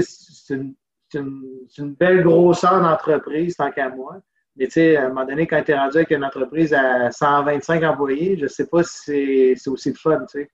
c'est 0.01 0.55
une, 0.55 0.73
une, 1.13 1.93
belle 1.93 2.23
grosseur 2.23 2.81
d'entreprise, 2.81 3.55
tant 3.55 3.71
qu'à 3.71 3.89
moi. 3.89 4.21
Mais 4.55 4.65
tu 4.65 4.73
sais, 4.73 4.97
à 4.97 5.05
un 5.05 5.09
moment 5.09 5.25
donné, 5.25 5.47
quand 5.47 5.61
tu 5.63 5.71
es 5.71 5.77
rendu 5.77 5.97
avec 5.97 6.11
une 6.11 6.25
entreprise 6.25 6.73
à 6.73 7.11
125 7.11 7.83
employés, 7.83 8.37
je 8.37 8.43
ne 8.43 8.47
sais 8.47 8.67
pas 8.67 8.83
si 8.83 9.55
c'est 9.55 9.69
aussi 9.69 9.89
le 9.89 9.95
fun, 9.95 10.19
tu 10.21 10.39
sais. 10.39 10.49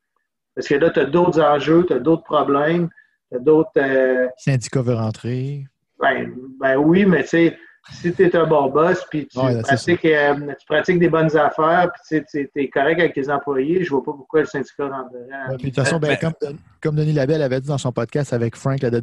Parce 0.56 0.68
que 0.68 0.76
là, 0.76 0.90
tu 0.90 1.00
as 1.00 1.06
d'autres 1.06 1.42
enjeux, 1.42 1.86
tu 1.86 1.94
as 1.94 2.00
d'autres 2.00 2.24
problèmes 2.24 2.90
d'autres. 3.32 3.72
Euh, 3.78 4.28
Syndicat 4.38 4.82
veut 4.82 4.96
rentrer. 4.96 5.66
Ben, 6.00 6.32
ben 6.60 6.78
oui, 6.78 7.06
mais 7.06 7.24
tu 7.24 7.30
sais, 7.30 7.58
si 7.92 8.14
tu 8.14 8.24
es 8.24 8.36
un 8.36 8.46
bon 8.46 8.70
boss, 8.70 9.06
puis 9.10 9.28
tu, 9.28 9.40
pratiques, 9.40 10.06
euh, 10.06 10.36
tu, 10.60 10.66
pratiques, 10.68 11.00
des 11.00 11.10
bonnes 11.10 11.36
affaires, 11.38 11.90
puis 12.10 12.24
tu 12.30 12.50
es 12.56 12.70
correct 12.70 13.00
avec 13.00 13.14
tes 13.14 13.30
employés, 13.30 13.84
je 13.84 13.90
vois 13.90 14.04
pas 14.04 14.12
pourquoi 14.12 14.42
le 14.42 14.46
syndicat 14.46 14.90
rentrerait. 14.90 15.58
de 15.58 15.64
toute 15.64 15.76
façon, 15.76 15.98
ben, 15.98 16.18
comme, 16.18 16.34
comme, 16.82 16.96
Denis 16.96 17.14
Labelle 17.14 17.42
avait 17.42 17.62
dit 17.62 17.68
dans 17.68 17.78
son 17.78 17.92
podcast 17.92 18.34
avec 18.34 18.56
Frank 18.56 18.82
la 18.82 18.90
de 18.90 19.02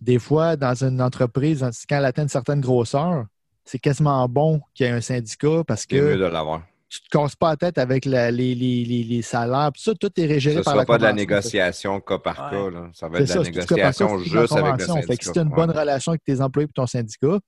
des 0.00 0.18
fois, 0.18 0.56
dans 0.56 0.74
une 0.84 1.00
entreprise, 1.00 1.64
quand 1.88 1.96
elle 1.96 2.04
atteint 2.04 2.22
une 2.22 2.28
certaine 2.28 2.60
grosseur, 2.60 3.26
c'est 3.64 3.78
quasiment 3.78 4.26
bon 4.28 4.60
qu'il 4.74 4.86
y 4.86 4.88
ait 4.88 4.92
un 4.92 5.00
syndicat 5.00 5.62
parce 5.66 5.86
que. 5.86 5.96
mieux 5.96 6.18
de 6.18 6.24
l'avoir 6.24 6.62
tu 6.92 6.98
ne 6.98 7.08
te 7.08 7.24
casses 7.24 7.36
pas 7.36 7.50
la 7.50 7.56
tête 7.56 7.78
avec 7.78 8.04
les, 8.04 8.30
les, 8.30 8.54
les, 8.54 9.22
salaires. 9.22 9.70
ça, 9.76 9.92
tout 9.98 10.10
est 10.14 10.26
régéré 10.26 10.60
par 10.62 10.74
la 10.76 10.82
Ça 10.82 10.86
pas 10.86 10.98
de 10.98 11.02
la 11.04 11.14
négociation 11.14 12.00
cas 12.00 12.18
par 12.18 12.50
cas. 12.50 12.70
Là. 12.70 12.90
Ça 12.92 13.08
va 13.08 13.18
être 13.18 13.28
de 13.28 13.38
la 13.38 13.44
négociation 13.44 14.18
juste 14.18 14.52
avec 14.52 14.78
le 14.78 14.84
syndicat. 14.84 15.06
Fait 15.06 15.16
que 15.16 15.24
si 15.24 15.32
tu 15.32 15.38
as 15.38 15.42
une 15.42 15.48
bonne 15.48 15.70
relation 15.70 16.12
avec 16.12 16.22
tes 16.22 16.42
employés 16.42 16.68
et 16.68 16.72
ton 16.72 16.86
syndicat, 16.86 17.38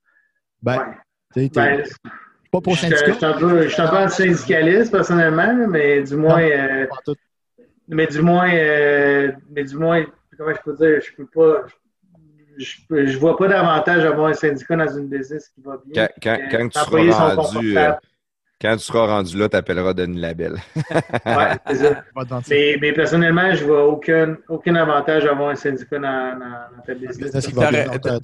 ben, 0.62 0.94
tu 1.34 1.50
ben, 1.50 1.82
pas 2.50 2.60
pour 2.62 2.72
le 2.72 2.78
syndicat. 2.78 3.12
Je 3.12 3.68
suis 3.68 3.82
un 3.82 3.88
peu 3.88 4.08
syndicaliste 4.08 4.90
personnellement, 4.90 5.66
mais 5.68 6.02
du 6.02 6.16
moins. 6.16 6.40
Euh, 6.40 6.86
mais 7.86 8.06
du 8.06 8.22
moins, 8.22 8.50
euh, 8.50 9.30
mais 9.50 9.64
du 9.64 9.76
moins, 9.76 10.06
comment 10.38 10.54
je 10.54 10.62
peux 10.64 10.74
dire, 10.74 11.02
je 11.02 11.14
peux 11.14 11.26
pas. 11.26 11.66
Je, 12.56 12.76
je 12.88 13.18
vois 13.18 13.36
pas 13.36 13.48
d'avantage 13.48 14.06
à 14.06 14.08
avoir 14.08 14.28
un 14.28 14.32
syndicat 14.32 14.76
dans 14.76 14.96
une 14.96 15.08
business 15.08 15.50
qui 15.50 15.60
va 15.60 15.76
bien. 15.84 16.08
Quand, 16.22 16.38
quand, 16.40 16.48
quand 16.50 16.68
tu 16.68 17.10
seras 17.10 17.34
rendu. 17.34 17.76
Quand 18.60 18.76
tu 18.76 18.84
seras 18.84 19.06
rendu 19.06 19.36
là, 19.36 19.48
tu 19.48 19.56
appelleras 19.56 19.92
Denis 19.94 20.20
Labelle. 20.20 20.56
oui, 20.76 21.44
c'est 21.66 21.74
ça. 21.74 22.04
Mais, 22.48 22.76
mais, 22.80 22.92
personnellement, 22.92 23.54
je 23.54 23.62
ne 23.62 23.66
vois 23.68 23.86
aucun, 23.86 24.36
aucun 24.48 24.74
avantage 24.76 25.26
à 25.26 25.32
avoir 25.32 25.50
un 25.50 25.54
syndicat 25.54 25.98
dans, 25.98 26.38
dans, 26.38 26.82
ta 26.86 26.94
business. 26.94 27.30
Tu 27.30 27.58
as, 27.60 27.68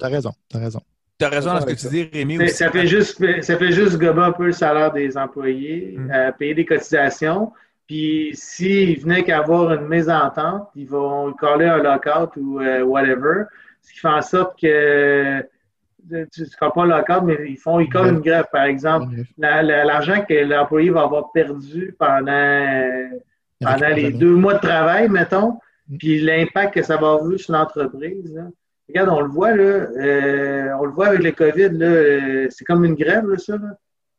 raison. 0.07 0.31
Tu 0.49 0.57
as 0.57 0.59
raison. 0.59 0.81
Tu 1.19 1.25
as 1.25 1.29
raison 1.29 1.53
dans 1.53 1.61
ce 1.61 1.65
que 1.65 1.79
tu 1.79 1.87
dis, 1.89 2.09
Rémi. 2.11 2.41
Aussi. 2.41 2.55
Ça, 2.55 2.71
fait 2.71 2.87
juste, 2.87 3.23
ça 3.41 3.57
fait 3.57 3.71
juste 3.71 3.97
gober 3.97 4.21
un 4.21 4.31
peu 4.31 4.47
le 4.47 4.51
salaire 4.51 4.91
des 4.91 5.17
employés, 5.17 5.95
mm. 5.97 6.11
euh, 6.11 6.31
payer 6.31 6.55
des 6.55 6.65
cotisations. 6.65 7.51
Puis 7.87 8.31
s'ils 8.33 8.99
venaient 9.01 9.23
qu'à 9.23 9.39
avoir 9.39 9.73
une 9.73 9.87
mésentente, 9.87 10.69
ils 10.75 10.87
vont 10.87 11.33
coller 11.33 11.65
un 11.65 11.77
lockout 11.77 12.31
ou 12.37 12.59
euh, 12.61 12.83
whatever. 12.83 13.43
Ce 13.81 13.91
qui 13.91 13.99
fait 13.99 14.07
en 14.07 14.21
sorte 14.21 14.59
que 14.59 15.45
tu 16.09 16.41
ne 16.41 16.45
seras 16.45 16.71
pas 16.71 16.85
local, 16.85 17.21
mais 17.23 17.37
ils 17.47 17.57
font 17.57 17.79
ils 17.79 17.89
une 17.95 18.19
grève, 18.19 18.45
par 18.51 18.63
exemple. 18.63 19.13
L'argent 19.37 20.23
que 20.27 20.33
l'employé 20.33 20.89
va 20.89 21.03
avoir 21.03 21.31
perdu 21.31 21.95
pendant, 21.97 23.09
pendant 23.59 23.95
les 23.95 24.11
deux 24.11 24.35
mois 24.35 24.55
de 24.55 24.59
travail, 24.59 25.09
mettons, 25.09 25.57
mm. 25.89 25.97
puis 25.97 26.21
l'impact 26.21 26.75
que 26.75 26.81
ça 26.81 26.97
va 26.97 27.13
avoir 27.13 27.39
sur 27.39 27.53
l'entreprise. 27.53 28.41
Regarde, 28.87 29.09
on 29.09 29.21
le 29.21 29.29
voit, 29.29 29.55
là, 29.55 29.63
euh, 29.63 30.73
on 30.79 30.85
le 30.85 30.91
voit 30.91 31.07
avec 31.07 31.23
le 31.23 31.31
COVID, 31.31 31.81
euh, 31.81 32.47
c'est 32.49 32.65
comme 32.65 32.83
une 32.83 32.95
grève, 32.95 33.25
là, 33.25 33.37
ça. 33.37 33.57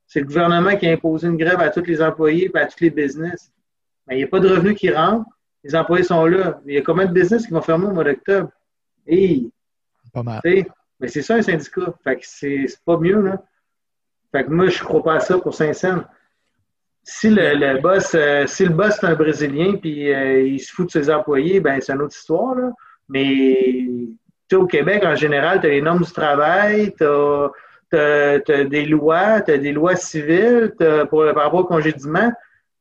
C'est 0.07 0.21
le 0.21 0.27
gouvernement 0.27 0.77
qui 0.77 0.87
a 0.87 0.93
imposé 0.93 1.27
une 1.27 1.39
grève 1.39 1.61
à 1.61 1.71
tous 1.71 1.87
les 1.87 2.03
employés 2.03 2.51
et 2.55 2.59
à 2.59 2.67
tous 2.67 2.81
les 2.81 2.91
business. 2.91 3.51
Mais 4.07 4.17
il 4.17 4.19
n'y 4.19 4.25
a 4.25 4.27
pas 4.27 4.41
de 4.41 4.49
revenus 4.49 4.77
qui 4.77 4.91
rentrent. 4.91 5.25
Les 5.65 5.75
employés 5.75 6.05
sont 6.05 6.27
là. 6.27 6.61
Il 6.67 6.75
y 6.75 6.79
a 6.79 6.83
combien 6.83 7.07
de 7.07 7.13
business 7.13 7.47
qui 7.47 7.53
vont 7.53 7.63
fermer 7.63 7.87
au 7.87 7.93
mois 7.93 8.05
d'octobre? 8.05 8.51
Et, 9.07 9.49
pas 10.13 10.23
mal. 10.23 10.41
Mais 11.03 11.09
c'est 11.09 11.21
ça 11.23 11.35
un 11.35 11.43
syndicat. 11.43 11.93
Fait 12.05 12.17
que 12.17 12.23
c'est 12.25 12.67
pas 12.87 12.97
mieux, 12.97 13.21
là. 13.21 13.43
Fait 14.31 14.45
que 14.45 14.51
moi, 14.51 14.69
je 14.69 14.83
crois 14.83 15.03
pas 15.03 15.15
à 15.17 15.21
ça 15.21 15.37
pour 15.37 15.53
Saint-Saëns. 15.53 16.05
Si 17.03 17.29
le, 17.29 17.81
boss, 17.81 18.15
euh, 18.15 18.47
si 18.47 18.65
le 18.65 18.71
boss 18.71 19.03
est 19.03 19.07
un 19.07 19.15
Brésilien 19.15 19.75
puis 19.75 20.15
euh, 20.15 20.43
il 20.43 20.61
se 20.61 20.73
fout 20.73 20.87
de 20.87 20.93
ses 20.93 21.11
employés, 21.11 21.59
ben 21.59 21.81
c'est 21.81 21.93
une 21.93 22.03
autre 22.03 22.17
histoire. 22.17 22.55
Là. 22.55 22.71
Mais 23.09 23.89
au 24.53 24.67
Québec, 24.67 25.03
en 25.05 25.17
général, 25.17 25.61
tu 25.61 25.67
as 25.67 25.71
les 25.71 25.83
normes 25.83 26.05
du 26.05 26.13
travail, 26.13 26.95
tu 26.97 27.05
as, 27.05 28.39
des 28.65 28.87
lois, 28.87 29.41
tu 29.41 29.51
as 29.51 29.59
des 29.59 29.73
lois 29.73 29.97
civiles 29.97 30.73
pour, 31.11 31.25
par 31.35 31.45
rapport 31.45 31.61
au 31.61 31.65
congédiement. 31.65 32.33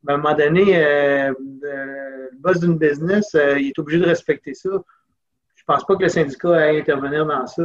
à 0.08 0.14
un 0.14 0.18
moment 0.18 0.36
donné, 0.36 0.78
euh, 0.78 1.34
le 1.62 2.30
boss 2.38 2.60
d'une 2.60 2.78
business, 2.78 3.36
il 3.58 3.70
est 3.70 3.80
obligé 3.80 4.00
de 4.00 4.06
respecter 4.06 4.54
ça. 4.54 4.70
Je 5.56 5.64
pense 5.66 5.84
pas 5.86 5.96
que 5.96 6.04
le 6.04 6.10
syndicat 6.10 6.56
aille 6.56 6.80
intervenir 6.80 7.26
dans 7.26 7.48
ça, 7.48 7.64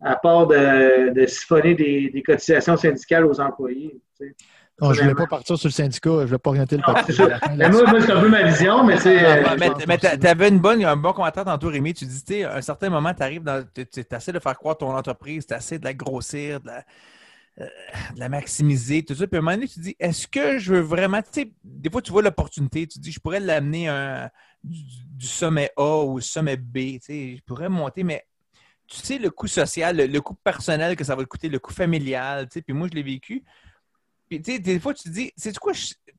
à 0.00 0.16
part 0.16 0.46
de, 0.46 1.26
siphonner 1.26 1.74
des, 1.74 2.22
cotisations 2.24 2.76
syndicales 2.76 3.26
aux 3.26 3.40
employés. 3.40 4.00
Non, 4.80 4.92
je 4.92 5.00
ne 5.00 5.04
voulais 5.04 5.14
pas 5.14 5.26
partir 5.26 5.56
sur 5.56 5.68
le 5.68 5.72
syndicat, 5.72 6.10
je 6.10 6.16
ne 6.16 6.24
voulais 6.26 6.38
pas 6.38 6.50
orienter 6.50 6.76
le 6.76 6.82
parti. 6.82 7.18
moi, 7.18 8.00
c'est 8.00 8.12
un 8.12 8.20
peu 8.20 8.28
ma 8.28 8.42
vision, 8.42 8.84
mais 8.84 8.98
c'est. 8.98 9.24
Ah, 9.24 9.56
mais, 9.56 9.98
tu 9.98 10.26
avais 10.26 10.48
une 10.48 10.58
bonne, 10.58 10.84
un 10.84 10.96
bon 10.96 11.14
commentaire 11.14 11.44
tantôt, 11.44 11.68
Rémi. 11.68 11.94
Tu 11.94 12.04
dis, 12.04 12.22
tu 12.22 12.34
sais, 12.34 12.44
à 12.44 12.56
un 12.56 12.60
certain 12.60 12.90
moment, 12.90 13.14
tu 13.14 13.22
arrives 13.22 13.42
dans. 13.42 13.66
Tu 13.74 13.86
essaies 14.10 14.32
de 14.32 14.38
faire 14.38 14.58
croire 14.58 14.76
ton 14.76 14.94
entreprise, 14.94 15.46
tu 15.46 15.54
essaies 15.54 15.78
de 15.78 15.84
la 15.84 15.94
grossir, 15.94 16.60
de 16.60 16.66
la, 16.66 16.84
euh, 17.62 17.66
de 18.14 18.20
la 18.20 18.28
maximiser, 18.28 19.02
tout 19.02 19.14
ça. 19.14 19.26
Puis 19.26 19.36
à 19.36 19.38
un 19.38 19.42
moment 19.42 19.56
donné, 19.56 19.66
tu 19.66 19.80
dis, 19.80 19.96
est-ce 19.98 20.28
que 20.28 20.58
je 20.58 20.74
veux 20.74 20.80
vraiment. 20.80 21.22
Tu 21.22 21.28
sais, 21.32 21.52
des 21.64 21.88
fois, 21.88 22.02
tu 22.02 22.12
vois 22.12 22.20
l'opportunité, 22.20 22.86
tu 22.86 22.98
dis, 22.98 23.12
je 23.12 23.20
pourrais 23.20 23.40
l'amener 23.40 23.88
du, 24.62 24.78
du, 25.10 25.26
sommet 25.26 25.70
A 25.78 26.02
au 26.04 26.20
sommet 26.20 26.58
B, 26.58 26.76
tu 26.76 26.98
sais, 27.00 27.36
je 27.36 27.42
pourrais 27.46 27.70
monter, 27.70 28.04
mais 28.04 28.26
tu 28.86 28.96
sais, 28.98 29.18
le 29.18 29.30
coût 29.30 29.46
social, 29.46 29.96
le, 29.96 30.20
coût 30.20 30.34
personnel 30.34 30.96
que 30.96 31.04
ça 31.04 31.14
va 31.14 31.24
coûter, 31.24 31.48
le 31.48 31.58
coût 31.58 31.72
familial, 31.72 32.48
tu 32.48 32.54
sais, 32.54 32.62
puis 32.62 32.72
moi, 32.72 32.88
je 32.90 32.94
l'ai 32.94 33.02
vécu. 33.02 33.44
Puis, 34.28 34.42
tu 34.42 34.52
sais, 34.52 34.58
des 34.58 34.80
fois, 34.80 34.94
tu 34.94 35.04
te 35.04 35.08
dis, 35.08 35.32
c'est 35.36 35.56
quoi, 35.58 35.72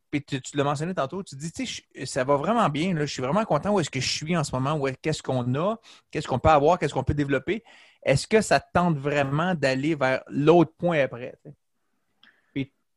puis 0.10 0.24
tu, 0.24 0.40
l'as 0.56 0.64
mentionné 0.64 0.94
tantôt, 0.94 1.24
tu 1.24 1.36
te 1.36 1.42
dis, 1.42 1.52
tu 1.52 1.66
sais, 1.66 2.06
ça 2.06 2.24
va 2.24 2.38
vraiment 2.38 2.70
bien, 2.70 2.94
là, 2.94 3.06
je 3.06 3.12
suis 3.12 3.22
vraiment 3.22 3.44
content 3.46 3.74
où 3.74 3.80
est-ce 3.80 3.90
que 3.90 4.00
je 4.00 4.10
suis 4.10 4.38
en 4.38 4.44
ce 4.44 4.54
moment, 4.54 4.76
où 4.76 4.88
qu'est-ce 5.02 5.22
qu'on 5.22 5.54
a, 5.56 5.76
qu'est-ce 6.12 6.28
qu'on 6.28 6.40
peut 6.40 6.50
avoir, 6.50 6.80
qu'est-ce 6.80 6.94
qu'on 6.94 7.04
peut 7.04 7.14
développer. 7.14 7.64
Est-ce 8.04 8.28
que 8.28 8.42
ça 8.42 8.60
te 8.60 8.68
tente 8.74 8.98
vraiment 8.98 9.54
d'aller 9.56 9.96
vers 9.96 10.24
l'autre 10.28 10.74
point 10.78 11.00
après? 11.00 11.36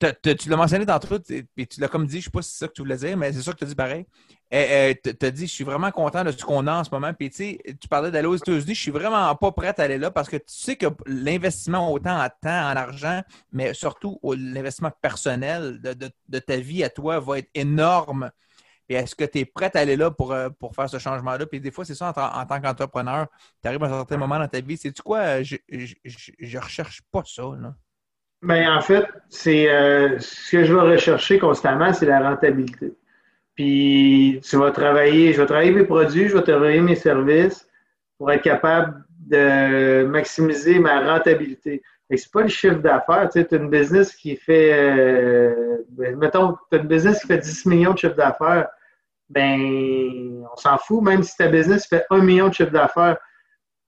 tu 0.01 0.49
l'as 0.49 0.57
mentionné 0.57 0.87
tantôt, 0.87 1.19
puis 1.19 1.67
tu 1.67 1.81
l'as 1.81 1.89
comme 1.89 2.07
dit, 2.07 2.21
je 2.21 2.25
sais 2.25 2.31
pas 2.31 2.43
si 2.43 2.53
c'est 2.53 2.59
ça 2.59 2.69
que 2.69 2.73
tu 2.73 2.81
voulais 2.81 2.97
dire, 2.97 3.17
mais 3.17 3.33
c'est 3.33 3.43
ça 3.43 3.53
que 3.53 3.59
tu 3.59 3.65
as 3.65 3.67
dit 3.67 3.75
pareil. 3.75 4.07
Eh, 4.53 4.91
eh, 4.91 5.15
tu 5.15 5.27
as 5.27 5.31
dit, 5.31 5.47
je 5.47 5.53
suis 5.53 5.63
vraiment 5.65 5.93
content 5.93 6.25
de 6.25 6.33
ce 6.33 6.45
qu'on 6.45 6.67
a 6.67 6.75
en 6.75 6.85
ce 6.85 6.91
moment. 6.91 7.13
Puis 7.15 7.31
tu 7.31 7.89
parlais 7.89 8.11
d'aller 8.11 8.27
aux 8.27 8.35
États-Unis, 8.35 8.75
je 8.75 8.81
suis 8.81 8.91
vraiment 8.91 9.33
pas 9.37 9.53
prêt 9.53 9.73
à 9.79 9.83
aller 9.83 9.99
là 9.99 10.11
parce 10.11 10.29
que 10.29 10.37
tu 10.37 10.45
sais 10.47 10.75
que 10.75 10.87
l'investissement 11.07 11.93
autant 11.93 12.21
en 12.21 12.29
temps, 12.29 12.71
en 12.71 12.77
argent, 12.77 13.23
mais 13.53 13.75
surtout 13.75 14.19
l'investissement 14.25 14.91
personnel 15.01 15.81
de, 15.81 16.39
ta 16.41 16.57
vie 16.57 16.83
à 16.83 16.91
toi 16.91 17.21
va 17.21 17.39
être 17.39 17.51
énorme. 17.55 18.31
Et 18.89 18.95
est-ce 18.95 19.15
que 19.15 19.23
tu 19.23 19.39
es 19.39 19.45
prêt 19.45 19.71
à 19.75 19.79
aller 19.79 19.95
là 19.95 20.11
pour, 20.11 20.33
euh, 20.33 20.49
pour 20.51 20.75
faire 20.75 20.91
ce 20.91 20.99
changement-là? 20.99 21.47
Puis 21.47 21.61
des 21.61 21.71
fois, 21.71 21.85
c'est 21.85 21.95
ça 21.95 22.09
en, 22.09 22.45
tant 22.45 22.61
qu'entrepreneur. 22.61 23.29
Tu 23.63 23.69
arrives 23.69 23.85
à 23.85 23.87
un 23.87 23.99
certain 23.99 24.17
moment 24.17 24.41
dans 24.41 24.49
ta 24.49 24.61
vie, 24.61 24.77
c'est 24.77 24.91
tu 24.91 25.01
quoi? 25.01 25.45
Je, 25.45 25.59
je, 25.69 25.95
je, 26.05 26.59
recherche 26.59 27.03
pas 27.13 27.23
ça. 27.25 27.43
Là. 27.43 27.73
Bien, 28.43 28.77
en 28.77 28.81
fait, 28.81 29.05
c'est 29.29 29.71
euh, 29.71 30.19
ce 30.19 30.51
que 30.51 30.65
je 30.65 30.75
vais 30.75 30.81
rechercher 30.81 31.39
constamment, 31.39 31.93
c'est 31.93 32.07
la 32.07 32.31
rentabilité. 32.31 32.93
Puis 33.61 34.41
tu 34.43 34.57
vas 34.57 34.71
travailler, 34.71 35.35
je 35.35 35.41
vais 35.43 35.47
travailler 35.47 35.71
mes 35.71 35.85
produits, 35.85 36.29
je 36.29 36.35
vais 36.35 36.43
travailler 36.43 36.81
mes 36.81 36.97
services 36.97 37.69
pour 38.17 38.33
être 38.33 38.41
capable 38.41 39.05
de 39.19 40.07
maximiser 40.07 40.79
ma 40.79 41.13
rentabilité. 41.13 41.83
Et 42.09 42.17
c'est 42.17 42.33
pas 42.33 42.41
le 42.41 42.49
chiffre 42.49 42.79
d'affaires. 42.79 43.29
Tu 43.31 43.41
as 43.41 43.57
une 43.59 43.69
business 43.69 44.17
qui 44.17 44.37
fait, 44.37 44.71
euh, 44.73 45.77
ben, 45.91 46.17
mettons, 46.17 46.57
tu 46.71 46.79
as 46.79 46.81
une 46.81 46.89
business 46.89 47.21
qui 47.21 47.27
fait 47.27 47.37
10 47.37 47.67
millions 47.67 47.93
de 47.93 47.99
chiffre 47.99 48.17
d'affaires. 48.17 48.67
Ben, 49.29 50.43
on 50.51 50.57
s'en 50.57 50.79
fout, 50.79 51.03
même 51.03 51.23
si 51.23 51.37
ta 51.37 51.49
business 51.49 51.87
fait 51.87 52.07
1 52.09 52.17
million 52.23 52.49
de 52.49 52.55
chiffre 52.55 52.73
d'affaires 52.73 53.19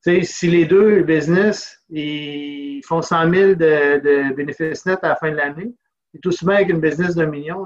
si 0.05 0.49
les 0.49 0.67
deux 0.67 1.03
business 1.03 1.79
ils 1.89 2.83
font 2.85 3.01
100 3.01 3.33
000 3.33 3.55
de, 3.55 4.35
bénéfices 4.35 4.85
nets 4.85 4.99
à 5.03 5.11
la 5.11 5.17
fin 5.17 5.31
de 5.31 5.37
l'année, 5.37 5.73
c'est 6.13 6.21
tout 6.21 6.31
aussi 6.31 6.45
avec 6.51 6.69
une 6.69 6.81
business 6.81 7.15
d'un 7.15 7.27
million 7.27 7.65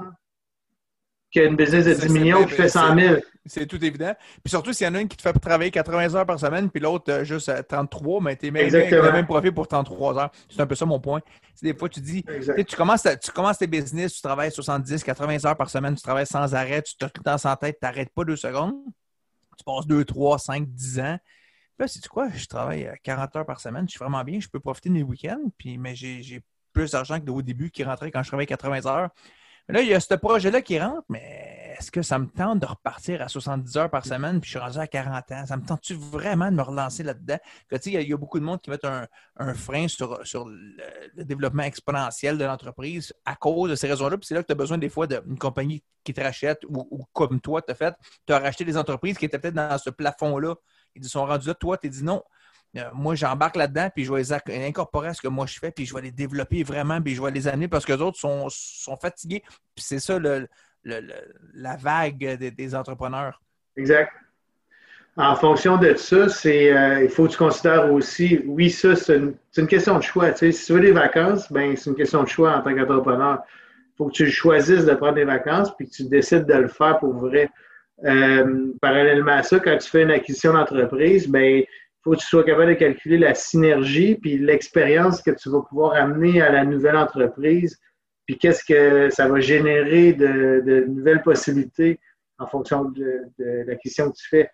qu'une 1.31 1.55
business 1.55 1.85
de 1.85 1.93
10 1.93 2.09
millions 2.09 2.45
qui 2.45 2.53
fait 2.53 2.69
100 2.69 2.97
000. 2.97 3.15
C'est 3.45 3.65
tout 3.65 3.83
évident. 3.83 4.13
Puis 4.43 4.49
surtout, 4.49 4.73
s'il 4.73 4.85
y 4.85 4.89
en 4.89 4.95
a 4.95 5.01
une 5.01 5.07
qui 5.07 5.15
te 5.15 5.21
fait 5.21 5.33
travailler 5.33 5.71
80 5.71 6.15
heures 6.15 6.25
par 6.25 6.39
semaine, 6.39 6.69
puis 6.69 6.81
l'autre 6.81 7.11
euh, 7.11 7.23
juste 7.23 7.51
33, 7.67 8.21
mais 8.21 8.35
tu 8.35 8.47
es 8.47 8.51
même 8.51 8.69
le 8.69 9.11
même 9.11 9.25
profit 9.25 9.51
pour 9.51 9.67
33 9.67 10.19
heures. 10.19 10.31
C'est 10.49 10.59
un 10.59 10.67
peu 10.67 10.75
ça 10.75 10.85
mon 10.85 10.99
point. 10.99 11.21
Des 11.61 11.73
fois, 11.73 11.87
tu 11.87 12.01
dis, 12.01 12.25
tu 12.67 12.75
commences, 12.75 13.07
tu 13.21 13.31
commences 13.31 13.57
tes 13.57 13.67
business, 13.67 14.13
tu 14.13 14.21
travailles 14.21 14.51
70, 14.51 15.03
80 15.03 15.45
heures 15.45 15.55
par 15.55 15.69
semaine, 15.69 15.95
tu 15.95 16.01
travailles 16.01 16.27
sans 16.27 16.53
arrêt, 16.53 16.81
tu 16.81 16.95
te 16.97 17.05
tout 17.05 17.11
le 17.19 17.23
temps 17.23 17.37
sans 17.37 17.55
tête, 17.55 17.77
tu 17.79 17.85
n'arrêtes 17.85 18.09
pas 18.13 18.23
deux 18.25 18.35
secondes. 18.35 18.75
Tu 19.57 19.63
passes 19.63 19.87
2, 19.87 20.05
3, 20.05 20.37
5, 20.37 20.67
10 20.67 20.99
ans. 20.99 21.17
Là, 21.79 21.87
c'est 21.87 22.05
quoi? 22.07 22.29
Je 22.33 22.45
travaille 22.45 22.91
40 23.03 23.35
heures 23.35 23.45
par 23.45 23.59
semaine, 23.59 23.85
je 23.87 23.91
suis 23.91 23.99
vraiment 23.99 24.23
bien, 24.23 24.39
je 24.39 24.47
peux 24.47 24.59
profiter 24.59 24.89
de 24.89 24.95
mes 24.95 25.03
week-ends, 25.03 25.51
puis, 25.57 25.77
mais 25.77 25.95
j'ai 25.95 26.41
plus 26.73 26.91
d'argent 26.91 27.19
que 27.19 27.29
au 27.29 27.41
début 27.41 27.71
qui 27.71 27.83
rentrait 27.83 28.11
quand 28.11 28.23
je 28.23 28.27
travaillais 28.27 28.47
80 28.47 28.85
heures. 28.85 29.09
Là, 29.69 29.81
il 29.81 29.87
y 29.87 29.93
a 29.93 29.99
ce 29.99 30.13
projet-là 30.13 30.61
qui 30.61 30.79
rentre, 30.79 31.03
mais 31.09 31.75
est-ce 31.77 31.91
que 31.91 32.01
ça 32.01 32.17
me 32.17 32.27
tente 32.27 32.59
de 32.59 32.65
repartir 32.65 33.21
à 33.21 33.27
70 33.27 33.77
heures 33.77 33.89
par 33.89 34.05
semaine, 34.05 34.39
puis 34.39 34.49
je 34.49 34.57
suis 34.57 34.59
rendu 34.59 34.79
à 34.79 34.87
40 34.87 35.31
ans? 35.31 35.45
Ça 35.45 35.57
me 35.57 35.65
tente-tu 35.65 35.93
vraiment 35.93 36.49
de 36.49 36.55
me 36.55 36.61
relancer 36.61 37.03
là-dedans? 37.03 37.37
Il 37.85 38.01
y, 38.01 38.13
a 38.13 38.17
beaucoup 38.17 38.39
de 38.39 38.45
monde 38.45 38.61
qui 38.61 38.69
mettent 38.69 38.85
un, 38.85 39.53
frein 39.53 39.87
sur, 39.87 40.19
le, 40.47 41.23
développement 41.23 41.63
exponentiel 41.63 42.37
de 42.37 42.45
l'entreprise 42.45 43.13
à 43.25 43.35
cause 43.35 43.69
de 43.69 43.75
ces 43.75 43.87
raisons-là. 43.87 44.17
Puis 44.17 44.27
c'est 44.27 44.35
là 44.35 44.41
que 44.41 44.47
tu 44.47 44.53
as 44.53 44.55
besoin 44.55 44.77
des 44.77 44.89
fois 44.89 45.05
d'une 45.05 45.37
compagnie 45.37 45.83
qui 46.03 46.13
te 46.13 46.21
rachète 46.21 46.59
ou, 46.67 47.05
comme 47.13 47.41
toi, 47.41 47.61
tu 47.61 47.71
as 47.71 47.75
fait, 47.75 47.93
tu 48.25 48.33
as 48.33 48.39
racheté 48.39 48.63
des 48.63 48.77
entreprises 48.77 49.17
qui 49.17 49.25
étaient 49.25 49.37
peut-être 49.37 49.55
dans 49.55 49.77
ce 49.77 49.89
plafond-là 49.89 50.55
ils 50.97 51.09
sont 51.09 51.25
rendus 51.25 51.47
là. 51.47 51.53
Toi, 51.53 51.77
tu 51.77 51.89
dit 51.89 52.03
non. 52.03 52.23
Euh, 52.77 52.89
moi, 52.93 53.15
j'embarque 53.15 53.55
là-dedans, 53.55 53.89
puis 53.93 54.05
je 54.05 54.13
vais 54.13 54.21
les 54.21 54.33
incorporer 54.65 55.09
à 55.09 55.13
ce 55.13 55.21
que 55.21 55.27
moi 55.27 55.45
je 55.45 55.57
fais, 55.59 55.71
puis 55.71 55.85
je 55.85 55.93
vais 55.93 56.01
les 56.01 56.11
développer 56.11 56.63
vraiment, 56.63 57.01
puis 57.01 57.15
je 57.15 57.21
vais 57.21 57.31
les 57.31 57.47
amener 57.47 57.67
parce 57.67 57.85
que 57.85 57.93
les 57.93 58.01
autres 58.01 58.17
sont, 58.17 58.49
fatigués. 59.01 59.43
Puis 59.75 59.85
c'est 59.85 59.99
ça 59.99 60.19
la 60.83 61.75
vague 61.77 62.37
des, 62.37 62.75
entrepreneurs. 62.75 63.41
Exact. 63.75 64.11
En 65.19 65.35
fonction 65.35 65.77
de 65.77 65.95
ça, 65.95 66.29
c'est 66.29 66.71
euh, 66.71 67.03
il 67.03 67.09
faut 67.09 67.25
que 67.25 67.31
tu 67.31 67.37
considères 67.37 67.91
aussi, 67.91 68.39
oui, 68.45 68.69
ça, 68.69 68.95
c'est 68.95 69.17
une, 69.17 69.67
question 69.67 69.97
de 69.97 70.03
choix. 70.03 70.31
si 70.35 70.51
tu 70.51 70.73
veux 70.73 70.79
des 70.79 70.91
vacances, 70.91 71.51
ben 71.51 71.75
c'est 71.75 71.89
une 71.89 71.95
question 71.95 72.21
de 72.21 72.27
choix 72.27 72.55
en 72.55 72.61
tant 72.61 72.75
qu'entrepreneur. 72.75 73.39
Il 73.47 73.97
faut 73.97 74.05
que 74.07 74.13
tu 74.13 74.29
choisisses 74.29 74.85
de 74.85 74.93
prendre 74.93 75.15
des 75.15 75.25
vacances, 75.25 75.75
puis 75.75 75.89
que 75.89 75.95
tu 75.95 76.03
décides 76.03 76.45
de 76.45 76.53
le 76.53 76.67
faire 76.67 76.99
pour 76.99 77.13
vrai. 77.13 77.49
Euh, 78.05 78.67
parallèlement 78.79 79.31
à 79.31 79.43
ça, 79.43 79.59
quand 79.59 79.75
tu 79.77 79.89
fais 79.89 80.03
une 80.03 80.11
acquisition 80.11 80.53
d'entreprise, 80.53 81.27
ben, 81.27 81.63
faut 82.07 82.13
que 82.13 82.21
tu 82.21 82.27
sois 82.27 82.45
capable 82.45 82.69
de 82.69 82.75
calculer 82.75 83.17
la 83.17 83.33
synergie 83.33 84.15
puis 84.15 84.37
l'expérience 84.37 85.21
que 85.21 85.31
tu 85.31 85.49
vas 85.49 85.61
pouvoir 85.61 85.93
amener 85.93 86.41
à 86.41 86.49
la 86.49 86.63
nouvelle 86.63 86.95
entreprise, 86.95 87.77
puis 88.25 88.37
qu'est-ce 88.37 88.63
que 88.63 89.09
ça 89.09 89.27
va 89.27 89.41
générer 89.41 90.13
de, 90.13 90.85
nouvelles 90.87 91.21
possibilités 91.21 91.99
en 92.39 92.47
fonction 92.47 92.85
de, 92.85 93.29
l'acquisition 93.67 94.09
que 94.09 94.15
tu 94.15 94.27
fais. 94.29 94.49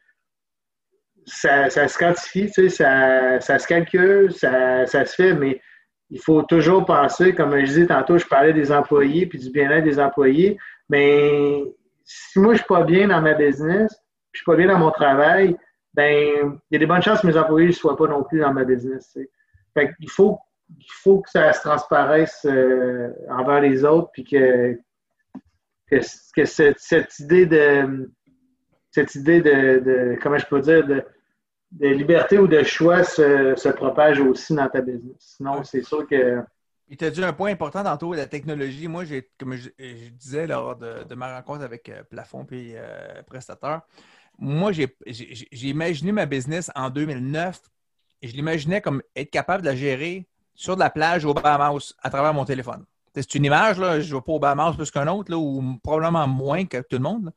Ça, 1.27 1.69
se 1.69 1.97
quantifie, 1.97 2.47
tu 2.47 2.53
sais, 2.53 2.69
ça, 2.69 3.39
ça, 3.39 3.59
se 3.59 3.67
calcule, 3.67 4.33
ça, 4.33 4.87
ça, 4.87 5.05
se 5.05 5.13
fait, 5.13 5.33
mais 5.33 5.61
il 6.09 6.19
faut 6.19 6.41
toujours 6.41 6.85
penser, 6.85 7.35
comme 7.35 7.57
je 7.59 7.65
disais 7.65 7.87
tantôt, 7.87 8.17
je 8.17 8.25
parlais 8.25 8.53
des 8.53 8.71
employés 8.71 9.27
puis 9.27 9.37
du 9.37 9.51
bien-être 9.51 9.83
des 9.83 9.99
employés, 9.99 10.57
mais 10.89 11.63
si 12.03 12.39
moi, 12.39 12.53
je 12.53 12.59
suis 12.59 12.67
pas 12.67 12.83
bien 12.83 13.09
dans 13.09 13.21
ma 13.21 13.35
business, 13.35 13.95
je 14.31 14.39
suis 14.39 14.45
pas 14.45 14.55
bien 14.55 14.67
dans 14.67 14.79
mon 14.79 14.91
travail, 14.91 15.55
ben, 15.93 16.59
il 16.69 16.73
y 16.73 16.75
a 16.75 16.79
des 16.79 16.85
bonnes 16.85 17.01
chances 17.01 17.21
que 17.21 17.27
mes 17.27 17.37
employés 17.37 17.67
ne 17.67 17.73
soient 17.73 17.97
pas 17.97 18.07
non 18.07 18.23
plus 18.23 18.39
dans 18.39 18.53
ma 18.53 18.63
business. 18.63 19.17
Fait 19.73 19.93
il 19.99 20.09
faut, 20.09 20.39
il 20.77 20.91
faut 21.03 21.21
que 21.21 21.29
ça 21.29 21.53
se 21.53 21.61
transparaisse 21.61 22.45
euh, 22.45 23.11
envers 23.29 23.61
les 23.61 23.83
autres, 23.83 24.09
puis 24.11 24.23
que, 24.23 24.79
que, 25.89 26.45
cette, 26.45 27.19
idée 27.19 27.45
de 27.45 28.09
cette 28.91 29.15
idée 29.15 29.41
de, 29.41 30.17
comment 30.21 30.37
je 30.37 30.45
peux 30.45 30.61
dire, 30.61 30.85
de, 30.85 31.03
liberté 31.79 32.37
ou 32.37 32.47
de 32.47 32.61
choix 32.63 33.03
se, 33.03 33.55
se 33.55 33.69
propage 33.69 34.19
aussi 34.19 34.53
dans 34.53 34.69
ta 34.69 34.81
business. 34.81 35.35
Sinon, 35.37 35.63
c'est 35.63 35.81
sûr 35.81 36.07
que 36.07 36.43
il 36.89 36.97
t'a 36.97 37.09
dit 37.09 37.23
un 37.23 37.33
point 37.33 37.51
important 37.51 37.83
tantôt, 37.83 38.13
la 38.13 38.27
technologie. 38.27 38.87
Moi, 38.87 39.05
j'ai, 39.05 39.29
comme 39.39 39.55
je, 39.55 39.69
disais 40.09 40.45
lors 40.45 40.75
de, 40.75 41.15
ma 41.15 41.35
rencontre 41.35 41.63
avec 41.63 41.89
euh, 41.89 42.03
Plafond 42.03 42.45
et 42.51 42.73
euh, 42.75 43.23
Prestateur, 43.23 43.81
moi, 44.39 44.71
j'ai, 44.71 44.95
imaginé 45.51 46.11
ma 46.11 46.25
business 46.25 46.71
en 46.75 46.89
2009 46.89 47.61
et 48.21 48.27
je 48.27 48.35
l'imaginais 48.35 48.81
comme 48.81 49.01
être 49.15 49.31
capable 49.31 49.63
de 49.63 49.69
la 49.69 49.75
gérer 49.75 50.27
sur 50.55 50.75
de 50.75 50.79
la 50.79 50.89
plage 50.89 51.25
au 51.25 51.33
Bahamas 51.33 51.93
à 52.01 52.09
travers 52.09 52.33
mon 52.33 52.45
téléphone. 52.45 52.85
c'est 53.13 53.35
une 53.35 53.45
image, 53.45 53.79
là, 53.79 53.99
je 53.99 54.09
ne 54.09 54.15
vais 54.15 54.21
pas 54.21 54.33
au 54.33 54.39
Bahamas 54.39 54.75
plus 54.75 54.91
qu'un 54.91 55.07
autre, 55.07 55.31
là, 55.31 55.37
ou 55.37 55.79
probablement 55.83 56.27
moins 56.27 56.65
que 56.65 56.77
tout 56.77 56.97
le 56.97 57.03
monde. 57.03 57.33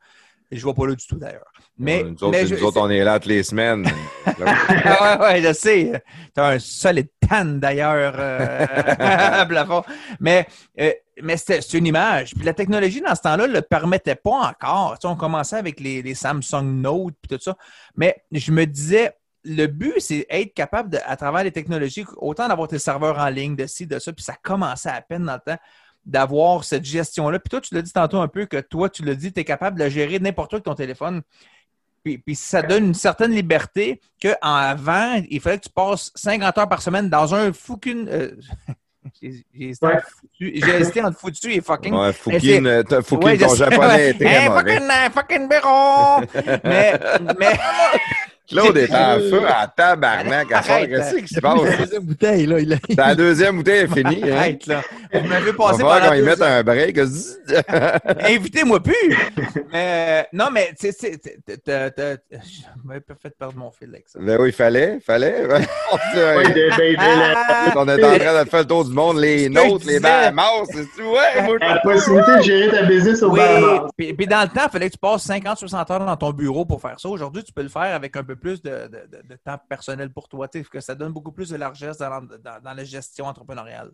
Je 0.51 0.65
ne 0.65 0.71
vais 0.71 0.75
pas 0.75 0.87
là 0.87 0.95
du 0.95 1.07
tout 1.07 1.17
d'ailleurs. 1.17 1.53
Mais, 1.79 2.05
nous, 2.05 2.25
autres, 2.65 2.81
on 2.81 2.91
est 2.91 3.05
là 3.05 3.19
toutes 3.19 3.31
les 3.31 3.43
semaines. 3.43 3.87
ah 4.27 5.19
ouais, 5.21 5.43
je 5.43 5.53
sais. 5.53 6.03
Tu 6.35 6.41
as 6.41 6.47
un 6.47 6.59
solide 6.59 7.09
tan 7.29 7.45
d'ailleurs 7.45 8.15
euh, 8.17 9.45
plafond. 9.47 9.83
Mais, 10.21 10.47
euh, 10.81 10.93
mais 11.23 11.37
c'est 11.37 11.75
une 11.75 11.87
image. 11.87 12.35
Puis 12.35 12.45
la 12.45 12.55
technologie 12.55 13.01
dans 13.01 13.15
ce 13.15 13.23
temps-là 13.23 13.47
ne 13.47 13.53
le 13.53 13.63
permettait 13.63 14.15
pas 14.15 14.51
encore. 14.51 14.99
Tu 14.99 15.07
on 15.07 15.17
commençait 15.17 15.57
avec 15.57 15.81
les, 15.81 16.03
les 16.03 16.15
Samsung 16.15 16.65
Note 16.65 17.15
et 17.25 17.37
tout 17.37 17.43
ça. 17.43 17.57
Mais 17.97 18.17
je 18.31 18.53
me 18.53 18.65
disais, 18.65 19.13
le 19.45 19.67
but, 19.67 19.95
c'est 19.99 20.27
être 20.29 20.55
capable, 20.55 20.91
de, 20.91 20.99
à 21.05 21.17
travers 21.17 21.45
les 21.45 21.53
technologies, 21.53 22.05
autant 22.17 22.49
d'avoir 22.49 22.69
tes 22.69 22.79
serveurs 22.79 23.19
en 23.19 23.29
ligne, 23.29 23.57
de 23.57 23.67
ci, 23.67 23.87
de 23.87 23.99
ça, 23.99 24.13
puis 24.13 24.25
ça 24.25 24.35
commençait 24.43 24.91
à 24.91 25.01
peine 25.01 25.25
dans 25.25 25.35
le 25.35 25.53
temps 25.53 25.59
d'avoir 26.07 26.65
cette 26.65 26.85
gestion-là. 26.85 27.39
Puis 27.39 27.51
toi, 27.51 27.61
tu 27.61 27.75
l'as 27.75 27.83
dit 27.83 27.93
tantôt 27.93 28.21
un 28.21 28.29
peu 28.29 28.47
que 28.47 28.59
toi, 28.59 28.89
tu 28.89 29.05
l'as 29.05 29.15
dit, 29.15 29.33
tu 29.33 29.41
es 29.41 29.45
capable 29.45 29.77
de 29.77 29.85
la 29.85 29.91
gérer 29.91 30.19
n'importe 30.21 30.53
où 30.53 30.57
avec 30.57 30.65
ton 30.65 30.75
téléphone. 30.75 31.23
Puis, 32.05 32.19
puis, 32.19 32.37
ça 32.37 32.63
donne 32.63 32.87
une 32.87 32.95
certaine 32.95 33.33
liberté 33.33 34.01
qu'avant, 34.21 35.21
il 35.29 35.41
fallait 35.41 35.59
que 35.59 35.65
tu 35.65 35.71
passes 35.71 36.13
50 36.15 36.59
heures 36.59 36.69
par 36.69 36.81
semaine 36.81 37.11
dans 37.11 37.35
un 37.35 37.53
fucking. 37.53 38.07
Euh, 38.09 38.31
j'ai 39.21 39.45
hésité 39.59 41.03
entre 41.03 41.19
foutu 41.19 41.53
et 41.53 41.61
fucking. 41.61 41.93
Ouais, 41.93 42.13
fucking, 42.13 42.85
fucking 43.03 43.39
ton 43.39 43.55
japonais 43.57 44.15
très 44.15 44.47
Fucking, 44.47 44.89
fucking 45.13 45.49
bureau! 45.49 46.21
mais, 46.65 46.99
mais, 47.39 47.59
Claude 48.49 48.77
est 48.77 48.95
en 48.95 49.19
feu 49.19 49.41
en 49.41 49.67
tabarnak 49.77 50.53
à 50.53 50.63
faire. 50.63 50.89
Qu'est-ce 50.89 51.17
qui 51.17 51.35
se 51.35 51.41
passe? 51.41 51.63
La 51.63 51.77
deuxième 51.77 52.03
bouteille, 52.03 52.47
là. 52.47 52.61
Il 52.61 52.79
La 52.97 53.15
deuxième 53.15 53.57
bouteille 53.57 53.85
est 53.85 53.95
finie. 53.95 54.23
Hein? 54.25 54.37
Arrête, 54.37 54.67
là. 54.67 54.83
Vous 55.13 55.29
m'avez 55.29 55.53
passé 55.53 55.83
par 55.83 56.01
quand 56.01 56.13
ils 56.13 56.25
mettent 56.25 56.43
un 56.43 56.63
break. 56.63 56.99
Invitez-moi 58.25 58.83
plus! 58.83 59.17
mais, 59.73 60.27
non, 60.33 60.47
mais, 60.53 60.73
tu 60.79 60.93
sais, 60.93 61.19
tu 61.19 61.73
m'avais 62.85 63.01
pas 63.01 63.15
fait 63.21 63.31
perdre 63.31 63.57
mon 63.57 63.71
fil 63.71 63.89
avec 63.89 64.05
ça. 64.09 64.19
Ben 64.21 64.39
oui, 64.41 64.49
il 64.49 64.53
fallait, 64.53 64.99
fallait. 65.01 65.45
On 65.93 67.89
est 67.89 68.05
en 68.05 68.19
train 68.19 68.45
de 68.45 68.49
faire 68.49 68.61
le 68.61 68.67
tour 68.67 68.85
du 68.85 68.93
monde, 68.93 69.19
les 69.19 69.49
nôtres, 69.49 69.87
les 69.87 70.01
Bahamas, 70.01 70.67
c'est 70.71 70.87
tout. 70.97 71.03
Ouais, 71.03 71.59
La 71.61 71.81
possibilité 71.81 72.37
de 72.37 72.43
gérer 72.43 72.71
ta 72.71 72.83
business 72.83 73.23
au 73.23 73.31
oui, 73.31 73.39
Bahamas. 73.39 73.89
Puis, 73.97 74.13
puis 74.15 74.27
dans 74.27 74.43
le 74.43 74.49
temps, 74.49 74.67
il 74.67 74.71
fallait 74.71 74.89
que 74.89 74.95
tu 74.95 74.99
passes 74.99 75.27
50-60 75.29 75.93
heures 75.93 76.07
dans 76.07 76.17
ton 76.17 76.31
bureau 76.33 76.65
pour 76.65 76.81
faire 76.81 76.99
ça. 76.99 77.09
Aujourd'hui, 77.09 77.43
tu 77.43 77.53
peux 77.53 77.63
le 77.63 77.69
faire 77.69 77.95
avec 77.95 78.17
un 78.17 78.25
peu 78.25 78.36
plus 78.37 78.63
de, 78.63 78.89
temps 79.45 79.59
personnel 79.69 80.11
pour 80.11 80.29
toi, 80.29 80.49
que 80.49 80.81
ça 80.81 80.95
donne 80.95 81.13
beaucoup 81.13 81.33
plus 81.33 81.51
de 81.51 81.57
largesse 81.57 81.99
dans, 81.99 82.29
la 82.65 82.85
gestion 82.85 83.27
entrepreneuriale. 83.27 83.91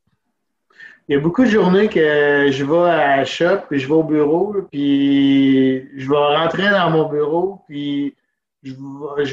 Il 1.08 1.14
y 1.14 1.18
a 1.18 1.20
beaucoup 1.20 1.44
de 1.44 1.50
journées 1.50 1.88
que 1.88 2.48
je 2.50 2.64
vais 2.64 2.90
à 2.90 3.16
la 3.18 3.24
shop, 3.24 3.66
puis 3.68 3.78
je 3.78 3.86
vais 3.86 3.94
au 3.94 4.04
bureau, 4.04 4.54
puis 4.70 5.88
je 5.98 6.08
vais 6.08 6.16
rentrer 6.16 6.70
dans 6.70 6.90
mon 6.90 7.08
bureau, 7.08 7.62
puis 7.68 8.16
je 8.62 8.72
vais, 8.72 9.24
je 9.24 9.32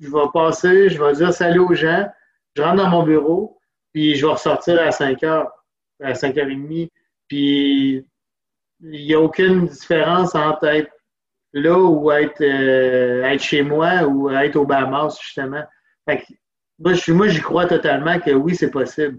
je 0.00 0.32
passer, 0.32 0.90
je 0.90 1.02
vais 1.02 1.12
dire 1.12 1.32
salut 1.32 1.60
aux 1.60 1.74
gens, 1.74 2.08
je 2.56 2.62
rentre 2.62 2.82
dans 2.82 2.88
mon 2.88 3.02
bureau, 3.04 3.58
puis 3.92 4.16
je 4.16 4.26
vais 4.26 4.32
ressortir 4.32 4.80
à 4.80 4.90
5 4.90 5.22
heures, 5.22 5.50
à 6.02 6.12
5h30, 6.12 6.90
puis 7.28 8.06
il 8.80 9.06
n'y 9.06 9.14
a 9.14 9.20
aucune 9.20 9.66
différence 9.66 10.34
entre 10.34 10.66
être 10.66 10.90
là 11.52 11.78
ou 11.78 12.10
être, 12.10 12.40
euh, 12.40 13.24
être 13.24 13.42
chez 13.42 13.62
moi 13.62 14.04
ou 14.04 14.30
être 14.30 14.56
au 14.56 14.66
Bahamas, 14.66 15.18
justement. 15.20 15.62
moi, 16.78 16.92
moi, 17.08 17.28
j'y 17.28 17.40
crois 17.40 17.66
totalement 17.66 18.18
que 18.18 18.30
oui, 18.30 18.54
c'est 18.54 18.70
possible. 18.70 19.18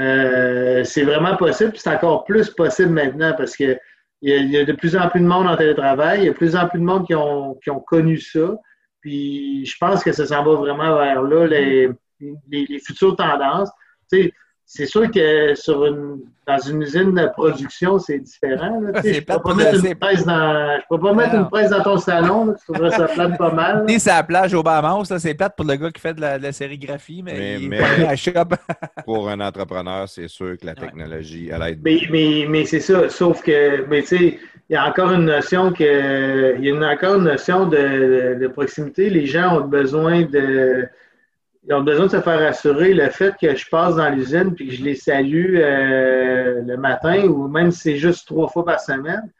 Euh, 0.00 0.82
c'est 0.84 1.04
vraiment 1.04 1.36
possible, 1.36 1.72
c'est 1.76 1.90
encore 1.90 2.24
plus 2.24 2.50
possible 2.50 2.90
maintenant 2.90 3.32
parce 3.36 3.56
que 3.56 3.78
il 4.22 4.50
y, 4.50 4.56
a, 4.56 4.64
de 4.64 4.72
plus 4.72 4.96
en 4.96 5.08
plus 5.10 5.20
de 5.20 5.26
monde 5.26 5.46
en 5.46 5.56
télétravail, 5.56 6.20
il 6.20 6.24
y 6.24 6.28
a 6.28 6.32
de 6.32 6.36
plus 6.36 6.56
en 6.56 6.66
plus 6.66 6.80
de 6.80 6.84
monde 6.84 7.06
qui 7.06 7.14
ont, 7.14 7.56
qui 7.62 7.68
ont 7.68 7.80
connu 7.80 8.18
ça. 8.18 8.56
Puis 9.02 9.66
je 9.66 9.76
pense 9.78 10.02
que 10.02 10.12
ça 10.12 10.24
s'en 10.24 10.42
va 10.42 10.54
vraiment 10.54 10.96
vers 10.96 11.20
là, 11.20 11.46
les, 11.46 11.90
les, 12.20 12.66
les 12.66 12.78
futures 12.78 13.16
tendances. 13.16 13.70
Tu 14.10 14.22
sais, 14.22 14.32
c'est 14.76 14.86
sûr 14.86 15.08
que 15.08 15.54
sur 15.54 15.86
une, 15.86 16.18
dans 16.48 16.58
une 16.58 16.82
usine 16.82 17.14
de 17.14 17.28
production, 17.28 18.00
c'est 18.00 18.18
différent. 18.18 18.80
Là, 18.80 19.00
je 19.04 19.08
ne 19.08 19.20
peux 19.20 19.38
pas 19.38 19.54
mettre, 19.54 19.86
une 19.86 19.94
presse, 19.94 20.26
dans, 20.26 20.80
je 20.80 20.84
peux 20.90 21.00
pas 21.00 21.12
mettre 21.12 21.34
une 21.36 21.48
presse 21.48 21.70
dans 21.70 21.82
ton 21.84 21.96
salon. 21.96 22.46
Là, 22.46 22.54
tu 22.58 22.64
trouverais 22.72 22.90
ça 22.90 23.06
plate 23.06 23.38
pas 23.38 23.52
mal. 23.52 23.84
Si 23.88 24.00
c'est 24.00 24.10
à 24.10 24.16
la 24.16 24.22
plage 24.24 24.52
au 24.52 24.64
Bahamas, 24.64 25.16
c'est 25.16 25.34
plate 25.34 25.54
pour 25.54 25.64
le 25.64 25.76
gars 25.76 25.92
qui 25.92 26.00
fait 26.00 26.14
de 26.14 26.20
la, 26.20 26.50
sérigraphie, 26.50 27.22
mais, 27.22 27.58
mais, 27.60 27.78
pour 29.04 29.28
un 29.28 29.38
entrepreneur, 29.38 30.08
c'est 30.08 30.26
sûr 30.26 30.58
que 30.58 30.66
la 30.66 30.74
technologie, 30.74 31.50
elle 31.52 31.62
aide. 31.62 31.80
Mais, 31.84 32.00
mais, 32.10 32.46
mais 32.48 32.64
c'est 32.64 32.80
ça. 32.80 33.08
Sauf 33.10 33.44
que, 33.44 33.86
mais 33.88 34.02
tu 34.02 34.08
sais, 34.08 34.38
il 34.70 34.72
y 34.72 34.76
a 34.76 34.88
encore 34.88 35.12
une 35.12 35.26
notion 35.26 35.72
que, 35.72 36.56
il 36.58 36.64
y 36.64 36.72
a 36.72 36.88
encore 36.90 37.14
une 37.14 37.24
notion 37.26 37.66
de, 37.66 38.38
de 38.40 38.48
proximité. 38.48 39.08
Les 39.08 39.26
gens 39.26 39.60
ont 39.60 39.68
besoin 39.68 40.22
de 40.22 40.88
ils 41.66 41.72
ont 41.72 41.82
besoin 41.82 42.06
de 42.06 42.10
se 42.10 42.20
faire 42.20 42.42
assurer 42.42 42.92
le 42.92 43.08
fait 43.08 43.34
que 43.40 43.54
je 43.54 43.68
passe 43.70 43.96
dans 43.96 44.10
l'usine 44.10 44.54
puis 44.54 44.68
que 44.68 44.74
je 44.74 44.84
les 44.84 44.94
salue 44.94 45.56
euh, 45.56 46.60
le 46.62 46.76
matin 46.76 47.24
ou 47.24 47.48
même 47.48 47.70
si 47.70 47.80
c'est 47.80 47.96
juste 47.96 48.26
trois 48.26 48.48
fois 48.48 48.64
par 48.64 48.80
semaine, 48.80 49.30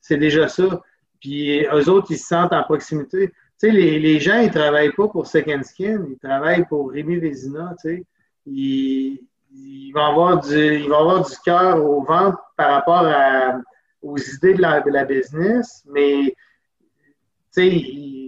c'est 0.00 0.16
déjà 0.16 0.46
ça. 0.48 0.80
Puis 1.20 1.66
eux 1.66 1.88
autres, 1.88 2.08
ils 2.10 2.18
se 2.18 2.26
sentent 2.26 2.52
en 2.52 2.62
proximité. 2.62 3.28
Tu 3.28 3.34
sais, 3.56 3.70
les, 3.70 3.98
les 3.98 4.20
gens, 4.20 4.38
ils 4.38 4.50
travaillent 4.50 4.92
pas 4.92 5.08
pour 5.08 5.26
Second 5.26 5.62
Skin, 5.62 6.04
ils 6.08 6.18
travaillent 6.18 6.66
pour 6.66 6.92
Rémi 6.92 7.16
Vézina, 7.16 7.74
tu 7.82 7.88
sais. 7.88 8.04
Ils, 8.46 9.18
ils, 9.52 9.92
vont 9.92 10.04
avoir 10.04 10.40
du, 10.40 10.54
ils 10.54 10.88
vont 10.88 11.00
avoir 11.00 11.28
du 11.28 11.34
cœur 11.44 11.84
au 11.84 12.04
ventre 12.04 12.38
par 12.56 12.70
rapport 12.70 13.06
aux 14.02 14.18
idées 14.18 14.54
de 14.54 14.62
la, 14.62 14.80
de 14.82 14.90
la 14.90 15.04
business, 15.04 15.82
mais 15.90 16.36
tu 17.52 17.62
sais, 17.62 18.25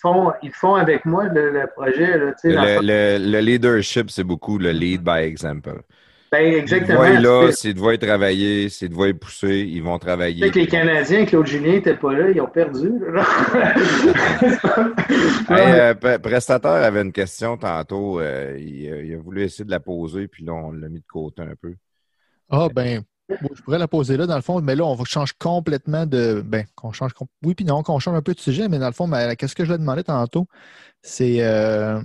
font, 0.00 0.32
ils 0.42 0.52
font 0.52 0.74
avec 0.74 1.04
moi 1.04 1.24
le, 1.24 1.66
projet. 1.74 2.18
Là, 2.18 2.34
le, 2.42 3.18
le, 3.18 3.30
le, 3.30 3.40
leadership, 3.40 4.10
c'est 4.10 4.24
beaucoup 4.24 4.58
le 4.58 4.72
lead 4.72 5.02
by 5.02 5.20
example. 5.20 5.82
Ben, 6.34 6.52
exactement. 6.54 7.00
là, 7.00 7.52
c'est 7.52 7.72
de 7.74 7.78
voir 7.78 7.96
travailler, 7.96 8.68
c'est 8.68 8.88
de 8.88 8.94
voir 8.94 9.08
pousser, 9.14 9.60
ils 9.60 9.82
vont 9.82 10.00
travailler. 10.00 10.50
que 10.50 10.58
les 10.58 10.66
Canadiens, 10.66 11.24
Claude 11.26 11.46
Julien 11.46 11.74
n'était 11.74 11.94
pas 11.94 12.12
là, 12.12 12.28
ils 12.30 12.40
ont 12.40 12.48
perdu. 12.48 12.88
hey, 15.48 15.94
euh, 15.94 15.94
Prestateur 16.18 16.82
avait 16.82 17.02
une 17.02 17.12
question 17.12 17.56
tantôt. 17.56 18.18
Euh, 18.18 18.56
il, 18.58 19.06
il, 19.06 19.14
a 19.14 19.18
voulu 19.18 19.44
essayer 19.44 19.64
de 19.64 19.70
la 19.70 19.78
poser, 19.78 20.26
puis 20.26 20.44
là, 20.44 20.54
on 20.54 20.72
l'a 20.72 20.88
mis 20.88 20.98
de 20.98 21.06
côté 21.06 21.42
un 21.42 21.54
peu. 21.54 21.74
Ah, 22.50 22.68
ben, 22.74 23.04
je 23.28 23.62
pourrais 23.62 23.78
la 23.78 23.88
poser 23.88 24.16
là, 24.16 24.26
dans 24.26 24.36
le 24.36 24.42
fond, 24.42 24.60
mais 24.60 24.76
là, 24.76 24.84
on 24.84 25.02
change 25.04 25.32
complètement 25.34 26.06
de. 26.06 26.42
Ben, 26.44 26.66
qu'on 26.74 26.92
change. 26.92 27.12
Oui, 27.42 27.54
puis 27.54 27.64
non, 27.64 27.82
qu'on 27.82 27.98
change 27.98 28.16
un 28.16 28.22
peu 28.22 28.34
de 28.34 28.40
sujet, 28.40 28.68
mais 28.68 28.78
dans 28.78 28.86
le 28.86 28.92
fond, 28.92 29.10
qu'est-ce 29.36 29.54
que 29.54 29.64
je 29.64 29.72
l'ai 29.72 29.78
demandé 29.78 30.04
tantôt? 30.04 30.46
C'est. 31.02 31.42
Euh, 31.42 32.00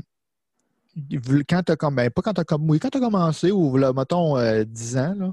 quand 1.47 1.63
tu 1.63 1.71
as 1.71 1.91
ben, 1.91 2.09
pas 2.09 2.21
quand 2.21 2.33
tu 2.33 2.41
as, 2.41 2.57
oui, 2.59 2.79
quand 2.79 2.95
as 2.95 2.99
commencé, 2.99 3.51
ou 3.51 3.77
là, 3.77 3.93
mettons 3.93 4.35
10 4.63 4.97
euh, 4.97 4.99
ans, 4.99 5.15
là, 5.17 5.31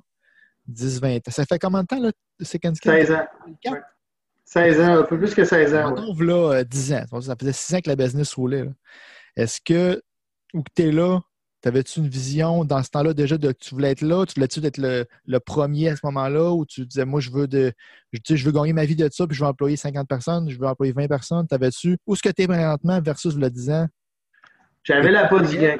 10, 0.68 1.00
20 1.00 1.16
ans. 1.16 1.20
Ça 1.28 1.44
fait 1.44 1.58
combien 1.58 1.82
de 1.82 1.86
temps, 1.86 2.00
là, 2.00 2.10
Second 2.40 2.74
16 2.74 3.12
ans. 3.12 3.26
16 4.44 4.81
ans, 4.81 4.98
un 4.98 5.02
peu 5.02 5.18
plus 5.18 5.34
que 5.34 5.44
16 5.44 5.74
ans. 5.74 5.90
Mettons, 5.90 6.15
là, 6.20 6.65
10 6.65 6.92
ans. 6.94 7.20
Ça 7.20 7.36
faisait 7.39 7.52
6 7.52 7.74
ans 7.74 7.81
que 7.81 7.89
la 7.89 7.97
business 7.97 8.34
roulait. 8.34 8.68
Est-ce 9.36 9.60
que, 9.65 10.02
ou 10.55 10.62
que 10.62 10.70
tu 10.74 10.82
es 10.82 10.92
là, 10.92 11.20
T'avais-tu 11.62 12.01
une 12.01 12.09
vision 12.09 12.65
dans 12.65 12.83
ce 12.83 12.91
temps-là 12.91 13.15
déjà 13.15 13.39
de 13.39 13.51
que 13.51 13.59
tu 13.59 13.75
voulais 13.75 13.91
être 13.91 14.02
là? 14.02 14.25
Tu 14.26 14.35
voulais-tu 14.35 14.65
être 14.65 14.78
le, 14.78 15.39
premier 15.41 15.89
à 15.89 15.97
ce 15.97 16.05
moment-là 16.05 16.52
ou 16.52 16.65
tu 16.65 16.86
disais, 16.86 17.05
moi, 17.05 17.20
je 17.20 17.31
veux 17.31 17.49
de, 17.49 17.73
je, 18.12 18.36
je 18.36 18.44
veux 18.44 18.52
gagner 18.52 18.73
ma 18.73 18.85
vie 18.85 18.94
de 18.94 19.09
ça, 19.10 19.26
puis 19.26 19.36
je 19.36 19.43
veux 19.43 19.49
employer 19.49 19.76
50 19.76 20.07
personnes, 20.07 20.51
je 20.51 20.59
veux 20.59 20.67
employer 20.67 20.93
20 20.93 21.09
personnes? 21.09 21.47
T'avais-tu, 21.47 21.97
où 22.07 22.15
est-ce 22.15 22.23
que 22.23 22.28
tu 22.28 22.43
es 22.43 22.47
présentement 22.47 23.01
versus 23.01 23.35
le 23.35 23.51
10 23.51 23.70
ans? 23.70 23.86
J'avais 24.85 25.10
la 25.10 25.28
gain. 25.28 25.76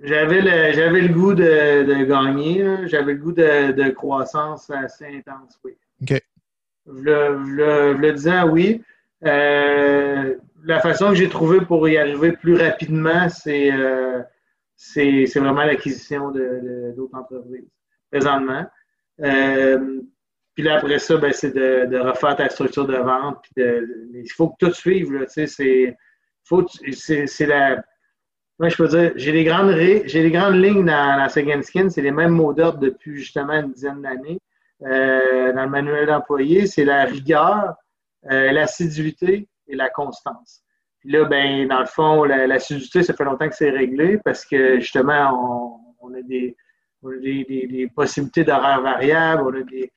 J'avais 0.00 0.42
le, 0.42 0.72
j'avais 0.72 1.00
le 1.00 1.14
goût 1.14 1.32
de, 1.32 2.04
gagner, 2.04 2.86
j'avais 2.86 3.12
le 3.12 3.18
goût 3.18 3.32
de, 3.32 3.90
croissance 3.90 4.70
assez 4.70 5.06
intense, 5.06 5.58
oui. 5.64 5.72
OK. 6.02 6.20
Je 6.86 7.94
le, 7.94 8.12
disais, 8.12 8.42
oui. 8.42 8.82
Euh, 9.24 10.34
la 10.64 10.80
façon 10.80 11.10
que 11.10 11.14
j'ai 11.14 11.28
trouvé 11.28 11.60
pour 11.60 11.88
y 11.88 11.96
arriver 11.96 12.32
plus 12.32 12.56
rapidement, 12.56 13.28
c'est 13.28 13.72
euh, 13.72 14.22
c'est 14.76 15.24
vraiment 15.36 15.64
l'acquisition 15.64 16.30
d'autres 16.30 17.14
entreprises 17.16 17.68
présentement. 18.10 18.66
Euh, 19.22 20.00
puis 20.54 20.64
là, 20.64 20.78
après 20.78 20.98
ça, 20.98 21.16
ben, 21.16 21.32
c'est 21.32 21.54
de, 21.54 21.86
de, 21.86 21.98
refaire 21.98 22.36
ta 22.36 22.48
structure 22.48 22.86
de 22.86 22.96
vente. 22.96 23.44
Il 23.56 24.30
faut 24.34 24.48
que 24.50 24.66
tout 24.66 24.72
suive. 24.72 25.26
C'est 25.28 25.96
la. 27.46 27.82
Moi, 28.58 28.70
je 28.70 28.76
peux 28.76 28.88
dire, 28.88 29.12
j'ai 29.16 29.32
les 29.32 29.44
grandes 29.44 29.74
j'ai 30.06 30.22
les 30.22 30.30
grandes 30.30 30.56
lignes 30.56 30.86
dans 30.86 31.18
la 31.18 31.28
Second 31.28 31.60
Skin, 31.60 31.90
c'est 31.90 32.00
les 32.00 32.10
mêmes 32.10 32.30
mots 32.30 32.54
d'ordre 32.54 32.78
depuis 32.78 33.16
justement 33.16 33.52
une 33.52 33.72
dizaine 33.72 34.00
d'années. 34.00 34.38
Euh, 34.82 35.52
dans 35.52 35.64
le 35.64 35.70
manuel 35.70 36.06
d'employé, 36.06 36.66
c'est 36.66 36.84
la 36.84 37.04
rigueur, 37.04 37.74
euh, 38.30 38.52
l'assiduité 38.52 39.48
et 39.68 39.76
la 39.76 39.90
constance 39.90 40.62
là, 41.06 41.24
ben, 41.24 41.68
dans 41.68 41.80
le 41.80 41.86
fond, 41.86 42.24
l'assiduité, 42.24 43.02
ça 43.02 43.14
fait 43.14 43.24
longtemps 43.24 43.48
que 43.48 43.54
c'est 43.54 43.70
réglé 43.70 44.18
parce 44.24 44.44
que 44.44 44.80
justement, 44.80 45.80
on, 46.00 46.14
a 46.14 46.22
des, 46.22 46.56
des, 47.02 47.90
possibilités 47.94 48.44
d'horaires 48.44 48.82
variables, 48.82 49.42
on 49.42 49.54
a 49.54 49.62
des, 49.62 49.92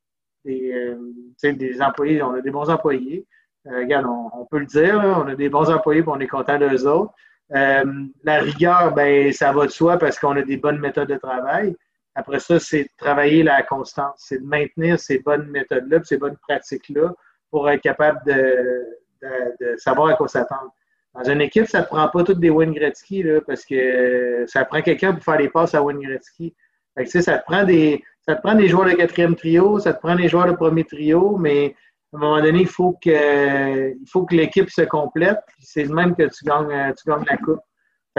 des, 0.46 1.82
employés, 1.82 2.22
on 2.22 2.34
a 2.34 2.42
des 2.42 2.52
bons 2.52 2.70
employés. 2.70 3.26
regarde, 3.66 4.06
on, 4.08 4.46
peut 4.46 4.60
le 4.60 4.66
dire, 4.66 4.96
on 5.18 5.28
a 5.28 5.36
des 5.36 5.50
bons 5.50 5.70
employés 5.70 6.02
et 6.02 6.08
on 6.08 6.20
est 6.20 6.28
content 6.28 6.58
d'eux 6.58 6.88
autres. 6.88 7.14
la 7.50 8.40
rigueur, 8.40 8.94
ben, 8.94 9.32
ça 9.32 9.52
va 9.52 9.66
de 9.66 9.72
soi 9.72 9.98
parce 9.98 10.20
qu'on 10.20 10.36
a 10.36 10.42
des 10.42 10.58
bonnes 10.58 10.80
méthodes 10.80 11.10
de 11.10 11.18
travail. 11.18 11.76
Après 12.16 12.40
ça, 12.40 12.60
c'est 12.60 12.84
de 12.84 12.90
travailler 12.98 13.44
la 13.44 13.64
constance, 13.64 14.16
c'est 14.18 14.40
de 14.40 14.46
maintenir 14.46 15.00
ces 15.00 15.20
bonnes 15.20 15.48
méthodes-là, 15.48 16.00
ces 16.04 16.18
bonnes 16.18 16.38
pratiques-là 16.48 17.14
pour 17.50 17.70
être 17.70 17.82
capable 17.82 18.20
de, 18.26 19.78
savoir 19.78 20.10
à 20.10 20.14
quoi 20.16 20.28
s'attendre. 20.28 20.74
Dans 21.16 21.24
une 21.30 21.42
équipe, 21.42 21.66
ça 21.66 21.82
ne 21.82 21.86
prend 21.86 22.08
pas 22.08 22.24
toutes 22.24 22.40
des 22.40 22.50
Wayne 22.50 22.74
Gretzky, 22.74 23.24
là, 23.24 23.42
parce 23.46 23.66
que 23.66 24.46
ça 24.48 24.64
prend 24.66 24.82
quelqu'un 24.82 25.14
pour 25.14 25.24
faire 25.24 25.40
les 25.40 25.50
passes 25.50 25.74
à 25.74 25.82
Wayne 25.82 26.00
Gretzky. 26.00 26.54
Fait 26.98 27.06
que, 27.06 27.22
ça, 27.22 27.38
te 27.38 27.46
prend 27.46 27.64
des, 27.64 28.04
ça 28.22 28.36
te 28.36 28.42
prend 28.42 28.56
des 28.56 28.68
joueurs 28.68 28.88
de 28.88 28.94
quatrième 28.94 29.36
trio, 29.36 29.80
ça 29.80 29.94
te 29.94 30.00
prend 30.00 30.16
des 30.16 30.28
joueurs 30.28 30.48
de 30.48 30.56
premier 30.56 30.84
trio, 30.84 31.38
mais 31.38 31.76
à 32.14 32.18
un 32.18 32.20
moment 32.20 32.42
donné, 32.42 32.62
il 32.62 32.68
faut 32.68 32.98
que, 33.04 33.92
il 33.92 34.08
faut 34.08 34.26
que 34.26 34.36
l'équipe 34.36 34.70
se 34.70 34.82
complète. 34.84 35.40
C'est 35.60 35.84
le 35.84 35.94
même 35.94 36.16
que 36.16 36.24
tu 36.24 36.46
gagnes, 36.46 36.94
tu 36.96 37.10
gagnes 37.10 37.26
la 37.30 37.38
coupe 37.38 37.62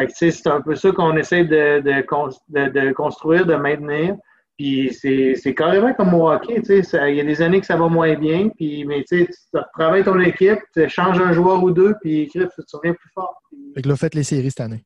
c'est 0.08 0.46
un 0.46 0.60
peu 0.60 0.74
ça 0.74 0.92
qu'on 0.92 1.16
essaie 1.16 1.44
de, 1.44 1.80
de, 1.80 2.92
construire, 2.92 3.46
de 3.46 3.54
maintenir. 3.54 4.16
Puis 4.60 4.92
c'est 4.92 5.54
carrément 5.54 5.94
comme 5.94 6.12
au 6.12 6.30
hockey, 6.30 6.60
il 6.68 7.14
y 7.14 7.20
a 7.20 7.24
des 7.24 7.40
années 7.40 7.60
que 7.60 7.66
ça 7.66 7.76
va 7.76 7.88
moins 7.88 8.14
bien, 8.14 8.50
puis, 8.50 8.84
mais 8.84 9.02
tu 9.04 9.26
travailles 9.72 10.04
ton 10.04 10.20
équipe, 10.20 10.58
tu 10.74 10.86
changes 10.86 11.18
un 11.18 11.32
joueur 11.32 11.62
ou 11.62 11.70
deux, 11.70 11.94
puis 12.02 12.28
tu 12.30 12.42
reviens 12.74 12.92
plus 12.92 13.10
fort. 13.14 13.40
Fait 13.74 13.80
que 13.80 13.88
là, 13.88 13.96
faites 13.96 14.14
les 14.14 14.22
séries 14.22 14.50
cette 14.50 14.60
année. 14.60 14.84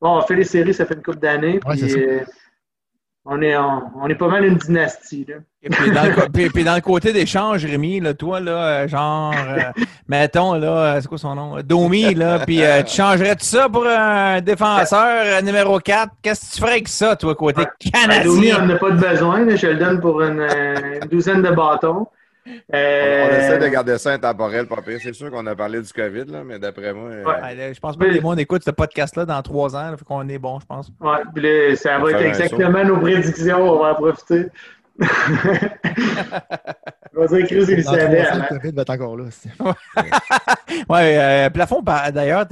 Bon, 0.00 0.18
on 0.18 0.22
fait 0.22 0.34
les 0.34 0.42
séries, 0.42 0.74
ça 0.74 0.84
fait 0.84 0.94
une 0.94 1.02
couple 1.04 1.20
d'années. 1.20 1.60
Euh, 1.64 2.24
on 3.26 3.42
est, 3.42 3.56
on, 3.56 4.08
est 4.08 4.14
pas 4.14 4.28
mal 4.28 4.44
une 4.44 4.56
dynastie. 4.56 5.26
Là. 5.28 5.36
Et 5.62 5.68
puis, 5.68 5.90
dans 5.90 6.04
le, 6.04 6.48
puis, 6.48 6.64
dans 6.64 6.74
le 6.74 6.80
côté 6.80 7.12
d'échange, 7.12 7.66
Rémi, 7.66 8.00
là, 8.00 8.14
toi, 8.14 8.40
là, 8.40 8.66
euh, 8.66 8.88
genre, 8.88 9.34
euh, 9.34 9.82
mettons, 10.08 10.54
là, 10.54 10.98
c'est 11.00 11.06
quoi 11.06 11.18
son 11.18 11.34
nom? 11.34 11.60
Domi, 11.62 12.14
là, 12.14 12.38
puis 12.38 12.62
euh, 12.62 12.82
tu 12.82 12.96
changerais 12.96 13.36
tout 13.36 13.44
ça 13.44 13.68
pour 13.68 13.86
un 13.86 14.40
défenseur 14.40 15.42
numéro 15.42 15.78
4? 15.78 16.14
Qu'est-ce 16.22 16.46
que 16.46 16.54
tu 16.54 16.60
ferais 16.60 16.72
avec 16.72 16.88
ça, 16.88 17.14
toi, 17.14 17.34
côté 17.34 17.62
canadien? 17.92 18.24
Domi, 18.24 18.52
on 18.58 18.66
n'a 18.66 18.76
pas 18.76 18.90
de 18.90 19.00
besoin. 19.00 19.56
je 19.56 19.66
le 19.66 19.76
donne 19.76 20.00
pour 20.00 20.22
une 20.22 20.46
douzaine 21.10 21.42
de 21.42 21.50
bâtons. 21.50 22.06
Euh... 22.74 23.26
On, 23.26 23.36
essaie 23.36 23.58
de 23.58 23.68
garder 23.68 23.98
ça 23.98 24.12
intemporel, 24.12 24.66
pas 24.66 24.80
pire. 24.82 24.98
C'est 25.02 25.12
sûr 25.12 25.30
qu'on 25.30 25.46
a 25.46 25.54
parlé 25.54 25.80
du 25.80 25.92
COVID, 25.92 26.24
là, 26.26 26.42
mais 26.44 26.58
d'après 26.58 26.92
moi. 26.92 27.10
Euh... 27.10 27.74
je 27.74 27.80
pense 27.80 27.96
pas 27.96 28.06
que 28.06 28.10
les 28.10 28.20
gens 28.20 28.36
écoutent 28.36 28.64
ce 28.64 28.70
podcast-là 28.70 29.26
dans 29.26 29.42
trois 29.42 29.76
ans. 29.76 29.90
Il 29.92 29.98
faut 29.98 30.04
qu'on 30.04 30.28
est 30.28 30.38
bon, 30.38 30.58
je 30.60 30.66
pense. 30.66 30.90
Oui, 31.00 31.76
ça 31.76 31.98
va 31.98 32.10
être 32.12 32.22
exactement 32.22 32.84
nos 32.84 32.98
prédictions. 32.98 33.58
On 33.58 33.82
va 33.82 33.92
en 33.92 33.94
profiter. 33.94 34.46
on 37.16 37.20
va 37.20 37.26
dire 37.26 37.46
Chris, 37.46 37.64
il 37.68 37.84
savait. 37.84 38.22
Le 38.22 38.48
COVID 38.48 38.72
va 38.72 38.82
être 38.82 38.90
encore 38.90 39.16
là. 39.16 39.24
oui, 39.60 39.72
euh, 40.90 41.48
plafond, 41.50 41.82
d'ailleurs, 41.82 42.44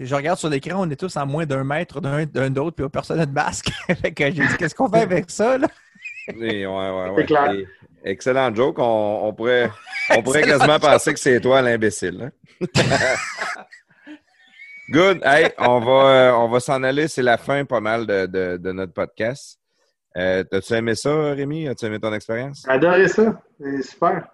je 0.00 0.14
regarde 0.14 0.38
sur 0.38 0.48
l'écran, 0.48 0.86
on 0.86 0.90
est 0.90 0.96
tous 0.96 1.14
à 1.16 1.26
moins 1.26 1.44
d'un 1.44 1.64
mètre 1.64 2.00
d'un 2.00 2.50
d'autre, 2.50 2.76
puis 2.76 2.88
personne 2.88 3.18
n'a 3.18 3.26
de 3.26 3.32
masque. 3.32 3.70
fait 4.00 4.12
que 4.12 4.24
j'ai 4.24 4.30
dit, 4.30 4.56
qu'est-ce 4.58 4.74
qu'on 4.74 4.88
fait 4.88 5.02
avec 5.02 5.30
ça, 5.30 5.58
là? 5.58 5.68
oui, 6.34 6.64
ouais, 6.64 6.66
ouais, 6.66 6.90
ouais. 6.90 7.14
C'est 7.16 7.24
clair. 7.26 7.52
Excellent 8.04 8.54
joke. 8.54 8.76
On, 8.78 9.32
pourrait, 9.34 9.70
on 10.10 10.22
pourrait 10.22 10.42
quasiment 10.42 10.78
penser 10.78 11.14
que 11.14 11.20
c'est 11.20 11.40
toi 11.40 11.62
l'imbécile. 11.62 12.30
Hein? 12.60 12.66
Good. 14.90 15.20
Hey, 15.24 15.52
on 15.58 15.80
va, 15.80 15.92
euh, 15.92 16.32
on 16.32 16.48
va 16.48 16.60
s'en 16.60 16.82
aller. 16.82 17.08
C'est 17.08 17.22
la 17.22 17.38
fin 17.38 17.64
pas 17.64 17.80
mal 17.80 18.06
de, 18.06 18.56
de, 18.56 18.72
notre 18.72 18.92
podcast. 18.92 19.58
Euh, 20.16 20.44
T'as-tu 20.44 20.74
aimé 20.74 20.94
ça, 20.94 21.32
Rémi? 21.32 21.68
As-tu 21.68 21.86
aimé 21.86 21.98
ton 21.98 22.12
expérience? 22.12 22.66
Adoré 22.68 23.08
ça. 23.08 23.40
C'est 23.58 23.82
super. 23.82 24.28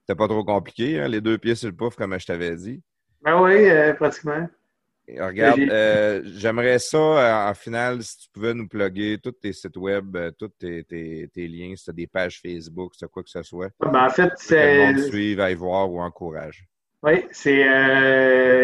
C'était 0.00 0.16
pas 0.16 0.26
trop 0.26 0.42
compliqué, 0.42 0.98
hein? 0.98 1.06
les 1.06 1.20
deux 1.20 1.38
pieds 1.38 1.54
sur 1.54 1.68
le 1.68 1.76
pouf, 1.76 1.94
comme 1.94 2.18
je 2.18 2.26
t'avais 2.26 2.56
dit. 2.56 2.82
Ben 3.22 3.40
oui, 3.40 3.68
euh, 3.68 3.92
pratiquement. 3.94 4.48
Regarde, 5.18 5.60
euh, 5.60 6.22
j'aimerais 6.24 6.78
ça, 6.78 6.98
euh, 6.98 7.50
en 7.50 7.54
finale, 7.54 8.02
si 8.02 8.18
tu 8.18 8.28
pouvais 8.32 8.54
nous 8.54 8.68
plugger 8.68 9.18
tous 9.22 9.32
tes 9.32 9.52
sites 9.52 9.76
web, 9.76 10.16
euh, 10.16 10.30
tous 10.38 10.48
tes, 10.58 10.86
liens, 11.36 11.74
si 11.76 11.84
tu 11.84 11.90
as 11.90 11.92
des 11.92 12.06
pages 12.06 12.40
Facebook, 12.40 12.94
si 12.94 13.00
tu 13.00 13.08
quoi 13.08 13.22
que 13.22 13.28
ce 13.30 13.42
soit. 13.42 13.68
Ben, 13.80 14.06
en 14.06 14.10
fait, 14.10 14.32
c'est. 14.36 14.92
Le 14.92 15.02
suivre, 15.02 15.42
aille 15.42 15.54
voir 15.54 15.90
ou 15.90 16.00
encourage. 16.00 16.64
Oui, 17.02 17.24
c'est 17.30 17.64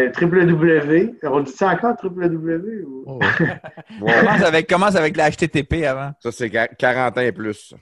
www. 0.09 1.15
On 1.23 1.39
dit 1.39 1.51
ça 1.51 1.69
encore 1.69 1.95
www? 2.03 2.83
Ou... 2.85 3.03
Oh, 3.07 3.17
commence, 3.99 4.43
avec, 4.43 4.69
commence 4.69 4.95
avec 4.95 5.17
la 5.17 5.31
HTTP 5.31 5.85
avant. 5.85 6.11
Ça, 6.19 6.31
c'est 6.31 6.51
40 6.51 7.17
ans 7.17 7.21
et 7.21 7.31
plus. 7.31 7.73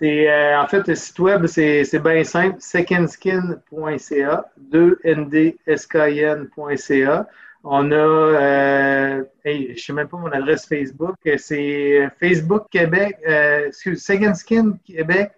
C'est, 0.00 0.56
en 0.56 0.66
fait, 0.66 0.88
le 0.88 0.96
site 0.96 1.20
web, 1.20 1.46
c'est, 1.46 2.02
bien 2.02 2.24
simple, 2.24 2.56
secondskin.ca, 2.58 4.44
2ndskin.ca. 4.72 7.26
On 7.64 7.92
a, 7.92 7.94
euh, 7.94 9.24
je 9.44 9.50
ne 9.70 9.76
sais 9.76 9.92
même 9.92 10.08
pas 10.08 10.16
mon 10.16 10.32
adresse 10.32 10.66
Facebook, 10.66 11.14
c'est 11.36 12.10
Facebook 12.18 12.66
Québec, 12.70 13.16
euh, 13.28 13.68
excuse, 13.68 14.04
Second 14.04 14.34
Skin 14.34 14.78
Québec. 14.84 15.32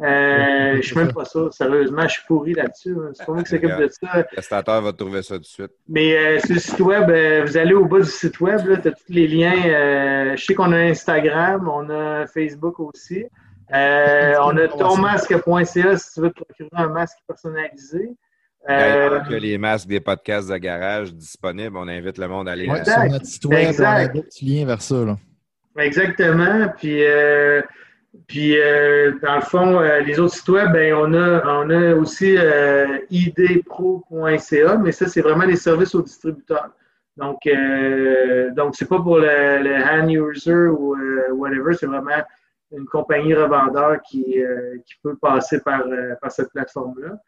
Euh, 0.00 0.72
je 0.72 0.76
ne 0.76 0.82
suis 0.82 0.96
même 0.96 1.12
pas 1.12 1.24
ça, 1.24 1.50
sérieusement, 1.50 2.02
je 2.02 2.14
suis 2.14 2.22
pourri 2.26 2.54
là-dessus. 2.54 2.94
Hein. 2.96 3.10
C'est 3.14 3.26
pas 3.26 3.32
moi 3.32 3.42
qui 3.42 3.50
s'occupe 3.50 3.76
de 3.76 3.88
ça. 3.88 4.24
Le 4.36 4.42
stateur 4.42 4.80
va 4.80 4.92
trouver 4.92 5.22
ça 5.22 5.34
tout 5.34 5.40
de 5.40 5.46
suite. 5.46 5.72
Mais 5.88 6.16
euh, 6.16 6.38
sur 6.38 6.54
le 6.54 6.60
site 6.60 6.80
web, 6.80 7.10
euh, 7.10 7.44
vous 7.44 7.56
allez 7.56 7.74
au 7.74 7.84
bas 7.84 7.98
du 7.98 8.06
site 8.06 8.40
web, 8.40 8.60
tu 8.80 8.88
as 8.88 8.92
tous 8.92 9.08
les 9.08 9.26
liens. 9.26 10.36
je 10.36 10.44
sais 10.44 10.54
qu'on 10.54 10.72
a 10.72 10.78
Instagram, 10.78 11.68
on 11.68 11.90
a 11.90 12.26
Facebook 12.28 12.78
aussi. 12.78 13.24
on 13.70 13.74
a 13.74 14.68
tonmasque.ca 14.78 15.98
si 15.98 16.14
tu 16.14 16.20
veux 16.20 16.30
te 16.30 16.44
procurer 16.44 16.68
un 16.74 16.88
masque 16.88 17.18
personnalisé. 17.26 18.14
Euh, 18.68 19.20
que 19.20 19.34
les 19.34 19.56
masques 19.56 19.88
des 19.88 20.00
podcasts 20.00 20.50
de 20.50 20.56
garage 20.58 21.14
disponibles, 21.14 21.76
on 21.76 21.88
invite 21.88 22.18
le 22.18 22.28
monde 22.28 22.48
à 22.48 22.52
aller 22.52 22.66
sur 22.66 23.04
notre 23.10 23.24
site 23.24 23.44
web. 23.46 23.74
On 23.78 23.84
a 23.84 24.08
des 24.08 24.22
petits 24.22 24.44
liens 24.44 24.66
vers 24.66 24.82
ça. 24.82 25.04
Là. 25.04 25.16
Exactement. 25.78 26.68
Puis, 26.76 27.02
euh, 27.02 27.62
puis 28.26 28.58
euh, 28.58 29.12
dans 29.22 29.36
le 29.36 29.40
fond, 29.42 29.80
les 30.04 30.18
autres 30.20 30.34
sites 30.34 30.48
web, 30.48 30.72
ben, 30.72 30.92
on, 30.94 31.14
a, 31.14 31.42
on 31.46 31.70
a 31.70 31.94
aussi 31.94 32.36
idpro.ca, 33.10 34.76
mais 34.76 34.92
ça, 34.92 35.06
c'est 35.08 35.22
vraiment 35.22 35.46
des 35.46 35.56
services 35.56 35.94
aux 35.94 36.02
distributeurs. 36.02 36.70
Donc, 37.16 37.40
donc 38.54 38.76
c'est 38.76 38.88
pas 38.88 39.00
pour 39.00 39.18
le, 39.18 39.62
le 39.62 39.82
hand 39.82 40.10
user 40.10 40.68
ou 40.68 40.94
whatever, 41.32 41.74
c'est 41.74 41.86
vraiment 41.86 42.22
une 42.70 42.84
compagnie 42.84 43.32
revendeur 43.34 44.02
qui, 44.02 44.24
qui 44.24 44.94
peut 45.02 45.16
passer 45.16 45.60
par, 45.60 45.84
par 46.20 46.30
cette 46.30 46.50
plateforme-là. 46.50 47.18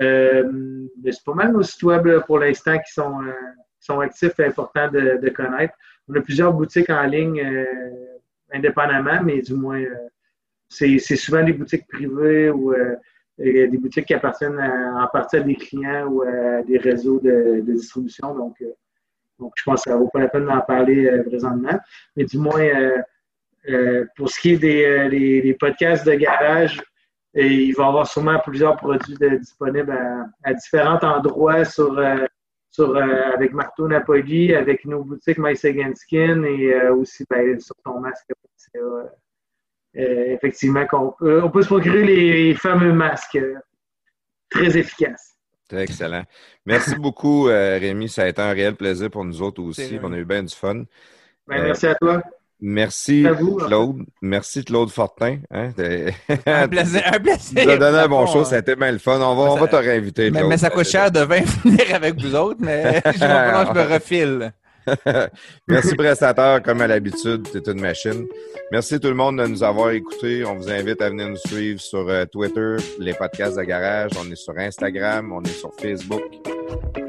Euh, 0.00 0.88
c'est 1.04 1.24
pas 1.24 1.34
mal 1.34 1.52
nos 1.52 1.62
sites 1.62 1.82
web 1.82 2.08
pour 2.26 2.38
l'instant 2.38 2.78
qui 2.78 2.92
sont, 2.92 3.22
euh, 3.22 3.32
sont 3.80 4.00
actifs 4.00 4.38
et 4.38 4.44
importants 4.44 4.88
de, 4.90 5.28
connaître. 5.30 5.74
On 6.08 6.14
a 6.14 6.20
plusieurs 6.20 6.52
boutiques 6.52 6.90
en 6.90 7.02
ligne 7.04 7.40
euh, 7.40 7.64
indépendamment, 8.52 9.22
mais 9.22 9.40
du 9.42 9.54
moins, 9.54 9.82
c'est 10.68 10.98
souvent 10.98 11.42
des 11.42 11.52
boutiques 11.52 11.86
privées 11.86 12.50
ou 12.50 12.74
des 13.38 13.78
boutiques 13.78 14.06
qui 14.06 14.14
appartiennent 14.14 14.60
en 14.60 15.06
partie 15.08 15.36
à 15.36 15.40
des 15.40 15.54
clients 15.54 16.06
ou 16.06 16.22
à 16.22 16.62
des 16.62 16.78
réseaux 16.78 17.20
de, 17.20 17.60
distribution. 17.60 18.34
Donc, 18.34 18.62
donc, 19.38 19.52
je 19.56 19.62
pense 19.64 19.84
que 19.84 19.90
ça 19.90 19.96
vaut 19.96 20.08
pas 20.08 20.20
la 20.20 20.28
peine 20.28 20.46
d'en 20.46 20.60
parler 20.60 21.22
présentement. 21.26 21.78
Mais 22.16 22.24
du 22.24 22.38
moins, 22.38 22.68
pour 24.16 24.30
ce 24.30 24.40
qui 24.40 24.52
est 24.52 24.58
des, 24.58 25.40
des 25.42 25.54
podcasts 25.54 26.06
de 26.06 26.14
garage, 26.14 26.82
et 27.34 27.46
il 27.46 27.74
va 27.74 27.84
y 27.84 27.86
avoir 27.86 28.06
sûrement 28.06 28.38
plusieurs 28.40 28.76
produits 28.76 29.16
disponibles 29.38 29.96
à, 30.44 30.54
différents 30.54 30.98
endroits 31.02 31.64
sur, 31.64 31.98
euh, 31.98 32.24
sur, 32.70 32.96
euh, 32.96 33.32
avec 33.34 33.52
Marteau 33.52 33.86
Napoli, 33.86 34.54
avec 34.54 34.84
nos 34.84 35.04
boutiques 35.04 35.38
My 35.38 35.56
Second 35.56 35.92
Skin 35.94 36.42
et 36.44 36.74
euh, 36.74 36.94
aussi 36.94 37.24
ben, 37.28 37.58
sur 37.60 37.74
ton 37.84 38.00
masque. 38.00 38.28
effectivement, 39.94 40.86
on 40.92 41.12
peut, 41.12 41.42
on 41.42 41.50
peut 41.50 41.62
se 41.62 41.68
procurer 41.68 42.04
les 42.04 42.54
fameux 42.54 42.92
masques 42.92 43.38
très 44.50 44.76
efficaces. 44.76 45.34
Excellent. 45.70 46.24
Merci 46.64 46.96
beaucoup, 46.96 47.42
Rémi. 47.44 48.08
Ça 48.08 48.22
a 48.22 48.28
été 48.28 48.40
un 48.40 48.52
réel 48.52 48.74
plaisir 48.74 49.10
pour 49.10 49.22
nous 49.22 49.42
autres 49.42 49.62
aussi. 49.62 49.98
On 50.02 50.12
a 50.14 50.16
eu 50.16 50.24
bien 50.24 50.42
du 50.42 50.54
fun. 50.54 50.84
Ben, 51.46 51.62
merci 51.62 51.86
à 51.86 51.94
toi. 51.94 52.22
Merci, 52.60 53.24
Claude. 53.66 54.04
Merci, 54.20 54.64
Claude 54.64 54.90
Fortin. 54.90 55.38
Hein, 55.50 55.70
un 56.46 56.68
plaisir. 56.68 57.02
Un 57.06 57.20
plaisir. 57.20 57.62
Tu 57.62 57.70
as 57.70 57.76
donné 57.76 57.98
un 57.98 58.08
bon 58.08 58.26
show. 58.26 58.44
Ça 58.44 58.56
a 58.56 58.58
été 58.58 58.74
bien 58.74 58.90
le 58.90 58.98
fun. 58.98 59.20
On 59.20 59.36
va, 59.36 59.52
on 59.52 59.56
va 59.56 59.68
te 59.68 59.76
réinviter. 59.76 60.30
Mais, 60.30 60.42
mais, 60.42 60.58
ça 60.58 60.70
coûte 60.70 60.86
cher 60.86 61.10
de 61.10 61.20
venir 61.20 61.44
avec 61.94 62.20
vous 62.20 62.34
autres, 62.34 62.60
mais 62.60 63.00
je, 63.06 63.18
je 63.18 63.72
me 63.74 63.92
refile. 63.94 64.52
Merci, 65.68 65.94
prestataire. 65.94 66.62
Comme 66.62 66.80
à 66.80 66.86
l'habitude, 66.86 67.48
tu 67.50 67.58
es 67.58 67.72
une 67.72 67.80
machine. 67.80 68.26
Merci 68.70 69.00
tout 69.00 69.08
le 69.08 69.14
monde 69.14 69.38
de 69.38 69.46
nous 69.46 69.62
avoir 69.62 69.90
écoutés. 69.90 70.44
On 70.44 70.56
vous 70.56 70.70
invite 70.70 71.00
à 71.00 71.10
venir 71.10 71.28
nous 71.28 71.36
suivre 71.36 71.80
sur 71.80 72.08
euh, 72.08 72.24
Twitter, 72.26 72.76
les 72.98 73.14
podcasts 73.14 73.56
de 73.56 73.62
garage. 73.62 74.10
On 74.18 74.30
est 74.30 74.36
sur 74.36 74.56
Instagram, 74.58 75.32
on 75.32 75.42
est 75.42 75.48
sur 75.48 75.72
Facebook. 75.80 76.22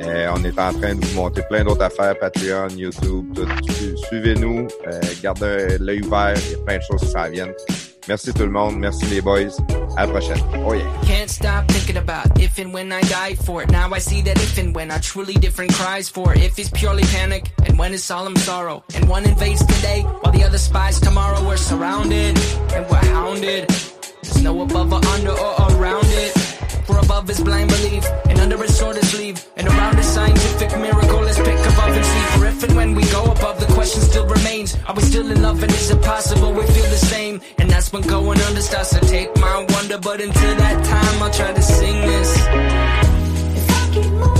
Euh, 0.02 0.32
on 0.36 0.44
est 0.44 0.58
en 0.60 0.74
train 0.74 0.96
de 0.96 1.06
vous 1.06 1.16
monter 1.16 1.42
plein 1.50 1.64
d'autres 1.64 1.84
affaires, 1.84 2.18
Patreon, 2.18 2.70
YouTube, 2.70 3.34
tout. 3.36 3.98
Suivez-nous, 4.08 4.68
euh, 4.88 5.00
gardez 5.22 5.78
l'œil 5.80 6.02
ouvert, 6.02 6.34
il 6.36 6.52
y 6.52 6.56
a 6.56 6.66
plein 6.66 6.78
de 6.78 6.84
choses 6.84 7.02
qui 7.02 7.08
s'en 7.08 7.30
viennent. 7.30 7.54
Merci 8.08 8.34
tout 8.34 8.44
le 8.44 8.52
monde, 8.52 8.78
merci 8.78 9.06
les 9.06 9.22
boys. 9.22 9.52
À 9.98 10.06
la 10.06 10.12
prochaine. 10.12 10.40
Oh 10.66 10.74
yeah. 10.74 10.86
Can't 11.04 11.30
stop 11.30 11.68
thinking 11.68 11.98
about 11.98 12.40
if 12.40 12.58
and 12.58 12.74
when 12.74 12.92
I 12.92 13.02
die 13.02 13.36
for 13.36 13.62
it. 13.64 13.72
Now 13.72 13.92
I 13.94 14.00
see 14.00 14.22
that 14.22 14.38
if 14.38 14.58
and 14.58 14.74
when 14.76 14.90
I 14.92 15.00
truly 15.00 15.34
different 15.34 15.74
cries 15.74 16.10
for 16.10 16.34
it. 16.34 16.42
If 16.42 16.58
it's 16.58 16.70
purely 16.70 17.04
panic 17.04 17.52
and 17.66 17.78
when 17.78 17.94
it's 17.94 18.04
solemn 18.04 18.36
sorrow. 18.38 18.84
And 18.96 19.08
one 19.10 19.26
invades 19.26 19.66
today 19.66 20.02
while 20.22 20.32
the 20.32 20.44
other 20.44 20.58
spies 20.58 21.00
tomorrow. 21.00 21.46
We're 21.46 21.58
surrounded 21.58 22.38
and 22.74 22.86
we're 22.90 23.06
hounded. 23.14 23.68
There's 24.24 24.44
no 24.44 24.62
above 24.62 24.94
or 24.94 25.06
under 25.06 25.32
or 25.32 25.78
around 25.78 26.06
it. 26.06 26.39
For 26.90 26.98
above 26.98 27.30
is 27.30 27.40
blind 27.40 27.70
belief, 27.70 28.04
and 28.28 28.40
under 28.40 28.64
is 28.64 28.76
sword 28.76 28.98
is 28.98 29.12
sleeve, 29.12 29.46
and 29.58 29.68
around 29.68 30.00
is 30.00 30.08
scientific 30.08 30.72
miracle. 30.80 31.22
Let's 31.22 31.38
pick 31.38 31.60
above 31.72 31.94
and 31.96 32.04
see. 32.04 32.24
For 32.34 32.46
if 32.48 32.64
and 32.64 32.76
when 32.76 32.96
we 32.96 33.04
go 33.12 33.26
above, 33.26 33.60
the 33.60 33.72
question 33.76 34.02
still 34.02 34.26
remains: 34.26 34.76
Are 34.88 34.96
we 34.96 35.04
still 35.04 35.30
in 35.30 35.40
love, 35.40 35.62
and 35.62 35.72
is 35.72 35.92
it 35.92 36.02
possible 36.02 36.52
we 36.52 36.66
feel 36.66 36.90
the 36.90 37.04
same? 37.14 37.42
And 37.60 37.70
that's 37.70 37.94
when 37.94 38.02
going 38.02 38.42
under 38.42 38.62
starts 38.62 38.90
to 38.98 39.02
take 39.02 39.30
my 39.38 39.68
wonder. 39.70 40.00
But 40.00 40.20
until 40.20 40.56
that 40.56 40.84
time, 40.84 41.22
I'll 41.22 41.32
try 41.32 41.54
to 41.54 41.62
sing 41.62 42.02
this. 42.02 42.36
If 43.60 43.70
I 43.70 43.90
keep 43.94 44.12
moving, 44.12 44.39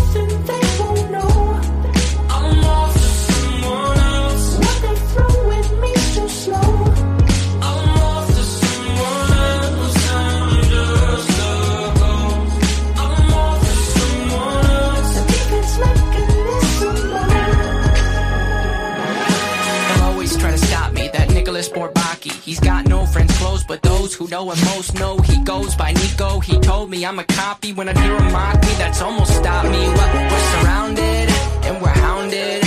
most 24.80 24.98
know 24.98 25.18
he 25.18 25.38
goes 25.44 25.76
by 25.76 25.92
Nico. 25.92 26.40
He 26.40 26.58
told 26.60 26.90
me 26.90 27.06
I'm 27.06 27.20
a 27.20 27.26
copy 27.26 27.74
when 27.74 27.90
I 27.90 27.94
hear 28.02 28.16
him 28.16 28.32
mock 28.32 28.62
me. 28.62 28.74
That's 28.82 29.02
almost 29.02 29.36
stopped 29.36 29.70
me. 29.70 29.84
We're 30.32 30.46
surrounded 30.54 31.28
and 31.68 31.82
we're 31.82 32.00
hounded. 32.08 32.64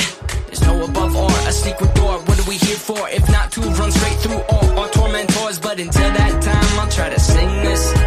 There's 0.47 0.61
no 0.61 0.85
above 0.85 1.17
or 1.17 1.31
a 1.49 1.53
secret 1.53 1.95
door. 1.95 2.19
What 2.27 2.39
are 2.39 2.49
we 2.51 2.57
here 2.57 2.77
for? 2.77 3.09
If 3.09 3.27
not 3.31 3.51
to 3.53 3.61
run 3.63 3.91
straight 3.91 4.19
through 4.25 4.43
all 4.53 4.79
our 4.81 4.91
tormentors. 4.91 5.59
But 5.59 5.81
until 5.81 6.11
that 6.19 6.43
time, 6.43 6.81
I'll 6.81 6.91
try 6.91 7.09
to 7.09 7.19
sing 7.19 7.49
this. 7.63 8.02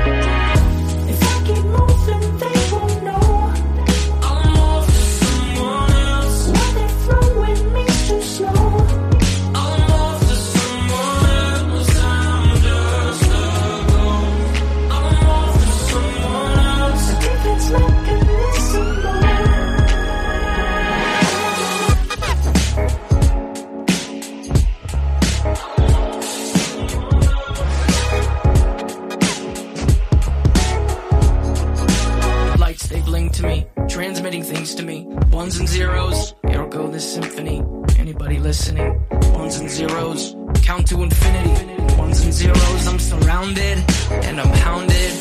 Ones 35.46 35.60
and 35.60 35.70
zeros, 35.70 36.34
here 36.48 36.66
go 36.66 36.88
this 36.88 37.14
symphony. 37.14 37.64
Anybody 38.00 38.40
listening? 38.40 39.00
Ones 39.34 39.60
and 39.60 39.70
zeros, 39.70 40.36
count 40.64 40.88
to 40.88 41.04
infinity. 41.04 41.96
Ones 41.98 42.26
and 42.26 42.34
zeros, 42.34 42.88
I'm 42.88 42.98
surrounded 42.98 43.78
and 44.10 44.42
I'm 44.42 44.54
hounded. 44.66 45.12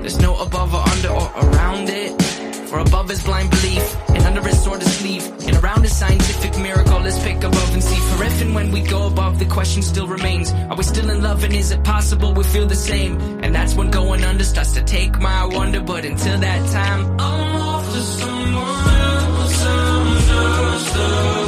There's 0.00 0.18
no 0.18 0.34
above 0.38 0.72
or 0.72 0.80
under 0.80 1.10
or 1.10 1.30
around 1.44 1.90
it. 1.90 2.22
For 2.70 2.78
above 2.78 3.10
is 3.10 3.22
blind 3.22 3.50
belief, 3.50 3.96
and 4.08 4.24
under 4.24 4.48
is 4.48 4.64
sword 4.64 4.80
is 4.80 4.90
sleep, 4.96 5.22
and 5.46 5.62
around 5.62 5.84
is 5.84 5.94
scientific 5.94 6.58
miracle. 6.58 6.98
Let's 7.00 7.22
pick 7.22 7.44
above 7.44 7.74
and 7.74 7.84
see. 7.84 8.00
For 8.16 8.24
if 8.24 8.40
and 8.40 8.54
when 8.54 8.72
we 8.72 8.80
go 8.80 9.06
above, 9.08 9.38
the 9.38 9.44
question 9.44 9.82
still 9.82 10.06
remains: 10.06 10.52
Are 10.52 10.76
we 10.76 10.84
still 10.84 11.10
in 11.10 11.22
love, 11.22 11.44
and 11.44 11.54
is 11.54 11.70
it 11.70 11.84
possible 11.84 12.32
we 12.32 12.44
feel 12.44 12.66
the 12.66 12.74
same? 12.74 13.20
And 13.44 13.54
that's 13.54 13.74
when 13.74 13.90
going 13.90 14.24
under 14.24 14.44
starts 14.44 14.72
to 14.72 14.82
take 14.82 15.20
my 15.20 15.44
wonder. 15.44 15.82
But 15.82 16.06
until 16.06 16.38
that 16.38 16.70
time, 16.72 17.20
I'm 17.20 17.56
off 17.60 17.92
to. 17.92 18.26
I'm 18.26 18.55
soon. 20.96 21.45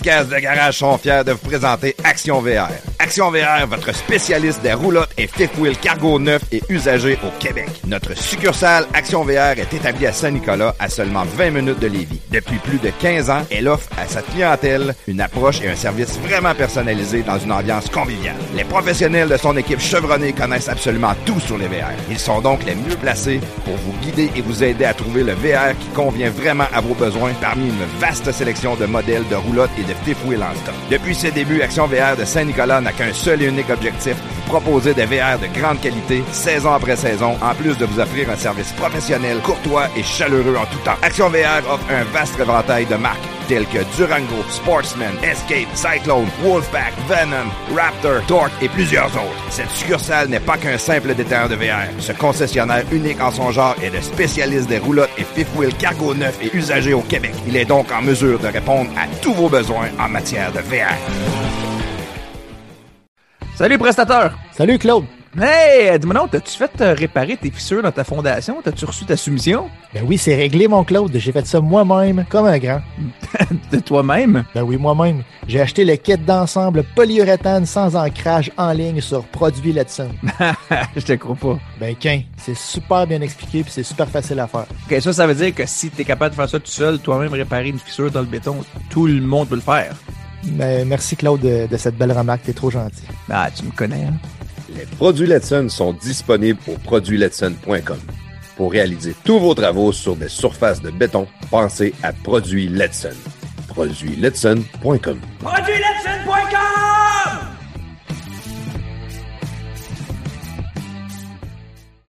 Podcasts 0.00 0.30
de 0.30 0.38
garage 0.38 0.78
sont 0.78 0.96
fiers 0.96 1.22
de 1.24 1.32
vous 1.32 1.38
présenter 1.46 1.94
Action 2.04 2.40
VR. 2.40 2.68
Action 2.98 3.30
VR, 3.30 3.66
votre 3.68 3.94
spécialiste 3.94 4.62
des 4.62 4.72
roulottes 4.72 5.09
et 5.20 5.26
fifth 5.26 5.56
wheel 5.58 5.76
cargo 5.76 6.18
neuf 6.18 6.42
et 6.50 6.62
usagés 6.70 7.18
au 7.22 7.30
Québec. 7.38 7.68
Notre 7.86 8.16
succursale 8.16 8.86
Action 8.94 9.22
VR 9.22 9.58
est 9.58 9.72
établie 9.74 10.06
à 10.06 10.12
Saint-Nicolas, 10.12 10.74
à 10.78 10.88
seulement 10.88 11.24
20 11.24 11.50
minutes 11.50 11.78
de 11.78 11.88
Lévis. 11.88 12.20
Depuis 12.30 12.56
plus 12.56 12.78
de 12.78 12.90
15 13.00 13.28
ans, 13.30 13.42
elle 13.50 13.68
offre 13.68 13.88
à 13.98 14.06
sa 14.06 14.22
clientèle 14.22 14.94
une 15.06 15.20
approche 15.20 15.60
et 15.62 15.68
un 15.68 15.76
service 15.76 16.18
vraiment 16.20 16.54
personnalisé 16.54 17.22
dans 17.22 17.38
une 17.38 17.52
ambiance 17.52 17.88
conviviale. 17.90 18.36
Les 18.56 18.64
professionnels 18.64 19.28
de 19.28 19.36
son 19.36 19.56
équipe 19.56 19.80
chevronnée 19.80 20.32
connaissent 20.32 20.68
absolument 20.68 21.14
tout 21.26 21.40
sur 21.40 21.58
les 21.58 21.66
VR. 21.68 21.92
Ils 22.10 22.18
sont 22.18 22.40
donc 22.40 22.64
les 22.64 22.74
mieux 22.74 22.96
placés 22.96 23.40
pour 23.64 23.76
vous 23.76 23.92
guider 24.02 24.30
et 24.34 24.40
vous 24.40 24.64
aider 24.64 24.86
à 24.86 24.94
trouver 24.94 25.22
le 25.22 25.32
VR 25.32 25.76
qui 25.78 25.88
convient 25.94 26.30
vraiment 26.30 26.66
à 26.72 26.80
vos 26.80 26.94
besoins 26.94 27.32
parmi 27.40 27.66
une 27.66 27.84
vaste 27.98 28.32
sélection 28.32 28.74
de 28.76 28.86
modèles 28.86 29.28
de 29.28 29.36
roulottes 29.36 29.70
et 29.78 29.82
de 29.82 29.94
fifth 30.04 30.24
wheel 30.24 30.42
en 30.42 30.54
stock. 30.62 30.74
Depuis 30.90 31.14
ses 31.14 31.30
débuts, 31.30 31.60
Action 31.60 31.86
VR 31.86 32.16
de 32.18 32.24
Saint-Nicolas 32.24 32.80
n'a 32.80 32.90
avec 32.90 33.00
un 33.02 33.12
seul 33.12 33.42
et 33.42 33.46
unique 33.46 33.70
objectif, 33.70 34.16
vous 34.16 34.58
proposer 34.58 34.94
des 34.94 35.06
VR 35.10 35.38
de 35.40 35.48
grande 35.58 35.80
qualité, 35.80 36.22
saison 36.30 36.72
après 36.72 36.94
saison, 36.94 37.36
en 37.42 37.54
plus 37.54 37.76
de 37.76 37.84
vous 37.84 37.98
offrir 37.98 38.30
un 38.30 38.36
service 38.36 38.72
professionnel, 38.72 39.38
courtois 39.42 39.88
et 39.96 40.04
chaleureux 40.04 40.56
en 40.56 40.66
tout 40.66 40.78
temps. 40.84 40.96
Action 41.02 41.28
VR 41.28 41.68
offre 41.68 41.84
un 41.90 42.04
vaste 42.04 42.38
éventail 42.38 42.86
de 42.86 42.94
marques 42.94 43.18
telles 43.48 43.66
que 43.66 43.82
Durango, 43.96 44.44
Sportsman, 44.48 45.12
Escape, 45.24 45.66
Cyclone, 45.74 46.28
Wolfpack, 46.44 46.92
Venom, 47.08 47.50
Raptor, 47.74 48.24
Torque 48.28 48.52
et 48.62 48.68
plusieurs 48.68 49.08
autres. 49.08 49.44
Cette 49.50 49.70
succursale 49.70 50.28
n'est 50.28 50.38
pas 50.38 50.56
qu'un 50.56 50.78
simple 50.78 51.12
détaillant 51.16 51.48
de 51.48 51.56
VR. 51.56 51.90
Ce 51.98 52.12
concessionnaire 52.12 52.84
unique 52.92 53.20
en 53.20 53.32
son 53.32 53.50
genre 53.50 53.74
est 53.82 53.90
le 53.90 54.00
spécialiste 54.00 54.68
des 54.68 54.78
roulottes 54.78 55.10
et 55.18 55.24
fifth 55.24 55.52
wheel 55.56 55.74
cargo 55.74 56.14
neuf 56.14 56.38
et 56.40 56.56
usagés 56.56 56.94
au 56.94 57.02
Québec. 57.02 57.34
Il 57.48 57.56
est 57.56 57.64
donc 57.64 57.90
en 57.90 58.02
mesure 58.02 58.38
de 58.38 58.46
répondre 58.46 58.90
à 58.96 59.08
tous 59.20 59.34
vos 59.34 59.48
besoins 59.48 59.88
en 59.98 60.08
matière 60.08 60.52
de 60.52 60.60
VR. 60.60 61.49
Salut 63.60 63.76
prestateur! 63.76 64.38
Salut 64.52 64.78
Claude! 64.78 65.04
Hey, 65.38 65.98
dis-moi 65.98 66.14
non, 66.14 66.28
t'as-tu 66.28 66.56
fait 66.56 66.70
euh, 66.80 66.94
réparer 66.94 67.36
tes 67.36 67.50
fissures 67.50 67.82
dans 67.82 67.92
ta 67.92 68.04
fondation? 68.04 68.62
T'as-tu 68.64 68.86
reçu 68.86 69.04
ta 69.04 69.18
soumission? 69.18 69.68
Ben 69.92 70.02
oui, 70.06 70.16
c'est 70.16 70.34
réglé 70.34 70.66
mon 70.66 70.82
Claude. 70.82 71.12
J'ai 71.14 71.30
fait 71.30 71.46
ça 71.46 71.60
moi-même, 71.60 72.24
comme 72.30 72.46
un 72.46 72.56
grand. 72.56 72.80
de 73.70 73.78
toi-même? 73.80 74.44
Ben 74.54 74.62
oui, 74.62 74.78
moi-même. 74.78 75.24
J'ai 75.46 75.60
acheté 75.60 75.84
le 75.84 75.96
kit 75.96 76.16
d'ensemble 76.16 76.84
polyuréthane 76.96 77.66
sans 77.66 77.96
ancrage 77.96 78.50
en 78.56 78.72
ligne 78.72 79.02
sur 79.02 79.24
Produit 79.24 79.74
Letson. 79.74 80.08
Je 80.96 81.04
te 81.04 81.12
crois 81.12 81.36
pas. 81.36 81.58
Ben 81.78 81.94
qu'un, 81.94 82.22
c'est 82.38 82.56
super 82.56 83.06
bien 83.06 83.20
expliqué 83.20 83.62
puis 83.62 83.72
c'est 83.72 83.82
super 83.82 84.08
facile 84.08 84.40
à 84.40 84.46
faire. 84.46 84.64
Ok, 84.90 85.02
ça, 85.02 85.12
ça 85.12 85.26
veut 85.26 85.34
dire 85.34 85.54
que 85.54 85.66
si 85.66 85.90
t'es 85.90 86.04
capable 86.06 86.30
de 86.30 86.36
faire 86.36 86.48
ça 86.48 86.58
tout 86.58 86.70
seul, 86.70 86.98
toi-même 86.98 87.34
réparer 87.34 87.68
une 87.68 87.78
fissure 87.78 88.10
dans 88.10 88.20
le 88.20 88.26
béton, 88.26 88.56
tout 88.88 89.06
le 89.06 89.20
monde 89.20 89.48
peut 89.48 89.56
le 89.56 89.60
faire. 89.60 89.94
Ben, 90.44 90.86
merci 90.86 91.16
Claude 91.16 91.40
de, 91.40 91.66
de 91.66 91.76
cette 91.76 91.96
belle 91.96 92.12
remarque, 92.12 92.42
t'es 92.44 92.52
trop 92.52 92.70
gentil. 92.70 93.02
Ah, 93.30 93.48
tu 93.54 93.64
me 93.64 93.70
connais, 93.70 94.04
hein? 94.04 94.14
Les 94.76 94.86
produits 94.86 95.26
Letson 95.26 95.68
sont 95.68 95.92
disponibles 95.92 96.60
au 96.68 96.74
produitsletson.com. 96.74 97.98
Pour 98.56 98.72
réaliser 98.72 99.14
tous 99.24 99.38
vos 99.38 99.54
travaux 99.54 99.92
sur 99.92 100.16
des 100.16 100.28
surfaces 100.28 100.80
de 100.80 100.90
béton, 100.90 101.26
pensez 101.50 101.94
à 102.02 102.12
Produits 102.12 102.68
Letson. 102.68 103.16
Produitsletson.com. 103.68 105.20
ProduitsLetson.com 105.40 106.99